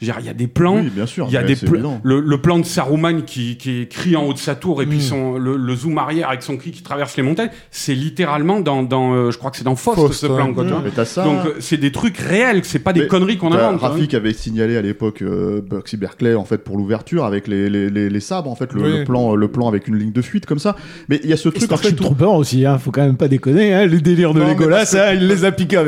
il 0.01 0.09
y 0.27 0.29
a 0.29 0.35
des 0.35 0.47
plans. 0.47 0.77
Oui, 0.77 0.91
bien 0.95 1.07
sûr. 1.07 1.27
Il 1.29 1.35
y 1.35 1.37
a 1.37 1.43
des 1.43 1.63
évident. 1.65 2.01
le, 2.03 2.21
le 2.21 2.39
plan 2.41 2.59
de 2.59 2.65
Saruman 2.65 3.23
qui, 3.25 3.57
qui 3.57 3.87
crie 3.89 4.17
en 4.17 4.25
haut 4.25 4.33
de 4.33 4.39
sa 4.39 4.55
tour 4.55 4.83
et 4.83 4.87
puis 4.87 5.01
son, 5.03 5.39
le, 5.39 5.57
le 5.57 5.77
zoom 5.77 5.99
arrière 5.99 6.29
avec 6.29 6.43
son 6.43 6.57
cri 6.57 6.71
qui 6.71 6.83
traverse 6.83 7.17
les 7.17 7.23
montagnes, 7.23 7.51
c'est 7.71 7.95
littéralement 7.95 8.61
dans, 8.61 8.83
dans 8.83 9.13
euh, 9.15 9.31
je 9.31 9.39
crois 9.39 9.51
que 9.51 9.57
c'est 9.57 9.65
dans 9.65 9.77
Faust, 9.77 9.99
Faust, 10.01 10.21
ce 10.21 10.27
plan. 10.27 10.53
Quoi. 10.53 10.65
Mais 10.85 11.05
ça. 11.05 11.25
Donc 11.25 11.47
euh, 11.47 11.55
c'est 11.61 11.77
des 11.77 11.93
trucs 11.93 12.17
réels, 12.19 12.61
c'est 12.65 12.79
pas 12.79 12.93
des 12.93 13.01
Mais 13.03 13.07
conneries 13.07 13.37
qu'on 13.39 13.53
invente. 13.53 13.83
hein. 13.83 13.89
Rafik 13.89 14.15
avait 14.15 14.33
signalé 14.33 14.77
à 14.77 14.83
l'époque 14.83 15.23
euh, 15.23 15.61
Bugsy 15.61 15.97
Berkeley 15.97 16.35
en 16.35 16.45
fait 16.45 16.59
pour 16.59 16.77
l'ouverture 16.77 17.25
avec 17.25 17.49
les, 17.49 17.69
les, 17.69 17.91
les, 17.91 18.09
les 18.11 18.21
sabres 18.21 18.51
en 18.51 18.55
fait 18.57 18.73
le, 18.73 18.83
Oui. 18.83 18.99
le 18.99 19.05
plan 19.05 19.35
le 19.35 19.49
plan 19.49 19.69
avec 19.69 19.89
une 19.89 19.97
ligne 19.99 20.13
de 20.13 20.23
fuite 20.23 20.47
comme 20.47 20.59
ça 20.59 20.77
mais 21.09 21.21
il 21.25 21.31
y 21.31 21.33
a 21.33 21.37
ce 21.37 21.49
Et 21.49 21.53
truc 21.53 21.73
en 21.73 21.77
fait 21.77 21.93
Trooper 21.93 22.25
aussi, 22.25 22.67
hein, 22.67 22.79
faut 22.79 22.91
quand 22.91 23.03
même 23.05 23.17
pas 23.17 23.29
déconner. 23.29 23.73
Hein, 23.75 23.87
les 23.87 24.01
délires 24.01 24.35
de 24.35 24.41
Legolas, 24.41 24.87
que- 24.87 24.97
hein, 24.97 25.13
il 25.15 25.27
les 25.29 25.45
a 25.45 25.53
piqués 25.53 25.77
à. 25.77 25.85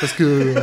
Parce 0.00 0.12
que, 0.12 0.54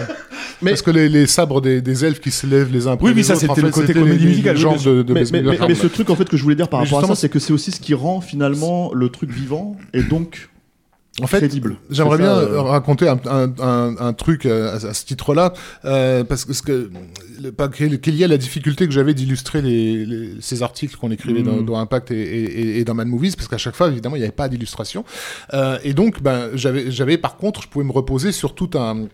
parce 0.64 0.82
que 0.82 0.92
les, 0.92 1.08
les 1.10 1.28
sabres 1.28 1.62
des, 1.62 1.82
des 1.90 2.06
elfes 2.06 2.20
qui 2.20 2.32
se 2.32 2.46
lèvent 2.48 2.72
les 2.72 2.88
uns 2.88 2.94
après 2.94 3.08
Oui, 3.10 3.14
les 3.16 3.24
ça, 3.24 3.34
autres, 3.36 3.50
en 3.50 3.56
c'était 3.56 3.68
le 3.68 3.72
côté 3.74 3.94
comédie 3.94 4.26
musicale, 4.28 4.58
oui, 4.58 4.84
de, 4.86 5.02
de 5.04 5.14
mais, 5.14 5.20
Bess 5.22 5.32
mais, 5.32 5.42
mais- 5.42 5.52
Bilder. 5.52 5.66
mais 5.70 5.76
ce 5.76 5.88
truc 5.88 6.10
en 6.10 6.16
fait 6.16 6.28
que 6.30 6.38
je 6.38 6.44
voulais 6.44 6.56
dire 6.56 6.68
par 6.70 6.82
rapport 6.82 7.04
à 7.04 7.08
ça 7.08 7.16
c'est 7.16 7.30
que 7.30 7.40
c'est 7.40 7.54
aussi 7.54 7.72
ce 7.72 7.80
qui 7.80 7.94
rend 7.94 8.22
finalement 8.22 8.92
le 8.94 9.10
truc 9.10 9.32
vivant 9.32 9.76
et 9.94 10.04
donc 10.04 10.50
En 11.22 11.28
fait, 11.28 11.40
crédible. 11.40 11.76
J'aimerais 11.90 12.18
ça, 12.18 12.24
bien 12.24 12.32
euh, 12.38 12.62
raconter 12.62 13.08
un, 13.10 13.20
un, 13.26 13.52
un, 13.60 13.96
un 14.00 14.14
truc 14.14 14.46
euh, 14.46 14.72
à, 14.72 14.76
à 14.90 14.94
ce 14.94 15.04
titre-là, 15.06 15.54
euh, 15.84 16.24
parce 16.24 16.46
que, 16.46 16.54
ce 16.54 16.62
que 16.62 16.90
qu'il 17.98 18.16
y 18.16 18.24
a 18.24 18.28
la 18.28 18.38
difficulté 18.38 18.86
que 18.88 18.94
j'avais 18.94 19.14
d'illustrer 19.14 19.62
les, 19.62 20.06
les- 20.06 20.34
ces 20.40 20.64
articles 20.64 20.96
qu'on 20.96 21.12
écrivait 21.12 21.42
dans, 21.44 21.58
Mm. 21.58 21.66
dans 21.66 21.78
Impact 21.78 22.12
et, 22.12 22.16
et, 22.22 22.80
et 22.80 22.84
dans 22.86 22.94
Mad 22.94 23.08
Movies, 23.08 23.36
parce 23.36 23.48
qu'à 23.50 23.58
chaque 23.58 23.76
fois, 23.76 23.88
évidemment, 23.90 24.16
il 24.16 24.20
n'y 24.20 24.26
avait 24.26 24.32
pas 24.32 24.48
d'illustration. 24.50 25.04
Euh, 25.54 25.78
et 25.84 25.94
donc, 25.94 26.22
ben, 26.22 26.50
j'avais, 26.54 26.90
j'avais 26.92 27.18
par 27.18 27.36
contre, 27.38 27.64
je 27.64 27.68
pouvais 27.68 27.86
me 27.86 27.92
reposer 27.92 28.32
sur 28.32 28.56
tout 28.56 28.70
un 28.76 29.08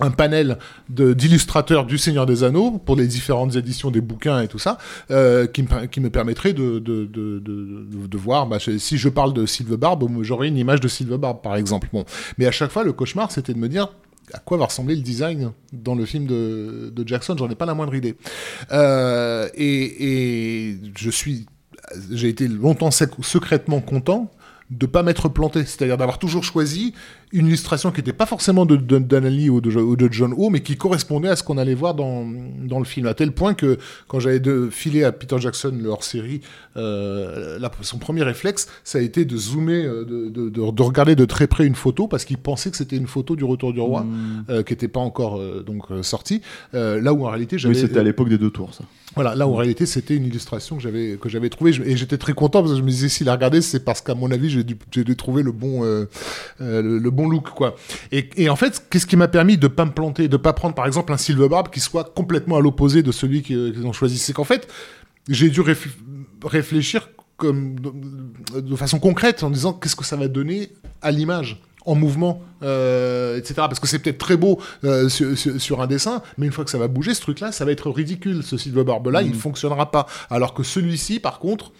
un 0.00 0.10
panel 0.10 0.58
d'illustrateurs 0.88 1.86
du 1.86 1.98
Seigneur 1.98 2.26
des 2.26 2.44
Anneaux 2.44 2.72
pour 2.72 2.96
les 2.96 3.06
différentes 3.06 3.56
éditions 3.56 3.90
des 3.90 4.00
bouquins 4.00 4.40
et 4.42 4.48
tout 4.48 4.58
ça, 4.58 4.78
euh, 5.10 5.46
qui, 5.46 5.62
me, 5.62 6.08
permettrait 6.10 6.52
de, 6.52 6.78
de, 6.78 7.06
de, 7.06 7.38
de, 7.38 8.06
de 8.06 8.18
voir, 8.18 8.46
bah, 8.46 8.58
si 8.60 8.98
je 8.98 9.08
parle 9.08 9.32
de 9.32 9.46
Silverbarb, 9.46 10.06
j'aurais 10.22 10.48
une 10.48 10.58
image 10.58 10.80
de 10.80 10.88
Silverbarb 10.88 11.40
par 11.42 11.56
exemple. 11.56 11.88
Bon. 11.92 12.04
Mais 12.38 12.46
à 12.46 12.50
chaque 12.50 12.70
fois, 12.70 12.84
le 12.84 12.92
cauchemar, 12.92 13.30
c'était 13.30 13.54
de 13.54 13.58
me 13.58 13.68
dire 13.68 13.88
à 14.34 14.38
quoi 14.38 14.58
va 14.58 14.66
ressembler 14.66 14.96
le 14.96 15.02
design 15.02 15.52
dans 15.72 15.94
le 15.94 16.04
film 16.04 16.26
de, 16.26 16.92
Jackson, 17.06 17.36
j'en 17.38 17.48
ai 17.48 17.54
pas 17.54 17.66
la 17.66 17.74
moindre 17.74 17.94
idée. 17.94 18.16
Euh, 18.72 19.48
et, 19.54 20.70
et 20.70 20.78
je 20.96 21.10
suis, 21.10 21.46
j'ai 22.10 22.28
été 22.28 22.48
longtemps 22.48 22.90
sec- 22.90 23.22
secrètement 23.22 23.80
content 23.80 24.30
de 24.70 24.86
pas 24.86 25.02
m'être 25.04 25.28
planté, 25.28 25.64
c'est-à-dire 25.64 25.96
d'avoir 25.96 26.18
toujours 26.18 26.42
choisi 26.42 26.92
une 27.32 27.46
illustration 27.46 27.92
qui 27.92 27.98
n'était 28.00 28.12
pas 28.12 28.26
forcément 28.26 28.66
de, 28.66 28.74
de, 28.76 28.98
d'Alan 28.98 29.28
Lee 29.28 29.48
ou 29.48 29.60
de, 29.60 29.70
ou 29.78 29.94
de 29.96 30.08
John 30.10 30.32
Ho, 30.36 30.50
mais 30.50 30.60
qui 30.60 30.76
correspondait 30.76 31.28
à 31.28 31.36
ce 31.36 31.42
qu'on 31.44 31.56
allait 31.58 31.74
voir 31.74 31.94
dans, 31.94 32.26
dans 32.64 32.78
le 32.80 32.84
film, 32.84 33.06
à 33.06 33.14
tel 33.14 33.30
point 33.32 33.54
que 33.54 33.78
quand 34.08 34.18
j'avais 34.18 34.40
filer 34.70 35.04
à 35.04 35.12
Peter 35.12 35.36
Jackson 35.38 35.72
le 35.80 35.88
hors-série, 35.88 36.40
euh, 36.76 37.58
son 37.82 37.98
premier 37.98 38.22
réflexe, 38.22 38.68
ça 38.84 38.98
a 38.98 39.00
été 39.02 39.24
de 39.24 39.36
zoomer, 39.36 39.84
euh, 39.84 40.04
de, 40.04 40.28
de, 40.28 40.48
de- 40.50 40.70
de 40.70 40.82
regarder 40.82 41.14
de 41.16 41.24
très 41.24 41.46
près 41.46 41.66
une 41.66 41.74
photo, 41.74 42.08
parce 42.08 42.24
qu'il 42.24 42.38
pensait 42.38 42.70
que 42.70 42.76
c'était 42.76 42.96
une 42.96 43.06
photo 43.06 43.36
du 43.36 43.44
Retour 43.44 43.72
du 43.72 43.80
Roi, 43.80 44.04
euh, 44.50 44.62
qui 44.62 44.72
n'était 44.72 44.88
pas 44.88 45.00
encore 45.00 45.38
euh, 45.38 45.62
donc 45.64 45.84
sortie, 46.02 46.42
là 46.72 47.12
où 47.12 47.24
en 47.26 47.30
réalité 47.30 47.58
j'avais... 47.58 47.74
Oui, 47.74 47.80
c'était 47.80 47.98
à 48.00 48.02
l'époque 48.02 48.28
des 48.28 48.38
deux 48.38 48.50
tours, 48.50 48.74
ça. 48.74 48.84
Voilà, 49.16 49.34
là 49.34 49.48
en 49.48 49.54
réalité 49.54 49.86
c'était 49.86 50.14
une 50.14 50.26
illustration 50.26 50.76
que 50.76 50.82
j'avais 50.82 51.16
que 51.20 51.28
j'avais 51.28 51.48
trouvée. 51.48 51.72
Et 51.84 51.96
j'étais 51.96 52.18
très 52.18 52.34
content 52.34 52.60
parce 52.60 52.74
que 52.74 52.78
je 52.78 52.82
me 52.84 52.90
disais 52.90 53.08
s'il 53.08 53.28
a 53.30 53.32
regardé 53.32 53.62
c'est 53.62 53.82
parce 53.82 54.02
qu'à 54.02 54.14
mon 54.14 54.30
avis 54.30 54.50
j'ai 54.50 54.62
dû, 54.62 54.76
j'ai 54.92 55.04
dû 55.04 55.16
trouver 55.16 55.42
le 55.42 55.52
bon 55.52 55.84
euh, 55.84 56.04
euh, 56.60 56.82
le, 56.82 56.98
le 56.98 57.10
bon 57.10 57.26
look 57.26 57.48
quoi. 57.48 57.74
Et, 58.12 58.28
et 58.36 58.50
en 58.50 58.56
fait 58.56 58.84
qu'est-ce 58.90 59.06
qui 59.06 59.16
m'a 59.16 59.26
permis 59.26 59.56
de 59.56 59.68
pas 59.68 59.86
me 59.86 59.90
planter, 59.90 60.28
de 60.28 60.36
pas 60.36 60.52
prendre 60.52 60.74
par 60.74 60.86
exemple 60.86 61.12
un 61.14 61.16
Silver 61.16 61.48
Barb 61.48 61.70
qui 61.70 61.80
soit 61.80 62.14
complètement 62.14 62.56
à 62.58 62.60
l'opposé 62.60 63.02
de 63.02 63.10
celui 63.10 63.42
qu'ils 63.42 63.86
ont 63.86 63.94
choisi, 63.94 64.18
c'est 64.18 64.34
qu'en 64.34 64.44
fait 64.44 64.68
j'ai 65.30 65.48
dû 65.48 65.62
réf- 65.62 65.88
réfléchir 66.44 67.08
comme 67.38 67.80
de, 67.80 68.60
de 68.60 68.76
façon 68.76 68.98
concrète 68.98 69.42
en 69.42 69.50
disant 69.50 69.72
qu'est-ce 69.72 69.96
que 69.96 70.04
ça 70.04 70.16
va 70.16 70.28
donner 70.28 70.72
à 71.00 71.10
l'image? 71.10 71.62
En 71.86 71.94
mouvement, 71.94 72.42
euh, 72.62 73.38
etc. 73.38 73.54
Parce 73.56 73.80
que 73.80 73.86
c'est 73.86 73.98
peut-être 74.00 74.18
très 74.18 74.36
beau 74.36 74.60
euh, 74.84 75.08
sur, 75.08 75.80
un 75.80 75.86
dessin, 75.86 76.22
mais 76.36 76.46
une 76.46 76.52
fois 76.52 76.64
que 76.64 76.70
ça 76.70 76.78
va 76.78 76.88
bouger, 76.88 77.14
ce 77.14 77.20
truc-là, 77.22 77.52
ça 77.52 77.64
va 77.64 77.72
être 77.72 77.88
ridicule. 77.90 78.42
Ce 78.42 78.56
Silver 78.56 78.84
Barbe-là, 78.84 79.22
il 79.22 79.34
fonctionnera 79.34 79.90
pas. 79.90 80.06
Alors 80.30 80.52
que 80.52 80.62
celui-ci, 80.62 81.20
par 81.20 81.38
contre, 81.38 81.72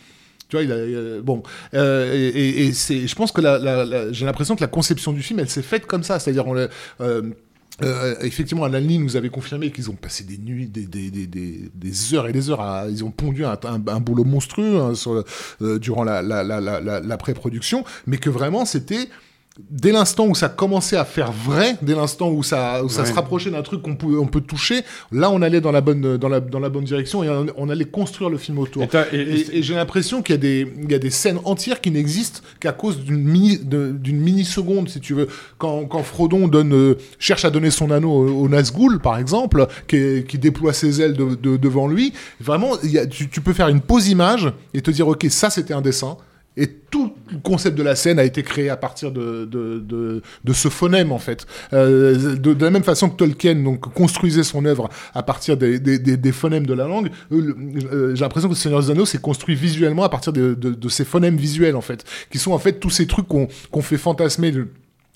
tu 0.48 0.56
vois, 0.56 0.62
il 0.62 0.70
a, 0.72 0.76
euh, 0.76 1.20
bon, 1.22 1.42
euh, 1.74 2.14
et, 2.14 2.28
et- 2.28 2.66
et 2.66 2.72
c'est, 2.72 3.08
je 3.08 3.14
pense 3.16 3.32
que 3.32 3.40
la, 3.40 3.58
la- 3.58 3.84
la- 3.84 4.12
j'ai 4.12 4.24
l'impression 4.26 4.54
que 4.54 4.60
la 4.60 4.68
conception 4.68 5.12
du 5.12 5.20
film, 5.22 5.40
elle 5.40 5.48
s'est 5.50 5.60
faite 5.62 5.86
comme 5.86 6.04
ça, 6.04 6.18
c'est-à-dire 6.20 6.46
on 6.46 6.54
euh, 7.82 8.14
effectivement, 8.22 8.64
Alan 8.64 8.78
Lee 8.78 8.98
nous 8.98 9.16
avait 9.16 9.28
confirmé 9.28 9.70
qu'ils 9.70 9.90
ont 9.90 9.96
passé 9.96 10.24
des 10.24 10.38
nuits, 10.38 10.66
des, 10.66 10.86
des, 10.86 11.10
des, 11.10 11.26
des, 11.26 11.70
des 11.74 12.14
heures 12.14 12.26
et 12.26 12.32
des 12.32 12.48
heures. 12.48 12.62
À, 12.62 12.86
ils 12.88 13.04
ont 13.04 13.10
pondu 13.10 13.44
un, 13.44 13.50
un, 13.64 13.82
un 13.86 14.00
boulot 14.00 14.24
monstrueux 14.24 14.80
hein, 14.80 14.94
sur, 14.94 15.22
le- 15.60 15.78
durant 15.78 16.02
la, 16.02 16.22
la, 16.22 16.42
la, 16.42 16.60
la, 16.62 16.80
la, 16.80 17.00
la 17.00 17.16
pré-production, 17.18 17.84
mais 18.06 18.16
que 18.16 18.30
vraiment 18.30 18.64
c'était 18.64 19.08
dès 19.70 19.90
l'instant 19.92 20.26
où 20.26 20.34
ça 20.34 20.48
commençait 20.48 20.96
à 20.96 21.04
faire 21.04 21.32
vrai, 21.32 21.76
dès 21.82 21.94
l'instant 21.94 22.30
où 22.30 22.42
ça, 22.42 22.84
où 22.84 22.88
ça 22.88 23.02
Ouais. 23.02 23.08
se 23.08 23.12
rapprochait 23.14 23.50
d'un 23.50 23.62
truc 23.62 23.80
qu'on 23.82 23.96
peut, 23.96 24.18
on 24.18 24.26
peut 24.26 24.40
toucher, 24.42 24.82
là 25.12 25.30
on 25.30 25.40
allait 25.42 25.60
dans 25.62 25.72
la 25.72 25.80
bonne, 25.80 26.16
dans 26.18 26.28
la, 26.28 26.40
dans 26.40 26.58
la 26.58 26.68
bonne 26.68 26.84
direction 26.84 27.24
et 27.24 27.28
on, 27.30 27.46
on 27.56 27.68
allait 27.70 27.86
construire 27.86 28.28
le 28.30 28.36
film 28.38 28.58
autour. 28.58 28.82
Et 28.82 29.16
et- 29.16 29.20
Et, 29.20 29.58
et 29.58 29.62
j'ai 29.62 29.74
l'impression 29.74 30.22
qu'il 30.22 30.34
y 30.34 30.38
a 30.38 30.40
des, 30.40 30.72
il 30.82 30.90
y 30.90 30.94
a 30.94 30.98
des 30.98 31.10
scènes 31.10 31.38
entières 31.44 31.80
qui 31.80 31.90
n'existent 31.90 32.40
qu'à 32.60 32.72
cause 32.72 32.98
d'une 33.00 33.22
mini, 33.24 33.58
de- 33.58 33.92
d'une 33.92 34.20
mini 34.20 34.44
seconde, 34.44 34.88
si 34.88 35.00
tu 35.00 35.14
veux. 35.14 35.28
Quand, 35.58 35.84
quand 35.86 36.02
Frodon 36.02 36.48
donne, 36.48 36.74
euh, 36.74 36.94
cherche 37.18 37.44
à 37.44 37.50
donner 37.50 37.70
son 37.70 37.90
anneau 37.90 38.10
au, 38.10 38.42
au 38.44 38.48
Nazgûl, 38.48 38.98
par 38.98 39.16
exemple, 39.18 39.66
qui, 39.88 40.24
qui 40.28 40.38
déploie 40.38 40.72
ses 40.74 41.00
ailes 41.00 41.14
de- 41.14 41.34
de- 41.34 41.56
devant 41.56 41.88
lui, 41.88 42.12
vraiment, 42.40 42.72
il 42.82 42.90
y 42.92 42.98
a, 42.98 43.06
tu, 43.06 43.28
tu 43.28 43.40
peux 43.40 43.52
faire 43.54 43.68
une 43.68 43.80
pause 43.80 44.08
image 44.08 44.52
et 44.74 44.82
te 44.82 44.90
dire, 44.90 45.08
ok, 45.08 45.26
ça 45.30 45.48
c'était 45.50 45.74
un 45.74 45.80
dessin. 45.80 46.16
Et 46.56 46.68
tout 46.68 47.12
le 47.30 47.38
concept 47.38 47.76
de 47.76 47.82
la 47.82 47.94
scène 47.96 48.18
a 48.18 48.24
été 48.24 48.42
créé 48.42 48.70
à 48.70 48.76
partir 48.76 49.12
de, 49.12 49.44
de, 49.44 50.52
ce 50.52 50.68
phonème, 50.68 51.12
en 51.12 51.18
fait. 51.18 51.46
Euh, 51.72 52.36
de, 52.36 52.64
la 52.64 52.70
même 52.70 52.82
façon 52.82 53.10
que 53.10 53.16
Tolkien 53.16 53.56
donc, 53.56 53.80
construisait 53.92 54.42
son 54.42 54.64
œuvre 54.64 54.88
à 55.14 55.22
partir 55.22 55.56
des, 55.56 55.78
des, 55.78 56.32
phonèmes 56.32 56.66
de 56.66 56.74
la 56.74 56.86
langue, 56.86 57.10
euh, 57.32 58.14
j'ai 58.14 58.22
l'impression 58.22 58.48
que 58.48 58.54
Seigneur 58.54 58.80
des 58.80 58.90
Anneaux 58.90 59.06
s'est 59.06 59.18
construit 59.18 59.54
visuellement 59.54 60.04
à 60.04 60.08
partir 60.08 60.32
de, 60.32 60.88
ces 60.88 61.04
phonèmes 61.04 61.36
visuels, 61.36 61.76
en 61.76 61.80
fait, 61.82 62.04
qui 62.30 62.38
sont 62.38 62.52
en 62.52 62.58
fait 62.58 62.74
tous 62.80 62.90
ces 62.90 63.06
trucs 63.06 63.28
qu'on 63.28 63.82
fait 63.82 63.98
fantasmer. 63.98 64.52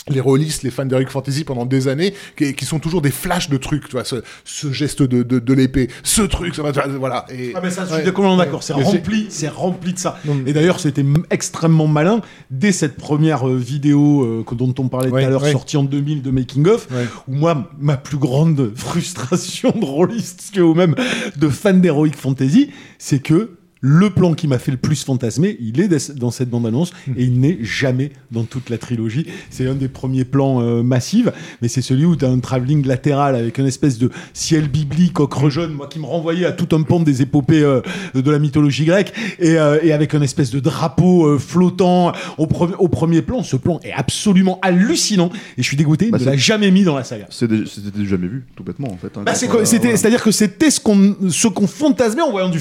Le- 0.09 0.15
les 0.15 0.21
rôlistes, 0.21 0.63
les 0.63 0.71
fans 0.71 0.85
d'Eric 0.87 1.09
Fantasy 1.09 1.45
pendant 1.45 1.67
des 1.67 1.89
années, 1.89 2.15
qui, 2.37 2.55
qui 2.55 2.65
sont 2.65 2.79
toujours 2.79 3.03
des 3.03 3.11
flashs 3.11 3.49
de 3.49 3.57
trucs, 3.57 3.85
tu 3.87 3.93
vois, 3.93 4.05
ce, 4.05 4.17
ce 4.45 4.73
geste 4.73 5.03
de, 5.03 5.23
de, 5.23 5.39
de 5.39 5.53
l'épée, 5.55 5.89
ce 6.03 6.23
truc, 6.23 6.55
ça 6.55 6.63
va, 6.63 6.73
voilà. 6.99 7.27
Et, 7.31 7.53
Ah 7.55 7.61
mais 7.63 7.71
ça, 7.71 7.85
je 7.87 7.93
Ouais. 7.95 8.03
suis 8.03 8.13
complètement 8.13 8.37
d'accord. 8.37 8.63
C'est 8.63 8.73
rempli, 8.73 9.27
c'est 9.31 9.49
rempli 9.49 9.93
de 9.95 9.99
ça. 9.99 10.19
Et 10.47 10.53
d'ailleurs, 10.53 10.81
c'était 10.81 11.05
extrêmement 11.31 11.87
malin 11.87 12.21
dès 12.51 12.73
cette 12.73 12.97
première 12.97 13.49
euh, 13.49 13.57
vidéo 13.57 14.25
euh, 14.25 14.45
que- 14.47 14.55
dont 14.55 14.75
on 14.79 14.89
parlait 14.89 15.11
Ouais, 15.11 15.23
tout 15.23 15.27
à 15.27 15.31
l'heure, 15.31 15.43
ouais. 15.43 15.53
sortie 15.53 15.77
en 15.77 15.85
2000 15.85 16.23
de 16.23 16.31
Making 16.31 16.67
of, 16.69 16.89
Ouais. 16.91 17.07
où 17.29 17.35
moi, 17.35 17.71
ma 17.79 17.97
plus 17.97 18.19
grande 18.19 18.73
frustration 18.77 19.71
de 19.71 19.85
rôliste 19.85 20.57
ou 20.59 20.75
même 20.75 20.95
de 21.37 21.49
fan 21.49 21.81
d'Heroic 21.81 22.13
Fantasy, 22.17 22.71
c'est 22.99 23.21
que 23.21 23.51
le 23.83 24.11
plan 24.11 24.35
qui 24.35 24.47
m'a 24.47 24.59
fait 24.59 24.71
le 24.73 24.77
plus 24.77 25.05
fantasmer, 25.05 25.57
il 25.61 25.81
est 25.81 26.13
dans 26.19 26.31
cette 26.31 26.51
bande-annonce 26.51 26.93
et 27.17 27.25
il 27.25 27.41
n'est 27.41 27.59
jamais 27.63 28.13
dans 28.31 28.45
toute 28.45 28.69
la 28.69 28.77
trilogie. 28.77 29.27
C'est 29.49 29.67
un 29.67 29.75
des 29.75 29.89
premiers 29.89 30.25
plans 30.27 30.61
euh, 30.61 30.83
massifs, 30.83 31.29
mais 31.63 31.69
c'est 31.69 31.81
celui 31.81 32.05
où 32.05 32.15
tu 32.15 32.25
as 32.27 32.29
un 32.29 32.41
travelling 32.41 32.87
latéral 32.87 33.35
avec 33.37 33.57
une 33.57 33.67
espèce 33.67 33.99
de 33.99 34.11
ciel 34.35 34.69
biblique, 34.69 35.19
ocre 35.19 35.49
jaune, 35.49 35.73
moi 35.73 35.87
qui 35.89 35.99
me 35.99 36.05
renvoyait 36.05 36.45
à 36.45 36.53
tout 36.53 36.77
un 36.77 36.83
pan 36.83 37.01
des 37.01 37.23
épopées 37.23 37.63
euh, 37.63 37.81
de 38.15 38.31
la 38.31 38.39
mythologie 38.39 38.85
grecque, 38.85 39.15
et, 39.39 39.59
euh, 39.59 39.79
et 39.83 39.93
avec 39.93 40.13
une 40.13 40.23
espèce 40.23 40.51
de 40.51 40.61
drapeau 40.61 41.39
flottant 41.39 42.13
au, 42.37 42.47
pre- 42.47 42.75
au 42.79 42.89
premier 42.89 43.23
plan. 43.23 43.43
Ce 43.43 43.57
plan 43.57 43.81
est 43.83 43.93
absolument 43.93 44.59
hallucinant 44.61 45.31
et 45.57 45.63
je 45.63 45.67
suis 45.67 45.77
dégoûté, 45.79 46.11
Bah, 46.11 46.19
il 46.21 46.27
ne 46.27 46.31
l'a 46.31 46.37
jamais 46.37 46.71
mis 46.71 46.85
dans 46.85 46.97
la 46.97 47.05
saga. 47.05 47.27
C'était 47.31 47.57
jamais 48.05 48.29
vu, 48.29 48.45
tout 48.57 48.63
bêtement, 48.63 48.89
en 48.93 48.97
fait. 48.99 49.09
hein, 49.17 49.23
Bah, 49.25 49.33
voilà. 49.49 49.65
C'est-à-dire 49.65 50.23
que 50.23 50.31
c'était 50.33 50.71
ce 50.71 50.81
qu'on 50.81 51.17
ce 51.31 51.49
qu'on 51.49 51.67
fantasmait 51.67 52.21
en 52.23 52.31
voyant 52.31 52.51
du 52.51 52.61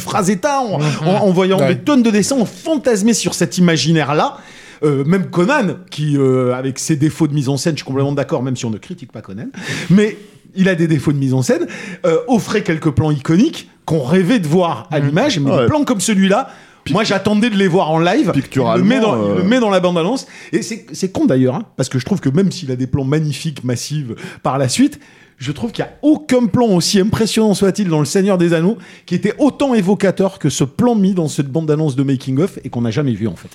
en, 0.70 0.80
en- 0.82 1.09
en 1.18 1.32
voyant 1.32 1.60
Ouais. 1.60 1.76
des 1.76 1.82
tonnes 1.82 2.04
de 2.04 2.12
dessins, 2.12 2.36
on 2.40 2.46
fantasmait 2.46 3.14
sur 3.14 3.34
cet 3.34 3.58
imaginaire-là. 3.58 4.38
Euh, 4.84 5.04
même 5.04 5.30
Conan, 5.30 5.76
qui 5.92 6.16
euh, 6.18 6.54
avec 6.56 6.80
ses 6.80 6.96
défauts 6.96 7.28
de 7.28 7.34
mise 7.34 7.50
en 7.50 7.58
scène, 7.58 7.74
je 7.74 7.80
suis 7.80 7.86
complètement 7.86 8.14
d'accord, 8.14 8.42
même 8.44 8.56
si 8.56 8.66
on 8.66 8.70
ne 8.70 8.78
critique 8.78 9.12
pas 9.12 9.22
Conan, 9.22 9.48
mais 9.90 10.18
il 10.56 10.70
a 10.70 10.76
des 10.76 10.88
défauts 10.88 11.12
de 11.12 11.18
mise 11.18 11.34
en 11.34 11.42
scène, 11.42 11.68
euh, 12.06 12.18
offrait 12.28 12.64
quelques 12.64 12.90
plans 12.92 13.12
iconiques 13.12 13.70
qu'on 13.86 14.04
rêvait 14.04 14.40
de 14.40 14.48
voir 14.48 14.88
à 14.92 15.00
l'image, 15.00 15.38
mais 15.40 15.52
Ouais. 15.52 15.62
des 15.64 15.68
plans 15.68 15.84
comme 15.84 16.00
celui-là. 16.00 16.50
Moi, 16.94 17.04
j'attendais 17.04 17.50
de 17.50 17.56
les 17.56 17.68
voir 17.68 17.92
en 17.92 18.00
live. 18.00 18.22
Il 18.22 18.28
le 18.28 18.32
Picturalement, 18.34 18.86
met 18.86 19.00
dans, 19.00 19.16
il 19.16 19.32
euh, 19.32 19.36
le 19.38 19.44
met 19.44 19.60
dans 19.60 19.70
la 19.70 19.80
bande-annonce. 19.80 20.28
Et 20.52 20.62
c'est 20.62 20.86
c'est 20.92 21.12
con 21.12 21.26
d'ailleurs, 21.26 21.56
hein, 21.56 21.64
parce 21.78 21.90
que 21.90 22.00
je 22.00 22.06
trouve 22.06 22.20
que 22.20 22.30
même 22.30 22.52
s'il 22.52 22.72
a 22.72 22.76
des 22.76 22.88
plans 22.88 23.04
magnifiques, 23.04 23.64
massifs 23.64 24.08
par 24.44 24.58
la 24.58 24.70
suite, 24.70 25.00
je 25.38 25.52
trouve 25.52 25.72
qu'il 25.72 25.86
n'y 25.86 25.90
a 25.90 25.94
aucun 26.02 26.48
plan 26.48 26.68
aussi 26.68 27.00
impressionnant 27.00 27.54
soit-il 27.54 27.88
dans 27.88 28.00
Le 28.00 28.06
Seigneur 28.06 28.38
des 28.38 28.54
Anneaux 28.54 28.78
qui 29.06 29.16
était 29.16 29.34
autant 29.38 29.74
évocateur 29.74 30.38
que 30.38 30.50
ce 30.50 30.66
plan 30.66 30.96
mis 30.96 31.14
dans 31.14 31.28
cette 31.30 31.48
bande-annonce 31.48 31.96
de 31.96 32.04
Making 32.04 32.40
of 32.42 32.60
et 32.64 32.70
qu'on 32.70 32.82
n'a 32.82 32.92
jamais 32.92 33.14
vu 33.14 33.28
en 33.28 33.36
fait. 33.36 33.48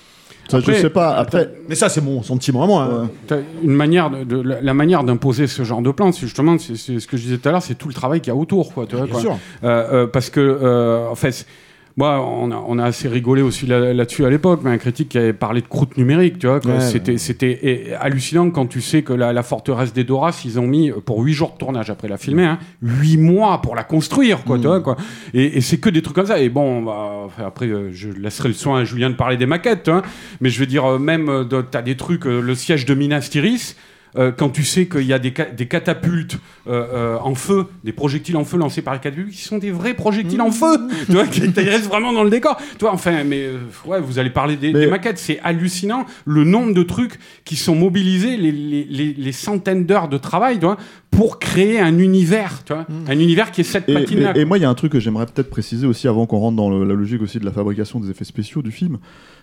Ça, 0.48 0.58
Après, 0.58 0.74
je 0.74 0.80
sais 0.82 0.90
pas. 0.90 1.14
Après, 1.16 1.50
Mais 1.70 1.74
ça, 1.74 1.88
c'est 1.88 2.02
mon 2.02 2.22
sentiment 2.22 2.64
à 2.64 2.66
moi. 2.66 3.08
hein. 3.30 3.40
Une 3.62 3.72
manière 3.72 4.10
de, 4.10 4.24
de- 4.24 4.40
la, 4.42 4.60
la 4.60 4.74
manière 4.74 5.02
d'imposer 5.02 5.46
ce 5.46 5.62
genre 5.64 5.80
de 5.80 5.90
plan, 5.90 6.12
c'est 6.12 6.20
justement 6.26 6.58
c'est 6.58 6.76
c'est 6.76 7.00
ce 7.00 7.06
que 7.06 7.16
je 7.16 7.22
disais 7.22 7.38
tout 7.38 7.48
à 7.48 7.52
l'heure, 7.52 7.62
c'est 7.62 7.76
tout 7.76 7.88
le 7.88 7.94
travail 7.94 8.20
qu'il 8.20 8.30
y 8.30 8.36
a 8.36 8.38
autour, 8.38 8.74
quoi. 8.74 8.84
Tu 8.86 8.94
vois, 8.94 9.06
Bien 9.06 9.12
quoi. 9.14 9.20
sûr. 9.22 9.38
Euh, 9.64 10.02
euh, 10.02 10.06
parce 10.06 10.28
que 10.28 10.40
euh, 10.40 11.08
en 11.08 11.14
fait, 11.14 11.46
moi, 11.96 12.20
on 12.26 12.50
a, 12.50 12.56
on 12.66 12.78
a 12.80 12.84
assez 12.86 13.06
rigolé 13.08 13.40
aussi 13.40 13.66
là- 13.66 13.94
là-dessus 13.94 14.24
à 14.24 14.30
l'époque, 14.30 14.60
mais 14.64 14.70
un 14.70 14.78
critique 14.78 15.10
qui 15.10 15.18
avait 15.18 15.32
parlé 15.32 15.60
de 15.60 15.68
croûte 15.68 15.96
numérique, 15.96 16.40
tu 16.40 16.48
vois. 16.48 16.56
Ouais, 16.66 16.80
c'était 16.80 17.18
c'était 17.18 17.58
et- 17.62 17.94
hallucinant 17.94 18.50
quand 18.50 18.66
tu 18.66 18.80
sais 18.80 19.02
que 19.02 19.12
la, 19.12 19.32
la 19.32 19.42
forteresse 19.44 19.92
des 19.92 20.02
Doras, 20.02 20.42
ils 20.44 20.58
ont 20.58 20.66
mis 20.66 20.90
pour 21.06 21.20
huit 21.20 21.34
jours 21.34 21.52
de 21.52 21.58
tournage 21.58 21.90
après 21.90 22.08
la 22.08 22.16
filmer, 22.16 22.44
hein, 22.46 22.58
huit 22.82 23.16
mois 23.16 23.62
pour 23.62 23.76
la 23.76 23.84
construire, 23.84 24.42
quoi. 24.44 24.58
Tu 24.58 24.66
vois, 24.66 24.80
quoi. 24.80 24.96
Et, 25.34 25.58
et 25.58 25.60
c'est 25.60 25.78
que 25.78 25.88
des 25.88 26.02
trucs 26.02 26.16
comme 26.16 26.26
ça. 26.26 26.40
Et 26.40 26.48
bon, 26.48 26.82
bah, 26.82 27.28
après, 27.38 27.66
euh, 27.68 27.90
je 27.92 28.08
laisserai 28.10 28.48
le 28.48 28.54
soin 28.54 28.80
à 28.80 28.84
Julien 28.84 29.10
de 29.10 29.14
parler 29.14 29.36
des 29.36 29.46
maquettes, 29.46 29.88
hein, 29.88 30.02
mais 30.40 30.48
je 30.50 30.58
veux 30.58 30.66
dire, 30.66 30.84
euh, 30.84 30.98
même, 30.98 31.28
euh, 31.28 31.44
de- 31.44 31.62
t'as 31.62 31.82
des 31.82 31.96
trucs, 31.96 32.24
le 32.24 32.54
siège 32.56 32.86
de 32.86 32.94
Minas 32.94 33.28
Tirith. 33.30 33.76
Euh, 34.16 34.30
quand 34.30 34.48
tu 34.50 34.62
sais 34.64 34.86
qu'il 34.86 35.02
y 35.06 35.12
a 35.12 35.18
des, 35.18 35.32
ca- 35.36 35.50
des 35.50 35.66
catapultes 35.66 36.38
euh, 36.66 36.84
euh, 36.94 37.18
en 37.20 37.34
feu, 37.34 37.66
des 37.82 37.92
projectiles 37.92 38.36
en 38.36 38.44
feu 38.44 38.56
lancés 38.58 38.80
par 38.82 38.94
les 38.94 39.00
catapultes, 39.00 39.30
qui 39.32 39.42
sont 39.42 39.58
des 39.58 39.70
vrais 39.70 39.94
projectiles 39.94 40.40
en 40.40 40.50
feu, 40.50 40.76
tu 41.06 41.12
vois, 41.12 41.26
qui 41.26 41.40
restent 41.60 41.88
vraiment 41.88 42.12
dans 42.12 42.24
le 42.24 42.30
décor. 42.30 42.56
Toi, 42.78 42.90
enfin, 42.92 43.24
mais 43.24 43.42
euh, 43.42 43.58
ouais, 43.86 44.00
vous 44.00 44.18
allez 44.18 44.30
parler 44.30 44.56
des, 44.56 44.72
Mais- 44.72 44.80
des 44.80 44.86
maquettes, 44.86 45.18
c'est 45.18 45.40
hallucinant 45.42 46.06
le 46.24 46.44
nombre 46.44 46.74
de 46.74 46.82
trucs 46.82 47.18
qui 47.44 47.56
sont 47.56 47.74
mobilisés, 47.74 48.36
les, 48.36 48.52
les, 48.52 48.84
les, 48.84 49.12
les 49.14 49.32
centaines 49.32 49.84
d'heures 49.86 50.08
de 50.08 50.16
travail, 50.18 50.58
tu 50.58 50.64
vois, 50.66 50.76
pour 51.10 51.38
créer 51.38 51.78
un 51.78 51.98
univers, 51.98 52.64
tu 52.64 52.72
vois, 52.72 52.86
un 53.08 53.18
univers 53.18 53.50
qui 53.52 53.60
est 53.60 53.64
cette 53.64 53.88
Et, 53.88 53.94
patine-là. 53.94 54.32
et- 54.36 54.40
et 54.40 54.44
moi, 54.44 54.58
il 54.58 54.62
y 54.62 54.64
a 54.64 54.70
un 54.70 54.74
truc 54.74 54.92
que 54.92 55.00
j'aimerais 55.00 55.26
peut-être 55.26 55.50
préciser 55.50 55.86
aussi 55.86 56.08
avant 56.08 56.26
qu'on 56.26 56.38
rentre 56.38 56.56
dans 56.56 56.70
le- 56.70 56.84
la 56.84 56.94
logique 56.94 57.22
aussi 57.22 57.38
de 57.38 57.44
la 57.44 57.52
fabrication 57.52 58.00
des 58.00 58.10
effets 58.10 58.24
spéciaux 58.24 58.62
du 58.62 58.70
film. 58.72 58.98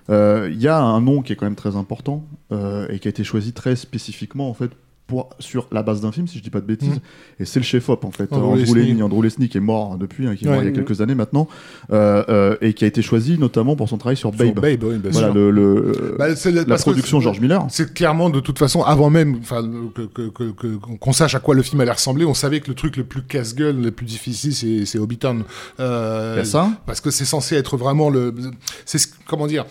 Euh, 0.09 0.49
Il 0.51 0.61
y 0.61 0.67
a 0.67 0.79
un 0.79 1.01
nom 1.01 1.21
qui 1.21 1.33
est 1.33 1.35
quand 1.35 1.45
même 1.45 1.55
très 1.55 1.75
important 1.75 2.23
euh, 2.51 2.87
et 2.89 2.99
qui 2.99 3.07
a 3.07 3.09
été 3.09 3.23
choisi 3.23 3.53
très 3.53 3.75
spécifiquement 3.75 4.49
en 4.49 4.53
fait 4.53 4.71
pour, 5.11 5.29
sur 5.39 5.67
la 5.73 5.83
base 5.83 5.99
d'un 5.99 6.13
film, 6.13 6.25
si 6.25 6.37
je 6.37 6.43
dis 6.43 6.49
pas 6.49 6.61
de 6.61 6.65
bêtises. 6.65 6.87
Mhm. 6.89 6.99
Et 7.41 7.45
c'est 7.45 7.59
le 7.59 7.65
chef-op 7.65 8.05
en 8.05 8.11
fait, 8.11 8.31
Andrew 8.31 8.53
Andrew. 8.53 8.75
Lesnie, 8.75 9.03
Andrew 9.03 9.21
Lesnie 9.21 9.49
qui 9.49 9.57
est 9.57 9.61
mort 9.61 9.97
depuis, 9.97 10.25
hein, 10.25 10.37
qui 10.37 10.45
est 10.45 10.47
mort 10.47 10.57
Ouais. 10.59 10.63
il 10.65 10.69
y 10.69 10.73
a 10.73 10.75
quelques 10.75 11.01
années 11.01 11.15
maintenant, 11.15 11.49
euh, 11.91 12.23
euh, 12.29 12.55
et 12.61 12.73
qui 12.73 12.85
a 12.85 12.87
été 12.87 13.01
choisi 13.01 13.37
notamment 13.37 13.75
pour 13.75 13.89
son 13.89 13.97
travail 13.97 14.15
sur 14.15 14.29
Sur 14.33 14.37
Babe. 14.37 14.55
Babe, 14.61 14.83
oui, 14.83 14.97
bien 14.99 15.11
Voilà 15.11 15.27
sûr. 15.27 15.35
le, 15.35 15.51
le- 15.51 16.15
Bah, 16.17 16.33
c'est 16.37 16.51
la 16.51 16.63
que 16.63 16.81
production 16.81 17.19
George 17.19 17.41
Miller. 17.41 17.65
C'est 17.69 17.93
clairement 17.93 18.29
de 18.29 18.39
toute 18.39 18.57
façon 18.57 18.83
avant 18.83 19.09
même, 19.09 19.35
enfin 19.41 19.69
que- 19.93 20.29
que- 20.29 20.77
qu'on 20.77 21.11
sache 21.13 21.35
à 21.35 21.39
quoi 21.41 21.53
le 21.55 21.61
film 21.63 21.81
allait 21.81 21.91
ressembler, 21.91 22.23
on 22.23 22.33
savait 22.33 22.61
que 22.61 22.69
le 22.69 22.75
truc 22.75 22.95
le 22.95 23.03
plus 23.03 23.23
casse-gueule, 23.23 23.81
le 23.81 23.91
plus 23.91 24.05
difficile, 24.05 24.53
c'est 24.55 24.85
c'est 24.85 24.97
Hobbiton. 24.97 25.43
Euh, 25.81 26.43
ça? 26.45 26.69
parce 26.85 27.01
que 27.01 27.11
c'est 27.11 27.25
censé 27.25 27.55
être 27.55 27.75
vraiment 27.75 28.09
le, 28.09 28.33
c'est 28.85 28.97
ce- 28.97 29.07
comment 29.27 29.47
dire. 29.47 29.65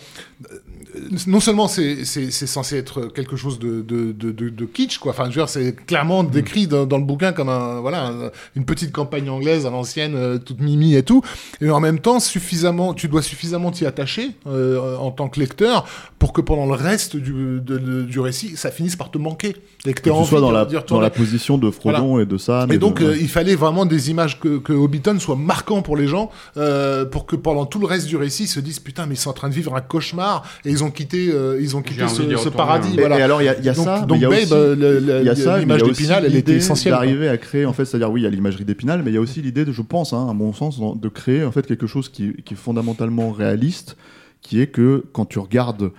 Non 1.27 1.39
seulement 1.39 1.67
c'est 1.67 2.03
c'est 2.05 2.31
c'est 2.31 2.47
censé 2.47 2.75
être 2.77 3.05
quelque 3.07 3.35
chose 3.35 3.59
de 3.59 3.81
de, 3.81 4.11
de, 4.11 4.31
de, 4.49 4.65
kitsch 4.65 4.97
quoi. 4.97 5.11
Enfin, 5.11 5.23
je 5.25 5.29
veux 5.29 5.35
dire, 5.35 5.49
c'est 5.49 5.73
clairement 5.85 6.23
décrit 6.23 6.67
dans, 6.67 6.85
dans 6.85 6.97
le 6.97 7.03
bouquin 7.05 7.31
comme 7.31 7.49
un 7.49 7.79
voilà 7.79 8.07
un- 8.07 8.31
une 8.55 8.65
petite 8.65 8.91
campagne 8.91 9.29
anglaise 9.29 9.65
à 9.65 9.69
l'ancienne, 9.69 10.15
euh, 10.15 10.37
toute 10.37 10.59
mimi 10.59 10.95
et 10.95 11.03
tout. 11.03 11.21
Et 11.61 11.69
en 11.69 11.79
même 11.79 11.99
temps, 11.99 12.19
suffisamment, 12.19 12.93
tu 12.93 13.07
dois 13.07 13.21
suffisamment 13.21 13.71
t'y 13.71 13.85
attacher 13.85 14.31
euh, 14.47 14.97
en 14.97 15.11
tant 15.11 15.29
que 15.29 15.39
lecteur 15.39 15.85
pour 16.19 16.33
que 16.33 16.41
pendant 16.41 16.65
le 16.65 16.73
reste 16.73 17.15
du, 17.15 17.59
du 17.61 18.19
récit, 18.19 18.55
ça 18.57 18.69
finisse 18.69 18.95
par 18.95 19.09
te 19.11 19.17
manquer. 19.17 19.55
Et 19.85 19.93
que 19.93 20.01
tu 20.23 20.29
sois 20.29 20.39
dans 20.41 20.51
la, 20.51 20.65
dans 20.95 20.99
la 21.01 21.09
position 21.09 21.57
de 21.57 21.71
Frodon 21.71 22.19
et 22.19 22.25
de 22.27 22.37
Sam. 22.37 22.71
Et 22.71 22.77
donc, 22.77 23.01
euh, 23.01 23.17
il 23.19 23.27
fallait 23.29 23.55
vraiment 23.55 23.85
des 23.87 24.11
images 24.11 24.39
que, 24.39 24.59
que 24.59 24.73
Hobbiton 24.73 25.17
soit 25.19 25.35
marquant 25.35 25.81
pour 25.81 25.97
les 25.97 26.07
gens, 26.07 26.29
euh, 26.57 27.05
pour 27.05 27.25
que 27.25 27.35
pendant 27.35 27.65
tout 27.65 27.79
le 27.79 27.87
reste 27.87 28.05
du 28.07 28.17
récit, 28.17 28.43
ils 28.43 28.47
se 28.47 28.59
disent 28.59 28.79
putain, 28.79 29.07
mais 29.07 29.15
ils 29.15 29.17
sont 29.17 29.31
en 29.31 29.33
train 29.33 29.49
de 29.49 29.53
vivre 29.55 29.75
un 29.75 29.81
cauchemar 29.81 30.43
et 30.65 30.69
ils 30.69 30.80
ont 30.83 30.91
quitté, 30.91 31.29
euh, 31.31 31.59
ils 31.61 31.75
ont 31.75 31.81
quitté 31.81 32.07
ce, 32.07 32.49
paradis. 32.49 32.95
voilà. 32.97 33.19
Et 33.19 33.21
alors, 33.21 33.41
il 33.41 33.45
y 33.45 33.49
a, 33.49 33.59
y 33.59 33.75
ça. 33.75 34.01
donc 34.01 34.19
l'image 34.19 35.83
d'Épinal, 35.83 36.25
elle 36.25 36.35
était 36.35 36.51
l'idée 36.51 36.55
essentielle. 36.55 36.93
D'arriver 36.93 37.29
à 37.29 37.37
créer, 37.37 37.65
en 37.65 37.73
fait, 37.73 37.85
c'est-à-dire, 37.85 38.11
oui, 38.11 38.21
il 38.21 38.23
y 38.23 38.27
a 38.27 38.29
l'imagerie 38.29 38.65
d'Épinal, 38.65 39.01
mais 39.03 39.11
il 39.11 39.13
y 39.13 39.17
a 39.17 39.21
aussi 39.21 39.41
l'idée, 39.41 39.65
de, 39.65 39.71
je 39.71 39.81
pense, 39.81 40.13
hein, 40.13 40.27
à 40.29 40.33
mon 40.33 40.53
sens, 40.53 40.79
de 40.79 41.09
créer 41.09 41.43
en 41.43 41.51
fait 41.51 41.65
quelque 41.65 41.87
chose 41.87 42.09
qui, 42.09 42.33
qui 42.43 42.53
est 42.53 42.57
fondamentalement 42.57 43.31
réaliste, 43.31 43.97
qui 44.41 44.61
est 44.61 44.67
que 44.67 45.05
quand 45.13 45.25
tu 45.25 45.39
regardes 45.39 45.91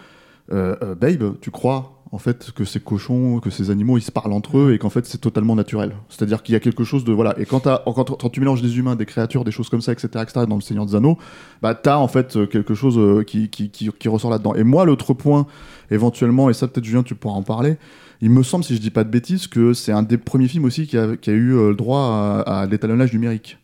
euh, 0.53 0.77
euh, 0.83 0.95
Babe, 0.95 1.37
tu 1.41 1.51
crois 1.51 2.02
en 2.13 2.19
fait 2.19 2.53
que 2.53 2.67
ces 2.67 2.79
cochons, 2.79 3.41
que 3.41 3.49
ces 3.49 3.71
animaux, 3.71 3.97
ils 3.97 4.03
se 4.03 4.13
parlent 4.13 4.35
entre 4.35 4.59
eux 4.59 4.75
et 4.75 4.79
qu'en 4.79 4.91
fait 4.91 5.07
c'est 5.07 5.19
totalement 5.19 5.57
naturel. 5.57 5.97
C'est-à-dire 6.11 6.43
qu'il 6.43 6.53
y 6.53 6.57
a 6.57 6.61
quelque 6.61 6.85
chose 6.85 7.05
de 7.05 7.13
voilà. 7.13 7.35
Et 7.39 7.47
quand, 7.47 7.61
quand, 7.61 8.05
quand 8.05 8.29
tu 8.29 8.41
mélanges 8.41 8.61
des 8.61 8.79
humains, 8.79 8.97
des 8.97 9.07
créatures, 9.07 9.45
des 9.45 9.51
choses 9.51 9.71
comme 9.71 9.81
ça, 9.81 9.93
etc., 9.93 10.09
etc., 10.17 10.45
dans 10.47 10.57
le 10.57 10.61
Seigneur 10.61 10.85
des 10.85 10.95
Anneaux, 10.95 11.17
bah 11.63 11.75
t'as 11.75 11.97
en 11.97 12.09
fait 12.09 12.39
quelque 12.51 12.75
chose 12.75 12.99
euh, 12.99 13.25
qui, 13.25 13.49
qui, 13.49 13.71
qui, 13.71 14.09
ressort 14.09 14.31
là-dedans. 14.31 14.55
Et 14.55 14.63
moi, 14.63 14.85
l'autre 14.85 15.15
point, 15.15 15.47
éventuellement, 15.91 16.51
et 16.51 16.53
ça 16.53 16.69
peut-être 16.69 16.85
Julien, 16.85 17.03
tu 17.03 17.15
pourras 17.15 17.37
en 17.37 17.43
parler. 17.43 17.79
Il 18.21 18.31
me 18.31 18.43
semble, 18.43 18.63
si 18.63 18.77
je 18.77 18.81
dis 18.81 18.91
pas 18.91 19.05
de 19.05 19.11
bêtises, 19.11 19.47
que 19.47 19.73
c'est 19.73 19.91
un 19.91 20.03
des 20.03 20.19
premiers 20.19 20.49
films 20.49 20.67
aussi 20.67 20.87
qui 20.87 20.99
a, 20.99 21.07
eu 21.27 21.55
euh, 21.55 21.71
le 21.71 21.75
droit 21.75 22.45
à 22.47 22.67
l'étalonnage 22.67 23.13
numérique 23.15 23.59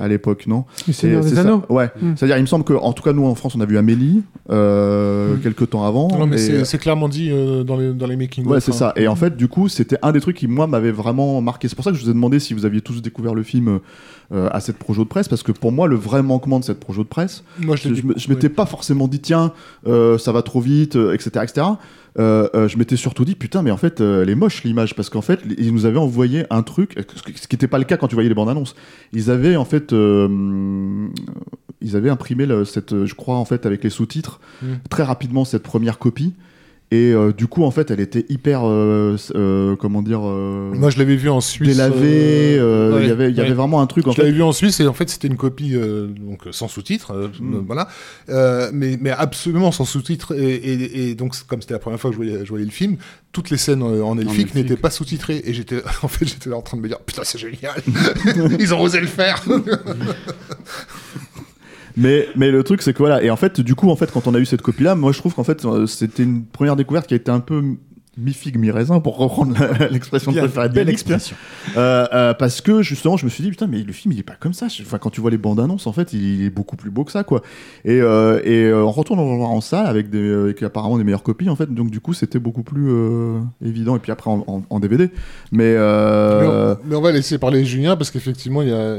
à 0.00 0.08
l'époque, 0.08 0.46
non 0.46 0.64
c'est 0.90 0.92
ça. 1.22 1.40
Anneaux. 1.40 1.62
Ouais. 1.68 1.90
Mm. 2.00 2.12
C'est-à-dire, 2.16 2.36
il 2.38 2.42
me 2.42 2.46
semble 2.46 2.64
que, 2.64 2.72
en 2.74 2.92
tout 2.92 3.02
cas, 3.02 3.12
nous 3.12 3.24
en 3.26 3.34
France, 3.34 3.54
on 3.56 3.60
a 3.60 3.66
vu 3.66 3.78
Amélie 3.78 4.22
euh, 4.50 5.34
Mm. 5.36 5.40
quelques 5.40 5.70
temps 5.70 5.84
avant. 5.84 6.08
Non, 6.08 6.26
mais 6.26 6.36
et- 6.42 6.64
c'est- 6.64 6.78
clairement 6.78 7.08
dit 7.08 7.30
euh, 7.30 7.64
dans 7.64 7.76
les, 7.76 7.92
dans 7.92 8.06
les 8.06 8.16
making 8.16 8.46
Ouais, 8.46 8.60
c'est 8.60 8.72
ça. 8.72 8.92
Et 8.96 9.08
en 9.08 9.16
fait, 9.16 9.36
du 9.36 9.48
coup, 9.48 9.68
c'était 9.68 9.98
un 10.02 10.12
des 10.12 10.20
trucs 10.20 10.36
qui, 10.36 10.46
moi, 10.46 10.66
m'avait 10.66 10.90
vraiment 10.92 11.40
marqué. 11.40 11.68
C'est 11.68 11.74
pour 11.74 11.84
ça 11.84 11.90
que 11.90 11.96
je 11.96 12.02
vous 12.04 12.10
ai 12.10 12.14
demandé 12.14 12.38
si 12.38 12.54
vous 12.54 12.64
aviez 12.66 12.80
tous 12.80 13.02
découvert 13.02 13.34
le 13.34 13.42
film 13.42 13.80
euh, 14.30 14.48
à 14.52 14.60
cette 14.60 14.76
projo 14.76 15.04
de 15.04 15.08
presse, 15.08 15.26
parce 15.28 15.42
que 15.42 15.52
pour 15.52 15.72
moi, 15.72 15.86
le 15.88 15.96
vrai 15.96 16.22
manquement 16.22 16.60
de 16.60 16.64
cette 16.64 16.80
projo 16.80 17.02
de 17.02 17.08
presse, 17.08 17.44
Moi, 17.60 17.76
je 17.76 17.94
je, 17.94 18.28
m'étais 18.28 18.48
pas 18.50 18.66
forcément 18.66 19.08
dit, 19.08 19.20
tiens, 19.20 19.52
euh, 19.86 20.18
ça 20.18 20.32
va 20.32 20.42
trop 20.42 20.60
vite, 20.60 20.96
euh, 20.96 21.14
etc., 21.14 21.30
etc. 21.44 21.66
Euh, 22.18 22.48
euh, 22.54 22.68
je 22.68 22.76
m'étais 22.78 22.96
surtout 22.96 23.24
dit, 23.24 23.36
putain, 23.36 23.62
mais 23.62 23.70
en 23.70 23.76
fait, 23.76 24.00
elle 24.00 24.28
est 24.28 24.34
moche 24.34 24.64
l'image, 24.64 24.94
parce 24.94 25.08
qu'en 25.08 25.22
fait, 25.22 25.40
ils 25.56 25.72
nous 25.72 25.86
avaient 25.86 25.98
envoyé 25.98 26.44
un 26.50 26.62
truc, 26.62 26.98
ce 27.14 27.22
qui 27.48 27.54
n'était 27.54 27.68
pas 27.68 27.78
le 27.78 27.84
cas 27.84 27.96
quand 27.96 28.08
tu 28.08 28.16
voyais 28.16 28.28
les 28.28 28.34
bandes 28.34 28.48
annonces. 28.50 28.74
Ils 29.12 29.30
avaient, 29.30 29.56
en 29.56 29.64
fait, 29.64 29.92
ils 31.80 31.96
avaient 31.96 32.10
imprimé 32.10 32.46
le- 32.46 32.64
cette, 32.64 33.04
je 33.04 33.14
crois, 33.14 33.36
en 33.36 33.44
fait, 33.44 33.66
avec 33.66 33.84
les 33.84 33.90
sous-titres, 33.90 34.40
Mm. 34.62 34.66
très 34.90 35.04
rapidement 35.04 35.44
cette 35.44 35.62
première 35.62 35.98
copie. 35.98 36.34
Et 36.90 37.12
euh, 37.12 37.32
du 37.34 37.48
coup, 37.48 37.64
en 37.64 37.70
fait, 37.70 37.90
elle 37.90 38.00
était 38.00 38.24
hyper, 38.30 38.62
euh, 38.64 39.16
euh, 39.34 39.76
comment 39.76 40.00
dire, 40.00 40.20
euh, 40.24 40.72
Moi, 40.74 40.88
je 40.88 40.98
l'avais 40.98 41.16
vu 41.16 41.28
en 41.28 41.42
Suisse. 41.42 41.68
délavée. 41.76 42.56
euh, 42.58 42.94
ouais, 42.94 43.02
Il 43.02 43.08
y 43.08 43.10
avait, 43.12 43.28
il 43.30 43.36
y 43.36 43.40
avait 43.40 43.50
ouais. 43.50 43.54
vraiment 43.54 43.82
un 43.82 43.86
truc, 43.86 44.06
en 44.06 44.12
Je 44.12 44.18
l'avais 44.22 44.32
vu 44.32 44.42
en 44.42 44.52
Suisse 44.52 44.80
et 44.80 44.86
en 44.86 44.94
fait 44.94 45.10
c'était 45.10 45.28
une 45.28 45.36
copie 45.36 45.72
euh, 45.74 46.06
donc 46.06 46.44
sans 46.50 46.66
sous-titres, 46.66 47.12
Mm. 47.40 47.54
euh, 47.56 47.60
voilà, 47.66 47.88
Euh, 48.30 48.70
mais 48.72 48.96
mais 48.98 49.10
absolument 49.10 49.70
sans 49.70 49.84
sous-titres 49.84 50.32
et, 50.34 50.54
et- 50.54 51.10
et 51.10 51.14
donc 51.14 51.34
comme 51.46 51.60
c'était 51.60 51.74
la 51.74 51.78
première 51.78 52.00
fois 52.00 52.08
que 52.10 52.16
je 52.16 52.22
voyais, 52.22 52.44
je 52.44 52.48
voyais 52.48 52.64
le 52.64 52.70
film, 52.70 52.96
toutes 53.32 53.50
les 53.50 53.58
scènes 53.58 53.82
euh, 53.82 54.02
en 54.02 54.16
elfique 54.16 54.38
elfique. 54.40 54.54
n'étaient 54.54 54.76
pas 54.76 54.90
sous-titrées 54.90 55.42
et 55.44 55.52
j'étais 55.52 55.82
en 56.02 56.08
fait 56.08 56.24
j'étais 56.26 56.48
là 56.48 56.56
en 56.56 56.62
train 56.62 56.78
de 56.78 56.82
me 56.82 56.88
dire 56.88 57.00
putain 57.00 57.20
c'est 57.24 57.36
génial, 57.38 57.82
ils 58.58 58.72
ont 58.72 58.80
osé 58.80 58.98
le 59.00 59.06
faire. 59.08 59.44
Mais, 61.98 62.28
mais 62.36 62.52
le 62.52 62.62
truc, 62.62 62.80
c'est 62.82 62.92
que 62.92 62.98
voilà. 62.98 63.22
Et 63.22 63.30
en 63.30 63.36
fait, 63.36 63.60
du 63.60 63.74
coup, 63.74 63.90
en 63.90 63.96
fait, 63.96 64.10
quand 64.12 64.26
on 64.28 64.34
a 64.34 64.38
eu 64.38 64.46
cette 64.46 64.62
copie-là, 64.62 64.94
moi, 64.94 65.10
je 65.10 65.18
trouve 65.18 65.34
qu'en 65.34 65.44
fait, 65.44 65.64
euh, 65.64 65.86
c'était 65.86 66.22
une 66.22 66.44
première 66.44 66.76
découverte 66.76 67.08
qui 67.08 67.14
a 67.14 67.16
été 67.16 67.30
un 67.30 67.40
peu 67.40 67.76
mi-figue, 68.18 68.58
mi-raisin, 68.58 69.00
pour 69.00 69.16
reprendre 69.16 69.54
l'expression 69.90 70.32
de 70.32 70.40
de 70.40 70.68
belle 70.72 70.88
expression. 70.88 71.36
Euh, 71.76 72.06
euh, 72.12 72.34
parce 72.34 72.60
que 72.60 72.82
justement, 72.82 73.16
je 73.16 73.24
me 73.24 73.30
suis 73.30 73.42
dit, 73.44 73.50
putain, 73.50 73.66
mais 73.66 73.82
le 73.82 73.92
film, 73.92 74.12
il 74.12 74.18
est 74.18 74.24
pas 74.24 74.36
comme 74.38 74.52
ça. 74.52 74.66
Enfin, 74.82 74.98
quand 74.98 75.10
tu 75.10 75.20
vois 75.20 75.30
les 75.30 75.38
bandes 75.38 75.60
annonces, 75.60 75.86
en 75.86 75.92
fait, 75.92 76.12
il 76.12 76.44
est 76.44 76.50
beaucoup 76.50 76.76
plus 76.76 76.90
beau 76.90 77.04
que 77.04 77.12
ça, 77.12 77.24
quoi. 77.24 77.42
Et, 77.84 78.00
euh, 78.00 78.40
et 78.44 78.64
euh, 78.64 78.82
on 78.84 78.90
retourne 78.90 79.20
en 79.20 79.36
voir 79.36 79.50
en 79.50 79.60
salle 79.60 79.86
avec, 79.86 80.10
des, 80.10 80.32
avec 80.32 80.62
apparemment 80.62 80.98
des 80.98 81.04
meilleures 81.04 81.22
copies, 81.22 81.48
en 81.48 81.56
fait. 81.56 81.72
Donc, 81.72 81.90
du 81.90 82.00
coup, 82.00 82.12
c'était 82.12 82.38
beaucoup 82.38 82.62
plus 82.62 82.88
euh, 82.90 83.38
évident. 83.64 83.94
Et 83.96 84.00
puis 84.00 84.10
après, 84.12 84.30
en, 84.30 84.44
en- 84.46 84.62
en 84.68 84.80
DVD. 84.80 85.10
Mais, 85.52 85.58
mais, 85.58 85.64
euh, 85.76 86.74
on, 86.74 86.88
mais 86.88 86.96
on 86.96 87.00
va 87.00 87.12
laisser 87.12 87.38
parler 87.38 87.64
Julien 87.64 87.96
parce 87.96 88.10
qu'effectivement 88.10 88.62
il 88.62 88.68
y 88.68 88.72
a 88.72 88.96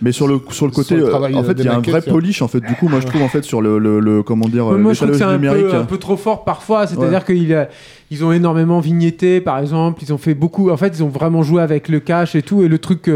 mais 0.00 0.12
sur 0.12 0.26
le, 0.28 0.40
sur 0.50 0.66
le 0.66 0.72
côté, 0.72 0.88
Sur 0.88 0.96
le 0.98 1.04
euh, 1.06 1.08
travail, 1.10 1.34
en 1.34 1.40
euh, 1.42 1.44
fait, 1.44 1.54
il 1.58 1.64
y 1.64 1.68
a 1.68 1.74
un 1.76 1.80
vrai 1.80 2.02
polish, 2.02 2.42
en 2.42 2.48
fait. 2.48 2.60
Du 2.60 2.74
coup, 2.74 2.88
moi, 2.88 3.00
je 3.00 3.06
trouve, 3.06 3.22
en 3.22 3.28
fait, 3.28 3.42
sur 3.42 3.60
le, 3.60 3.78
le, 3.78 3.98
le- 4.00 4.22
comment 4.22 4.48
dire, 4.48 4.66
moi, 4.66 4.92
je 4.92 4.98
trouve 4.98 5.10
que 5.10 5.16
c'est 5.18 5.24
un 5.24 5.42
un 5.42 5.84
peu 5.84 5.98
trop 5.98 6.16
fort 6.16 6.44
parfois. 6.44 6.86
C'est-à-dire 6.86 7.24
Ouais. 7.28 7.34
qu'ils 7.36 7.68
ils 8.10 8.24
ont 8.24 8.32
énormément 8.32 8.51
vignetté, 8.80 9.40
par 9.40 9.58
exemple. 9.58 10.02
Ils 10.02 10.12
ont 10.12 10.18
fait 10.18 10.34
beaucoup. 10.34 10.70
En 10.70 10.76
fait, 10.76 10.88
ils 10.96 11.02
ont 11.02 11.08
vraiment 11.08 11.42
joué 11.42 11.62
avec 11.62 11.88
le 11.88 12.00
cash 12.00 12.34
et 12.34 12.42
tout. 12.42 12.62
Et 12.62 12.68
le 12.68 12.78
truc, 12.78 13.10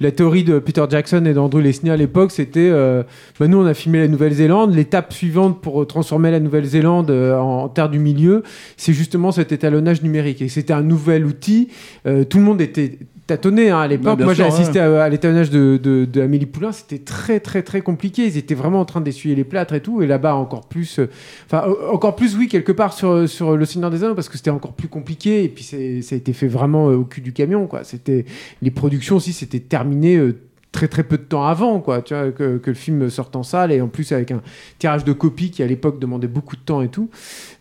la 0.00 0.10
théorie 0.10 0.44
de 0.44 0.58
Peter 0.58 0.84
Jackson 0.88 1.24
et 1.26 1.34
d'Andrew 1.34 1.60
Lesnie 1.60 1.90
à 1.90 1.96
l'époque, 1.96 2.30
c'était 2.30 2.70
euh, 2.70 3.02
bah, 3.38 3.48
nous, 3.48 3.58
on 3.58 3.66
a 3.66 3.74
filmé 3.74 4.00
la 4.00 4.08
Nouvelle-Zélande. 4.08 4.74
L'étape 4.74 5.12
suivante 5.12 5.60
pour 5.60 5.82
euh, 5.82 5.86
transformer 5.86 6.30
la 6.30 6.40
Nouvelle-Zélande 6.40 7.10
euh, 7.10 7.36
en 7.38 7.68
terre 7.68 7.88
du 7.88 7.98
milieu, 7.98 8.42
c'est 8.76 8.92
justement 8.92 9.32
cet 9.32 9.52
étalonnage 9.52 10.02
numérique. 10.02 10.42
Et 10.42 10.48
c'était 10.48 10.72
un 10.72 10.82
nouvel 10.82 11.24
outil. 11.24 11.68
Tout 12.04 12.38
le 12.38 12.44
monde 12.44 12.60
était 12.60 12.98
tâtonné 13.26 13.70
hein, 13.70 13.78
à 13.80 13.86
l'époque. 13.88 14.20
Moi, 14.20 14.34
j'ai 14.34 14.44
assisté 14.44 14.78
à, 14.80 15.04
à 15.04 15.08
l'étalonnage 15.08 15.50
de, 15.50 15.78
de, 15.82 16.04
de 16.04 16.20
Amélie 16.20 16.46
Poulain. 16.46 16.72
C'était 16.72 16.98
très, 16.98 17.40
très, 17.40 17.62
très 17.62 17.80
compliqué. 17.80 18.26
Ils 18.26 18.36
étaient 18.36 18.54
vraiment 18.54 18.80
en 18.80 18.84
train 18.84 19.00
d'essuyer 19.00 19.34
les 19.34 19.44
plâtres 19.44 19.74
et 19.74 19.80
tout. 19.80 20.02
Et 20.02 20.06
là-bas, 20.06 20.34
encore 20.34 20.66
plus. 20.66 20.98
euh, 20.98 21.08
Enfin, 21.46 21.64
euh, 21.68 21.90
encore 21.90 22.16
plus, 22.16 22.36
oui, 22.36 22.48
quelque 22.48 22.72
part 22.72 22.92
sur, 22.92 23.28
sur 23.28 23.56
Le 23.56 23.64
Seigneur 23.64 23.90
des 23.90 24.04
Anneaux, 24.04 24.14
parce 24.14 24.28
que 24.28 24.36
c'était 24.36 24.50
encore 24.50 24.72
plus 24.74 24.88
compliqué. 24.88 25.44
Et 25.44 25.48
puis, 25.48 25.64
ça 25.64 25.76
a 25.76 26.16
été 26.16 26.32
fait 26.32 26.48
vraiment 26.48 26.90
euh, 26.90 26.96
au 26.96 27.04
cul 27.04 27.20
du 27.20 27.32
camion, 27.32 27.66
quoi. 27.66 27.84
C'était 27.84 28.24
les 28.62 28.70
productions 28.70 29.16
aussi, 29.16 29.32
c'était 29.32 29.60
terminé. 29.60 30.16
euh, 30.16 30.38
très 30.72 30.88
très 30.88 31.04
peu 31.04 31.16
de 31.18 31.22
temps 31.22 31.44
avant 31.44 31.78
quoi 31.78 32.02
tu 32.02 32.14
vois 32.14 32.32
que, 32.32 32.58
que 32.58 32.68
le 32.68 32.74
film 32.74 33.08
sorte 33.08 33.36
en 33.36 33.44
salle 33.44 33.70
et 33.70 33.80
en 33.80 33.86
plus 33.86 34.10
avec 34.10 34.32
un 34.32 34.42
tirage 34.80 35.04
de 35.04 35.12
copies 35.12 35.52
qui 35.52 35.62
à 35.62 35.68
l'époque 35.68 36.00
demandait 36.00 36.26
beaucoup 36.26 36.56
de 36.56 36.62
temps 36.62 36.82
et 36.82 36.88
tout 36.88 37.10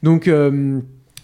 donc 0.01 0.27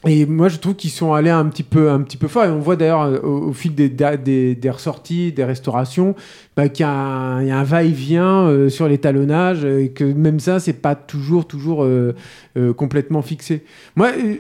et 0.08 0.26
moi, 0.26 0.48
je 0.48 0.58
trouve 0.58 0.76
qu'ils 0.76 0.92
sont 0.92 1.14
allés 1.14 1.30
un 1.30 1.46
petit 1.46 1.64
peu, 1.64 1.90
un 1.92 2.00
petit 2.02 2.16
peu 2.16 2.28
fort. 2.30 2.46
Et 2.46 2.50
on 2.50 2.60
voit 2.60 2.76
d'ailleurs 2.78 3.02
euh, 3.02 3.20
au, 3.20 3.50
au 3.50 3.54
fil 3.54 3.76
des, 3.76 3.90
des, 3.90 4.56
des 4.56 4.70
ressorties, 4.70 5.34
des 5.34 5.44
restaurations, 5.44 6.16
bah, 6.56 6.70
qu'il 6.70 6.86
y 6.86 6.88
a 6.88 6.92
un, 6.92 7.42
il 7.42 7.48
y 7.50 7.52
a 7.52 7.58
un 7.60 7.64
va-et-vient 7.64 8.48
euh, 8.48 8.70
sur 8.70 8.88
l'étalonnage 8.88 9.66
euh, 9.66 9.84
et 9.84 9.90
que 9.90 10.06
même 10.06 10.40
ça, 10.40 10.60
c'est 10.62 10.74
pas 10.82 10.96
toujours, 10.96 11.46
toujours 11.48 11.84
euh, 11.84 12.16
euh, 12.58 12.72
complètement 12.74 13.22
fixé. 13.22 13.64
Moi, 13.98 14.12
euh, 14.18 14.36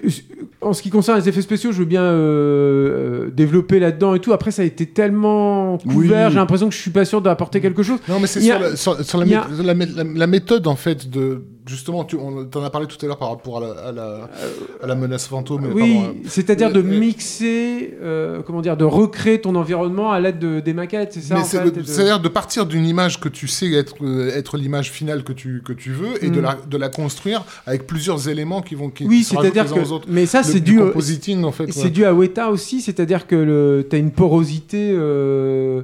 en 0.61 0.71
ce 0.71 0.81
qui 0.81 0.89
concerne 0.89 1.19
les 1.19 1.27
effets 1.27 1.41
spéciaux, 1.41 1.71
je 1.73 1.79
veux 1.79 1.85
bien 1.85 2.03
développer 3.33 3.79
là-dedans 3.79 4.15
et 4.15 4.19
tout. 4.19 4.33
Après, 4.33 4.51
ça 4.51 4.61
a 4.61 4.65
été 4.65 4.85
tellement 4.85 5.77
couvert, 5.77 6.27
Oui. 6.27 6.31
j'ai 6.33 6.39
l'impression 6.39 6.69
que 6.69 6.75
je 6.75 6.79
suis 6.79 6.91
pas 6.91 7.05
sûr 7.05 7.21
d'apporter 7.21 7.61
quelque 7.61 7.83
chose. 7.83 7.99
Non, 8.07 8.19
mais 8.19 8.27
c'est 8.27 8.41
sur, 8.41 8.55
a- 8.55 8.59
la, 8.59 8.75
sur, 8.75 9.03
sur 9.03 9.17
la, 9.17 9.41
a- 9.41 9.47
la- 9.63 10.03
la 10.03 10.27
méthode, 10.27 10.67
en 10.67 10.75
fait, 10.75 11.09
de. 11.09 11.43
Justement, 11.69 12.03
tu 12.03 12.15
on 12.15 12.45
t'en 12.45 12.63
as 12.63 12.69
parlé 12.71 12.87
tout 12.87 12.97
à 13.01 13.05
l'heure 13.05 13.17
par 13.19 13.29
rapport 13.29 13.57
à 13.57 13.61
la, 13.61 13.71
à 13.87 13.91
la, 13.91 14.29
à 14.83 14.87
la 14.87 14.95
menace 14.95 15.27
fantôme. 15.27 15.65
Euh, 15.65 15.71
Oui, 15.73 15.93
pardon, 16.01 16.15
c'est-à-dire 16.27 16.71
de 16.71 16.79
euh, 16.81 16.83
euh, 16.83 16.99
mixer, 16.99 17.93
euh, 18.01 18.41
comment 18.45 18.61
dire, 18.61 18.75
de 18.75 18.85
recréer 18.85 19.39
ton 19.39 19.53
environnement 19.55 20.11
à 20.11 20.19
l'aide 20.19 20.39
de, 20.39 20.59
des 20.61 20.73
maquettes, 20.73 21.13
c'est 21.13 21.21
ça 21.21 21.35
en 21.35 21.41
de- 21.41 21.83
c'est-à-dire 21.83 22.19
de 22.19 22.27
partir 22.29 22.65
d'une 22.65 22.85
image 22.85 23.19
que 23.19 23.29
tu 23.29 23.47
sais 23.47 23.71
être, 23.73 23.95
euh, 24.03 24.35
être 24.35 24.57
l'image 24.57 24.89
finale 24.91 25.23
que 25.23 25.33
tu, 25.33 25.61
que 25.63 25.73
tu 25.73 25.91
veux 25.91 26.23
et 26.23 26.29
de, 26.29 26.39
Mm. 26.39 26.43
la, 26.43 26.57
de 26.67 26.77
la 26.77 26.89
construire 26.89 27.43
avec 27.67 27.85
plusieurs 27.85 28.27
éléments 28.29 28.61
qui 28.61 28.73
vont 28.75 28.89
qui, 28.89 29.05
Oui, 29.05 29.23
c'est-à-dire 29.23 29.71
que. 29.71 29.79
aux 29.79 29.91
autres. 29.91 30.07
Mais 30.09 30.25
ça, 30.25 30.41
c'est 30.43 30.59
dû. 30.61 30.79
en 30.81 31.51
fait. 31.51 31.71
C'est 31.71 31.83
ouais. 31.83 31.89
dû 31.91 32.05
à 32.05 32.13
Weta 32.13 32.49
aussi, 32.49 32.81
c'est-à-dire 32.81 33.27
que 33.27 33.85
tu 33.87 33.95
as 33.95 33.99
une 33.99 34.11
porosité. 34.11 34.91
euh, 34.93 35.81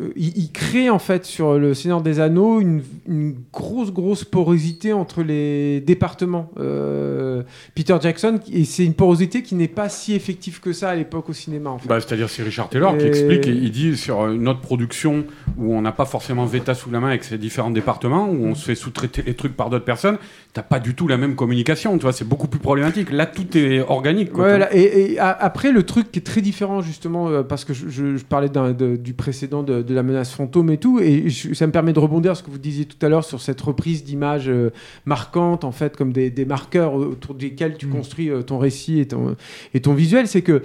euh, 0.00 0.12
il, 0.16 0.36
il 0.36 0.50
crée 0.52 0.88
en 0.90 0.98
fait 0.98 1.24
sur 1.24 1.58
le 1.58 1.74
Seigneur 1.74 2.00
des 2.02 2.20
Anneaux 2.20 2.60
une, 2.60 2.82
une 3.08 3.34
grosse 3.52 3.92
grosse 3.92 4.24
porosité 4.24 4.92
entre 4.92 5.22
les 5.22 5.80
départements. 5.80 6.50
Euh, 6.58 7.42
Peter 7.74 7.96
Jackson 8.00 8.40
et 8.52 8.64
c'est 8.64 8.84
une 8.84 8.94
porosité 8.94 9.42
qui 9.42 9.54
n'est 9.54 9.68
pas 9.68 9.88
si 9.88 10.14
effective 10.14 10.60
que 10.60 10.72
ça 10.72 10.90
à 10.90 10.94
l'époque 10.96 11.28
au 11.28 11.32
cinéma 11.32 11.70
en 11.70 11.78
fait. 11.78 11.88
Bah, 11.88 12.00
C'est-à-dire 12.00 12.28
c'est 12.28 12.42
Richard 12.42 12.68
Taylor 12.68 12.96
qui 12.96 13.06
explique, 13.06 13.46
et 13.46 13.50
il 13.52 13.70
dit 13.70 13.96
sur 13.96 14.26
une 14.28 14.48
autre 14.48 14.60
production 14.60 15.24
où 15.58 15.74
on 15.74 15.82
n'a 15.82 15.92
pas 15.92 16.04
forcément 16.04 16.44
Veta 16.46 16.74
sous 16.74 16.90
la 16.90 17.00
main 17.00 17.08
avec 17.08 17.24
ses 17.24 17.38
différents 17.38 17.70
départements, 17.70 18.28
où 18.28 18.44
on 18.46 18.54
se 18.54 18.64
fait 18.64 18.74
sous-traiter 18.74 19.22
les 19.26 19.34
trucs 19.34 19.56
par 19.56 19.70
d'autres 19.70 19.84
personnes, 19.84 20.18
t'as 20.52 20.62
pas 20.62 20.80
du 20.80 20.94
tout 20.94 21.06
la 21.08 21.16
même 21.16 21.34
communication, 21.36 21.96
tu 21.96 22.02
vois, 22.02 22.12
c'est 22.12 22.28
beaucoup 22.28 22.48
plus 22.48 22.60
problématique. 22.60 23.10
Là, 23.12 23.26
tout 23.26 23.56
est 23.56 23.80
organique. 23.80 24.32
Quoi, 24.32 24.48
Voilà, 24.48 24.74
et, 24.74 25.18
après, 25.18 25.72
le 25.72 25.82
truc 25.82 26.10
qui 26.12 26.18
est 26.18 26.22
très 26.22 26.40
différent, 26.40 26.80
justement, 26.80 27.28
euh, 27.28 27.42
parce 27.42 27.64
que 27.64 27.72
je, 27.74 27.88
je- 27.88 28.16
je 28.16 28.24
parlais 28.24 28.48
d'un- 28.48 28.72
de- 28.72 28.96
du 28.96 29.12
précédent 29.14 29.62
de, 29.62 29.82
de 29.82 29.89
la 29.94 30.02
menace 30.02 30.32
fantôme 30.32 30.70
et 30.70 30.78
tout, 30.78 30.98
et 31.00 31.28
je- 31.28 31.54
ça 31.54 31.66
me 31.66 31.72
permet 31.72 31.92
de 31.92 31.98
rebondir 31.98 32.36
sur 32.36 32.44
ce 32.44 32.46
que 32.48 32.50
vous 32.52 32.58
disiez 32.58 32.84
tout 32.84 33.04
à 33.04 33.08
l'heure 33.08 33.24
sur 33.24 33.40
cette 33.40 33.60
reprise 33.60 34.04
d'images 34.04 34.48
euh, 34.48 34.70
marquantes, 35.04 35.64
en 35.64 35.72
fait, 35.72 35.96
comme 35.96 36.12
des, 36.12 36.30
des 36.30 36.44
marqueurs 36.44 36.94
autour 36.94 37.34
desquels 37.34 37.76
tu 37.76 37.86
construis 37.88 38.30
euh, 38.30 38.42
ton 38.42 38.58
récit 38.58 39.00
et 39.00 39.06
ton, 39.08 39.36
et 39.74 39.80
ton 39.80 39.94
visuel. 39.94 40.26
C'est 40.26 40.42
que 40.42 40.62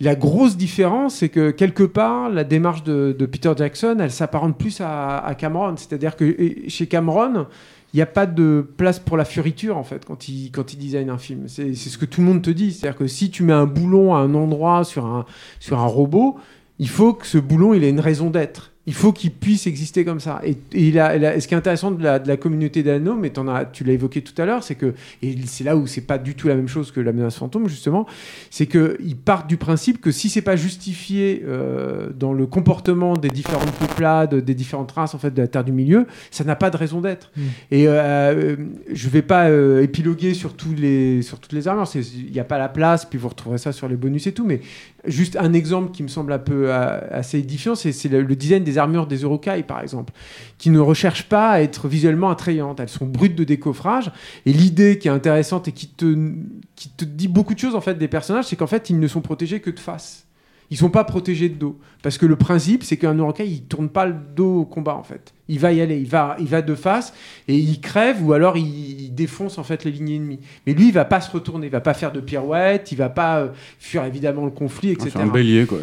la 0.00 0.16
grosse 0.16 0.56
différence, 0.56 1.16
c'est 1.16 1.28
que 1.28 1.50
quelque 1.52 1.84
part, 1.84 2.28
la 2.28 2.44
démarche 2.44 2.82
de, 2.82 3.14
de 3.16 3.26
Peter 3.26 3.52
Jackson, 3.56 3.96
elle 4.00 4.10
s'apparente 4.10 4.58
plus 4.58 4.80
à, 4.80 5.18
à 5.18 5.34
Cameron. 5.34 5.74
C'est-à-dire 5.76 6.16
que 6.16 6.36
chez 6.66 6.86
Cameron, 6.88 7.46
il 7.94 7.98
n'y 7.98 8.02
a 8.02 8.06
pas 8.06 8.26
de 8.26 8.66
place 8.78 8.98
pour 8.98 9.18
la 9.18 9.24
fioriture 9.26 9.76
en 9.76 9.84
fait 9.84 10.06
quand 10.06 10.26
il, 10.26 10.50
quand 10.50 10.72
il 10.72 10.78
design 10.78 11.10
un 11.10 11.18
film. 11.18 11.42
C'est 11.46 11.74
c'est 11.74 11.90
ce 11.90 11.98
que 11.98 12.06
tout 12.06 12.20
le 12.22 12.26
monde 12.26 12.42
te 12.42 12.50
dit. 12.50 12.72
C'est-à-dire 12.72 12.98
que 12.98 13.06
si 13.06 13.30
tu 13.30 13.42
mets 13.44 13.52
un 13.52 13.66
boulon 13.66 14.14
à 14.14 14.18
un 14.18 14.34
endroit 14.34 14.82
sur 14.82 15.04
un, 15.06 15.24
sur 15.60 15.78
un 15.78 15.86
robot, 15.86 16.36
il 16.78 16.88
faut 16.88 17.12
que 17.14 17.26
ce 17.26 17.38
boulon 17.38 17.74
il 17.74 17.84
ait 17.84 17.90
une 17.90 18.00
raison 18.00 18.30
d'être. 18.30 18.70
Il 18.84 18.94
faut 18.94 19.12
qu'il 19.12 19.30
puisse 19.30 19.68
exister 19.68 20.04
comme 20.04 20.18
ça. 20.18 20.40
Et, 20.42 20.56
et 20.72 20.88
il 20.88 20.98
a- 20.98 21.14
il 21.14 21.24
a- 21.24 21.40
ce 21.40 21.46
qui 21.46 21.54
est 21.54 21.56
intéressant 21.56 21.92
de 21.92 22.02
la, 22.02 22.18
de 22.18 22.26
la 22.26 22.36
communauté 22.36 22.82
d'Anno, 22.82 23.14
mais 23.14 23.30
as, 23.38 23.64
tu 23.66 23.84
l'as 23.84 23.92
évoqué 23.92 24.22
tout 24.22 24.34
à 24.42 24.44
l'heure, 24.44 24.64
c'est 24.64 24.74
que, 24.74 24.92
et 25.22 25.36
c'est 25.46 25.62
là 25.62 25.76
où 25.76 25.86
c'est 25.86 26.00
pas 26.00 26.18
du 26.18 26.34
tout 26.34 26.48
la 26.48 26.56
même 26.56 26.66
chose 26.66 26.90
que 26.90 26.98
la 26.98 27.12
menace 27.12 27.36
fantôme, 27.36 27.68
justement, 27.68 28.06
c'est 28.50 28.66
qu'ils 28.66 29.14
partent 29.16 29.48
du 29.48 29.56
principe 29.56 30.00
que 30.00 30.10
si 30.10 30.28
c'est 30.28 30.42
pas 30.42 30.56
justifié 30.56 31.44
euh, 31.46 32.08
dans 32.18 32.32
le 32.32 32.44
comportement 32.46 33.12
des 33.16 33.28
différentes 33.28 33.70
peuplades, 33.70 34.34
des 34.34 34.54
différentes 34.54 34.90
races 34.90 35.14
en 35.14 35.18
fait 35.18 35.30
de 35.32 35.40
la 35.40 35.46
Terre 35.46 35.62
du 35.62 35.70
Milieu, 35.70 36.08
ça 36.32 36.42
n'a 36.42 36.56
pas 36.56 36.70
de 36.70 36.76
raison 36.76 37.00
d'être. 37.00 37.30
Et 37.70 37.86
euh, 37.86 38.56
je 38.92 39.08
vais 39.08 39.22
pas 39.22 39.48
euh, 39.48 39.80
épiloguer 39.84 40.34
sur, 40.34 40.54
tous 40.54 40.74
les, 40.74 41.22
sur 41.22 41.38
toutes 41.38 41.52
les 41.52 41.68
armures, 41.68 41.86
il 41.94 42.32
n'y 42.32 42.40
a 42.40 42.44
pas 42.44 42.58
la 42.58 42.68
place, 42.68 43.04
puis 43.04 43.16
vous 43.16 43.28
retrouverez 43.28 43.58
ça 43.58 43.70
sur 43.70 43.86
les 43.86 43.94
bonus 43.96 44.26
et 44.26 44.32
tout, 44.32 44.44
mais 44.44 44.60
juste 45.04 45.36
un 45.36 45.52
exemple 45.52 45.90
qui 45.90 46.02
me 46.02 46.08
semble 46.08 46.32
un 46.32 46.38
peu 46.38 46.72
euh, 46.72 47.00
assez 47.10 47.38
édifiant, 47.38 47.74
c'est 47.74 48.04
le 48.08 48.36
design 48.36 48.62
des 48.64 48.78
armures 48.78 49.06
des 49.06 49.22
Urukai, 49.22 49.62
par 49.62 49.80
exemple, 49.80 50.12
qui 50.58 50.70
ne 50.70 50.78
recherchent 50.78 51.28
pas 51.28 51.50
à 51.50 51.60
être 51.60 51.88
visuellement 51.88 52.30
attrayantes. 52.30 52.80
Elles 52.80 52.88
sont 52.88 53.06
brutes 53.06 53.34
de 53.34 53.44
décoffrage. 53.44 54.12
Et 54.46 54.52
l'idée 54.52 54.98
qui 54.98 55.08
est 55.08 55.12
intéressante 55.12 55.68
et 55.68 55.72
qui 55.72 55.88
te, 55.88 56.32
qui 56.76 56.88
te 56.90 57.04
dit 57.04 57.28
beaucoup 57.28 57.54
de 57.54 57.58
choses 57.58 57.74
en 57.74 57.80
fait 57.80 57.94
des 57.94 58.08
personnages, 58.08 58.46
c'est 58.46 58.56
qu'en 58.56 58.66
fait, 58.66 58.90
ils 58.90 58.98
ne 58.98 59.08
sont 59.08 59.20
protégés 59.20 59.60
que 59.60 59.70
de 59.70 59.80
face. 59.80 60.26
Ils 60.72 60.76
sont 60.78 60.88
pas 60.88 61.04
protégés 61.04 61.50
de 61.50 61.54
dos. 61.56 61.78
Parce 62.02 62.16
que 62.16 62.24
le 62.24 62.34
principe, 62.34 62.82
c'est 62.82 62.96
qu'un 62.96 63.16
Urukai, 63.18 63.46
il 63.46 63.62
tourne 63.62 63.90
pas 63.90 64.06
le 64.06 64.14
dos 64.34 64.60
au 64.60 64.64
combat, 64.64 64.94
en 64.96 65.02
fait. 65.02 65.34
Il 65.48 65.58
va 65.58 65.70
y 65.72 65.82
aller, 65.82 65.98
il 65.98 66.06
va, 66.08 66.34
il 66.40 66.46
va 66.46 66.62
de 66.62 66.74
face 66.74 67.12
et 67.46 67.54
il 67.56 67.78
crève 67.80 68.24
ou 68.26 68.32
alors 68.32 68.56
il, 68.56 69.02
il 69.02 69.14
défonce 69.14 69.58
en 69.58 69.64
fait 69.64 69.84
les 69.84 69.90
lignes 69.90 70.12
ennemies. 70.12 70.38
Mais 70.66 70.72
lui, 70.72 70.86
il 70.88 70.92
va 70.94 71.04
pas 71.04 71.20
se 71.20 71.30
retourner, 71.30 71.66
il 71.66 71.70
va 71.70 71.82
pas 71.82 71.92
faire 71.92 72.10
de 72.10 72.20
pirouette, 72.20 72.90
il 72.90 72.96
va 72.96 73.10
pas 73.10 73.40
euh, 73.40 73.48
fuir 73.78 74.04
évidemment 74.06 74.46
le 74.46 74.50
conflit, 74.50 74.88
Ah, 74.88 74.92
etc. 74.92 75.10
C'est 75.12 75.20
un 75.20 75.26
bélier, 75.26 75.66
quoi. 75.66 75.78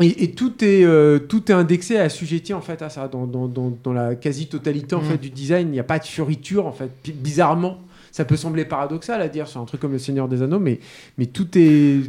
Et, 0.00 0.24
et 0.24 0.32
tout 0.32 0.52
est 0.64 0.84
euh, 0.84 1.20
tout 1.20 1.50
est 1.52 1.54
indexé, 1.54 1.96
assujetti 1.96 2.52
en 2.54 2.60
fait 2.60 2.82
à 2.82 2.88
ça. 2.88 3.06
Dans, 3.06 3.26
dans, 3.26 3.46
dans, 3.46 3.72
dans 3.84 3.92
la 3.92 4.16
quasi-totalité 4.16 4.96
en 4.96 5.00
Mm. 5.02 5.04
fait 5.04 5.18
du 5.18 5.30
design, 5.30 5.68
il 5.68 5.72
n'y 5.72 5.80
a 5.80 5.84
pas 5.84 6.00
de 6.00 6.04
fioriture 6.04 6.66
en 6.66 6.72
fait. 6.72 6.90
Bizarrement, 7.14 7.78
ça 8.16 8.24
peut 8.24 8.36
sembler 8.36 8.64
paradoxal 8.64 9.20
à 9.20 9.26
dire 9.26 9.48
sur 9.48 9.60
un 9.60 9.64
truc 9.64 9.80
comme 9.80 9.90
le 9.90 9.98
Seigneur 9.98 10.28
des 10.28 10.40
Anneaux, 10.40 10.60
mais 10.60 10.78
mais 11.18 11.26
tout 11.26 11.48
est. 11.58 12.02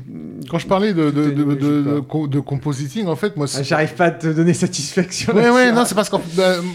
Quand 0.51 0.59
je 0.59 0.67
parlais 0.67 0.93
de, 0.93 1.09
de, 1.09 1.31
de, 1.31 2.27
de, 2.27 2.39
compositing, 2.39 3.07
en 3.07 3.15
fait, 3.15 3.35
moi, 3.35 3.47
J'arrive 3.63 3.95
pas 3.95 4.05
à 4.05 4.11
te 4.11 4.27
donner 4.27 4.53
satisfaction. 4.53 5.33
Ouais, 5.35 5.49
ouais, 5.49 5.71
non, 5.71 5.83
c'est 5.83 5.95
parce 5.95 6.09
que 6.11 6.15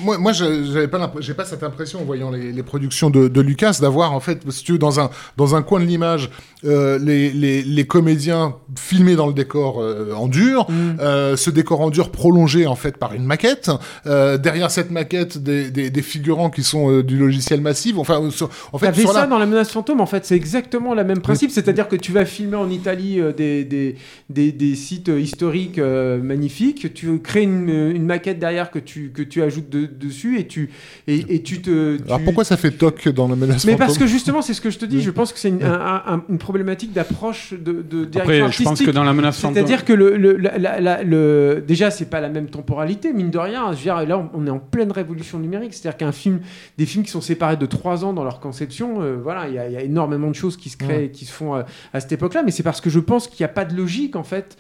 moi, 0.05 0.19
moi, 0.19 0.33
je- 0.33 0.65
j'avais 0.73 0.89
pas, 0.89 1.13
j'ai 1.21 1.35
pas 1.35 1.45
cette 1.45 1.63
impression 1.63 2.01
en 2.01 2.05
voyant 2.05 2.33
les, 2.33 2.51
les 2.51 2.63
productions 2.65 3.09
de, 3.09 3.29
de 3.29 3.41
Lucas 3.41 3.79
d'avoir 3.81 4.13
en 4.15 4.21
fait, 4.21 4.41
si 4.51 4.65
tu 4.65 4.73
veux, 4.73 4.79
dans 4.79 4.99
un 4.99 5.11
dans 5.37 5.55
un 5.55 5.63
coin 5.63 5.79
de 5.79 5.85
l'image, 5.85 6.29
euh, 6.65 6.99
les, 6.99 7.31
les, 7.31 7.63
les 7.63 7.87
comédiens 7.87 8.57
filmés 8.77 9.15
dans 9.15 9.29
le 9.29 9.33
décor 9.33 9.81
euh, 9.81 10.13
en 10.15 10.27
dur, 10.27 10.67
Mm. 10.69 10.97
euh, 11.01 11.37
ce 11.37 11.51
décor 11.51 11.81
en 11.83 11.91
dur 11.91 12.11
prolongé 12.11 12.67
en 12.67 12.75
fait 12.75 12.97
par 12.97 13.13
une 13.15 13.25
maquette, 13.25 13.71
euh, 14.07 14.39
derrière 14.39 14.71
cette 14.73 14.91
maquette 14.91 15.39
des, 15.39 15.71
des, 15.71 15.91
des 15.91 16.03
figurants 16.03 16.51
qui 16.51 16.63
sont 16.65 16.91
euh, 16.91 17.03
du 17.05 17.17
logiciel 17.17 17.61
massif, 17.61 17.97
enfin, 17.99 18.21
euh, 18.23 18.31
sur- 18.31 18.51
en 18.73 18.79
fait, 18.79 18.87
sur 18.95 19.13
ça 19.21 19.27
dans 19.27 19.39
la 19.39 19.47
menace 19.47 19.71
fantôme, 19.71 20.01
en 20.01 20.07
fait, 20.07 20.25
c'est 20.25 20.37
exactement 20.37 20.95
le 20.95 21.05
même 21.05 21.21
principe. 21.21 21.51
C'est-à-dire 21.51 21.89
que 21.89 21.97
tu 21.97 22.13
vas 22.13 22.25
filmer 22.25 22.57
en 22.57 22.69
Italie 22.71 23.21
euh, 23.21 23.33
des, 23.33 23.65
des, 23.65 23.97
des, 24.29 24.53
des 24.53 24.75
sites 24.75 25.09
euh, 25.09 25.21
historiques 25.21 25.79
euh, 25.79 26.21
magnifiques, 26.23 26.93
tu 26.95 27.19
crées 27.21 27.43
une, 27.43 27.69
une 27.69 28.05
maquette 28.07 28.39
derrière 28.39 28.71
que 28.71 28.79
tu, 28.79 29.11
que 29.11 29.23
tu 29.23 29.43
ajoutes 29.43 29.69
de- 29.71 29.87
dessus 29.87 30.39
et 30.39 30.47
tu, 30.47 30.71
et, 31.07 31.25
et 31.37 31.43
tu 31.43 31.61
te. 31.63 31.97
tu- 31.97 32.03
Alors 32.07 32.21
pourquoi 32.25 32.45
ça 32.45 32.57
fait 32.57 32.71
toc 32.71 33.09
dans 33.09 33.29
la 33.29 33.37
menace 33.37 33.65
mais 33.65 33.73
fantôme 33.73 33.87
parce 33.87 33.99
que 33.99 34.07
justement, 34.07 34.43
c'est 34.43 34.55
ce 34.55 34.61
que 34.61 34.71
je 34.71 34.79
te 34.79 34.85
dis. 34.85 35.01
Je 35.03 35.11
pense 35.11 35.33
que 35.33 35.39
c'est 35.39 35.49
une, 35.49 35.63
un- 35.63 36.03
un- 36.07 36.25
une 36.29 36.39
problématique 36.39 36.93
d'approche 36.93 37.53
de, 37.53 37.83
de 37.83 38.05
direction 38.05 38.21
Après, 38.47 38.53
je 38.53 38.63
pense 38.63 38.81
que 38.83 38.91
dans 38.91 39.05
la 39.05 39.13
menace 39.13 39.39
fantôme. 39.41 39.55
C'est-à-dire 39.55 39.85
que 39.85 39.93
le, 39.93 40.17
le, 40.17 40.37
la- 40.37 40.59
la- 40.59 40.81
la- 40.81 41.03
le- 41.03 41.63
déjà, 41.67 41.91
c'est 41.91 42.07
pas 42.11 42.21
la 42.21 42.29
même 42.29 42.47
temporalité, 42.49 43.13
mine 43.13 43.31
de 43.31 43.39
rien. 43.39 43.67
Je 43.73 43.77
veux 43.77 43.83
dire, 43.83 44.07
là, 44.07 44.19
on- 44.19 44.31
on 44.35 44.47
est 44.47 44.51
en 44.51 44.59
pleine 44.59 44.93
révolution 44.93 45.39
numérique. 45.39 45.75
C'est-à-dire 45.75 45.97
qu'un 45.99 46.13
film, 46.13 46.41
des 46.79 46.87
films 46.87 47.05
qui 47.05 47.11
sont 47.11 47.21
séparés 47.21 47.57
de 47.57 47.67
trois 47.67 48.05
ans 48.05 48.13
dans 48.13 48.25
leur 48.25 48.41
conception, 48.41 49.01
euh, 49.11 49.21
voilà, 49.23 49.49
il 49.49 49.55
y, 49.55 49.59
a- 49.59 49.67
il 49.69 49.73
y 49.73 49.77
a 49.77 49.83
énormément 49.83 50.29
de 50.29 50.35
choses 50.35 50.57
qui 50.57 50.69
se 50.71 50.77
créent, 50.77 51.11
qui 51.11 51.25
se 51.25 51.33
font 51.33 51.55
euh, 51.57 51.63
à 51.93 52.01
cette 52.01 52.13
époque-là. 52.13 52.43
Mais 52.43 52.51
c'est 52.51 52.63
parce 52.63 52.81
que 52.81 52.91
je 52.91 53.01
pense 53.01 53.29
qu'il 53.29 53.43
n'y 53.45 53.51
a 53.51 53.53
pas 53.53 53.65
de 53.65 53.75
logique, 53.77 54.17
en 54.17 54.23
fait. 54.25 54.57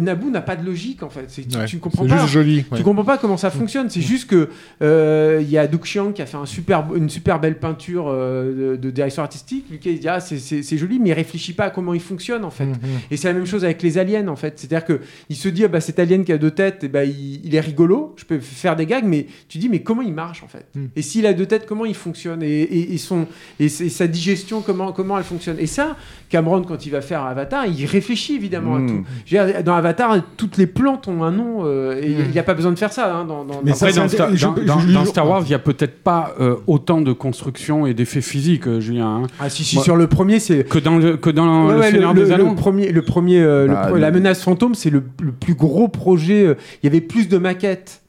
Naboo 0.00 0.30
n'a 0.30 0.42
pas 0.42 0.56
de 0.56 0.64
logique, 0.64 1.02
en 1.02 1.10
fait. 1.10 1.24
C'est- 1.28 1.42
Tu, 1.48 1.56
Ouais, 1.58 1.66
tu 1.66 1.78
comprends 1.78 2.06
pas. 2.06 2.16
juste 2.18 2.32
joli. 2.32 2.64
ouais. 2.70 2.78
Tu 2.78 2.82
comprends 2.84 3.04
pas 3.04 3.18
comment 3.18 3.36
ça 3.36 3.50
fonctionne. 3.50 3.90
C'est 3.90 4.00
juste 4.00 4.28
que 4.28 4.48
euh, 4.82 5.38
il 5.42 5.50
y 5.50 5.58
a 5.58 5.66
Doug 5.66 5.84
Chiang 5.84 6.12
qui 6.12 6.22
a 6.22 6.26
fait 6.26 6.36
un 6.36 6.46
super, 6.46 6.84
une 6.94 7.08
super 7.10 7.40
belle 7.40 7.58
peinture 7.58 8.06
euh, 8.08 8.72
de, 8.72 8.76
de 8.76 8.90
direction 8.90 9.22
artistique. 9.22 9.66
Lucas 9.70 9.90
il 9.90 10.00
dit 10.00 10.08
ah 10.08 10.20
c'est- 10.20 10.76
joli, 10.76 10.98
mais 10.98 11.10
il 11.10 11.12
réfléchit 11.12 11.52
pas 11.52 11.64
à 11.64 11.70
comment 11.70 11.94
il 11.94 12.00
fonctionne 12.00 12.44
en 12.44 12.50
fait. 12.50 12.64
Mhm. 12.66 12.76
Et 13.10 13.16
c'est 13.16 13.28
la 13.28 13.34
même 13.34 13.46
chose 13.46 13.64
avec 13.64 13.82
les 13.82 13.98
aliens 13.98 14.28
en 14.28 14.36
fait. 14.36 14.58
C'est-à-dire 14.58 14.84
que 14.86 15.00
il 15.28 15.36
se 15.36 15.48
dit 15.48 15.64
ah 15.64 15.68
bah 15.68 15.80
cet 15.80 15.98
alien 15.98 16.24
qui 16.24 16.32
a 16.32 16.38
deux 16.38 16.50
têtes, 16.50 16.80
eh 16.84 16.88
bah, 16.88 17.04
il, 17.04 17.44
il 17.44 17.54
est 17.54 17.60
rigolo. 17.60 18.14
Je 18.16 18.24
peux 18.24 18.38
faire 18.40 18.76
des 18.76 18.86
gags, 18.86 19.04
mais 19.04 19.26
tu 19.48 19.58
dis 19.58 19.68
mais 19.68 19.82
comment 19.82 20.02
il 20.02 20.14
marche 20.14 20.42
en 20.42 20.48
fait? 20.48 20.66
Mm. 20.74 20.86
Et 20.96 21.02
s'il 21.02 21.26
a 21.26 21.32
deux 21.32 21.46
têtes, 21.46 21.66
comment 21.66 21.84
il 21.84 21.94
fonctionne? 21.94 22.42
Et, 22.42 22.62
et, 22.62 22.94
et 22.94 22.98
son 22.98 23.26
et, 23.60 23.68
c'est- 23.82 23.88
sa 23.88 24.06
digestion 24.06 24.60
comment 24.60 24.92
comment 24.92 25.18
elle 25.18 25.24
fonctionne 25.24 25.56
Et 25.58 25.66
ça, 25.66 25.96
Cameron 26.28 26.62
quand 26.62 26.86
il 26.86 26.90
va 26.90 27.00
faire 27.00 27.24
Avatar, 27.24 27.66
il 27.66 27.84
réfléchit 27.86 28.34
évidemment 28.36 28.78
Mm. 28.78 28.84
à 28.84 28.88
tout. 28.90 29.04
Je 29.26 29.36
veux 29.36 29.46
dire, 29.52 29.62
dans 29.64 29.74
Avatar, 29.74 30.16
toutes 30.36 30.56
les 30.56 30.66
plantes 30.66 31.08
ont 31.08 31.22
un 31.24 31.30
nom 31.30 31.64
euh, 31.64 32.00
et 32.00 32.10
il 32.10 32.30
n'y 32.30 32.38
a 32.38 32.42
pas 32.42 32.54
besoin 32.54 32.72
de 32.72 32.78
faire 32.78 32.92
ça 32.92 33.14
hein, 33.14 33.24
dans, 33.24 33.44
dans- 33.44 33.60
Mais 33.64 33.70
dans- 33.72 33.76
ça, 33.76 33.86
Après, 33.86 34.00
dans, 34.00 34.08
Star, 34.08 34.28
je- 34.34 34.46
dans- 34.46 34.56
je- 34.56 34.62
dans- 34.62 34.78
je- 34.78 34.92
dans 34.92 35.04
je- 35.04 35.08
Star 35.10 35.28
Wars, 35.28 35.42
il 35.44 35.50
y 35.50 35.54
a 35.54 35.58
peut-être 35.58 36.02
pas 36.02 36.34
euh, 36.40 36.56
autant 36.66 37.00
de 37.00 37.12
construction 37.12 37.86
et 37.86 37.94
d'effets 37.94 38.20
physiques, 38.20 38.66
euh, 38.66 38.80
Julien, 38.80 39.06
hein, 39.06 39.26
Ah 39.40 39.48
si 39.50 39.64
si 39.64 39.76
Moi- 39.76 39.84
sur 39.84 39.96
le 39.96 40.06
premier 40.06 40.38
c'est 40.38 40.64
que 40.64 40.78
dans 40.78 40.98
le, 40.98 41.16
que 41.16 41.30
dans 41.30 41.66
Ouais, 41.66 41.74
le 41.74 41.80
ouais, 41.80 41.90
Seigneur 41.90 42.14
le, 42.14 42.24
des 42.24 42.32
Anneaux. 42.32 42.50
le 42.50 42.54
premier, 42.56 42.90
le 42.92 43.02
premier 43.02 43.40
euh, 43.40 43.66
le 43.66 43.74
Ah, 43.76 43.90
la 43.98 44.10
menace 44.10 44.42
fantôme, 44.42 44.74
c'est 44.74 44.90
le, 44.90 45.02
le 45.22 45.32
plus 45.32 45.54
gros 45.54 45.88
projet. 45.88 46.56
Il 46.82 46.86
y 46.86 46.88
avait 46.88 47.00
plus 47.00 47.28
de 47.28 47.38
maquettes 47.38 48.01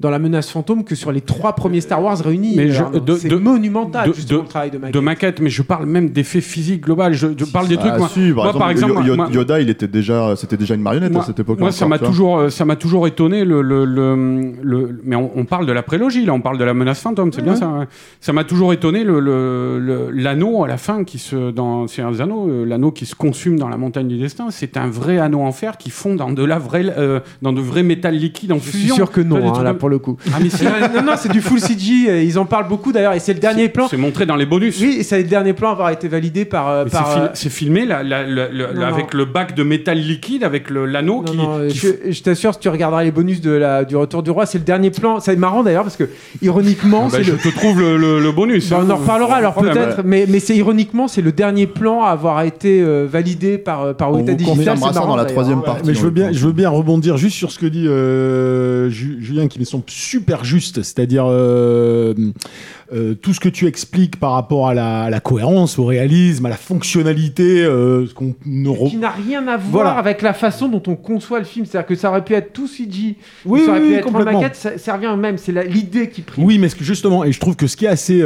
dans 0.00 0.10
la 0.10 0.18
menace 0.18 0.50
fantôme 0.50 0.84
que 0.84 0.94
sur 0.94 1.12
les 1.12 1.20
trois 1.20 1.54
premiers 1.54 1.80
Star 1.80 2.02
Wars 2.02 2.18
réunis. 2.18 2.54
Mais 2.56 2.68
je- 2.70 2.98
de- 2.98 3.14
c'est 3.14 3.28
de- 3.28 3.36
monumental 3.36 4.08
de- 4.08 4.14
justement, 4.14 4.38
de- 4.40 4.44
le 4.44 4.48
travail 4.48 4.70
de 4.70 4.78
maquette. 4.78 4.94
de 4.94 5.00
maquette, 5.00 5.40
mais 5.40 5.50
je 5.50 5.62
parle 5.62 5.86
même 5.86 6.10
d'effets 6.10 6.40
physiques 6.40 6.82
global. 6.82 7.12
Je, 7.14 7.28
je 7.36 7.44
parle 7.44 7.68
des 7.68 7.76
trucs. 7.76 7.92
Ah, 7.94 7.98
moi, 7.98 8.08
si, 8.08 8.32
moi, 8.32 8.52
par 8.52 8.70
exemple, 8.70 9.02
Yoda, 9.32 9.60
il 9.60 9.70
était 9.70 9.88
déjà, 9.88 10.34
c'était 10.36 10.56
déjà 10.56 10.74
une 10.74 10.82
marionnette 10.82 11.12
moi, 11.12 11.22
à 11.22 11.26
cette 11.26 11.38
époque. 11.40 11.58
moi, 11.60 11.72
ça 11.72 11.86
m'a 11.86 11.98
toujours, 11.98 12.38
euh, 12.38 12.48
ça 12.50 12.64
m'a 12.64 12.76
toujours 12.76 13.06
étonné 13.06 13.44
le, 13.44 13.62
le, 13.62 13.84
le, 13.84 14.52
le- 14.62 15.00
mais 15.04 15.16
on, 15.16 15.30
on 15.36 15.44
parle 15.44 15.66
de 15.66 15.72
la 15.72 15.82
prélogie 15.82 16.24
là, 16.24 16.32
on 16.34 16.40
parle 16.40 16.58
de 16.58 16.64
la 16.64 16.74
menace 16.74 17.00
fantôme, 17.00 17.32
c'est 17.32 17.42
bien 17.42 17.56
ça. 17.56 17.86
Ça 18.20 18.32
m'a 18.32 18.44
toujours 18.44 18.72
étonné 18.72 19.04
le, 19.04 19.20
le- 19.20 19.78
le- 19.78 20.10
l'anneau 20.10 20.64
à 20.64 20.68
la 20.68 20.76
fin 20.76 21.04
qui 21.04 21.18
se, 21.18 21.50
dans 21.50 21.86
Seigneur 21.86 22.12
des 22.12 22.20
Anneaux, 22.20 22.48
euh, 22.48 22.64
l'anneau 22.64 22.90
qui 22.90 23.06
se 23.06 23.14
consume 23.14 23.58
dans 23.58 23.68
la 23.68 23.76
montagne 23.76 24.08
du 24.08 24.18
destin, 24.18 24.46
c'est 24.50 24.76
un 24.76 24.88
vrai 24.88 25.18
anneau 25.18 25.40
en 25.40 25.52
fer 25.52 25.76
qui 25.78 25.90
fond 25.90 26.14
dans 26.14 26.30
de 26.30 26.44
la 26.44 26.58
vraie, 26.58 26.86
euh, 26.96 27.20
dans 27.42 27.52
de 27.52 27.60
vrais 27.60 27.82
métal 27.82 28.14
liquides 28.14 28.52
en 28.52 28.56
Je 28.58 28.62
suis 28.68 28.78
fusion. 28.80 28.94
sûr 28.96 29.10
que 29.10 29.20
non, 29.20 29.36
hein, 29.54 29.71
là 29.72 29.78
pour 29.78 29.88
le 29.88 29.98
coup. 29.98 30.16
Ah 30.32 30.38
mais 30.42 30.48
si, 30.50 30.64
Euh, 30.66 30.70
non, 30.94 31.02
non, 31.02 31.12
c'est 31.16 31.30
du 31.30 31.40
full 31.40 31.60
CG. 31.60 32.08
et 32.08 32.24
Ils 32.24 32.38
en 32.38 32.44
parlent 32.44 32.68
beaucoup 32.68 32.92
d'ailleurs, 32.92 33.12
et 33.14 33.18
c'est 33.20 33.34
le 33.34 33.40
dernier 33.40 33.68
plan. 33.68 33.88
c'est 33.88 33.96
montré 33.96 34.26
dans 34.26 34.36
les 34.36 34.46
bonus. 34.46 34.78
Oui, 34.80 34.96
et 35.00 35.02
c'est 35.02 35.18
le 35.18 35.24
dernier 35.28 35.52
plan 35.52 35.70
à 35.70 35.72
avoir 35.72 35.90
été 35.90 36.08
validé 36.08 36.44
par. 36.44 36.68
euh, 36.68 36.84
Mais 36.84 36.90
par, 36.90 37.06
c'est, 37.06 37.12
fil- 37.14 37.22
euh, 37.22 37.28
c'est 37.34 37.50
filmé 37.50 37.84
là, 37.86 38.02
là, 38.02 38.22
là, 38.24 38.48
là, 38.52 38.66
Non, 38.74 38.80
là, 38.80 38.86
avec 38.88 39.12
non. 39.12 39.18
le 39.18 39.24
bac 39.24 39.54
de 39.54 39.62
métal 39.62 39.98
liquide, 39.98 40.44
avec 40.44 40.70
le, 40.70 40.86
l'anneau 40.86 41.22
qui, 41.22 41.36
non, 41.36 41.66
qui 41.68 41.76
je, 41.76 41.88
je 42.10 42.22
t'assure, 42.22 42.54
si 42.54 42.60
tu 42.60 42.68
regarderas 42.68 43.02
les 43.04 43.10
bonus 43.10 43.40
de 43.40 43.50
la, 43.50 43.84
du 43.84 43.96
Retour 43.96 44.22
du 44.22 44.30
Roi, 44.30 44.46
c'est 44.46 44.58
le 44.58 44.64
dernier 44.64 44.90
plan. 44.90 45.20
C'est 45.20 45.36
marrant 45.36 45.62
d'ailleurs 45.62 45.84
parce 45.84 45.96
que, 45.96 46.08
ironiquement, 46.42 47.04
Ah 47.06 47.08
bah, 47.12 47.18
c'est 47.18 47.24
je 47.24 47.32
le. 47.32 47.38
te 47.38 47.48
trouve 47.48 47.80
le, 47.80 47.96
le- 47.96 48.20
le 48.20 48.32
bonus. 48.32 48.70
Bah, 48.70 48.78
on 48.80 48.86
hein. 48.88 48.90
en 48.90 48.96
reparlera 48.96 49.36
alors 49.36 49.52
Problème, 49.54 49.74
peut-être, 49.74 49.96
ouais. 49.98 50.02
mais, 50.04 50.26
mais 50.28 50.40
c'est 50.40 50.56
ironiquement, 50.56 51.08
c'est 51.08 51.22
le 51.22 51.32
dernier 51.32 51.66
plan 51.66 52.02
à 52.04 52.10
avoir 52.10 52.42
été 52.42 52.80
euh, 52.82 53.06
validé 53.10 53.58
par, 53.58 53.82
euh, 53.82 53.92
par 53.92 54.10
On 54.12 54.16
Weta 54.18 54.34
Digital. 54.34 54.78
marrant, 54.78 55.06
dans 55.06 55.16
la 55.16 55.24
troisième 55.24 55.62
partie. 55.62 55.82
Mais 55.86 55.94
je 55.94 56.00
veux 56.00 56.08
en 56.08 56.12
bien, 56.12 56.32
je 56.32 56.46
veux 56.46 56.52
bien 56.52 56.70
rebondir 56.70 57.16
juste 57.16 57.36
sur 57.36 57.50
ce 57.50 57.58
que 57.58 57.66
dit 57.66 57.86
euh, 57.86 58.88
Ju- 58.90 59.18
Julien, 59.20 59.46
qui 59.52 59.60
me 59.60 59.64
semble 59.64 59.84
super 59.88 60.44
juste, 60.44 60.82
c'est-à-dire 60.82 61.24
euh, 61.28 62.14
euh, 62.92 63.14
tout 63.14 63.32
ce 63.34 63.40
que 63.40 63.48
tu 63.48 63.66
expliques 63.66 64.18
par 64.18 64.32
rapport 64.32 64.68
à 64.68 64.74
la, 64.74 65.02
à 65.02 65.10
la 65.10 65.20
cohérence, 65.20 65.78
au 65.78 65.84
réalisme, 65.84 66.46
à 66.46 66.48
la 66.48 66.56
fonctionnalité, 66.56 67.62
euh, 67.64 68.06
ce 68.06 68.14
qu'on 68.14 68.34
ne 68.46 68.68
re- 68.68 68.90
qui 68.90 68.96
n'a 68.96 69.10
rien 69.10 69.46
à 69.48 69.56
voir 69.56 69.70
Voilà. 69.84 69.90
avec 69.92 70.22
la 70.22 70.32
façon 70.34 70.68
dont 70.68 70.82
on 70.86 70.96
conçoit 70.96 71.38
le 71.38 71.44
film. 71.44 71.66
C'est-à-dire 71.66 71.86
que 71.86 71.94
ça 71.94 72.10
aurait 72.10 72.24
pu 72.24 72.34
être 72.34 72.52
tout 72.52 72.66
CG, 72.66 73.16
Oui, 73.44 73.60
ça 73.64 73.70
aurait 73.70 73.80
oui, 73.80 73.86
pu 73.86 73.92
oui, 73.92 73.98
être 73.98 74.08
en 74.08 74.12
complètement. 74.12 74.40
maquette, 74.40 74.56
ça, 74.56 74.78
ça 74.78 74.94
revient 74.94 75.08
au 75.08 75.16
même. 75.16 75.38
C'est 75.38 75.52
l'idée 75.68 76.08
qui 76.08 76.22
prime. 76.22 76.44
Oui, 76.44 76.58
mais 76.58 76.68
justement, 76.80 77.24
et 77.24 77.32
je 77.32 77.40
trouve 77.40 77.56
que 77.56 77.66
ce 77.66 77.76
qui 77.76 77.84
est 77.84 77.88
assez, 77.88 78.22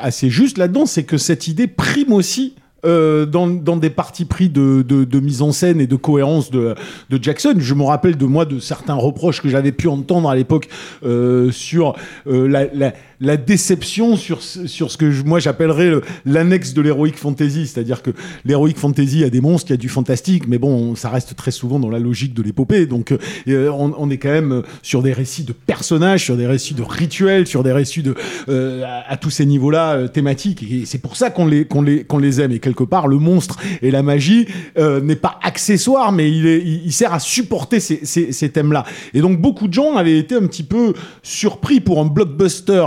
assez 0.00 0.30
juste 0.30 0.58
là-dedans, 0.58 0.86
c'est 0.86 1.04
que 1.04 1.16
cette 1.18 1.48
idée 1.48 1.66
prime 1.66 2.12
aussi. 2.12 2.54
Euh, 2.84 3.24
dans, 3.24 3.76
des 3.76 3.90
partis 3.90 4.26
pris 4.26 4.48
de, 4.48 5.20
mise 5.20 5.40
en 5.40 5.50
scène 5.50 5.80
et 5.80 5.86
de 5.86 5.96
cohérence 5.96 6.50
de, 6.50 6.74
Jackson. 7.10 7.54
Je 7.58 7.74
me 7.74 7.82
rappelle 7.82 8.16
de 8.16 8.26
moi 8.26 8.44
de 8.44 8.58
certains 8.58 8.94
reproches 8.94 9.40
que 9.40 9.48
j'avais 9.48 9.72
pu 9.72 9.88
entendre 9.88 10.28
à 10.28 10.36
l'époque 10.36 10.68
euh, 11.04 11.50
sur 11.50 11.96
euh, 12.26 12.46
la, 12.46 12.92
la 13.20 13.36
déception 13.36 14.16
sur, 14.16 14.42
sur 14.42 14.90
ce 14.90 14.96
que 14.96 15.10
je- 15.10 15.22
moi 15.24 15.38
j'appellerais 15.38 15.88
le- 15.90 16.02
l'annexe 16.24 16.74
de 16.74 16.82
l'heroic 16.82 17.12
fantasy, 17.16 17.66
c'est-à-dire 17.66 18.02
que 18.02 18.10
l'heroic 18.44 18.74
fantasy 18.76 19.24
a 19.24 19.30
des 19.30 19.40
monstres, 19.40 19.70
il 19.70 19.72
y 19.72 19.74
a 19.74 19.78
du 19.78 19.88
fantastique, 19.88 20.46
mais 20.48 20.58
bon, 20.58 20.94
ça 20.94 21.08
reste 21.08 21.34
très 21.36 21.50
souvent 21.50 21.78
dans 21.78 21.90
la 21.90 21.98
logique 21.98 22.34
de 22.34 22.42
l'épopée. 22.42 22.86
Donc 22.86 23.12
euh, 23.12 23.68
on, 23.70 23.92
on 23.96 24.10
est 24.10 24.18
quand 24.18 24.28
même 24.30 24.62
sur 24.82 25.02
des 25.02 25.12
récits 25.12 25.44
de 25.44 25.52
personnages, 25.52 26.24
sur 26.24 26.36
des 26.36 26.46
récits 26.46 26.74
de 26.74 26.82
rituels, 26.82 27.46
sur 27.46 27.62
des 27.62 27.72
récits 27.72 28.02
de 28.02 28.14
euh, 28.48 28.84
à, 29.08 29.16
tous 29.16 29.30
ces 29.30 29.46
niveaux-là 29.46 29.92
euh, 29.94 30.08
thématiques. 30.08 30.62
Et 30.70 30.84
c'est 30.84 30.98
pour 30.98 31.16
ça 31.16 31.30
qu'on 31.30 31.46
les 31.46 31.64
qu'on 31.64 31.82
les 31.82 32.04
qu'on 32.04 32.18
les 32.18 32.40
aime. 32.40 32.52
Et 32.52 32.58
quelque 32.58 32.84
part, 32.84 33.08
le 33.08 33.18
monstre 33.18 33.58
et 33.82 33.90
la 33.90 34.02
magie 34.02 34.46
euh, 34.78 35.00
n'est 35.00 35.16
pas 35.16 35.38
accessoire, 35.42 36.12
mais 36.12 36.30
il 36.30 36.46
est 36.46 36.62
il, 36.64 36.92
sert 36.92 37.12
à 37.12 37.18
supporter 37.20 37.80
ces, 37.80 38.04
ces 38.04 38.48
thèmes-là. 38.50 38.84
Et 39.14 39.20
donc 39.20 39.40
beaucoup 39.40 39.68
de 39.68 39.72
gens 39.72 39.96
avaient 39.96 40.18
été 40.18 40.34
un 40.34 40.46
petit 40.46 40.62
peu 40.62 40.94
surpris 41.22 41.80
pour 41.80 42.00
un 42.00 42.06
blockbuster 42.06 42.84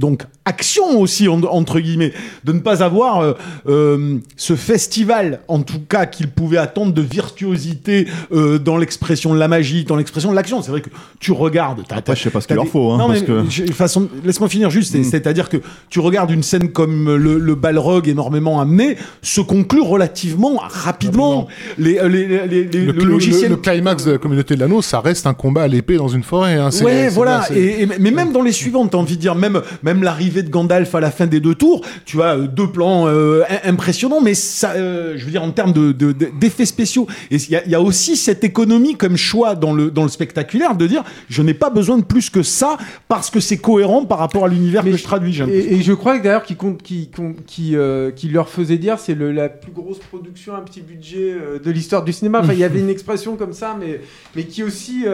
donc 0.00 0.24
action 0.44 0.98
aussi 1.00 1.28
en- 1.28 1.42
entre 1.42 1.80
guillemets 1.80 2.12
de 2.44 2.52
ne 2.52 2.60
pas 2.60 2.82
avoir 2.82 3.20
euh, 3.20 3.32
euh, 3.68 4.16
ce 4.36 4.56
festival 4.56 5.40
en 5.48 5.60
tout 5.62 5.80
cas 5.80 6.06
qu'ils 6.06 6.28
pouvaient 6.30 6.56
attendre 6.58 6.92
de 6.94 7.02
virtuosité 7.02 8.06
euh, 8.32 8.58
dans 8.58 8.76
l'expression 8.78 9.34
de 9.34 9.38
la 9.38 9.48
magie 9.48 9.84
dans 9.84 9.96
l'expression 9.96 10.30
de 10.30 10.36
l'action 10.36 10.62
c'est 10.62 10.70
vrai 10.70 10.80
que 10.80 10.88
tu 11.20 11.32
regardes 11.32 11.82
t'as- 11.86 11.96
Après, 11.96 12.16
je 12.16 12.22
sais 12.22 12.30
pas 12.30 12.40
ce 12.40 12.46
qu'il 12.46 12.56
leur 12.56 12.66
faut. 12.66 12.90
Hein, 12.90 12.98
non, 12.98 13.08
parce 13.08 13.20
mais 13.20 13.26
que... 13.26 13.44
je- 13.50 13.72
façon, 13.72 14.08
laisse-moi 14.24 14.48
finir 14.48 14.70
juste. 14.70 14.92
c'est- 14.92 14.98
Mm. 15.00 15.04
C'est-à-dire 15.04 15.48
que 15.48 15.58
tu 15.90 16.00
regardes 16.00 16.30
une 16.30 16.42
scène 16.42 16.70
comme 16.70 17.14
le, 17.16 17.38
le 17.38 17.54
Balrog 17.54 18.08
énormément 18.08 18.60
amené 18.60 18.96
se 19.22 19.40
conclut 19.40 19.80
relativement 19.82 20.56
rapidement. 20.58 21.48
Les, 21.78 21.98
euh, 21.98 22.08
les, 22.08 22.26
les- 22.26 22.46
les- 22.46 22.64
Le, 22.64 22.92
le 22.92 22.92
le- 22.92 23.04
logiciel. 23.04 23.50
le 23.50 23.56
climax 23.56 24.04
de 24.04 24.12
la 24.12 24.18
communauté 24.18 24.54
de 24.54 24.60
l'anneau, 24.60 24.82
ça 24.82 25.00
reste 25.00 25.26
un 25.26 25.34
combat 25.34 25.62
à 25.62 25.68
l'épée 25.68 25.96
dans 25.96 26.08
une 26.08 26.22
forêt. 26.22 26.54
hein, 26.54 26.70
c'est- 26.70 26.84
Ouais, 26.84 27.04
c'est 27.08 27.14
voilà. 27.14 27.38
bien, 27.38 27.46
c'est- 27.48 27.60
Et, 27.60 27.82
et- 27.82 27.86
mais 27.98 28.10
même 28.10 28.32
dans 28.32 28.42
les 28.42 28.52
suivantes, 28.52 28.90
t'as 28.92 28.98
envie 28.98 29.16
de 29.16 29.20
dire, 29.20 29.34
même, 29.34 29.60
même 29.82 30.02
l'arrivée 30.02 30.29
de 30.30 30.48
Gandalf 30.48 30.94
à 30.94 31.00
la 31.00 31.10
fin 31.10 31.26
des 31.26 31.40
deux 31.40 31.54
tours, 31.54 31.84
tu 32.04 32.22
as 32.22 32.36
euh, 32.36 32.46
deux 32.46 32.68
plans 32.70 33.06
euh, 33.06 33.42
im- 33.48 33.70
impressionnants, 33.70 34.20
mais 34.20 34.34
ça, 34.34 34.72
euh, 34.72 35.14
je 35.16 35.24
veux 35.24 35.30
dire, 35.30 35.42
en 35.42 35.50
termes 35.50 35.72
de, 35.72 35.92
de- 35.92 36.12
de- 36.12 36.30
d'effets 36.38 36.64
spéciaux. 36.66 37.06
Et 37.30 37.36
il 37.36 37.50
y 37.50 37.56
a, 37.56 37.64
il 37.64 37.70
y 37.70 37.74
a 37.74 37.80
aussi 37.80 38.16
cette 38.16 38.44
économie 38.44 38.96
comme 38.96 39.16
choix 39.16 39.54
dans 39.54 39.72
le, 39.72 39.90
dans 39.90 40.02
le 40.04 40.08
spectaculaire 40.08 40.74
de 40.76 40.86
dire, 40.86 41.02
je 41.28 41.42
n'ai 41.42 41.54
pas 41.54 41.70
besoin 41.70 41.98
de 41.98 42.04
plus 42.04 42.30
que 42.30 42.42
ça 42.42 42.78
parce 43.08 43.30
que 43.30 43.40
c'est 43.40 43.58
cohérent 43.58 44.04
par 44.04 44.18
rapport 44.18 44.44
à 44.44 44.48
l'univers 44.48 44.84
Mais 44.84 44.92
que 44.92 44.96
je- 44.96 45.04
traduis. 45.04 45.40
Et, 45.50 45.74
et 45.74 45.82
je 45.82 45.92
crois 45.92 46.18
que 46.18 46.24
d'ailleurs 46.24 46.44
qui 46.44 46.56
compte, 46.56 46.82
qui, 46.82 47.10
qui, 47.10 47.22
qui, 47.46 47.76
euh, 47.76 48.10
qui 48.10 48.28
leur 48.28 48.48
faisait 48.48 48.78
dire 48.78 48.98
c'est 48.98 49.14
le- 49.14 49.32
la 49.32 49.48
plus 49.48 49.72
grosse 49.72 49.98
production 49.98 50.54
à 50.54 50.60
petit 50.60 50.80
budget 50.80 51.34
de 51.64 51.70
l'histoire 51.70 52.04
du 52.04 52.12
cinéma. 52.12 52.40
Enfin, 52.40 52.52
il 52.52 52.58
y 52.58 52.64
avait 52.64 52.80
une 52.80 52.88
expression 52.90 53.36
comme 53.36 53.52
ça, 53.52 53.76
mais, 53.78 54.00
mais 54.36 54.44
qui 54.44 54.62
aussi. 54.62 55.04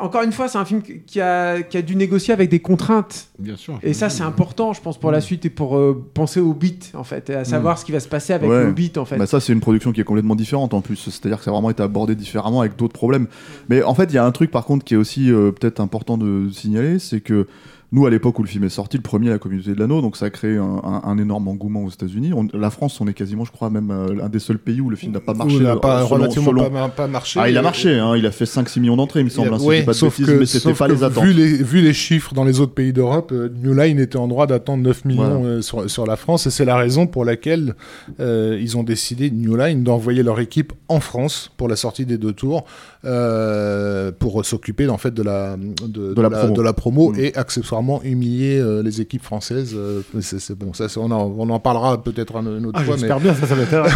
Encore 0.00 0.22
une 0.22 0.32
fois, 0.32 0.48
c'est 0.48 0.58
un 0.58 0.64
film 0.64 0.82
qui 0.82 1.20
a, 1.20 1.62
qui 1.62 1.76
a 1.76 1.82
dû 1.82 1.96
négocier 1.96 2.32
avec 2.34 2.50
des 2.50 2.60
contraintes. 2.60 3.28
Bien 3.38 3.56
sûr. 3.56 3.78
Et 3.82 3.92
ça, 3.94 4.08
c'est 4.08 4.22
important, 4.22 4.72
je 4.72 4.80
pense, 4.80 4.98
pour 4.98 5.10
la 5.10 5.20
suite 5.20 5.44
et 5.44 5.50
pour 5.50 5.76
euh, 5.76 6.04
penser 6.14 6.40
au 6.40 6.52
beat, 6.54 6.92
en 6.94 7.04
fait, 7.04 7.30
et 7.30 7.34
à 7.34 7.44
savoir 7.44 7.78
ce 7.78 7.84
qui 7.84 7.92
va 7.92 8.00
se 8.00 8.08
passer 8.08 8.32
avec 8.32 8.48
Ouais. 8.50 8.64
le 8.64 8.72
beat, 8.72 8.98
en 8.98 9.04
fait. 9.04 9.16
Bah 9.16 9.26
ça, 9.26 9.40
c'est 9.40 9.52
une 9.52 9.60
production 9.60 9.92
qui 9.92 10.00
est 10.00 10.04
complètement 10.04 10.36
différente 10.36 10.74
en 10.74 10.80
plus. 10.80 10.96
C'est-à-dire 10.96 11.38
que 11.38 11.44
ça 11.44 11.50
a 11.50 11.54
vraiment 11.54 11.70
été 11.70 11.82
abordé 11.82 12.14
différemment 12.14 12.60
avec 12.60 12.76
d'autres 12.76 12.92
problèmes. 12.92 13.26
Mais 13.68 13.82
en 13.82 13.94
fait, 13.94 14.04
il 14.04 14.14
y 14.14 14.18
a 14.18 14.24
un 14.24 14.32
truc 14.32 14.50
par 14.50 14.64
contre 14.64 14.84
qui 14.84 14.94
est 14.94 14.98
aussi 14.98 15.30
euh, 15.30 15.50
peut-être 15.52 15.80
important 15.80 16.18
de 16.18 16.48
signaler, 16.52 16.98
c'est 16.98 17.20
que 17.20 17.46
nous, 17.94 18.06
à 18.06 18.10
l'époque 18.10 18.38
où 18.40 18.42
le 18.42 18.48
film 18.48 18.64
est 18.64 18.68
sorti, 18.68 18.96
le 18.96 19.02
premier, 19.04 19.30
la 19.30 19.38
communauté 19.38 19.70
de 19.72 19.78
l'anneau, 19.78 20.00
donc 20.00 20.16
ça 20.16 20.26
a 20.26 20.30
créé 20.30 20.56
un, 20.56 20.80
un- 20.82 21.02
un 21.04 21.16
énorme 21.18 21.46
engouement 21.46 21.84
aux 21.84 21.90
États-Unis. 21.90 22.32
La 22.52 22.70
France, 22.70 23.00
on 23.00 23.06
est 23.06 23.14
quasiment, 23.14 23.44
je 23.44 23.52
crois, 23.52 23.70
même 23.70 23.90
euh, 23.92 24.24
un 24.24 24.28
des 24.28 24.40
seuls 24.40 24.58
pays 24.58 24.80
où 24.80 24.90
le 24.90 24.96
film 24.96 25.12
n'a 25.12 25.20
pas 25.20 25.32
marché. 25.32 25.54
Où 25.54 25.58
il 25.60 25.62
n'a 25.62 25.74
euh, 25.74 25.76
pas, 25.76 25.98
selon- 26.04 26.08
relativement 26.08 26.50
selon- 26.50 26.70
Pas, 26.70 26.88
pas 26.88 27.06
marché. 27.06 27.38
Ah, 27.40 27.48
il 27.48 27.56
a 27.56 27.62
marché, 27.62 27.96
hein, 27.96 28.16
il 28.16 28.26
a 28.26 28.32
fait 28.32 28.46
5-6 28.46 28.80
millions 28.80 28.96
d'entrées, 28.96 29.20
il 29.20 29.24
me 29.26 29.30
semble, 29.30 29.54
hein, 29.54 29.58
Ouais, 29.60 29.82
pas 29.84 29.92
de 29.92 29.96
sauf 29.96 30.18
bêtises, 30.18 30.26
que- 30.34 30.40
mais 30.40 30.46
c'était 30.46 30.64
sauf 30.70 30.78
pas 30.78 30.88
que 30.88 30.92
les 30.92 31.04
attentes. 31.04 31.22
Vu 31.24 31.32
les, 31.32 31.62
vu 31.62 31.80
les 31.82 31.92
chiffres 31.92 32.34
dans 32.34 32.42
les 32.44 32.58
autres 32.60 32.74
pays 32.74 32.92
d'Europe, 32.92 33.30
euh, 33.32 33.48
New 33.62 33.72
Line 33.74 34.00
était 34.00 34.16
en 34.18 34.26
droit 34.26 34.48
d'attendre 34.48 34.82
9 34.82 35.04
millions 35.04 35.40
Voilà. 35.42 35.62
sur, 35.62 35.88
sur 35.88 36.04
la 36.04 36.16
France, 36.16 36.48
et 36.48 36.50
c'est 36.50 36.64
la 36.64 36.76
raison 36.76 37.06
pour 37.06 37.24
laquelle 37.24 37.74
ils 38.18 38.76
ont 38.76 38.82
décidé, 38.82 39.30
New 39.30 39.54
Line, 39.56 39.84
d'envoyer 39.84 40.22
leur 40.24 40.40
équipe 40.40 40.72
en 40.88 40.98
France 41.00 41.52
pour 41.56 41.68
la 41.68 41.76
sortie 41.76 42.06
des 42.06 42.18
deux 42.18 42.32
tours, 42.32 42.64
euh, 43.06 44.10
pour 44.18 44.44
s'occuper 44.44 44.88
en 44.88 44.98
fait 44.98 45.12
de 45.12 45.22
la, 45.22 45.56
de, 45.56 46.14
De 46.14 46.22
la 46.22 46.30
promo. 46.30 46.54
de 46.54 46.62
la 46.62 46.72
promo 46.72 47.12
Mm. 47.12 47.18
et 47.18 47.36
accessoirement 47.36 48.02
humilier 48.02 48.58
euh, 48.58 48.82
les 48.82 49.00
équipes 49.00 49.22
françaises. 49.22 49.74
euh, 49.76 50.00
c'est 50.20 50.56
bon, 50.58 50.72
ça, 50.72 50.86
on, 50.96 51.10
en, 51.10 51.32
on 51.38 51.48
en 51.50 51.60
parlera 51.60 52.02
peut-être 52.02 52.36
un- 52.36 52.58
une 52.58 52.66
autre 52.66 52.78
Ah, 52.80 52.84
fois, 52.84 52.94
mais 52.94 53.00
j'espère 53.00 53.20
bien, 53.20 53.34
ça, 53.34 53.46
ça 53.46 53.54
m'intéresse. 53.56 53.92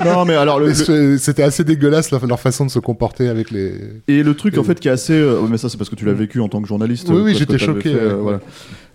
non, 0.04 0.24
mais 0.24 0.34
alors, 0.34 0.58
le, 0.60 0.72
c'était 1.18 1.42
assez 1.42 1.64
dégueulasse 1.64 2.10
leur, 2.10 2.26
leur 2.26 2.40
façon 2.40 2.64
de 2.66 2.70
se 2.70 2.78
comporter 2.78 3.28
avec 3.28 3.50
les. 3.50 3.74
Et 4.08 4.22
le 4.22 4.34
truc 4.34 4.56
en 4.58 4.64
fait 4.64 4.78
qui 4.80 4.88
est 4.88 4.92
assez, 4.92 5.12
euh, 5.14 5.40
mais 5.50 5.58
ça 5.58 5.68
c'est 5.68 5.76
parce 5.76 5.90
que 5.90 5.94
tu 5.96 6.04
l'as 6.04 6.12
vécu 6.12 6.40
en 6.40 6.48
tant 6.48 6.60
que 6.62 6.68
journaliste. 6.68 7.08
Oui, 7.10 7.34
j'étais 7.34 7.58
choqué, 7.58 7.90
fait, 7.92 7.94
euh, 8.00 8.14
ouais. 8.16 8.20
voilà. 8.22 8.40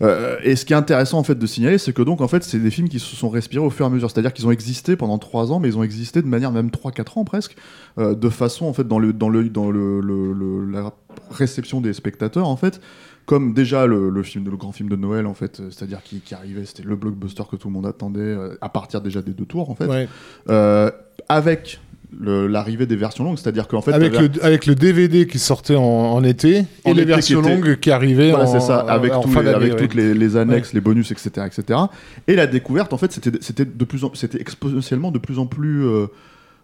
Euh, 0.04 0.36
et 0.44 0.56
ce 0.56 0.64
qui 0.64 0.74
est 0.74 0.76
intéressant 0.76 1.18
en 1.18 1.24
fait 1.24 1.38
de 1.40 1.48
signaler, 1.48 1.80
c'est 1.80 1.92
que 1.92 2.04
donc 2.04 2.22
en 2.22 2.28
fait 2.28 2.44
c'est 2.44 2.60
des 2.60 2.70
films 2.70 2.88
qui 2.88 3.00
se 3.00 3.16
sont 3.16 3.30
respirés 3.30 3.66
au 3.66 3.72
fur 3.72 3.86
et 3.86 3.88
à 3.88 3.92
mesure. 3.92 4.12
C'est-à-dire 4.12 4.32
qu'ils 4.32 4.46
ont 4.46 4.52
existé 4.52 4.96
pendant 4.96 5.18
trois 5.18 5.52
ans, 5.52 5.60
mais 5.60 5.70
ils 5.70 5.78
ont 5.78 5.82
existé 5.84 6.22
de 6.22 6.28
manière 6.28 6.52
même 6.52 6.70
3-4 6.70 7.18
ans 7.20 7.24
presque, 7.26 7.56
euh, 7.98 8.14
de 8.14 8.30
façon 8.30 8.66
en 8.68 8.74
fait 8.74 8.88
dans 8.88 9.00
le 9.00 9.12
dans 9.14 9.30
le 9.30 9.47
dans 9.50 9.70
le, 9.72 10.00
le- 10.02 10.34
le- 10.34 10.66
la 10.72 10.94
réception 11.32 11.82
des 11.82 11.94
spectateurs 11.94 12.48
en 12.48 12.56
fait. 12.58 12.80
Comme 13.26 13.54
déjà 13.54 13.88
le, 13.88 14.10
le 14.10 14.24
film, 14.24 14.46
le 14.50 14.56
grand 14.56 14.72
film 14.72 14.88
de 14.88 14.96
Noël 14.96 15.26
en 15.28 15.34
fait, 15.34 15.60
euh, 15.60 15.70
c'est-à-dire 15.70 16.02
qui, 16.02 16.22
qui 16.22 16.34
arrivait, 16.34 16.64
c'était 16.64 16.84
le 16.84 16.96
blockbuster 16.96 17.44
que 17.52 17.58
tout 17.58 17.68
le 17.68 17.74
monde 17.74 17.86
attendait 17.86 18.22
euh, 18.22 18.56
à 18.62 18.70
partir 18.70 19.02
déjà 19.02 19.22
des 19.22 19.34
deux 19.34 19.44
tours 19.46 19.70
en 19.70 19.76
fait. 19.76 19.86
Ouais. 19.86 20.08
Euh, 20.50 20.90
avec 21.28 21.82
l'arrivée 22.22 22.86
des 22.86 22.96
versions 22.96 23.26
longues, 23.26 23.38
c'est-à-dire 23.38 23.68
qu'en 23.68 23.82
fait 23.82 23.92
avec, 23.92 24.18
le, 24.18 24.30
avec 24.42 24.66
le 24.66 24.76
DVD 24.76 25.28
qui 25.28 25.40
sortait 25.40 25.76
en, 25.76 25.82
en 25.84 26.24
été 26.24 26.64
En 26.86 26.92
et 26.92 26.94
les 26.94 27.04
versions 27.04 27.42
qui 27.42 27.48
était- 27.50 27.56
longues 27.58 27.76
qui 27.82 27.92
arrivaient 27.92 28.30
Voilà, 28.30 28.46
en, 28.46 28.54
c'est 28.54 28.66
ça, 28.66 28.80
avec, 28.80 29.12
en 29.14 29.24
fin 29.24 29.42
les- 29.44 29.50
avec 29.50 29.74
ouais. 29.74 29.78
toutes 29.80 29.94
les, 29.94 30.14
les 30.14 30.38
annexes, 30.38 30.72
les 30.72 30.80
bonus, 30.80 31.12
etc., 31.12 31.46
etc. 31.46 31.80
Et 32.28 32.36
la 32.36 32.48
découverte, 32.48 32.94
en 32.94 32.98
fait, 32.98 33.12
c'était 33.12 33.32
c'était 33.42 33.66
de 33.66 33.84
plus 33.86 34.06
c'était 34.14 34.40
exponentiellement 34.40 35.12
de 35.12 35.20
plus 35.20 35.38
en 35.38 35.48
plus 35.48 35.84
euh, 35.86 36.08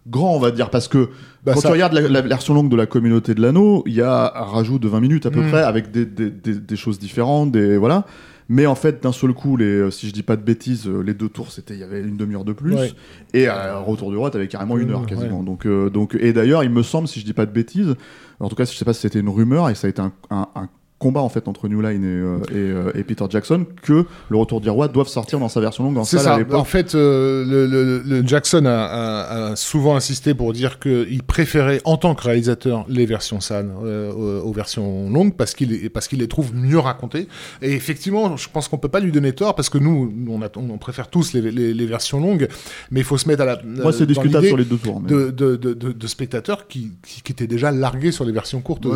grand, 0.06 0.34
on 0.34 0.38
va 0.38 0.50
dire, 0.50 0.70
parce 0.70 0.88
que 0.88 1.08
Bah, 1.44 1.52
quand 1.54 1.60
ça- 1.60 1.68
tu 1.68 1.72
regardes 1.72 1.92
la, 1.94 2.02
la 2.08 2.20
version 2.20 2.54
longue 2.54 2.68
de 2.70 2.76
la 2.76 2.86
communauté 2.86 3.34
de 3.34 3.40
l'anneau, 3.42 3.82
il 3.86 3.94
y 3.94 4.02
a 4.02 4.32
un 4.36 4.44
rajout 4.44 4.78
de 4.78 4.88
20 4.88 5.00
minutes 5.00 5.26
à 5.26 5.30
peu 5.30 5.40
Mm. 5.42 5.48
près, 5.50 5.62
avec 5.62 5.90
des, 5.90 6.04
des, 6.06 6.30
des, 6.30 6.54
des 6.54 6.76
choses 6.76 6.98
différentes, 6.98 7.52
des 7.52 7.76
voilà. 7.76 8.04
Mais 8.50 8.66
en 8.66 8.74
fait, 8.74 9.02
d'un 9.02 9.12
seul 9.12 9.32
coup, 9.32 9.56
les, 9.56 9.64
euh, 9.64 9.90
si 9.90 10.06
je 10.06 10.12
dis 10.12 10.22
pas 10.22 10.36
de 10.36 10.42
bêtises, 10.42 10.86
euh, 10.86 11.00
les 11.00 11.14
deux 11.14 11.30
tours, 11.30 11.50
c'était, 11.50 11.72
il 11.72 11.80
y 11.80 11.82
avait 11.82 12.02
une 12.02 12.18
demi-heure 12.18 12.44
de 12.44 12.52
plus. 12.52 12.74
Ouais. 12.74 12.92
Et 13.32 13.46
à 13.48 13.78
Retour 13.78 14.10
du 14.10 14.18
Roi, 14.18 14.30
t'avais 14.30 14.48
carrément 14.48 14.76
une 14.76 14.90
heure 14.90 15.00
Ouais. 15.00 15.06
quasiment. 15.06 15.42
Donc, 15.42 15.64
euh, 15.64 15.88
donc, 15.88 16.14
et 16.20 16.34
d'ailleurs, 16.34 16.62
il 16.62 16.68
me 16.68 16.82
semble, 16.82 17.08
si 17.08 17.20
je 17.20 17.24
dis 17.24 17.32
pas 17.32 17.46
de 17.46 17.52
bêtises, 17.52 17.94
en 18.40 18.48
tout 18.50 18.54
cas, 18.54 18.66
je 18.66 18.72
sais 18.76 18.84
pas 18.84 18.92
si 18.92 19.00
c'était 19.00 19.20
une 19.20 19.30
rumeur, 19.30 19.70
et 19.70 19.74
ça 19.74 19.86
a 19.86 19.90
été 19.90 20.02
un, 20.02 20.12
un- 20.30 20.48
un 20.56 20.68
combat 21.04 21.20
en 21.20 21.28
fait 21.28 21.48
entre 21.48 21.68
New 21.68 21.80
Line 21.82 22.02
et, 22.02 22.06
euh, 22.06 22.38
et, 22.50 22.54
euh, 22.54 22.98
et 22.98 23.04
Peter 23.04 23.24
Jackson 23.28 23.66
que 23.82 24.06
le 24.30 24.36
Retour 24.36 24.60
du 24.62 24.70
Roi 24.70 24.88
doivent 24.88 25.08
sortir 25.08 25.38
dans 25.38 25.48
sa 25.50 25.60
version 25.60 25.84
longue 25.84 25.98
en 25.98 26.04
salle 26.04 26.20
à 26.20 26.22
ça. 26.22 26.38
l'époque. 26.38 26.56
En 26.58 26.64
fait, 26.64 26.94
euh, 26.94 27.44
le, 27.44 27.66
le- 27.66 28.02
le 28.04 28.26
Jackson 28.26 28.64
a, 28.66 28.70
a- 28.72 29.50
a 29.52 29.56
souvent 29.56 29.96
insisté 29.96 30.32
pour 30.34 30.52
dire 30.54 30.78
qu'il 30.78 31.22
préférait, 31.22 31.80
en 31.84 31.96
tant 31.98 32.14
que 32.14 32.22
réalisateur, 32.22 32.86
les 32.88 33.04
versions 33.06 33.40
sales 33.40 33.70
euh, 33.84 34.40
aux, 34.40 34.52
versions 34.52 35.10
longues 35.10 35.34
parce 35.36 35.54
qu'il 35.54 35.90
parce 35.90 36.08
qu'il 36.08 36.20
les 36.20 36.28
trouve 36.28 36.54
mieux 36.54 36.78
racontées. 36.78 37.28
Et 37.60 37.72
effectivement, 37.72 38.36
je 38.38 38.48
pense 38.52 38.68
qu'on 38.68 38.78
peut 38.78 38.88
pas 38.88 39.00
lui 39.00 39.12
donner 39.12 39.32
tort 39.32 39.54
parce 39.54 39.68
que 39.68 39.78
nous, 39.78 40.12
on, 40.28 40.40
a- 40.42 40.48
on 40.56 40.78
préfère 40.78 41.08
tous 41.08 41.32
les, 41.34 41.42
les- 41.50 41.74
les 41.74 41.86
versions 41.86 42.18
longues, 42.20 42.48
mais 42.90 43.00
il 43.00 43.04
faut 43.04 43.18
se 43.18 43.28
mettre 43.28 43.42
à 43.42 43.46
la. 43.46 43.60
Moi, 43.64 43.92
c'est 43.92 44.06
discutable 44.06 44.46
sur 44.46 44.56
les 44.56 44.64
deux 44.64 44.78
tours. 44.78 45.00
mais- 45.02 45.08
de, 45.10 45.30
de, 45.30 45.56
de, 45.56 45.74
de- 45.74 45.92
de 45.92 46.06
spectateurs 46.06 46.66
qui, 46.66 46.92
qui, 47.06 47.20
qui 47.22 47.32
étaient 47.32 47.46
déjà 47.46 47.70
largués 47.70 48.12
sur 48.12 48.24
les 48.24 48.32
versions 48.32 48.60
courtes 48.62 48.86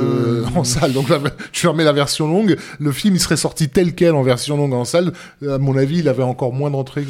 en 0.57 0.65
salle. 0.65 0.93
Donc 0.93 1.07
je 1.53 1.61
fermais 1.61 1.85
la 1.89 1.93
version 1.99 2.27
longue, 2.29 2.57
le 2.79 2.93
film 2.93 3.15
il 3.17 3.21
serait 3.21 3.37
sorti 3.37 3.69
tel 3.69 3.95
quel 3.95 4.13
en 4.15 4.23
version 4.23 4.57
longue 4.57 4.73
en 4.75 4.85
salle. 4.85 5.13
À 5.47 5.59
mon 5.59 5.77
avis, 5.77 5.99
il 5.99 6.09
avait 6.09 6.23
encore 6.23 6.53
moins 6.53 6.71
d'entrées 6.71 7.05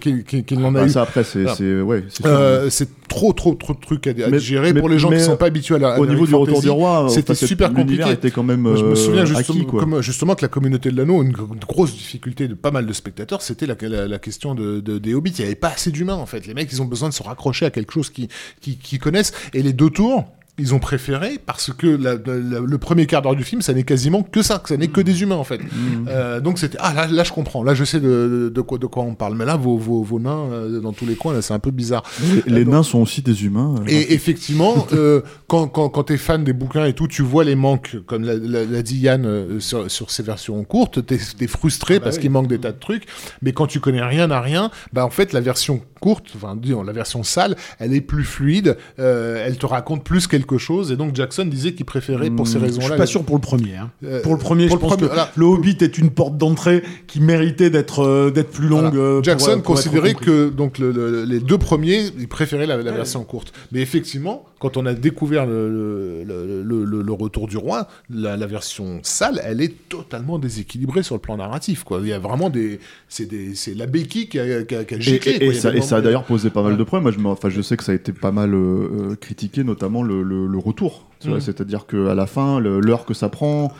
qu'il 0.00 0.24
qu'il 0.24 0.58
n'en 0.60 0.74
a 0.74 0.80
Bah, 0.80 0.86
eu. 0.86 0.90
ça 0.90 1.02
après, 1.02 1.24
c'est 1.24 1.46
c'est- 1.56 1.80
ouais. 1.80 2.04
Euh, 2.24 2.68
trop, 3.08 3.32
trop, 3.32 3.54
trop 3.54 3.72
de 3.74 3.80
trucs 3.80 4.06
à, 4.06 4.10
à 4.10 4.28
Mais- 4.30 4.38
gérer 4.38 4.72
mais- 4.72 4.80
pour 4.80 4.88
les 4.88 4.98
gens 4.98 5.10
qui 5.10 5.20
sont 5.20 5.36
pas 5.36 5.46
habitués 5.46 5.76
à 5.76 5.78
la 5.78 5.98
Au 6.00 6.06
niveau 6.06 6.24
du 6.26 6.30
fantasy. 6.32 6.50
Retour 6.56 6.60
du 6.62 6.70
Roi, 6.70 7.06
c'était 7.08 7.32
enfin, 7.32 7.46
super 7.46 7.72
compliqué. 7.72 8.10
était 8.12 8.30
quand 8.30 8.42
même 8.42 8.60
Moi, 8.60 8.76
je 8.76 8.84
me 8.84 8.94
souviens 8.94 9.22
euh, 9.22 9.26
justement, 9.26 9.58
acquis, 9.58 9.66
quoi. 9.66 9.80
comme, 9.80 10.00
justement 10.02 10.34
que 10.34 10.42
la 10.42 10.48
communauté 10.48 10.90
de 10.90 10.96
l'anneau, 10.96 11.22
une, 11.22 11.32
gr- 11.32 11.52
une 11.54 11.58
grosse 11.60 11.92
difficulté 11.94 12.48
de 12.48 12.54
pas 12.54 12.70
mal 12.70 12.86
de 12.86 12.92
spectateurs, 12.92 13.42
c'était 13.42 13.66
la, 13.66 13.76
la, 13.80 14.06
la 14.06 14.18
question 14.18 14.54
de, 14.54 14.80
de- 14.80 14.98
des 14.98 15.14
hobbits. 15.14 15.32
Il 15.38 15.40
n'y 15.40 15.46
avait 15.46 15.54
pas 15.54 15.68
assez 15.70 15.90
d'humains 15.90 16.14
en 16.14 16.26
fait. 16.26 16.46
Les 16.46 16.54
mecs, 16.54 16.68
ils 16.72 16.80
ont 16.82 16.86
besoin 16.86 17.08
de 17.08 17.14
se 17.14 17.22
raccrocher 17.22 17.66
à 17.66 17.70
quelque 17.70 17.92
chose 17.92 18.10
qu'ils 18.10 18.28
qui, 18.60 18.76
qui 18.76 18.98
connaissent. 18.98 19.32
Et 19.54 19.62
les 19.62 19.72
deux 19.72 19.90
tours. 19.90 20.24
Ils 20.58 20.74
ont 20.74 20.78
préféré 20.80 21.38
parce 21.44 21.72
que 21.72 21.86
la- 21.86 22.14
la- 22.14 22.60
le 22.60 22.78
premier 22.78 23.06
quart 23.06 23.22
d'heure 23.22 23.36
du 23.36 23.44
film, 23.44 23.62
ça 23.62 23.72
n'est 23.72 23.84
quasiment 23.84 24.22
que 24.22 24.42
ça, 24.42 24.58
que 24.58 24.68
ça 24.68 24.76
n'est 24.76 24.88
que 24.88 25.00
des 25.00 25.22
humains 25.22 25.36
en 25.36 25.44
fait. 25.44 25.60
Euh, 26.08 26.40
donc 26.40 26.58
c'était 26.58 26.78
ah 26.80 26.92
là, 26.92 27.06
là 27.06 27.24
je 27.24 27.32
comprends, 27.32 27.62
là 27.62 27.74
je 27.74 27.84
sais 27.84 28.00
de, 28.00 28.50
de, 28.54 28.60
quoi, 28.60 28.78
de 28.78 28.86
quoi 28.86 29.02
on 29.04 29.14
parle, 29.14 29.34
mais 29.36 29.44
là 29.44 29.56
vos, 29.56 29.76
vos, 29.78 30.02
vos 30.02 30.18
nains 30.20 30.46
euh, 30.50 30.80
dans 30.80 30.92
tous 30.92 31.06
les 31.06 31.14
coins 31.14 31.32
là 31.34 31.42
c'est 31.42 31.54
un 31.54 31.58
peu 31.58 31.70
bizarre. 31.70 32.02
Les, 32.46 32.52
les 32.60 32.64
nains 32.64 32.82
sont 32.82 32.98
aussi 33.00 33.22
des 33.22 33.44
humains. 33.44 33.74
euh, 33.80 33.84
Et 33.88 34.12
effectivement, 34.14 34.86
euh, 34.92 35.20
quand, 35.46 35.68
quand, 35.68 35.88
quand 35.88 36.04
tu 36.04 36.14
es 36.14 36.16
fan 36.16 36.42
des 36.44 36.52
bouquins 36.52 36.84
et 36.86 36.92
tout, 36.92 37.06
tu 37.08 37.22
vois 37.22 37.44
les 37.44 37.54
manques, 37.54 37.96
comme 38.06 38.24
l'a, 38.24 38.34
l'a- 38.34 38.64
l'a 38.64 38.82
dit 38.82 38.98
Yann 38.98 39.24
euh, 39.26 39.60
sur, 39.60 39.90
sur 39.90 40.10
ces 40.10 40.22
versions 40.22 40.62
courtes, 40.64 41.06
tu 41.06 41.14
es, 41.14 41.46
frustré 41.46 42.00
parce 42.00 42.18
qu'il 42.18 42.30
manque 42.30 42.48
des 42.48 42.58
tas 42.58 42.72
de 42.72 42.78
trucs, 42.78 43.04
mais 43.42 43.52
quand 43.52 43.66
tu 43.66 43.80
connais 43.80 44.02
rien 44.02 44.30
à 44.30 44.40
rien, 44.40 44.70
bah 44.92 45.04
en 45.04 45.10
fait 45.10 45.32
la 45.32 45.40
version 45.40 45.80
courte, 46.00 46.26
enfin 46.36 46.56
disons, 46.56 46.82
la 46.82 46.92
version 46.92 47.22
sale, 47.22 47.56
elle 47.78 47.92
est 47.94 48.00
plus 48.00 48.24
fluide, 48.24 48.76
euh, 48.98 49.42
elle 49.46 49.56
te 49.58 49.66
raconte 49.66 50.04
plus 50.04 50.26
quelque 50.48 50.58
chose, 50.58 50.90
et 50.92 50.96
donc 50.96 51.14
Jackson 51.14 51.44
disait 51.44 51.72
qu'il 51.74 51.84
préférait 51.86 52.30
pour 52.30 52.46
ces 52.46 52.58
Je 52.58 52.64
raisons-là. 52.64 52.86
suis 52.88 52.96
pas 52.96 53.06
sûr 53.06 53.22
pour 53.24 53.36
le 53.36 53.40
premier. 53.40 53.76
hein. 53.76 53.90
Euh, 54.04 54.22
Pour 54.22 54.32
le 54.32 54.38
premier, 54.38 54.66
pour 54.66 54.76
je 54.78 54.82
le 54.82 54.88
pense 54.88 54.96
premier, 54.96 55.08
que 55.08 55.14
voilà. 55.14 55.30
le 55.36 55.44
Hobbit 55.46 55.76
est 55.80 55.98
une 55.98 56.10
porte 56.10 56.36
d'entrée 56.36 56.82
qui 57.06 57.20
méritait 57.20 57.70
d'être 57.70 58.00
euh, 58.04 58.30
d'être 58.30 58.50
plus 58.50 58.68
longue. 58.68 58.94
Voilà. 58.94 58.98
euh, 58.98 59.14
pour, 59.16 59.24
Jackson 59.24 59.50
euh, 59.50 59.56
pour 59.56 59.74
considérait 59.74 60.14
que 60.14 60.48
donc 60.48 60.78
le- 60.78 60.90
le- 60.92 61.24
les 61.24 61.40
deux 61.40 61.58
premiers, 61.58 62.06
il 62.18 62.28
préférait 62.28 62.66
la, 62.66 62.76
la 62.78 62.92
version 62.92 63.22
courte. 63.24 63.52
Mais 63.72 63.80
effectivement, 63.80 64.44
quand 64.60 64.76
on 64.76 64.86
a 64.86 64.94
découvert 64.94 65.46
le, 65.46 65.68
le, 65.70 66.24
le- 66.24 66.62
le- 66.62 66.84
le- 66.84 67.02
le 67.02 67.12
retour 67.12 67.46
du 67.46 67.56
roi, 67.56 67.86
la, 68.10 68.36
la 68.36 68.46
version 68.46 68.98
sale, 69.02 69.40
elle 69.44 69.60
est 69.60 69.74
totalement 69.88 70.38
déséquilibrée 70.38 71.02
sur 71.02 71.14
le 71.14 71.20
plan 71.20 71.36
narratif. 71.36 71.84
Quoi. 71.84 72.00
Il 72.02 72.08
y 72.08 72.12
a 72.12 72.18
vraiment 72.18 72.50
des, 72.50 72.80
c'est 73.08 73.26
des, 73.26 73.54
c'est 73.54 73.74
la 73.74 73.86
béquille 73.86 74.28
qui 74.28 74.38
a, 74.40 74.62
qui 74.64 74.74
a, 74.74 74.84
qui 74.84 74.94
a 74.94 74.96
Et, 74.96 75.00
giclé, 75.00 75.32
et- 75.32 75.38
quoi. 75.38 75.46
et 75.46 75.50
Il 75.50 75.54
y 75.54 75.58
a 75.58 75.60
ça, 75.60 75.70
des 75.70 75.78
et 75.78 75.80
ça 75.82 75.96
a 75.96 76.00
d'ailleurs 76.00 76.24
posé 76.24 76.50
pas 76.50 76.62
mal 76.62 76.76
de 76.76 76.82
problèmes. 76.82 77.04
Moi, 77.04 77.12
je, 77.12 77.18
me- 77.18 77.28
enfin, 77.28 77.48
je 77.50 77.60
sais 77.62 77.76
que 77.76 77.84
ça 77.84 77.92
a 77.92 77.94
été 77.94 78.12
pas 78.12 78.32
mal 78.32 78.52
euh, 78.54 79.14
critiqué, 79.20 79.62
notamment 79.62 80.02
le, 80.02 80.22
le- 80.38 80.46
le 80.46 80.58
retour. 80.58 81.04
Mm. 81.24 81.40
C'est-à-dire 81.40 81.86
qu'à 81.86 82.14
la 82.14 82.26
fin, 82.26 82.60
l'heure 82.60 83.04
que 83.04 83.14
ça 83.14 83.28
prend 83.28 83.72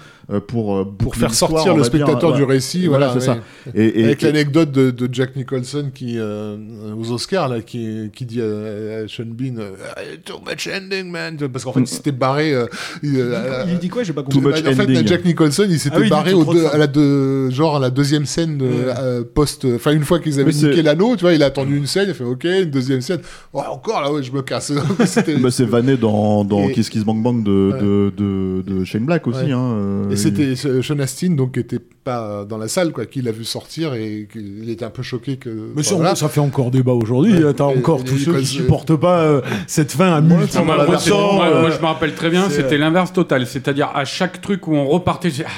pour 0.46 0.76
euh, 0.76 0.84
pour 0.84 1.16
faire 1.16 1.32
sortir 1.32 1.72
le 1.74 1.80
dire, 1.80 1.86
spectateur 1.86 2.32
ouais. 2.32 2.36
du 2.36 2.44
récit, 2.44 2.86
Voilà, 2.86 3.06
voilà, 3.08 3.20
c'est 3.20 3.30
ouais. 3.30 3.36
ça. 3.36 3.72
Et, 3.74 4.00
et- 4.00 4.04
Avec 4.04 4.22
et- 4.22 4.26
l'anecdote 4.26 4.70
de, 4.72 4.90
de 4.90 5.08
Jack 5.12 5.36
Nicholson 5.36 5.90
qui, 5.94 6.16
euh, 6.18 6.56
aux 6.98 7.10
Oscars, 7.12 7.48
là, 7.48 7.60
qui, 7.62 8.10
qui 8.14 8.26
dit 8.26 8.42
à, 8.42 8.44
à 9.04 9.08
Sean 9.08 9.24
Bean, 9.26 9.56
euh, 9.58 9.72
too 10.24 10.34
much 10.46 10.68
ending, 10.68 11.10
man. 11.10 11.36
Parce 11.50 11.64
qu'en 11.64 11.72
fait, 11.72 11.80
il 11.80 11.86
s'était 11.86 12.12
barré. 12.12 12.52
euh, 12.52 12.66
il, 13.02 13.14
euh, 13.16 13.64
Il 13.68 13.78
dit 13.78 13.88
quoi 13.88 14.02
J'ai 14.02 14.12
pas 14.12 14.22
Too 14.22 14.40
compris. 14.40 14.60
much 14.62 14.68
en 14.68 14.74
fait, 14.76 14.82
ending. 14.82 15.06
Jack 15.06 15.24
Nicholson, 15.24 15.66
il 15.68 15.78
s'était 15.78 15.96
Ah 15.96 16.00
oui, 16.00 16.10
barré 16.10 16.32
au 16.34 16.44
deux- 16.44 16.66
à 16.66 16.76
la 16.76 16.86
de, 16.86 17.48
genre 17.50 17.76
à 17.76 17.80
la 17.80 17.90
deuxième 17.90 18.26
scène 18.26 18.58
de, 18.58 18.66
euh, 18.68 19.24
post, 19.24 19.66
enfin 19.76 19.92
une 19.92 20.04
fois 20.04 20.18
qu'ils 20.20 20.38
avaient 20.40 20.52
niqué 20.52 20.82
l'anneau, 20.82 21.16
tu 21.16 21.22
vois, 21.22 21.32
il 21.32 21.42
a 21.42 21.46
attendu 21.46 21.76
une 21.76 21.86
scène, 21.86 22.04
il 22.08 22.10
a 22.10 22.14
fait 22.14 22.24
OK, 22.24 22.44
une 22.44 22.70
deuxième 22.70 23.00
scène, 23.00 23.20
ouais, 23.54 23.62
encore 23.70 24.02
là, 24.02 24.12
ouais, 24.12 24.22
je 24.22 24.32
me 24.32 24.42
casse. 24.42 24.72
C'était- 25.06 25.36
bah, 25.36 25.50
c'est 25.50 25.64
vanné 25.64 25.96
dans, 25.96 26.44
dans 26.44 26.68
Et- 26.68 26.72
Kiss 26.72 26.90
Kiss 26.90 27.04
Bang 27.04 27.22
Bang 27.22 27.42
de, 27.42 27.70
Ouais. 27.72 27.80
de, 27.80 28.12
de, 28.16 28.62
de 28.80 28.84
Shane 28.84 29.04
Black 29.06 29.26
aussi. 29.26 29.44
Ouais. 29.44 29.52
Hein, 29.52 29.72
euh, 29.78 30.10
c'était 30.18 30.54
Sean 30.56 30.98
Astin, 30.98 31.30
donc, 31.30 31.52
qui 31.52 31.60
était 31.60 31.78
pas 31.78 32.44
dans 32.44 32.58
la 32.58 32.68
salle, 32.68 32.92
quoi, 32.92 33.06
qui 33.06 33.22
l'a 33.22 33.32
vu 33.32 33.44
sortir 33.44 33.94
et 33.94 34.28
qu'il 34.30 34.68
était 34.70 34.84
un 34.84 34.90
peu 34.90 35.02
choqué 35.02 35.36
que. 35.36 35.72
Mais 35.74 35.82
ça, 35.82 35.94
voilà. 35.94 36.14
ça 36.14 36.28
fait 36.28 36.40
encore 36.40 36.70
débat 36.70 36.92
aujourd'hui. 36.92 37.42
Ouais. 37.42 37.54
T'as 37.54 37.64
encore 37.64 38.04
tous 38.04 38.16
il 38.16 38.24
ceux 38.24 38.38
qui 38.38 38.46
supportent 38.46 38.96
pas 38.96 39.20
euh, 39.20 39.40
cette 39.66 39.92
fin 39.92 40.12
à 40.12 40.20
Moi, 40.20 40.38
Moi, 40.38 40.64
moi, 40.64 40.86
moi, 40.86 40.86
euh, 40.86 41.60
moi, 41.60 41.70
je 41.70 41.80
me 41.80 41.86
rappelle 41.86 42.14
très 42.14 42.30
bien, 42.30 42.50
c'était 42.50 42.78
l'inverse 42.78 43.12
total. 43.12 43.46
C'est-à-dire, 43.46 43.90
à 43.94 44.04
chaque 44.04 44.40
truc 44.40 44.66
où 44.66 44.74
on 44.74 44.86
repartait, 44.86 45.30
j'ai. 45.30 45.44
Ah, 45.44 45.48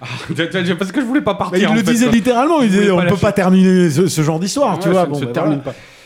ah, 0.00 0.06
parce 0.78 0.92
que 0.92 1.00
je 1.00 1.06
voulais 1.06 1.20
pas 1.20 1.34
partir. 1.34 1.58
Mais 1.58 1.64
il 1.64 1.68
en 1.68 1.74
le 1.74 1.80
fait, 1.80 1.92
disait 1.92 2.06
quoi. 2.06 2.14
littéralement, 2.14 2.60
il 2.62 2.70
disait 2.70 2.90
on 2.90 2.98
peut 2.98 3.04
lâcher. 3.04 3.20
pas 3.20 3.32
terminer 3.32 3.90
ce, 3.90 4.06
ce 4.06 4.22
genre 4.22 4.38
d'histoire, 4.38 4.78
tu 4.78 4.88
vois. 4.88 5.02
ça 5.02 5.06
ne 5.06 5.12
bon, 5.12 5.18
se 5.18 5.24
ben 5.24 5.32
termine 5.32 5.60
voilà. 5.62 5.72
pas. 5.72 5.97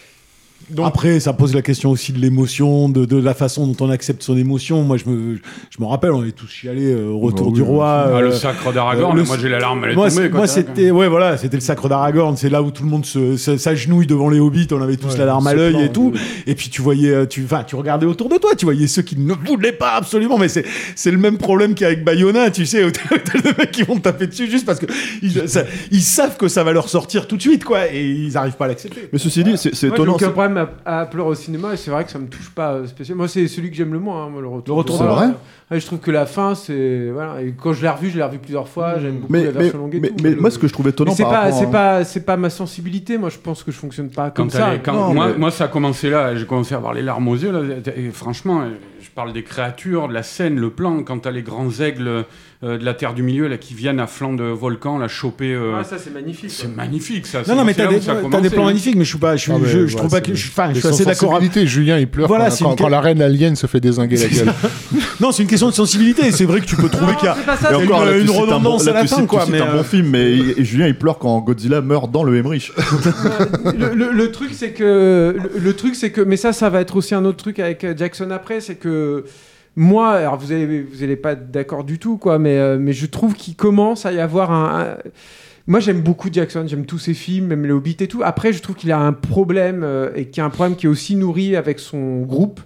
Après, 0.84 1.20
ça 1.20 1.32
pose 1.32 1.54
la 1.54 1.62
question 1.62 1.90
aussi 1.90 2.12
de 2.12 2.18
l'émotion, 2.18 2.88
de, 2.88 3.04
de 3.04 3.16
la 3.16 3.34
façon 3.34 3.66
dont 3.66 3.84
on 3.86 3.90
accepte 3.90 4.22
son 4.22 4.36
émotion. 4.36 4.82
Moi, 4.82 4.96
je 4.96 5.08
me, 5.10 5.36
je 5.70 5.80
me 5.82 5.86
rappelle, 5.86 6.12
on 6.12 6.24
est 6.24 6.32
tous 6.32 6.48
chialés 6.48 6.92
euh, 6.92 7.08
au 7.08 7.18
retour 7.18 7.46
Ah 7.46 7.50
oui, 7.50 7.54
du 7.54 7.62
roi. 7.62 8.04
Ah, 8.16 8.20
le 8.20 8.28
euh, 8.28 8.32
sacre 8.32 8.72
d'Aragorn, 8.72 9.16
le- 9.16 9.24
moi 9.24 9.36
j'ai 9.40 9.48
la 9.48 9.58
larme, 9.58 9.84
elle 9.84 9.92
est 9.92 9.94
moi, 9.94 10.08
tombée. 10.08 10.22
c'est- 10.22 10.30
quoi, 10.30 10.38
moi, 10.38 10.46
c'était 10.46 10.90
ouais 10.90 11.08
voilà, 11.08 11.36
c'était 11.36 11.56
le 11.56 11.60
sacre 11.62 11.88
d'Aragorn. 11.88 12.36
C'est 12.36 12.48
là 12.50 12.62
où 12.62 12.70
tout 12.70 12.82
le 12.84 12.88
monde 12.90 13.04
s'agenouille 13.04 14.06
devant 14.06 14.28
les 14.28 14.40
hobbits. 14.40 14.68
On 14.72 14.80
avait 14.82 14.96
tous 14.96 15.12
Ouais, 15.12 15.18
la 15.18 15.26
larme 15.26 15.46
à 15.46 15.54
l'œil 15.54 15.82
et 15.84 15.92
tout. 15.92 16.12
oui. 16.14 16.20
Et 16.46 16.54
puis 16.54 16.68
tu 16.68 16.82
voyais, 16.82 17.10
euh, 17.10 17.26
tu, 17.26 17.46
tu 17.66 17.76
regardais 17.76 18.06
autour 18.06 18.28
de 18.28 18.36
toi, 18.36 18.54
tu 18.56 18.64
voyais 18.64 18.86
ceux 18.86 19.02
qui 19.02 19.16
ne 19.18 19.34
voulaient 19.34 19.72
pas 19.72 19.92
absolument. 19.92 20.38
Mais 20.38 20.48
c'est, 20.48 20.64
c'est 20.94 21.10
le 21.10 21.18
même 21.18 21.38
problème 21.38 21.74
qu'avec 21.74 22.04
Bayona, 22.04 22.50
tu 22.50 22.66
sais, 22.66 22.84
où 22.86 22.90
t'as 22.90 23.38
des 23.40 23.50
mecs 23.58 23.70
qui 23.72 23.82
vont 23.82 23.96
te 23.96 24.02
taper 24.02 24.26
dessus 24.26 24.50
juste 24.50 24.66
parce 24.66 24.78
que 24.78 24.86
ils, 25.22 25.48
ça- 25.48 25.64
ils 25.90 26.02
savent 26.02 26.36
que 26.36 26.48
ça 26.48 26.64
va 26.64 26.72
leur 26.72 26.88
sortir 26.88 27.26
tout 27.26 27.36
de 27.36 27.42
suite, 27.42 27.64
quoi, 27.64 27.92
et 27.92 28.04
ils 28.04 28.36
arrivent 28.36 28.56
pas 28.56 28.64
à 28.66 28.68
l'accepter. 28.68 29.08
Mais 29.12 29.18
ceci 29.18 29.44
dit, 29.44 29.56
c'est 29.56 29.86
étonnant. 29.88 30.14
aucun 30.14 30.30
à, 30.58 31.00
à 31.00 31.06
pleurer 31.06 31.28
au 31.30 31.34
cinéma 31.34 31.74
et 31.74 31.76
c'est 31.76 31.90
vrai 31.90 32.04
que 32.04 32.10
ça 32.10 32.18
me 32.18 32.26
touche 32.28 32.50
pas 32.50 32.72
euh, 32.72 32.86
spécialement. 32.86 33.22
Moi, 33.22 33.28
c'est 33.28 33.46
celui 33.48 33.70
que 33.70 33.76
j'aime 33.76 33.92
le 33.92 33.98
moins, 33.98 34.24
hein, 34.26 34.28
moi, 34.30 34.40
le 34.40 34.48
retour. 34.48 34.76
Le 34.76 34.78
retour 34.80 34.98
roi. 34.98 35.14
vrai 35.14 35.26
Ouais, 35.70 35.80
je 35.80 35.86
trouve 35.86 36.00
que 36.00 36.10
la 36.10 36.26
fin, 36.26 36.54
c'est 36.54 37.08
voilà. 37.10 37.40
Et 37.40 37.54
quand 37.58 37.72
je 37.72 37.80
l'ai 37.82 37.88
revu, 37.88 38.10
je 38.10 38.16
l'ai 38.18 38.22
revu 38.22 38.38
plusieurs 38.38 38.68
fois. 38.68 38.98
J'aime 38.98 39.20
beaucoup 39.20 39.32
Mais, 39.32 39.44
la 39.44 39.52
mais, 39.52 39.58
version 39.58 39.78
longue 39.78 39.94
et 39.94 40.00
mais, 40.00 40.08
tout. 40.08 40.16
mais 40.22 40.30
le- 40.30 40.40
moi, 40.40 40.50
ce 40.50 40.58
que 40.58 40.66
je 40.68 40.72
trouve 40.72 40.84
Mais 40.86 40.90
étonnant 40.90 41.12
c'est 41.14 41.22
pas, 41.24 41.50
c'est 41.50 41.64
à- 41.64 41.68
pas, 41.68 42.04
c'est 42.04 42.26
pas 42.26 42.36
ma 42.36 42.50
sensibilité. 42.50 43.16
Moi, 43.16 43.30
je 43.30 43.38
pense 43.38 43.62
que 43.62 43.72
je 43.72 43.78
fonctionne 43.78 44.10
pas 44.10 44.30
comme 44.30 44.50
Quand 44.50 44.58
ça. 44.58 44.78
quand- 44.84 44.92
Non, 44.92 45.14
moi, 45.14 45.28
mais- 45.28 45.38
moi, 45.38 45.50
ça 45.50 45.64
a 45.64 45.68
commencé 45.68 46.10
là, 46.10 46.34
j'ai 46.36 46.44
commencé 46.46 46.74
à 46.74 46.78
avoir 46.78 46.92
les 46.92 47.02
larmes 47.02 47.26
aux 47.28 47.36
yeux. 47.36 47.52
Là, 47.52 47.76
et 47.96 48.10
franchement, 48.10 48.64
je 49.00 49.08
parle 49.10 49.32
des 49.32 49.44
créatures, 49.44 50.08
de 50.08 50.12
la 50.12 50.22
scène, 50.22 50.58
le 50.60 50.68
plan, 50.70 51.02
quand 51.04 51.20
t'as 51.20 51.30
les 51.30 51.42
grands 51.42 51.70
aigles 51.80 52.24
euh, 52.64 52.78
de 52.78 52.84
la 52.84 52.94
Terre 52.94 53.12
du 53.14 53.22
Milieu 53.22 53.48
là, 53.48 53.58
qui 53.58 53.74
viennent 53.74 53.98
à 53.98 54.06
flanc 54.06 54.32
de 54.34 54.44
volcan, 54.44 54.98
là, 54.98 55.08
choper. 55.08 55.52
euh, 55.52 55.74
Ah, 55.80 55.84
ça, 55.84 55.98
c'est 55.98 56.12
magnifique. 56.12 56.50
c'est 56.50 56.68
magnifique 56.68 57.26
ça. 57.26 57.38
Non, 57.38 57.44
c'est- 57.44 57.54
non, 57.56 57.64
mais 57.64 57.72
c'est 57.72 57.82
t'as 57.82 57.88
des, 57.88 57.98
des 58.42 58.50
plans 58.50 58.62
hein. 58.62 58.66
magnifiques, 58.66 58.94
mais 58.96 59.04
je 59.04 59.08
suis 59.10 59.18
pas, 59.18 59.36
je, 59.36 59.42
suis- 59.42 59.52
Ah 59.52 59.56
ouais, 59.56 59.62
je, 59.66 59.86
je 59.86 59.92
ouais, 59.94 59.98
trouve 59.98 60.10
pas 60.10 60.16
c'est- 60.16 60.22
que, 60.30 60.34
je, 60.34 60.48
enfin, 60.48 60.68
je 60.72 60.78
suis 60.78 60.88
assez 60.88 61.04
d'accord. 61.04 61.34
avec- 61.34 61.48
sensibilité, 61.48 61.66
Julien, 61.66 61.98
il 61.98 62.06
pleure 62.08 62.28
Voilà, 62.28 62.44
quand, 62.46 62.50
c'est 62.52 62.64
une 62.64 62.76
quand- 62.76 62.88
la 62.88 63.00
reine 63.00 63.20
alien 63.20 63.56
se 63.56 63.66
fait 63.66 63.80
désinguer 63.80 64.16
la 64.16 64.28
gueule. 64.28 64.52
Non, 65.20 65.30
c'est 65.30 65.42
une 65.44 65.48
question 65.48 65.68
de 65.68 65.74
sensibilité. 65.74 66.32
C'est 66.32 66.44
vrai 66.46 66.60
que 66.60 66.66
tu 66.66 66.74
peux 66.74 66.88
trouver 66.88 67.14
qu'il 67.14 67.26
y 67.26 67.28
a, 67.28 67.36
c'est 67.60 67.72
une, 67.84 68.30
redondance 68.30 68.88
à 68.88 68.92
la 68.92 69.06
fin, 69.06 69.24
quoi. 69.26 69.44
Mais, 69.48 69.60
un 69.60 69.66
euh, 69.68 69.76
bon 69.76 69.82
film, 69.84 70.08
mais 70.10 70.62
Julien 70.64 70.88
il 70.88 70.96
pleure 70.98 71.18
quand 71.18 71.38
Godzilla 71.40 71.80
meurt 71.80 72.10
dans 72.10 72.24
le 72.24 72.36
Emmerich. 72.36 72.72
le, 73.74 74.26
truc 74.32 74.50
c'est 74.52 74.70
que 74.72 75.36
le, 75.58 75.72
truc 75.74 75.94
c'est 75.94 76.10
que 76.10 76.20
mais 76.20 76.36
ça 76.36 76.52
ça 76.52 76.70
va 76.70 76.80
être 76.80 76.96
aussi 76.96 77.14
un 77.14 77.24
autre 77.24 77.36
truc 77.38 77.58
avec 77.58 77.84
euh, 77.84 77.94
Jackson 77.96 78.30
après 78.30 78.60
c'est 78.60 78.74
que 78.76 79.24
moi 79.76 80.10
alors 80.10 80.36
vous 80.36 80.52
allez 80.52 80.82
vous 80.82 81.02
allez 81.02 81.16
pas 81.16 81.34
d'accord 81.34 81.84
du 81.84 81.98
tout 81.98 82.18
quoi 82.18 82.38
mais 82.38 82.58
euh, 82.58 82.76
mais 82.78 82.92
je 82.92 83.06
trouve 83.06 83.34
qu'il 83.34 83.56
commence 83.56 84.04
à 84.06 84.12
y 84.12 84.20
avoir 84.20 84.50
un, 84.50 84.80
un- 84.80 84.96
moi 85.66 85.80
j'aime 85.80 86.00
beaucoup 86.02 86.28
Jackson 86.30 86.64
j'aime 86.66 86.84
tous 86.84 86.98
ses 86.98 87.14
films 87.14 87.46
même 87.46 87.64
les 87.64 87.72
Hobbits 87.72 87.96
et 88.00 88.08
tout 88.08 88.20
après 88.22 88.52
je 88.52 88.60
trouve 88.60 88.76
qu'il 88.76 88.92
a 88.92 88.98
un 88.98 89.12
problème 89.14 89.82
euh, 89.82 90.10
et 90.14 90.26
qu'il 90.26 90.38
y 90.38 90.40
a 90.40 90.44
un 90.44 90.50
problème 90.50 90.76
qui 90.76 90.86
est 90.86 90.90
aussi 90.90 91.16
nourri 91.16 91.56
avec 91.56 91.78
son 91.78 92.20
groupe 92.22 92.60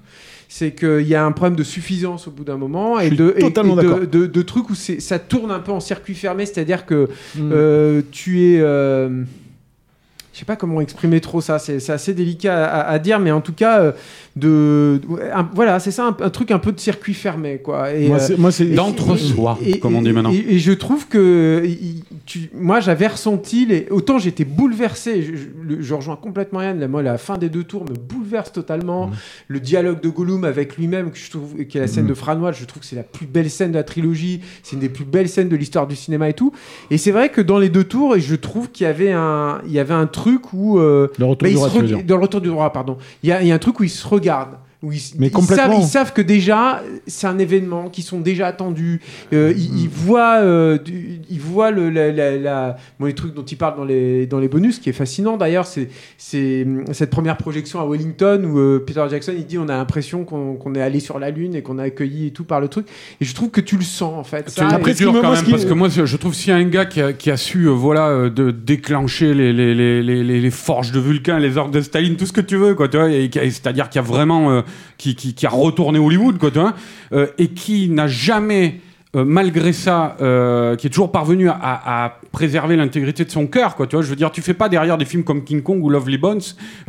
c'est 0.48 0.72
qu'il 0.72 1.06
y 1.06 1.14
a 1.14 1.24
un 1.24 1.32
problème 1.32 1.56
de 1.56 1.62
suffisance 1.64 2.26
au 2.28 2.30
bout 2.30 2.44
d'un 2.44 2.56
moment 2.56 2.98
et 2.98 3.10
de, 3.10 3.34
et- 3.36 3.40
totalement 3.40 3.78
et 3.78 3.84
de- 3.84 3.88
d'accord. 3.88 4.06
de, 4.06 4.26
de 4.26 4.42
trucs 4.42 4.70
où 4.70 4.74
ça 4.74 5.18
tourne 5.18 5.50
un 5.50 5.58
peu 5.60 5.72
en 5.72 5.80
circuit 5.80 6.14
fermé 6.14 6.44
c'est-à-dire 6.46 6.86
que 6.86 7.08
Mm. 7.36 7.50
euh, 7.52 8.02
tu 8.12 8.42
es. 8.42 8.58
je 8.58 10.38
sais 10.40 10.44
pas 10.44 10.56
comment 10.56 10.80
exprimer 10.80 11.20
trop 11.20 11.40
ça, 11.40 11.58
c'est 11.58 11.88
assez 11.90 12.12
délicat 12.14 12.66
à, 12.66 12.88
à 12.90 12.98
dire, 12.98 13.18
mais 13.20 13.30
en 13.32 13.40
tout 13.40 13.54
cas, 13.54 13.94
de, 14.36 15.00
un- 15.34 15.48
voilà, 15.54 15.80
c'est 15.80 15.90
ça, 15.90 16.06
un, 16.08 16.16
un 16.24 16.30
truc 16.30 16.50
un 16.50 16.58
peu 16.58 16.70
de 16.70 16.78
circuit 16.78 17.14
fermé, 17.14 17.58
quoi. 17.58 17.92
Et, 17.92 18.06
moi, 18.08 18.18
euh, 18.18 18.50
c'est-. 18.50 18.66
D'entre-soi, 18.66 19.58
et- 19.64 19.78
comme 19.80 19.96
on 19.96 20.02
dit 20.02 20.12
maintenant. 20.12 20.30
Et, 20.30 20.44
et 20.54 20.58
je 20.58 20.72
trouve 20.72 21.08
que 21.08 21.62
il- 21.64 22.04
tu- 22.26 22.50
moi, 22.54 22.80
j'avais 22.80 23.06
ressenti, 23.06 23.64
les, 23.66 23.86
autant 23.90 24.18
j'étais 24.18 24.44
bouleversé, 24.44 25.22
je, 25.22 25.32
je- 25.80 25.94
rejoins 25.94 26.16
complètement 26.16 26.60
Yann, 26.60 26.78
là, 26.78 26.86
moi, 26.88 27.02
la 27.02 27.16
fin 27.16 27.38
des 27.38 27.48
deux 27.48 27.64
tours 27.64 27.84
me 27.84 27.94
bouleverse 27.96 28.52
totalement. 28.52 29.10
Le 29.48 29.58
dialogue 29.60 30.00
de 30.02 30.08
Gollum 30.10 30.44
avec 30.44 30.76
lui-même, 30.76 31.10
que 31.10 31.18
je 31.18 31.30
trouve, 31.30 31.64
qui 31.64 31.78
est 31.78 31.80
la 31.80 31.86
scène 31.86 32.06
de 32.06 32.12
Franois, 32.14 32.52
je 32.52 32.64
trouve 32.66 32.80
que 32.82 32.86
c'est 32.86 32.96
la 32.96 33.02
plus 33.02 33.26
belle 33.26 33.48
scène 33.48 33.70
de 33.70 33.76
la 33.76 33.84
trilogie. 33.84 34.40
C'est 34.62 34.74
une 34.74 34.80
des 34.80 34.90
plus 34.90 35.04
belles 35.06 35.28
scènes 35.30 35.48
de 35.48 35.56
l'histoire 35.56 35.86
du 35.86 35.96
cinéma 35.96 36.28
et 36.28 36.34
tout. 36.34 36.52
Et 36.90 36.98
c'est 36.98 37.10
vrai 37.12 37.30
que 37.30 37.40
dans 37.40 37.58
les 37.58 37.70
deux 37.70 37.84
tours, 37.84 38.18
je 38.18 38.34
trouve 38.34 38.70
qu'il 38.70 38.84
y 38.84 38.90
avait 38.90 39.12
un, 39.12 39.60
il 39.66 39.72
y 39.72 39.78
avait 39.78 39.94
un 39.94 40.06
truc 40.06 40.52
où 40.52 40.78
euh, 40.78 41.08
Le 41.18 41.24
retour 41.24 41.48
bah, 41.48 41.48
du 41.48 41.88
se 41.88 42.02
dans 42.02 42.16
le 42.16 42.22
retour 42.22 42.40
du 42.42 42.50
roi, 42.50 42.70
pardon. 42.72 42.98
Il 43.22 43.30
y 43.30 43.32
a, 43.32 43.40
il 43.40 43.48
y 43.48 43.52
a 43.52 43.54
un 43.54 43.58
truc 43.58 43.80
où 43.80 43.84
ils 43.84 43.88
se 43.88 44.06
regarde 44.26 44.58
Où 44.82 44.92
ils, 44.92 45.00
Mais 45.18 45.28
ils 45.28 45.30
complètement. 45.30 45.72
savent, 45.72 45.80
ils 45.80 45.86
savent 45.86 46.12
que 46.12 46.20
déjà 46.20 46.82
c'est 47.06 47.26
un 47.26 47.38
événement, 47.38 47.88
qu'ils 47.88 48.04
sont 48.04 48.20
déjà 48.20 48.46
attendus. 48.48 49.00
Euh, 49.32 49.52
ils, 49.56 49.84
ils 49.84 49.88
voient, 49.88 50.36
euh, 50.40 50.76
du- 50.78 51.20
ils 51.30 51.40
voient 51.40 51.70
le, 51.70 51.88
la, 51.88 52.12
la- 52.12 52.36
la- 52.36 52.76
bon, 53.00 53.06
les 53.06 53.14
trucs 53.14 53.32
dont 53.34 53.42
ils 53.44 53.56
parlent 53.56 53.76
dans 53.76 53.84
les, 53.86 54.26
dans 54.26 54.38
les 54.38 54.48
bonus, 54.48 54.78
qui 54.78 54.90
est 54.90 54.92
fascinant 54.92 55.38
d'ailleurs, 55.38 55.66
c'est, 55.66 55.88
c'est 56.18 56.66
cette 56.92 57.08
première 57.10 57.38
projection 57.38 57.80
à 57.80 57.86
Wellington 57.86 58.42
où 58.44 58.58
euh, 58.58 58.84
Peter 58.86 59.02
Jackson 59.10 59.32
il 59.36 59.46
dit 59.46 59.56
on 59.58 59.68
a 59.68 59.76
l'impression 59.76 60.24
qu'on, 60.24 60.74
est 60.74 60.82
allé 60.82 61.00
sur 61.00 61.18
la 61.18 61.30
lune 61.30 61.54
et 61.54 61.62
qu'on 61.62 61.78
a 61.78 61.84
accueilli 61.84 62.26
et 62.26 62.30
tout 62.30 62.44
par 62.44 62.60
le 62.60 62.68
truc. 62.68 62.86
Et 63.20 63.24
je 63.24 63.34
trouve 63.34 63.50
que 63.50 63.62
tu 63.62 63.76
le 63.78 63.82
sens 63.82 64.12
en 64.14 64.24
fait. 64.24 64.44
C'est 64.48 64.60
Ça, 64.60 64.68
après 64.68 64.92
dur 64.92 65.12
quand 65.22 65.32
même 65.32 65.44
parce 65.50 65.64
que 65.64 65.72
moi 65.72 65.88
je 65.88 66.16
trouve 66.16 66.34
s'il 66.34 66.50
y 66.50 66.52
a 66.52 66.56
un 66.56 66.64
gars 66.64 66.84
qui 66.84 67.00
a, 67.00 67.12
qui 67.14 67.30
a 67.30 67.36
su 67.38 67.64
euh, 67.66 67.70
voilà 67.70 68.28
de 68.28 68.50
déclencher 68.50 69.32
les, 69.34 69.52
les, 69.54 69.74
les, 69.74 70.02
les, 70.02 70.50
forges 70.50 70.92
de 70.92 71.00
Vulcain, 71.00 71.38
les 71.38 71.56
orques 71.56 71.70
de 71.72 71.80
Staline, 71.80 72.16
tout 72.16 72.26
ce 72.26 72.32
que 72.32 72.40
tu 72.42 72.56
veux 72.56 72.74
quoi, 72.74 72.88
tu 72.88 72.98
vois, 72.98 73.10
et 73.10 73.30
qui 73.30 73.38
a- 73.38 73.44
c'est-à-dire 73.50 73.88
vraiment 74.02 74.50
euh, 74.50 74.60
qui, 74.98 75.34
a 75.44 75.48
retourné 75.48 75.98
Hollywood 75.98 76.38
quoi, 76.38 76.50
tu 76.50 76.58
vois, 76.58 76.74
euh, 77.12 77.26
et 77.38 77.48
qui 77.48 77.88
n'a 77.88 78.08
jamais 78.08 78.80
euh, 79.14 79.24
malgré 79.24 79.72
ça, 79.72 80.16
euh, 80.20 80.76
qui 80.76 80.86
est 80.86 80.90
toujours 80.90 81.12
parvenu 81.12 81.48
à, 81.48 82.18
préserver 82.32 82.76
l'intégrité 82.76 83.24
de 83.24 83.30
son 83.30 83.46
cœur, 83.46 83.76
quoi. 83.76 83.86
Tu 83.86 83.96
vois, 83.96 84.02
je 84.04 84.10
veux 84.10 84.16
dire, 84.16 84.30
tu 84.30 84.42
fais 84.42 84.52
pas 84.52 84.68
derrière 84.68 84.98
des 84.98 85.06
films 85.06 85.24
comme 85.24 85.42
King 85.42 85.62
Kong 85.62 85.82
ou 85.82 85.88
Lovely 85.88 86.18
Bones 86.18 86.42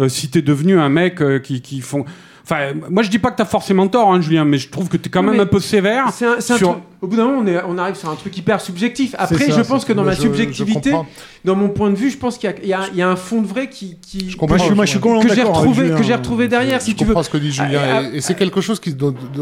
si 0.10 0.30
t'es 0.30 0.42
devenu 0.42 0.78
un 0.78 0.90
mec 0.90 1.22
qui, 1.42 1.62
qui 1.62 1.80
font. 1.80 2.04
Enfin, 2.50 2.72
moi 2.90 3.04
je 3.04 3.10
dis 3.10 3.20
pas 3.20 3.30
que 3.32 3.36
t'as 3.36 3.44
forcément 3.46 3.90
tort, 3.90 4.10
hein, 4.14 4.22
Julien, 4.22 4.46
mais 4.46 4.58
je 4.58 4.70
trouve 4.70 4.88
que 4.88 4.96
t'es 4.96 5.10
quand 5.10 5.22
même 5.22 5.38
un 5.38 5.46
peu 5.46 5.60
sévère. 5.60 6.14
c'est 6.14 6.26
un, 6.26 6.40
sur- 6.40 6.72
truc- 6.72 6.84
Au 7.02 7.08
bout 7.08 7.18
d'un 7.18 7.26
moment, 7.26 7.40
on, 7.44 7.48
est- 7.48 7.62
on 7.68 7.78
arrive 7.78 7.96
sur 7.96 8.10
un 8.10 8.16
truc 8.16 8.38
hyper 8.38 8.62
subjectif. 8.62 9.14
Après, 9.20 9.50
ça, 9.52 9.58
je 9.58 9.68
pense 9.68 9.84
que 9.84 9.92
dans 9.92 10.06
ma 10.06 10.14
je- 10.14 10.22
subjectivité, 10.22 10.92
je 10.92 10.98
dans 11.44 11.56
mon 11.58 11.68
point 11.68 11.90
de 11.90 11.96
vue, 11.96 12.10
je 12.10 12.18
pense 12.18 12.38
qu'il 12.38 12.50
y 12.64 12.74
a- 12.74 12.88
y, 12.88 12.96
y 12.96 13.02
un 13.02 13.18
fond 13.18 13.42
de 13.42 13.48
vrai 13.48 13.70
qui, 13.70 13.98
qui 14.02 14.30
Je 14.30 14.38
comprends. 14.38 14.56
Moi, 14.56 14.58
je 14.60 14.64
suis, 14.64 14.76
moi, 14.76 14.86
je 14.86 14.90
suis 14.92 15.00
complètement 15.02 15.28
que 15.30 15.36
j'ai 15.36 15.44
retrouvé, 15.44 15.84
Julien. 15.88 15.98
que 15.98 16.04
j'ai 16.04 16.16
retrouvé 16.16 16.48
derrière, 16.48 16.82
si 16.82 16.92
je 16.92 16.96
tu 16.96 17.04
veux. 17.04 17.10
comprends 17.10 17.24
ce 17.24 17.30
que 17.30 17.38
dit 17.38 17.52
Julien. 17.52 17.82
Ah, 17.84 18.02
et 18.04 18.18
et 18.18 18.22
c'est 18.22 18.36
quelque 18.36 18.62
chose 18.62 18.80
qui, 18.80 18.96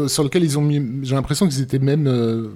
sur 0.08 0.24
lequel 0.24 0.42
ils 0.42 0.58
ont 0.58 0.62
mis. 0.62 0.82
J'ai 1.04 1.14
l'impression 1.14 1.46
qu'ils 1.46 1.62
étaient 1.62 1.78
même 1.78 2.08
euh, 2.08 2.48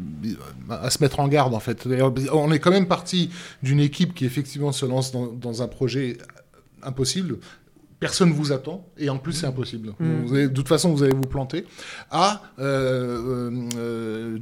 à 0.69 0.91
se 0.91 0.99
mettre 1.01 1.20
en 1.20 1.29
garde, 1.29 1.55
en 1.55 1.61
fait. 1.61 1.87
On 2.33 2.51
est 2.51 2.59
quand 2.59 2.73
même 2.73 2.87
parti 2.87 3.31
d'une 3.62 3.79
équipe 3.79 4.15
qui, 4.15 4.25
effectivement, 4.27 4.73
se 4.73 4.85
lance 4.85 5.12
dans, 5.12 5.27
dans 5.29 5.62
un 5.62 5.69
projet 5.69 6.19
impossible. 6.83 7.37
Personne 8.01 8.33
vous 8.33 8.51
attend 8.51 8.87
et 8.99 9.11
en 9.11 9.19
plus 9.19 9.35
c'est 9.35 9.47
impossible. 9.47 9.93
Mm. 10.01 10.23
Vous 10.25 10.35
allez- 10.35 10.49
de 10.49 10.55
toute 10.55 10.69
façon 10.69 10.91
vous 10.93 11.03
allez 11.03 11.15
vous 11.15 11.20
planter. 11.29 11.67
Ah, 12.11 12.41
euh, 12.59 13.51
euh, 13.77 14.39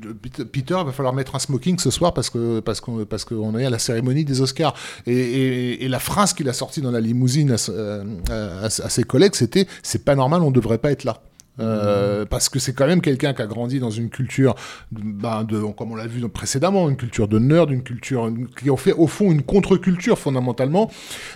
Peter, 0.53 0.77
il 0.79 0.87
va 0.87 0.93
falloir 0.93 1.13
mettre 1.13 1.35
un 1.35 1.41
smoking 1.41 1.79
ce 1.79 1.91
soir 1.91 2.15
parce 2.15 2.31
que 2.31 2.61
parce 2.61 2.81
qu'on 2.81 3.05
parce 3.05 3.25
qu'on 3.25 3.59
est 3.59 3.65
à 3.65 3.71
la 3.71 3.79
cérémonie 3.81 4.25
des 4.25 4.41
Oscars. 4.41 4.75
Et, 5.07 5.13
et- 5.15 5.85
et 5.85 5.89
la 5.89 5.99
phrase 5.99 6.33
qu'il 6.35 6.49
a 6.49 6.53
sortie 6.53 6.81
dans 6.81 6.93
la 6.93 7.01
limousine 7.01 7.57
euh, 7.69 8.05
à- 8.31 8.63
à- 8.63 8.67
à 8.67 8.89
ses 8.89 9.03
collègues, 9.05 9.35
c'était 9.35 9.67
c'est 9.83 10.05
pas 10.05 10.15
normal, 10.15 10.43
on 10.43 10.51
devrait 10.53 10.79
pas 10.79 10.93
être 10.93 11.05
là. 11.05 11.21
Euh, 11.61 12.25
parce 12.25 12.49
que 12.49 12.59
c'est 12.59 12.73
quand 12.73 12.87
même 12.87 13.01
quelqu'un 13.01 13.35
qui 13.35 13.43
a 13.43 13.47
grandi 13.47 13.81
dans 13.81 13.91
une 13.91 14.11
culture, 14.11 14.55
ben, 14.93 15.45
de, 15.45 15.61
comme 15.77 15.93
on 15.93 15.97
l'a 15.97 16.07
vu 16.07 16.27
précédemment, 16.29 16.89
une 16.89 16.97
culture 16.97 17.29
de 17.29 17.39
nerd, 17.39 17.71
une 17.71 17.83
culture 17.83 18.31
qui 18.59 18.71
ont 18.71 18.77
fait 18.77 18.93
au 18.93 19.07
fond 19.07 19.31
une 19.31 19.43
contre-culture 19.43 20.19
fondamentalement. 20.19 20.91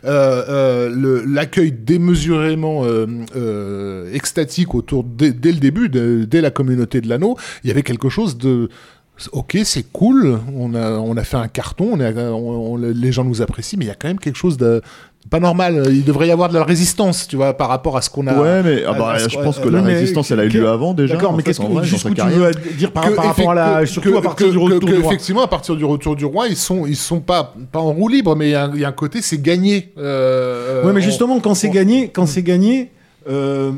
Euh, 0.05 0.44
euh, 0.49 1.23
L'accueil 1.26 1.73
démesurément 1.73 2.84
extatique 4.12 4.75
autour 4.75 5.05
dès, 5.05 5.31
le 5.31 5.59
début, 5.59 5.89
dès 5.89 6.41
la 6.41 6.51
communauté 6.51 7.01
de 7.01 7.09
l'anneau, 7.09 7.36
il 7.65 7.68
y 7.68 7.70
avait 7.70 7.83
quelque 7.83 8.09
chose 8.09 8.36
de 8.39 8.68
Ok, 9.32 9.57
c'est 9.65 9.84
cool. 9.92 10.41
On 10.57 10.74
a, 10.74 10.92
on 10.92 11.16
a 11.16 11.23
fait 11.24 11.36
un 11.36 11.49
carton. 11.49 11.91
On 11.92 12.00
a, 12.00 12.12
on- 12.12 12.74
on- 12.74 12.76
les 12.76 13.12
gens 13.12 13.24
nous 13.24 13.41
apprécient, 13.42 13.78
mais 13.78 13.84
il 13.84 13.89
y 13.89 13.92
a 13.92 13.94
quand 13.94 14.08
même 14.08 14.18
quelque 14.18 14.36
chose 14.39 14.57
de 14.57 14.82
pas 15.31 15.39
normal. 15.39 15.84
Il 15.91 16.02
devrait 16.05 16.26
y 16.26 16.32
avoir 16.32 16.49
de 16.49 16.55
la 16.55 16.65
résistance, 16.65 17.28
tu 17.28 17.36
vois, 17.36 17.57
par 17.57 17.68
rapport 17.68 17.97
à 17.97 18.02
ce 18.02 18.10
qu'on 18.10 18.26
a. 18.26 18.34
Ouais, 18.34 18.62
mais 18.65 18.82
ah 18.84 18.92
bah, 18.94 19.16
je 19.18 19.39
pense 19.39 19.60
que 19.60 19.68
la 19.68 19.81
mais 19.81 19.94
résistance, 19.94 20.32
elle 20.32 20.41
a 20.41 20.44
eu 20.44 20.49
lieu 20.49 20.68
avant 20.68 20.92
déjà. 20.94 21.15
D'accord, 21.15 21.36
mais 21.36 21.44
qu'est-ce 21.44 21.60
que, 21.60 21.82
juste 21.84 22.12
tu 22.12 22.20
veux 22.20 22.50
dire 22.76 22.91
par, 22.91 23.08
que 23.08 23.15
par 23.15 23.26
rapport 23.26 23.52
à 23.52 23.55
la, 23.55 23.86
surtout 23.86 24.10
que- 24.12 24.16
à 24.18 24.23
partir 24.23 24.47
que- 24.49 24.50
du 24.52 24.58
retour 24.58 24.81
du 24.89 24.94
roi. 24.97 25.05
effectivement 25.12 25.42
à 25.42 25.49
partir 25.49 25.76
du 25.76 25.84
retour 25.84 26.16
du 26.16 26.24
roi 26.24 26.49
ils 26.49 26.57
sont 26.57 26.86
ils 26.86 26.97
sont 26.97 27.20
pas 27.20 27.55
pas 27.70 27.78
en 27.78 27.92
roue 27.92 28.08
libre 28.08 28.34
mais 28.34 28.49
il 28.49 28.52
y, 28.52 28.55
a 28.57 28.65
un- 28.65 28.74
il 28.74 28.81
y 28.81 28.84
a 28.84 28.89
un 28.89 28.92
côté 28.92 29.23
c'est 29.23 29.41
gagné 29.41 29.92
euh, 29.99 30.84
Ouais, 30.84 30.92
mais 30.92 31.00
on- 31.00 31.05
justement, 31.05 31.39
quand 31.39 31.55
c'est 31.55 31.70
gagné, 31.70 32.08
quand 32.08 32.26
c'est 32.26 32.42
gagné, 32.42 32.91
euh, 33.28 33.70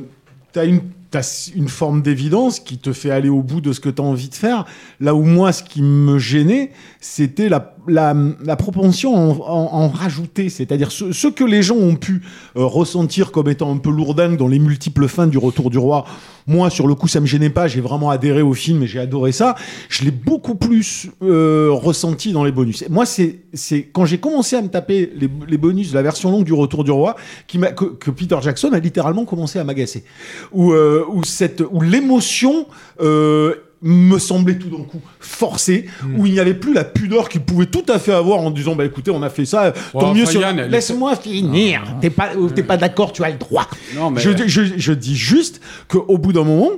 t'as 0.54 0.64
une 0.64 0.80
t'as 1.14 1.52
une 1.54 1.68
forme 1.68 2.02
d'évidence 2.02 2.58
qui 2.58 2.76
te 2.76 2.92
fait 2.92 3.12
aller 3.12 3.28
au 3.28 3.40
bout 3.40 3.60
de 3.60 3.72
ce 3.72 3.78
que 3.78 3.88
tu 3.88 4.02
as 4.02 4.04
envie 4.04 4.28
de 4.28 4.34
faire. 4.34 4.64
Là 4.98 5.14
où 5.14 5.22
moi, 5.22 5.52
ce 5.52 5.62
qui 5.62 5.80
me 5.80 6.18
gênait, 6.18 6.72
c'était 7.00 7.48
la, 7.48 7.76
la, 7.86 8.16
la 8.44 8.56
propension 8.56 9.14
en, 9.14 9.38
en, 9.48 9.88
rajouter. 9.88 10.48
C'est-à-dire 10.48 10.90
ce, 10.90 11.28
que 11.28 11.44
les 11.44 11.62
gens 11.62 11.76
ont 11.76 11.94
pu 11.94 12.22
euh, 12.56 12.64
ressentir 12.64 13.30
comme 13.30 13.48
étant 13.48 13.72
un 13.72 13.76
peu 13.76 13.90
lourdingue 13.90 14.36
dans 14.36 14.48
les 14.48 14.58
multiples 14.58 15.06
fins 15.06 15.28
du 15.28 15.38
Retour 15.38 15.70
du 15.70 15.78
Roi. 15.78 16.04
Moi, 16.48 16.68
sur 16.68 16.88
le 16.88 16.96
coup, 16.96 17.06
ça 17.06 17.20
me 17.20 17.26
gênait 17.26 17.48
pas. 17.48 17.68
J'ai 17.68 17.80
vraiment 17.80 18.10
adhéré 18.10 18.42
au 18.42 18.52
film 18.52 18.82
et 18.82 18.86
j'ai 18.88 18.98
adoré 18.98 19.30
ça. 19.30 19.54
Je 19.88 20.04
l'ai 20.04 20.10
beaucoup 20.10 20.56
plus 20.56 21.10
euh, 21.22 21.68
ressenti 21.70 22.32
dans 22.32 22.42
les 22.42 22.52
bonus. 22.52 22.84
Moi, 22.90 23.06
c'est 23.06 23.88
quand 23.92 24.04
j'ai 24.04 24.18
commencé 24.18 24.56
à 24.56 24.62
me 24.62 24.68
taper 24.68 25.12
les, 25.14 25.30
les 25.48 25.58
bonus 25.58 25.90
de 25.90 25.94
la 25.94 26.02
version 26.02 26.32
longue 26.32 26.44
du 26.44 26.52
Retour 26.52 26.82
du 26.82 26.90
Roi 26.90 27.14
que, 27.46 27.84
que 27.84 28.10
Peter 28.10 28.36
Jackson 28.42 28.70
a 28.72 28.80
littéralement 28.80 29.24
commencé 29.24 29.58
à 29.58 29.64
m'agacer. 29.64 30.04
Où, 30.52 30.72
euh, 30.72 31.03
où 31.08 31.24
cette 31.24 31.62
où 31.70 31.80
l'émotion 31.80 32.66
euh, 33.00 33.54
me 33.86 34.18
semblait 34.18 34.56
tout 34.56 34.68
d'un 34.70 34.82
coup 34.82 35.00
forcée, 35.20 35.86
Hmm. 36.02 36.18
où 36.18 36.26
il 36.26 36.32
n'y 36.32 36.40
avait 36.40 36.54
plus 36.54 36.72
la 36.72 36.84
pudeur 36.84 37.28
qu'il 37.28 37.42
pouvait 37.42 37.66
tout 37.66 37.84
à 37.88 37.98
fait 37.98 38.12
avoir 38.12 38.38
en 38.40 38.50
disant 38.50 38.74
bah 38.74 38.84
écoutez 38.86 39.10
on 39.10 39.22
a 39.22 39.28
fait 39.28 39.44
ça, 39.44 39.72
tant 39.92 40.14
mieux 40.14 40.24
sur... 40.24 40.40
Laisse-moi 40.40 41.16
finir, 41.16 41.82
t'es 42.00 42.08
pas 42.10 42.30
t'es 42.54 42.62
pas 42.62 42.76
d'accord, 42.78 43.12
tu 43.12 43.22
as 43.24 43.30
le 43.30 43.36
droit. 43.36 43.66
Non, 43.94 44.10
mais- 44.10 44.20
Je, 44.22 44.30
dis- 44.30 44.44
je, 44.48 44.62
je 44.76 44.92
dis 44.92 45.16
juste 45.16 45.60
qu'au 45.88 46.16
bout 46.16 46.32
d'un 46.32 46.44
moment, 46.44 46.70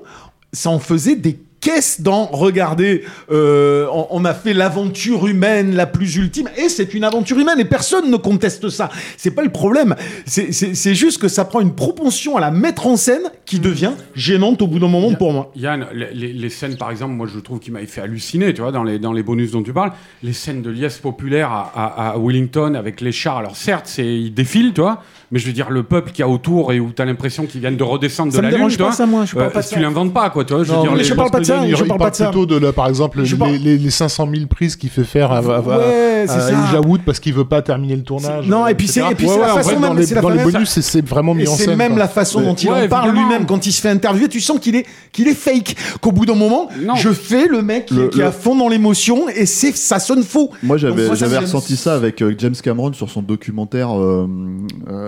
ça 0.52 0.70
en 0.70 0.78
faisait 0.80 1.14
des 1.16 1.38
caisses 1.66 2.00
dans 2.00 2.26
regardez, 2.26 3.02
euh, 3.32 3.86
on, 3.92 4.06
on 4.10 4.24
a 4.24 4.34
fait 4.34 4.54
l'aventure 4.54 5.26
humaine 5.26 5.74
la 5.74 5.86
plus 5.86 6.16
ultime 6.16 6.48
et 6.56 6.68
c'est 6.68 6.94
une 6.94 7.02
aventure 7.04 7.38
humaine 7.38 7.58
et 7.58 7.64
personne 7.64 8.10
ne 8.10 8.16
conteste 8.16 8.68
ça. 8.68 8.88
C'est 9.16 9.32
pas 9.32 9.42
le 9.42 9.50
problème. 9.50 9.94
C'est- 10.26 10.94
juste 10.94 11.20
que 11.20 11.28
ça 11.28 11.44
prend 11.44 11.60
une 11.60 11.74
propension 11.74 12.36
à 12.36 12.40
la 12.40 12.50
mettre 12.50 12.86
en 12.86 12.96
scène 12.96 13.22
qui 13.44 13.58
devient 13.58 13.92
gênante 14.14 14.62
au 14.62 14.66
bout 14.68 14.78
d'un 14.78 14.88
moment 14.88 15.12
pour 15.14 15.32
moi. 15.32 15.50
Yann, 15.56 15.86
les, 15.92 16.12
les- 16.14 16.32
les 16.32 16.48
scènes, 16.50 16.76
par 16.76 16.90
exemple, 16.90 17.14
moi 17.14 17.26
je 17.32 17.38
trouve 17.40 17.58
qui 17.58 17.70
m'avaient 17.70 17.86
fait 17.86 18.00
halluciner, 18.00 18.54
tu 18.54 18.60
vois, 18.62 18.72
dans 18.72 18.84
les, 18.84 18.98
dans 18.98 19.12
les 19.12 19.22
bonus 19.22 19.50
dont 19.50 19.62
tu 19.62 19.72
parles, 19.72 19.92
les 20.22 20.32
scènes 20.32 20.62
de 20.62 20.70
liesse 20.70 20.98
populaire 20.98 21.50
à, 21.50 21.72
à- 21.74 22.10
à 22.12 22.18
Wellington 22.18 22.74
avec 22.74 23.00
les 23.00 23.12
chars. 23.12 23.38
Alors 23.38 23.56
certes, 23.56 23.86
c'est 23.86 24.06
ils 24.06 24.32
défilent, 24.32 24.72
tu 24.72 24.80
vois, 24.82 25.02
mais 25.32 25.38
je 25.38 25.46
veux 25.46 25.52
dire 25.52 25.70
le 25.70 25.82
peuple 25.82 26.12
qui 26.12 26.22
a 26.22 26.28
autour 26.28 26.72
et 26.72 26.80
où 26.80 26.90
tu 26.94 27.02
as 27.02 27.04
l'impression 27.04 27.46
qu'ils 27.46 27.60
viennent 27.60 27.76
de 27.76 27.82
redescendre 27.82 28.32
Ça 28.32 28.38
de 28.40 28.46
me 28.46 28.50
la 28.52 28.58
lune, 28.58 28.76
pas, 28.76 28.84
vois. 28.84 28.92
ça, 28.92 29.06
moi, 29.06 29.24
je 29.24 29.34
parle 29.34 29.50
pas 29.52 29.62
de 29.62 29.66
tu 29.66 29.78
l'inventes 29.80 30.12
pas, 30.14 30.30
quoi, 30.30 30.44
tu 30.44 30.54
vois. 30.54 30.62
Je 30.64 30.68
veux 30.70 30.74
Non, 30.76 30.82
dire, 30.82 30.92
mais 30.92 30.98
les- 30.98 31.04
je 31.04 31.14
parle 31.14 31.30
pas 31.30 31.40
de 31.40 31.44
ça, 31.44 31.60
je 31.62 31.68
il 31.82 31.88
parle 31.88 32.00
pas 32.00 32.10
de 32.10 32.16
ça. 32.16 32.26
plutôt 32.28 32.46
de 32.46 32.56
là, 32.56 32.72
par 32.72 32.88
exemple, 32.88 33.20
les, 33.22 33.34
parle- 33.34 33.52
les, 33.52 33.76
les 33.78 33.90
500 33.90 34.28
000 34.32 34.46
prises 34.46 34.76
qu'il 34.76 34.90
fait 34.90 35.04
faire 35.04 35.32
à, 35.32 35.38
à, 35.38 35.40
à- 35.40 35.60
Ouais, 35.60 36.24
c'est 36.26 36.32
à 36.34 36.40
ça. 36.40 36.50
Elijah 36.52 36.80
Wood 36.80 37.00
parce 37.04 37.18
qu'il 37.20 37.34
veut 37.34 37.44
pas 37.44 37.62
terminer 37.62 37.96
le 37.96 38.02
tournage. 38.02 38.46
Non, 38.48 38.66
et 38.66 38.74
puis 38.74 38.86
c'est- 38.88 39.00
et 39.00 39.14
puis 39.14 39.26
Ouais, 39.26 39.32
c'est 39.34 39.40
la 39.40 39.46
façon 39.48 39.70
même- 39.72 39.80
dans 39.82 39.94
les, 39.94 40.06
c'est 40.06 40.20
bonus, 40.20 40.68
c'est- 40.70 40.82
c'est 40.82 41.06
vraiment 41.06 41.34
mis 41.34 41.44
Et 41.44 41.48
en 41.48 41.54
c'est 41.56 41.64
scène. 41.66 41.76
même 41.76 41.92
quoi. 41.92 41.98
la 42.00 42.08
façon 42.08 42.40
dont 42.40 42.54
il 42.54 42.70
en 42.70 42.88
parle 42.88 43.10
lui-même 43.12 43.46
quand 43.46 43.66
il 43.66 43.72
se 43.72 43.80
fait 43.80 43.90
interviewer. 43.90 44.28
Tu 44.28 44.40
sens 44.40 44.58
qu'il 44.60 44.76
est, 44.76 44.86
qu'il 45.12 45.28
est 45.28 45.34
fake. 45.34 45.76
Qu'au 46.00 46.12
bout 46.12 46.26
d'un 46.26 46.34
moment, 46.34 46.68
je 46.96 47.10
fais 47.10 47.46
le 47.48 47.62
mec 47.62 47.86
qui, 47.86 48.20
est 48.20 48.22
à 48.24 48.30
fond 48.32 48.54
dans 48.54 48.68
l'émotion 48.68 49.28
et 49.28 49.46
c'est, 49.46 49.76
ça 49.76 49.98
sonne 49.98 50.22
faux. 50.22 50.50
Moi, 50.62 50.76
j'avais 50.76 51.08
ressenti 51.38 51.76
ça 51.76 51.94
avec 51.94 52.22
euh, 52.22 52.34
James 52.38 52.54
Cameron 52.62 52.92
sur 52.92 53.10
son 53.10 53.22
documentaire. 53.22 53.88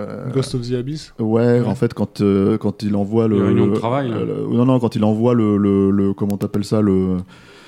Euh, 0.09 0.25
euh, 0.27 0.31
Ghost 0.31 0.55
of 0.55 0.61
the 0.67 0.73
Abyss. 0.73 1.13
Ouais, 1.19 1.61
en 1.61 1.75
fait, 1.75 1.93
quand, 1.93 2.21
euh, 2.21 2.57
quand 2.57 2.83
il 2.83 2.95
envoie 2.95 3.27
le. 3.27 3.37
Les 3.37 3.43
réunions 3.43 3.67
de 3.67 3.71
le- 3.71 3.77
travail, 3.77 4.09
là. 4.09 4.17
le- 4.19 4.47
non, 4.55 4.65
non, 4.65 4.79
quand 4.79 4.95
il 4.95 5.03
envoie 5.03 5.33
le. 5.33 5.57
le, 5.57 5.91
le- 5.91 6.13
comment 6.13 6.37
t'appelles 6.37 6.65
ça 6.65 6.81
le, 6.81 7.17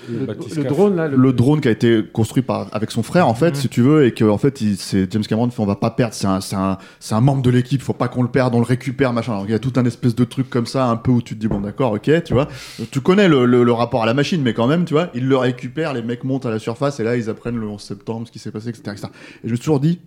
Le, 0.10 0.26
le 0.56 0.64
drone 0.64 0.96
là, 0.96 1.08
le, 1.08 1.16
le 1.16 1.32
drone 1.32 1.62
qui 1.62 1.68
a 1.68 1.72
été 1.72 2.04
construit 2.12 2.42
par, 2.42 2.68
avec 2.72 2.90
son 2.90 3.04
frère, 3.04 3.28
en 3.28 3.36
fait, 3.36 3.56
si 3.56 3.70
tu 3.70 3.82
veux, 3.84 4.04
et 4.06 4.14
que, 4.14 4.26
en 4.26 4.40
fait, 4.40 4.58
c'est 4.78 5.12
James 5.14 5.22
Cameron 5.24 5.48
fait 5.52 5.62
on 5.62 5.66
va 5.68 5.76
pas 5.76 5.92
perdre, 5.92 6.16
c'est 6.16 6.26
un, 6.26 6.42
c'est 6.42 6.56
un, 6.56 6.80
c'est 7.00 7.14
un 7.14 7.22
membre 7.22 7.44
de 7.44 7.52
l'équipe, 7.52 7.82
faut 7.84 7.94
pas 7.94 8.08
qu'on 8.08 8.24
le 8.24 8.28
perde, 8.30 8.56
on 8.56 8.60
le 8.60 8.66
récupère, 8.66 9.14
machin. 9.14 9.34
Alors, 9.34 9.46
il 9.46 9.52
y 9.52 9.54
a 9.54 9.60
tout 9.60 9.74
un 9.76 9.86
espèce 9.86 10.16
de 10.16 10.24
truc 10.24 10.50
comme 10.50 10.66
ça, 10.66 10.88
un 10.88 10.96
peu 10.96 11.12
où 11.12 11.22
tu 11.22 11.36
te 11.36 11.40
dis, 11.40 11.48
bon, 11.48 11.62
d'accord, 11.62 11.94
ok, 11.94 12.24
tu 12.24 12.34
vois. 12.34 12.48
Tu 12.90 13.00
connais 13.02 13.28
le, 13.30 13.46
le- 13.46 13.64
le 13.64 13.72
rapport 13.74 14.02
à 14.02 14.08
la 14.08 14.16
machine, 14.16 14.42
mais 14.42 14.56
quand 14.56 14.66
même, 14.68 14.86
tu 14.86 14.96
vois, 14.96 15.10
il 15.14 15.28
le 15.28 15.38
récupère, 15.38 15.94
les 15.94 16.02
mecs 16.02 16.24
montent 16.24 16.48
à 16.48 16.50
la 16.50 16.58
surface, 16.60 17.00
et 17.00 17.04
là, 17.04 17.16
ils 17.16 17.30
apprennent 17.30 17.58
le 17.60 17.68
11 17.68 17.80
septembre, 17.80 18.26
ce 18.26 18.32
qui 18.32 18.40
s'est 18.40 18.52
passé, 18.52 18.70
etc., 18.70 18.82
etc. 18.94 19.08
Et 19.44 19.48
je 19.48 19.52
me 19.52 19.56
suis 19.56 19.64
toujours 19.64 19.80
dit, 19.80 20.00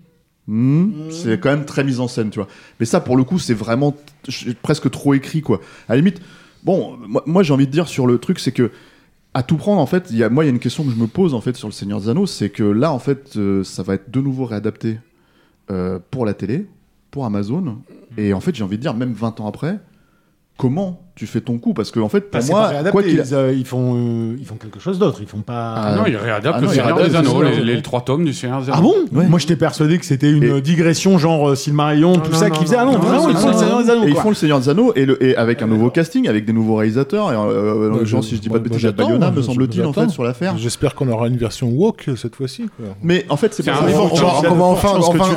Hmm, 0.47 1.11
c'est 1.11 1.41
quand 1.41 1.51
même 1.51 1.65
très 1.65 1.85
mise 1.85 2.01
en 2.01 2.09
scène, 2.09 2.31
tu 2.31 2.39
vois. 2.39 2.49
Mais 2.79 2.87
ça, 2.87 3.01
pour 3.01 3.17
le 3.17 3.25
coup, 3.25 3.39
c'est 3.39 3.55
vraiment 3.55 3.95
presque 4.63 4.91
trop 4.91 5.15
écrit, 5.15 5.41
quoi. 5.41 5.61
À 5.89 5.95
la 5.95 5.97
limite, 5.97 6.21
bon, 6.65 6.99
moi, 7.09 7.23
moi, 7.27 7.43
j'ai 7.43 7.55
envie 7.55 7.67
de 7.67 7.73
dire 7.73 7.89
sur 7.89 8.07
le 8.07 8.19
truc, 8.19 8.39
c'est 8.39 8.53
que 8.53 8.71
à 9.33 9.43
tout 9.43 9.57
prendre, 9.57 9.81
en 9.81 9.87
fait, 9.87 10.09
il 10.11 10.17
y 10.17 10.23
a, 10.23 10.29
moi, 10.29 10.45
il 10.45 10.47
y 10.47 10.51
a 10.51 10.53
une 10.53 10.61
question 10.61 10.85
que 10.85 10.91
je 10.91 10.97
me 10.97 11.09
pose 11.09 11.35
en 11.35 11.41
fait 11.41 11.57
sur 11.57 11.67
le 11.67 11.73
Seigneur 11.73 12.01
des 12.01 12.09
Anneaux, 12.09 12.27
c'est 12.27 12.51
que 12.51 12.63
là, 12.63 12.93
en 12.93 13.01
fait, 13.01 13.37
euh, 13.37 13.65
ça 13.65 13.83
va 13.83 13.95
être 13.95 14.11
de 14.11 14.21
nouveau 14.21 14.45
réadapté 14.45 14.99
euh, 15.71 15.99
pour 16.11 16.25
la 16.25 16.35
télé, 16.35 16.67
pour 17.11 17.25
Amazon, 17.25 17.79
et 18.17 18.33
en 18.33 18.41
fait, 18.41 18.55
j'ai 18.55 18.63
envie 18.63 18.77
de 18.77 18.83
dire, 18.83 18.95
même 18.95 19.13
20 19.13 19.41
ans 19.41 19.49
après, 19.49 19.81
comment 20.57 21.04
tu 21.17 21.27
fais 21.29 21.41
ton 21.41 21.59
coup 21.59 21.75
parce 21.75 21.93
que 21.93 22.01
en 22.01 22.09
fait 22.09 22.23
pour 22.31 22.43
c'est 22.43 22.51
moi 22.51 22.73
quoi 22.91 23.03
qu'il 23.03 23.13
ils, 23.15 23.35
euh, 23.35 23.53
ils 23.57 23.65
font, 23.65 23.95
euh, 23.95 24.37
ils 24.39 24.45
font 24.45 24.57
quelque 24.57 24.81
chose 24.81 24.99
d'autre. 24.99 25.19
Ils 25.21 25.29
font 25.29 25.43
pas. 25.43 25.75
Ah, 25.77 25.95
non, 25.97 26.03
il 26.07 26.17
réadapte 26.17 26.57
ah 26.57 26.61
le 26.61 26.67
non, 26.67 26.73
il 26.73 26.77
Seigneur 26.77 26.97
des 26.97 27.09
le 27.09 27.17
Anneaux, 27.17 27.43
les, 27.43 27.57
des 27.57 27.63
les 27.77 27.83
trois 27.83 28.01
tomes 28.01 28.25
du 28.25 28.33
Seigneur 28.33 28.61
des 28.63 28.71
Anneaux. 28.71 28.95
Ah 28.97 29.11
bon 29.13 29.19
Ouais. 29.21 29.27
Moi, 29.29 29.39
j'étais 29.39 29.55
persuadé 29.55 29.99
que 29.99 30.05
c'était 30.05 30.31
une 30.33 30.43
Et- 30.43 30.49
euh, 30.51 30.61
digression 30.61 31.17
genre 31.19 31.51
euh, 31.51 31.55
Silmarillion, 31.55 32.15
tout 32.19 32.33
non, 32.33 32.37
ça, 32.39 32.49
non, 32.49 32.55
qui 32.57 32.65
faisait. 32.65 32.77
Ah 32.77 32.85
non, 32.85 32.93
non, 32.95 32.99
vraiment, 32.99 33.23
non, 33.23 33.29
ils 33.31 33.35
non, 33.35 33.39
font 33.41 33.49
le 33.49 33.55
Seigneur 33.55 33.83
des 33.85 33.91
Anneaux. 33.91 34.05
et 34.05 34.09
ils 34.11 34.17
font 34.17 34.29
le 34.31 34.35
Seigneur 34.35 34.59
des 34.61 34.69
Anneaux 34.69 34.93
et, 34.97 35.07
le, 35.07 35.23
et 35.25 35.37
avec 35.37 35.63
un 35.63 35.67
nouveau 35.69 35.91
casting 35.91 36.29
avec 36.29 36.45
des 36.47 36.53
nouveaux 36.53 36.75
réalisateurs 36.77 37.31
et, 37.31 37.37
euh, 37.37 37.91
Bah, 37.91 38.05
genre 38.05 38.23
je- 38.23 38.29
si 38.29 38.37
je 38.37 38.41
dis 38.41 38.49
pas 38.49 38.59
de 38.59 38.69
bêtises 38.69 38.85
Bayona 38.87 39.31
me 39.31 39.41
semble-t-il 39.43 39.85
en 39.85 39.93
fait 39.93 40.09
sur 40.09 40.25
l'affaire 40.25 40.59
J'espère 40.59 40.95
qu'on 40.97 41.09
aura 41.09 41.29
une 41.29 41.37
version 41.37 41.69
woke 41.69 42.07
euh, 42.09 42.17
cette 42.17 42.35
fois-ci. 42.35 42.67
mais 43.05 43.25
en 43.29 43.37
fait 43.37 43.55
c'est 43.55 43.63
pas 43.63 43.73
On 44.51 44.55
va, 44.55 44.65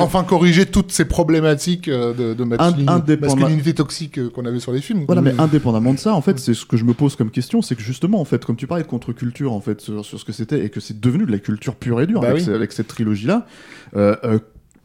enfin, 0.02 0.24
corriger 0.24 0.66
toutes 0.66 0.90
ces 0.90 1.04
problématiques 1.04 1.88
euh, 1.88 2.12
de, 2.14 2.34
de 2.34 2.44
masculinité, 2.44 2.90
indépendant- 2.90 3.72
toxique 3.74 4.18
euh, 4.18 4.28
qu'on 4.30 4.44
avait 4.44 4.58
sur 4.60 4.72
les 4.72 4.80
films. 4.80 5.04
Voilà, 5.06 5.22
mais 5.22 5.34
indépendamment 5.68 5.94
de 5.94 5.98
ça, 5.98 6.14
en 6.14 6.20
fait, 6.20 6.38
c'est 6.38 6.54
ce 6.54 6.64
que 6.64 6.76
je 6.76 6.84
me 6.84 6.94
pose 6.94 7.16
comme 7.16 7.30
question, 7.30 7.62
c'est 7.62 7.74
que 7.76 7.82
justement, 7.82 8.20
en 8.20 8.24
fait, 8.24 8.44
comme 8.44 8.56
tu 8.56 8.66
parlais 8.66 8.82
de 8.84 8.88
contre-culture, 8.88 9.52
en 9.52 9.60
fait, 9.60 9.80
sur, 9.80 10.04
sur 10.04 10.18
ce 10.18 10.24
que 10.24 10.32
c'était, 10.32 10.64
et 10.64 10.70
que 10.70 10.80
c'est 10.80 10.98
devenu 11.00 11.26
de 11.26 11.32
la 11.32 11.38
culture 11.38 11.74
pure 11.76 12.00
et 12.00 12.06
dure 12.06 12.20
Bah 12.20 12.28
avec, 12.28 12.40
oui. 12.40 12.44
ce- 12.46 12.50
avec 12.52 12.72
cette 12.72 12.88
trilogie-là, 12.88 13.46
euh, 13.96 14.16
euh, 14.24 14.38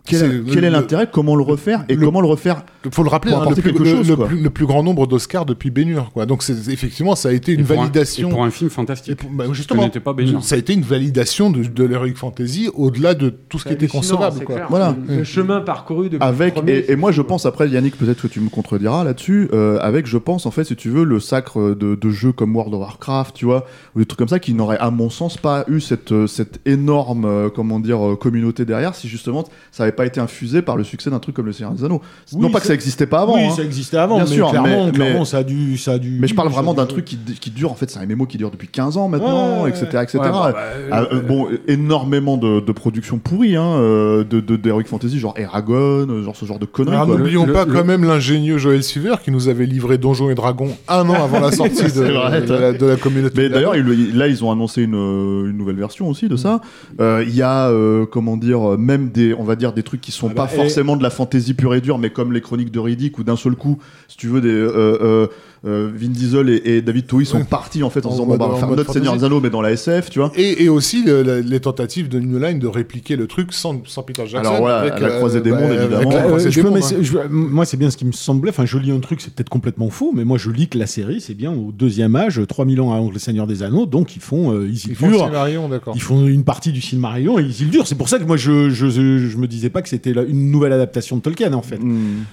quel, 0.05 0.23
est- 0.23 0.51
quel 0.53 0.63
l'intérêt 0.71 1.07
Comment 1.11 1.35
le 1.35 1.43
refaire 1.43 1.85
Et 1.87 1.95
le- 1.95 2.05
comment 2.05 2.19
le 2.21 2.27
refaire 2.27 2.63
Il 2.85 2.91
faut 2.91 3.03
le 3.03 3.09
rappeler, 3.09 3.31
Pour 3.31 3.43
hein, 3.43 3.49
le, 3.49 3.55
plus, 3.55 3.63
quelque 3.71 3.83
le- 3.83 3.89
chose, 3.89 4.09
le 4.09 4.15
quoi. 4.17 4.27
plus- 4.27 4.41
le 4.41 4.49
plus 4.49 4.65
grand 4.65 4.83
nombre 4.83 5.07
d'Oscars 5.07 5.45
depuis 5.45 5.69
Bénur. 5.69 6.11
Quoi. 6.13 6.25
Donc 6.25 6.43
effectivement, 6.49 7.15
ça 7.15 7.29
a 7.29 7.31
été 7.31 7.53
une 7.53 7.61
Et 7.61 7.63
pour 7.63 7.75
un- 7.77 7.79
validation. 7.83 8.27
et 8.27 8.31
pour 8.31 8.43
un 8.43 8.49
film 8.51 8.69
fantastique. 8.69 9.15
pour- 9.15 9.29
bah, 9.29 9.45
justement, 9.53 9.83
n'était 9.83 9.99
pas 10.01 10.11
Bénur. 10.13 10.43
ça 10.43 10.55
a 10.55 10.57
été 10.57 10.73
une 10.73 10.81
validation 10.81 11.49
de, 11.49 11.63
de 11.63 11.83
l'heroic 11.85 12.15
fantasy 12.15 12.69
au-delà 12.73 13.13
de 13.13 13.29
tout 13.29 13.59
ce 13.59 13.65
qui 13.65 13.73
était 13.73 13.87
concevable. 13.87 14.35
c'est 14.39 14.45
Quoi. 14.45 14.55
clair. 14.55 14.67
Voilà. 14.69 14.95
Le 15.07 15.23
chemin 15.23 15.61
parcouru 15.61 16.09
depuis 16.09 16.23
avec 16.25 16.61
le 16.61 16.69
et, 16.69 16.91
et 16.91 16.95
moi 16.95 17.11
je 17.11 17.21
pense 17.21 17.45
après 17.45 17.69
Yannick 17.69 17.97
peut-être 17.97 18.21
que 18.23 18.27
tu 18.27 18.39
me 18.41 18.49
contrediras 18.49 19.03
là-dessus 19.03 19.49
euh, 19.53 19.77
avec 19.81 20.05
je 20.05 20.17
pense 20.17 20.45
en 20.45 20.51
fait 20.51 20.63
si 20.65 20.75
tu 20.75 20.89
veux 20.89 21.03
le 21.05 21.19
sacre 21.19 21.75
de, 21.75 21.95
de 21.95 22.09
jeux 22.09 22.31
comme 22.31 22.55
World 22.55 22.73
of 22.73 22.81
Warcraft 22.81 23.35
tu 23.35 23.45
vois 23.45 23.65
ou 23.95 23.99
des 23.99 24.05
trucs 24.05 24.19
comme 24.19 24.27
ça 24.27 24.39
qui 24.39 24.53
n'auraient 24.53 24.77
à 24.79 24.91
mon 24.91 25.09
sens 25.09 25.37
pas 25.37 25.63
eu 25.67 25.79
cette 25.79 26.11
euh, 26.11 26.27
cette 26.27 26.59
énorme 26.67 27.25
euh, 27.25 27.49
comment 27.49 27.79
dire 27.79 28.17
communauté 28.19 28.65
derrière 28.65 28.95
si 28.95 29.07
justement 29.07 29.45
ça 29.71 29.83
n'avait 29.83 29.92
pas 29.93 30.05
été 30.05 30.19
infusé 30.19 30.61
par 30.61 30.75
le 30.75 30.83
succès 30.83 31.09
d'un 31.09 31.19
truc 31.19 31.35
comme 31.35 31.45
le 31.45 31.53
Seigneur 31.53 31.71
des 31.73 31.83
Anneaux 31.83 32.01
Oui, 32.33 32.41
non 32.41 32.49
pas 32.49 32.59
que 32.59 32.67
ça- 32.67 32.73
existait 32.73 33.05
pas 33.07 33.21
avant 33.21 33.35
oui, 33.35 33.43
hein. 33.45 33.53
ça 33.55 33.63
existait 33.63 33.97
avant, 33.97 34.15
Bien 34.17 34.25
mais 34.25 34.31
sûr, 34.35 34.49
clairement, 34.49 34.85
mais- 34.87 34.91
clairement, 34.91 35.19
mais- 35.19 35.25
ça 35.25 35.37
a 35.37 35.43
dû, 35.43 35.77
ça 35.77 35.93
a 35.93 35.97
dû. 35.99 36.17
mais 36.19 36.27
je 36.27 36.35
parle 36.35 36.49
vraiment 36.49 36.73
d'un 36.73 36.85
truc 36.85 37.05
qui, 37.05 37.17
qui 37.17 37.49
dure 37.51 37.71
en 37.71 37.75
fait 37.75 37.89
c'est 37.89 37.99
un 37.99 38.05
MMO 38.05 38.25
qui 38.25 38.37
dure 38.37 38.51
depuis 38.51 38.67
15 38.67 38.97
ans 38.97 39.07
maintenant 39.07 39.63
Ouais, 39.63 39.69
etc 39.69 39.85
etc 40.03 40.19
Ouais, 40.23 40.29
bah, 40.31 40.51
bah, 40.53 40.61
Ah, 40.91 41.01
euh, 41.13 41.21
bon, 41.21 41.47
énormément 41.67 42.37
de, 42.37 42.59
de 42.59 42.71
productions 42.71 43.17
pourries, 43.19 43.55
hein, 43.55 43.63
euh, 43.77 44.23
de, 44.23 44.39
de, 44.39 44.55
d'Heroic 44.55 44.85
Fantasy, 44.85 45.19
genre 45.19 45.33
Eragon, 45.37 46.07
euh, 46.09 46.23
genre 46.23 46.35
ce 46.35 46.45
genre 46.45 46.59
de 46.59 46.65
conneries. 46.65 46.95
Alors, 46.95 47.07
quoi. 47.07 47.17
n'oublions 47.17 47.45
pas 47.45 47.65
le- 47.65 47.73
quand 47.73 47.83
même 47.85 48.03
l'ingénieux 48.03 48.57
Joël 48.57 48.83
Silver 48.83 49.15
qui 49.23 49.31
nous 49.31 49.47
avait 49.47 49.65
livré 49.65 49.97
Donjons 49.97 50.29
et 50.29 50.35
Dragons 50.35 50.75
un 50.87 51.07
an 51.09 51.13
avant 51.23 51.39
la 51.39 51.51
sortie 51.51 51.83
de, 51.83 51.89
C'est 51.89 52.11
vrai, 52.11 52.41
de 52.41 52.53
la, 52.53 52.73
de 52.73 52.85
la 52.85 52.95
communauté. 52.95 53.33
Mais 53.43 53.49
d'ailleurs, 53.49 53.73
là, 53.75 54.27
ils 54.27 54.43
ont 54.43 54.51
annoncé 54.51 54.81
une, 54.83 54.93
une 54.95 55.57
nouvelle 55.57 55.75
version 55.77 56.09
aussi 56.09 56.27
de 56.27 56.35
ça. 56.35 56.61
Euh, 56.99 57.23
Il 57.27 57.35
y 57.35 57.41
a, 57.41 57.69
euh, 57.69 58.05
comment 58.05 58.37
dire, 58.37 58.77
même 58.77 59.09
des, 59.09 59.33
on 59.33 59.43
va 59.43 59.55
dire, 59.55 59.73
des 59.73 59.82
trucs 59.83 60.01
qui 60.01 60.11
sont 60.11 60.29
Ah 60.31 60.33
pas 60.33 60.45
bah, 60.45 60.51
et- 60.53 60.55
forcément 60.55 60.95
de 60.95 61.03
la 61.03 61.09
fantasy 61.09 61.53
pure 61.53 61.75
et 61.75 61.81
dure, 61.81 61.97
mais 61.99 62.09
comme 62.09 62.33
les 62.33 62.41
Chroniques 62.41 62.71
de 62.71 62.79
Riddick, 62.79 63.17
où 63.19 63.23
d'un 63.23 63.35
seul 63.35 63.55
coup, 63.55 63.79
si 64.07 64.17
tu 64.17 64.27
veux, 64.27 64.41
des, 64.41 64.49
euh, 64.49 65.27
euh, 65.65 65.87
euh, 65.87 65.91
Vin 65.95 66.09
Diesel 66.09 66.49
et, 66.49 66.61
et 66.65 66.81
David 66.81 67.07
Towie 67.07 67.25
sont 67.25 67.37
Ouais. 67.37 67.43
partis 67.45 67.83
en 67.83 67.89
fait 67.89 68.05
en, 68.05 68.09
En 68.09 68.11
disant 68.11 68.25
mode- 68.25 68.37
bon, 68.39 68.45
bah, 68.45 68.45
on 68.45 68.51
va 68.51 68.55
en 68.65 68.67
faire 68.67 68.75
notre 68.75 68.91
Seigneur 68.93 69.15
des 69.15 69.23
Anneaux, 69.23 69.39
mais 69.39 69.49
dans 69.49 69.61
la 69.61 69.71
SF, 69.71 70.09
tu 70.09 70.19
vois. 70.19 70.31
Et, 70.35 70.63
et 70.63 70.69
aussi 70.69 71.03
le- 71.03 71.23
la- 71.23 71.39
les 71.41 71.59
tentatives 71.59 72.09
de 72.09 72.19
New 72.19 72.37
Line 72.37 72.59
de 72.59 72.67
répliquer 72.67 73.15
le 73.15 73.27
truc 73.27 73.53
sans, 73.53 73.81
sans 73.85 74.03
Peter 74.03 74.23
Jackson. 74.27 74.49
Alors 74.49 74.59
voilà, 74.59 74.93
à 74.93 74.99
la 74.99 75.09
croisée 75.17 75.41
des 75.41 75.51
mondes, 75.51 75.63
avec 75.63 75.79
évidemment. 75.79 76.09
la 76.11 76.17
Ouais, 76.17 76.23
croisée 76.27 76.45
des 76.45 76.51
je 76.51 76.61
peux- 76.61 76.69
mondes, 76.69 76.79
mais 76.91 76.95
hein. 76.95 76.99
je- 77.01 77.27
moi, 77.29 77.65
c'est 77.65 77.77
bien 77.77 77.89
ce 77.89 77.97
qui 77.97 78.05
me 78.05 78.11
semblait. 78.11 78.49
Enfin, 78.49 78.65
je 78.65 78.77
lis 78.77 78.91
un 78.91 78.99
truc, 78.99 79.21
c'est 79.21 79.33
peut-être 79.33 79.49
complètement 79.49 79.89
faux, 79.89 80.11
mais 80.13 80.25
moi, 80.25 80.37
je 80.37 80.49
lis 80.49 80.67
que 80.67 80.77
la 80.77 80.87
série, 80.87 81.21
c'est 81.21 81.33
bien 81.33 81.51
au 81.53 81.71
deuxième 81.71 82.15
âge, 82.15 82.41
3000 82.47 82.81
ans 82.81 82.91
avant 82.93 83.09
le 83.11 83.19
Seigneur 83.19 83.47
des 83.47 83.63
Anneaux, 83.63 83.85
donc 83.85 84.15
ils 84.15 84.21
font 84.21 84.51
euh, 84.53 84.67
Ils 84.69 84.95
font 84.95 85.07
le 85.07 85.13
Isildur. 85.13 85.25
scénario, 85.27 85.67
d'accord. 85.69 85.93
Ils 85.95 86.01
font 86.01 86.27
une 86.27 86.43
partie 86.43 86.71
du 86.71 86.81
Silmarillion 86.81 87.39
et 87.39 87.43
Isildur. 87.43 87.87
C'est 87.87 87.95
pour 87.95 88.09
ça 88.09 88.19
que 88.19 88.25
moi, 88.25 88.37
je, 88.37 88.69
je, 88.69 88.89
je, 88.89 89.17
je 89.17 89.37
me 89.37 89.47
disais 89.47 89.69
pas 89.69 89.81
que 89.81 89.89
c'était 89.89 90.11
une 90.11 90.51
nouvelle 90.51 90.73
adaptation 90.73 91.15
de 91.17 91.21
Tolkien, 91.21 91.53
en 91.53 91.61
fait. 91.61 91.77
Hmm. 91.81 92.23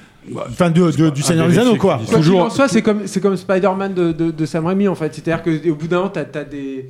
Enfin, 0.48 0.70
de, 0.70 0.90
de- 0.90 1.10
du 1.10 1.22
Seigneur 1.22 1.48
des 1.48 1.58
Anneaux, 1.58 1.76
quoi. 1.76 2.00
Toujours. 2.12 2.42
en 2.42 2.50
soit, 2.50 2.68
c'est 2.68 2.82
comme, 2.82 3.06
Spider-Man 3.36 3.94
de, 3.94 4.12
de, 4.12 4.30
de 4.30 4.46
Sam 4.46 4.66
Raimi 4.66 4.86
en 4.88 4.94
fait. 4.94 5.14
C'est-à-dire 5.14 5.42
qu'au 5.42 5.74
bout 5.74 5.88
d'un 5.88 5.96
moment, 5.98 6.08
t'as, 6.10 6.24
t'as 6.24 6.44
des. 6.44 6.88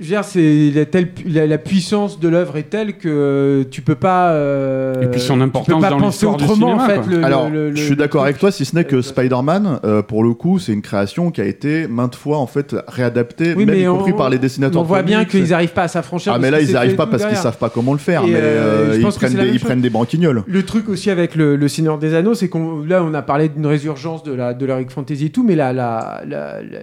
C'est 0.00 0.70
la, 0.74 0.84
telle, 0.84 1.08
la, 1.26 1.46
la 1.46 1.58
puissance 1.58 2.20
de 2.20 2.28
l'œuvre 2.28 2.56
est 2.58 2.64
telle 2.70 2.98
que 2.98 3.08
euh, 3.08 3.64
tu 3.70 3.80
peux 3.80 3.94
pas. 3.94 4.30
euh, 4.32 5.02
Et 5.02 5.06
puis 5.06 5.20
son 5.20 5.34
tu 5.34 5.38
peux 5.38 5.44
importance 5.44 5.80
pas 5.82 5.90
dans 5.90 5.98
penser 5.98 6.26
l'histoire 6.26 6.36
du 6.36 6.44
autrement 6.44 6.72
en 6.74 6.78
cinéma, 6.86 7.02
fait. 7.02 7.10
le- 7.16 7.24
Alors, 7.24 7.48
le- 7.48 7.70
le- 7.70 7.76
je 7.76 7.82
suis 7.82 7.96
d'accord 7.96 8.24
avec 8.24 8.38
toi, 8.38 8.50
si 8.50 8.64
ce 8.64 8.74
n'est 8.76 8.84
que 8.84 9.00
Spider-Man, 9.00 9.80
euh, 9.84 10.02
pour 10.02 10.22
le 10.22 10.34
coup, 10.34 10.58
c'est 10.58 10.72
une 10.72 10.82
création 10.82 11.30
qui 11.30 11.40
a 11.40 11.44
été 11.46 11.86
maintes 11.88 12.14
fois 12.14 12.38
en 12.38 12.46
fait 12.46 12.76
réadaptée, 12.88 13.54
Oui, 13.56 13.64
même 13.64 13.78
y 13.80 13.84
compris 13.86 14.12
on- 14.12 14.16
par 14.16 14.28
les 14.30 14.38
dessinateurs. 14.38 14.82
On 14.82 14.84
voit 14.84 15.02
bien 15.02 15.24
qu'ils 15.24 15.48
n'arrivent 15.48 15.72
pas 15.72 15.84
à 15.84 15.88
s'affranchir. 15.88 16.32
Ah 16.34 16.38
mais 16.38 16.50
là 16.50 16.60
ils 16.60 16.66
s'est 16.66 16.72
n'y 16.72 16.76
arrivent 16.78 16.90
fait 16.90 16.96
pas 16.96 17.06
parce 17.06 17.24
qu'ils 17.24 17.36
savent 17.36 17.58
pas 17.58 17.70
comment 17.70 17.92
le 17.92 17.98
faire, 17.98 18.22
Et, 18.24 18.30
mais 18.32 18.36
euh, 18.38 18.98
ils, 19.00 19.06
prennent 19.06 19.34
des, 19.34 19.48
ils 19.48 19.60
prennent 19.60 19.80
des 19.80 19.90
branquignoles. 19.90 20.42
Le 20.46 20.62
truc 20.64 20.88
aussi 20.88 21.10
avec 21.10 21.34
le, 21.34 21.56
le 21.56 21.68
Seigneur 21.68 21.98
des 21.98 22.14
Anneaux, 22.14 22.34
c'est 22.34 22.48
qu'on 22.48 22.84
là 22.84 23.02
on 23.02 23.14
a 23.14 23.22
parlé 23.22 23.48
d'une 23.48 23.66
résurgence 23.66 24.22
de 24.22 24.32
la 24.34 24.52
de 24.52 24.66
l'heroic 24.66 24.90
fantasy 24.90 25.26
et 25.26 25.30
tout, 25.30 25.42
mais 25.42 25.56
la, 25.56 25.72
la, 25.72 26.22
la, 26.28 26.62
la- 26.62 26.82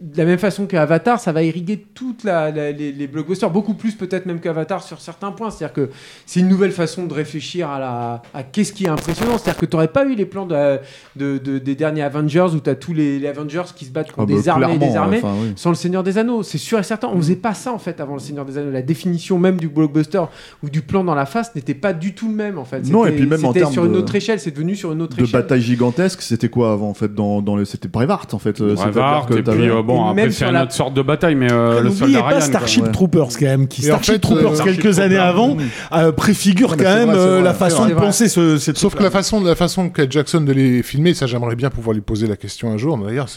de 0.00 0.16
la 0.16 0.24
même 0.24 0.38
façon 0.38 0.66
qu'Avatar, 0.66 1.20
ça 1.20 1.30
va 1.32 1.42
irriguer 1.42 1.84
toute 1.94 2.24
la, 2.24 2.49
la- 2.50 2.72
les, 2.72 2.92
les 2.92 3.06
blockbusters, 3.06 3.50
beaucoup 3.50 3.74
plus 3.74 3.94
peut-être 3.94 4.26
même 4.26 4.40
qu'Avatar 4.40 4.82
sur 4.82 5.00
certains 5.00 5.32
points. 5.32 5.50
C'est-à-dire 5.50 5.74
que 5.74 5.90
c'est 6.26 6.40
une 6.40 6.48
nouvelle 6.48 6.72
façon 6.72 7.06
de 7.06 7.14
réfléchir 7.14 7.68
à 7.68 7.78
la 7.78 8.22
à 8.34 8.42
qu'est-ce 8.42 8.72
qui 8.72 8.84
est 8.84 8.88
impressionnant. 8.88 9.38
C'est-à-dire 9.38 9.58
que 9.60 9.66
tu 9.66 9.76
n'aurais 9.76 9.88
pas 9.88 10.04
eu 10.04 10.14
les 10.14 10.26
plans 10.26 10.46
de, 10.46 10.78
de- 11.16 11.38
de- 11.38 11.58
des 11.58 11.74
derniers 11.74 12.02
Avengers 12.02 12.48
où 12.54 12.60
tu 12.60 12.70
as 12.70 12.74
tous 12.74 12.92
les, 12.94 13.18
les 13.18 13.26
Avengers 13.28 13.62
qui 13.74 13.84
se 13.84 13.90
battent 13.90 14.12
contre 14.12 14.28
Ah 14.30 14.34
bah, 14.34 14.40
des 14.40 14.48
armées 14.48 14.66
et 14.74 14.78
des 14.78 14.86
clairement, 14.88 15.00
armées. 15.02 15.18
enfin, 15.22 15.34
oui. 15.42 15.52
Sans 15.56 15.70
le 15.70 15.76
Seigneur 15.76 16.02
des 16.02 16.18
Anneaux, 16.18 16.42
c'est 16.42 16.58
sûr 16.58 16.78
et 16.78 16.82
certain. 16.82 17.08
On 17.12 17.16
faisait 17.18 17.36
pas 17.36 17.54
ça 17.54 17.72
en 17.72 17.78
fait 17.78 18.00
avant 18.00 18.14
le 18.14 18.20
Seigneur 18.20 18.44
des 18.44 18.58
Anneaux. 18.58 18.70
La 18.70 18.82
définition 18.82 19.38
même 19.38 19.56
du 19.56 19.68
blockbuster 19.68 20.22
ou 20.62 20.68
du 20.70 20.82
plan 20.82 21.04
dans 21.04 21.14
la 21.14 21.26
face 21.26 21.54
n'était 21.54 21.74
pas 21.74 21.92
du 21.92 22.14
tout 22.14 22.28
le 22.28 22.34
même 22.34 22.58
en 22.58 22.64
fait. 22.64 22.80
Non, 22.88 23.04
et 23.04 23.08
C'était- 23.10 23.20
puis 23.20 23.28
même 23.28 23.44
en 23.44 23.52
termes 23.52 23.72
sur 23.72 23.84
une 23.84 23.92
de- 23.92 23.98
autre 23.98 24.14
échelle. 24.14 24.40
C'est 24.40 24.50
devenu 24.50 24.74
sur 24.76 24.92
une 24.92 25.02
autre 25.02 25.16
De 25.16 25.22
échelle. 25.22 25.42
bataille 25.42 25.60
gigantesque, 25.62 26.22
c'était 26.22 26.48
quoi 26.48 26.72
avant 26.72 26.88
en 26.90 26.94
fait 26.94 27.14
dans, 27.14 27.42
dans 27.42 27.56
le 27.56 27.64
c'était 27.64 27.88
Brevard 27.88 28.26
en 28.32 28.38
fait. 28.38 28.60
euh, 28.60 28.74
Brevard, 28.74 29.26
que 29.26 29.34
et 29.34 29.42
puis 29.42 29.68
euh, 29.68 29.82
bon, 29.82 29.96
Et 30.06 30.10
après 30.10 30.14
même 30.22 30.30
c'est 30.30 30.46
une 30.46 30.52
la- 30.52 30.62
autre 30.64 30.72
sorte 30.72 30.94
de 30.94 31.02
bataille, 31.02 31.34
mais 31.34 31.50
euh, 31.52 31.80
le 31.82 31.90
soldat 31.90 32.20
Starship 32.40 32.84
ouais. 32.84 32.92
Troopers 32.92 33.28
quand 33.38 33.46
même, 33.46 33.68
qui 33.68 33.82
Et 33.86 33.90
en 33.90 33.94
Starship 33.94 34.12
fait, 34.14 34.18
Troopers 34.20 34.60
euh, 34.60 34.64
quelques 34.64 34.80
Starship 34.94 35.00
années 35.00 35.14
Troopers, 35.16 35.26
avant 35.26 35.56
oui. 35.56 35.64
euh, 35.92 36.12
préfigure 36.12 36.76
quand 36.76 36.84
même 36.84 37.08
vrai, 37.10 37.18
euh, 37.18 37.42
la 37.42 37.54
façon 37.54 37.86
de 37.86 37.94
penser 37.94 38.28
ce, 38.28 38.58
cette 38.58 38.78
Sauf 38.78 38.94
que 38.94 39.02
la 39.02 39.10
façon, 39.10 39.42
la 39.42 39.54
façon 39.54 39.88
qu'a 39.90 40.08
Jackson 40.08 40.40
de 40.40 40.52
les 40.52 40.82
filmer, 40.82 41.14
ça 41.14 41.26
j'aimerais 41.26 41.56
bien 41.56 41.70
pouvoir 41.70 41.94
lui 41.94 42.00
poser 42.02 42.26
la 42.26 42.36
question 42.36 42.70
un 42.70 42.76
jour. 42.78 42.96
D'ailleurs, 42.98 43.28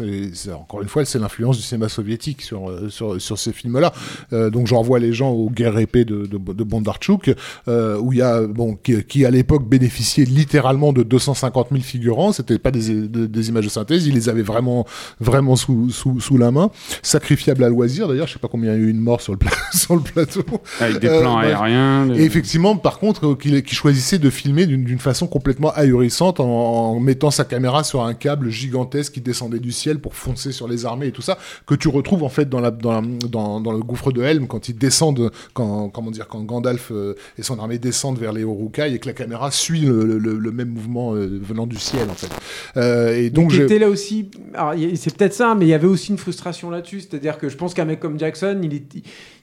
encore 0.56 0.82
une 0.82 0.88
fois, 0.88 1.06
c'est 1.06 1.19
l'influence 1.19 1.57
du 1.57 1.64
cinéma 1.64 1.90
soviétique 1.90 2.41
sur 2.41 2.72
sur, 2.90 3.19
sur 3.22 3.38
ces 3.38 3.53
films-là. 3.53 3.93
Euh, 4.33 4.49
donc 4.49 4.67
je 4.67 4.75
renvoie 4.75 4.99
les 4.99 5.14
gens 5.14 5.32
aux 5.32 5.49
guerres 5.49 5.77
épées 5.80 6.06
de, 6.06 6.25
de, 6.25 6.38
de 6.38 6.64
Bondarchuk, 6.64 7.33
euh, 7.67 7.98
où 7.99 8.14
il 8.14 8.19
y 8.19 8.22
a 8.22 8.41
bon 8.41 8.75
qui, 8.75 9.03
qui 9.03 9.25
à 9.25 9.32
l'époque 9.32 9.67
bénéficiait 9.67 10.25
littéralement 10.25 10.93
de 10.93 11.03
250 11.03 11.67
000 11.72 11.82
figurants. 11.82 12.32
C'était 12.32 12.59
pas 12.59 12.72
des, 12.72 13.07
de- 13.07 13.25
des 13.25 13.49
images 13.49 13.65
de 13.65 13.69
synthèse, 13.69 14.06
il 14.07 14.14
les 14.15 14.30
avait 14.30 14.41
vraiment 14.41 14.85
vraiment 15.19 15.56
sous 15.56 15.90
sous, 15.90 16.19
sous 16.19 16.38
la 16.38 16.51
main, 16.51 16.69
sacrifiable 17.01 17.64
à 17.64 17.69
loisir. 17.69 18.07
D'ailleurs, 18.07 18.27
je 18.27 18.33
sais 18.33 18.40
pas 18.40 18.48
combien 18.48 18.73
il 18.73 18.82
y 18.82 18.83
a 18.83 18.88
eu 18.88 18.92
une 18.93 18.99
mort 19.01 19.22
sur 19.22 19.33
le 19.33 19.39
pla- 19.39 19.51
sur 19.73 19.95
le 19.95 20.01
plateau. 20.01 20.43
Avec 20.80 20.99
des 20.99 21.07
Euh, 21.07 21.22
plans 21.22 21.33
bref. 21.35 21.55
aériens. 21.55 22.07
des- 22.07 22.22
Et 22.22 22.23
effectivement, 22.25 22.75
par 22.77 22.99
contre, 22.99 23.27
euh, 23.31 23.35
qu'il 23.35 23.67
choisissait 23.77 24.19
de 24.19 24.30
filmer 24.30 24.65
d'une 24.65 24.99
façon 24.99 25.27
complètement 25.27 25.72
ahurissante 25.73 26.39
en, 26.39 26.45
en 26.45 26.99
mettant 26.99 27.31
sa 27.31 27.43
caméra 27.45 27.83
sur 27.83 28.03
un 28.03 28.13
câble 28.13 28.49
gigantesque 28.49 29.13
qui 29.13 29.22
descendait 29.22 29.59
du 29.59 29.72
ciel 29.72 29.99
pour 29.99 30.15
foncer 30.15 30.51
sur 30.51 30.67
les 30.67 30.85
armées 30.85 31.07
et 31.07 31.11
tout 31.11 31.22
ça, 31.22 31.38
que 31.65 31.75
tu 31.75 31.88
retrouves 31.88 32.23
en 32.23 32.30
fait 32.30 32.47
dans, 32.49 32.59
la, 32.59 32.72
dans, 32.72 33.01
la- 33.01 33.07
dans, 33.30 33.59
dans 33.59 33.72
le 33.72 33.80
gouffre 33.80 34.11
de 34.11 34.22
Helm 34.22 34.47
quand 34.47 34.69
ils 34.69 34.77
descendent, 34.77 35.31
quand, 35.53 35.89
comment 35.89 36.11
dire, 36.11 36.27
quand 36.27 36.41
Gandalf 36.43 36.91
euh, 36.91 37.15
et 37.38 37.43
son 37.43 37.59
armée 37.59 37.80
descendent 37.80 38.19
vers 38.19 38.31
les 38.33 38.41
Uruk-hai 38.41 38.93
et 38.93 38.99
que 38.99 39.07
la 39.07 39.13
caméra 39.13 39.51
suit 39.51 39.81
le, 39.81 40.05
le- 40.05 40.17
le- 40.19 40.38
le 40.38 40.51
même 40.51 40.69
mouvement 40.69 41.15
euh, 41.15 41.39
venant 41.41 41.65
du 41.67 41.77
ciel 41.77 42.09
en 42.09 42.13
fait. 42.13 42.30
Euh, 42.77 43.15
et 43.15 43.30
donc 43.30 43.53
était 43.53 43.80
là 43.80 43.89
aussi. 43.89 44.30
C'est 44.95 45.15
peut-être 45.15 45.33
ça, 45.33 45.55
mais 45.55 45.65
il 45.65 45.69
y 45.69 45.73
avait 45.73 45.88
aussi 45.88 46.11
une 46.11 46.17
frustration 46.17 46.69
là-dessus. 46.69 47.01
C'est-à-dire 47.01 47.38
que 47.38 47.49
je 47.49 47.55
pense 47.57 47.73
qu'un 47.73 47.85
mec 47.85 47.99
comme 47.99 48.19
Jackson, 48.19 48.59
il, 48.63 48.73
est- 48.73 48.83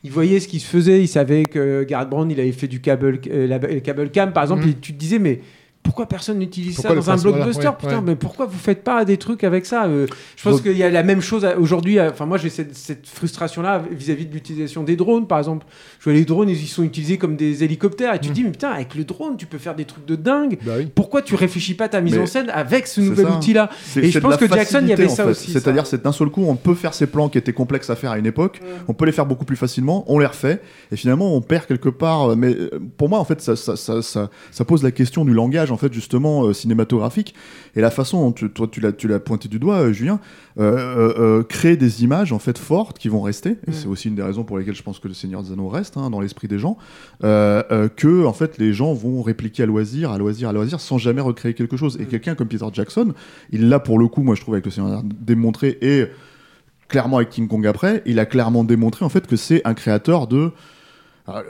il 0.05 0.11
voyait 0.11 0.41
ce 0.41 0.49
qui 0.49 0.61
se 0.61 0.67
faisait. 0.67 1.01
Il 1.03 1.09
savait 1.09 1.45
que 1.45 1.85
Garrett 1.85 2.09
Brown, 2.09 2.31
il 2.31 2.39
avait 2.41 2.53
fait 2.53 2.69
du 2.69 2.81
cable, 2.81 3.21
euh, 3.31 3.47
la- 3.47 3.59
le 3.59 3.81
cable 3.81 4.11
cam, 4.11 4.33
par 4.33 4.43
exemple. 4.45 4.65
Mhm. 4.65 4.71
Et 4.71 4.75
tu 4.75 4.93
te 4.95 4.99
disais, 4.99 5.19
mais. 5.19 5.41
Pourquoi 5.83 6.07
personne 6.07 6.39
n'utilise 6.39 6.77
ça 6.77 6.95
dans 6.95 7.11
un 7.11 7.17
blockbuster 7.17 7.67
ouais, 7.69 7.75
Putain, 7.79 7.97
ouais. 7.97 8.03
mais 8.05 8.15
pourquoi 8.15 8.47
vous 8.47 8.59
faites 8.59 8.85
pas 8.85 9.05
des 9.05 9.17
trucs 9.17 9.43
avec 9.45 9.65
ça 9.67 9.87
Euh, 9.87 10.07
Je 10.37 10.43
pense 10.43 10.61
qu'il 10.61 10.77
y 10.77 10.83
a 10.83 10.91
la 10.91 11.03
même 11.03 11.21
chose 11.23 11.45
à- 11.45 11.59
aujourd'hui. 11.59 11.99
à- 11.99 12.11
Enfin, 12.11 12.27
moi, 12.27 12.37
j'ai 12.39 12.51
cette, 12.51 12.77
cette 12.77 13.07
frustration-là 13.09 13.83
vis-à-vis 13.91 14.27
de 14.27 14.33
l'utilisation 14.33 14.83
des 14.85 14.95
drones, 14.95 15.27
par 15.27 15.39
exemple. 15.39 15.67
Je 15.99 16.05
vois 16.05 16.13
les 16.13 16.25
drones, 16.25 16.49
ils 16.51 16.67
sont 16.69 16.83
utilisés 16.85 17.17
comme 17.19 17.35
des 17.35 17.65
hélicoptères. 17.65 18.15
Et 18.15 18.21
tu 18.21 18.29
te 18.29 18.35
dis, 18.35 18.45
mais 18.45 18.51
putain, 18.53 18.71
avec 18.71 18.95
le 18.95 19.05
drone, 19.05 19.37
tu 19.37 19.47
peux 19.47 19.59
faire 19.59 19.75
des 19.75 19.85
trucs 19.87 20.05
de 20.07 20.17
dingue. 20.17 20.59
Bah 20.65 20.75
oui. 20.79 20.89
Pourquoi 20.95 21.23
tu 21.23 21.35
réfléchis 21.35 21.75
pas 21.75 21.89
ta 21.89 22.01
mise 22.03 22.15
Mais 22.15 22.21
en 22.23 22.27
scène 22.27 22.51
avec 22.51 22.87
ce 22.87 23.01
nouvel 23.01 23.27
outil-là 23.29 23.71
Et 23.97 24.11
je 24.11 24.19
pense 24.19 24.37
que 24.37 24.47
Jackson, 24.49 24.81
il 24.83 24.89
y 24.89 24.93
avait 24.93 25.09
ça 25.09 25.25
fait. 25.25 25.31
aussi, 25.31 25.51
C'est-à-dire, 25.53 25.87
c'est 25.87 26.03
d'un 26.05 26.13
seul 26.13 26.29
coup, 26.29 26.45
on 26.47 26.57
peut 26.57 26.75
faire 26.75 26.93
ces 26.95 27.07
plans 27.07 27.29
qui 27.29 27.39
étaient 27.39 27.53
complexes 27.55 27.89
à 27.91 27.97
faire 27.97 28.11
à 28.13 28.19
une 28.19 28.27
époque, 28.27 28.61
on 28.87 28.93
peut 28.95 29.07
les 29.07 29.13
faire 29.13 29.27
beaucoup 29.27 29.45
plus 29.47 29.57
facilement, 29.57 30.05
on 30.09 30.19
les 30.19 30.27
refait, 30.27 30.61
et 30.93 30.97
finalement, 30.97 31.35
on 31.35 31.41
perd 31.41 31.67
quelque 31.67 31.89
part. 31.89 32.31
euh, 32.33 32.37
Mais 32.37 32.55
euh, 32.55 32.71
pour 32.97 33.09
moi, 33.09 33.19
en 33.19 33.25
fait, 33.25 33.41
ça, 33.41 33.57
ça, 33.57 33.77
ça, 33.77 34.03
ça, 34.03 34.31
ça 34.51 34.65
pose 34.65 34.83
la 34.83 34.91
question 34.91 35.25
du 35.25 35.33
langage. 35.33 35.70
En 35.73 35.77
fait 35.77 35.93
justement 35.93 36.45
euh, 36.45 36.53
cinématographiques 36.53 37.35
et 37.77 37.81
la 37.81 37.91
façon 37.91 38.21
dont 38.23 38.33
tu, 38.33 38.51
toi 38.51 38.69
tu 38.71 38.81
l'as 38.81 38.93
tu 38.93 39.09
l'as 39.09 39.21
pointé 39.21 39.49
du 39.49 39.59
doigt, 39.59 39.77
euh, 39.77 39.93
Julien, 39.93 40.21
euh, 40.59 41.43
créer 41.43 41.77
des 41.77 42.05
images 42.05 42.33
en 42.33 42.39
fait 42.39 42.59
fortes 42.59 42.99
qui 42.99 43.09
vont 43.09 43.23
rester. 43.23 43.57
Et 43.67 43.73
c'est 43.73 43.87
aussi 43.87 44.09
une 44.09 44.15
des 44.15 44.23
raisons 44.23 44.45
pour 44.45 44.59
lesquelles 44.59 44.75
je 44.75 44.83
pense 44.83 44.99
que 44.99 45.09
le 45.09 45.15
Seigneur 45.15 45.43
des 45.43 45.53
Anneaux 45.53 45.69
reste 45.69 45.97
hein, 45.97 46.11
dans 46.11 46.21
l'esprit 46.21 46.49
des 46.49 46.59
gens, 46.59 46.77
que 47.21 48.27
en 48.27 48.33
fait 48.33 48.59
les 48.59 48.73
gens 48.73 48.93
vont 48.93 49.23
répliquer 49.23 49.63
à 49.63 49.67
loisir, 49.67 50.11
à 50.11 50.19
loisir, 50.19 50.49
à 50.49 50.53
loisir, 50.53 50.81
sans 50.81 50.99
jamais 50.99 51.21
recréer 51.21 51.55
quelque 51.55 51.77
chose. 51.77 51.99
Et 52.01 52.07
quelqu'un 52.07 52.35
comme 52.35 52.49
Peter 52.49 52.67
Jackson, 52.73 53.15
il 53.51 53.69
l'a 53.69 53.79
pour 53.79 53.99
le 53.99 54.09
coup, 54.09 54.23
moi 54.23 54.35
je 54.35 54.41
trouve 54.41 54.55
avec 54.55 54.65
le 54.65 54.71
Seigneur 54.71 54.91
des 54.91 54.99
Anneaux 54.99 55.09
démontré 55.21 55.79
et 55.81 56.07
clairement 56.89 57.19
avec 57.19 57.31
King 57.31 57.49
Kong 57.49 57.67
après, 57.67 58.03
il 58.05 58.19
a 58.19 58.27
clairement 58.27 58.65
démontré 58.65 59.05
en 59.05 59.09
fait 59.09 59.27
que 59.27 59.37
c'est 59.37 59.63
un 59.65 59.75
créateur 59.75 60.27
de 60.27 60.53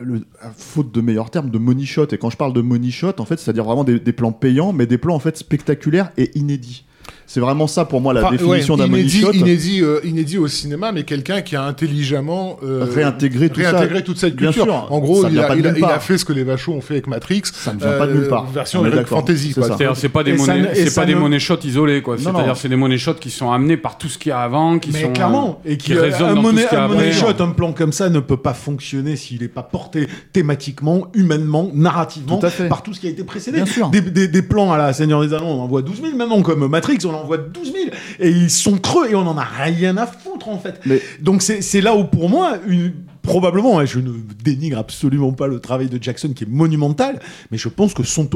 le- 0.01 0.25
à 0.41 0.51
faute 0.51 0.93
de 0.93 1.01
meilleurs 1.01 1.31
termes, 1.31 1.51
de 1.51 1.59
money 1.59 1.85
shot. 1.85 2.07
Et 2.13 2.19
quand 2.19 2.31
je 2.31 2.37
parle 2.37 2.53
de 2.53 2.61
money 2.61 2.91
shot, 2.91 3.15
en 3.19 3.25
fait, 3.25 3.39
c'est-à-dire 3.39 3.65
vraiment 3.65 3.85
des 3.85 4.13
plans 4.13 4.33
payants, 4.33 4.73
mais 4.73 4.87
des 4.87 4.99
plans 4.99 5.15
en 5.15 5.21
fait 5.21 5.37
spectaculaires 5.37 6.13
et 6.17 6.31
inédits. 6.39 6.85
C'est 7.33 7.39
vraiment 7.39 7.69
ça 7.69 7.85
pour 7.85 8.01
moi 8.01 8.13
la 8.13 8.23
Enfin, 8.23 8.33
définition 8.33 8.75
ouais, 8.75 8.81
d'un 8.81 8.87
money 8.89 9.03
inédit, 9.03 9.21
shot. 9.21 9.33
inédit, 9.33 9.83
euh, 9.85 10.01
inédit 10.03 10.37
au 10.39 10.49
cinéma, 10.49 10.91
mais 10.91 11.05
quelqu'un 11.05 11.43
qui 11.43 11.55
a 11.55 11.63
intelligemment 11.63 12.57
euh, 12.65 12.85
Réintégré 12.93 13.49
tout 13.51 13.61
ça. 13.61 13.71
réintégré 13.71 14.03
toute 14.03 14.19
cette 14.19 14.35
Bien 14.35 14.49
culture. 14.49 14.65
sûr, 14.65 14.89
en 14.91 14.99
gros, 14.99 15.29
il 15.29 15.39
a, 15.39 15.45
pas 15.45 15.55
de 15.55 15.61
il, 15.61 15.67
a, 15.69 15.79
il 15.79 15.85
a 15.85 16.01
fait 16.01 16.19
ce 16.19 16.25
que 16.25 16.33
les 16.33 16.43
vachos 16.43 16.73
ont 16.73 16.81
fait 16.81 16.95
avec 16.95 17.07
Matrix. 17.07 17.43
Ça 17.53 17.73
ne 17.73 17.79
vient 17.79 17.93
pas 17.93 18.09
de 18.09 18.15
nulle 18.15 18.27
part. 18.27 18.47
Version 18.51 18.83
d'accord. 18.83 19.21
Fantasy. 19.21 19.55
C'est 19.55 19.61
pas 20.09 20.25
des 20.25 20.37
c'est 20.37 20.93
pas 20.93 21.05
des 21.07 21.15
ne- 21.15 21.21
money 21.21 21.39
shots 21.39 21.61
isolés, 21.63 22.03
quoi. 22.03 22.17
C'est-à-dire, 22.19 22.57
c'est 22.57 22.69
des 22.69 22.75
money 22.75 22.99
shots 22.99 23.15
qui 23.15 23.31
sont 23.31 23.53
amenés 23.53 23.77
par 23.77 23.97
tout 23.97 24.09
ce 24.09 24.19
qu'il 24.19 24.31
y 24.31 24.33
a 24.33 24.41
avant, 24.41 24.81
qui 24.81 24.91
Mais 24.93 25.03
sont 25.03 25.13
clairement, 25.13 25.61
euh, 25.65 25.71
et 25.71 25.77
qui 25.77 25.95
résonnent 25.95 26.31
un 26.31 26.35
dans 26.35 26.43
tout 26.43 26.49
money, 26.49 26.63
ce 26.63 26.69
qu'il 26.69 26.79
y 26.79 26.81
a 26.81 26.85
après. 26.85 27.13
shot, 27.13 27.41
un 27.41 27.51
plan 27.51 27.73
comme 27.73 27.93
ça 27.93 28.09
ne 28.09 28.19
peut 28.19 28.39
pas 28.39 28.55
fonctionner 28.55 29.15
s'il 29.15 29.41
n'est 29.43 29.47
pas 29.47 29.63
porté 29.63 30.09
thématiquement, 30.33 31.07
humainement, 31.15 31.71
narrativement 31.73 32.39
Tout 32.39 32.49
par 32.69 32.83
tout 32.83 32.93
ce 32.93 32.99
qui 32.99 33.07
a 33.07 33.11
été 33.11 33.23
précédé. 33.23 33.59
Bien 33.59 33.67
sûr. 33.67 33.89
Des, 33.91 34.01
des- 34.01 34.27
des 34.27 34.43
plans 34.43 34.73
à 34.73 34.79
la 34.79 34.93
Seigneur 34.93 35.21
des 35.23 35.33
Anneaux, 35.33 35.47
on 35.47 35.61
en 35.61 35.69
voit 35.69 35.83
12 35.83 36.01
000, 36.03 36.17
maintenant 36.17 36.43
comme 36.43 36.67
Matrix, 36.67 36.99
on 37.05 37.15
en 37.15 37.20
voit 37.25 37.39
12 37.39 37.73
000, 37.73 37.77
et 38.21 38.31
ils 38.31 38.51
sont 38.51 38.79
creux 38.79 39.11
et 39.11 39.15
on 39.15 39.27
en 39.27 39.37
a 39.39 39.45
rien 39.45 39.97
à 39.97 40.07
foutre 40.07 40.49
en 40.49 40.59
fait. 40.59 40.81
Mais- 40.87 41.01
Donc 41.21 41.43
c'est 41.43 41.81
là 41.81 41.95
où 41.95 42.05
pour 42.05 42.29
moi, 42.29 42.59
une, 42.67 42.93
probablement, 43.23 43.79
hein, 43.79 43.85
je 43.85 43.99
ne 44.01 44.13
dénigre 44.43 44.79
absolument 44.79 45.33
pas 45.33 45.47
le 45.47 45.61
travail 45.61 45.89
de 45.89 46.03
Jackson 46.03 46.33
qui 46.35 46.45
est 46.45 46.49
monumental, 46.51 47.21
mais 47.51 47.59
je 47.59 47.69
pense 47.69 47.95
que 47.95 48.03
son 48.03 48.29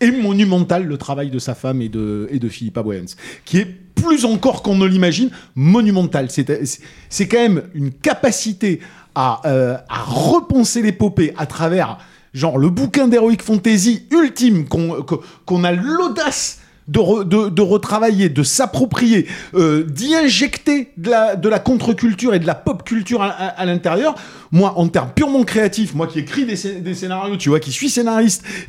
est 0.00 0.10
monumental 0.10 0.84
le 0.84 0.96
travail 0.98 1.30
de 1.30 1.38
sa 1.38 1.54
femme 1.54 1.80
et 1.82 1.88
de, 1.88 2.28
et 2.30 2.38
de 2.38 2.48
Philippa 2.48 2.82
Boyens, 2.82 3.04
qui 3.44 3.58
est 3.58 3.64
plus 3.94 4.24
encore 4.24 4.62
qu'on 4.62 4.76
ne 4.76 4.86
l'imagine, 4.86 5.30
monumental. 5.54 6.28
C'est 6.30 7.28
quand 7.28 7.38
même 7.38 7.62
une 7.74 7.90
capacité 7.92 8.80
à, 9.14 9.40
euh, 9.46 9.76
à 9.88 10.02
repenser 10.04 10.82
l'épopée 10.82 11.32
à 11.36 11.46
travers 11.46 11.98
genre 12.34 12.58
le 12.58 12.68
bouquin 12.68 13.08
d'Heroic 13.08 13.38
Fantasy 13.42 14.02
ultime 14.12 14.68
qu'on 14.68 15.04
qu'on 15.46 15.64
a 15.64 15.72
l'audace 15.72 16.60
de, 16.88 16.98
re- 16.98 17.24
de, 17.28 17.48
de 17.50 17.62
retravailler, 17.62 18.28
de 18.30 18.42
s'approprier, 18.42 19.26
euh, 19.54 19.84
d'y 19.84 20.14
injecter 20.14 20.88
de 20.96 21.10
la, 21.10 21.36
de 21.36 21.48
la 21.48 21.58
contre-culture 21.58 22.34
et 22.34 22.38
de 22.38 22.46
la 22.46 22.54
pop-culture 22.54 23.22
à, 23.22 23.26
à- 23.28 23.46
à 23.48 23.64
l'intérieur. 23.66 24.14
Moi, 24.50 24.72
en 24.76 24.88
termes 24.88 25.10
purement 25.14 25.42
créatifs, 25.44 25.94
moi 25.94 26.06
qui 26.06 26.20
écris 26.20 26.46
des, 26.46 26.56
scé- 26.56 26.80
des 26.80 26.94
scénarios, 26.94 27.36
tu 27.36 27.50
vois, 27.50 27.60
qui 27.60 27.70
suis 27.70 27.90
scénariste, 27.90 28.42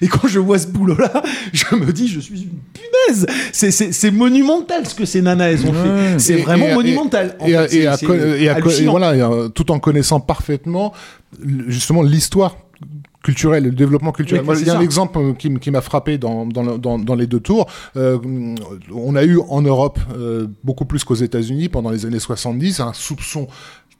et, 0.00 0.06
quand 0.08 0.28
je 0.28 0.38
vois 0.38 0.58
ce 0.58 0.68
boulot-là, 0.68 1.22
je 1.52 1.74
me 1.74 1.92
dis, 1.92 2.06
je 2.06 2.20
suis 2.20 2.42
une 2.42 2.58
punaise. 2.72 3.26
C'est- 3.52 4.10
monumental 4.12 4.86
ce 4.86 4.94
que 4.94 5.04
ces 5.04 5.20
nanas, 5.22 5.50
elles 5.50 5.66
ont 5.66 5.72
fait. 5.72 6.18
C'est 6.18 6.36
vraiment 6.36 6.68
et- 6.68 6.74
monumental. 6.74 7.36
En 7.40 7.46
Et, 7.46 7.52
fait, 7.52 7.74
et 7.74 8.86
voilà, 8.86 9.10
euh, 9.12 9.48
tout 9.48 9.70
en 9.72 9.78
connaissant 9.80 10.20
parfaitement 10.20 10.92
justement 11.68 12.02
l'histoire 12.02 12.56
culturelle, 13.22 13.64
le 13.64 13.70
développement 13.70 14.12
culturel. 14.12 14.44
Oui, 14.46 14.56
il 14.60 14.66
y 14.66 14.70
a 14.70 14.78
un 14.78 14.80
exemple 14.80 15.18
euh, 15.18 15.32
qui, 15.34 15.70
m'a 15.70 15.80
frappé 15.80 16.18
dans, 16.18 16.46
dans, 16.46 16.62
le- 16.62 16.78
dans, 16.78 16.98
dans 16.98 17.14
les 17.14 17.26
deux 17.26 17.40
tours. 17.40 17.66
Euh, 17.96 18.18
on 18.94 19.14
a 19.14 19.24
eu 19.24 19.38
en 19.48 19.62
Europe, 19.62 19.98
euh, 20.16 20.46
beaucoup 20.64 20.84
plus 20.86 21.04
qu'aux 21.04 21.14
États-Unis, 21.14 21.68
pendant 21.68 21.90
les 21.90 22.06
années 22.06 22.18
70, 22.18 22.80
un 22.80 22.92
soupçon 22.92 23.46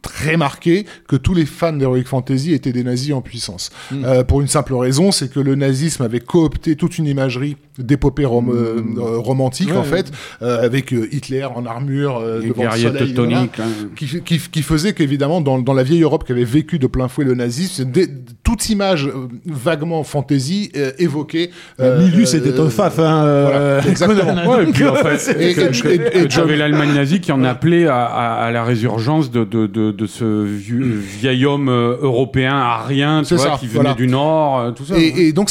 très 0.02 0.36
marqué 0.36 0.86
que 1.08 1.16
tous 1.16 1.34
les 1.34 1.46
fans 1.46 1.72
d'Heroic 1.72 2.04
Fantasy 2.06 2.52
étaient 2.54 2.72
des 2.72 2.84
nazis 2.84 3.12
en 3.12 3.20
puissance. 3.20 3.70
Hmm. 3.90 4.04
Euh, 4.04 4.24
pour 4.24 4.40
une 4.40 4.48
simple 4.48 4.74
raison, 4.74 5.12
c'est 5.12 5.30
que 5.30 5.40
le 5.40 5.54
nazisme 5.54 6.02
avait 6.02 6.20
coopté 6.20 6.74
toute 6.76 6.98
une 6.98 7.06
imagerie 7.06 7.56
d'épopée 7.78 8.24
rom- 8.24 8.50
euh, 8.50 8.82
euh, 8.98 9.18
romantique, 9.18 9.68
Hmm. 9.68 9.72
Ouais, 9.72 9.76
en 9.78 9.82
fait, 9.84 10.10
euh, 10.42 10.62
avec 10.64 10.92
euh, 10.92 11.08
Hitler 11.12 11.44
en 11.44 11.64
armure, 11.66 12.18
euh, 12.18 12.40
Les 12.40 12.48
devant 12.48 12.62
le 12.64 12.68
guerriers 12.68 12.86
soleil, 12.88 13.12
voilà 13.14 13.30
teutoniques. 13.46 13.60
hein. 13.60 13.88
qui, 13.96 14.20
qui, 14.22 14.38
qui 14.38 14.62
faisait 14.62 14.92
qu'évidemment 14.92 15.40
dans, 15.40 15.58
dans 15.58 15.74
la 15.74 15.82
vieille 15.82 16.02
Europe 16.02 16.24
qui 16.24 16.32
avait 16.32 16.44
vécu 16.44 16.78
de 16.78 16.86
plein 16.86 17.08
fouet 17.08 17.24
le 17.24 17.34
nazisme, 17.34 17.84
dès- 17.90 18.08
toute 18.42 18.68
image 18.70 19.06
euh, 19.06 19.28
vaguement 19.46 20.02
fantasy 20.02 20.70
euh, 20.76 20.92
évoquait. 20.98 21.50
euh, 21.80 22.04
Milius 22.04 22.34
euh, 22.34 22.38
était 22.38 22.58
un 22.58 22.68
faf, 22.70 22.98
hein. 22.98 23.24
euh, 23.24 23.80
voilà, 23.80 23.88
exactement. 23.90 24.50
Ouais, 24.56 24.64
et 24.64 24.72
puis 24.72 24.84
en 24.86 24.94
fait, 25.16 25.40
et- 25.40 25.50
et- 25.50 26.22
et- 26.22 26.52
et 26.52 26.56
l'Allemagne 26.56 26.94
nazie 26.94 27.20
qui 27.20 27.32
en 27.32 27.44
appelait 27.44 27.86
à, 27.86 28.04
à- 28.04 28.44
à 28.46 28.50
la 28.50 28.64
résurgence 28.64 29.30
de, 29.30 29.44
de, 29.44 29.66
de, 29.66 29.89
de 29.92 30.06
ce 30.06 30.44
vieux, 30.44 30.84
vieil 30.98 31.44
homme 31.46 31.68
euh, 31.68 31.96
européen 32.00 32.54
arien, 32.54 33.20
tu 33.22 33.28
C'est 33.30 33.34
vois, 33.36 33.44
ça, 33.52 33.56
qui 33.58 33.66
venait 33.66 33.80
voilà. 33.80 33.94
du 33.94 34.06
Nord, 34.06 34.58
euh, 34.58 34.70
tout 34.72 34.84
ça. 34.84 34.98
Et, 34.98 35.28
et 35.28 35.32
donc 35.32 35.50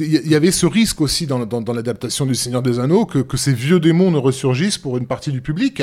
il 0.00 0.28
y 0.30 0.34
avait 0.34 0.50
ce 0.50 0.66
risque 0.66 1.00
aussi 1.00 1.26
dans, 1.26 1.44
dans, 1.46 1.60
dans 1.60 1.72
l'adaptation 1.72 2.26
du 2.26 2.34
Seigneur 2.34 2.62
des 2.62 2.78
Anneaux 2.78 3.06
que, 3.06 3.18
que 3.18 3.36
ces 3.36 3.52
vieux 3.52 3.80
démons 3.80 4.10
ne 4.10 4.18
ressurgissent 4.18 4.78
pour 4.78 4.96
une 4.98 5.06
partie 5.06 5.32
du 5.32 5.40
public. 5.40 5.82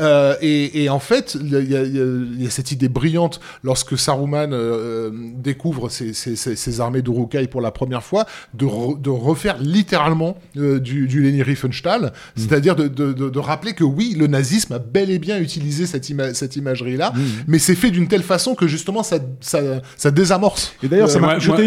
Euh, 0.00 0.34
et, 0.40 0.82
et 0.84 0.88
en 0.88 0.98
fait, 0.98 1.36
il 1.40 1.48
y, 1.48 1.76
a- 1.76 1.82
y 1.84 2.44
y 2.44 2.50
cette 2.50 2.72
idée 2.72 2.88
brillante 2.88 3.40
lorsque 3.62 3.98
Saruman 3.98 4.50
euh, 4.52 5.10
découvre 5.36 5.88
ses, 5.88 6.12
ses, 6.12 6.36
ses- 6.36 6.56
ses 6.56 6.80
armées 6.80 7.02
d'Urukai 7.02 7.46
pour 7.48 7.60
la 7.60 7.70
première 7.70 8.02
fois, 8.02 8.26
de, 8.54 8.64
re- 8.66 9.00
de 9.00 9.10
refaire 9.10 9.56
littéralement 9.60 10.36
euh, 10.56 10.78
du, 10.78 11.06
du 11.06 11.22
Leni 11.22 11.42
Riefenstahl, 11.42 12.12
c'est-à-dire 12.36 12.76
de, 12.76 12.88
de, 12.88 13.12
de- 13.12 13.30
de 13.30 13.38
rappeler 13.38 13.72
que 13.72 13.84
oui, 13.84 14.14
le 14.18 14.26
nazisme 14.26 14.72
a 14.72 14.78
bel 14.78 15.10
et 15.10 15.18
bien 15.18 15.38
utilisé 15.38 15.86
cette, 15.86 16.08
ima- 16.08 16.34
cette 16.34 16.56
imagerie-là, 16.56 17.12
mais 17.46 17.58
c'est 17.58 17.74
fait 17.74 17.90
d'une 17.90 18.08
telle 18.08 18.22
façon 18.22 18.54
que 18.54 18.66
justement 18.66 19.02
ça, 19.02 19.18
ça, 19.40 19.60
ça 19.96 20.10
désamorce. 20.10 20.74
Et 20.82 20.88
d'ailleurs, 20.88 21.08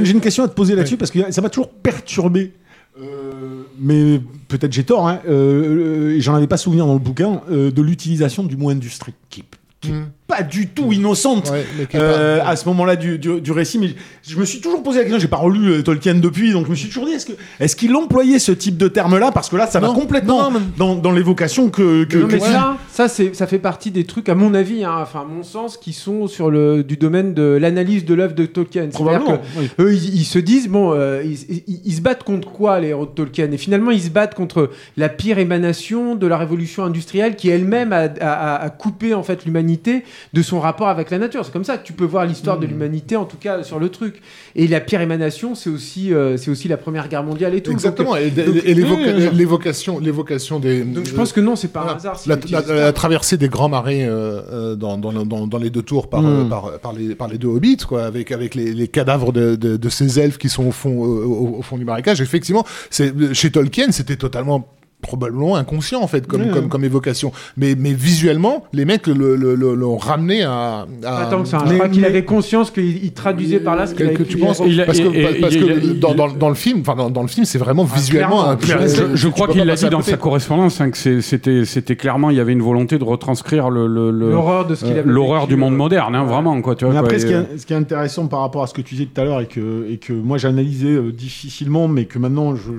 Euh, 0.02 0.06
j'ai 0.06 0.12
une 0.12 0.22
question 0.22 0.44
à 0.44 0.48
te 0.48 0.54
poser 0.54 0.76
là-dessus 0.76 0.98
parce 0.98 1.12
que 1.12 1.32
ça 1.32 1.42
m'a 1.42 1.50
toujours 1.50 1.70
perturbé. 1.70 2.54
Euh, 3.02 3.64
mais 3.80 4.20
peut-être 4.50 4.74
j'ai 4.74 4.84
tort, 4.84 5.08
hein, 5.08 5.22
euh, 5.30 6.18
j'en 6.20 6.36
avais 6.36 6.48
pas 6.48 6.58
souvenir 6.58 6.86
dans 6.86 6.94
le 6.94 7.00
bouquin, 7.00 7.42
euh, 7.50 7.72
de 7.72 7.82
l'utilisation 7.82 8.44
du 8.44 8.58
mot 8.58 8.70
industrie, 8.70 9.14
qui, 9.30 9.44
qui 9.80 9.90
est. 9.92 9.94
pas 10.30 10.44
du 10.44 10.68
tout 10.68 10.94
innocente 10.94 11.50
Ouais, 11.52 11.66
mais 11.78 11.88
euh, 11.96 12.40
à 12.46 12.56
ce 12.56 12.66
moment-là 12.70 12.96
du, 12.96 13.18
du, 13.18 13.42
du 13.42 13.52
récit. 13.52 13.80
Mais 13.80 13.90
je 14.26 14.38
me 14.38 14.46
suis 14.46 14.62
toujours 14.62 14.84
posé 14.84 15.00
la 15.00 15.04
question, 15.06 15.20
j'ai 15.20 15.28
pas 15.28 15.38
relu 15.38 15.72
euh, 15.72 15.82
Tolkien 15.82 16.16
depuis, 16.16 16.52
donc 16.54 16.66
je 16.68 16.72
me 16.72 16.76
suis 16.76 16.88
toujours 16.88 17.06
dit, 17.08 17.14
est-ce 17.14 17.26
que 17.26 17.34
est-ce 17.60 17.76
qu'il 17.76 17.96
employait 17.96 18.38
ce 18.40 18.52
type 18.52 18.78
de 18.78 18.88
terme-là? 18.88 19.32
Parce 19.32 19.50
que 19.50 19.56
là, 19.58 19.66
ça 19.68 19.80
va 19.80 19.88
complètement 19.90 20.52
non, 20.52 20.62
dans, 20.78 20.96
dans 20.96 21.12
l'évocation 21.12 21.70
que... 21.70 22.04
que, 22.06 22.18
non, 22.20 22.28
mais 22.28 22.38
que- 22.40 22.46
ça, 22.46 22.78
ça, 22.92 23.08
c'est, 23.08 23.36
ça 23.36 23.48
fait 23.48 23.60
partie 23.60 23.90
des 23.92 24.04
trucs, 24.06 24.30
à 24.30 24.36
mon 24.36 24.54
avis, 24.54 24.84
hein, 24.84 24.96
enfin, 25.02 25.22
à 25.22 25.26
mon 25.26 25.42
sens, 25.44 25.78
qui 25.78 25.94
sont 25.94 26.28
sur 26.28 26.52
le, 26.52 26.84
du 26.84 26.96
domaine 26.98 27.34
de 27.34 27.58
l'analyse 27.60 28.06
de 28.06 28.14
l'œuvre 28.14 28.36
de 28.36 28.46
Tolkien. 28.46 28.90
C'est-à-dire 28.92 29.20
Probablement, 29.20 29.38
que 29.38 29.60
oui. 29.60 29.70
eux, 29.80 29.94
ils, 29.94 30.16
ils 30.22 30.26
se 30.26 30.38
disent, 30.40 30.68
bon, 30.70 30.94
euh, 30.94 31.24
ils, 31.26 31.64
ils- 31.68 31.82
ils 31.86 31.94
se 31.94 32.02
battent 32.02 32.24
contre 32.24 32.52
quoi, 32.52 32.80
les 32.80 32.90
héros 32.90 33.06
de 33.08 33.12
Tolkien? 33.12 33.52
Et 33.52 33.58
finalement, 33.58 33.90
ils 33.92 34.02
se 34.04 34.10
battent 34.10 34.36
contre 34.36 34.70
la 34.96 35.10
pire 35.10 35.40
émanation 35.40 36.16
de 36.16 36.28
la 36.28 36.38
révolution 36.38 36.84
industrielle 36.84 37.36
qui 37.36 37.50
elle-même 37.50 37.94
a, 37.94 38.02
a- 38.22 38.56
a- 38.56 38.56
a 38.66 38.70
coupé, 38.70 39.14
en 39.16 39.24
fait, 39.24 39.46
l'humanité 39.46 40.04
de 40.34 40.42
son 40.42 40.60
rapport 40.60 40.88
avec 40.90 41.10
la 41.12 41.18
nature. 41.20 41.46
C'est 41.46 41.52
comme 41.54 41.64
ça 41.64 41.78
que 41.78 41.86
tu 41.86 41.94
peux 41.94 42.06
voir 42.06 42.26
l'histoire 42.26 42.58
Hmm. 42.58 42.62
de 42.62 42.66
l'humanité, 42.68 43.16
en 43.16 43.26
tout 43.26 43.38
cas, 43.38 43.64
sur 43.64 43.80
le 43.80 43.90
truc. 43.90 44.22
Et 44.56 44.68
la 44.68 44.80
pire 44.80 45.02
émanation, 45.02 45.56
c'est 45.56 45.70
aussi, 45.70 46.14
euh, 46.14 46.38
c'est 46.38 46.50
aussi 46.52 46.68
la 46.68 46.78
Première 46.78 47.08
Guerre 47.10 47.24
mondiale 47.24 47.54
et 47.56 47.62
tout. 47.62 47.72
Donc, 47.72 47.80
Exactement. 47.80 48.16
Et, 48.16 48.30
donc- 48.32 48.48
oui. 48.66 49.30
l'évocation, 49.34 50.00
l'évocation 50.00 50.60
des. 50.60 50.84
Donc 50.84 51.06
je 51.06 51.14
pense 51.14 51.32
que 51.34 51.40
non, 51.42 51.56
c'est 51.56 51.68
pas 51.70 51.82
un 51.82 51.96
hasard. 51.96 52.20
La, 52.26 52.92
traversée 52.94 53.38
des 53.38 53.50
grands 53.50 53.70
marais 53.70 54.04
euh, 54.04 54.42
euh, 54.52 54.76
dans, 54.76 54.98
dans, 54.98 55.14
dans, 55.26 55.48
dans 55.48 55.58
les 55.58 55.70
deux 55.70 55.82
tours 55.84 56.10
par, 56.10 56.22
Mm. 56.22 56.26
euh, 56.26 56.46
par, 56.46 56.80
par, 56.80 56.94
les, 56.94 57.16
par 57.16 57.28
les 57.28 57.38
deux 57.38 57.48
hobbits, 57.48 57.78
quoi, 57.88 58.04
avec, 58.06 58.32
avec 58.32 58.56
les, 58.56 58.74
les 58.74 58.88
cadavres 58.88 59.32
de, 59.32 59.56
de, 59.56 59.78
de 59.78 59.90
ces 59.90 60.20
elfes 60.20 60.38
qui 60.38 60.50
sont 60.50 60.66
au 60.68 60.72
fond, 60.72 60.98
au, 61.00 61.62
fond 61.62 61.78
du 61.78 61.86
marécage. 61.86 62.22
Effectivement, 62.22 62.66
chez 62.92 63.52
Tolkien, 63.52 63.92
c'était 63.92 64.16
totalement 64.16 64.68
probablement 65.02 65.56
inconscient 65.56 66.02
en 66.02 66.08
fait 66.08 66.28
comme, 66.28 66.50
comme, 66.52 66.68
comme 66.68 66.84
évocation. 66.84 67.32
Mais, 67.58 67.76
mais 67.78 67.94
visuellement 67.94 68.66
les 68.74 68.84
mecs 68.86 69.08
le, 69.08 69.36
le, 69.36 69.56
le- 69.56 69.74
l'ont 69.74 69.98
ramené 69.98 70.44
à, 70.44 70.86
à 71.06 71.18
Attends 71.22 71.44
que 71.44 71.48
ça, 71.48 71.60
je 71.66 71.70
mais- 71.72 71.76
crois 71.78 71.90
qu'il 71.90 72.04
avait 72.06 72.26
conscience 72.26 72.70
qu'il 72.70 73.04
il 73.04 73.14
traduisait 73.14 73.60
par 73.62 73.76
là 73.78 73.88
ce 73.88 73.94
qu'il 73.96 74.10
que 74.10 74.16
avait 74.16 74.26
tu 74.26 74.38
penses 74.38 74.62
Il 74.66 74.84
parce 74.86 75.00
que, 75.00 75.08
et- 75.16 75.38
et- 75.38 75.42
parce 75.42 75.54
il- 75.56 75.66
que 75.66 75.72
il- 75.86 76.00
dans, 76.00 76.12
il- 76.12 76.16
dans, 76.18 76.28
dans 76.28 76.50
le 76.50 76.56
film 76.56 76.82
enfin 76.82 76.96
dans, 76.96 77.10
dans 77.10 77.22
le 77.22 77.28
film 77.30 77.46
c'est 77.46 77.58
vraiment 77.58 77.88
Ah, 77.90 77.96
visuellement 77.96 78.46
un 78.50 78.58
Je, 78.60 79.16
je 79.16 79.28
crois 79.30 79.48
qu'il 79.48 79.64
l'a 79.64 79.76
dit 79.76 79.90
dans 79.90 80.02
sa 80.02 80.18
correspondance 80.18 80.82
hein, 80.82 80.92
que 80.92 81.22
c'était 81.22 81.64
c'était 81.66 81.96
clairement 81.96 82.30
il 82.30 82.36
y 82.38 82.40
avait 82.42 82.54
une 82.54 82.62
volonté 82.62 82.98
de 83.00 83.04
retranscrire 83.04 83.70
le 83.70 83.88
L'horreur 84.12 84.68
de 84.68 84.76
ce 84.76 84.84
qu'il 84.86 84.94
euh, 84.96 85.00
avait 85.00 85.10
l'horreur 85.10 85.42
vécu, 85.44 85.54
du 85.54 85.60
monde 85.60 85.74
euh, 85.74 85.78
moderne 85.78 86.16
hein, 86.16 86.26
vraiment 86.26 86.60
quoi 86.62 86.76
tu 86.76 86.84
vois 86.86 86.94
Mais 86.94 87.00
après, 87.00 87.16
et, 87.16 87.20
ce 87.20 87.26
qui, 87.26 87.34
euh, 87.34 87.44
est, 87.54 87.58
ce 87.58 87.66
qui 87.66 87.74
est 87.74 87.78
intéressant 87.78 88.28
par 88.28 88.42
rapport 88.42 88.64
à 88.64 88.68
ce 88.68 88.74
que 88.74 88.82
tu 88.82 88.96
disais 88.96 89.08
tout 89.14 89.22
à 89.22 89.24
l'heure 89.24 89.40
et 89.42 89.46
que, 89.48 89.88
et 89.90 89.98
que 89.98 90.12
moi 90.14 90.38
j'analysais 90.38 91.00
difficilement, 91.14 91.88
mais 91.88 92.06
que 92.06 92.20
maintenant 92.20 92.56
je, 92.56 92.72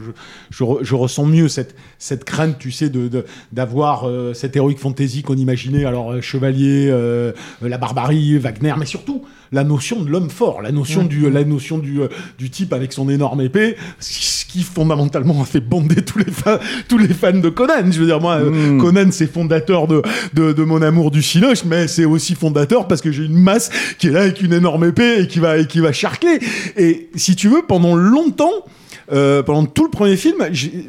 je 0.50 0.94
ressens 0.94 1.24
mieux 1.26 1.48
cette, 1.48 1.74
cette 2.10 2.24
crainte, 2.24 2.56
tu 2.58 2.70
sais, 2.72 2.88
de, 2.90 3.08
de- 3.08 3.24
d'avoir 3.52 4.08
euh, 4.08 4.34
cette 4.34 4.54
héroïque 4.56 4.78
fantasy 4.80 5.22
qu'on 5.22 5.36
imaginait, 5.36 5.84
alors 5.84 6.12
euh, 6.12 6.20
chevalier, 6.20 6.88
euh, 6.90 7.32
la 7.62 7.78
barbarie, 7.78 8.36
Wagner, 8.38 8.74
mais 8.78 8.86
surtout 8.86 9.22
la 9.52 9.64
notion 9.64 10.02
de 10.02 10.10
l'homme 10.10 10.30
fort, 10.30 10.60
la 10.62 10.70
notion, 10.72 11.02
du, 11.04 11.28
la 11.30 11.44
notion 11.44 11.78
du, 11.78 11.98
du 12.38 12.50
type 12.50 12.72
avec 12.72 12.92
son 12.92 13.08
énorme 13.08 13.40
épée, 13.40 13.76
ce 13.98 14.44
qui 14.44 14.62
fondamentalement 14.62 15.40
a 15.42 15.44
fait 15.44 15.60
bander 15.60 16.02
tous 16.04 16.18
les, 16.18 16.30
fa- 16.30 16.60
tous 16.88 16.98
les 16.98 17.08
fans 17.14 17.32
de 17.38 17.48
Conan. 17.48 17.90
Je 17.90 17.98
veux 18.00 18.06
dire, 18.06 18.20
moi, 18.20 18.34
euh, 18.36 18.50
Mm. 18.50 18.78
Conan, 18.78 19.08
c'est 19.12 19.26
fondateur 19.32 19.86
de, 19.86 20.02
de, 20.34 20.52
de 20.52 20.62
mon 20.64 20.82
amour 20.82 21.10
du 21.10 21.22
cinoche, 21.22 21.64
mais 21.64 21.86
c'est 21.88 22.04
aussi 22.04 22.34
fondateur 22.34 22.86
parce 22.88 23.00
que 23.00 23.10
j'ai 23.12 23.24
une 23.24 23.38
masse 23.38 23.70
qui 23.98 24.08
est 24.08 24.10
là 24.10 24.22
avec 24.22 24.40
une 24.42 24.52
énorme 24.52 24.84
épée 24.84 25.20
et 25.22 25.26
qui 25.28 25.38
va, 25.38 25.58
et 25.58 25.66
qui 25.66 25.78
va 25.80 25.92
charcler. 25.92 26.38
Et 26.76 27.08
si 27.14 27.34
tu 27.36 27.48
veux, 27.48 27.62
pendant 27.66 27.94
longtemps, 27.96 28.64
euh, 29.12 29.42
pendant 29.42 29.64
tout 29.66 29.84
le 29.84 29.90
premier 29.90 30.16
film, 30.16 30.36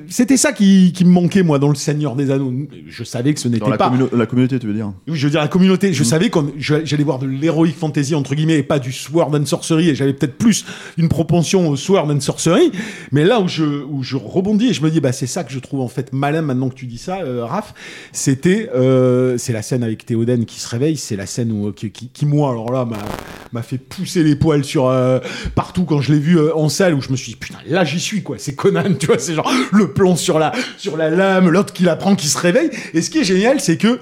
c'était 0.09 0.37
ça 0.37 0.51
qui, 0.53 0.91
qui 0.93 1.05
me 1.05 1.09
manquait, 1.11 1.43
moi, 1.43 1.59
dans 1.59 1.69
Le 1.69 1.75
Seigneur 1.75 2.15
des 2.15 2.31
Anneaux. 2.31 2.53
Je 2.87 3.03
savais 3.03 3.33
que 3.33 3.39
ce 3.39 3.47
n'était 3.47 3.65
pas. 3.77 3.89
communo- 3.89 4.09
la 4.15 4.25
communauté, 4.25 4.59
tu 4.59 4.67
veux 4.67 4.73
dire 4.73 4.91
je 5.07 5.25
veux 5.25 5.31
dire 5.31 5.41
la 5.41 5.47
communauté. 5.47 5.93
Je 5.93 6.03
savais 6.03 6.29
qu'on 6.29 6.51
j'allais 6.57 7.03
voir 7.03 7.19
de 7.19 7.25
l'heroic 7.27 7.69
fantasy 7.77 8.15
entre 8.15 8.35
guillemets 8.35 8.57
et 8.57 8.63
pas 8.63 8.79
du 8.79 8.91
sword 8.91 9.31
and 9.35 9.45
sorcery 9.45 9.89
et 9.89 9.95
j'avais 9.95 10.13
peut-être 10.13 10.37
plus 10.37 10.65
une 10.97 11.09
propension 11.09 11.67
au 11.69 11.75
sword 11.75 12.09
and 12.11 12.19
sorcery. 12.21 12.71
Mais 13.11 13.23
là 13.23 13.39
où 13.39 13.47
je 13.47 13.63
où 13.83 14.03
je 14.03 14.17
rebondis 14.17 14.67
et 14.69 14.73
je 14.73 14.81
me 14.83 14.89
dis 14.91 14.99
bah 14.99 15.11
c'est 15.11 15.27
ça 15.27 15.43
que 15.43 15.51
je 15.51 15.59
trouve 15.59 15.81
en 15.81 15.87
fait 15.87 16.13
malin 16.13 16.41
maintenant 16.41 16.69
que 16.69 16.75
tu 16.75 16.85
dis 16.85 16.97
ça, 16.97 17.21
euh, 17.21 17.45
Raph. 17.45 17.73
C'était 18.11 18.69
euh, 18.75 19.37
c'est 19.37 19.53
la 19.53 19.61
scène 19.61 19.83
avec 19.83 20.05
Théoden 20.05 20.45
qui 20.45 20.59
se 20.59 20.67
réveille. 20.69 20.97
C'est 20.97 21.15
la 21.15 21.25
scène 21.25 21.51
où 21.51 21.71
qui, 21.71 21.89
qui, 21.91 22.09
qui, 22.09 22.25
moi 22.25 22.49
alors 22.51 22.71
là 22.71 22.87
m'a 23.53 23.61
fait 23.61 23.77
pousser 23.77 24.23
les 24.23 24.35
poils 24.35 24.63
sur 24.63 24.87
euh, 24.87 25.19
partout 25.55 25.83
quand 25.85 26.01
je 26.01 26.13
l'ai 26.13 26.19
vu 26.19 26.37
euh, 26.37 26.55
en 26.55 26.69
salle 26.69 26.93
où 26.93 27.01
je 27.01 27.09
me 27.11 27.15
suis 27.17 27.31
dit 27.33 27.37
putain 27.37 27.57
là 27.67 27.83
j'y 27.83 27.99
suis 27.99 28.10
quoi. 28.21 28.35
C'est 28.39 28.55
Conan 28.55 28.83
tu 28.99 29.05
vois 29.07 29.17
c'est 29.19 29.33
genre 29.33 29.51
le 29.71 29.91
plan 29.93 30.15
sur 30.15 30.37
la 30.39 30.51
sur 30.77 30.97
la 30.97 31.09
lame 31.09 31.49
l'autre 31.49 31.71
qui 31.73 31.83
la 31.83 31.95
prend 31.95 32.15
qui 32.15 32.27
se 32.27 32.37
réveille. 32.37 32.69
Et 32.93 33.01
ce 33.01 33.09
qui 33.09 33.19
est 33.19 33.23
génial 33.23 33.59
c'est 33.61 33.77
que 33.77 33.99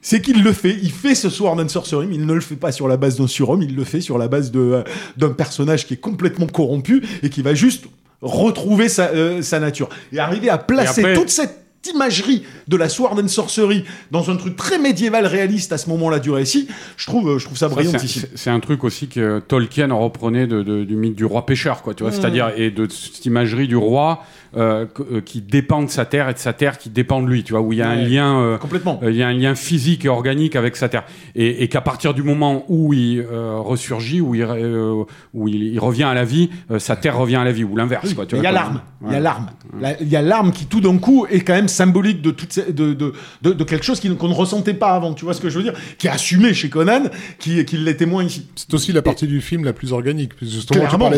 c'est 0.00 0.20
qu'il 0.22 0.44
le 0.44 0.52
fait. 0.52 0.76
Il 0.80 0.92
fait 0.92 1.16
ce 1.16 1.28
Sword 1.28 1.58
and 1.60 1.68
Sorcery, 1.68 2.06
mais 2.06 2.14
il 2.14 2.24
ne 2.24 2.32
le 2.32 2.40
fait 2.40 2.54
pas 2.54 2.70
sur 2.70 2.86
la 2.86 2.96
base 2.96 3.16
d'un 3.18 3.26
surhomme, 3.26 3.62
il 3.62 3.74
le 3.74 3.82
fait 3.82 4.00
sur 4.00 4.16
la 4.16 4.28
base 4.28 4.52
de, 4.52 4.60
euh, 4.60 4.82
d'un 5.16 5.30
personnage 5.30 5.86
qui 5.88 5.94
est 5.94 5.98
complètement 5.98 6.46
corrompu 6.46 7.02
et 7.24 7.30
qui 7.30 7.42
va 7.42 7.52
juste 7.52 7.86
retrouver 8.22 8.88
sa, 8.88 9.08
euh, 9.08 9.42
sa 9.42 9.58
nature. 9.58 9.88
Et 10.12 10.20
arriver 10.20 10.50
à 10.50 10.58
placer 10.58 11.00
après- 11.00 11.14
toute 11.14 11.30
cette 11.30 11.64
imagerie 11.94 12.42
de 12.66 12.76
la 12.76 12.88
Sword 12.88 13.18
and 13.22 13.28
Sorcery 13.28 13.84
dans 14.10 14.30
un 14.30 14.36
truc 14.36 14.56
très 14.56 14.78
médiéval 14.78 15.26
réaliste 15.26 15.72
à 15.72 15.78
ce 15.78 15.88
moment-là 15.90 16.18
du 16.18 16.30
récit, 16.30 16.68
je 16.96 17.06
trouve, 17.06 17.30
euh, 17.30 17.38
je 17.38 17.44
trouve 17.46 17.56
ça 17.58 17.68
brillant 17.68 17.92
c'est- 17.92 18.04
ici. 18.04 18.20
c'est- 18.20 18.30
C'est 18.36 18.50
un 18.50 18.60
truc 18.60 18.84
aussi 18.84 19.08
que 19.08 19.38
Tolkien 19.40 19.92
reprenait 19.92 20.46
de, 20.46 20.62
de- 20.62 20.84
du 20.84 20.96
mythe 20.96 21.14
du 21.14 21.24
roi 21.24 21.46
pêcheur, 21.46 21.82
quoi, 21.82 21.94
tu 21.94 22.02
vois, 22.02 22.12
c'est-à-dire 22.12 22.50
et 22.56 22.70
de 22.70 22.88
cette 22.90 23.24
imagerie 23.26 23.68
du 23.68 23.76
roi 23.76 24.24
euh, 24.56 24.86
euh, 25.12 25.20
qui 25.20 25.40
dépend 25.40 25.82
de 25.82 25.90
sa 25.90 26.04
terre 26.04 26.28
et 26.28 26.34
de 26.34 26.38
sa 26.38 26.52
terre 26.52 26.78
qui 26.78 26.88
dépend 26.90 27.20
de 27.22 27.28
lui, 27.28 27.42
tu 27.44 27.52
vois, 27.52 27.60
où 27.62 27.72
il 27.72 27.78
y 27.78 27.82
a 27.82 27.88
un 27.88 27.96
lien, 27.96 28.40
euh, 28.40 28.58
Complètement. 28.58 28.98
euh, 29.02 29.10
il 29.10 29.16
y 29.16 29.22
a 29.22 29.28
un 29.28 29.32
lien 29.34 29.54
physique 29.54 30.04
et 30.04 30.08
organique 30.08 30.56
avec 30.56 30.76
sa 30.76 30.88
terre, 30.88 31.04
et, 31.34 31.62
et 31.62 31.68
qu'à 31.68 31.80
partir 31.80 32.14
du 32.14 32.22
moment 32.22 32.64
où 32.68 32.92
il 32.92 33.20
euh, 33.20 33.56
ressurgit, 33.58 34.20
où 34.20 34.34
il, 34.34 34.42
re- 34.42 34.56
euh, 34.56 35.04
où 35.34 35.48
il, 35.48 35.62
il 35.74 35.78
revient 35.78 36.04
à 36.04 36.14
la 36.14 36.24
vie, 36.24 36.50
euh, 36.70 36.78
sa 36.78 36.96
terre 36.96 37.16
revient 37.18 37.36
à 37.36 37.44
la 37.44 37.52
vie 37.52 37.64
ou 37.64 37.76
l'inverse, 37.76 38.14
Il 38.32 38.42
y 38.42 38.46
a 38.46 38.52
l'arme, 38.52 38.80
il 39.06 39.12
y 39.12 39.16
a 39.16 39.20
l'arme. 39.20 39.46
La- 39.80 40.00
Il 40.00 40.08
y 40.08 40.16
a 40.16 40.22
l'arme 40.22 40.52
qui 40.52 40.66
tout 40.66 40.80
d'un 40.80 40.98
coup 40.98 41.26
est 41.30 41.40
quand 41.40 41.54
même 41.54 41.68
symbolique 41.68 42.22
de, 42.22 42.30
toute 42.30 42.52
ces- 42.52 42.72
de, 42.72 42.94
de, 42.94 43.12
de, 43.42 43.52
de 43.52 43.64
quelque 43.64 43.84
chose 43.84 44.00
qu'on 44.00 44.28
ne 44.28 44.34
ressentait 44.34 44.74
pas 44.74 44.92
avant, 44.94 45.12
tu 45.14 45.24
vois 45.24 45.34
ce 45.34 45.40
que 45.40 45.48
je 45.50 45.58
veux 45.58 45.64
dire 45.64 45.74
Qui 45.98 46.06
est 46.06 46.10
assumé 46.10 46.54
chez 46.54 46.68
Conan, 46.70 47.02
qui, 47.38 47.64
qui 47.64 47.76
l'est 47.76 47.94
témoin 47.94 48.24
ici. 48.24 48.48
C'est 48.56 48.72
aussi 48.74 48.92
la 48.92 49.02
partie 49.02 49.26
du 49.26 49.40
film 49.40 49.64
la 49.64 49.72
plus 49.72 49.92
organique. 49.92 50.32
Justement, 50.40 50.80
Clairement, 50.86 51.10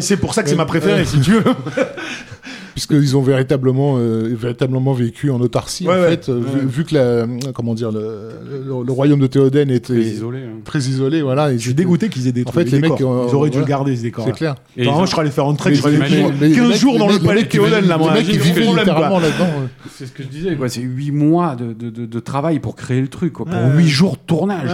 c'est 0.00 0.16
pour 0.16 0.34
ça 0.34 0.42
que 0.42 0.48
c'est 0.48 0.56
ma 0.56 0.66
préférée, 0.66 1.04
si 1.04 1.20
tu 1.20 1.32
veux. 1.32 1.44
puisqu'ils 2.74 3.16
ont 3.16 3.22
véritablement, 3.22 3.96
euh, 3.98 4.34
véritablement 4.36 4.92
vécu 4.92 5.30
en 5.30 5.40
autarcie, 5.40 5.86
Ouais, 5.86 5.94
en 5.94 6.00
ouais. 6.02 6.08
fait, 6.10 6.28
euh, 6.28 6.34
vu- 6.40 6.60
Ouais. 6.60 6.66
vu, 6.66 6.84
que 6.84 6.94
la, 6.94 7.26
comment 7.52 7.74
dire, 7.74 7.90
le, 7.92 8.00
le- 8.50 8.84
le 8.84 8.92
royaume 8.92 9.20
de 9.20 9.26
Théoden 9.26 9.70
était 9.70 9.92
Très 9.94 10.02
isolé. 10.02 10.38
hein. 10.40 10.58
très 10.64 10.78
isolé, 10.80 11.22
voilà. 11.22 11.52
Je 11.52 11.58
suis 11.58 11.74
dégoûté 11.74 12.08
qu'ils 12.08 12.26
aient 12.26 12.30
En 12.30 12.34
détruit 12.34 12.64
fait, 12.64 12.70
les 12.70 12.80
les 12.82 12.88
mecs, 12.88 13.00
euh, 13.00 13.26
Ils 13.28 13.34
auraient 13.34 13.50
dû 13.50 13.58
le 13.58 13.64
garder, 13.64 13.96
ce 13.96 14.02
décor. 14.02 14.24
C'est 14.26 14.32
clair. 14.32 14.56
Et 14.76 14.86
ont- 14.88 15.04
je 15.04 15.10
serais 15.10 15.22
allé 15.22 15.30
faire 15.30 15.46
un 15.46 15.54
trek, 15.54 15.74
je 15.74 15.80
serais 15.80 15.88
allé 15.90 15.96
t'imagines- 15.98 16.26
faire 16.28 16.34
mais 16.40 16.48
les 16.48 16.54
15 16.54 16.68
mecs- 16.68 16.76
jours 16.78 16.98
dans 16.98 17.08
le 17.08 17.18
palais 17.18 17.42
de 17.44 17.48
Théoden, 17.48 17.86
là, 17.86 17.96
moi. 17.98 18.12
Littéralement 18.18 19.20
là-dedans. 19.20 19.48
C'est 19.96 20.06
ce 20.06 20.12
que 20.12 20.22
je 20.22 20.28
disais, 20.28 20.56
quoi. 20.56 20.68
C'est 20.68 20.80
8 20.80 21.12
mois 21.12 21.56
de, 21.56 22.20
travail 22.20 22.58
pour 22.58 22.74
créer 22.74 23.00
le 23.00 23.08
truc, 23.08 23.34
quoi. 23.34 23.46
Pour 23.46 23.54
Ouais. 23.54 23.76
8 23.76 23.88
jours 23.88 24.12
de 24.12 24.18
tournage, 24.26 24.70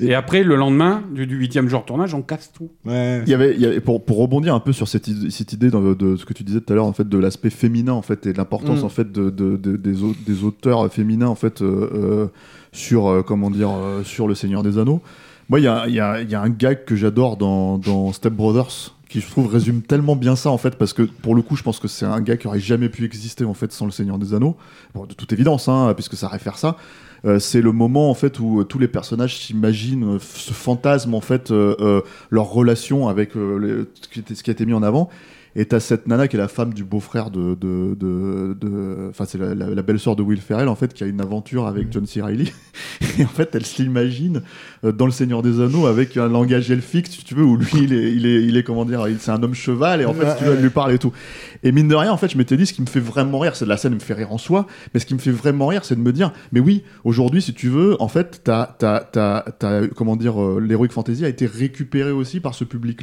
Et 0.00 0.14
après, 0.14 0.42
le 0.42 0.56
lendemain 0.56 1.02
du, 1.14 1.26
du 1.26 1.36
8 1.36 1.68
jour 1.68 1.80
de 1.80 1.86
tournage, 1.86 2.14
on 2.14 2.22
casse 2.22 2.50
tout. 2.56 2.70
Ouais. 2.86 3.22
Il 3.26 3.30
y 3.30 3.34
avait, 3.34 3.54
il 3.54 3.60
y 3.60 3.66
avait- 3.66 3.80
pour, 3.80 4.04
pour 4.04 4.18
rebondir 4.18 4.54
un 4.54 4.60
peu 4.60 4.72
sur 4.72 4.88
cette, 4.88 5.08
idée- 5.08 5.30
cette 5.30 5.52
idée 5.52 5.70
de, 5.70 5.94
de 5.94 6.16
ce 6.16 6.24
que 6.24 6.32
tu 6.32 6.42
disais 6.44 6.60
tout 6.60 6.72
à 6.72 6.76
l'heure 6.76 6.86
en 6.86 6.92
fait 6.92 7.08
de 7.10 7.18
l'aspect 7.18 7.50
féminin 7.50 7.92
en 7.92 8.02
fait 8.02 8.24
et 8.26 8.32
de 8.32 8.38
l'importance 8.38 8.80
Mm. 8.82 8.84
en 8.84 8.88
fait 8.88 9.12
de, 9.12 9.28
de- 9.28 9.56
de- 9.56 9.76
des, 9.76 10.02
au- 10.02 10.14
des 10.26 10.44
auteurs 10.44 10.90
féminins 10.90 11.26
en 11.28 11.34
fait 11.34 11.60
euh, 11.60 11.90
euh, 11.92 12.26
sur 12.72 13.08
euh, 13.08 13.22
comment 13.22 13.50
dire 13.50 13.70
sur 14.04 14.26
le 14.28 14.34
Seigneur 14.34 14.62
des 14.62 14.78
Anneaux. 14.78 15.02
Moi 15.48 15.60
il 15.60 15.64
y 15.64 15.68
a, 15.68 15.86
il 15.88 15.94
y, 15.94 16.00
a, 16.00 16.20
il 16.22 16.30
y 16.30 16.34
a 16.36 16.40
un 16.40 16.48
gag 16.48 16.84
que 16.84 16.94
j'adore 16.96 17.36
dans, 17.36 17.76
dans 17.76 18.12
Step 18.12 18.32
Brothers 18.32 18.94
qui 19.08 19.20
je 19.20 19.28
trouve 19.28 19.48
résume 19.52 19.82
tellement 19.82 20.14
bien 20.14 20.36
ça 20.36 20.50
en 20.50 20.58
fait 20.58 20.76
parce 20.76 20.92
que 20.92 21.02
pour 21.02 21.34
le 21.34 21.42
coup 21.42 21.56
je 21.56 21.64
pense 21.64 21.80
que 21.80 21.88
c'est 21.88 22.06
un 22.06 22.20
gars 22.20 22.36
qui 22.36 22.46
aurait 22.46 22.60
jamais 22.60 22.88
pu 22.88 23.04
exister 23.04 23.44
en 23.44 23.54
fait 23.54 23.72
sans 23.72 23.84
le 23.84 23.90
Seigneur 23.90 24.18
des 24.18 24.32
Anneaux 24.34 24.56
bon, 24.94 25.04
de 25.06 25.14
toute 25.14 25.32
évidence 25.32 25.66
hein, 25.68 25.92
puisque 25.94 26.14
ça 26.16 26.28
réfère 26.28 26.56
ça 26.58 26.76
Euh, 27.26 27.38
c'est 27.38 27.60
le 27.60 27.72
moment 27.72 28.08
en 28.10 28.14
fait 28.14 28.40
où 28.40 28.64
tous 28.64 28.78
les 28.78 28.88
personnages 28.88 29.36
s'imaginent 29.36 30.14
euh, 30.14 30.16
f- 30.18 30.38
ce 30.48 30.54
fantasme 30.54 31.12
en 31.12 31.20
fait 31.20 31.50
euh, 31.50 32.00
leur 32.30 32.46
relation 32.50 33.08
avec 33.08 33.34
les- 33.34 33.84
ce 34.00 34.42
qui 34.42 34.50
a 34.50 34.52
été 34.54 34.64
mis 34.64 34.72
en 34.72 34.82
avant 34.82 35.10
et 35.56 35.64
t'as 35.64 35.80
cette 35.80 36.06
nana 36.06 36.28
qui 36.28 36.36
est 36.36 36.38
la 36.38 36.48
femme 36.48 36.72
du 36.72 36.84
beau-frère 36.84 37.30
de 37.30 37.54
de 37.54 37.94
de 37.98 38.56
de- 38.60 39.06
enfin 39.10 39.24
c'est 39.24 39.38
la, 39.38 39.54
la- 39.54 39.70
la 39.70 39.82
belle-sœur 39.82 40.14
de 40.16 40.22
Will 40.22 40.40
Ferrell 40.40 40.68
en 40.68 40.74
fait 40.76 40.94
qui 40.94 41.02
a 41.04 41.06
une 41.06 41.20
aventure 41.20 41.66
avec 41.66 41.92
John 41.92 42.06
C. 42.06 42.22
Reilly. 42.22 42.52
Et 43.18 43.24
en 43.24 43.28
fait 43.28 43.54
elle 43.54 43.66
s'imagine 43.66 44.42
euh, 44.84 44.92
dans 44.92 45.06
le 45.06 45.12
Seigneur 45.12 45.42
des 45.42 45.60
Anneaux 45.60 45.86
avec 45.86 46.16
un 46.16 46.28
langage 46.28 46.70
elfique 46.70 47.08
si 47.08 47.24
tu 47.24 47.34
veux 47.34 47.42
où 47.44 47.56
lui 47.56 47.66
il 47.74 47.92
est 47.92 48.12
il 48.12 48.26
est 48.26 48.42
il 48.44 48.56
est 48.56 48.62
comment 48.62 48.84
dire 48.84 49.04
c'est 49.18 49.30
un 49.32 49.42
homme 49.42 49.54
cheval 49.54 50.00
et 50.00 50.04
en 50.04 50.14
fait 50.14 50.30
si 50.32 50.38
tu 50.38 50.44
veux, 50.44 50.52
elle 50.54 50.62
lui 50.62 50.70
parle 50.70 50.92
et 50.92 50.98
tout. 50.98 51.12
Et 51.62 51.72
mine 51.72 51.88
de 51.88 51.94
rien 51.94 52.12
en 52.12 52.16
fait 52.16 52.28
je 52.30 52.38
m'étais 52.38 52.56
dit 52.56 52.66
ce 52.66 52.72
qui 52.72 52.82
me 52.82 52.86
fait 52.86 53.00
vraiment 53.00 53.38
rire 53.40 53.56
c'est 53.56 53.64
de 53.64 53.70
la 53.70 53.76
scène 53.76 53.94
me 53.94 53.98
fait 54.00 54.14
rire 54.14 54.32
en 54.32 54.38
soi 54.38 54.66
mais 54.94 55.00
ce 55.00 55.06
qui 55.06 55.14
me 55.14 55.18
fait 55.18 55.30
vraiment 55.32 55.66
rire 55.66 55.84
c'est 55.84 55.96
de 55.96 56.00
me 56.00 56.12
dire 56.12 56.32
mais 56.52 56.60
oui 56.60 56.84
aujourd'hui 57.04 57.42
si 57.42 57.52
tu 57.54 57.68
veux 57.68 58.00
en 58.00 58.08
fait 58.08 58.40
t'as 58.44 58.66
t'as 58.78 59.00
t'as 59.00 59.42
t'as 59.58 59.86
comment 59.88 60.16
dire 60.16 60.40
euh, 60.40 60.60
l'heroic 60.60 60.88
fantasy 60.90 61.24
a 61.24 61.28
été 61.28 61.46
récupéré 61.46 62.12
aussi 62.12 62.40
par 62.40 62.54
ce 62.54 62.64
public 62.64 63.02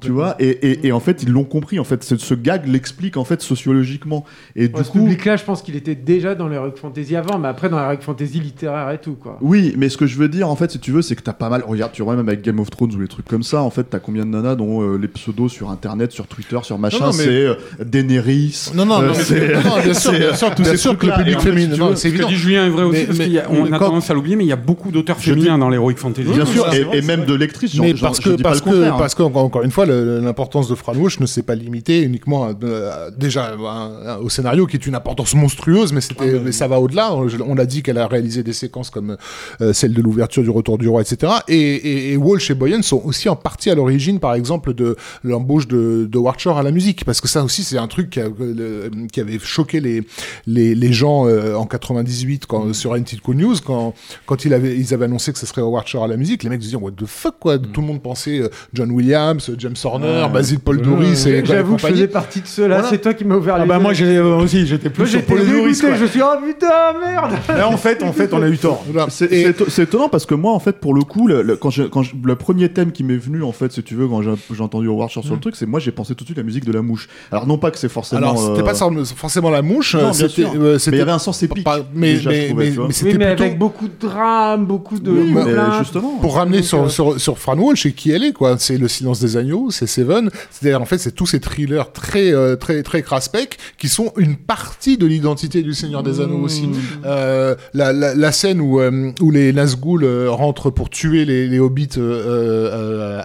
tu 0.00 0.10
vois 0.10 0.36
et, 0.38 0.48
et, 0.48 0.86
et 0.88 0.92
en 0.92 1.00
fait 1.00 1.22
ils 1.22 1.30
l'ont 1.30 1.44
compris 1.44 1.78
en 1.78 1.84
fait 1.84 2.04
ce, 2.04 2.16
ce 2.16 2.34
gag 2.34 2.66
l'explique 2.66 3.16
en 3.16 3.24
fait 3.24 3.40
sociologiquement 3.42 4.24
et 4.56 4.68
du 4.68 4.74
Ouais, 4.74 4.84
ce 4.84 4.90
coup 4.90 4.98
public-là, 5.00 5.36
je 5.36 5.44
pense 5.44 5.62
qu'il 5.62 5.76
était 5.76 5.94
déjà 5.94 6.34
dans 6.34 6.48
l'heroic 6.48 6.72
fantasy 6.76 7.16
avant, 7.16 7.38
mais 7.38 7.48
après 7.48 7.68
dans 7.68 7.78
l'heroic 7.78 7.98
fantasy 8.00 8.40
littéraire 8.40 8.90
et 8.90 8.98
tout, 8.98 9.14
quoi. 9.14 9.38
Oui, 9.40 9.74
mais 9.76 9.88
ce 9.88 9.96
que 9.96 10.06
je 10.06 10.16
veux 10.18 10.28
dire, 10.28 10.48
en 10.48 10.56
fait, 10.56 10.70
si 10.72 10.78
tu 10.78 10.90
veux, 10.92 11.02
c'est 11.02 11.14
que 11.16 11.22
t'as 11.22 11.32
pas 11.32 11.48
mal. 11.48 11.62
Regarde, 11.66 11.92
tu 11.92 12.02
vois, 12.02 12.16
même 12.16 12.28
avec 12.28 12.42
Game 12.42 12.58
of 12.60 12.70
Thrones 12.70 12.92
ou 12.94 13.00
les 13.00 13.08
trucs 13.08 13.26
comme 13.26 13.42
ça, 13.42 13.62
en 13.62 13.70
fait, 13.70 13.84
t'as 13.84 13.98
combien 13.98 14.24
de 14.24 14.30
nanas 14.30 14.54
dont 14.56 14.82
euh, 14.82 14.96
les 14.98 15.08
pseudos 15.08 15.48
sur 15.48 15.70
internet, 15.70 16.12
sur 16.12 16.26
Twitter, 16.26 16.58
sur 16.62 16.78
machin, 16.78 17.06
mais- 17.06 17.12
c'est 17.12 17.28
euh, 17.28 17.54
Daenerys. 17.84 18.70
Non, 18.74 18.84
non, 18.86 19.00
euh, 19.02 19.08
non, 19.08 19.14
c'est- 19.14 19.48
bien 19.82 19.94
sûr, 19.94 20.12
bien 20.12 20.20
euh, 20.28 20.34
sûr, 20.34 20.54
tous 20.54 20.62
bien 20.62 20.72
ces 20.72 20.76
sûr 20.78 20.98
que 20.98 21.06
le 21.06 21.12
public 21.12 21.40
féminin, 21.40 21.76
c'est 21.94 21.96
Ce 21.96 22.02
que 22.02 22.08
évident. 22.08 22.28
dit 22.28 22.36
Julien 22.36 22.66
est 22.66 22.70
vrai 22.70 22.84
aussi, 22.84 23.06
Mais- 23.18 23.28
parce 23.34 23.46
qu'on 23.48 23.72
a 23.72 23.78
tendance 23.78 24.10
à 24.10 24.14
l'oublier, 24.14 24.36
mais 24.36 24.44
il 24.44 24.48
y 24.48 24.52
a 24.52 24.56
beaucoup 24.56 24.90
d'auteurs 24.90 25.18
féminins 25.18 25.58
dans 25.58 25.68
l'Heroic 25.68 25.94
Fantasy. 25.96 26.28
Bien 26.28 26.46
sûr, 26.46 26.66
et, 26.72 27.02
même 27.02 27.24
de 27.24 27.34
lectrices. 27.34 27.78
Mais 27.78 27.94
parce 27.94 28.18
je 28.22 28.30
que, 28.30 28.36
pas 28.36 28.50
parce 28.50 28.60
que, 28.60 28.84
hein. 28.84 28.94
parce 28.98 29.14
que, 29.14 29.22
encore 29.62 29.66
une 29.66 29.70
fois, 29.70 29.86
l'importance 29.86 30.68
de 30.68 30.74
Fran 30.74 30.94
Walsh 30.96 31.20
ne 31.20 31.26
s'est 31.26 31.42
pas 31.42 31.54
limitée 31.54 32.02
uniquement 32.02 32.44
à, 32.44 32.50
à- 32.50 33.10
déjà 33.10 33.54
à- 33.64 34.18
au 34.20 34.28
scénario, 34.28 34.66
qui 34.66 34.76
est 34.76 34.86
une 34.86 34.94
importance 34.96 35.34
monstrueuse, 35.34 35.92
mais 35.92 36.00
c'était, 36.00 36.40
mais 36.40 36.50
ça 36.52 36.66
va 36.66 36.80
au-delà. 36.80 37.14
On, 37.14 37.28
on 37.46 37.54
l'a 37.54 37.64
dit 37.66 37.82
qu'elle 37.82 37.98
a 37.98 38.06
réalisé 38.08 38.42
des 38.42 38.52
séquences 38.52 38.90
comme 38.90 39.16
euh, 39.60 39.72
celle 39.72 39.92
de 39.94 40.02
l'ouverture 40.02 40.42
du 40.42 40.50
Retour 40.50 40.78
du 40.78 40.88
Roi, 40.88 41.02
etc. 41.02 41.32
Et, 41.48 41.54
et, 41.56 42.12
et 42.12 42.16
Walsh 42.16 42.50
et 42.50 42.54
Boyan 42.54 42.82
sont 42.82 43.00
aussi 43.04 43.28
en 43.28 43.36
partie 43.36 43.70
à 43.70 43.74
l'origine, 43.76 44.18
par 44.18 44.34
exemple, 44.34 44.74
de 44.74 44.96
l'embauche 45.22 45.68
de, 45.68 46.08
de 46.10 46.18
Shore 46.38 46.58
à 46.58 46.62
la 46.62 46.70
musique, 46.72 47.04
parce 47.04 47.20
que 47.20 47.28
ça 47.28 47.44
aussi, 47.44 47.62
c'est 47.62 47.78
un 47.78 47.86
truc 47.88 48.10
qui, 48.10 48.20
a- 48.20 48.28
le- 48.28 48.90
qui 49.12 49.20
avait 49.20 49.38
choqué 49.38 49.80
les, 49.80 50.02
les, 50.46 50.74
les 50.74 50.92
gens 50.92 51.26
euh, 51.28 51.54
en 51.54 51.66
98 51.66 52.46
quand, 52.46 52.72
sur 52.74 52.96
NTCO 52.96 53.34
News, 53.34 53.56
quand, 53.64 53.94
quand 54.26 54.44
il 54.44 54.54
avait, 54.54 54.76
ils 54.76 54.92
avaient 54.94 55.04
annoncé 55.04 55.32
que 55.32 55.38
ce 55.38 55.46
serait 55.46 55.62
Shore 55.86 56.04
à 56.04 56.08
la 56.08 56.16
musique, 56.16 56.42
les 56.42 56.50
mecs 56.50 56.60
se 56.62 56.66
disaient, 56.66 56.76
what 56.76 56.92
the 56.92 57.06
fuck, 57.06 57.36
quoi? 57.38 57.58
Tout 57.58 57.80
le 57.80 57.86
monde 57.86 58.02
pensait 58.02 58.40
euh, 58.40 58.48
John 58.72 58.90
Williams, 58.90 59.50
James 59.58 59.74
Horner, 59.84 60.26
Basil 60.32 60.58
Paul 60.60 60.80
Doris 60.80 61.26
et 61.26 61.44
J'avoue 61.44 61.76
que 61.76 61.82
je 61.82 61.86
faisais 61.86 62.08
partie 62.08 62.40
de 62.40 62.46
ceux-là, 62.46 62.76
Voilà. 62.76 62.88
c'est 62.90 62.98
toi 63.00 63.14
qui 63.14 63.24
m'as 63.24 63.36
ouvert 63.36 63.56
les 63.56 63.62
Ah 63.64 63.66
bah 63.66 63.76
yeux. 63.76 63.80
moi 63.82 63.92
j'ai 63.92 64.16
euh, 64.16 64.36
aussi 64.36 64.66
j'étais 64.66 64.90
plus 64.90 65.02
Moi, 65.02 65.10
sur 65.10 65.22
Paul 65.24 65.38
quoi. 65.38 65.94
je 65.96 66.04
suis 66.06 66.20
oh 66.22 66.26
putain 66.44 66.68
merde 67.04 67.32
Mais 67.48 67.62
en 67.62 67.76
fait 67.76 68.02
en 68.02 68.12
fait 68.12 68.32
on 68.32 68.42
a 68.42 68.48
eu 68.48 68.58
tort. 68.58 68.84
C'est 69.08 69.82
étonnant 69.82 70.08
parce 70.08 70.26
que 70.26 70.34
moi, 70.34 70.52
en 70.52 70.58
fait, 70.58 70.78
pour 70.78 70.94
le 70.94 71.02
coup, 71.02 71.26
le, 71.26 71.42
le- 71.42 71.56
quand 71.56 71.70
je, 71.70 71.82
quand 71.84 72.02
je- 72.02 72.14
le 72.22 72.34
premier 72.36 72.68
thème 72.68 72.92
qui 72.92 73.04
m'est 73.04 73.16
venu, 73.16 73.42
en 73.42 73.52
fait, 73.52 73.72
si 73.72 73.82
tu 73.82 73.94
veux, 73.94 74.06
quand 74.08 74.22
j'ai 74.22 74.62
entendu 74.62 74.88
Howard 74.88 75.10
Shore 75.10 75.24
sur 75.24 75.34
le 75.34 75.40
truc, 75.40 75.56
c'est 75.56 75.66
moi, 75.66 75.80
j'ai 75.80 75.92
pensé 75.92 76.14
tout 76.14 76.24
de 76.24 76.28
suite 76.28 76.38
à 76.38 76.40
la 76.42 76.44
musique 76.46 76.64
de 76.64 76.72
la 76.72 76.82
mouche. 76.82 77.08
Alors, 77.30 77.46
non 77.46 77.58
pas 77.58 77.70
que 77.70 77.78
c'est 77.78 77.88
forcément. 77.88 78.20
Alors, 78.20 78.38
c'était 78.38 78.60
euh, 78.60 78.64
pas 78.64 78.74
ça- 78.74 78.88
forcément 79.16 79.50
la 79.50 79.62
mouche, 79.62 79.94
Non, 79.94 80.00
euh, 80.00 80.02
bien 80.04 80.12
c'était, 80.12 80.28
sûr. 80.42 80.50
euh, 80.56 80.78
Mais 80.86 80.92
il 80.92 80.98
y 80.98 81.00
avait 81.02 81.10
un 81.12 81.18
sens 81.18 81.42
épique. 81.42 81.66
mais, 81.94 82.14
déjà, 82.14 82.30
je 82.30 82.36
mais, 82.36 82.46
trouvais, 82.48 82.64
mais, 82.64 82.70
tu 82.70 82.76
vois. 82.76 82.86
mais 82.88 82.92
c'était 82.92 83.10
Oui, 83.12 83.18
mais 83.18 83.26
plutôt 83.28 83.42
avec 83.44 83.58
beaucoup 83.58 83.88
de 83.88 83.92
drames, 84.08 84.66
beaucoup 84.66 84.98
de 84.98 85.10
Oui, 85.10 85.34
justement. 85.80 86.18
pour 86.20 86.36
ramener 86.36 86.58
Donc, 86.58 86.66
sur, 86.66 86.82
euh, 86.84 86.88
sur, 86.88 87.20
sur 87.20 87.38
Fran 87.38 87.56
Walsh 87.58 87.86
et 87.86 87.92
qui 87.92 88.10
elle 88.10 88.24
est, 88.24 88.32
quoi. 88.32 88.56
C'est 88.58 88.78
le 88.78 88.88
silence 88.88 89.20
des 89.20 89.36
Agneaux, 89.42 89.70
c'est 89.70 89.86
Seven. 89.86 90.30
C'est-à-dire, 90.50 90.80
en 90.80 90.84
fait, 90.86 90.98
c'est 90.98 91.12
tous 91.14 91.26
ces 91.26 91.40
thrillers 91.40 91.92
très, 91.92 92.32
euh, 92.32 92.56
très, 92.56 92.82
très 92.82 93.02
craspec 93.02 93.58
qui 93.78 93.88
sont 93.88 94.12
une 94.16 94.36
partie 94.36 94.96
de 94.96 95.06
l'identité 95.06 95.62
du 95.62 95.74
Seigneur 95.74 96.02
des 96.02 96.20
Anneaux 96.20 96.40
aussi. 96.40 96.68
Euh, 97.04 97.54
la, 97.74 97.92
la, 97.92 98.14
la 98.14 98.32
scène 98.32 98.60
où, 98.60 98.80
euh, 98.80 99.10
où 99.20 99.30
les 99.30 99.52
Nazgûl 99.52 100.04
rentrent 100.28 100.70
pour 100.70 100.88
tuer 100.90 101.24
les, 101.24 101.46
les 101.48 101.58
hobbits 101.58 101.88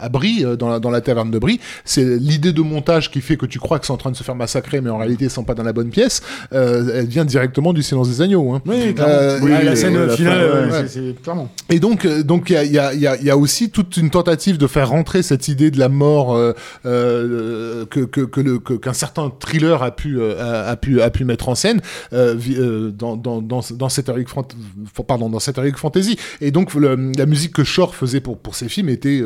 à 0.02 0.10
Brie, 0.10 0.46
dans 0.58 0.70
la, 0.70 0.80
dans 0.80 0.90
la 0.90 1.02
taverne 1.02 1.32
de 1.32 1.40
Brie, 1.40 1.60
c'est 1.86 2.04
l'idée 2.20 2.54
de 2.54 2.62
montage 2.62 3.12
qui 3.12 3.22
fait 3.22 3.38
que 3.38 3.46
tu 3.46 3.60
crois 3.60 3.80
que 3.80 3.86
c'est 3.86 3.94
en 3.94 3.98
train 3.98 4.12
de 4.12 4.16
se 4.16 4.24
faire 4.24 4.36
massacrer, 4.36 4.82
mais 4.82 4.90
en 4.90 4.98
réalité, 4.98 5.26
ils 5.26 5.30
sont 5.32 5.44
pas 5.44 5.54
dans 5.54 5.64
la 5.64 5.74
bonne 5.74 5.90
pièce. 5.90 6.22
Elle 6.52 7.08
vient 7.08 7.26
directement 7.26 7.74
du 7.74 7.84
Silence 7.84 8.10
des 8.10 8.22
Agneaux. 8.22 8.54
Hein. 8.54 8.62
Oui, 8.66 8.94
Oui, 9.42 9.52
la, 9.64 9.76
scène 9.76 10.10
finale, 10.10 10.70
ouais. 10.72 10.88
c'est- 10.88 11.22
clairement. 11.22 11.50
Et 11.70 11.80
donc, 11.80 12.06
donc 12.24 12.50
il 12.50 12.54
y 12.54 12.58
a, 12.58 12.64
il 12.64 12.72
y, 12.72 12.80
a, 12.80 12.94
il 12.94 13.00
y, 13.02 13.08
a, 13.08 13.16
il 13.18 13.26
y 13.26 13.30
a 13.30 13.38
aussi 13.38 13.70
toute 13.70 13.98
une 13.98 14.10
tentative 14.10 14.58
de 14.58 14.68
faire 14.68 14.90
rentrer 14.90 15.22
cette 15.22 15.48
idée 15.48 15.72
de 15.72 15.80
la 15.80 15.90
mort 15.90 16.07
euh, 16.08 16.54
euh, 16.86 17.86
que, 17.86 18.76
qu'un 18.76 18.94
certain 18.94 19.32
thriller 19.40 19.84
a 19.84 19.92
pu, 19.92 20.18
euh, 20.20 20.76
mettre 21.26 21.50
en 21.50 21.56
scène 21.56 21.82
dans, 22.12 23.90
cette 23.90 24.10
heroic 24.10 25.78
fantasy. 25.78 26.18
Et 26.42 26.52
donc, 26.52 26.74
la 26.76 27.26
musique 27.26 27.54
que 27.54 27.64
Shore 27.64 27.96
faisait 27.96 28.22
pour, 28.22 28.38
pour 28.38 28.56
ses 28.56 28.70
films 28.70 28.90
était 28.90 29.22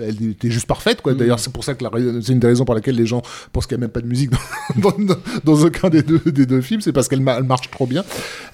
elle 0.00 0.30
était 0.30 0.50
juste 0.50 0.66
parfaite 0.66 1.02
quoi. 1.02 1.14
D'ailleurs, 1.14 1.38
c'est 1.38 1.52
pour 1.52 1.64
ça 1.64 1.74
que 1.74 1.84
c'est 2.22 2.32
une 2.32 2.38
des 2.38 2.46
raisons 2.46 2.64
pour 2.64 2.74
laquelle 2.74 2.96
les 2.96 3.06
gens 3.06 3.22
pensent 3.52 3.66
qu'il 3.66 3.76
n'y 3.76 3.82
a 3.82 3.86
même 3.86 3.90
pas 3.92 4.00
de 4.00 4.06
musique 4.06 4.30
dans, 4.76 4.90
dans, 4.98 5.14
dans 5.44 5.64
aucun 5.64 5.88
des 5.88 6.02
deux, 6.02 6.20
des 6.26 6.46
deux 6.46 6.60
films, 6.60 6.80
c'est 6.80 6.92
parce 6.92 7.08
qu'elle 7.08 7.20
ma- 7.20 7.36
elle 7.36 7.44
marche 7.44 7.70
trop 7.70 7.86
bien. 7.86 8.04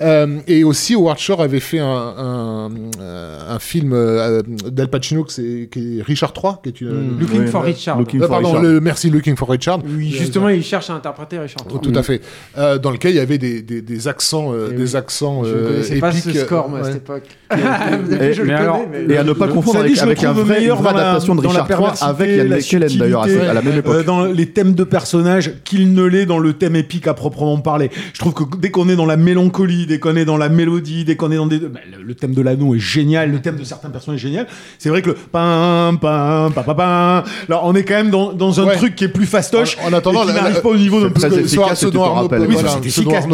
Euh, 0.00 0.38
et 0.46 0.64
aussi, 0.64 0.94
Howard 0.94 1.18
Shore 1.18 1.40
avait 1.42 1.60
fait 1.60 1.78
un, 1.78 1.86
un, 1.86 2.70
euh, 3.00 3.54
un 3.54 3.58
film 3.58 3.92
euh, 3.92 4.42
d'Al 4.70 4.88
Pacino 4.88 5.24
que 5.24 5.32
c'est- 5.32 5.68
qui 5.70 5.98
est 5.98 6.02
Richard 6.02 6.32
III, 6.36 6.52
qui 6.62 6.68
est 6.70 6.80
une. 6.80 7.18
Looking 7.18 7.40
Ouais, 7.40 7.46
for. 7.46 7.62
Richard. 7.62 7.98
Looking 7.98 8.20
Ah, 8.22 8.26
for 8.26 8.30
pardon, 8.36 8.48
Richard. 8.48 8.62
le- 8.62 8.80
merci 8.80 9.10
Looking 9.10 9.36
for 9.36 9.48
Richard. 9.48 9.80
Oui, 9.84 10.10
justement, 10.10 10.48
il 10.48 10.62
cherche 10.62 10.90
à 10.90 10.94
interpréter 10.94 11.38
Richard 11.38 11.64
Oh, 11.70 11.78
III. 11.82 11.92
tout 11.92 11.98
à 11.98 12.02
fait. 12.02 12.20
Euh, 12.58 12.78
dans 12.78 12.90
lequel 12.90 13.12
il 13.12 13.16
y 13.16 13.20
avait 13.20 13.38
des, 13.38 13.62
des, 13.62 13.82
des 13.82 14.08
accents, 14.08 14.52
euh, 14.52 14.70
Et 14.70 14.74
des 14.74 14.90
oui. 14.92 14.96
accents 14.96 15.44
Je 15.44 15.50
ne 15.50 15.54
euh, 15.54 15.68
connaissais 15.68 15.98
pas 15.98 16.12
ce 16.12 16.32
score, 16.32 16.68
moi, 16.68 16.80
à 16.80 16.82
Ouais. 16.82 16.88
cette 16.92 17.02
époque. 17.02 17.24
Et- 17.52 17.56
je 18.32 18.42
mais 18.42 18.48
le 18.48 18.56
alors, 18.56 18.84
connais, 18.84 19.04
mais... 19.06 19.14
Et 19.14 19.18
à 19.18 19.24
ne 19.24 19.32
pas 19.32 19.48
confondre 19.48 19.80
avec, 19.80 19.98
avec 19.98 20.24
un 20.24 20.32
vrai, 20.32 20.60
meilleur 20.60 20.82
vraie 21.26 21.42
dans 21.42 21.52
la- 21.52 21.60
adaptation 21.60 21.68
de 21.68 21.76
Richard 21.76 21.80
III 21.80 22.08
avec 22.08 22.36
la 22.48 22.56
McKellen 22.56 22.98
d'ailleurs 22.98 23.22
à, 23.22 23.54
la 23.54 23.62
même 23.62 23.78
époque. 23.78 23.94
Euh, 23.94 24.02
dans 24.02 24.24
les 24.24 24.46
thèmes 24.50 24.74
de 24.74 24.84
personnages 24.84 25.52
qu'il 25.64 25.92
ne 25.94 26.02
l'est 26.04 26.26
dans 26.26 26.38
le 26.38 26.52
thème 26.54 26.76
épique 26.76 27.06
à 27.06 27.14
proprement 27.14 27.58
parler. 27.58 27.90
Je 28.12 28.18
trouve 28.18 28.34
que 28.34 28.44
dès 28.58 28.70
qu'on 28.70 28.88
est 28.88 28.96
dans 28.96 29.06
la 29.06 29.16
mélancolie, 29.16 29.86
dès 29.86 29.98
qu'on 29.98 30.16
est 30.16 30.24
dans 30.24 30.36
la 30.36 30.48
mélodie, 30.48 31.04
dès 31.04 31.16
qu'on 31.16 31.30
est 31.30 31.36
dans 31.36 31.46
des... 31.46 31.58
bah, 31.58 31.80
le, 31.96 32.02
le 32.02 32.14
thème 32.14 32.34
de 32.34 32.42
l'anneau 32.42 32.74
est 32.74 32.78
génial, 32.78 33.30
le 33.30 33.40
thème 33.40 33.56
de 33.56 33.64
certains 33.64 33.90
personnages 33.90 34.20
est 34.24 34.28
génial. 34.28 34.46
C'est 34.78 34.88
vrai 34.88 35.02
que 35.02 35.10
le 35.10 35.14
pam 35.14 35.98
pam 35.98 36.52
pam 36.52 36.64
pam 36.64 36.76
pam, 36.76 37.22
là 37.48 37.60
on 37.62 37.74
est 37.74 37.84
quand 37.84 37.94
même 37.94 38.10
dans, 38.10 38.32
dans 38.32 38.60
un 38.60 38.66
Ouais. 38.66 38.76
truc 38.76 38.94
qui 38.94 39.04
est 39.04 39.08
plus 39.08 39.26
fastoche. 39.26 39.76
En- 39.82 39.88
en 39.88 39.92
attendant, 39.92 40.24
qui 40.26 40.32
n'arrive 40.32 40.60
pas 40.62 40.68
au 40.68 40.76
niveau 40.76 41.00
que 41.00 41.40
efficace, 41.40 41.80
ce- 41.80 41.86
dont 41.86 42.04
Arnaud, 42.04 42.28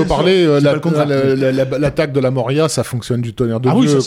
parlait, 0.05 0.45
euh, 0.47 0.61
l'attaque 1.79 2.13
de 2.13 2.21
la 2.21 2.31
Moria, 2.31 2.69
ça 2.69 2.85
fonctionne 2.85 3.21
du 3.21 3.33
tonnerre 3.35 3.61
de 3.61 3.69
Ah 3.69 3.77
oui, 3.77 3.87
Dieu. 3.87 3.99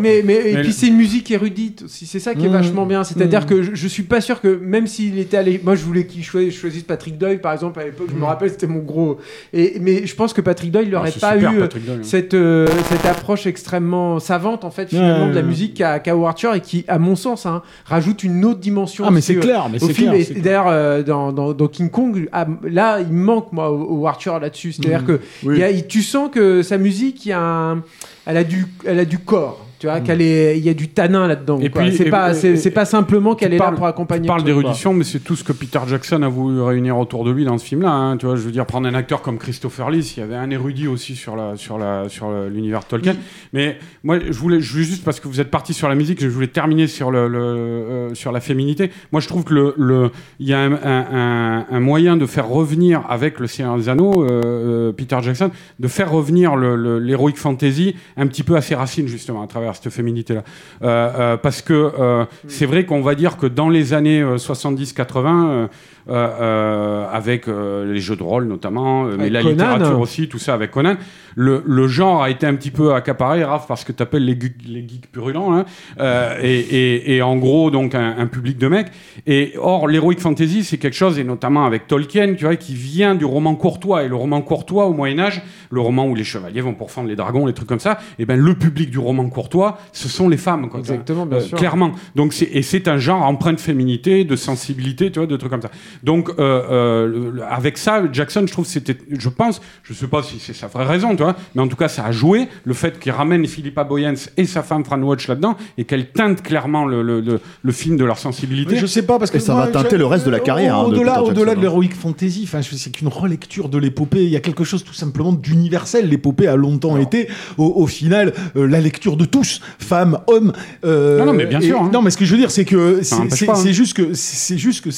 Mais, 0.00 0.22
mais, 0.24 0.34
et 0.50 0.54
Mais 0.54 0.62
puis 0.62 0.72
c'est 0.72 0.88
une 0.88 0.96
musique 0.96 1.30
érudite 1.30 1.82
aussi, 1.84 2.06
c'est 2.06 2.18
ça 2.20 2.34
qui 2.34 2.44
est 2.46 2.48
Mmh. 2.48 2.52
Vachement 2.62 2.86
bien. 2.86 3.04
C'est-à-dire 3.04 3.42
Mmh. 3.42 3.46
que 3.46 3.62
je, 3.62 3.70
je 3.74 3.88
suis 3.88 4.02
pas 4.02 4.20
sûr 4.20 4.40
que 4.40 4.48
même 4.62 4.86
s'il 4.86 5.18
était 5.18 5.36
allé. 5.36 5.60
Moi 5.62 5.74
je 5.74 5.84
voulais 5.84 6.06
qu'il 6.06 6.24
choisisse, 6.24 6.82
Patrick 6.86 7.18
Doyle 7.18 7.40
par 7.40 7.52
exemple 7.52 7.80
à 7.80 7.84
l'époque, 7.84 8.08
je 8.10 8.16
me 8.18 8.24
rappelle, 8.24 8.50
c'était 8.50 8.66
mon 8.66 8.80
gros. 8.80 9.18
Et, 9.52 9.78
mais 9.80 10.06
je 10.06 10.14
pense 10.14 10.32
que 10.32 10.40
Patrick 10.40 10.70
Doyle 10.70 10.86
Ah, 10.88 10.94
n'aurait 10.96 11.10
c'est 11.10 11.20
pas 11.20 11.34
super, 11.34 11.52
eu 11.52 11.60
euh, 11.62 11.66
Doyle, 11.68 11.82
hein. 11.90 11.98
cette, 12.02 12.34
euh, 12.34 12.66
cette 12.88 13.06
approche 13.06 13.46
extrêmement 13.46 14.18
savante 14.20 14.64
en 14.64 14.70
fait 14.70 14.88
finalement 14.88 15.28
de 15.28 15.34
la 15.34 15.42
musique 15.42 15.74
qu'a 15.74 15.98
qu'a 15.98 16.12
Howard 16.12 16.38
Shore 16.38 16.54
et 16.54 16.60
qui, 16.60 16.84
à 16.88 16.98
mon 16.98 17.16
sens, 17.16 17.46
hein, 17.46 17.62
rajoute 17.84 18.22
une 18.24 18.44
autre 18.44 18.60
dimension. 18.60 19.04
Ah, 19.06 19.10
mais 19.10 19.20
c'est 19.20 19.36
euh, 19.36 19.40
clair, 19.40 19.68
mais 19.70 19.78
c'est 19.78 19.92
film. 19.92 20.12
clair. 20.12 20.26
Et 20.36 20.40
d'ailleurs, 20.40 20.68
euh, 20.68 21.02
dans, 21.02 21.32
dans, 21.32 21.52
dans 21.52 21.68
King 21.68 21.90
Kong, 21.90 22.28
ah, 22.32 22.46
là, 22.64 23.00
il 23.00 23.12
manque, 23.12 23.52
moi, 23.52 23.66
Howard 23.66 24.20
Shore 24.20 24.40
là-dessus. 24.40 24.72
C'est-à-dire 24.72 25.04
que 25.04 25.20
Oui. 25.44 25.54
il 25.56 25.60
y 25.60 25.62
a- 25.64 25.70
il- 25.70 25.86
tu 25.86 26.02
sens 26.02 26.30
que 26.32 26.62
sa 26.62 26.78
musique, 26.78 27.24
il 27.26 27.30
y 27.30 27.32
a 27.32 27.40
un- 27.40 27.82
elle, 28.26 28.36
a 28.36 28.44
du, 28.44 28.66
elle 28.84 28.98
a 28.98 29.04
du 29.04 29.18
corps. 29.18 29.66
Tu 29.82 29.88
vois, 29.88 29.98
qu'elle 30.00 30.22
est, 30.22 30.56
il 30.58 30.64
y 30.64 30.68
a 30.68 30.74
du 30.74 30.86
tanin 30.90 31.26
là-dedans. 31.26 31.58
Et 31.60 31.68
quoi. 31.68 31.82
puis- 31.82 31.96
c'est 31.96 32.04
pas, 32.04 32.34
c'est, 32.34 32.70
pas 32.70 32.84
simplement 32.84 33.34
qu'elle 33.34 33.52
est 33.52 33.58
là 33.58 33.72
pour 33.72 33.84
accompagner. 33.86 34.22
Tu 34.22 34.28
parles 34.28 34.44
d'érudition, 34.44 34.94
mais 34.94 35.02
c'est 35.02 35.18
tout 35.18 35.34
ce 35.34 35.42
que 35.42 35.52
Peter 35.52 35.80
Jackson 35.88 36.22
a 36.22 36.28
voulu 36.28 36.60
réunir 36.60 36.96
autour 36.96 37.24
de 37.24 37.32
lui 37.32 37.44
dans 37.44 37.58
ce 37.58 37.64
film-là. 37.64 37.90
hein. 37.90 38.16
Tu 38.16 38.26
vois, 38.26 38.36
je 38.36 38.42
veux 38.42 38.52
dire, 38.52 38.64
prendre 38.64 38.86
un 38.86 38.94
acteur 38.94 39.22
comme 39.22 39.38
Christopher 39.38 39.90
Lee, 39.90 40.14
il 40.16 40.20
y 40.20 40.22
avait 40.22 40.36
un 40.36 40.48
érudit 40.50 40.86
aussi 40.86 41.16
sur 41.16 41.34
la 41.34 41.56
sur 41.56 41.78
la 41.78 42.08
sur 42.08 42.30
l'univers 42.48 42.84
Tolkien. 42.84 43.16
Mais 43.52 43.76
moi, 44.04 44.18
je 44.20 44.38
voulais, 44.38 44.60
je 44.60 44.70
voulais 44.72 44.84
juste 44.84 45.02
parce 45.04 45.18
que 45.18 45.26
vous 45.26 45.40
êtes 45.40 45.50
parti 45.50 45.74
sur 45.74 45.88
la 45.88 45.96
musique, 45.96 46.20
je 46.22 46.28
voulais 46.28 46.46
terminer 46.46 46.86
sur 46.86 47.10
le, 47.10 47.26
le, 47.26 47.40
euh, 47.40 48.14
sur 48.14 48.30
la 48.30 48.38
féminité. 48.38 48.92
Moi, 49.10 49.20
je 49.20 49.26
trouve 49.26 49.42
que 49.42 49.52
le 49.52 49.74
le 49.76 50.10
il 50.38 50.46
y 50.46 50.54
a 50.54 50.60
un, 50.60 50.74
un, 50.74 51.06
un- 51.12 51.66
un 51.72 51.80
moyen 51.80 52.16
de 52.16 52.26
faire 52.26 52.46
revenir 52.46 53.02
avec 53.08 53.40
le 53.40 53.48
Seigneur 53.48 53.76
des 53.76 53.88
Anneaux, 53.88 54.22
euh, 54.22 54.40
euh, 54.44 54.92
Peter 54.92 55.18
Jackson, 55.22 55.50
de 55.80 55.88
faire 55.88 56.12
revenir 56.12 56.54
l'heroic 56.54 57.32
fantasy 57.34 57.96
un 58.16 58.28
petit 58.28 58.44
peu 58.44 58.54
à 58.54 58.60
ses 58.60 58.76
racines 58.76 59.08
justement 59.08 59.42
à 59.42 59.48
travers 59.48 59.71
cette 59.74 59.90
féminité-là. 59.90 60.42
Euh, 60.82 60.86
euh, 60.86 61.36
parce 61.36 61.62
que 61.62 61.72
euh, 61.72 62.24
c'est 62.48 62.66
vrai 62.66 62.84
qu'on 62.84 63.02
va 63.02 63.14
dire 63.14 63.36
que 63.36 63.46
dans 63.46 63.68
les 63.68 63.92
années 63.92 64.20
euh, 64.20 64.36
70-80, 64.36 64.86
euh, 65.02 65.02
euh, 65.22 65.66
euh, 65.66 65.68
avec 66.08 67.48
euh, 67.48 67.92
les 67.92 68.00
jeux 68.00 68.16
de 68.16 68.22
rôle 68.22 68.44
notamment, 68.46 69.06
euh, 69.06 69.16
mais 69.18 69.30
la 69.30 69.40
Conan. 69.42 69.50
littérature 69.52 70.00
aussi, 70.00 70.28
tout 70.28 70.38
ça 70.38 70.54
avec 70.54 70.70
Conan, 70.70 70.96
le, 71.34 71.62
le 71.64 71.88
genre 71.88 72.22
a 72.22 72.30
été 72.30 72.46
un 72.46 72.54
petit 72.54 72.70
peu 72.70 72.94
accaparé, 72.94 73.44
Raph, 73.44 73.66
parce 73.66 73.84
que 73.84 73.92
tu 73.92 74.02
appelles 74.02 74.24
les, 74.24 74.34
geeks- 74.34 74.66
les 74.66 74.86
geeks 74.86 75.10
purulents, 75.10 75.54
hein, 75.56 75.64
euh, 76.00 76.36
et, 76.42 76.58
et- 76.60 77.16
et 77.16 77.22
en 77.22 77.36
gros, 77.36 77.70
donc, 77.70 77.94
un, 77.94 78.16
un 78.18 78.26
public 78.26 78.58
de 78.58 78.68
mecs. 78.68 78.88
Et 79.26 79.54
or, 79.58 79.88
l'heroic 79.88 80.16
fantasy, 80.18 80.64
c'est 80.64 80.78
quelque 80.78 80.94
chose, 80.96 81.18
et 81.18 81.24
notamment 81.24 81.64
avec 81.64 81.86
Tolkien, 81.86 82.34
tu 82.34 82.44
vois, 82.44 82.56
qui 82.56 82.74
vient 82.74 83.14
du 83.14 83.24
roman 83.24 83.54
courtois. 83.54 84.04
Et 84.04 84.08
le 84.08 84.16
roman 84.16 84.42
courtois, 84.42 84.86
au 84.86 84.92
Moyen-Âge, 84.92 85.42
le 85.70 85.80
roman 85.80 86.06
où 86.06 86.14
les 86.14 86.24
chevaliers 86.24 86.60
vont 86.60 86.74
pourfendre 86.74 87.08
les 87.08 87.16
dragons, 87.16 87.46
les 87.46 87.52
trucs 87.54 87.68
comme 87.68 87.80
ça, 87.80 87.98
et 88.18 88.26
ben 88.26 88.38
le 88.38 88.54
public 88.54 88.90
du 88.90 88.98
roman 88.98 89.28
courtois, 89.28 89.78
ce 89.92 90.08
sont 90.08 90.28
les 90.28 90.36
femmes, 90.36 90.68
quoi. 90.68 90.80
Exactement, 90.80 91.24
bien 91.26 91.38
Euh, 91.38 91.40
sûr. 91.40 91.56
Clairement. 91.58 91.92
Donc 92.14 92.34
et 92.52 92.62
c'est 92.62 92.88
un 92.88 92.98
genre 92.98 93.22
empreint 93.22 93.52
de 93.54 93.60
féminité, 93.60 94.24
de 94.24 94.36
sensibilité, 94.36 95.10
tu 95.10 95.18
vois, 95.18 95.26
de 95.26 95.36
trucs 95.36 95.50
comme 95.50 95.62
ça. 95.62 95.70
Donc 96.02 96.30
euh, 96.30 96.32
euh, 96.38 97.32
avec 97.48 97.78
ça, 97.78 98.02
Jackson, 98.12 98.44
je 98.46 98.52
trouve, 98.52 98.66
c'était, 98.66 98.96
je 99.10 99.28
pense, 99.28 99.60
je 99.82 99.92
sais 99.94 100.06
pas 100.06 100.22
si 100.22 100.38
c'est 100.38 100.52
sa 100.54 100.66
vraie 100.66 100.84
raison, 100.86 101.14
tu 101.16 101.22
vois, 101.22 101.36
mais 101.54 101.62
en 101.62 101.68
tout 101.68 101.76
cas, 101.76 101.88
ça 101.88 102.04
a 102.04 102.12
joué 102.12 102.48
le 102.64 102.74
fait 102.74 102.98
qu'il 102.98 103.12
ramène 103.12 103.46
Philippa 103.46 103.84
Boyens 103.84 104.14
et 104.36 104.44
sa 104.44 104.62
femme 104.62 104.84
Fran 104.84 105.00
Watch 105.02 105.28
là-dedans 105.28 105.56
et 105.78 105.84
qu'elle 105.84 106.10
teinte 106.10 106.42
clairement 106.42 106.84
le, 106.86 107.02
le, 107.02 107.20
le, 107.20 107.40
le 107.62 107.72
film 107.72 107.96
de 107.96 108.04
leur 108.04 108.18
sensibilité. 108.18 108.74
Mais 108.74 108.80
je 108.80 108.86
sais 108.86 109.02
pas 109.02 109.18
parce 109.18 109.30
que 109.30 109.36
Et 109.36 109.40
ça 109.40 109.54
moi, 109.54 109.66
va 109.66 109.72
teinter 109.72 109.96
le 109.98 110.06
reste 110.06 110.24
de 110.26 110.30
la 110.30 110.40
carrière, 110.40 110.76
hein, 110.78 110.88
de 110.88 110.96
Au-delà, 110.96 111.54
de 111.54 111.60
l'heroic 111.62 111.90
fantasy, 111.98 112.42
enfin, 112.44 112.60
je- 112.60 112.74
c'est 112.76 112.90
qu'une 112.90 113.08
relecture 113.08 113.68
de 113.68 113.78
l'épopée. 113.78 114.24
Il 114.24 114.30
y 114.30 114.36
a 114.36 114.40
quelque 114.40 114.64
chose 114.64 114.84
tout 114.84 114.94
simplement 114.94 115.32
d'universel. 115.32 116.08
L'épopée 116.08 116.46
a 116.46 116.56
longtemps 116.56 116.96
été, 116.98 117.28
au, 117.58 117.64
au 117.76 117.86
final, 117.86 118.32
euh, 118.56 118.66
la 118.66 118.80
lecture 118.80 119.16
de 119.16 119.24
tous, 119.24 119.60
femmes, 119.78 120.18
hommes. 120.26 120.52
euh, 120.84 121.18
Non, 121.18 121.26
non, 121.26 121.32
mais 121.32 121.46
bien 121.46 121.60
et- 121.60 121.66
sûr, 121.66 121.80
hein. 121.82 121.90
Non, 121.92 122.02
mais 122.02 122.10
ce 122.10 122.16
que 122.16 122.24
je 122.24 122.32
veux 122.32 122.38
dire, 122.38 122.50
c'est 122.50 122.64
que 122.64 123.02
c'est, 123.02 123.14
hein. 123.48 123.54
c'est 123.54 123.72
juste 123.72 123.96
que 123.96 124.14
c'est 124.14 124.58
juste 124.58 124.84
que 124.84 124.90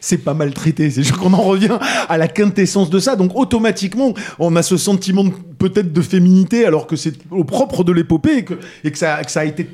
c'est 0.00 0.18
pas 0.18 0.33
mal 0.34 0.52
traité. 0.52 0.90
C'est 0.90 1.02
juste 1.02 1.16
qu'on 1.16 1.32
en 1.32 1.42
revient 1.42 1.78
à 2.08 2.18
la 2.18 2.28
quintessence 2.28 2.90
de 2.90 2.98
ça. 2.98 3.16
Donc 3.16 3.32
automatiquement, 3.34 4.14
on 4.38 4.54
a 4.56 4.62
ce 4.62 4.76
sentiment 4.76 5.24
peut-être 5.58 5.92
de 5.92 6.02
féminité, 6.02 6.66
alors 6.66 6.86
que 6.86 6.96
c'est 6.96 7.14
au 7.30 7.44
propre 7.44 7.84
de 7.84 7.92
l'épopée 7.92 8.44
et 8.84 8.90
que 8.90 8.98
ça 8.98 9.16
a 9.16 9.44
été 9.44 9.68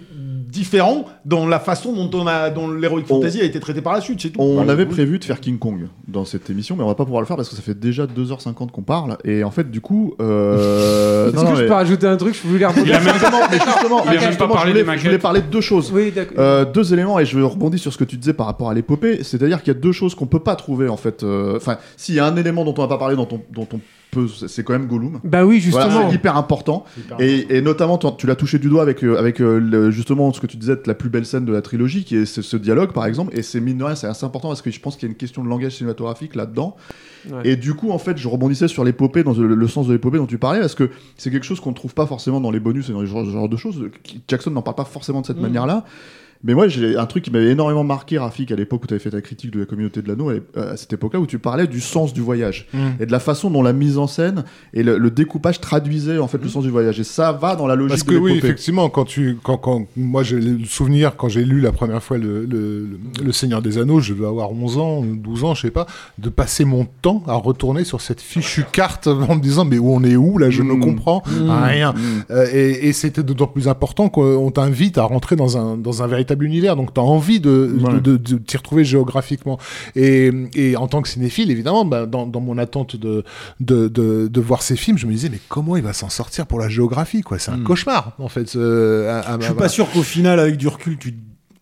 différent 0.50 1.04
dans 1.24 1.46
la 1.46 1.58
façon 1.60 1.92
dont 1.92 2.10
on 2.18 2.26
a 2.26 2.50
dont 2.50 2.68
l'heroic 2.68 3.02
On- 3.10 3.16
fantasy 3.20 3.40
a 3.40 3.44
été 3.44 3.60
traité 3.60 3.80
par 3.80 3.92
la 3.94 4.00
suite 4.00 4.20
c'est 4.20 4.30
tout 4.30 4.40
On 4.40 4.54
Voilà. 4.54 4.72
avait 4.72 4.86
prévu 4.86 5.18
de 5.18 5.24
faire 5.24 5.40
King 5.40 5.58
Kong 5.58 5.88
dans 6.08 6.24
cette 6.24 6.50
émission, 6.50 6.76
mais 6.76 6.82
on 6.82 6.88
va 6.88 6.94
pas 6.94 7.04
pouvoir 7.04 7.20
le 7.22 7.26
faire 7.26 7.36
parce 7.36 7.48
que 7.48 7.56
ça 7.56 7.62
fait 7.62 7.78
déjà 7.78 8.06
2h50 8.06 8.70
qu'on 8.70 8.82
parle. 8.82 9.16
Et 9.24 9.44
en 9.44 9.50
fait, 9.50 9.70
du 9.70 9.80
coup. 9.80 10.14
Euh... 10.20 11.28
Est-ce 11.28 11.36
non, 11.36 11.42
que 11.42 11.46
non, 11.48 11.54
je 11.56 11.60
mais- 11.62 11.66
peux 11.68 11.72
rajouter 11.74 12.06
un 12.06 12.16
truc? 12.16 12.34
Je 12.34 12.46
voulais 12.48 12.60
Il 12.60 12.64
a 12.64 12.68
rebondir. 12.70 13.00
même 13.00 13.12
Justement, 13.14 13.38
mais 13.50 13.58
justement, 13.58 14.02
Il 14.04 14.08
a 14.08 14.12
même 14.12 14.20
justement, 14.28 14.48
pas 14.48 14.54
parlé 14.54 14.68
je 14.70 14.72
voulais, 14.72 14.80
des 14.82 14.86
maquettes. 14.86 15.02
je 15.02 15.08
voulais 15.08 15.18
parler 15.18 15.40
de 15.40 15.46
deux 15.46 15.60
choses. 15.60 15.92
Oui, 15.94 16.10
d'accord. 16.10 16.36
Euh, 16.38 16.64
deux 16.64 16.92
éléments 16.92 17.18
et 17.20 17.24
je 17.26 17.38
rebondis 17.40 17.78
sur 17.78 17.92
ce 17.92 17.98
que 17.98 18.04
tu 18.04 18.16
disais 18.16 18.32
par 18.34 18.46
rapport 18.46 18.70
à 18.70 18.74
l'épopée, 18.74 19.22
c'est-à-dire 19.22 19.62
qu'il 19.62 19.72
y 19.72 19.76
a 19.76 19.80
deux 19.80 19.92
choses 19.92 20.14
qu'on 20.14 20.26
peut 20.26 20.40
pas 20.40 20.56
trouver 20.56 20.88
en 20.88 20.96
fait. 20.96 21.22
euh, 21.22 21.56
Enfin, 21.56 21.76
s'il 21.96 22.14
y 22.14 22.18
a 22.20 22.26
un 22.26 22.36
élément 22.36 22.64
dont 22.64 22.74
on 22.76 22.80
va 22.82 22.88
pas 22.88 22.98
parler, 22.98 23.16
dont 23.16 23.28
on, 23.30 23.40
dont 23.52 23.68
on 23.72 23.80
peut, 24.10 24.26
c'est 24.48 24.64
quand 24.64 24.72
même 24.72 24.86
Gollum. 24.86 25.20
Bah 25.24 25.44
oui, 25.44 25.60
Voilà, 25.70 25.86
justement. 25.88 26.08
c'est 26.10 26.14
hyper 26.16 26.36
important. 26.36 26.84
hyper 26.98 27.20
Et, 27.20 27.46
et 27.56 27.62
notamment, 27.62 27.98
tu 27.98 28.26
l'as 28.26 28.34
touché 28.36 28.58
du 28.58 28.68
doigt 28.68 28.82
avec, 28.82 29.02
euh, 29.04 29.18
avec 29.18 29.40
euh, 29.40 29.58
le- 29.60 29.90
justement 29.90 30.32
ce 30.32 30.40
que 30.40 30.46
tu 30.46 30.56
disais, 30.56 30.76
la 30.86 30.94
plus 30.94 31.08
belle 31.10 31.26
scène 31.26 31.44
de 31.44 31.52
la 31.52 31.62
trilogie, 31.62 32.04
qui 32.04 32.16
est 32.16 32.24
ce, 32.26 32.42
ce 32.42 32.56
dialogue 32.56 32.92
par 32.92 33.06
exemple. 33.06 33.36
Et 33.36 33.42
c'est 33.42 33.60
mine 33.60 33.78
de 33.78 33.84
rien, 33.84 33.94
c'est 33.94 34.06
assez 34.06 34.24
important 34.26 34.48
parce 34.48 34.62
que 34.62 34.70
je 34.70 34.80
pense 34.80 34.96
qu'il 34.96 35.08
y 35.08 35.10
a 35.10 35.12
une 35.12 35.16
question 35.18 35.44
de 35.44 35.48
langage 35.48 35.76
cinématographique 35.76 36.34
là-dedans. 36.34 36.76
Ouais. 37.30 37.40
Et 37.44 37.56
du 37.56 37.74
coup, 37.74 37.90
en 37.90 37.98
fait, 37.98 38.16
je 38.16 38.26
rebondissais 38.28 38.68
sur 38.68 38.82
l'épopée, 38.84 39.22
dans 39.22 39.32
le, 39.34 39.54
le 39.54 39.68
sens 39.68 39.86
de 39.86 39.92
l'épopée 39.92 40.18
dont 40.18 40.26
tu 40.26 40.38
parlais, 40.38 40.60
parce 40.60 40.74
que 40.74 40.90
c'est 41.16 41.30
quelque 41.30 41.44
chose 41.46 41.60
qu'on 41.60 41.70
ne 41.70 41.74
trouve 41.74 41.94
pas 41.94 42.06
forcément 42.06 42.40
dans 42.40 42.50
les 42.50 42.60
bonus 42.60 42.88
et 42.88 42.92
dans 42.92 43.00
ce 43.00 43.06
genre, 43.06 43.24
ce 43.24 43.30
genre 43.30 43.48
de 43.48 43.56
choses. 43.56 43.84
Jackson 44.28 44.50
n'en 44.50 44.62
parle 44.62 44.76
pas 44.76 44.84
forcément 44.84 45.20
de 45.20 45.26
cette 45.26 45.36
Mhm. 45.36 45.42
manière-là. 45.42 45.84
Mais 46.42 46.54
moi, 46.54 46.68
j'ai 46.68 46.96
un 46.96 47.04
truc 47.04 47.24
qui 47.24 47.30
m'avait 47.30 47.50
énormément 47.50 47.84
marqué, 47.84 48.16
Rafik, 48.18 48.50
à 48.50 48.56
l'époque 48.56 48.84
où 48.84 48.86
tu 48.86 48.94
avais 48.94 49.02
fait 49.02 49.10
ta 49.10 49.20
critique 49.20 49.50
de 49.50 49.60
la 49.60 49.66
communauté 49.66 50.00
de 50.00 50.08
l'anneau, 50.08 50.30
à 50.30 50.34
l'ép- 50.34 50.56
à 50.56 50.76
cette 50.78 50.92
époque-là, 50.94 51.20
où 51.20 51.26
tu 51.26 51.38
parlais 51.38 51.66
du 51.66 51.80
sens 51.80 52.14
du 52.14 52.22
voyage 52.22 52.66
Mm. 52.72 52.78
et 53.00 53.06
de 53.06 53.12
la 53.12 53.20
façon 53.20 53.50
dont 53.50 53.62
la 53.62 53.74
mise 53.74 53.98
en 53.98 54.06
scène 54.06 54.44
et 54.72 54.82
le, 54.82 54.96
le 54.96 55.10
découpage 55.10 55.60
traduisait 55.60 56.18
en 56.18 56.28
fait 56.28 56.42
le 56.42 56.48
sens 56.48 56.64
du 56.64 56.70
voyage. 56.70 56.98
Et 56.98 57.04
ça 57.04 57.32
va 57.32 57.56
dans 57.56 57.66
la 57.66 57.74
logique 57.74 57.90
Parce 57.90 58.02
que 58.04 58.14
de 58.14 58.18
oui, 58.18 58.32
effectivement, 58.38 58.88
quand 58.88 59.04
tu, 59.04 59.36
quand, 59.42 59.58
quand 59.58 59.86
moi 59.96 60.22
j'ai 60.22 60.40
le 60.40 60.64
souvenir 60.64 61.16
quand 61.16 61.28
j'ai 61.28 61.44
lu 61.44 61.60
la 61.60 61.72
première 61.72 62.02
fois 62.02 62.16
le, 62.16 62.46
le, 62.46 62.86
le- 62.86 62.98
le 63.24 63.32
Seigneur 63.32 63.60
des 63.60 63.76
Anneaux, 63.76 64.00
je 64.00 64.14
devais 64.14 64.26
avoir 64.26 64.50
11 64.52 64.78
ans, 64.78 65.02
12 65.04 65.44
ans, 65.44 65.54
je 65.54 65.60
sais 65.62 65.70
pas, 65.70 65.86
de 66.18 66.30
passer 66.30 66.64
mon 66.64 66.86
temps 67.02 67.22
à 67.26 67.34
retourner 67.34 67.84
sur 67.84 68.00
cette 68.00 68.20
fichue 68.22 68.64
carte 68.72 69.06
en 69.28 69.34
me 69.36 69.40
disant 69.42 69.66
mais 69.66 69.78
où 69.78 69.92
on 69.92 70.02
est 70.04 70.16
où 70.16 70.38
là, 70.38 70.48
je 70.48 70.62
ne 70.62 70.72
Mm. 70.72 70.80
comprends 70.80 71.22
rien. 71.26 71.92
Euh, 72.30 72.46
et 72.52 72.88
et 72.88 72.92
c'était 72.94 73.22
d'autant 73.22 73.46
plus 73.46 73.68
important 73.68 74.08
qu'on 74.08 74.50
t'invite 74.50 74.96
à 74.96 75.02
rentrer 75.02 75.36
dans 75.36 75.58
un 75.58 75.76
dans 75.76 76.02
un 76.02 76.06
véritable 76.06 76.29
univers, 76.42 76.76
donc 76.76 76.92
tu 76.94 77.00
as 77.00 77.04
envie 77.04 77.40
de, 77.40 77.70
Ouais. 77.80 77.94
de, 77.94 77.98
de, 77.98 78.16
de 78.16 78.38
t'y 78.38 78.56
retrouver 78.56 78.84
géographiquement. 78.84 79.58
Et, 79.96 80.30
et 80.54 80.76
en 80.76 80.86
tant 80.88 81.02
que 81.02 81.08
cinéphile, 81.08 81.50
évidemment, 81.50 81.84
bah, 81.84 82.06
dans, 82.06 82.26
dans 82.26 82.40
mon 82.40 82.58
attente 82.58 82.96
de, 82.96 83.24
de, 83.60 83.88
de, 83.88 84.28
de 84.28 84.40
voir 84.40 84.62
ces 84.62 84.76
films, 84.76 84.98
je 84.98 85.06
me 85.06 85.12
disais, 85.12 85.28
mais 85.30 85.40
comment 85.48 85.76
il 85.76 85.82
va 85.82 85.92
s'en 85.92 86.08
sortir 86.08 86.46
pour 86.46 86.58
la 86.60 86.68
géographie 86.68 87.22
quoi? 87.22 87.38
C'est 87.38 87.50
un 87.50 87.58
cauchemar, 87.60 88.12
en 88.18 88.28
fait. 88.28 88.54
euh, 88.56 89.20
à- 89.22 89.34
à- 89.34 89.38
Je 89.40 89.44
suis 89.46 89.54
pas 89.54 89.68
sûr 89.68 89.90
qu'au 89.90 90.02
final, 90.02 90.38
avec 90.40 90.56
du 90.56 90.68
recul, 90.68 90.96
tu. 90.98 91.14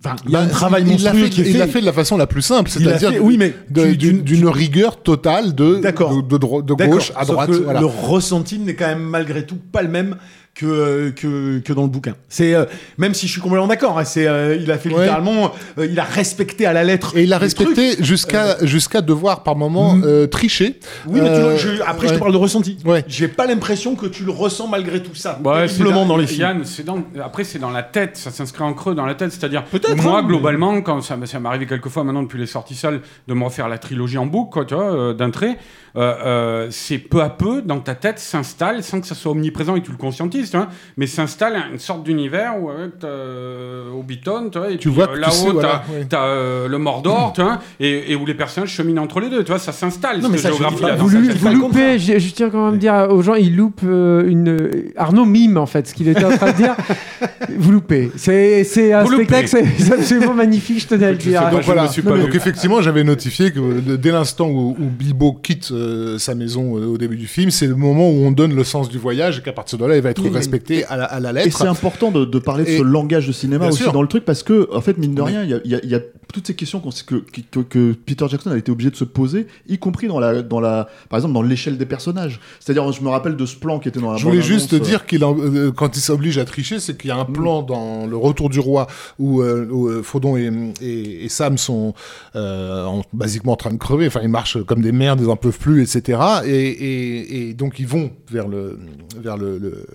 Enfin, 0.05 0.15
il 0.27 0.31
y 0.31 0.37
a 0.37 0.39
Bah, 0.39 0.45
un 0.45 0.49
travail 0.49 0.85
il 0.87 1.03
l'a 1.03 1.13
fait, 1.13 1.29
fait. 1.29 1.67
fait 1.67 1.81
de 1.81 1.85
la 1.85 1.93
façon 1.93 2.17
la 2.17 2.29
plus 2.29 2.41
simple, 2.43 2.71
c'est-à-dire 2.71 3.15
oui, 3.21 3.37
mais 3.37 3.53
de- 3.69 3.95
d'une 3.95 4.23
tu- 4.23 4.47
rigueur 4.47 5.03
totale 5.03 5.57
de, 5.57 5.81
D'accord. 5.81 6.23
de, 6.23 6.37
de, 6.39 6.39
de 6.63 6.75
D'accord. 6.75 6.95
gauche 6.95 7.13
à 7.17 7.25
droite. 7.25 7.51
voilà. 7.51 7.81
Le 7.81 7.87
ressenti 7.87 8.61
n'est 8.61 8.75
quand 8.77 8.87
même 8.87 9.03
malgré 9.03 9.45
tout 9.45 9.57
pas 9.73 9.83
le 9.83 9.89
même 9.89 10.15
que, 10.59 11.11
que, 11.11 11.59
que 11.61 11.73
dans 11.73 11.83
le 11.83 11.89
bouquin. 11.89 12.15
C'est 12.29 12.53
euh, 12.55 12.65
même 12.99 13.15
si 13.15 13.27
je 13.27 13.33
suis 13.33 13.41
complètement 13.41 13.69
d'accord, 13.69 13.99
hein, 13.99 14.05
c'est 14.05 14.27
euh, 14.27 14.57
il 14.57 14.71
a 14.73 14.77
fait 14.79 14.89
Ouais. 14.89 15.01
littéralement, 15.03 15.53
euh, 15.79 15.87
il 15.87 15.99
a 16.01 16.05
respecté 16.05 16.67
à 16.67 16.73
la 16.73 16.83
lettre. 16.83 17.17
Et 17.17 17.23
il 17.25 17.33
a 17.33 17.39
respecté 17.39 18.03
jusqu'à 18.03 18.57
jusqu'à 18.65 19.01
devoir 19.01 19.43
par 19.43 19.55
moment 19.57 19.95
Mm. 19.95 20.03
euh, 20.05 20.27
tricher. 20.27 20.81
Oui, 21.07 21.21
mais 21.21 21.29
tu 21.29 21.35
Euh, 21.41 21.57
je- 21.57 21.83
après 21.87 22.09
je 22.09 22.15
te 22.15 22.19
parle 22.19 22.33
de 22.33 22.37
ressenti. 22.39 22.79
Ouais. 22.85 23.05
J'ai 23.07 23.29
pas 23.29 23.47
l'impression 23.47 23.95
que 23.95 24.07
tu 24.07 24.25
le 24.25 24.33
ressens 24.33 24.67
malgré 24.67 25.03
tout 25.03 25.15
ça. 25.15 25.39
Ouais, 25.45 25.67
terriblement 25.69 26.07
dans 26.07 26.17
les 26.17 26.27
films. 26.27 26.63
Dans, 26.85 26.99
après, 27.23 27.45
c'est 27.45 27.59
dans 27.59 27.71
la 27.71 27.83
tête, 27.83 28.17
ça 28.17 28.31
s'inscrit 28.31 28.65
en 28.65 28.75
creux 28.75 28.95
dans 28.95 29.07
la 29.07 29.15
tête. 29.15 29.31
C'est-à-dire, 29.33 29.65
moi, 29.97 30.19
hein, 30.19 30.23
mais- 30.23 30.29
globalement, 30.29 30.81
quand 30.83 31.01
ça, 31.03 31.17
ça 31.25 31.39
m'est 31.41 31.49
arrivé 31.49 31.67
quelques 31.67 31.89
fois 31.89 32.03
maintenant 32.05 32.23
depuis 32.23 32.39
les 32.39 32.47
sorties 32.47 32.75
salles 32.75 33.01
de 33.29 33.35
me 33.35 33.45
refaire 33.45 33.69
la 33.69 33.79
trilogie 33.79 34.19
en 34.19 34.27
boucle, 34.27 34.51
quoi, 34.53 34.65
tu 34.65 34.75
vois, 34.75 34.93
euh, 34.93 35.13
d'un 35.15 35.31
trait, 35.31 35.57
euh, 35.97 36.15
euh, 36.25 36.67
c'est 36.71 36.99
peu 36.99 37.23
à 37.23 37.31
peu 37.31 37.63
dans 37.63 37.81
ta 37.81 37.95
tête 37.95 38.19
s'installe, 38.19 38.83
sans 38.83 39.01
que 39.01 39.07
ça 39.07 39.15
soit 39.15 39.33
omniprésent 39.33 39.77
et 39.77 39.81
que 39.81 39.87
tu 39.87 39.93
le 39.93 39.97
conscientises, 39.99 40.48
tu 40.51 40.57
vois, 40.57 40.69
mais 40.97 41.07
s'installe 41.07 41.57
une 41.73 41.79
sorte 41.79 42.03
d'univers 42.05 42.55
où 42.61 42.71
avec 42.71 42.93
euh, 43.05 43.91
Hobbiton, 43.93 44.51
tu 44.51 44.59
vois, 44.59 44.71
et 44.71 44.79
Tu 44.79 44.89
puis, 44.89 44.97
vois 44.97 45.11
euh, 45.11 45.17
là-haut, 45.17 45.53
voilà, 45.53 45.83
ouais. 45.93 46.07
euh, 46.13 46.69
le 46.69 46.79
Mordor, 46.79 47.33
tu 47.35 47.43
vois, 47.43 47.59
et, 47.81 48.13
et 48.13 48.17
où 48.17 48.27
les 48.27 48.35
personnages 48.35 48.71
cheminent 48.71 49.03
entre 49.03 49.21
les 49.21 49.31
deux, 49.31 49.43
tu 49.45 49.51
vois, 49.51 49.59
ça 49.59 49.73
s'installe, 49.73 50.21
Non, 50.21 50.29
mais 50.29 50.39
cette 50.39 50.55
ça, 50.55 50.95
Vous, 50.97 51.09
vous 51.09 51.49
loupez, 51.49 51.99
je, 51.99 52.19
je 52.19 52.33
tiens 52.33 52.51
quand 52.51 52.67
même 52.67 52.75
à 52.75 52.77
dire 52.79 53.09
aux 53.11 53.23
gens, 53.23 53.35
ils 53.35 53.55
loupent 53.55 53.81
euh, 53.85 54.29
une. 54.29 54.89
Arnaud 54.97 55.25
mime 55.25 55.57
en 55.57 55.67
fait 55.67 55.87
ce 55.89 55.95
qu'il 55.95 56.09
était 56.09 56.25
en 56.25 56.37
train 56.37 56.53
de 56.53 56.57
dire. 56.57 56.77
vous 57.57 57.73
loupez. 57.73 58.11
C'est 58.17 58.93
un 58.93 59.05
Vous 59.05 59.15
spectacle, 59.15 59.49
c'est 59.49 59.93
absolument 59.93 60.35
magnifique, 60.35 60.81
je 60.81 60.87
tenais 60.87 61.07
à 61.07 61.13
le 61.13 61.21
sais 61.21 61.31
dire. 61.31 61.51
Donc 61.51 61.63
je 61.63 61.67
voilà. 61.67 61.87
Donc 61.87 62.35
effectivement, 62.35 62.81
j'avais 62.83 63.05
notifié 63.05 63.51
que 63.51 63.61
euh, 63.61 63.97
dès 63.97 64.13
l'instant 64.13 64.49
où, 64.49 64.77
où 64.79 64.85
Bilbo 64.89 65.33
quitte 65.33 65.71
euh, 65.73 66.19
sa 66.19 66.35
maison 66.35 66.77
euh, 66.77 66.87
au 66.87 66.99
début 66.99 67.17
du 67.17 67.27
film, 67.27 67.51
c'est 67.51 67.67
le 67.67 67.77
moment 67.77 68.11
où 68.11 68.25
on 68.25 68.31
donne 68.31 68.55
le 68.55 68.65
sens 68.65 68.89
du 68.89 68.99
voyage 68.99 69.39
et 69.39 69.43
qu'à 69.43 69.53
partir 69.53 69.79
de 69.79 69.87
là, 69.87 69.97
il 69.97 70.03
va 70.03 70.11
être 70.11 70.23
respecté 70.39 70.85
à 70.87 70.97
la, 70.97 71.05
à 71.05 71.21
la 71.21 71.31
Et 71.31 71.45
lettre. 71.45 71.59
c'est 71.59 71.67
important 71.67 72.11
de, 72.11 72.25
de 72.25 72.39
parler 72.39 72.65
de 72.65 72.71
Et- 72.71 72.79
ce 72.79 72.83
langage 72.83 73.27
de 73.27 73.33
cinéma 73.33 73.69
aussi 73.69 73.83
sûr. 73.83 73.93
dans 73.93 74.03
le 74.03 74.09
truc 74.09 74.25
parce 74.25 74.43
que, 74.43 74.69
en 74.75 74.81
fait, 74.81 74.97
mine 74.99 75.15
de 75.15 75.23
rien, 75.23 75.43
il 75.45 75.51
y 75.51 75.55
a, 75.55 75.61
il 75.65 75.71
y 75.71 75.75
a- 75.75 75.81
il 75.83 75.91
y 75.91 75.95
a 75.95 76.01
toutes 76.33 76.47
ces 76.47 76.55
questions 76.55 76.81
qu'on- 76.81 76.91
que, 76.91 77.17
que, 77.51 77.61
que 77.61 77.93
Peter 77.93 78.27
Jackson 78.29 78.51
a 78.51 78.57
été 78.59 78.71
obligé 78.71 78.91
de 78.91 78.97
se 78.97 79.05
poser, 79.05 79.47
y 79.69 79.79
compris 79.79 80.09
dans 80.09 80.21
la, 80.21 80.43
dans 80.43 80.61
la, 80.61 80.89
par 81.09 81.19
exemple, 81.19 81.35
dans 81.35 81.43
l'échelle 81.43 81.79
des 81.79 81.87
personnages. 81.87 82.41
C'est-à-dire, 82.61 82.91
je 82.93 83.03
me 83.03 83.09
rappelle 83.09 83.37
de 83.37 83.47
ce 83.47 83.57
plan 83.57 83.79
qui 83.79 83.89
était 83.89 84.01
dans 84.01 84.11
la 84.13 84.19
Je 84.19 84.25
voulais 84.25 84.43
juste 84.43 84.71
te 84.71 84.77
euh, 84.77 84.81
dire 84.81 85.07
qu'il 85.07 85.25
euh, 85.25 85.71
quand 85.73 85.97
il 85.97 86.01
s'oblige 86.01 86.37
à 86.39 86.45
tricher, 86.45 86.81
c'est 86.81 86.97
qu'il 86.99 87.09
y 87.09 87.13
a 87.13 87.17
un 87.17 87.25
plan 87.25 87.63
dans 87.63 88.07
le 88.07 88.17
Retour 88.17 88.51
du 88.51 88.61
Roi 88.61 88.87
où, 89.19 89.41
euh, 89.43 89.67
où, 89.71 90.03
Frodon 90.03 90.37
et, 90.37 90.51
et- 90.83 91.25
et 91.25 91.29
Sam 91.29 91.57
sont 91.59 91.95
euh, 92.37 92.85
en- 92.85 93.03
basiquement 93.13 93.53
en 93.53 93.57
train 93.57 93.71
de 93.73 93.79
crever. 93.79 94.07
Enfin, 94.07 94.21
ils 94.23 94.29
marchent 94.29 94.63
comme 94.65 94.83
des 94.83 94.93
merdes, 94.93 95.21
ils 95.23 95.29
en 95.31 95.37
peuvent 95.37 95.59
plus, 95.59 95.83
etc. 95.83 96.19
Et, 96.45 96.51
et- 96.51 97.49
et 97.49 97.55
donc 97.55 97.79
ils 97.79 97.87
vont 97.87 98.11
vers 98.31 98.49
le 98.49 98.79
vers 99.19 99.37
le, 99.37 99.59
le- 99.59 99.87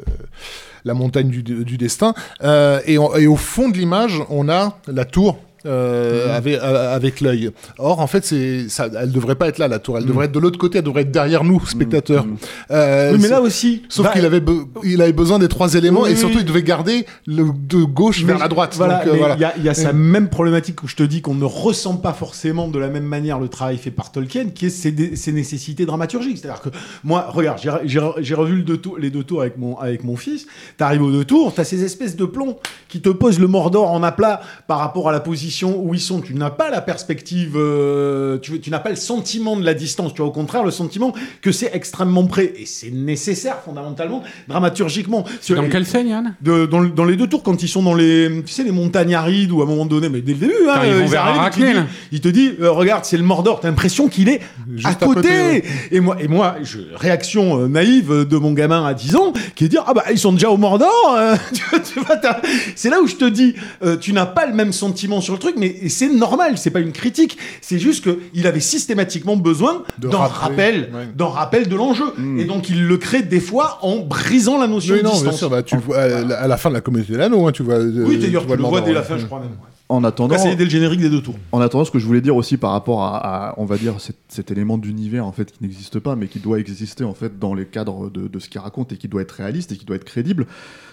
la 0.86 0.94
montagne 0.94 1.30
du, 1.30 1.78
destin. 1.78 2.14
Euh, 2.44 2.80
et 2.86 2.98
au 2.98 3.36
fond 3.36 3.70
de 3.70 3.78
l'image, 3.78 4.22
on 4.30 4.50
a 4.50 4.80
la 4.88 5.06
tour. 5.06 5.40
Euh, 5.66 6.36
avec, 6.36 6.56
euh, 6.62 6.96
avec 6.96 7.22
l'œil. 7.22 7.52
Or, 7.78 8.00
en 8.00 8.08
fait, 8.08 8.26
c'est 8.26 8.70
ça, 8.70 8.88
elle 9.00 9.12
devrait 9.12 9.36
pas 9.36 9.48
être 9.48 9.58
là, 9.58 9.68
la 9.68 9.80
tour. 9.80 9.98
Elle 9.98 10.06
devrait 10.06 10.26
être 10.26 10.32
de 10.32 10.40
l'autre 10.40 10.58
côté. 10.60 10.80
Elle 10.80 10.84
devrait 10.86 11.02
être 11.04 11.12
derrière 11.12 11.44
nous, 11.44 11.66
spectateurs. 11.66 12.26
Euh, 12.72 13.14
Oui, 13.14 13.20
mais 13.22 13.28
là 13.28 13.42
aussi. 13.42 13.84
Sauf 13.90 14.06
bah, 14.06 14.12
qu'il 14.14 14.26
avait, 14.26 14.40
be- 14.40 14.66
il 14.84 15.02
avait 15.02 15.14
besoin 15.14 15.40
des 15.40 15.48
trois 15.48 15.74
éléments 15.76 16.02
Oui, 16.04 16.12
et 16.12 16.16
surtout 16.16 16.36
oui. 16.36 16.42
il 16.42 16.48
devait 16.48 16.64
garder 16.64 17.06
le 17.28 17.46
de 17.54 17.84
gauche 17.84 18.24
vers 18.24 18.38
la 18.40 18.48
droite. 18.48 18.74
Voilà, 18.76 19.00
Donc, 19.00 19.08
euh, 19.08 19.10
mais 19.12 19.18
il 19.18 19.20
voilà. 19.20 19.38
y 19.38 19.44
a, 19.44 19.54
il 19.58 19.64
y 19.64 19.70
a 19.70 19.74
sa 19.74 19.94
même 19.94 20.30
problématique 20.30 20.82
où 20.84 20.88
je 20.88 20.96
te 20.96 21.04
dis 21.04 21.22
qu'on 21.22 21.36
ne 21.36 21.46
ressent 21.46 21.96
pas 21.98 22.14
forcément 22.14 22.68
de 22.68 22.80
la 22.80 22.88
même 22.90 23.04
manière 23.06 23.40
le 23.40 23.48
travail 23.48 23.78
fait 23.78 23.92
par 23.92 24.12
Tolkien, 24.12 24.46
qui 24.54 24.68
est 24.68 24.70
ses, 24.70 24.92
dé- 24.92 25.16
ses 25.16 25.32
nécessités 25.32 25.86
dramaturgiques. 25.86 26.38
C'est-à-dire 26.40 26.62
que 26.62 26.70
moi, 27.04 27.28
regarde, 27.30 27.60
j'ai- 27.62 27.72
j'ai 27.86 28.00
j'ai 28.20 28.36
revu 28.36 28.58
le 28.58 28.64
deux 28.64 28.78
tours- 28.78 28.98
les 28.98 29.10
deux 29.10 29.24
tours 29.24 29.42
avec 29.42 29.58
mon, 29.58 29.78
avec 29.78 30.04
mon 30.04 30.16
fils. 30.16 30.46
T'arrives 30.78 31.02
aux 31.04 31.12
deux 31.12 31.26
tours, 31.26 31.54
t'as 31.54 31.64
ces 31.64 31.84
espèces 31.84 32.16
de 32.16 32.26
plombs 32.26 32.58
qui 32.90 33.02
te 33.02 33.10
posent 33.10 33.40
le 33.40 33.48
Mordor 33.48 33.92
en 33.92 34.04
aplat 34.04 34.42
par 34.68 34.80
rapport 34.80 35.10
à 35.10 35.12
la 35.12 35.20
position 35.20 35.53
où 35.62 35.94
ils 35.94 36.00
sont. 36.00 36.22
Tu 36.22 36.34
n'as 36.34 36.50
pas 36.50 36.70
la 36.72 36.82
perspective, 36.82 37.54
euh, 37.56 38.38
tu, 38.40 38.60
tu 38.60 38.70
n'as 38.72 38.80
pas 38.80 38.90
le 38.90 38.96
sentiment 38.96 39.56
de 39.56 39.64
la 39.66 39.74
distance. 39.74 40.14
Tu 40.14 40.22
as 40.22 40.26
au 40.26 40.32
contraire 40.32 40.64
le 40.64 40.72
sentiment 40.72 41.14
que 41.42 41.52
c'est 41.52 41.70
extrêmement 41.74 42.26
près. 42.26 42.54
Et 42.58 42.66
c'est 42.66 42.90
nécessaire 42.92 43.58
fondamentalement, 43.64 44.24
dramaturgiquement. 44.48 45.26
C'est 45.42 45.56
dans 45.56 45.68
quelle 45.70 45.86
scène, 45.86 46.08
Yann? 46.08 46.36
de- 46.42 46.66
dans, 46.66 46.80
le- 46.80 46.90
dans 46.90 47.06
les 47.06 47.16
deux 47.16 47.28
tours, 47.28 47.44
quand 47.44 47.62
ils 47.62 47.68
sont 47.68 47.84
dans 47.84 47.94
les, 47.96 48.30
tu 48.46 48.52
sais, 48.54 48.64
les 48.64 48.72
montagnes 48.72 49.14
arides, 49.16 49.52
ou 49.52 49.62
à 49.62 49.66
un 49.66 49.68
moment 49.68 49.86
donné, 49.86 50.10
mais 50.10 50.22
dès 50.22 50.34
le 50.34 50.40
début, 50.40 50.54
hein, 50.70 50.82
ils 50.84 50.94
vont 50.94 51.04
euh, 51.04 51.06
vers 51.08 51.22
arrivent, 51.26 51.40
Arachné, 51.40 51.68
il 51.68 51.74
te 51.74 51.78
dit- 51.80 51.86
il 52.14 52.22
te 52.22 52.28
dit, 52.30 52.52
euh, 52.62 52.72
regarde, 52.72 53.06
c'est 53.06 53.18
le 53.18 53.24
Mordor. 53.24 53.60
T'as 53.60 53.68
l'impression 53.68 54.08
qu'il 54.08 54.30
est 54.30 54.42
Juste 54.76 54.88
à 54.88 54.90
à 54.92 54.96
côté. 55.08 55.30
ouais. 55.30 55.64
Et 55.92 56.00
moi, 56.00 56.18
et 56.20 56.28
moi, 56.28 56.56
je, 56.64 56.80
réaction 56.96 57.62
euh, 57.62 57.68
naïve 57.68 58.12
de 58.28 58.38
mon 58.38 58.54
gamin 58.54 58.86
à 58.86 58.94
10 58.94 59.16
ans, 59.16 59.34
qui 59.56 59.66
est 59.66 59.68
de 59.68 59.72
dire, 59.72 59.84
ah 59.88 59.94
bah, 59.94 60.04
ils 60.12 60.18
sont 60.20 60.32
déjà 60.34 60.50
au 60.50 60.58
Mordor. 60.58 60.90
euh, 61.18 61.36
c'est 62.76 62.90
là 62.90 63.02
où 63.02 63.08
je 63.08 63.16
te 63.16 63.26
dis, 63.26 63.54
euh, 63.84 63.98
tu 63.98 64.14
n'as 64.14 64.26
pas 64.26 64.46
le 64.46 64.54
même 64.54 64.72
sentiment 64.74 65.22
sur 65.22 65.34
le 65.34 65.40
truc, 65.44 65.56
mais 65.58 65.90
c'est 65.90 66.10
normal. 66.10 66.58
C'est 66.58 66.72
pas 66.72 66.80
une 66.80 66.92
critique. 66.92 67.38
C'est 67.62 67.80
juste 67.80 68.04
que 68.04 68.20
il 68.34 68.48
avait 68.48 68.60
systématiquement 68.60 69.38
besoin 69.38 69.84
d'un 70.00 70.18
rappel, 70.18 70.90
ouais. 70.94 71.08
d'un 71.16 71.28
rappel 71.28 71.68
de 71.68 71.76
l'enjeu. 71.76 72.06
Et 72.38 72.46
donc, 72.46 72.70
il 72.70 72.86
le 72.88 72.98
crée 72.98 73.22
des 73.24 73.40
fois 73.40 73.78
en 73.82 74.00
brisant 74.00 74.58
la 74.60 74.68
notion 74.68 74.94
Oui, 74.96 75.02
de 75.02 75.06
non, 75.06 75.12
bien 75.12 75.20
distance. 75.20 75.38
sûr, 75.38 75.50
bah, 75.50 75.62
tu 75.64 75.76
le 75.76 75.82
vois 75.82 75.98
à 76.00 76.08
la, 76.24 76.36
à 76.42 76.48
la 76.48 76.58
fin 76.58 76.70
de 76.70 76.74
la 76.76 76.82
communauté 76.82 77.14
de 77.14 77.18
l'anneau, 77.18 77.46
hein, 77.48 77.52
tu 77.52 77.62
vois. 77.64 77.76
euh, 77.76 78.06
Oui, 78.08 78.18
d'ailleurs, 78.18 78.46
tu, 78.48 78.56
le 78.56 78.64
vois 78.64 78.82
dès 78.82 78.94
la 78.94 79.04
fin, 79.04 79.18
je 79.18 79.26
crois 79.26 79.40
même. 79.40 79.50
En 79.90 80.04
attendant, 80.06 80.38
c'est 80.38 80.56
dès 80.56 80.64
le 80.64 80.70
générique 80.70 81.02
des 81.02 81.10
deux 81.10 81.22
tours. 81.22 81.36
En 81.52 81.60
attendant, 81.62 81.86
ce 81.86 81.92
que 81.92 82.00
je 82.00 82.06
voulais 82.08 82.22
dire 82.22 82.36
aussi 82.36 82.58
par 82.58 82.72
rapport 82.72 83.04
à, 83.04 83.50
à, 83.50 83.54
on 83.58 83.66
va 83.66 83.78
dire, 83.78 84.00
cet, 84.00 84.16
cet 84.30 84.50
élément 84.50 84.78
d'univers 84.78 85.26
en 85.28 85.32
fait 85.34 85.52
qui 85.52 85.58
n'existe 85.62 86.00
pas, 86.00 86.16
mais 86.16 86.28
qui 86.28 86.40
doit 86.40 86.58
exister 86.58 87.04
en 87.04 87.14
fait 87.14 87.38
dans 87.38 87.54
les 87.54 87.66
cadres 87.66 88.10
de, 88.10 88.28
de 88.28 88.40
ce 88.40 88.50
qu'il 88.50 88.62
raconte 88.62 88.94
et 88.94 88.98
qui 88.98 89.08
doit 89.08 89.22
être 89.22 89.34
réaliste 89.34 89.72
et 89.72 89.76
qui 89.76 89.86
doit 89.86 89.98
être 89.98 90.06
crédible. 90.06 90.48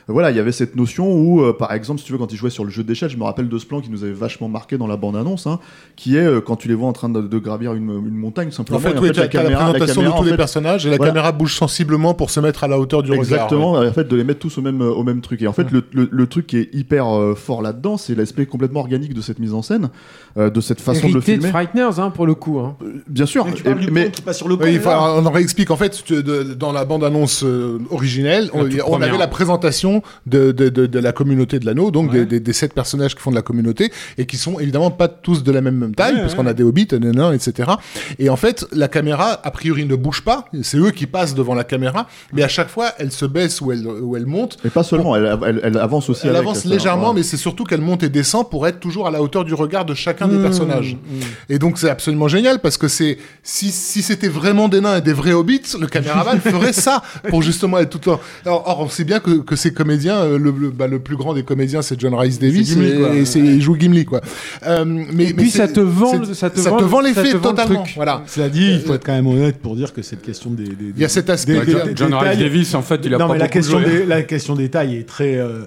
Voilà, 0.09 0.31
il 0.31 0.37
y 0.37 0.41
avait 0.41 0.53
cette 0.53 0.75
notion 0.77 1.13
où, 1.13 1.43
euh, 1.43 1.53
par 1.53 1.73
exemple, 1.73 2.01
si 2.01 2.07
tu 2.07 2.13
veux, 2.13 2.19
quand 2.19 2.33
ils 2.33 2.37
jouaient 2.37 2.51
sur 2.51 2.65
le 2.65 2.71
jeu 2.71 2.83
d'échelle, 2.83 3.11
je 3.11 3.17
me 3.17 3.23
rappelle 3.25 3.49
de 3.49 3.59
ce 3.59 3.67
plan 3.67 3.81
qui 3.81 3.91
nous 3.91 4.03
avait 4.03 4.13
vachement 4.13 4.49
marqué 4.49 4.77
dans 4.79 4.87
la 4.87 4.97
bande-annonce, 4.97 5.47
hein, 5.47 5.61
qui 5.97 6.17
est 6.17 6.25
euh, 6.25 6.41
quand 6.41 6.57
tu 6.57 6.69
les 6.69 6.75
vois 6.75 6.89
en 6.89 6.93
train 6.93 7.09
de, 7.09 7.21
de 7.23 7.39
gravir 7.39 7.75
une, 7.75 7.91
une 7.91 8.17
montagne 8.17 8.51
simplement. 8.51 8.79
En 8.79 8.83
fait, 8.83 8.97
et 8.97 8.99
oui, 8.99 9.13
tu 9.13 9.21
as 9.21 9.25
la, 9.25 9.51
présentation 9.57 10.03
de 10.03 10.07
tous 10.09 10.13
en 10.13 10.23
les 10.23 10.31
fait, 10.33 10.37
personnages 10.37 10.87
et 10.87 10.91
la 10.91 10.97
Voilà. 10.97 11.13
caméra 11.13 11.33
bouge 11.33 11.55
sensiblement 11.57 12.15
pour 12.15 12.31
se 12.31 12.41
mettre 12.41 12.65
à 12.65 12.69
la 12.69 12.79
hauteur 12.79 13.03
du 13.03 13.11
regard. 13.11 13.25
Exactement, 13.25 13.73
en 13.75 13.93
fait, 13.93 14.05
de 14.09 14.17
les 14.17 14.25
mettre 14.25 14.41
tous 14.41 14.59
au 14.59 14.63
même, 14.63 14.81
au 14.81 15.03
même 15.05 15.21
truc. 15.21 15.43
Et 15.43 15.47
en 15.47 15.53
fait, 15.53 15.71
le, 15.71 15.85
le- 15.93 16.09
le 16.11 16.27
truc 16.27 16.47
qui 16.47 16.57
est 16.59 16.75
hyper 16.75 17.07
euh, 17.09 17.35
fort 17.35 17.63
là-dedans, 17.63 17.97
c'est 17.97 18.15
l'aspect 18.15 18.47
complètement 18.47 18.81
organique 18.81 19.15
de 19.15 19.21
cette 19.21 19.39
mise 19.39 19.55
en 19.55 19.63
scène, 19.63 19.91
euh, 20.39 20.51
de 20.51 20.61
cette 20.61 20.81
façon 20.81 21.09
de 21.09 21.13
le 21.15 21.17
Hérité 21.19 21.33
de 21.37 21.43
filmer. 21.43 21.51
Frighteners, 21.51 21.99
hein, 21.99 22.11
pour 22.11 22.27
le 22.27 22.35
coup. 22.35 22.59
hein. 22.61 22.77
Bien 23.09 23.27
sûr, 23.27 23.45
Mais 23.47 23.53
tu 23.53 23.69
et- 23.69 23.75
du 23.75 23.91
mais 23.91 24.11
qui 24.11 24.23
passe 24.23 24.39
sur 24.39 24.49
le 24.49 24.57
pont. 24.57 24.65
Oui, 24.65 24.75
il 24.75 24.81
faut- 24.81 24.89
là. 24.91 25.15
on 25.17 25.25
en 25.27 25.31
réexplique. 25.31 25.71
En 25.71 25.77
fait, 25.77 26.03
tu- 26.05 26.23
de- 26.23 26.55
dans 26.55 26.73
la 26.73 26.85
bande-annonce 26.85 27.43
euh, 27.45 27.79
originelle, 27.91 28.51
on, 28.53 29.01
avait 29.03 29.19
la 29.19 29.29
présentation 29.29 30.03
de, 30.27 30.53
de, 30.53 30.69
de, 30.69 30.87
de 30.87 30.99
la 30.99 31.13
communauté 31.13 31.59
de 31.59 31.67
l'anneau, 31.67 31.91
donc 31.91 32.13
Ouais. 32.13 32.21
des, 32.21 32.27
des, 32.27 32.41
des 32.41 32.53
sept 32.53 32.73
personnages 32.75 33.15
qui 33.15 33.21
font 33.23 33.31
de 33.31 33.37
la 33.37 33.43
communauté 33.43 33.93
et 34.19 34.27
qui 34.27 34.37
sont 34.37 34.59
évidemment 34.61 34.91
pas 34.91 35.09
tous 35.09 35.43
de 35.43 35.53
la 35.53 35.61
même 35.61 35.95
taille, 35.95 36.15
Ouais, 36.15 36.21
parce 36.21 36.33
ouais. 36.33 36.39
qu'on 36.39 36.47
a 36.47 36.55
des 36.55 36.63
hobbits, 36.63 36.87
des 36.87 36.99
nains, 36.99 37.33
etc. 37.33 37.71
Et 38.19 38.29
en 38.31 38.37
fait, 38.37 38.67
la 38.73 38.89
caméra, 38.89 39.41
a 39.43 39.51
priori, 39.51 39.85
ne 39.87 39.95
bouge 39.97 40.23
pas. 40.23 40.45
C'est 40.63 40.79
eux 40.79 40.91
qui 40.91 41.07
passent 41.07 41.35
devant 41.35 41.55
la 41.55 41.65
caméra, 41.65 42.07
mais 42.33 42.43
à 42.43 42.49
chaque 42.49 42.69
fois, 42.69 42.91
elle 42.99 43.11
se 43.13 43.25
baisse 43.27 43.61
ou 43.61 43.73
elle, 43.73 43.87
ou 43.87 44.17
elle 44.17 44.27
monte. 44.27 44.59
Et 44.65 44.71
pas 44.71 44.83
seulement, 44.83 45.17
elle, 45.17 45.39
elle- 45.47 45.61
elle 45.63 45.79
avance 45.79 46.09
aussi 46.11 46.23
Elle 46.27 46.31
avec, 46.37 46.43
avance 46.43 46.65
légèrement, 46.65 47.09
ouais. 47.11 47.17
mais 47.17 47.23
c'est 47.23 47.37
surtout 47.37 47.65
qu'elle 47.65 47.81
monte 47.81 48.03
et 48.03 48.09
descend 48.09 48.49
pour 48.49 48.67
être 48.67 48.81
toujours 48.81 49.07
à 49.07 49.11
la 49.11 49.23
hauteur 49.23 49.45
du 49.45 49.55
regard 49.55 49.85
de 49.85 49.95
chacun 50.21 50.29
des 50.33 50.39
Mmh, 50.39 50.43
personnages. 50.43 50.95
mmh. 50.97 51.21
Et 51.53 51.59
donc 51.59 51.79
c'est 51.79 51.89
absolument 51.91 52.29
génial 52.29 52.59
parce 52.61 52.77
que 52.77 52.89
c'est 52.89 53.19
si, 53.43 53.71
si 53.71 54.03
c'était 54.03 54.29
vraiment 54.29 54.69
des 54.69 54.81
nains 54.81 54.99
et 54.99 55.01
des 55.01 55.13
vrais 55.13 55.33
hobbits, 55.33 55.63
le 55.81 55.87
caméraman 55.87 56.41
ferait 56.41 56.73
ça 56.73 57.03
pour 57.29 57.43
justement 57.43 57.79
être 57.79 57.91
tout 57.91 57.99
le 57.99 58.17
temps. 58.17 58.21
Or, 58.47 58.81
on 58.81 58.89
sait 58.89 59.05
bien 59.05 59.21
que, 59.21 59.41
que 59.41 59.57
ces 59.57 59.73
comédiens, 59.73 60.17
euh, 60.19 60.39
le, 60.39 60.51
le, 60.51 60.71
bah, 60.71 60.87
le 60.87 60.99
plus 60.99 61.17
grand 61.17 61.35
des 61.35 61.43
comédiens, 61.43 61.83
c'est 61.83 61.99
John 61.99 62.15
Rhys 62.15 62.39
Davis 62.39 62.69
Gimli, 62.69 62.91
et, 62.91 62.97
quoi. 62.97 63.15
et 63.15 63.25
c'est- 63.25 63.39
il 63.39 63.61
joue 63.63 63.77
Gimli 63.79 64.05
quoi. 64.05 64.21
Euh, 64.67 64.85
mais, 64.87 65.31
Et 65.31 65.35
puis 65.35 65.51
ça 65.51 65.69
te 65.69 65.81
vend, 65.81 66.13
ça 66.35 66.51
te 66.51 66.61
vend, 66.61 66.79
ça 67.03 67.03
l'effet 67.03 67.23
te 67.33 67.37
vend 67.37 67.51
le 67.51 67.57
totalement. 67.57 67.83
truc. 67.83 67.95
Voilà. 67.97 68.23
Cela 68.27 68.49
dit, 68.49 68.73
il 68.75 68.81
faut 68.81 68.95
être 68.95 69.05
quand 69.05 69.13
même 69.15 69.27
honnête 69.27 69.59
pour 69.61 69.77
dire 69.77 69.93
que 69.93 70.03
cette 70.03 70.23
question 70.23 70.51
des. 70.51 70.65
des- 70.65 70.93
Il 70.97 71.01
y 71.01 71.05
a 71.05 71.09
cet 71.09 71.31
aspect. 71.31 71.61
des- 71.65 71.75
des- 71.75 71.97
John- 71.97 72.15
Rhys 72.15 72.37
Davis, 72.39 72.75
en 72.75 72.83
fait, 72.83 73.01
il 73.05 73.15
a 73.15 73.19
non, 73.19 73.27
pas 73.29 73.33
mais 73.35 73.39
la 73.39 73.49
question, 73.49 73.81
joué. 73.81 73.91
des, 74.01 74.07
la 74.07 74.23
question 74.23 74.55
des 74.55 74.69
tailles 74.69 74.97
est 74.97 75.09
très. 75.09 75.37
euh, 75.37 75.61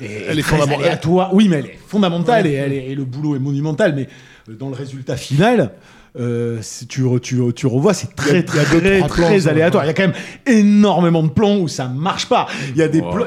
Elle 0.00 0.38
est 0.38 0.42
fondamentale. 0.42 0.80
aléatoire. 0.84 1.34
Oui, 1.34 1.48
mais 1.48 1.56
elle 1.58 1.66
est 1.66 1.78
fondamentale 1.86 2.46
et, 2.46 2.52
elle 2.52 2.72
est- 2.72 2.86
et 2.90 2.94
le 2.94 3.04
boulot 3.04 3.36
est 3.36 3.40
monumental. 3.40 3.94
Mais 3.94 4.08
euh, 4.48 4.54
dans 4.54 4.68
le 4.68 4.74
résultat 4.74 5.16
final, 5.16 5.72
euh, 6.18 6.58
si 6.62 6.86
tu, 6.86 7.02
tu, 7.22 7.40
tu 7.54 7.66
revois, 7.66 7.94
c'est 7.94 8.14
très, 8.14 8.38
a 8.38 8.42
très, 8.42 8.64
très, 8.64 9.00
plans, 9.00 9.46
aléatoire. 9.48 9.84
Il 9.84 9.88
y 9.88 9.90
a 9.90 9.94
quand 9.94 10.02
même 10.06 10.14
énormément 10.46 11.22
de 11.22 11.28
plans 11.28 11.56
où 11.58 11.68
ça 11.68 11.88
marche 11.88 12.26
pas. 12.28 12.46
Il 12.70 12.76
y 12.76 12.82
a 12.82 12.88
des 12.88 13.00
plans. 13.00 13.26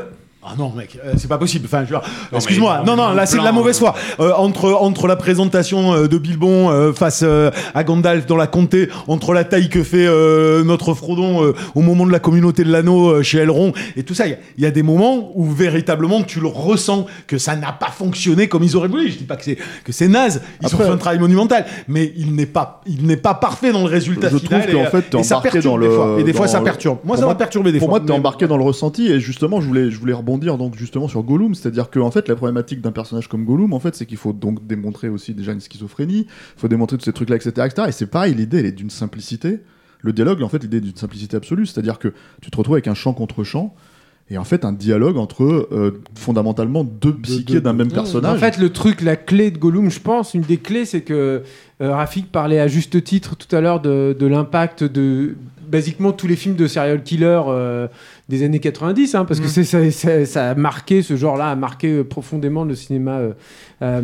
Ah 0.51 0.55
non 0.57 0.71
mec, 0.75 0.97
euh, 1.05 1.13
c'est 1.17 1.27
pas 1.27 1.37
possible. 1.37 1.65
Enfin, 1.65 1.85
je 1.87 1.95
excuse-moi. 2.35 2.83
Non 2.85 2.95
non, 2.95 3.11
là 3.13 3.25
c'est 3.25 3.37
de 3.37 3.43
la 3.43 3.51
mauvaise 3.51 3.75
euh. 3.77 3.79
foi. 3.79 3.95
Euh, 4.19 4.33
entre 4.33 4.71
entre 4.73 5.07
la 5.07 5.15
présentation 5.15 5.93
euh, 5.93 6.07
de 6.07 6.17
Bilbon 6.17 6.69
euh, 6.71 6.91
face 6.93 7.21
euh, 7.23 7.51
à 7.75 7.83
Gandalf 7.83 8.25
dans 8.25 8.35
la 8.35 8.47
comté, 8.47 8.89
entre 9.07 9.33
la 9.33 9.43
taille 9.43 9.69
que 9.69 9.83
fait 9.83 10.07
euh, 10.07 10.63
notre 10.63 10.93
Frodon 10.93 11.43
euh, 11.43 11.53
au 11.75 11.81
moment 11.81 12.05
de 12.05 12.11
la 12.11 12.19
communauté 12.19 12.63
de 12.63 12.71
l'anneau 12.71 13.09
euh, 13.09 13.21
chez 13.23 13.37
Elrond 13.39 13.73
et 13.95 14.03
tout 14.03 14.13
ça, 14.13 14.25
il 14.27 14.31
y 14.31 14.33
a- 14.33 14.37
il 14.57 14.63
y, 14.63 14.67
a 14.67 14.71
des 14.71 14.83
moments 14.83 15.31
où 15.35 15.45
véritablement 15.45 16.23
tu 16.23 16.39
le 16.39 16.47
ressens 16.47 17.05
que 17.27 17.37
ça 17.37 17.55
n'a 17.55 17.71
pas 17.71 17.91
fonctionné 17.91 18.47
comme 18.47 18.63
ils 18.63 18.75
auraient 18.75 18.87
voulu. 18.87 19.09
Je 19.11 19.17
dis 19.17 19.23
pas 19.25 19.35
que 19.35 19.43
c'est 19.43 19.57
que 19.83 19.91
c'est 19.91 20.07
naze. 20.07 20.41
Ils 20.61 20.65
Après- 20.65 20.83
ont 20.83 20.87
fait 20.87 20.93
un 20.93 20.97
travail 20.97 21.19
monumental, 21.19 21.65
mais 21.87 22.11
il 22.17 22.33
n'est 22.35 22.45
pas 22.45 22.81
il 22.87 23.05
n'est 23.05 23.17
pas 23.17 23.33
parfait 23.35 23.71
dans 23.71 23.81
le 23.81 23.85
résultat 23.89 24.29
Je 24.29 24.37
final. 24.37 24.61
trouve 24.61 24.73
qu'en 24.73 24.79
et, 24.81 24.85
euh, 24.85 24.89
fait, 24.89 25.01
t'es 25.09 25.15
embarqué 25.15 25.49
perturbe 25.51 25.73
dans 25.75 25.79
des 25.79 25.87
le- 25.87 25.93
fois. 25.95 26.15
Et 26.19 26.23
des 26.23 26.33
fois 26.33 26.47
ça 26.47 26.61
perturbe. 26.61 26.97
Moi 27.03 27.15
Pour 27.15 27.21
ça 27.23 27.27
m'a 27.27 27.35
perturbé 27.35 27.71
des 27.71 27.79
Pour 27.79 27.89
fois. 27.89 27.99
moi, 27.99 28.07
t'es 28.07 28.13
embarqué 28.13 28.47
dans 28.47 28.57
le 28.57 28.63
ressenti 28.63 29.11
et 29.11 29.19
justement, 29.19 29.61
je 29.61 29.67
voulais, 29.67 29.91
je 29.91 29.99
voulais 29.99 30.13
rebondir 30.13 30.38
donc 30.39 30.75
justement 30.75 31.07
sur 31.07 31.23
Gollum, 31.23 31.55
c'est-à-dire 31.55 31.89
que 31.89 31.99
en 31.99 32.11
fait, 32.11 32.27
la 32.27 32.35
problématique 32.35 32.81
d'un 32.81 32.91
personnage 32.91 33.27
comme 33.27 33.45
Gollum, 33.45 33.73
en 33.73 33.79
fait, 33.79 33.95
c'est 33.95 34.05
qu'il 34.05 34.17
faut 34.17 34.33
donc 34.33 34.65
démontrer 34.65 35.09
aussi 35.09 35.33
déjà 35.33 35.51
une 35.51 35.59
schizophrénie, 35.59 36.27
il 36.27 36.59
faut 36.59 36.67
démontrer 36.67 36.97
tous 36.97 37.05
ces 37.05 37.13
trucs-là, 37.13 37.35
etc., 37.35 37.51
etc. 37.65 37.87
Et 37.89 37.91
c'est 37.91 38.07
pareil, 38.07 38.33
l'idée, 38.33 38.59
elle 38.59 38.65
est 38.65 38.71
d'une 38.71 38.89
simplicité. 38.89 39.59
Le 40.01 40.13
dialogue, 40.13 40.41
en 40.43 40.49
fait, 40.49 40.63
l'idée 40.63 40.77
est 40.77 40.81
d'une 40.81 40.95
simplicité 40.95 41.35
absolue, 41.37 41.65
c'est-à-dire 41.65 41.99
que 41.99 42.13
tu 42.41 42.49
te 42.49 42.57
retrouves 42.57 42.75
avec 42.75 42.87
un 42.87 42.93
chant 42.93 43.13
contre 43.13 43.43
chant. 43.43 43.75
Et 44.31 44.37
en 44.37 44.43
fait, 44.43 44.63
un 44.63 44.71
dialogue 44.71 45.17
entre 45.17 45.43
euh, 45.43 46.01
fondamentalement 46.13 46.83
deux 46.83 47.15
psychés 47.15 47.61
d'un 47.61 47.73
même 47.73 47.87
En 47.87 47.95
personnage. 47.95 48.39
fait, 48.39 48.59
le 48.59 48.69
truc, 48.69 49.01
la 49.01 49.15
clé 49.15 49.49
de 49.49 49.57
Gollum, 49.57 49.89
je 49.89 49.99
pense, 49.99 50.35
une 50.35 50.41
des 50.41 50.57
clés, 50.57 50.85
c'est 50.85 51.01
que 51.01 51.41
euh, 51.81 51.95
Rafik 51.95 52.31
parlait 52.31 52.59
à 52.59 52.67
juste 52.67 53.03
titre 53.03 53.35
tout 53.35 53.53
à 53.55 53.59
l'heure 53.59 53.81
de, 53.81 54.15
de 54.17 54.25
l'impact 54.27 54.83
de 54.83 55.35
basiquement 55.69 56.11
tous 56.11 56.27
les 56.27 56.35
films 56.35 56.55
de 56.55 56.67
serial 56.67 57.03
killer 57.03 57.41
euh, 57.47 57.87
des 58.27 58.43
années 58.43 58.59
90, 58.59 59.15
hein, 59.15 59.25
parce 59.25 59.39
que 59.39 59.47
c'est, 59.47 59.63
ça, 59.63 59.89
ça- 59.91 60.25
ça 60.25 60.49
a 60.51 60.55
marqué, 60.55 61.01
ce 61.01 61.15
genre-là 61.15 61.49
a 61.51 61.55
marqué 61.55 61.87
euh, 61.89 62.03
profondément 62.03 62.63
le 62.65 62.75
cinéma 62.75 63.21
euh, 63.81 64.01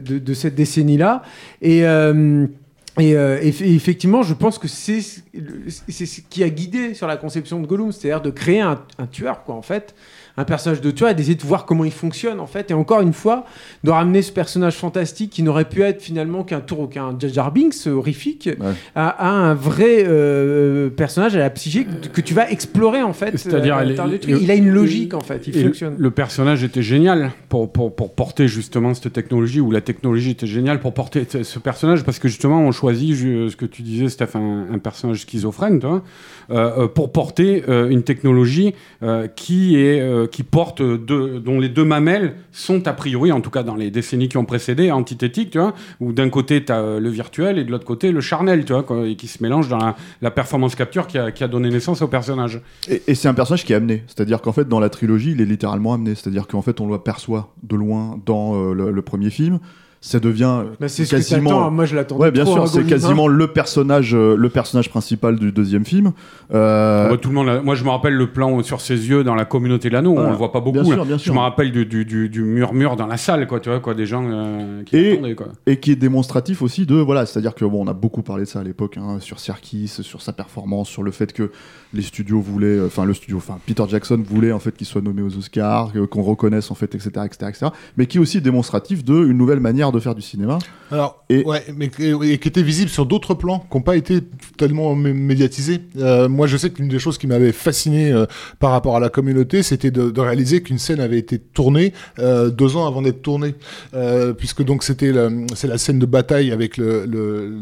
de, 0.00 0.18
de 0.18 0.34
cette 0.34 0.54
décennie-là. 0.54 1.22
Et. 1.62 1.78
et, 1.78 1.84
euh, 1.84 3.38
eff- 3.40 3.62
et 3.62 3.74
effectivement, 3.74 4.22
je 4.22 4.34
pense 4.34 4.58
que 4.58 4.66
c'est 4.66 5.00
c'est 5.00 6.06
ce 6.06 6.20
qui 6.28 6.42
a 6.42 6.48
guidé 6.48 6.94
sur 6.94 7.06
la 7.06 7.16
conception 7.16 7.60
de 7.60 7.66
Gollum, 7.66 7.92
c'est-à-dire 7.92 8.20
de 8.22 8.30
créer 8.30 8.60
un, 8.60 8.80
un 8.98 9.06
tueur, 9.06 9.44
quoi, 9.44 9.54
en 9.54 9.62
fait, 9.62 9.94
un 10.38 10.44
personnage 10.44 10.80
de 10.80 10.90
tueur 10.90 11.10
et 11.10 11.14
d'essayer 11.14 11.34
de 11.34 11.42
voir 11.42 11.66
comment 11.66 11.84
il 11.84 11.90
fonctionne, 11.92 12.38
en 12.40 12.46
fait, 12.46 12.70
et 12.70 12.74
encore 12.74 13.00
une 13.02 13.12
fois, 13.12 13.44
de 13.84 13.90
ramener 13.90 14.22
ce 14.22 14.32
personnage 14.32 14.76
fantastique 14.76 15.30
qui 15.30 15.42
n'aurait 15.42 15.64
pu 15.68 15.82
être 15.82 16.00
finalement 16.00 16.44
qu'un 16.44 16.60
tour, 16.60 16.88
qu'un 16.88 17.16
Jar 17.20 17.50
Binks 17.52 17.86
horrifique, 17.86 18.48
Ouais. 18.58 18.72
à, 18.94 19.08
à 19.08 19.28
un 19.30 19.54
vrai 19.54 20.04
euh, 20.06 20.88
personnage 20.90 21.34
à 21.36 21.40
la 21.40 21.50
psyché 21.50 21.86
que, 22.12 22.20
tu 22.20 22.34
vas 22.34 22.50
explorer, 22.50 23.02
en 23.02 23.12
fait. 23.12 23.36
C'est-à-dire, 23.36 23.76
euh, 23.76 24.18
il 24.40 24.50
a 24.50 24.54
une 24.54 24.70
logique, 24.70 25.12
en 25.14 25.20
fait, 25.20 25.46
il 25.48 25.56
Et 25.56 25.64
fonctionne. 25.64 25.94
Le, 25.98 26.10
personnage 26.12 26.62
était 26.62 26.82
génial 26.82 27.32
pour, 27.48 27.70
pour, 27.72 27.94
pour 27.94 28.14
porter 28.14 28.46
justement 28.48 28.94
cette 28.94 29.12
technologie, 29.12 29.60
ou 29.60 29.70
la 29.72 29.80
technologie 29.80 30.30
était 30.30 30.46
géniale 30.46 30.78
pour 30.80 30.94
porter 30.94 31.26
ce 31.42 31.58
personnage, 31.58 32.04
parce 32.04 32.18
que 32.20 32.28
justement, 32.28 32.60
on 32.60 32.70
choisit, 32.70 33.14
je- 33.16 33.48
ce 33.48 33.56
que 33.56 33.66
tu 33.66 33.82
disais, 33.82 34.08
Steph, 34.08 34.36
un, 34.36 34.66
un 34.72 34.78
personnage 34.78 35.22
schizophrène, 35.22 35.80
toi, 35.80 36.02
euh, 36.50 36.84
euh, 36.84 36.86
pour 36.88 37.10
porter 37.10 37.64
euh, 37.68 37.88
une 37.88 38.04
technologie 38.04 38.74
euh, 39.02 39.26
qui, 39.26 39.76
est, 39.76 40.00
euh, 40.00 40.26
qui 40.30 40.42
porte, 40.42 40.82
deux, 40.82 41.40
dont 41.40 41.58
les 41.58 41.68
deux 41.68 41.84
mamelles 41.84 42.34
sont 42.52 42.86
a 42.86 42.92
priori, 42.92 43.32
en 43.32 43.40
tout 43.40 43.50
cas 43.50 43.62
dans 43.62 43.74
les 43.74 43.90
décennies 43.90 44.28
qui 44.28 44.36
ont 44.36 44.44
précédé, 44.44 44.90
antithétiques, 44.90 45.50
tu 45.50 45.58
vois, 45.58 45.74
où 46.00 46.12
d'un 46.12 46.28
côté, 46.28 46.64
tu 46.64 46.72
as 46.72 46.98
le 46.98 47.08
virtuel 47.08 47.58
et 47.58 47.64
de 47.64 47.70
l'autre 47.70 47.84
côté, 47.84 48.12
le 48.12 48.20
charnel, 48.20 48.64
tu 48.64 48.72
vois, 48.72 48.84
et 49.06 49.16
qui 49.16 49.28
se 49.28 49.42
mélange 49.42 49.68
dans 49.68 49.94
la, 50.22 50.30
performance 50.30 50.74
capture 50.74 51.06
qui 51.06 51.18
a, 51.18 51.32
qui 51.32 51.42
a 51.42 51.48
donné 51.48 51.68
naissance 51.70 52.02
au 52.02 52.08
personnage. 52.08 52.60
Et, 52.88 53.14
c'est 53.14 53.28
un 53.28 53.34
personnage 53.34 53.64
qui 53.64 53.72
est 53.72 53.76
amené. 53.76 54.04
C'est-à-dire 54.06 54.40
qu'en 54.40 54.52
fait, 54.52 54.68
dans 54.68 54.80
la 54.80 54.88
trilogie, 54.88 55.32
il 55.32 55.40
est 55.40 55.46
littéralement 55.46 55.94
amené. 55.94 56.14
C'est-à-dire 56.14 56.46
qu'en 56.46 56.62
fait, 56.62 56.80
on 56.80 56.88
le 56.88 56.98
perçoit 56.98 57.52
de 57.62 57.76
loin 57.76 58.20
dans 58.24 58.54
euh, 58.54 58.90
le 58.90 59.02
premier 59.02 59.30
film. 59.30 59.58
Ça 60.00 60.20
devient 60.20 60.62
Bah, 60.78 60.86
c'est 60.88 61.04
ce 61.04 61.10
que 61.10 61.16
quasiment. 61.16 61.70
Moi, 61.72 61.84
je 61.84 61.96
l'attendais 61.96 62.22
Ouais, 62.22 62.30
bien 62.30 62.44
trop, 62.44 62.54
sûr, 62.54 62.68
c'est 62.68 62.74
Gollum, 62.78 62.86
hein. 62.86 62.90
quasiment 62.90 63.26
le 63.28 63.46
personnage, 63.48 64.14
euh, 64.14 64.36
le 64.36 64.48
personnage 64.48 64.88
principal 64.90 65.36
du 65.38 65.50
deuxième 65.50 65.84
film. 65.84 66.12
Euh, 66.54 67.10
Ouais, 67.10 67.18
tout 67.18 67.28
le 67.30 67.34
monde 67.34 67.48
a- 67.48 67.60
Moi, 67.62 67.74
je 67.74 67.82
me 67.84 67.90
rappelle 67.90 68.14
le 68.14 68.28
plan 68.30 68.62
sur 68.62 68.80
ses 68.80 69.08
yeux 69.08 69.24
dans 69.24 69.34
la 69.34 69.44
communauté 69.44 69.88
de 69.88 69.94
l'anneau. 69.94 70.12
Voilà. 70.14 70.28
On 70.28 70.32
le 70.32 70.36
voit 70.38 70.52
pas 70.52 70.60
beaucoup. 70.60 70.74
Bien 70.80 70.84
sûr, 70.84 71.04
bien 71.04 71.18
Je 71.18 71.22
sûr. 71.24 71.34
me 71.34 71.40
rappelle 71.40 71.72
du, 71.72 71.84
du, 71.84 72.04
du- 72.04 72.28
du 72.28 72.42
murmure 72.42 72.94
dans 72.96 73.06
la 73.06 73.16
salle, 73.16 73.46
quoi. 73.48 73.58
Tu 73.60 73.68
vois, 73.70 73.80
quoi, 73.80 73.94
des 73.94 74.06
gens 74.06 74.24
euh, 74.24 74.82
qui 74.84 74.96
Et- 74.96 75.12
attendaient, 75.14 75.34
quoi. 75.34 75.48
et 75.66 75.78
qui 75.80 75.90
est 75.90 75.96
démonstratif 75.96 76.62
aussi 76.62 76.86
de 76.86 76.94
voilà 76.96 77.26
c'est 77.26 77.38
à 77.38 77.42
dire 77.42 77.54
que 77.54 77.64
bon 77.64 77.84
on 77.84 77.88
a 77.88 77.92
beaucoup 77.92 78.22
parlé 78.22 78.44
de 78.44 78.48
ça 78.48 78.60
à 78.60 78.62
l'époque 78.62 78.96
hein, 78.98 79.18
sur 79.20 79.38
Serkis 79.40 79.88
sur 79.88 80.22
sa 80.22 80.32
performance 80.32 80.88
sur 80.88 81.02
le 81.02 81.10
fait 81.10 81.32
que 81.32 81.50
les 81.92 82.02
studios 82.02 82.40
voulaient 82.40 82.80
enfin 82.84 83.04
le 83.04 83.14
studio 83.14 83.36
enfin 83.38 83.58
Peter 83.66 83.82
Jackson 83.88 84.22
voulait 84.24 84.52
en 84.52 84.58
fait 84.58 84.76
qu'il 84.76 84.86
soit 84.86 85.00
nommé 85.00 85.22
aux 85.22 85.36
Oscars 85.36 85.92
qu'on 86.10 86.22
reconnaisse 86.22 86.70
en 86.70 86.74
fait 86.74 86.94
etc 86.94 87.10
etc 87.24 87.36
etc 87.48 87.66
mais 87.96 88.06
qui 88.06 88.18
est 88.18 88.20
aussi 88.20 88.40
démonstratif 88.40 89.04
de 89.04 89.24
une 89.26 89.36
nouvelle 89.38 89.60
manière 89.60 89.87
de 89.92 90.00
faire 90.00 90.14
du 90.14 90.22
cinéma 90.22 90.58
Alors, 90.90 91.24
Et- 91.28 91.44
ouais, 91.44 91.62
mais 91.76 91.90
et 92.22 92.38
qui 92.38 92.48
était 92.48 92.62
visible 92.62 92.90
sur 92.90 93.06
d'autres 93.06 93.34
plans 93.34 93.60
qui 93.70 93.76
n'ont 93.76 93.82
pas 93.82 93.96
été 93.96 94.20
tellement 94.56 94.94
mé- 94.96 95.12
médiatisés. 95.12 95.80
Euh, 95.98 96.28
moi, 96.28 96.46
je 96.46 96.56
sais 96.56 96.70
qu'une 96.70 96.88
des 96.88 96.98
choses 96.98 97.18
qui 97.18 97.26
m'avait 97.26 97.52
fasciné 97.52 98.12
euh, 98.12 98.26
par 98.58 98.70
rapport 98.70 98.96
à 98.96 99.00
la 99.00 99.08
communauté, 99.08 99.62
c'était 99.62 99.90
de, 99.90 100.10
de 100.10 100.20
réaliser 100.20 100.62
qu'une 100.62 100.78
scène 100.78 101.00
avait 101.00 101.18
été 101.18 101.38
tournée 101.38 101.92
euh, 102.18 102.50
deux 102.50 102.76
ans 102.76 102.86
avant 102.86 103.02
d'être 103.02 103.22
tournée, 103.22 103.54
Euh, 103.94 104.32
puisque 104.32 104.62
donc 104.64 104.82
c'était 104.82 105.12
la, 105.12 105.28
c'est 105.54 105.68
la 105.68 105.78
scène 105.78 105.98
de 105.98 106.06
bataille 106.06 106.52
avec 106.52 106.76
le 106.76 107.04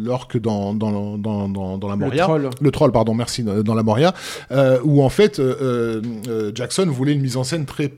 l'orque 0.04 0.38
dans 0.40 0.74
dans, 0.74 1.16
dans 1.18 1.48
dans 1.48 1.78
dans 1.78 1.88
la 1.88 1.94
Le 1.94 2.00
Moria. 2.00 2.22
troll. 2.24 2.50
Le 2.60 2.70
troll, 2.70 2.92
pardon, 2.92 3.14
merci, 3.14 3.42
dans 3.42 3.74
la 3.74 3.82
Moria, 3.82 4.14
euh, 4.52 4.78
où 4.84 5.02
en 5.02 5.08
fait 5.08 5.38
euh, 5.38 6.00
euh, 6.28 6.52
Jackson 6.54 6.86
voulait 6.86 7.12
une 7.12 7.20
mise 7.22 7.36
en 7.36 7.44
scène 7.44 7.64
très 7.66 7.92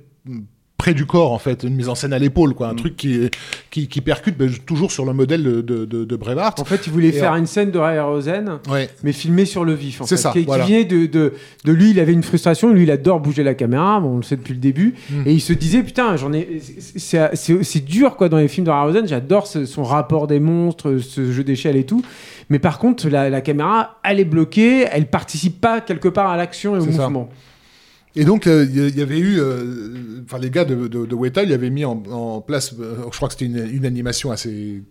près 0.78 0.94
du 0.94 1.04
corps 1.06 1.32
en 1.32 1.38
fait, 1.38 1.64
une 1.64 1.74
mise 1.74 1.88
en 1.88 1.94
scène 1.96 2.12
à 2.12 2.18
l'épaule 2.18 2.54
quoi, 2.54 2.68
un 2.68 2.74
truc 2.74 2.96
qui, 2.96 3.28
qui 3.70 3.88
qui 3.88 4.00
percute 4.00 4.38
ben, 4.38 4.48
toujours 4.64 4.92
sur 4.92 5.04
le 5.04 5.12
modèle 5.12 5.42
de 5.42 5.60
de, 5.60 6.16
Braveheart. 6.16 6.60
En 6.60 6.64
fait, 6.64 6.86
il 6.86 6.92
voulait 6.92 7.08
Et 7.08 7.12
faire 7.12 7.34
une 7.34 7.46
scène 7.46 7.70
de 7.70 7.78
Ray 7.78 7.98
Rosen. 7.98 8.58
Ouais. 8.70 8.88
mais 9.02 9.12
filmé 9.12 9.44
sur 9.44 9.64
le 9.64 9.74
vif. 9.74 10.00
C'est 10.06 10.16
ça, 10.16 10.30
Qui, 10.30 10.40
qui 10.40 10.44
voilà. 10.46 10.64
venait 10.64 10.84
de, 10.84 11.06
de, 11.06 11.34
de 11.64 11.72
lui, 11.72 11.90
il 11.90 12.00
avait 12.00 12.12
une 12.12 12.22
frustration. 12.22 12.72
Lui, 12.72 12.84
il 12.84 12.90
adore 12.90 13.20
bouger 13.20 13.42
la 13.42 13.54
caméra. 13.54 14.00
Bon, 14.00 14.10
on 14.14 14.16
le 14.18 14.22
sait 14.22 14.36
depuis 14.36 14.54
le 14.54 14.60
début. 14.60 14.94
Mm. 15.10 15.22
Et 15.26 15.32
il 15.32 15.40
se 15.40 15.52
disait, 15.52 15.82
putain, 15.82 16.16
j'en 16.16 16.32
ai. 16.32 16.60
C'est 16.96 17.84
dur, 17.84 18.16
quoi, 18.16 18.28
dans 18.28 18.38
les 18.38 18.48
films 18.48 18.66
de 18.66 18.70
Rosen. 18.70 19.06
J'adore 19.06 19.46
ce- 19.46 19.66
son 19.66 19.82
rapport 19.82 20.26
des 20.26 20.40
monstres, 20.40 20.98
ce 20.98 21.32
jeu 21.32 21.44
d'échelle 21.44 21.76
et 21.76 21.84
tout. 21.84 22.02
Mais 22.50 22.58
par 22.58 22.78
contre, 22.78 23.08
la, 23.08 23.28
la 23.30 23.40
caméra, 23.40 23.98
elle 24.04 24.20
est 24.20 24.24
bloquée. 24.24 24.86
Elle 24.90 25.06
participe 25.08 25.60
pas 25.60 25.80
quelque 25.80 26.08
part 26.08 26.30
à 26.30 26.36
l'action 26.36 26.76
et 26.76 26.78
au 26.78 26.90
ça. 26.92 27.10
Et 28.16 28.24
donc, 28.24 28.46
euh, 28.46 28.66
il 28.68 28.88
y, 28.88 28.98
y 28.98 29.02
avait 29.02 29.18
eu, 29.18 29.38
euh, 29.38 30.22
enfin, 30.24 30.38
les 30.38 30.50
gars 30.50 30.64
de, 30.64 30.88
de, 30.88 31.06
de 31.06 31.14
Weta, 31.14 31.42
ils 31.44 31.52
avaient 31.52 31.70
mis 31.70 31.84
en, 31.84 32.02
en 32.10 32.40
place, 32.40 32.74
euh, 32.80 32.94
je 33.12 33.16
crois 33.16 33.28
que 33.28 33.34
c'était 33.34 33.44
une, 33.46 33.68
une 33.72 33.86
animation 33.86 34.30
assez 34.30 34.82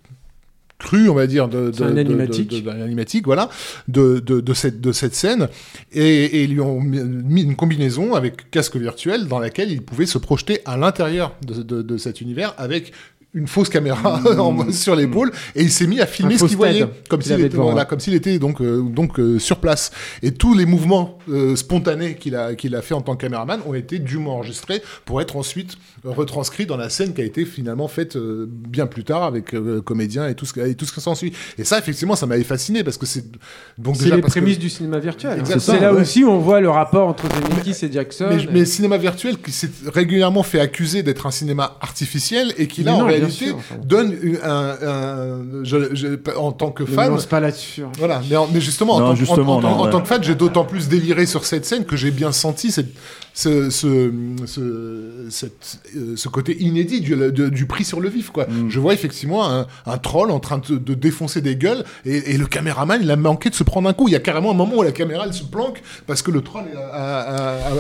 crue, 0.80 1.10
on 1.10 1.16
va 1.16 1.26
dire, 1.26 1.48
de, 1.50 1.72
de, 1.72 1.84
un 1.84 1.98
animatique. 1.98 2.64
de- 2.64 2.70
animatique, 2.70 3.26
voilà, 3.26 3.50
de, 3.88 4.20
de, 4.20 4.40
de 4.42 4.54
cette, 4.54 4.80
de 4.80 4.92
cette 4.92 5.16
scène, 5.16 5.50
et, 5.92 6.26
et 6.26 6.44
ils 6.44 6.52
lui 6.54 6.62
ont 6.62 6.80
mis- 6.80 7.42
une 7.42 7.56
combinaison 7.56 8.14
avec 8.14 8.52
casque 8.52 8.76
virtuel 8.78 9.28
dans 9.28 9.40
laquelle 9.40 9.72
il 9.72 9.82
pouvait 9.82 10.06
se 10.06 10.20
projeter 10.20 10.60
à 10.66 10.78
l'intérieur 10.78 11.36
de 11.42 11.98
cet 11.98 12.22
univers 12.22 12.54
avec 12.60 12.94
une 13.38 13.48
fausse 13.48 13.70
caméra 13.70 14.22
en- 14.40 14.72
sur 14.72 14.96
l'épaule 14.96 15.32
et 15.56 15.62
il 15.64 15.72
s'est 15.72 15.88
mis 15.88 16.02
à 16.02 16.06
filmer 16.06 16.38
ce 16.38 16.46
qu'il 16.46 16.58
voyait 16.58 16.86
comme 17.10 17.22
s'il 17.22 17.34
était, 17.34 17.50
devant, 17.50 17.64
voilà, 17.66 17.82
ouais. 17.82 17.86
comme 17.88 18.00
s'il 18.00 18.14
était 18.16 18.40
donc 18.40 18.62
euh, 18.62 18.82
donc 18.82 19.20
euh, 19.20 19.40
sur 19.40 19.58
place 19.58 19.92
et 20.24 20.32
tous 20.32 20.54
les 20.56 20.66
mouvements 20.66 21.18
euh, 21.30 21.56
spontanés 21.56 22.16
qu'il 22.16 22.36
a 22.36 22.56
qu'il 22.56 22.76
a 22.76 22.82
fait 22.82 22.94
en 22.94 23.02
tant 23.02 23.16
que 23.16 23.22
caméraman 23.22 23.60
ont 23.68 23.74
été 23.74 24.00
dûment 24.00 24.36
enregistrés 24.36 24.82
pour 25.06 25.22
être 25.22 25.36
ensuite 25.36 25.78
retranscrits 26.04 26.66
dans 26.66 26.78
la 26.78 26.90
scène 26.90 27.14
qui 27.14 27.22
a 27.22 27.26
été 27.26 27.46
finalement 27.46 27.88
faite 27.88 28.16
euh, 28.16 28.46
bien 28.50 28.88
plus 28.88 29.04
tard 29.04 29.24
avec 29.24 29.54
euh, 29.54 29.82
comédiens 29.82 30.28
et 30.28 30.36
tout 30.36 30.46
ce 30.46 30.54
que- 30.54 30.62
et 30.62 30.76
tout 30.76 30.86
ce 30.86 30.94
qui 30.94 31.02
s'ensuit 31.02 31.34
et 31.58 31.64
ça 31.64 31.78
effectivement 31.78 32.16
ça 32.16 32.26
m'avait 32.26 32.44
fasciné 32.44 32.84
parce 32.84 32.98
que 32.98 33.06
c'est 33.06 33.26
donc 33.78 33.96
C'est 33.98 34.04
déjà 34.06 34.16
les 34.16 34.22
parce 34.22 34.34
que- 34.34 34.40
prémices 34.40 34.60
du 34.60 34.70
cinéma 34.70 35.00
virtuel. 35.00 35.34
hein. 35.34 35.40
Exactement, 35.40 35.78
C'est 35.78 35.84
là 35.84 35.94
ouais. 35.94 36.02
aussi 36.02 36.24
où 36.24 36.30
on 36.30 36.40
voit 36.40 36.62
le 36.62 36.70
rapport 36.70 37.08
entre 37.08 37.26
Zemeckis 37.30 37.86
et 37.86 37.92
Jackson. 37.92 38.28
mais, 38.30 38.46
mais 38.52 38.66
cinéma 38.66 38.98
virtuel 38.98 39.38
qui 39.38 39.52
s'est 39.52 39.70
régulièrement 39.94 40.44
fait 40.44 40.60
accuser 40.60 41.04
d'être 41.04 41.26
un 41.28 41.32
cinéma 41.32 41.78
artificiel 41.82 42.54
et 42.58 42.68
qui 42.68 42.84
là 42.84 42.96
en 42.96 43.06
sûr, 43.30 43.56
enfin. 43.58 43.76
donne 43.84 44.16
un, 44.44 44.76
un- 44.82 45.64
je- 45.64 45.94
je- 45.96 46.36
en 46.38 46.52
tant 46.52 46.72
que 46.72 46.84
Ne 46.84 46.88
fan. 46.88 47.18
pas 47.30 47.40
là-dessus. 47.40 47.84
hein. 47.84 47.92
Voilà, 47.98 48.22
mais, 48.30 48.36
en- 48.36 48.48
mais 48.54 48.62
justement, 48.62 48.96
en, 48.96 49.00
Non, 49.00 49.06
tant, 49.08 49.16
justement, 49.16 49.56
en- 49.56 49.58
en- 49.58 49.62
non, 49.62 49.68
en 49.68 49.86
ouais. 49.86 49.92
tant 49.92 50.02
que 50.02 50.08
fan, 50.08 50.24
j'ai 50.24 50.36
d'autant 50.36 50.66
plus 50.66 50.88
déliré 50.88 51.26
sur 51.26 51.46
cette 51.46 51.66
scène 51.66 51.86
que 51.86 51.96
j'ai 51.96 52.12
bien 52.12 52.32
senti 52.32 52.72
cette, 52.72 52.90
ce, 53.34 53.70
ce, 53.70 54.12
ce, 54.46 55.26
cette, 55.30 55.80
euh, 55.96 56.16
ce 56.16 56.28
côté 56.30 56.58
inédit 56.60 57.02
du, 57.02 57.16
de- 57.16 57.50
du 57.50 57.66
prix 57.66 57.84
sur 57.84 58.00
le 58.00 58.10
vif. 58.10 58.30
Quoi. 58.32 58.46
Mm. 58.46 58.70
Je 58.70 58.80
vois 58.80 58.94
effectivement 58.94 59.48
un, 59.50 59.68
un 59.86 59.98
troll 59.98 60.32
en 60.32 60.40
train 60.40 60.60
de, 60.60 60.78
de 60.78 60.94
défoncer 60.94 61.42
des 61.42 61.56
gueules 61.56 61.84
et, 62.06 62.34
et 62.34 62.38
le 62.38 62.46
caméraman, 62.48 63.00
il 63.02 63.12
a 63.12 63.16
manqué 63.16 63.50
de 63.50 63.56
se 63.56 63.64
prendre 63.64 63.88
un 63.90 63.94
coup. 63.94 64.08
Il 64.08 64.12
y 64.12 64.16
a 64.16 64.20
carrément 64.20 64.52
un 64.52 64.56
moment 64.56 64.76
où 64.78 64.84
la 64.84 64.92
caméra, 64.92 65.26
elle 65.28 65.34
se 65.34 65.44
planque 65.44 65.82
parce 66.08 66.22
que 66.22 66.32
le 66.32 66.42
troll 66.42 66.64
a, 66.76 66.80
a, 66.80 67.22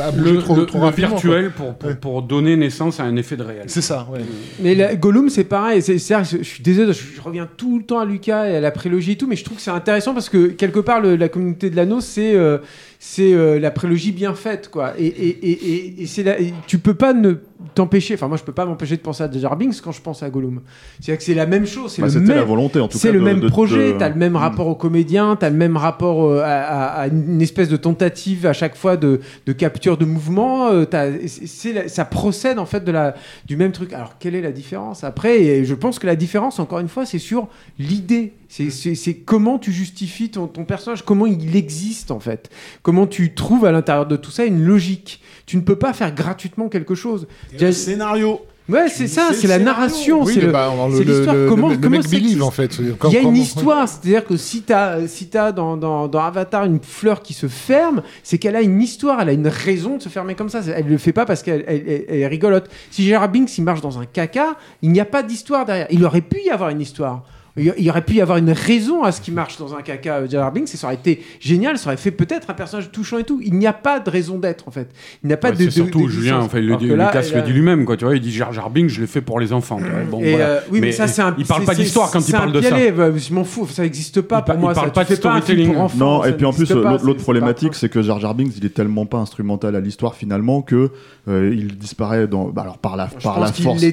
a- 0.03 0.07
a 0.07 0.11
bougé 0.11 0.31
Le, 0.33 0.39
trop, 0.39 0.55
le- 0.55 0.65
trop 0.65 0.77
le 0.79 0.83
rapidement. 0.85 1.09
quoi. 1.09 1.19
virtuel 1.19 1.51
pour, 1.51 1.73
pour, 1.75 1.95
pour 1.97 2.21
donner 2.21 2.55
naissance 2.55 2.99
à 2.99 3.03
un 3.03 3.15
effet 3.15 3.35
de 3.37 3.43
réel. 3.43 3.63
C'est 3.67 3.81
ça, 3.81 4.07
ouais. 4.11 4.19
Mais 4.59 4.75
la- 4.75 4.95
Gollum, 4.95 5.29
c'est 5.37 5.43
pareil. 5.43 5.83
C'est, 5.83 5.99
je, 5.99 6.41
suis 6.41 6.63
désolé, 6.63 6.93
je, 6.93 7.21
reviens 7.21 7.47
tout 7.57 7.77
le 7.77 7.83
temps 7.83 7.99
à 7.99 8.05
Lucas 8.05 8.49
et 8.49 8.55
à 8.55 8.59
la 8.59 8.71
prélogie 8.71 9.11
et 9.11 9.17
tout, 9.17 9.27
mais 9.27 9.35
je 9.35 9.43
trouve 9.43 9.57
que 9.57 9.63
c'est 9.63 9.69
intéressant 9.69 10.15
parce 10.15 10.29
que 10.29 10.47
quelque 10.47 10.79
part, 10.79 10.99
la 10.99 11.29
communauté 11.29 11.69
de 11.69 11.75
l'anneau, 11.75 12.01
c'est 12.01 12.35
euh, 12.35 12.57
c'est 12.97 13.33
euh, 13.33 13.59
la 13.59 13.69
prélogie 13.69 14.11
bien 14.11 14.33
faite, 14.33 14.69
quoi. 14.69 14.93
Et, 14.97 15.05
et, 15.05 15.51
et, 15.51 16.01
et, 16.01 16.05
c'est 16.07 16.25
tu 16.65 16.79
peux 16.79 16.95
pas 16.95 17.13
ne 17.13 17.35
t'empêcher. 17.75 18.13
Enfin, 18.13 18.27
moi, 18.27 18.37
je 18.37 18.43
peux 18.43 18.51
pas 18.51 18.65
m'empêcher 18.65 18.95
de 18.97 19.01
penser 19.01 19.23
à 19.23 19.31
Jar 19.31 19.55
Binks 19.57 19.81
quand 19.81 19.91
je 19.91 20.01
pense 20.01 20.23
à 20.23 20.29
Gollum. 20.29 20.61
C'est-à-dire 20.99 21.17
que 21.17 21.23
c'est 21.23 21.33
la 21.33 21.45
même 21.45 21.65
chose. 21.65 21.91
C'est 21.91 22.01
Bah, 22.01 22.07
le 22.13 22.19
même. 22.19 22.35
la 22.37 22.43
volonté 22.43 22.79
en 22.79 22.87
tout 22.87 22.97
cas. 22.97 23.01
C'est 23.01 23.11
le 23.11 23.21
même 23.21 23.39
de- 23.39 23.47
projet, 23.49 23.93
de- 23.93 23.97
t'as 23.97 24.09
le 24.09 24.15
même 24.15 24.33
Mm. 24.33 24.37
rapport 24.37 24.67
au 24.67 24.75
comédien, 24.75 25.35
t'as 25.35 25.49
le 25.49 25.55
même 25.55 25.77
rapport 25.77 26.23
euh, 26.25 26.41
à, 26.45 27.07
une 27.07 27.41
espèce 27.41 27.69
de 27.69 27.77
tentative 27.77 28.45
à 28.45 28.53
chaque 28.53 28.75
fois 28.75 28.97
de, 28.97 29.21
de 29.45 29.53
capture 29.53 29.97
de 29.97 30.05
mouvement. 30.05 30.67
euh, 30.69 30.85
c'est- 31.27 31.47
c'est 31.47 31.87
ça 31.89 32.05
procède 32.05 32.59
en 32.59 32.65
fait 32.65 32.83
de 32.83 32.91
la, 32.91 33.15
du 33.45 33.57
même 33.57 33.71
truc. 33.71 33.93
Alors 33.93 34.17
quelle 34.19 34.35
est 34.35 34.41
la 34.41 34.51
différence? 34.51 35.03
Après, 35.03 35.41
et 35.41 35.65
je 35.65 35.73
pense 35.73 35.99
que 35.99 36.07
la 36.07 36.15
différence, 36.15 36.59
encore 36.59 36.79
une 36.79 36.87
fois, 36.89 37.05
c'est 37.05 37.19
sur 37.19 37.47
l'idée. 37.79 38.33
C'est- 38.49 39.13
comment 39.25 39.59
tu 39.59 39.71
justifies 39.71 40.29
ton, 40.29 40.47
ton 40.47 40.63
personnage, 40.65 41.03
comment 41.03 41.25
il 41.25 41.55
existe 41.55 42.11
en 42.11 42.19
fait. 42.19 42.49
Comment 42.81 43.05
tu 43.07 43.33
trouves 43.33 43.65
à 43.65 43.71
l'intérieur 43.71 44.05
de 44.05 44.15
tout 44.15 44.31
ça 44.31 44.45
une 44.45 44.63
logique. 44.63 45.21
Tu 45.45 45.57
ne 45.57 45.61
peux 45.61 45.75
pas 45.75 45.93
faire 45.93 46.13
gratuitement 46.13 46.67
quelque 46.69 46.95
chose. 46.95 47.27
Le 47.59 47.71
scénario. 47.71 48.41
Ouais, 48.69 48.89
c'est 48.89 49.07
ça, 49.07 49.29
c'est 49.33 49.47
la 49.47 49.59
narration. 49.59 50.23
Oui, 50.23 50.33
c'est 50.33 50.41
bah, 50.47 50.69
l'histoire. 50.99 51.35
le- 51.35 51.47
Comment- 51.47 51.69
le- 51.69 51.75
le 51.75 51.79
comment 51.79 51.99
believe 51.99 52.13
existe 52.15 52.41
en 52.41 52.51
fait. 52.51 52.77
il 52.79 53.13
y 53.13 53.17
a 53.17 53.21
une 53.21 53.37
histoire, 53.37 53.87
c'est-à-dire 53.87 54.25
que 54.25 54.35
si 54.35 54.61
t'as 54.63 55.07
si 55.07 55.27
t'as 55.27 55.53
dans, 55.53 55.77
dans, 55.77 56.09
dans 56.09 56.19
Avatar 56.19 56.65
une 56.65 56.81
fleur 56.81 57.21
qui 57.21 57.33
se 57.33 57.47
ferme, 57.47 58.01
c'est 58.23 58.37
qu'elle 58.37 58.57
a 58.57 58.61
une 58.61 58.81
histoire, 58.81 59.21
elle 59.21 59.29
a 59.29 59.31
une 59.33 59.47
raison 59.47 59.95
de 59.95 60.01
se 60.01 60.09
fermer 60.09 60.35
comme 60.35 60.49
ça. 60.49 60.59
Elle 60.75 60.87
le 60.87 60.97
fait 60.97 61.13
pas 61.13 61.25
parce 61.25 61.43
qu'elle 61.43 61.63
elle, 61.65 61.83
elle- 61.87 62.05
elle 62.09 62.19
est 62.19 62.27
rigolote. 62.27 62.69
Si 62.91 63.03
Gérard 63.05 63.29
Binks 63.29 63.57
il 63.57 63.63
marche 63.63 63.79
dans 63.79 63.99
un 63.99 64.05
caca, 64.05 64.57
il 64.81 64.91
n'y 64.91 64.99
a 64.99 65.05
pas 65.05 65.23
d'histoire 65.23 65.65
derrière. 65.65 65.87
Il 65.89 66.03
aurait 66.03 66.19
pu 66.19 66.41
y 66.45 66.49
avoir 66.49 66.69
une 66.69 66.81
histoire. 66.81 67.23
Il 67.57 67.73
y- 67.83 67.89
aurait 67.89 68.03
pu 68.03 68.13
y 68.15 68.21
avoir 68.21 68.37
une 68.37 68.51
raison 68.51 69.03
à 69.03 69.11
ce 69.11 69.19
qu'il 69.21 69.33
marche 69.33 69.57
dans 69.57 69.73
un 69.75 69.81
caca, 69.81 70.17
euh, 70.17 70.27
Jar 70.29 70.51
Binks, 70.51 70.73
et 70.73 70.77
ça 70.77 70.87
aurait 70.87 70.95
été 70.95 71.23
génial, 71.39 71.77
ça 71.77 71.87
aurait 71.89 71.97
fait 71.97 72.11
peut-être 72.11 72.49
un 72.49 72.53
personnage 72.53 72.91
touchant 72.91 73.17
et 73.17 73.23
tout. 73.23 73.39
Il 73.43 73.53
n'y 73.55 73.65
a 73.67 73.73
pas 73.73 73.99
de 73.99 74.09
raison 74.09 74.37
d'être 74.37 74.67
en 74.67 74.71
fait. 74.71 74.89
Il 75.23 75.27
n'y 75.27 75.33
a 75.33 75.37
pas 75.37 75.49
Ouais, 75.49 75.53
de. 75.55 75.59
c'est 75.59 75.65
de- 75.65 75.71
surtout. 75.71 76.07
Julien, 76.07 76.39
enfin, 76.39 76.59
il 76.59 76.67
le 76.67 76.75
dit, 76.77 76.87
là- 76.87 77.07
Lucas 77.07 77.21
là- 77.21 77.35
le 77.37 77.41
dit 77.41 77.53
lui-même, 77.53 77.85
quoi. 77.85 77.97
Tu 77.97 78.05
vois, 78.05 78.15
il 78.15 78.21
dit 78.21 78.31
Jar 78.31 78.53
Jar 78.53 78.69
Binks, 78.69 78.89
je 78.89 79.01
l'ai 79.01 79.07
fait 79.07 79.21
pour 79.21 79.39
les 79.39 79.53
enfants. 79.53 79.79
Bon, 80.09 80.21
Et, 80.21 80.31
voilà. 80.31 80.45
euh, 80.45 80.59
oui, 80.71 80.79
mais, 80.81 80.91
ça, 80.91 81.07
c'est 81.07 81.21
un. 81.21 81.33
Il 81.37 81.45
parle 81.45 81.65
pas 81.65 81.75
d'histoire 81.75 82.11
quand 82.11 82.27
il 82.27 82.31
parle 82.31 82.51
de 82.51 82.61
ça. 82.61 82.75
bah, 82.95 83.09
je 83.15 83.33
m'en 83.33 83.43
fous, 83.43 83.67
ça 83.67 83.83
n'existe 83.83 84.21
pas 84.21 84.43
Il 84.45 84.51
pour 84.51 84.59
moi. 84.59 84.71
il 84.71 84.75
parle 84.75 84.87
ça. 84.87 84.93
pas 84.93 85.03
de 85.05 85.15
storytelling. 85.15 85.73
Non, 85.97 86.23
et 86.23 86.33
puis 86.33 86.45
en 86.45 86.53
plus, 86.53 86.67
pas, 86.67 86.97
l'autre 87.03 87.23
problématique, 87.23 87.73
c'est 87.75 87.89
que 87.89 88.01
Jar 88.01 88.19
Jar 88.19 88.35
Binks, 88.35 88.53
il 88.57 88.65
est 88.65 88.73
tellement 88.73 89.05
pas 89.05 89.17
instrumental 89.17 89.75
à 89.75 89.79
l'histoire 89.79 90.15
finalement 90.15 90.61
que 90.61 90.91
euh, 91.27 91.53
il 91.53 91.77
disparaît 91.77 92.27
dans, 92.27 92.45
bah, 92.45 92.61
alors 92.61 92.77
par 92.77 92.95
la, 92.95 93.07
par 93.07 93.39
la 93.39 93.51
force. 93.51 93.83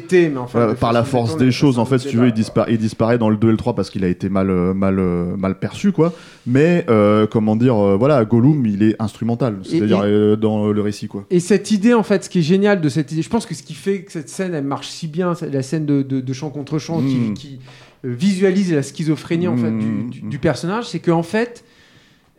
par 0.80 0.92
la 0.92 1.04
force 1.04 1.36
des 1.36 1.50
choses, 1.50 1.78
en 1.78 1.84
fait, 1.84 1.98
si 1.98 2.08
tu 2.08 2.16
veux, 2.16 2.28
il, 2.68 2.78
disparaît 2.78 3.18
dans 3.18 3.30
le 3.30 3.36
2 3.36 3.52
et 3.52 3.53
le 3.54 3.58
3 3.58 3.74
parce 3.74 3.88
qu'il 3.90 4.04
a 4.04 4.08
été 4.08 4.28
mal, 4.28 4.50
euh, 4.50 4.74
mal, 4.74 4.98
euh, 4.98 5.36
mal 5.36 5.58
perçu, 5.58 5.90
quoi. 5.92 6.12
Mais, 6.46 6.84
euh, 6.90 7.26
comment 7.26 7.56
dire, 7.56 7.76
euh, 7.76 7.96
voilà, 7.96 8.24
Gollum, 8.24 8.66
il 8.66 8.82
est 8.82 8.96
instrumental, 9.00 9.56
c'est-à-dire 9.64 10.02
euh, 10.04 10.36
dans 10.36 10.70
le 10.70 10.80
récit, 10.82 11.08
quoi. 11.08 11.24
Et 11.30 11.40
cette 11.40 11.70
idée, 11.70 11.94
en 11.94 12.02
fait, 12.02 12.24
ce 12.24 12.28
qui 12.30 12.40
est 12.40 12.42
génial 12.42 12.80
de 12.80 12.88
cette 12.88 13.10
idée, 13.12 13.22
je 13.22 13.30
pense 13.30 13.46
que 13.46 13.54
ce 13.54 13.62
qui 13.62 13.74
fait 13.74 14.02
que 14.02 14.12
cette 14.12 14.28
scène, 14.28 14.54
elle 14.54 14.64
marche 14.64 14.88
si 14.88 15.08
bien, 15.08 15.32
la 15.50 15.62
scène 15.62 15.86
de, 15.86 16.02
de, 16.02 16.20
de 16.20 16.32
chant 16.32 16.50
contre 16.50 16.78
chant 16.78 17.00
qui, 17.00 17.16
Mm. 17.16 17.34
qui, 17.34 17.58
euh, 18.04 18.12
visualise 18.12 18.72
la 18.74 18.82
schizophrénie 18.82 19.48
en 19.48 19.56
fait 19.56 19.70
du, 19.70 19.86
Mm, 19.86 20.10
du- 20.10 20.22
mm. 20.24 20.28
du 20.28 20.38
personnage, 20.38 20.86
c'est 20.88 20.98
qu'en 21.00 21.22
fait, 21.22 21.64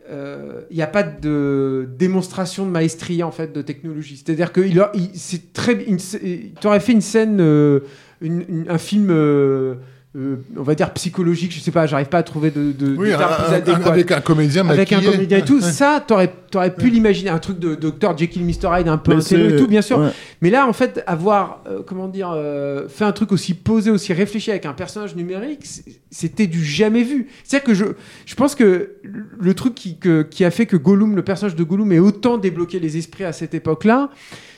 euh, 0.08 0.60
il 0.70 0.76
n'y 0.76 0.82
a 0.84 0.86
pas 0.86 1.02
de 1.02 1.88
démonstration 1.98 2.64
de 2.64 2.70
maestria 2.70 3.26
en 3.26 3.32
fait 3.32 3.52
de 3.52 3.60
technologie. 3.62 4.16
C'est-à-dire 4.24 4.52
que 4.52 4.60
il, 4.60 4.78
a- 4.78 4.92
il- 4.94 5.10
c'est 5.14 5.52
très, 5.52 5.76
tu 5.84 6.66
aurais 6.66 6.78
fait 6.80 6.92
une 6.92 7.00
scène, 7.00 7.38
euh, 7.40 7.80
une- 8.20 8.44
une- 8.48 8.66
un 8.68 8.78
film. 8.78 9.08
euh, 9.10 9.74
euh, 10.16 10.36
on 10.56 10.62
va 10.62 10.74
dire 10.74 10.92
psychologique, 10.94 11.52
je 11.52 11.60
sais 11.60 11.70
pas, 11.70 11.86
j'arrive 11.86 12.06
pas 12.08 12.18
à 12.18 12.22
trouver 12.22 12.50
de, 12.50 12.72
de, 12.72 12.96
Oui, 12.96 13.10
de 13.10 13.14
un- 13.14 13.18
un- 13.18 13.82
avec 13.84 14.10
un 14.10 14.20
comédien 14.20 14.66
avec 14.68 14.92
un 14.92 15.00
comédien 15.02 15.38
et 15.38 15.44
tout, 15.44 15.56
Ouais. 15.56 15.60
ça, 15.72 16.02
t'aurais 16.06 16.32
aurais 16.54 16.74
pu 16.74 16.88
l'imaginer, 16.88 17.28
un 17.28 17.38
truc 17.38 17.58
de 17.58 17.74
Dr 17.74 18.16
Jekyll, 18.16 18.42
Mr 18.44 18.70
Hyde, 18.80 18.88
un 18.88 18.96
peu 18.96 19.12
intello 19.12 19.50
et 19.50 19.56
tout, 19.56 19.66
bien 19.66 19.82
sûr. 19.82 19.98
ouais. 19.98 20.08
Mais 20.40 20.48
là, 20.48 20.66
en 20.66 20.72
fait, 20.72 21.02
avoir, 21.06 21.62
euh, 21.68 21.80
comment 21.86 22.08
dire, 22.08 22.30
euh, 22.34 22.88
fait 22.88 23.04
un 23.04 23.12
truc 23.12 23.30
aussi 23.32 23.52
posé, 23.52 23.90
aussi 23.90 24.14
réfléchi 24.14 24.50
avec 24.50 24.64
un 24.64 24.72
personnage 24.72 25.14
numérique, 25.16 25.66
c'était 26.10 26.46
du 26.46 26.64
jamais 26.64 27.02
vu. 27.02 27.26
C'est-à-dire 27.44 27.66
que 27.66 27.74
je, 27.74 27.84
je 28.24 28.34
pense 28.36 28.54
que 28.54 28.92
le 29.38 29.54
truc 29.54 29.74
qui, 29.74 29.98
que- 29.98 30.22
qui 30.22 30.44
a 30.46 30.50
fait 30.50 30.64
que 30.66 30.76
Gollum, 30.78 31.14
le 31.14 31.22
personnage 31.22 31.56
de 31.56 31.64
Gollum, 31.64 31.92
ait 31.92 31.98
autant 31.98 32.38
débloqué 32.38 32.78
les 32.80 32.96
esprits 32.96 33.24
à 33.24 33.32
cette 33.32 33.52
époque-là, 33.52 34.08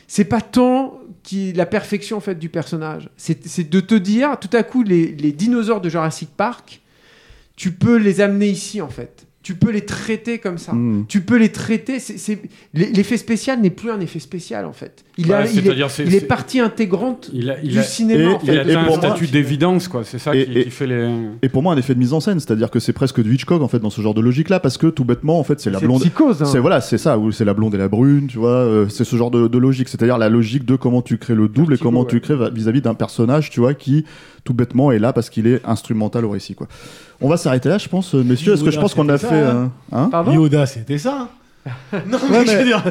c'est 0.06 0.24
pas 0.24 0.40
tant 0.40 1.00
qui, 1.28 1.52
la 1.52 1.66
perfection 1.66 2.16
en 2.16 2.20
fait 2.20 2.38
du 2.38 2.48
personnage. 2.48 3.10
C'est 3.18 3.68
de 3.68 3.80
te 3.80 3.94
dire, 3.94 4.38
tout 4.40 4.48
à 4.56 4.62
coup, 4.62 4.82
les, 4.82 5.08
les 5.08 5.32
dinosaures 5.32 5.82
de 5.82 5.90
Jurassic 5.90 6.30
Park, 6.34 6.80
tu 7.54 7.72
peux 7.72 7.96
les 7.96 8.22
amener 8.22 8.48
ici 8.48 8.80
en 8.80 8.88
fait. 8.88 9.26
Tu 9.42 9.54
peux 9.54 9.70
les 9.70 9.84
traiter 9.84 10.38
comme 10.38 10.56
ça. 10.56 10.72
Mm. 10.72 11.04
Tu 11.06 11.20
peux 11.20 11.36
les 11.36 11.52
traiter. 11.52 11.98
L'effet 12.72 13.18
spécial 13.18 13.60
n'est 13.60 13.68
plus 13.68 13.90
un 13.90 14.00
effet 14.00 14.20
spécial 14.20 14.64
en 14.64 14.72
fait. 14.72 15.04
Il, 15.20 15.32
a- 15.32 15.40
Ouais, 15.42 15.50
il 15.52 15.66
est, 15.68 16.04
il 16.06 16.14
est 16.14 16.20
partie 16.28 16.60
intégrante 16.60 17.28
Il 17.32 17.50
a, 17.50 17.56
il 17.60 17.70
du 17.72 17.78
a, 17.80 17.82
cinéma. 17.82 18.20
et- 18.22 18.34
en 18.34 18.38
fait. 18.38 18.52
il 18.64 18.76
a 18.76 18.80
un 18.80 18.92
statut 18.92 19.26
d'évidence, 19.26 19.88
quoi. 19.88 20.02
C'est 20.04 20.18
ça 20.20 20.32
Et- 20.34 20.44
qui, 20.46 20.58
et- 20.58 20.64
qui 20.64 20.70
fait 20.70 20.86
les. 20.86 21.10
Et 21.42 21.48
pour 21.48 21.62
moi, 21.64 21.74
un 21.74 21.76
effet 21.76 21.94
de 21.94 21.98
mise 21.98 22.12
en 22.12 22.20
scène, 22.20 22.38
c'est-à-dire 22.38 22.70
que 22.70 22.78
c'est 22.78 22.92
presque 22.92 23.20
du 23.20 23.34
Hitchcock, 23.34 23.60
en 23.60 23.66
fait, 23.66 23.80
dans 23.80 23.90
ce 23.90 24.00
genre 24.00 24.14
de 24.14 24.20
logique-là, 24.20 24.60
parce 24.60 24.78
que 24.78 24.86
tout 24.86 25.04
bêtement, 25.04 25.40
en 25.40 25.42
fait, 25.42 25.58
c'est 25.60 25.70
la 25.70 25.80
C'est 25.80 25.86
blonde. 25.86 26.00
psychose. 26.02 26.40
hein. 26.42 26.44
C'est 26.46 26.60
voilà, 26.60 26.80
c'est 26.80 26.98
ça, 26.98 27.18
où 27.18 27.32
c'est 27.32 27.44
la 27.44 27.52
blonde 27.52 27.74
et 27.74 27.78
la 27.78 27.88
brune, 27.88 28.28
tu 28.28 28.38
vois, 28.38 28.50
euh, 28.50 28.88
c'est 28.88 29.02
ce 29.04 29.16
genre 29.16 29.32
de, 29.32 29.48
de 29.48 29.58
logique, 29.58 29.88
c'est-à-dire 29.88 30.18
la 30.18 30.28
logique 30.28 30.64
de 30.64 30.76
comment 30.76 31.02
tu 31.02 31.18
crées 31.18 31.34
le 31.34 31.48
double 31.48 31.74
et 31.74 31.78
comment 31.78 32.02
ouais. 32.02 32.06
tu 32.08 32.20
crées 32.20 32.36
vis-à-vis 32.52 32.80
d'un 32.82 32.94
personnage, 32.94 33.50
tu 33.50 33.58
vois, 33.58 33.74
qui 33.74 34.04
tout 34.44 34.54
bêtement 34.54 34.92
est 34.92 34.98
là 35.00 35.12
parce 35.12 35.30
qu'il 35.30 35.46
est 35.48 35.60
instrumental 35.66 36.24
au 36.24 36.30
récit, 36.30 36.54
quoi. 36.54 36.68
On 37.20 37.28
va 37.28 37.36
s'arrêter 37.36 37.68
là, 37.68 37.78
je 37.78 37.88
pense, 37.88 38.14
euh, 38.14 38.22
messieurs. 38.22 38.52
Est-ce 38.52 38.62
que 38.62 38.70
je 38.70 38.76
Yoda, 38.76 38.82
pense 38.82 38.94
qu'on 38.94 39.08
a 39.08 39.18
fait, 39.18 39.26
euh, 39.32 39.64
hein? 39.90 40.08
Pardon? 40.12 40.32
Yoda, 40.32 40.64
c'était 40.66 40.98
ça. 40.98 41.28
Non, 41.92 42.18
mais, 42.30 42.38
Ouais, 42.38 42.44
je 42.46 42.50
mais- 42.52 42.58
veux 42.58 42.64
dire, 42.64 42.82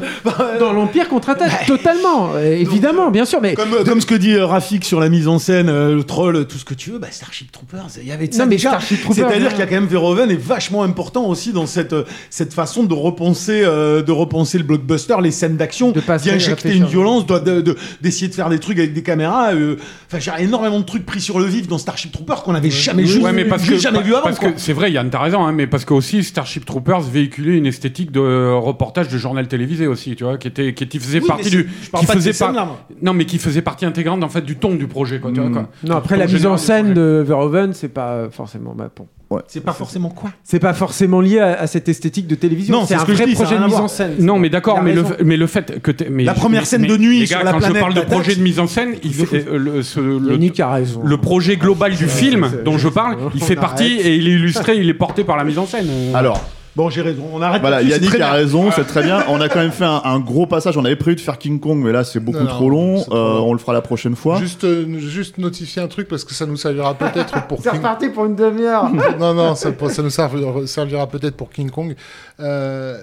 Dans 0.60 0.72
l'Empire 0.74 1.08
contre-attaque, 1.10 1.66
totalement, 1.66 2.32
euh, 2.36 2.56
évidemment, 2.56 3.10
bien 3.12 3.26
sûr, 3.26 3.40
mais 3.42 3.54
comme, 3.56 3.84
comme 3.86 4.02
ce 4.02 4.06
que 4.06 4.14
dit 4.16 4.34
euh, 4.34 4.46
Rafik 4.46 4.86
sur 4.86 5.00
la 5.00 5.10
mise 5.10 5.28
en 5.28 5.40
scène, 5.40 5.70
euh, 5.70 5.96
le 5.96 6.04
troll, 6.04 6.46
tout 6.48 6.58
ce 6.58 6.66
que 6.66 6.74
tu 6.74 6.92
veux, 6.92 7.00
bah, 7.00 7.08
Starship 7.10 7.52
Troopers, 7.52 7.88
il 8.02 8.08
y 8.08 8.12
avait 8.12 8.28
de 8.28 8.34
ça 8.34 8.44
Non, 8.44 8.50
mais 8.50 8.56
déjà. 8.58 8.70
Starship 8.70 9.02
Troopers, 9.02 9.16
C'est-à-dire 9.28 9.46
ouais. 9.48 9.50
qu'il 9.52 9.60
y 9.60 9.64
a 9.64 9.66
quand 9.68 9.76
même 9.76 9.88
Verhoeven 9.88 10.30
est 10.30 10.40
vachement 10.42 10.84
important 10.84 11.26
aussi 11.28 11.54
dans 11.54 11.66
cette, 11.66 11.94
euh, 11.94 12.04
cette 12.30 12.54
façon 12.54 12.84
de 12.84 12.94
repenser, 12.94 13.62
euh, 13.64 14.04
de 14.04 14.12
repenser 14.12 14.58
le 14.58 14.64
blockbuster, 14.64 15.16
les 15.22 15.32
scènes 15.32 15.58
d'action, 15.58 15.92
d'y 15.92 16.30
injecter 16.32 16.76
une 16.76 16.86
violence, 16.86 17.26
de- 17.26 17.40
de- 17.40 17.62
de- 17.62 17.78
d'essayer 18.02 18.28
de, 18.28 18.34
faire 18.36 18.50
des 18.50 18.60
trucs 18.60 18.78
avec 18.78 18.94
des 18.94 19.04
caméras. 19.04 19.54
euh, 19.54 19.78
Enfin, 20.10 20.20
j'ai 20.20 20.44
énormément 20.44 20.80
de 20.80 20.86
trucs 20.86 21.06
pris 21.06 21.20
sur 21.20 21.38
le 21.40 21.46
vif 21.46 21.68
dans 21.68 21.78
Starship 21.78 22.12
Troopers 22.12 22.44
qu'on 22.44 22.54
n'avait 22.54 22.70
jamais, 22.70 23.04
ouais, 23.22 23.32
mais 23.34 23.44
vu- 23.44 23.50
parce 23.50 23.64
vu- 23.64 23.74
que, 23.74 23.78
jamais 23.80 24.02
vu 24.02 24.14
avant. 24.14 24.24
parce 24.24 24.40
quoi. 24.40 24.52
que 24.52 24.60
c'est 24.62 24.72
vrai, 24.74 24.92
Yann, 24.92 25.10
t'as 25.10 25.20
raison, 25.20 25.44
hein, 25.46 25.52
mais 25.52 25.68
parce 25.68 25.84
que 25.84 25.94
aussi 25.94 26.24
Starship 26.24 26.66
Troopers 26.66 27.02
véhiculait 27.02 27.58
une 27.58 27.66
esthétique 27.66 28.12
de 28.12 28.22
reportage 28.60 29.08
de 29.10 29.18
journal 29.18 29.48
télévisé 29.48 29.88
aussi, 29.88 30.16
tu 30.16 30.24
vois, 30.24 30.38
qui 30.38 30.48
était, 30.48 30.74
qui, 30.74 30.88
qui 30.88 31.00
faisait 31.00 31.20
Oui, 31.22 31.28
partie 31.28 31.50
du, 31.50 31.70
je 31.84 31.90
parle 31.90 32.02
qui 32.02 32.08
pas 32.08 32.16
de 32.16 32.20
faisait 32.20 32.52
moi. 32.52 32.78
non, 33.02 33.14
mais 33.14 33.26
qui 33.26 33.38
faisait 33.38 33.62
partie 33.62 33.86
intégrante 33.86 34.24
en 34.24 34.30
fait 34.30 34.42
du 34.42 34.56
ton 34.56 34.76
du 34.76 34.88
projet, 34.88 35.20
quoi. 35.20 35.32
tu 35.32 35.40
vois, 35.40 35.50
Mm. 35.50 35.54
quoi. 35.54 35.68
non, 35.84 35.96
après 35.96 36.18
la 36.18 36.28
mise 36.28 36.46
en 36.46 36.58
scène 36.58 36.94
de 36.94 37.24
Verhoeven, 37.26 37.74
c'est 37.74 37.88
pas 37.90 38.12
euh, 38.14 38.30
forcément 38.30 38.74
ma 38.76 38.90
bon. 38.96 39.08
C'est 39.48 39.60
pas 39.60 39.74
forcément 39.74 40.08
quoi? 40.10 40.30
C'est 40.46 40.60
pas 40.60 40.74
forcément 40.74 41.20
lié 41.20 41.40
à, 41.40 41.60
à 41.60 41.68
cette 41.68 41.90
esthétique 41.90 42.28
de 42.28 42.36
télévision. 42.36 42.74
Non, 42.80 42.86
c'est 42.86 42.96
un 42.96 43.00
ce 43.00 43.06
que 43.06 43.12
je 43.12 43.18
vrai 43.18 43.26
dis, 43.26 43.34
projet 43.34 43.60
de 43.60 43.64
mise 43.66 43.74
en 43.76 43.90
scène. 43.90 44.14
Non, 44.20 44.40
mais 44.40 44.50
d'accord, 44.50 44.82
mais 44.82 44.94
le, 44.94 45.04
mais 45.26 45.36
le 45.36 45.48
fait 45.48 45.82
que 45.82 45.92
mais 46.10 46.24
La 46.24 46.34
première 46.34 46.66
scène 46.66 46.84
mais 46.84 46.88
de 46.88 46.96
nuit 46.96 47.20
les 47.20 47.26
sur 47.26 47.38
gars, 47.40 47.44
la 47.44 47.52
quand 47.52 47.60
je 47.60 47.66
planète 47.66 47.82
parle 47.82 47.94
de 47.94 48.00
projet 48.02 48.36
de 48.38 48.42
mise 48.42 48.58
en 48.62 48.68
scène, 48.68 48.96
il 49.04 49.14
fait 49.14 49.46
euh, 49.50 49.58
le, 49.58 49.84
ce- 49.84 50.00
le- 50.00 50.32
Yannick 50.32 50.58
a 50.62 50.72
raison. 50.72 51.02
le 51.04 51.18
projet 51.18 51.58
global 51.58 51.94
du 51.94 52.08
film 52.08 52.50
dont 52.64 52.78
je 52.78 52.88
parle, 52.88 53.18
il 53.36 53.44
fait 53.44 53.58
partie 53.58 53.98
et 54.00 54.16
il 54.16 54.30
est 54.30 54.32
illustré, 54.32 54.78
il 54.78 54.88
est 54.88 54.94
porté 54.94 55.26
par 55.26 55.36
la 55.36 55.44
mise 55.44 55.58
en 55.58 55.66
scène. 55.66 55.88
Alors, 56.14 56.42
Bon, 56.78 56.92
j'ai 56.92 57.02
raison. 57.02 57.24
On 57.34 57.42
arrête. 57.42 57.60
voilà, 57.60 57.82
Yannick 57.82 58.20
a 58.22 58.32
raison, 58.34 58.70
c'est 58.72 58.86
très 58.86 59.02
bien. 59.02 59.24
On 59.30 59.42
a 59.42 59.50
quand 59.50 59.58
même 59.60 59.72
fait 59.72 59.84
un, 59.84 60.00
un 60.06 60.20
gros 60.20 60.46
passage. 60.46 60.78
On 60.78 60.86
avait 60.86 60.96
prévu 60.96 61.16
de 61.16 61.22
faire 61.22 61.40
King 61.40 61.60
Kong, 61.60 61.80
mais 61.84 61.92
là, 61.92 62.04
c'est 62.04 62.20
beaucoup 62.20 62.38
Non, 62.38 62.46
trop 62.46 62.70
long. 62.70 62.98
c'est 63.00 63.06
trop 63.06 63.16
Euh, 63.18 63.34
long. 63.40 63.50
on 63.50 63.54
le 63.54 63.58
fera 63.60 63.74
la 63.74 63.82
prochaine 63.82 64.16
fois. 64.16 64.38
Juste, 64.38 64.64
euh, 64.64 64.86
juste 65.00 65.40
notifier 65.40 65.82
un 65.82 65.88
truc 65.88 66.08
parce 66.08 66.24
que 66.24 66.36
ça 66.36 66.46
nous 66.46 66.56
servira 66.56 66.94
peut-être 66.94 67.46
pour 67.48 67.64
C'est 67.64 67.72
King... 67.72 67.80
reparti 67.80 68.10
pour 68.10 68.26
une 68.28 68.36
demi-heure. 68.36 68.90
non, 69.20 69.34
non, 69.34 69.56
ça, 69.56 69.72
ça 69.90 70.02
nous 70.04 70.12
servira, 70.12 70.68
servira 70.68 71.08
peut-être 71.08 71.36
pour 71.36 71.50
King 71.50 71.72
Kong. 71.72 71.96
Euh, 72.40 72.98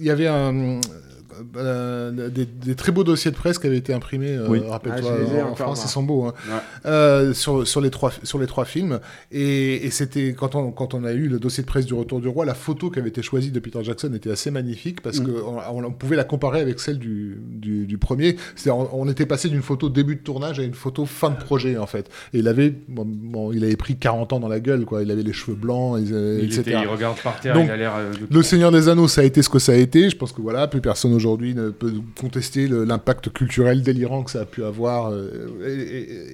Il 0.00 0.04
y 0.04 0.10
avait 0.10 0.26
un. 0.26 0.80
Euh, 1.56 2.28
des, 2.28 2.44
des 2.46 2.74
très 2.74 2.92
beaux 2.92 3.04
dossiers 3.04 3.30
de 3.30 3.36
presse 3.36 3.58
qui 3.58 3.66
avaient 3.66 3.76
été 3.76 3.92
imprimés, 3.92 4.36
euh, 4.36 4.46
Oui. 4.48 4.60
rappelle-toi, 4.68 5.10
Ah, 5.30 5.34
ai 5.36 5.42
en, 5.42 5.46
encore, 5.46 5.56
France, 5.58 5.78
moi. 5.78 5.84
ils 5.86 5.90
sont 5.90 6.02
beaux, 6.02 6.24
hein. 6.24 6.34
Ouais. 6.48 6.54
Euh, 6.86 7.32
sur, 7.34 7.66
sur, 7.66 7.80
les 7.80 7.90
trois, 7.90 8.12
sur 8.22 8.38
les 8.38 8.46
trois 8.46 8.64
films. 8.64 9.00
Et, 9.30 9.86
et 9.86 9.90
c'était 9.90 10.34
quand 10.34 10.54
on, 10.54 10.70
quand 10.70 10.94
on 10.94 11.04
a 11.04 11.12
eu 11.12 11.28
le 11.28 11.38
dossier 11.38 11.62
de 11.62 11.68
presse 11.68 11.86
du 11.86 11.94
Retour 11.94 12.20
du 12.20 12.28
Roi, 12.28 12.44
la 12.44 12.54
photo 12.54 12.90
qui 12.90 12.98
avait 12.98 13.08
été 13.08 13.22
choisie 13.22 13.50
de 13.50 13.60
Peter 13.60 13.78
Jackson 13.82 14.12
était 14.14 14.30
assez 14.30 14.50
magnifique 14.50 15.00
parce 15.00 15.20
Mm. 15.20 15.26
qu'on 15.26 15.84
on, 15.84 15.90
pouvait 15.92 16.16
la 16.16 16.24
comparer 16.24 16.60
avec 16.60 16.80
celle 16.80 16.98
du, 16.98 17.38
du, 17.50 17.86
du 17.86 17.98
premier. 17.98 18.36
C'est-à-dire, 18.56 18.88
on, 18.92 19.02
on 19.02 19.08
était 19.08 19.26
passé 19.26 19.48
d'une 19.48 19.62
photo 19.62 19.88
début 19.88 20.16
de 20.16 20.20
tournage 20.22 20.58
à 20.58 20.62
une 20.62 20.74
photo 20.74 21.04
fin 21.06 21.30
de 21.30 21.36
projet, 21.36 21.76
en 21.76 21.86
fait. 21.86 22.08
Et 22.32 22.38
il 22.38 22.48
avait, 22.48 22.72
bon, 22.88 23.04
bon, 23.06 23.52
il 23.52 23.62
avait 23.64 23.76
pris 23.76 23.96
40 23.96 24.32
ans 24.32 24.40
dans 24.40 24.48
la 24.48 24.60
gueule, 24.60 24.84
quoi. 24.84 25.02
Il 25.02 25.10
avait 25.10 25.22
les 25.22 25.32
cheveux 25.32 25.56
blancs, 25.56 25.98
et, 25.98 26.02
Il, 26.02 26.44
etc. 26.44 26.60
était- 26.60 26.70
il 26.82 26.86
regarde 26.88 27.18
par 27.22 27.38
terre, 27.40 27.54
Donc, 27.54 27.66
il 27.66 27.70
a 27.70 27.76
l'air. 27.76 27.92
euh, 27.96 28.12
de- 28.12 28.34
Le 28.34 28.42
Seigneur 28.42 28.70
des 28.72 28.88
Anneaux, 28.88 29.08
ça 29.08 29.20
a 29.20 29.24
été 29.24 29.42
ce 29.42 29.48
que 29.48 29.58
ça 29.58 29.72
a 29.72 29.76
été. 29.76 30.10
Je 30.10 30.16
pense 30.16 30.32
que 30.32 30.40
voilà, 30.40 30.66
plus 30.66 30.80
personne 30.80 31.12
aujourd'hui 31.14 31.31
ne 31.38 31.70
peut 31.70 31.92
contester 32.20 32.68
l'impact 32.68 33.30
culturel 33.32 33.82
délirant 33.82 34.22
que 34.22 34.30
ça 34.30 34.40
a 34.42 34.44
pu 34.44 34.64
avoir 34.64 35.10
euh, 35.12 35.48
et, 35.66 35.72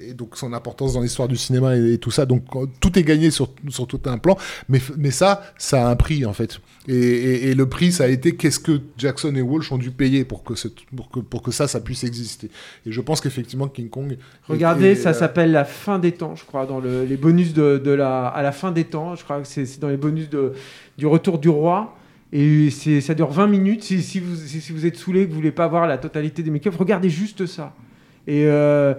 et- 0.07 0.10
et 0.10 0.15
donc 0.15 0.36
son 0.36 0.52
importance 0.52 0.93
dans 0.94 1.01
l'histoire 1.01 1.28
du 1.28 1.36
cinéma 1.36 1.77
et, 1.77 1.94
et 1.94 1.99
tout 1.99 2.10
ça. 2.10 2.27
Donc 2.27 2.44
euh, 2.57 2.67
tout 2.81 2.99
est 2.99 3.02
gagné 3.05 3.31
sur, 3.31 3.51
sur 3.68 3.86
tout 3.86 4.01
un 4.07 4.18
plan, 4.18 4.36
mais, 4.68 4.81
mais 4.97 5.10
ça, 5.10 5.43
ça 5.59 5.86
a 5.89 5.91
un 5.91 5.97
prix 5.97 6.25
en 6.27 6.33
fait. 6.33 6.60
Et, 6.91 7.52
le 7.55 7.68
prix, 7.68 7.93
ça 7.93 8.05
a 8.05 8.07
été 8.09 8.35
qu'est-ce 8.35 8.59
que 8.60 8.81
Jackson 8.97 9.35
et 9.36 9.43
Walsh 9.43 9.70
ont 9.73 9.77
dû 9.77 9.91
payer 9.91 10.25
pour 10.25 10.43
que, 10.43 10.55
ce- 10.55 10.68
pour 10.97 11.10
que, 11.10 11.20
pour 11.20 11.43
que 11.43 11.51
ça, 11.51 11.68
ça 11.68 11.81
puisse 11.81 12.02
exister. 12.02 12.51
Et 12.86 12.93
je 12.93 13.01
pense 13.02 13.20
qu'effectivement, 13.20 13.68
King 13.68 13.91
Kong. 13.91 14.17
Regardez, 14.49 14.94
ça 14.94 15.10
euh, 15.10 15.12
s'appelle 15.12 15.52
la 15.52 15.67
fin 15.67 15.99
des 15.99 16.12
temps, 16.12 16.35
je 16.35 16.47
crois, 16.47 16.65
dans 16.65 16.81
le- 16.81 17.05
les 17.05 17.18
bonus 17.18 17.52
de, 17.52 17.77
de 17.77 17.91
la, 17.91 18.28
à 18.28 18.43
la 18.43 18.52
fin 18.52 18.73
des 18.73 18.85
temps. 18.85 19.17
Je 19.17 19.25
crois 19.25 19.39
que 19.43 19.47
c'est 19.47 19.67
c'est 19.67 19.81
dans 19.81 19.89
les 19.89 19.99
bonus 19.99 20.31
de, 20.31 20.55
du 20.97 21.07
retour 21.07 21.39
du 21.39 21.51
roi. 21.51 21.94
Et 22.32 22.70
ça 22.70 23.15
dure 23.15 23.31
20 23.31 23.47
minutes. 23.47 23.84
Si, 23.84 24.02
si 24.02 24.20
vous, 24.20 24.36
si 24.36 24.73
vous 24.73 24.84
êtes 24.84 24.97
saoulé, 24.97 25.24
que 25.24 25.31
vous 25.31 25.36
voulez 25.36 25.52
pas 25.52 25.66
voir 25.66 25.86
la 25.86 25.98
totalité 25.98 26.42
des 26.42 26.50
make-up, 26.50 26.74
regardez 26.76 27.08
juste 27.08 27.47
ça. 27.47 27.74
Et, 28.26 28.44
euh, 28.47 28.94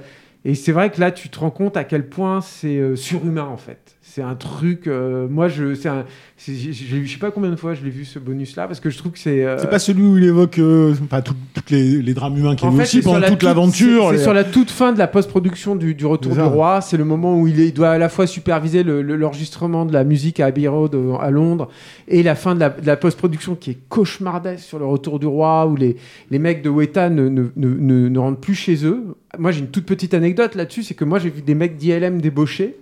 et 0.45 0.55
c'est 0.55 0.71
vrai 0.71 0.89
que 0.89 0.99
là, 0.99 1.11
tu 1.11 1.29
te 1.29 1.39
rends 1.39 1.51
compte 1.51 1.77
à 1.77 1.83
quel 1.83 2.09
point 2.09 2.41
c'est 2.41 2.77
euh, 2.77 2.95
surhumain, 2.95 3.45
en 3.45 3.57
fait. 3.57 3.97
C'est 4.11 4.23
un 4.23 4.33
truc. 4.33 4.87
euh, 4.87 5.27
moi, 5.29 5.47
je, 5.49 5.75
c'est 5.75 5.87
un- 5.87 6.03
c'est- 6.35 6.55
j'ai- 6.55 6.73
j'ai- 6.73 7.05
je 7.05 7.11
sais 7.13 7.19
pas 7.19 7.29
combien 7.29 7.51
de 7.51 7.55
fois 7.55 7.75
je 7.75 7.83
l'ai 7.83 7.91
vu 7.91 8.05
ce 8.05 8.17
bonus-là, 8.17 8.65
parce 8.65 8.79
que 8.79 8.89
je 8.89 8.97
trouve 8.97 9.11
que 9.11 9.19
c'est. 9.19 9.45
euh, 9.45 9.57
C'est 9.59 9.69
pas 9.69 9.77
celui 9.77 10.01
où 10.01 10.17
il 10.17 10.23
évoque 10.23 10.57
euh, 10.57 10.95
tout- 11.23 11.35
toutes 11.53 11.69
les, 11.69 12.01
les 12.01 12.13
drames 12.15 12.35
humains 12.35 12.55
qu'il 12.55 12.67
y 12.67 12.71
a 12.71 12.75
eu 12.75 12.81
aussi 12.81 13.01
pendant 13.01 13.19
la 13.19 13.27
toute 13.27 13.37
toute- 13.39 13.47
l'aventure. 13.47 14.05
C'est 14.07 14.11
les- 14.13 14.17
c'est 14.17 14.23
sur 14.23 14.33
la 14.33 14.43
toute 14.43 14.71
fin 14.71 14.93
de 14.93 14.97
la 14.97 15.05
post-production 15.07 15.75
du, 15.75 15.93
du 15.93 16.05
Retour 16.07 16.33
du. 16.33 16.39
Roi. 16.41 16.81
C'est 16.81 16.97
le 16.97 17.05
moment 17.05 17.39
où 17.39 17.45
il, 17.47 17.59
est- 17.59 17.67
il 17.67 17.73
doit 17.73 17.91
à 17.91 17.97
la 17.99 18.09
fois 18.09 18.25
superviser 18.25 18.81
le- 18.81 19.03
le- 19.03 19.15
l'enregistrement 19.15 19.85
de 19.85 19.93
la 19.93 20.03
musique 20.03 20.39
à 20.39 20.47
Abbey 20.47 20.67
Road 20.67 20.95
euh, 20.95 21.13
à 21.19 21.29
Londres 21.29 21.69
et 22.07 22.23
la 22.23 22.33
fin 22.33 22.55
de 22.55 22.61
la, 22.61 22.69
de 22.69 22.87
la 22.87 22.97
post-production 22.97 23.53
qui 23.55 23.71
est 23.71 23.77
cauchemardesque 23.89 24.63
sur 24.65 24.79
le 24.79 24.85
Retour 24.85 25.19
du 25.19 25.27
Roi 25.27 25.67
où 25.67 25.75
les, 25.75 25.97
les 26.31 26.39
mecs 26.39 26.63
de 26.63 26.69
Weta 26.69 27.09
ne, 27.11 27.29
ne, 27.29 27.43
ne, 27.55 27.67
ne- 27.67 28.09
ne 28.09 28.19
rentrent 28.19 28.39
plus 28.39 28.55
chez 28.55 28.85
eux. 28.85 29.03
Moi, 29.37 29.51
j'ai 29.51 29.59
une 29.59 29.67
toute 29.67 29.85
petite 29.85 30.15
anecdote 30.15 30.55
là-dessus. 30.55 30.81
C'est 30.81 30.95
que 30.95 31.05
moi, 31.05 31.19
j'ai 31.19 31.29
vu 31.29 31.41
des 31.43 31.53
mecs 31.53 31.77
d'ILM 31.77 32.19
débauchés 32.21 32.75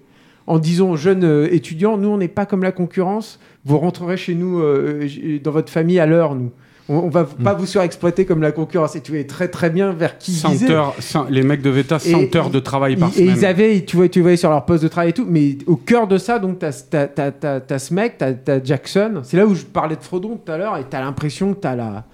en 0.47 0.59
disant 0.59 0.89
aux 0.91 0.95
jeunes 0.97 1.23
euh, 1.25 1.47
étudiants, 1.53 1.97
nous, 1.97 2.09
on 2.09 2.17
n'est 2.17 2.27
pas 2.29 2.45
comme 2.45 2.63
la 2.63 2.71
concurrence. 2.71 3.39
Vous 3.65 3.77
rentrerez 3.77 4.17
chez 4.17 4.33
nous, 4.33 4.59
euh, 4.61 5.07
dans 5.43 5.51
votre 5.51 5.69
famille 5.71 5.99
à 5.99 6.05
l'heure, 6.05 6.35
nous. 6.35 6.51
On, 6.89 7.09
va 7.09 7.25
pas 7.25 7.53
vous 7.53 7.65
surexploiter 7.65 8.23
comme 8.23 8.41
la 8.41 8.53
concurrence. 8.53 8.95
Et 8.95 9.01
tu 9.01 9.11
vois 9.11 9.21
très 9.25 9.49
très 9.49 9.69
bien 9.69 9.91
vers 9.91 10.17
qui 10.17 10.31
ils 10.31 10.35
100 10.35 10.49
visaient. 10.51 10.71
heures, 10.71 10.95
100 10.99 11.25
les 11.29 11.43
mecs 11.43 11.61
de 11.61 11.69
Veta, 11.69 11.99
100 11.99 12.17
Et- 12.21 12.37
heures 12.37 12.49
de 12.49 12.59
travail 12.59 12.95
par 12.95 13.09
Et, 13.09 13.11
et 13.11 13.15
semaine. 13.25 13.35
ils 13.37 13.45
avaient, 13.45 13.81
tu 13.83 13.97
vois, 13.97 14.07
tu 14.07 14.21
voyais 14.21 14.37
sur 14.37 14.49
leur 14.49 14.63
poste 14.63 14.83
de 14.83 14.87
travail 14.87 15.09
et 15.09 15.13
tout, 15.13 15.25
mais 15.27 15.57
au 15.67 15.75
cœur 15.75 16.07
de 16.07 16.17
ça, 16.17 16.39
donc, 16.39 16.59
t'as 16.59 16.71
t'as- 16.89 17.07
t'as- 17.07 17.31
t'as- 17.31 17.59
t'as 17.59 17.79
ce 17.79 17.93
mec, 17.93 18.13
t'as 18.17 18.31
t'as 18.31 18.63
Jackson. 18.63 19.19
C'est 19.23 19.35
là 19.35 19.45
où 19.45 19.53
je 19.53 19.65
parlais 19.65 19.97
de 19.97 20.01
Frodon 20.01 20.37
tout 20.37 20.49
à 20.49 20.57
l'heure, 20.57 20.77
et 20.77 20.85
t'as 20.89 21.01
l'impression 21.01 21.53
que 21.53 21.59
t'as 21.59 21.75
la. 21.75 22.05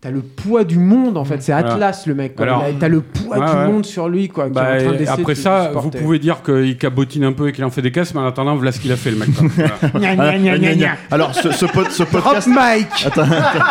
T'as 0.00 0.12
le 0.12 0.20
poids 0.20 0.62
du 0.62 0.78
monde 0.78 1.16
en 1.16 1.24
fait, 1.24 1.42
c'est 1.42 1.50
Voilà. 1.50 1.72
Atlas 1.72 2.06
le 2.06 2.14
mec. 2.14 2.36
T'as 2.36 2.86
le 2.88 3.00
poids 3.00 3.36
Ouais, 3.38 3.46
du 3.50 3.56
ouais. 3.56 3.66
monde 3.66 3.84
sur 3.84 4.08
lui 4.08 4.28
quoi. 4.28 4.44
qui 4.44 4.50
est 4.50 4.54
Bah, 4.54 4.68
en 4.76 4.94
train 4.94 5.12
après 5.12 5.34
de- 5.34 5.38
ça, 5.38 5.70
de 5.70 5.74
vous 5.74 5.90
pouvez 5.90 6.20
dire 6.20 6.40
qu'il 6.44 6.78
cabotine 6.78 7.24
un 7.24 7.32
peu 7.32 7.48
et 7.48 7.52
qu'il 7.52 7.64
en 7.64 7.70
fait 7.70 7.82
des 7.82 7.90
caisses, 7.90 8.14
mais 8.14 8.20
en 8.20 8.26
attendant, 8.28 8.54
voilà 8.54 8.70
ce 8.70 8.78
qu'il 8.78 8.92
a 8.92 8.96
fait, 8.96 9.10
le 9.10 9.16
mec. 9.16 9.30
quoi. 9.34 9.48
Voilà. 9.92 10.14
Gna, 10.14 10.14
gna, 10.14 10.38
gna, 10.38 10.58
gna, 10.58 10.74
gna. 10.76 10.90
Alors, 11.10 11.34
ce, 11.34 11.50
ce, 11.50 11.66
pod- 11.66 11.90
ce 11.90 12.04
Drop 12.04 12.22
podcast. 12.22 12.46
Mike 12.46 12.86
Attends, 13.06 13.22
attends. 13.22 13.64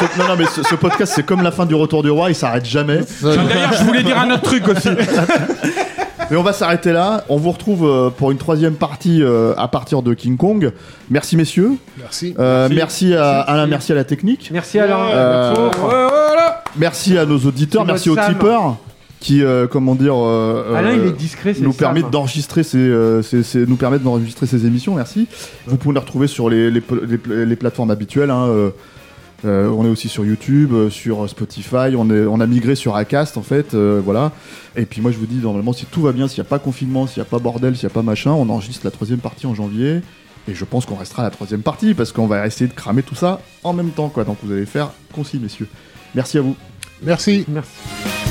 Ce- 0.00 0.18
non, 0.20 0.28
non, 0.28 0.34
mais 0.38 0.44
ce, 0.46 0.62
ce 0.62 0.74
podcast, 0.74 1.14
c'est 1.16 1.24
comme 1.24 1.42
la 1.42 1.50
fin 1.50 1.64
du 1.64 1.74
Retour 1.74 2.02
du 2.02 2.10
Roi, 2.10 2.28
il 2.28 2.34
s'arrête 2.34 2.66
jamais. 2.66 2.98
D'ailleurs, 3.22 3.72
je 3.72 3.84
voulais 3.84 4.02
dire 4.02 4.18
un 4.18 4.30
autre 4.32 4.42
truc 4.42 4.68
aussi. 4.68 4.90
Mais 6.34 6.40
on 6.40 6.42
va 6.42 6.52
s'arrêter 6.52 6.90
là. 6.90 7.22
On 7.28 7.36
vous 7.36 7.52
retrouve 7.52 7.86
euh, 7.86 8.10
pour 8.10 8.32
une 8.32 8.38
troisième 8.38 8.74
partie 8.74 9.22
euh, 9.22 9.54
à 9.56 9.68
partir 9.68 10.02
de 10.02 10.14
King 10.14 10.36
Kong. 10.36 10.72
Merci, 11.08 11.36
messieurs. 11.36 11.74
Merci. 11.96 12.34
Euh, 12.40 12.68
merci. 12.74 13.14
à 13.14 13.38
Alain, 13.42 13.68
merci 13.68 13.92
à 13.92 13.94
la 13.94 14.02
technique. 14.02 14.50
Merci 14.52 14.80
Alain. 14.80 14.98
Euh. 15.12 15.54
Merci 16.76 17.16
à 17.18 17.24
nos 17.24 17.38
auditeurs. 17.38 17.84
Merci 17.84 18.10
aux 18.10 18.16
Sam. 18.16 18.32
tipeurs 18.32 18.76
qui, 19.20 19.44
euh, 19.44 19.68
comment 19.68 19.94
dire, 19.94 20.16
Alain, 20.16 20.94
il 20.94 21.06
est 21.06 21.12
discret, 21.16 21.54
c'est 21.54 21.62
nous 21.62 21.72
permettent 21.72 22.10
d'enregistrer 22.10 22.64
ces, 22.64 22.78
euh, 22.78 23.22
ces- 23.22 23.44
ces- 23.44 23.64
nous 23.64 23.76
permettent 23.76 24.02
d'enregistrer 24.02 24.46
ces 24.48 24.66
émissions. 24.66 24.96
Merci. 24.96 25.28
Vous 25.68 25.76
pouvez 25.76 25.94
les 25.94 26.00
retrouver 26.00 26.26
sur 26.26 26.50
les, 26.50 26.68
les, 26.68 26.82
les- 27.28 27.46
les 27.46 27.56
plateformes 27.56 27.92
habituelles. 27.92 28.32
hein, 28.32 28.46
euh, 28.48 28.70
euh, 29.44 29.68
on 29.68 29.84
est 29.84 29.88
aussi 29.88 30.08
sur 30.08 30.24
YouTube, 30.24 30.72
euh, 30.72 30.90
sur 30.90 31.28
Spotify. 31.28 31.94
On, 31.96 32.10
est, 32.10 32.24
on 32.26 32.40
a 32.40 32.46
migré 32.46 32.74
sur 32.74 32.96
Acast 32.96 33.36
en 33.36 33.42
fait. 33.42 33.74
euh, 33.74 34.00
voilà. 34.04 34.32
Et 34.76 34.86
puis 34.86 35.00
moi 35.00 35.10
je 35.10 35.18
vous 35.18 35.26
dis 35.26 35.36
normalement 35.36 35.72
si 35.72 35.86
tout 35.86 36.02
va 36.02 36.12
bien, 36.12 36.28
s'il 36.28 36.40
n'y 36.40 36.46
a 36.46 36.50
pas 36.50 36.58
confinement, 36.58 37.06
s'il 37.06 37.22
n'y 37.22 37.26
a 37.26 37.30
pas 37.30 37.38
bordel, 37.38 37.76
s'il 37.76 37.86
n'y 37.86 37.92
a 37.92 37.94
pas 37.94 38.02
machin, 38.02 38.32
on 38.32 38.48
enregistre 38.48 38.84
la 38.84 38.90
troisième 38.90 39.20
partie 39.20 39.46
en 39.46 39.54
janvier. 39.54 40.00
Et 40.46 40.54
je 40.54 40.64
pense 40.64 40.84
qu'on 40.84 40.96
restera 40.96 41.22
à 41.22 41.26
la 41.26 41.30
troisième 41.30 41.62
partie 41.62 41.94
parce 41.94 42.12
qu'on 42.12 42.26
va 42.26 42.46
essayer 42.46 42.66
de 42.66 42.74
cramer 42.74 43.02
tout 43.02 43.14
ça 43.14 43.40
en 43.62 43.72
même 43.72 43.90
temps 43.90 44.08
quoi. 44.08 44.24
Donc 44.24 44.38
vous 44.42 44.52
allez 44.52 44.66
faire 44.66 44.90
concis 45.14 45.38
messieurs. 45.38 45.68
Merci 46.14 46.38
à 46.38 46.42
vous. 46.42 46.56
Merci. 47.02 47.44
Merci. 47.48 48.23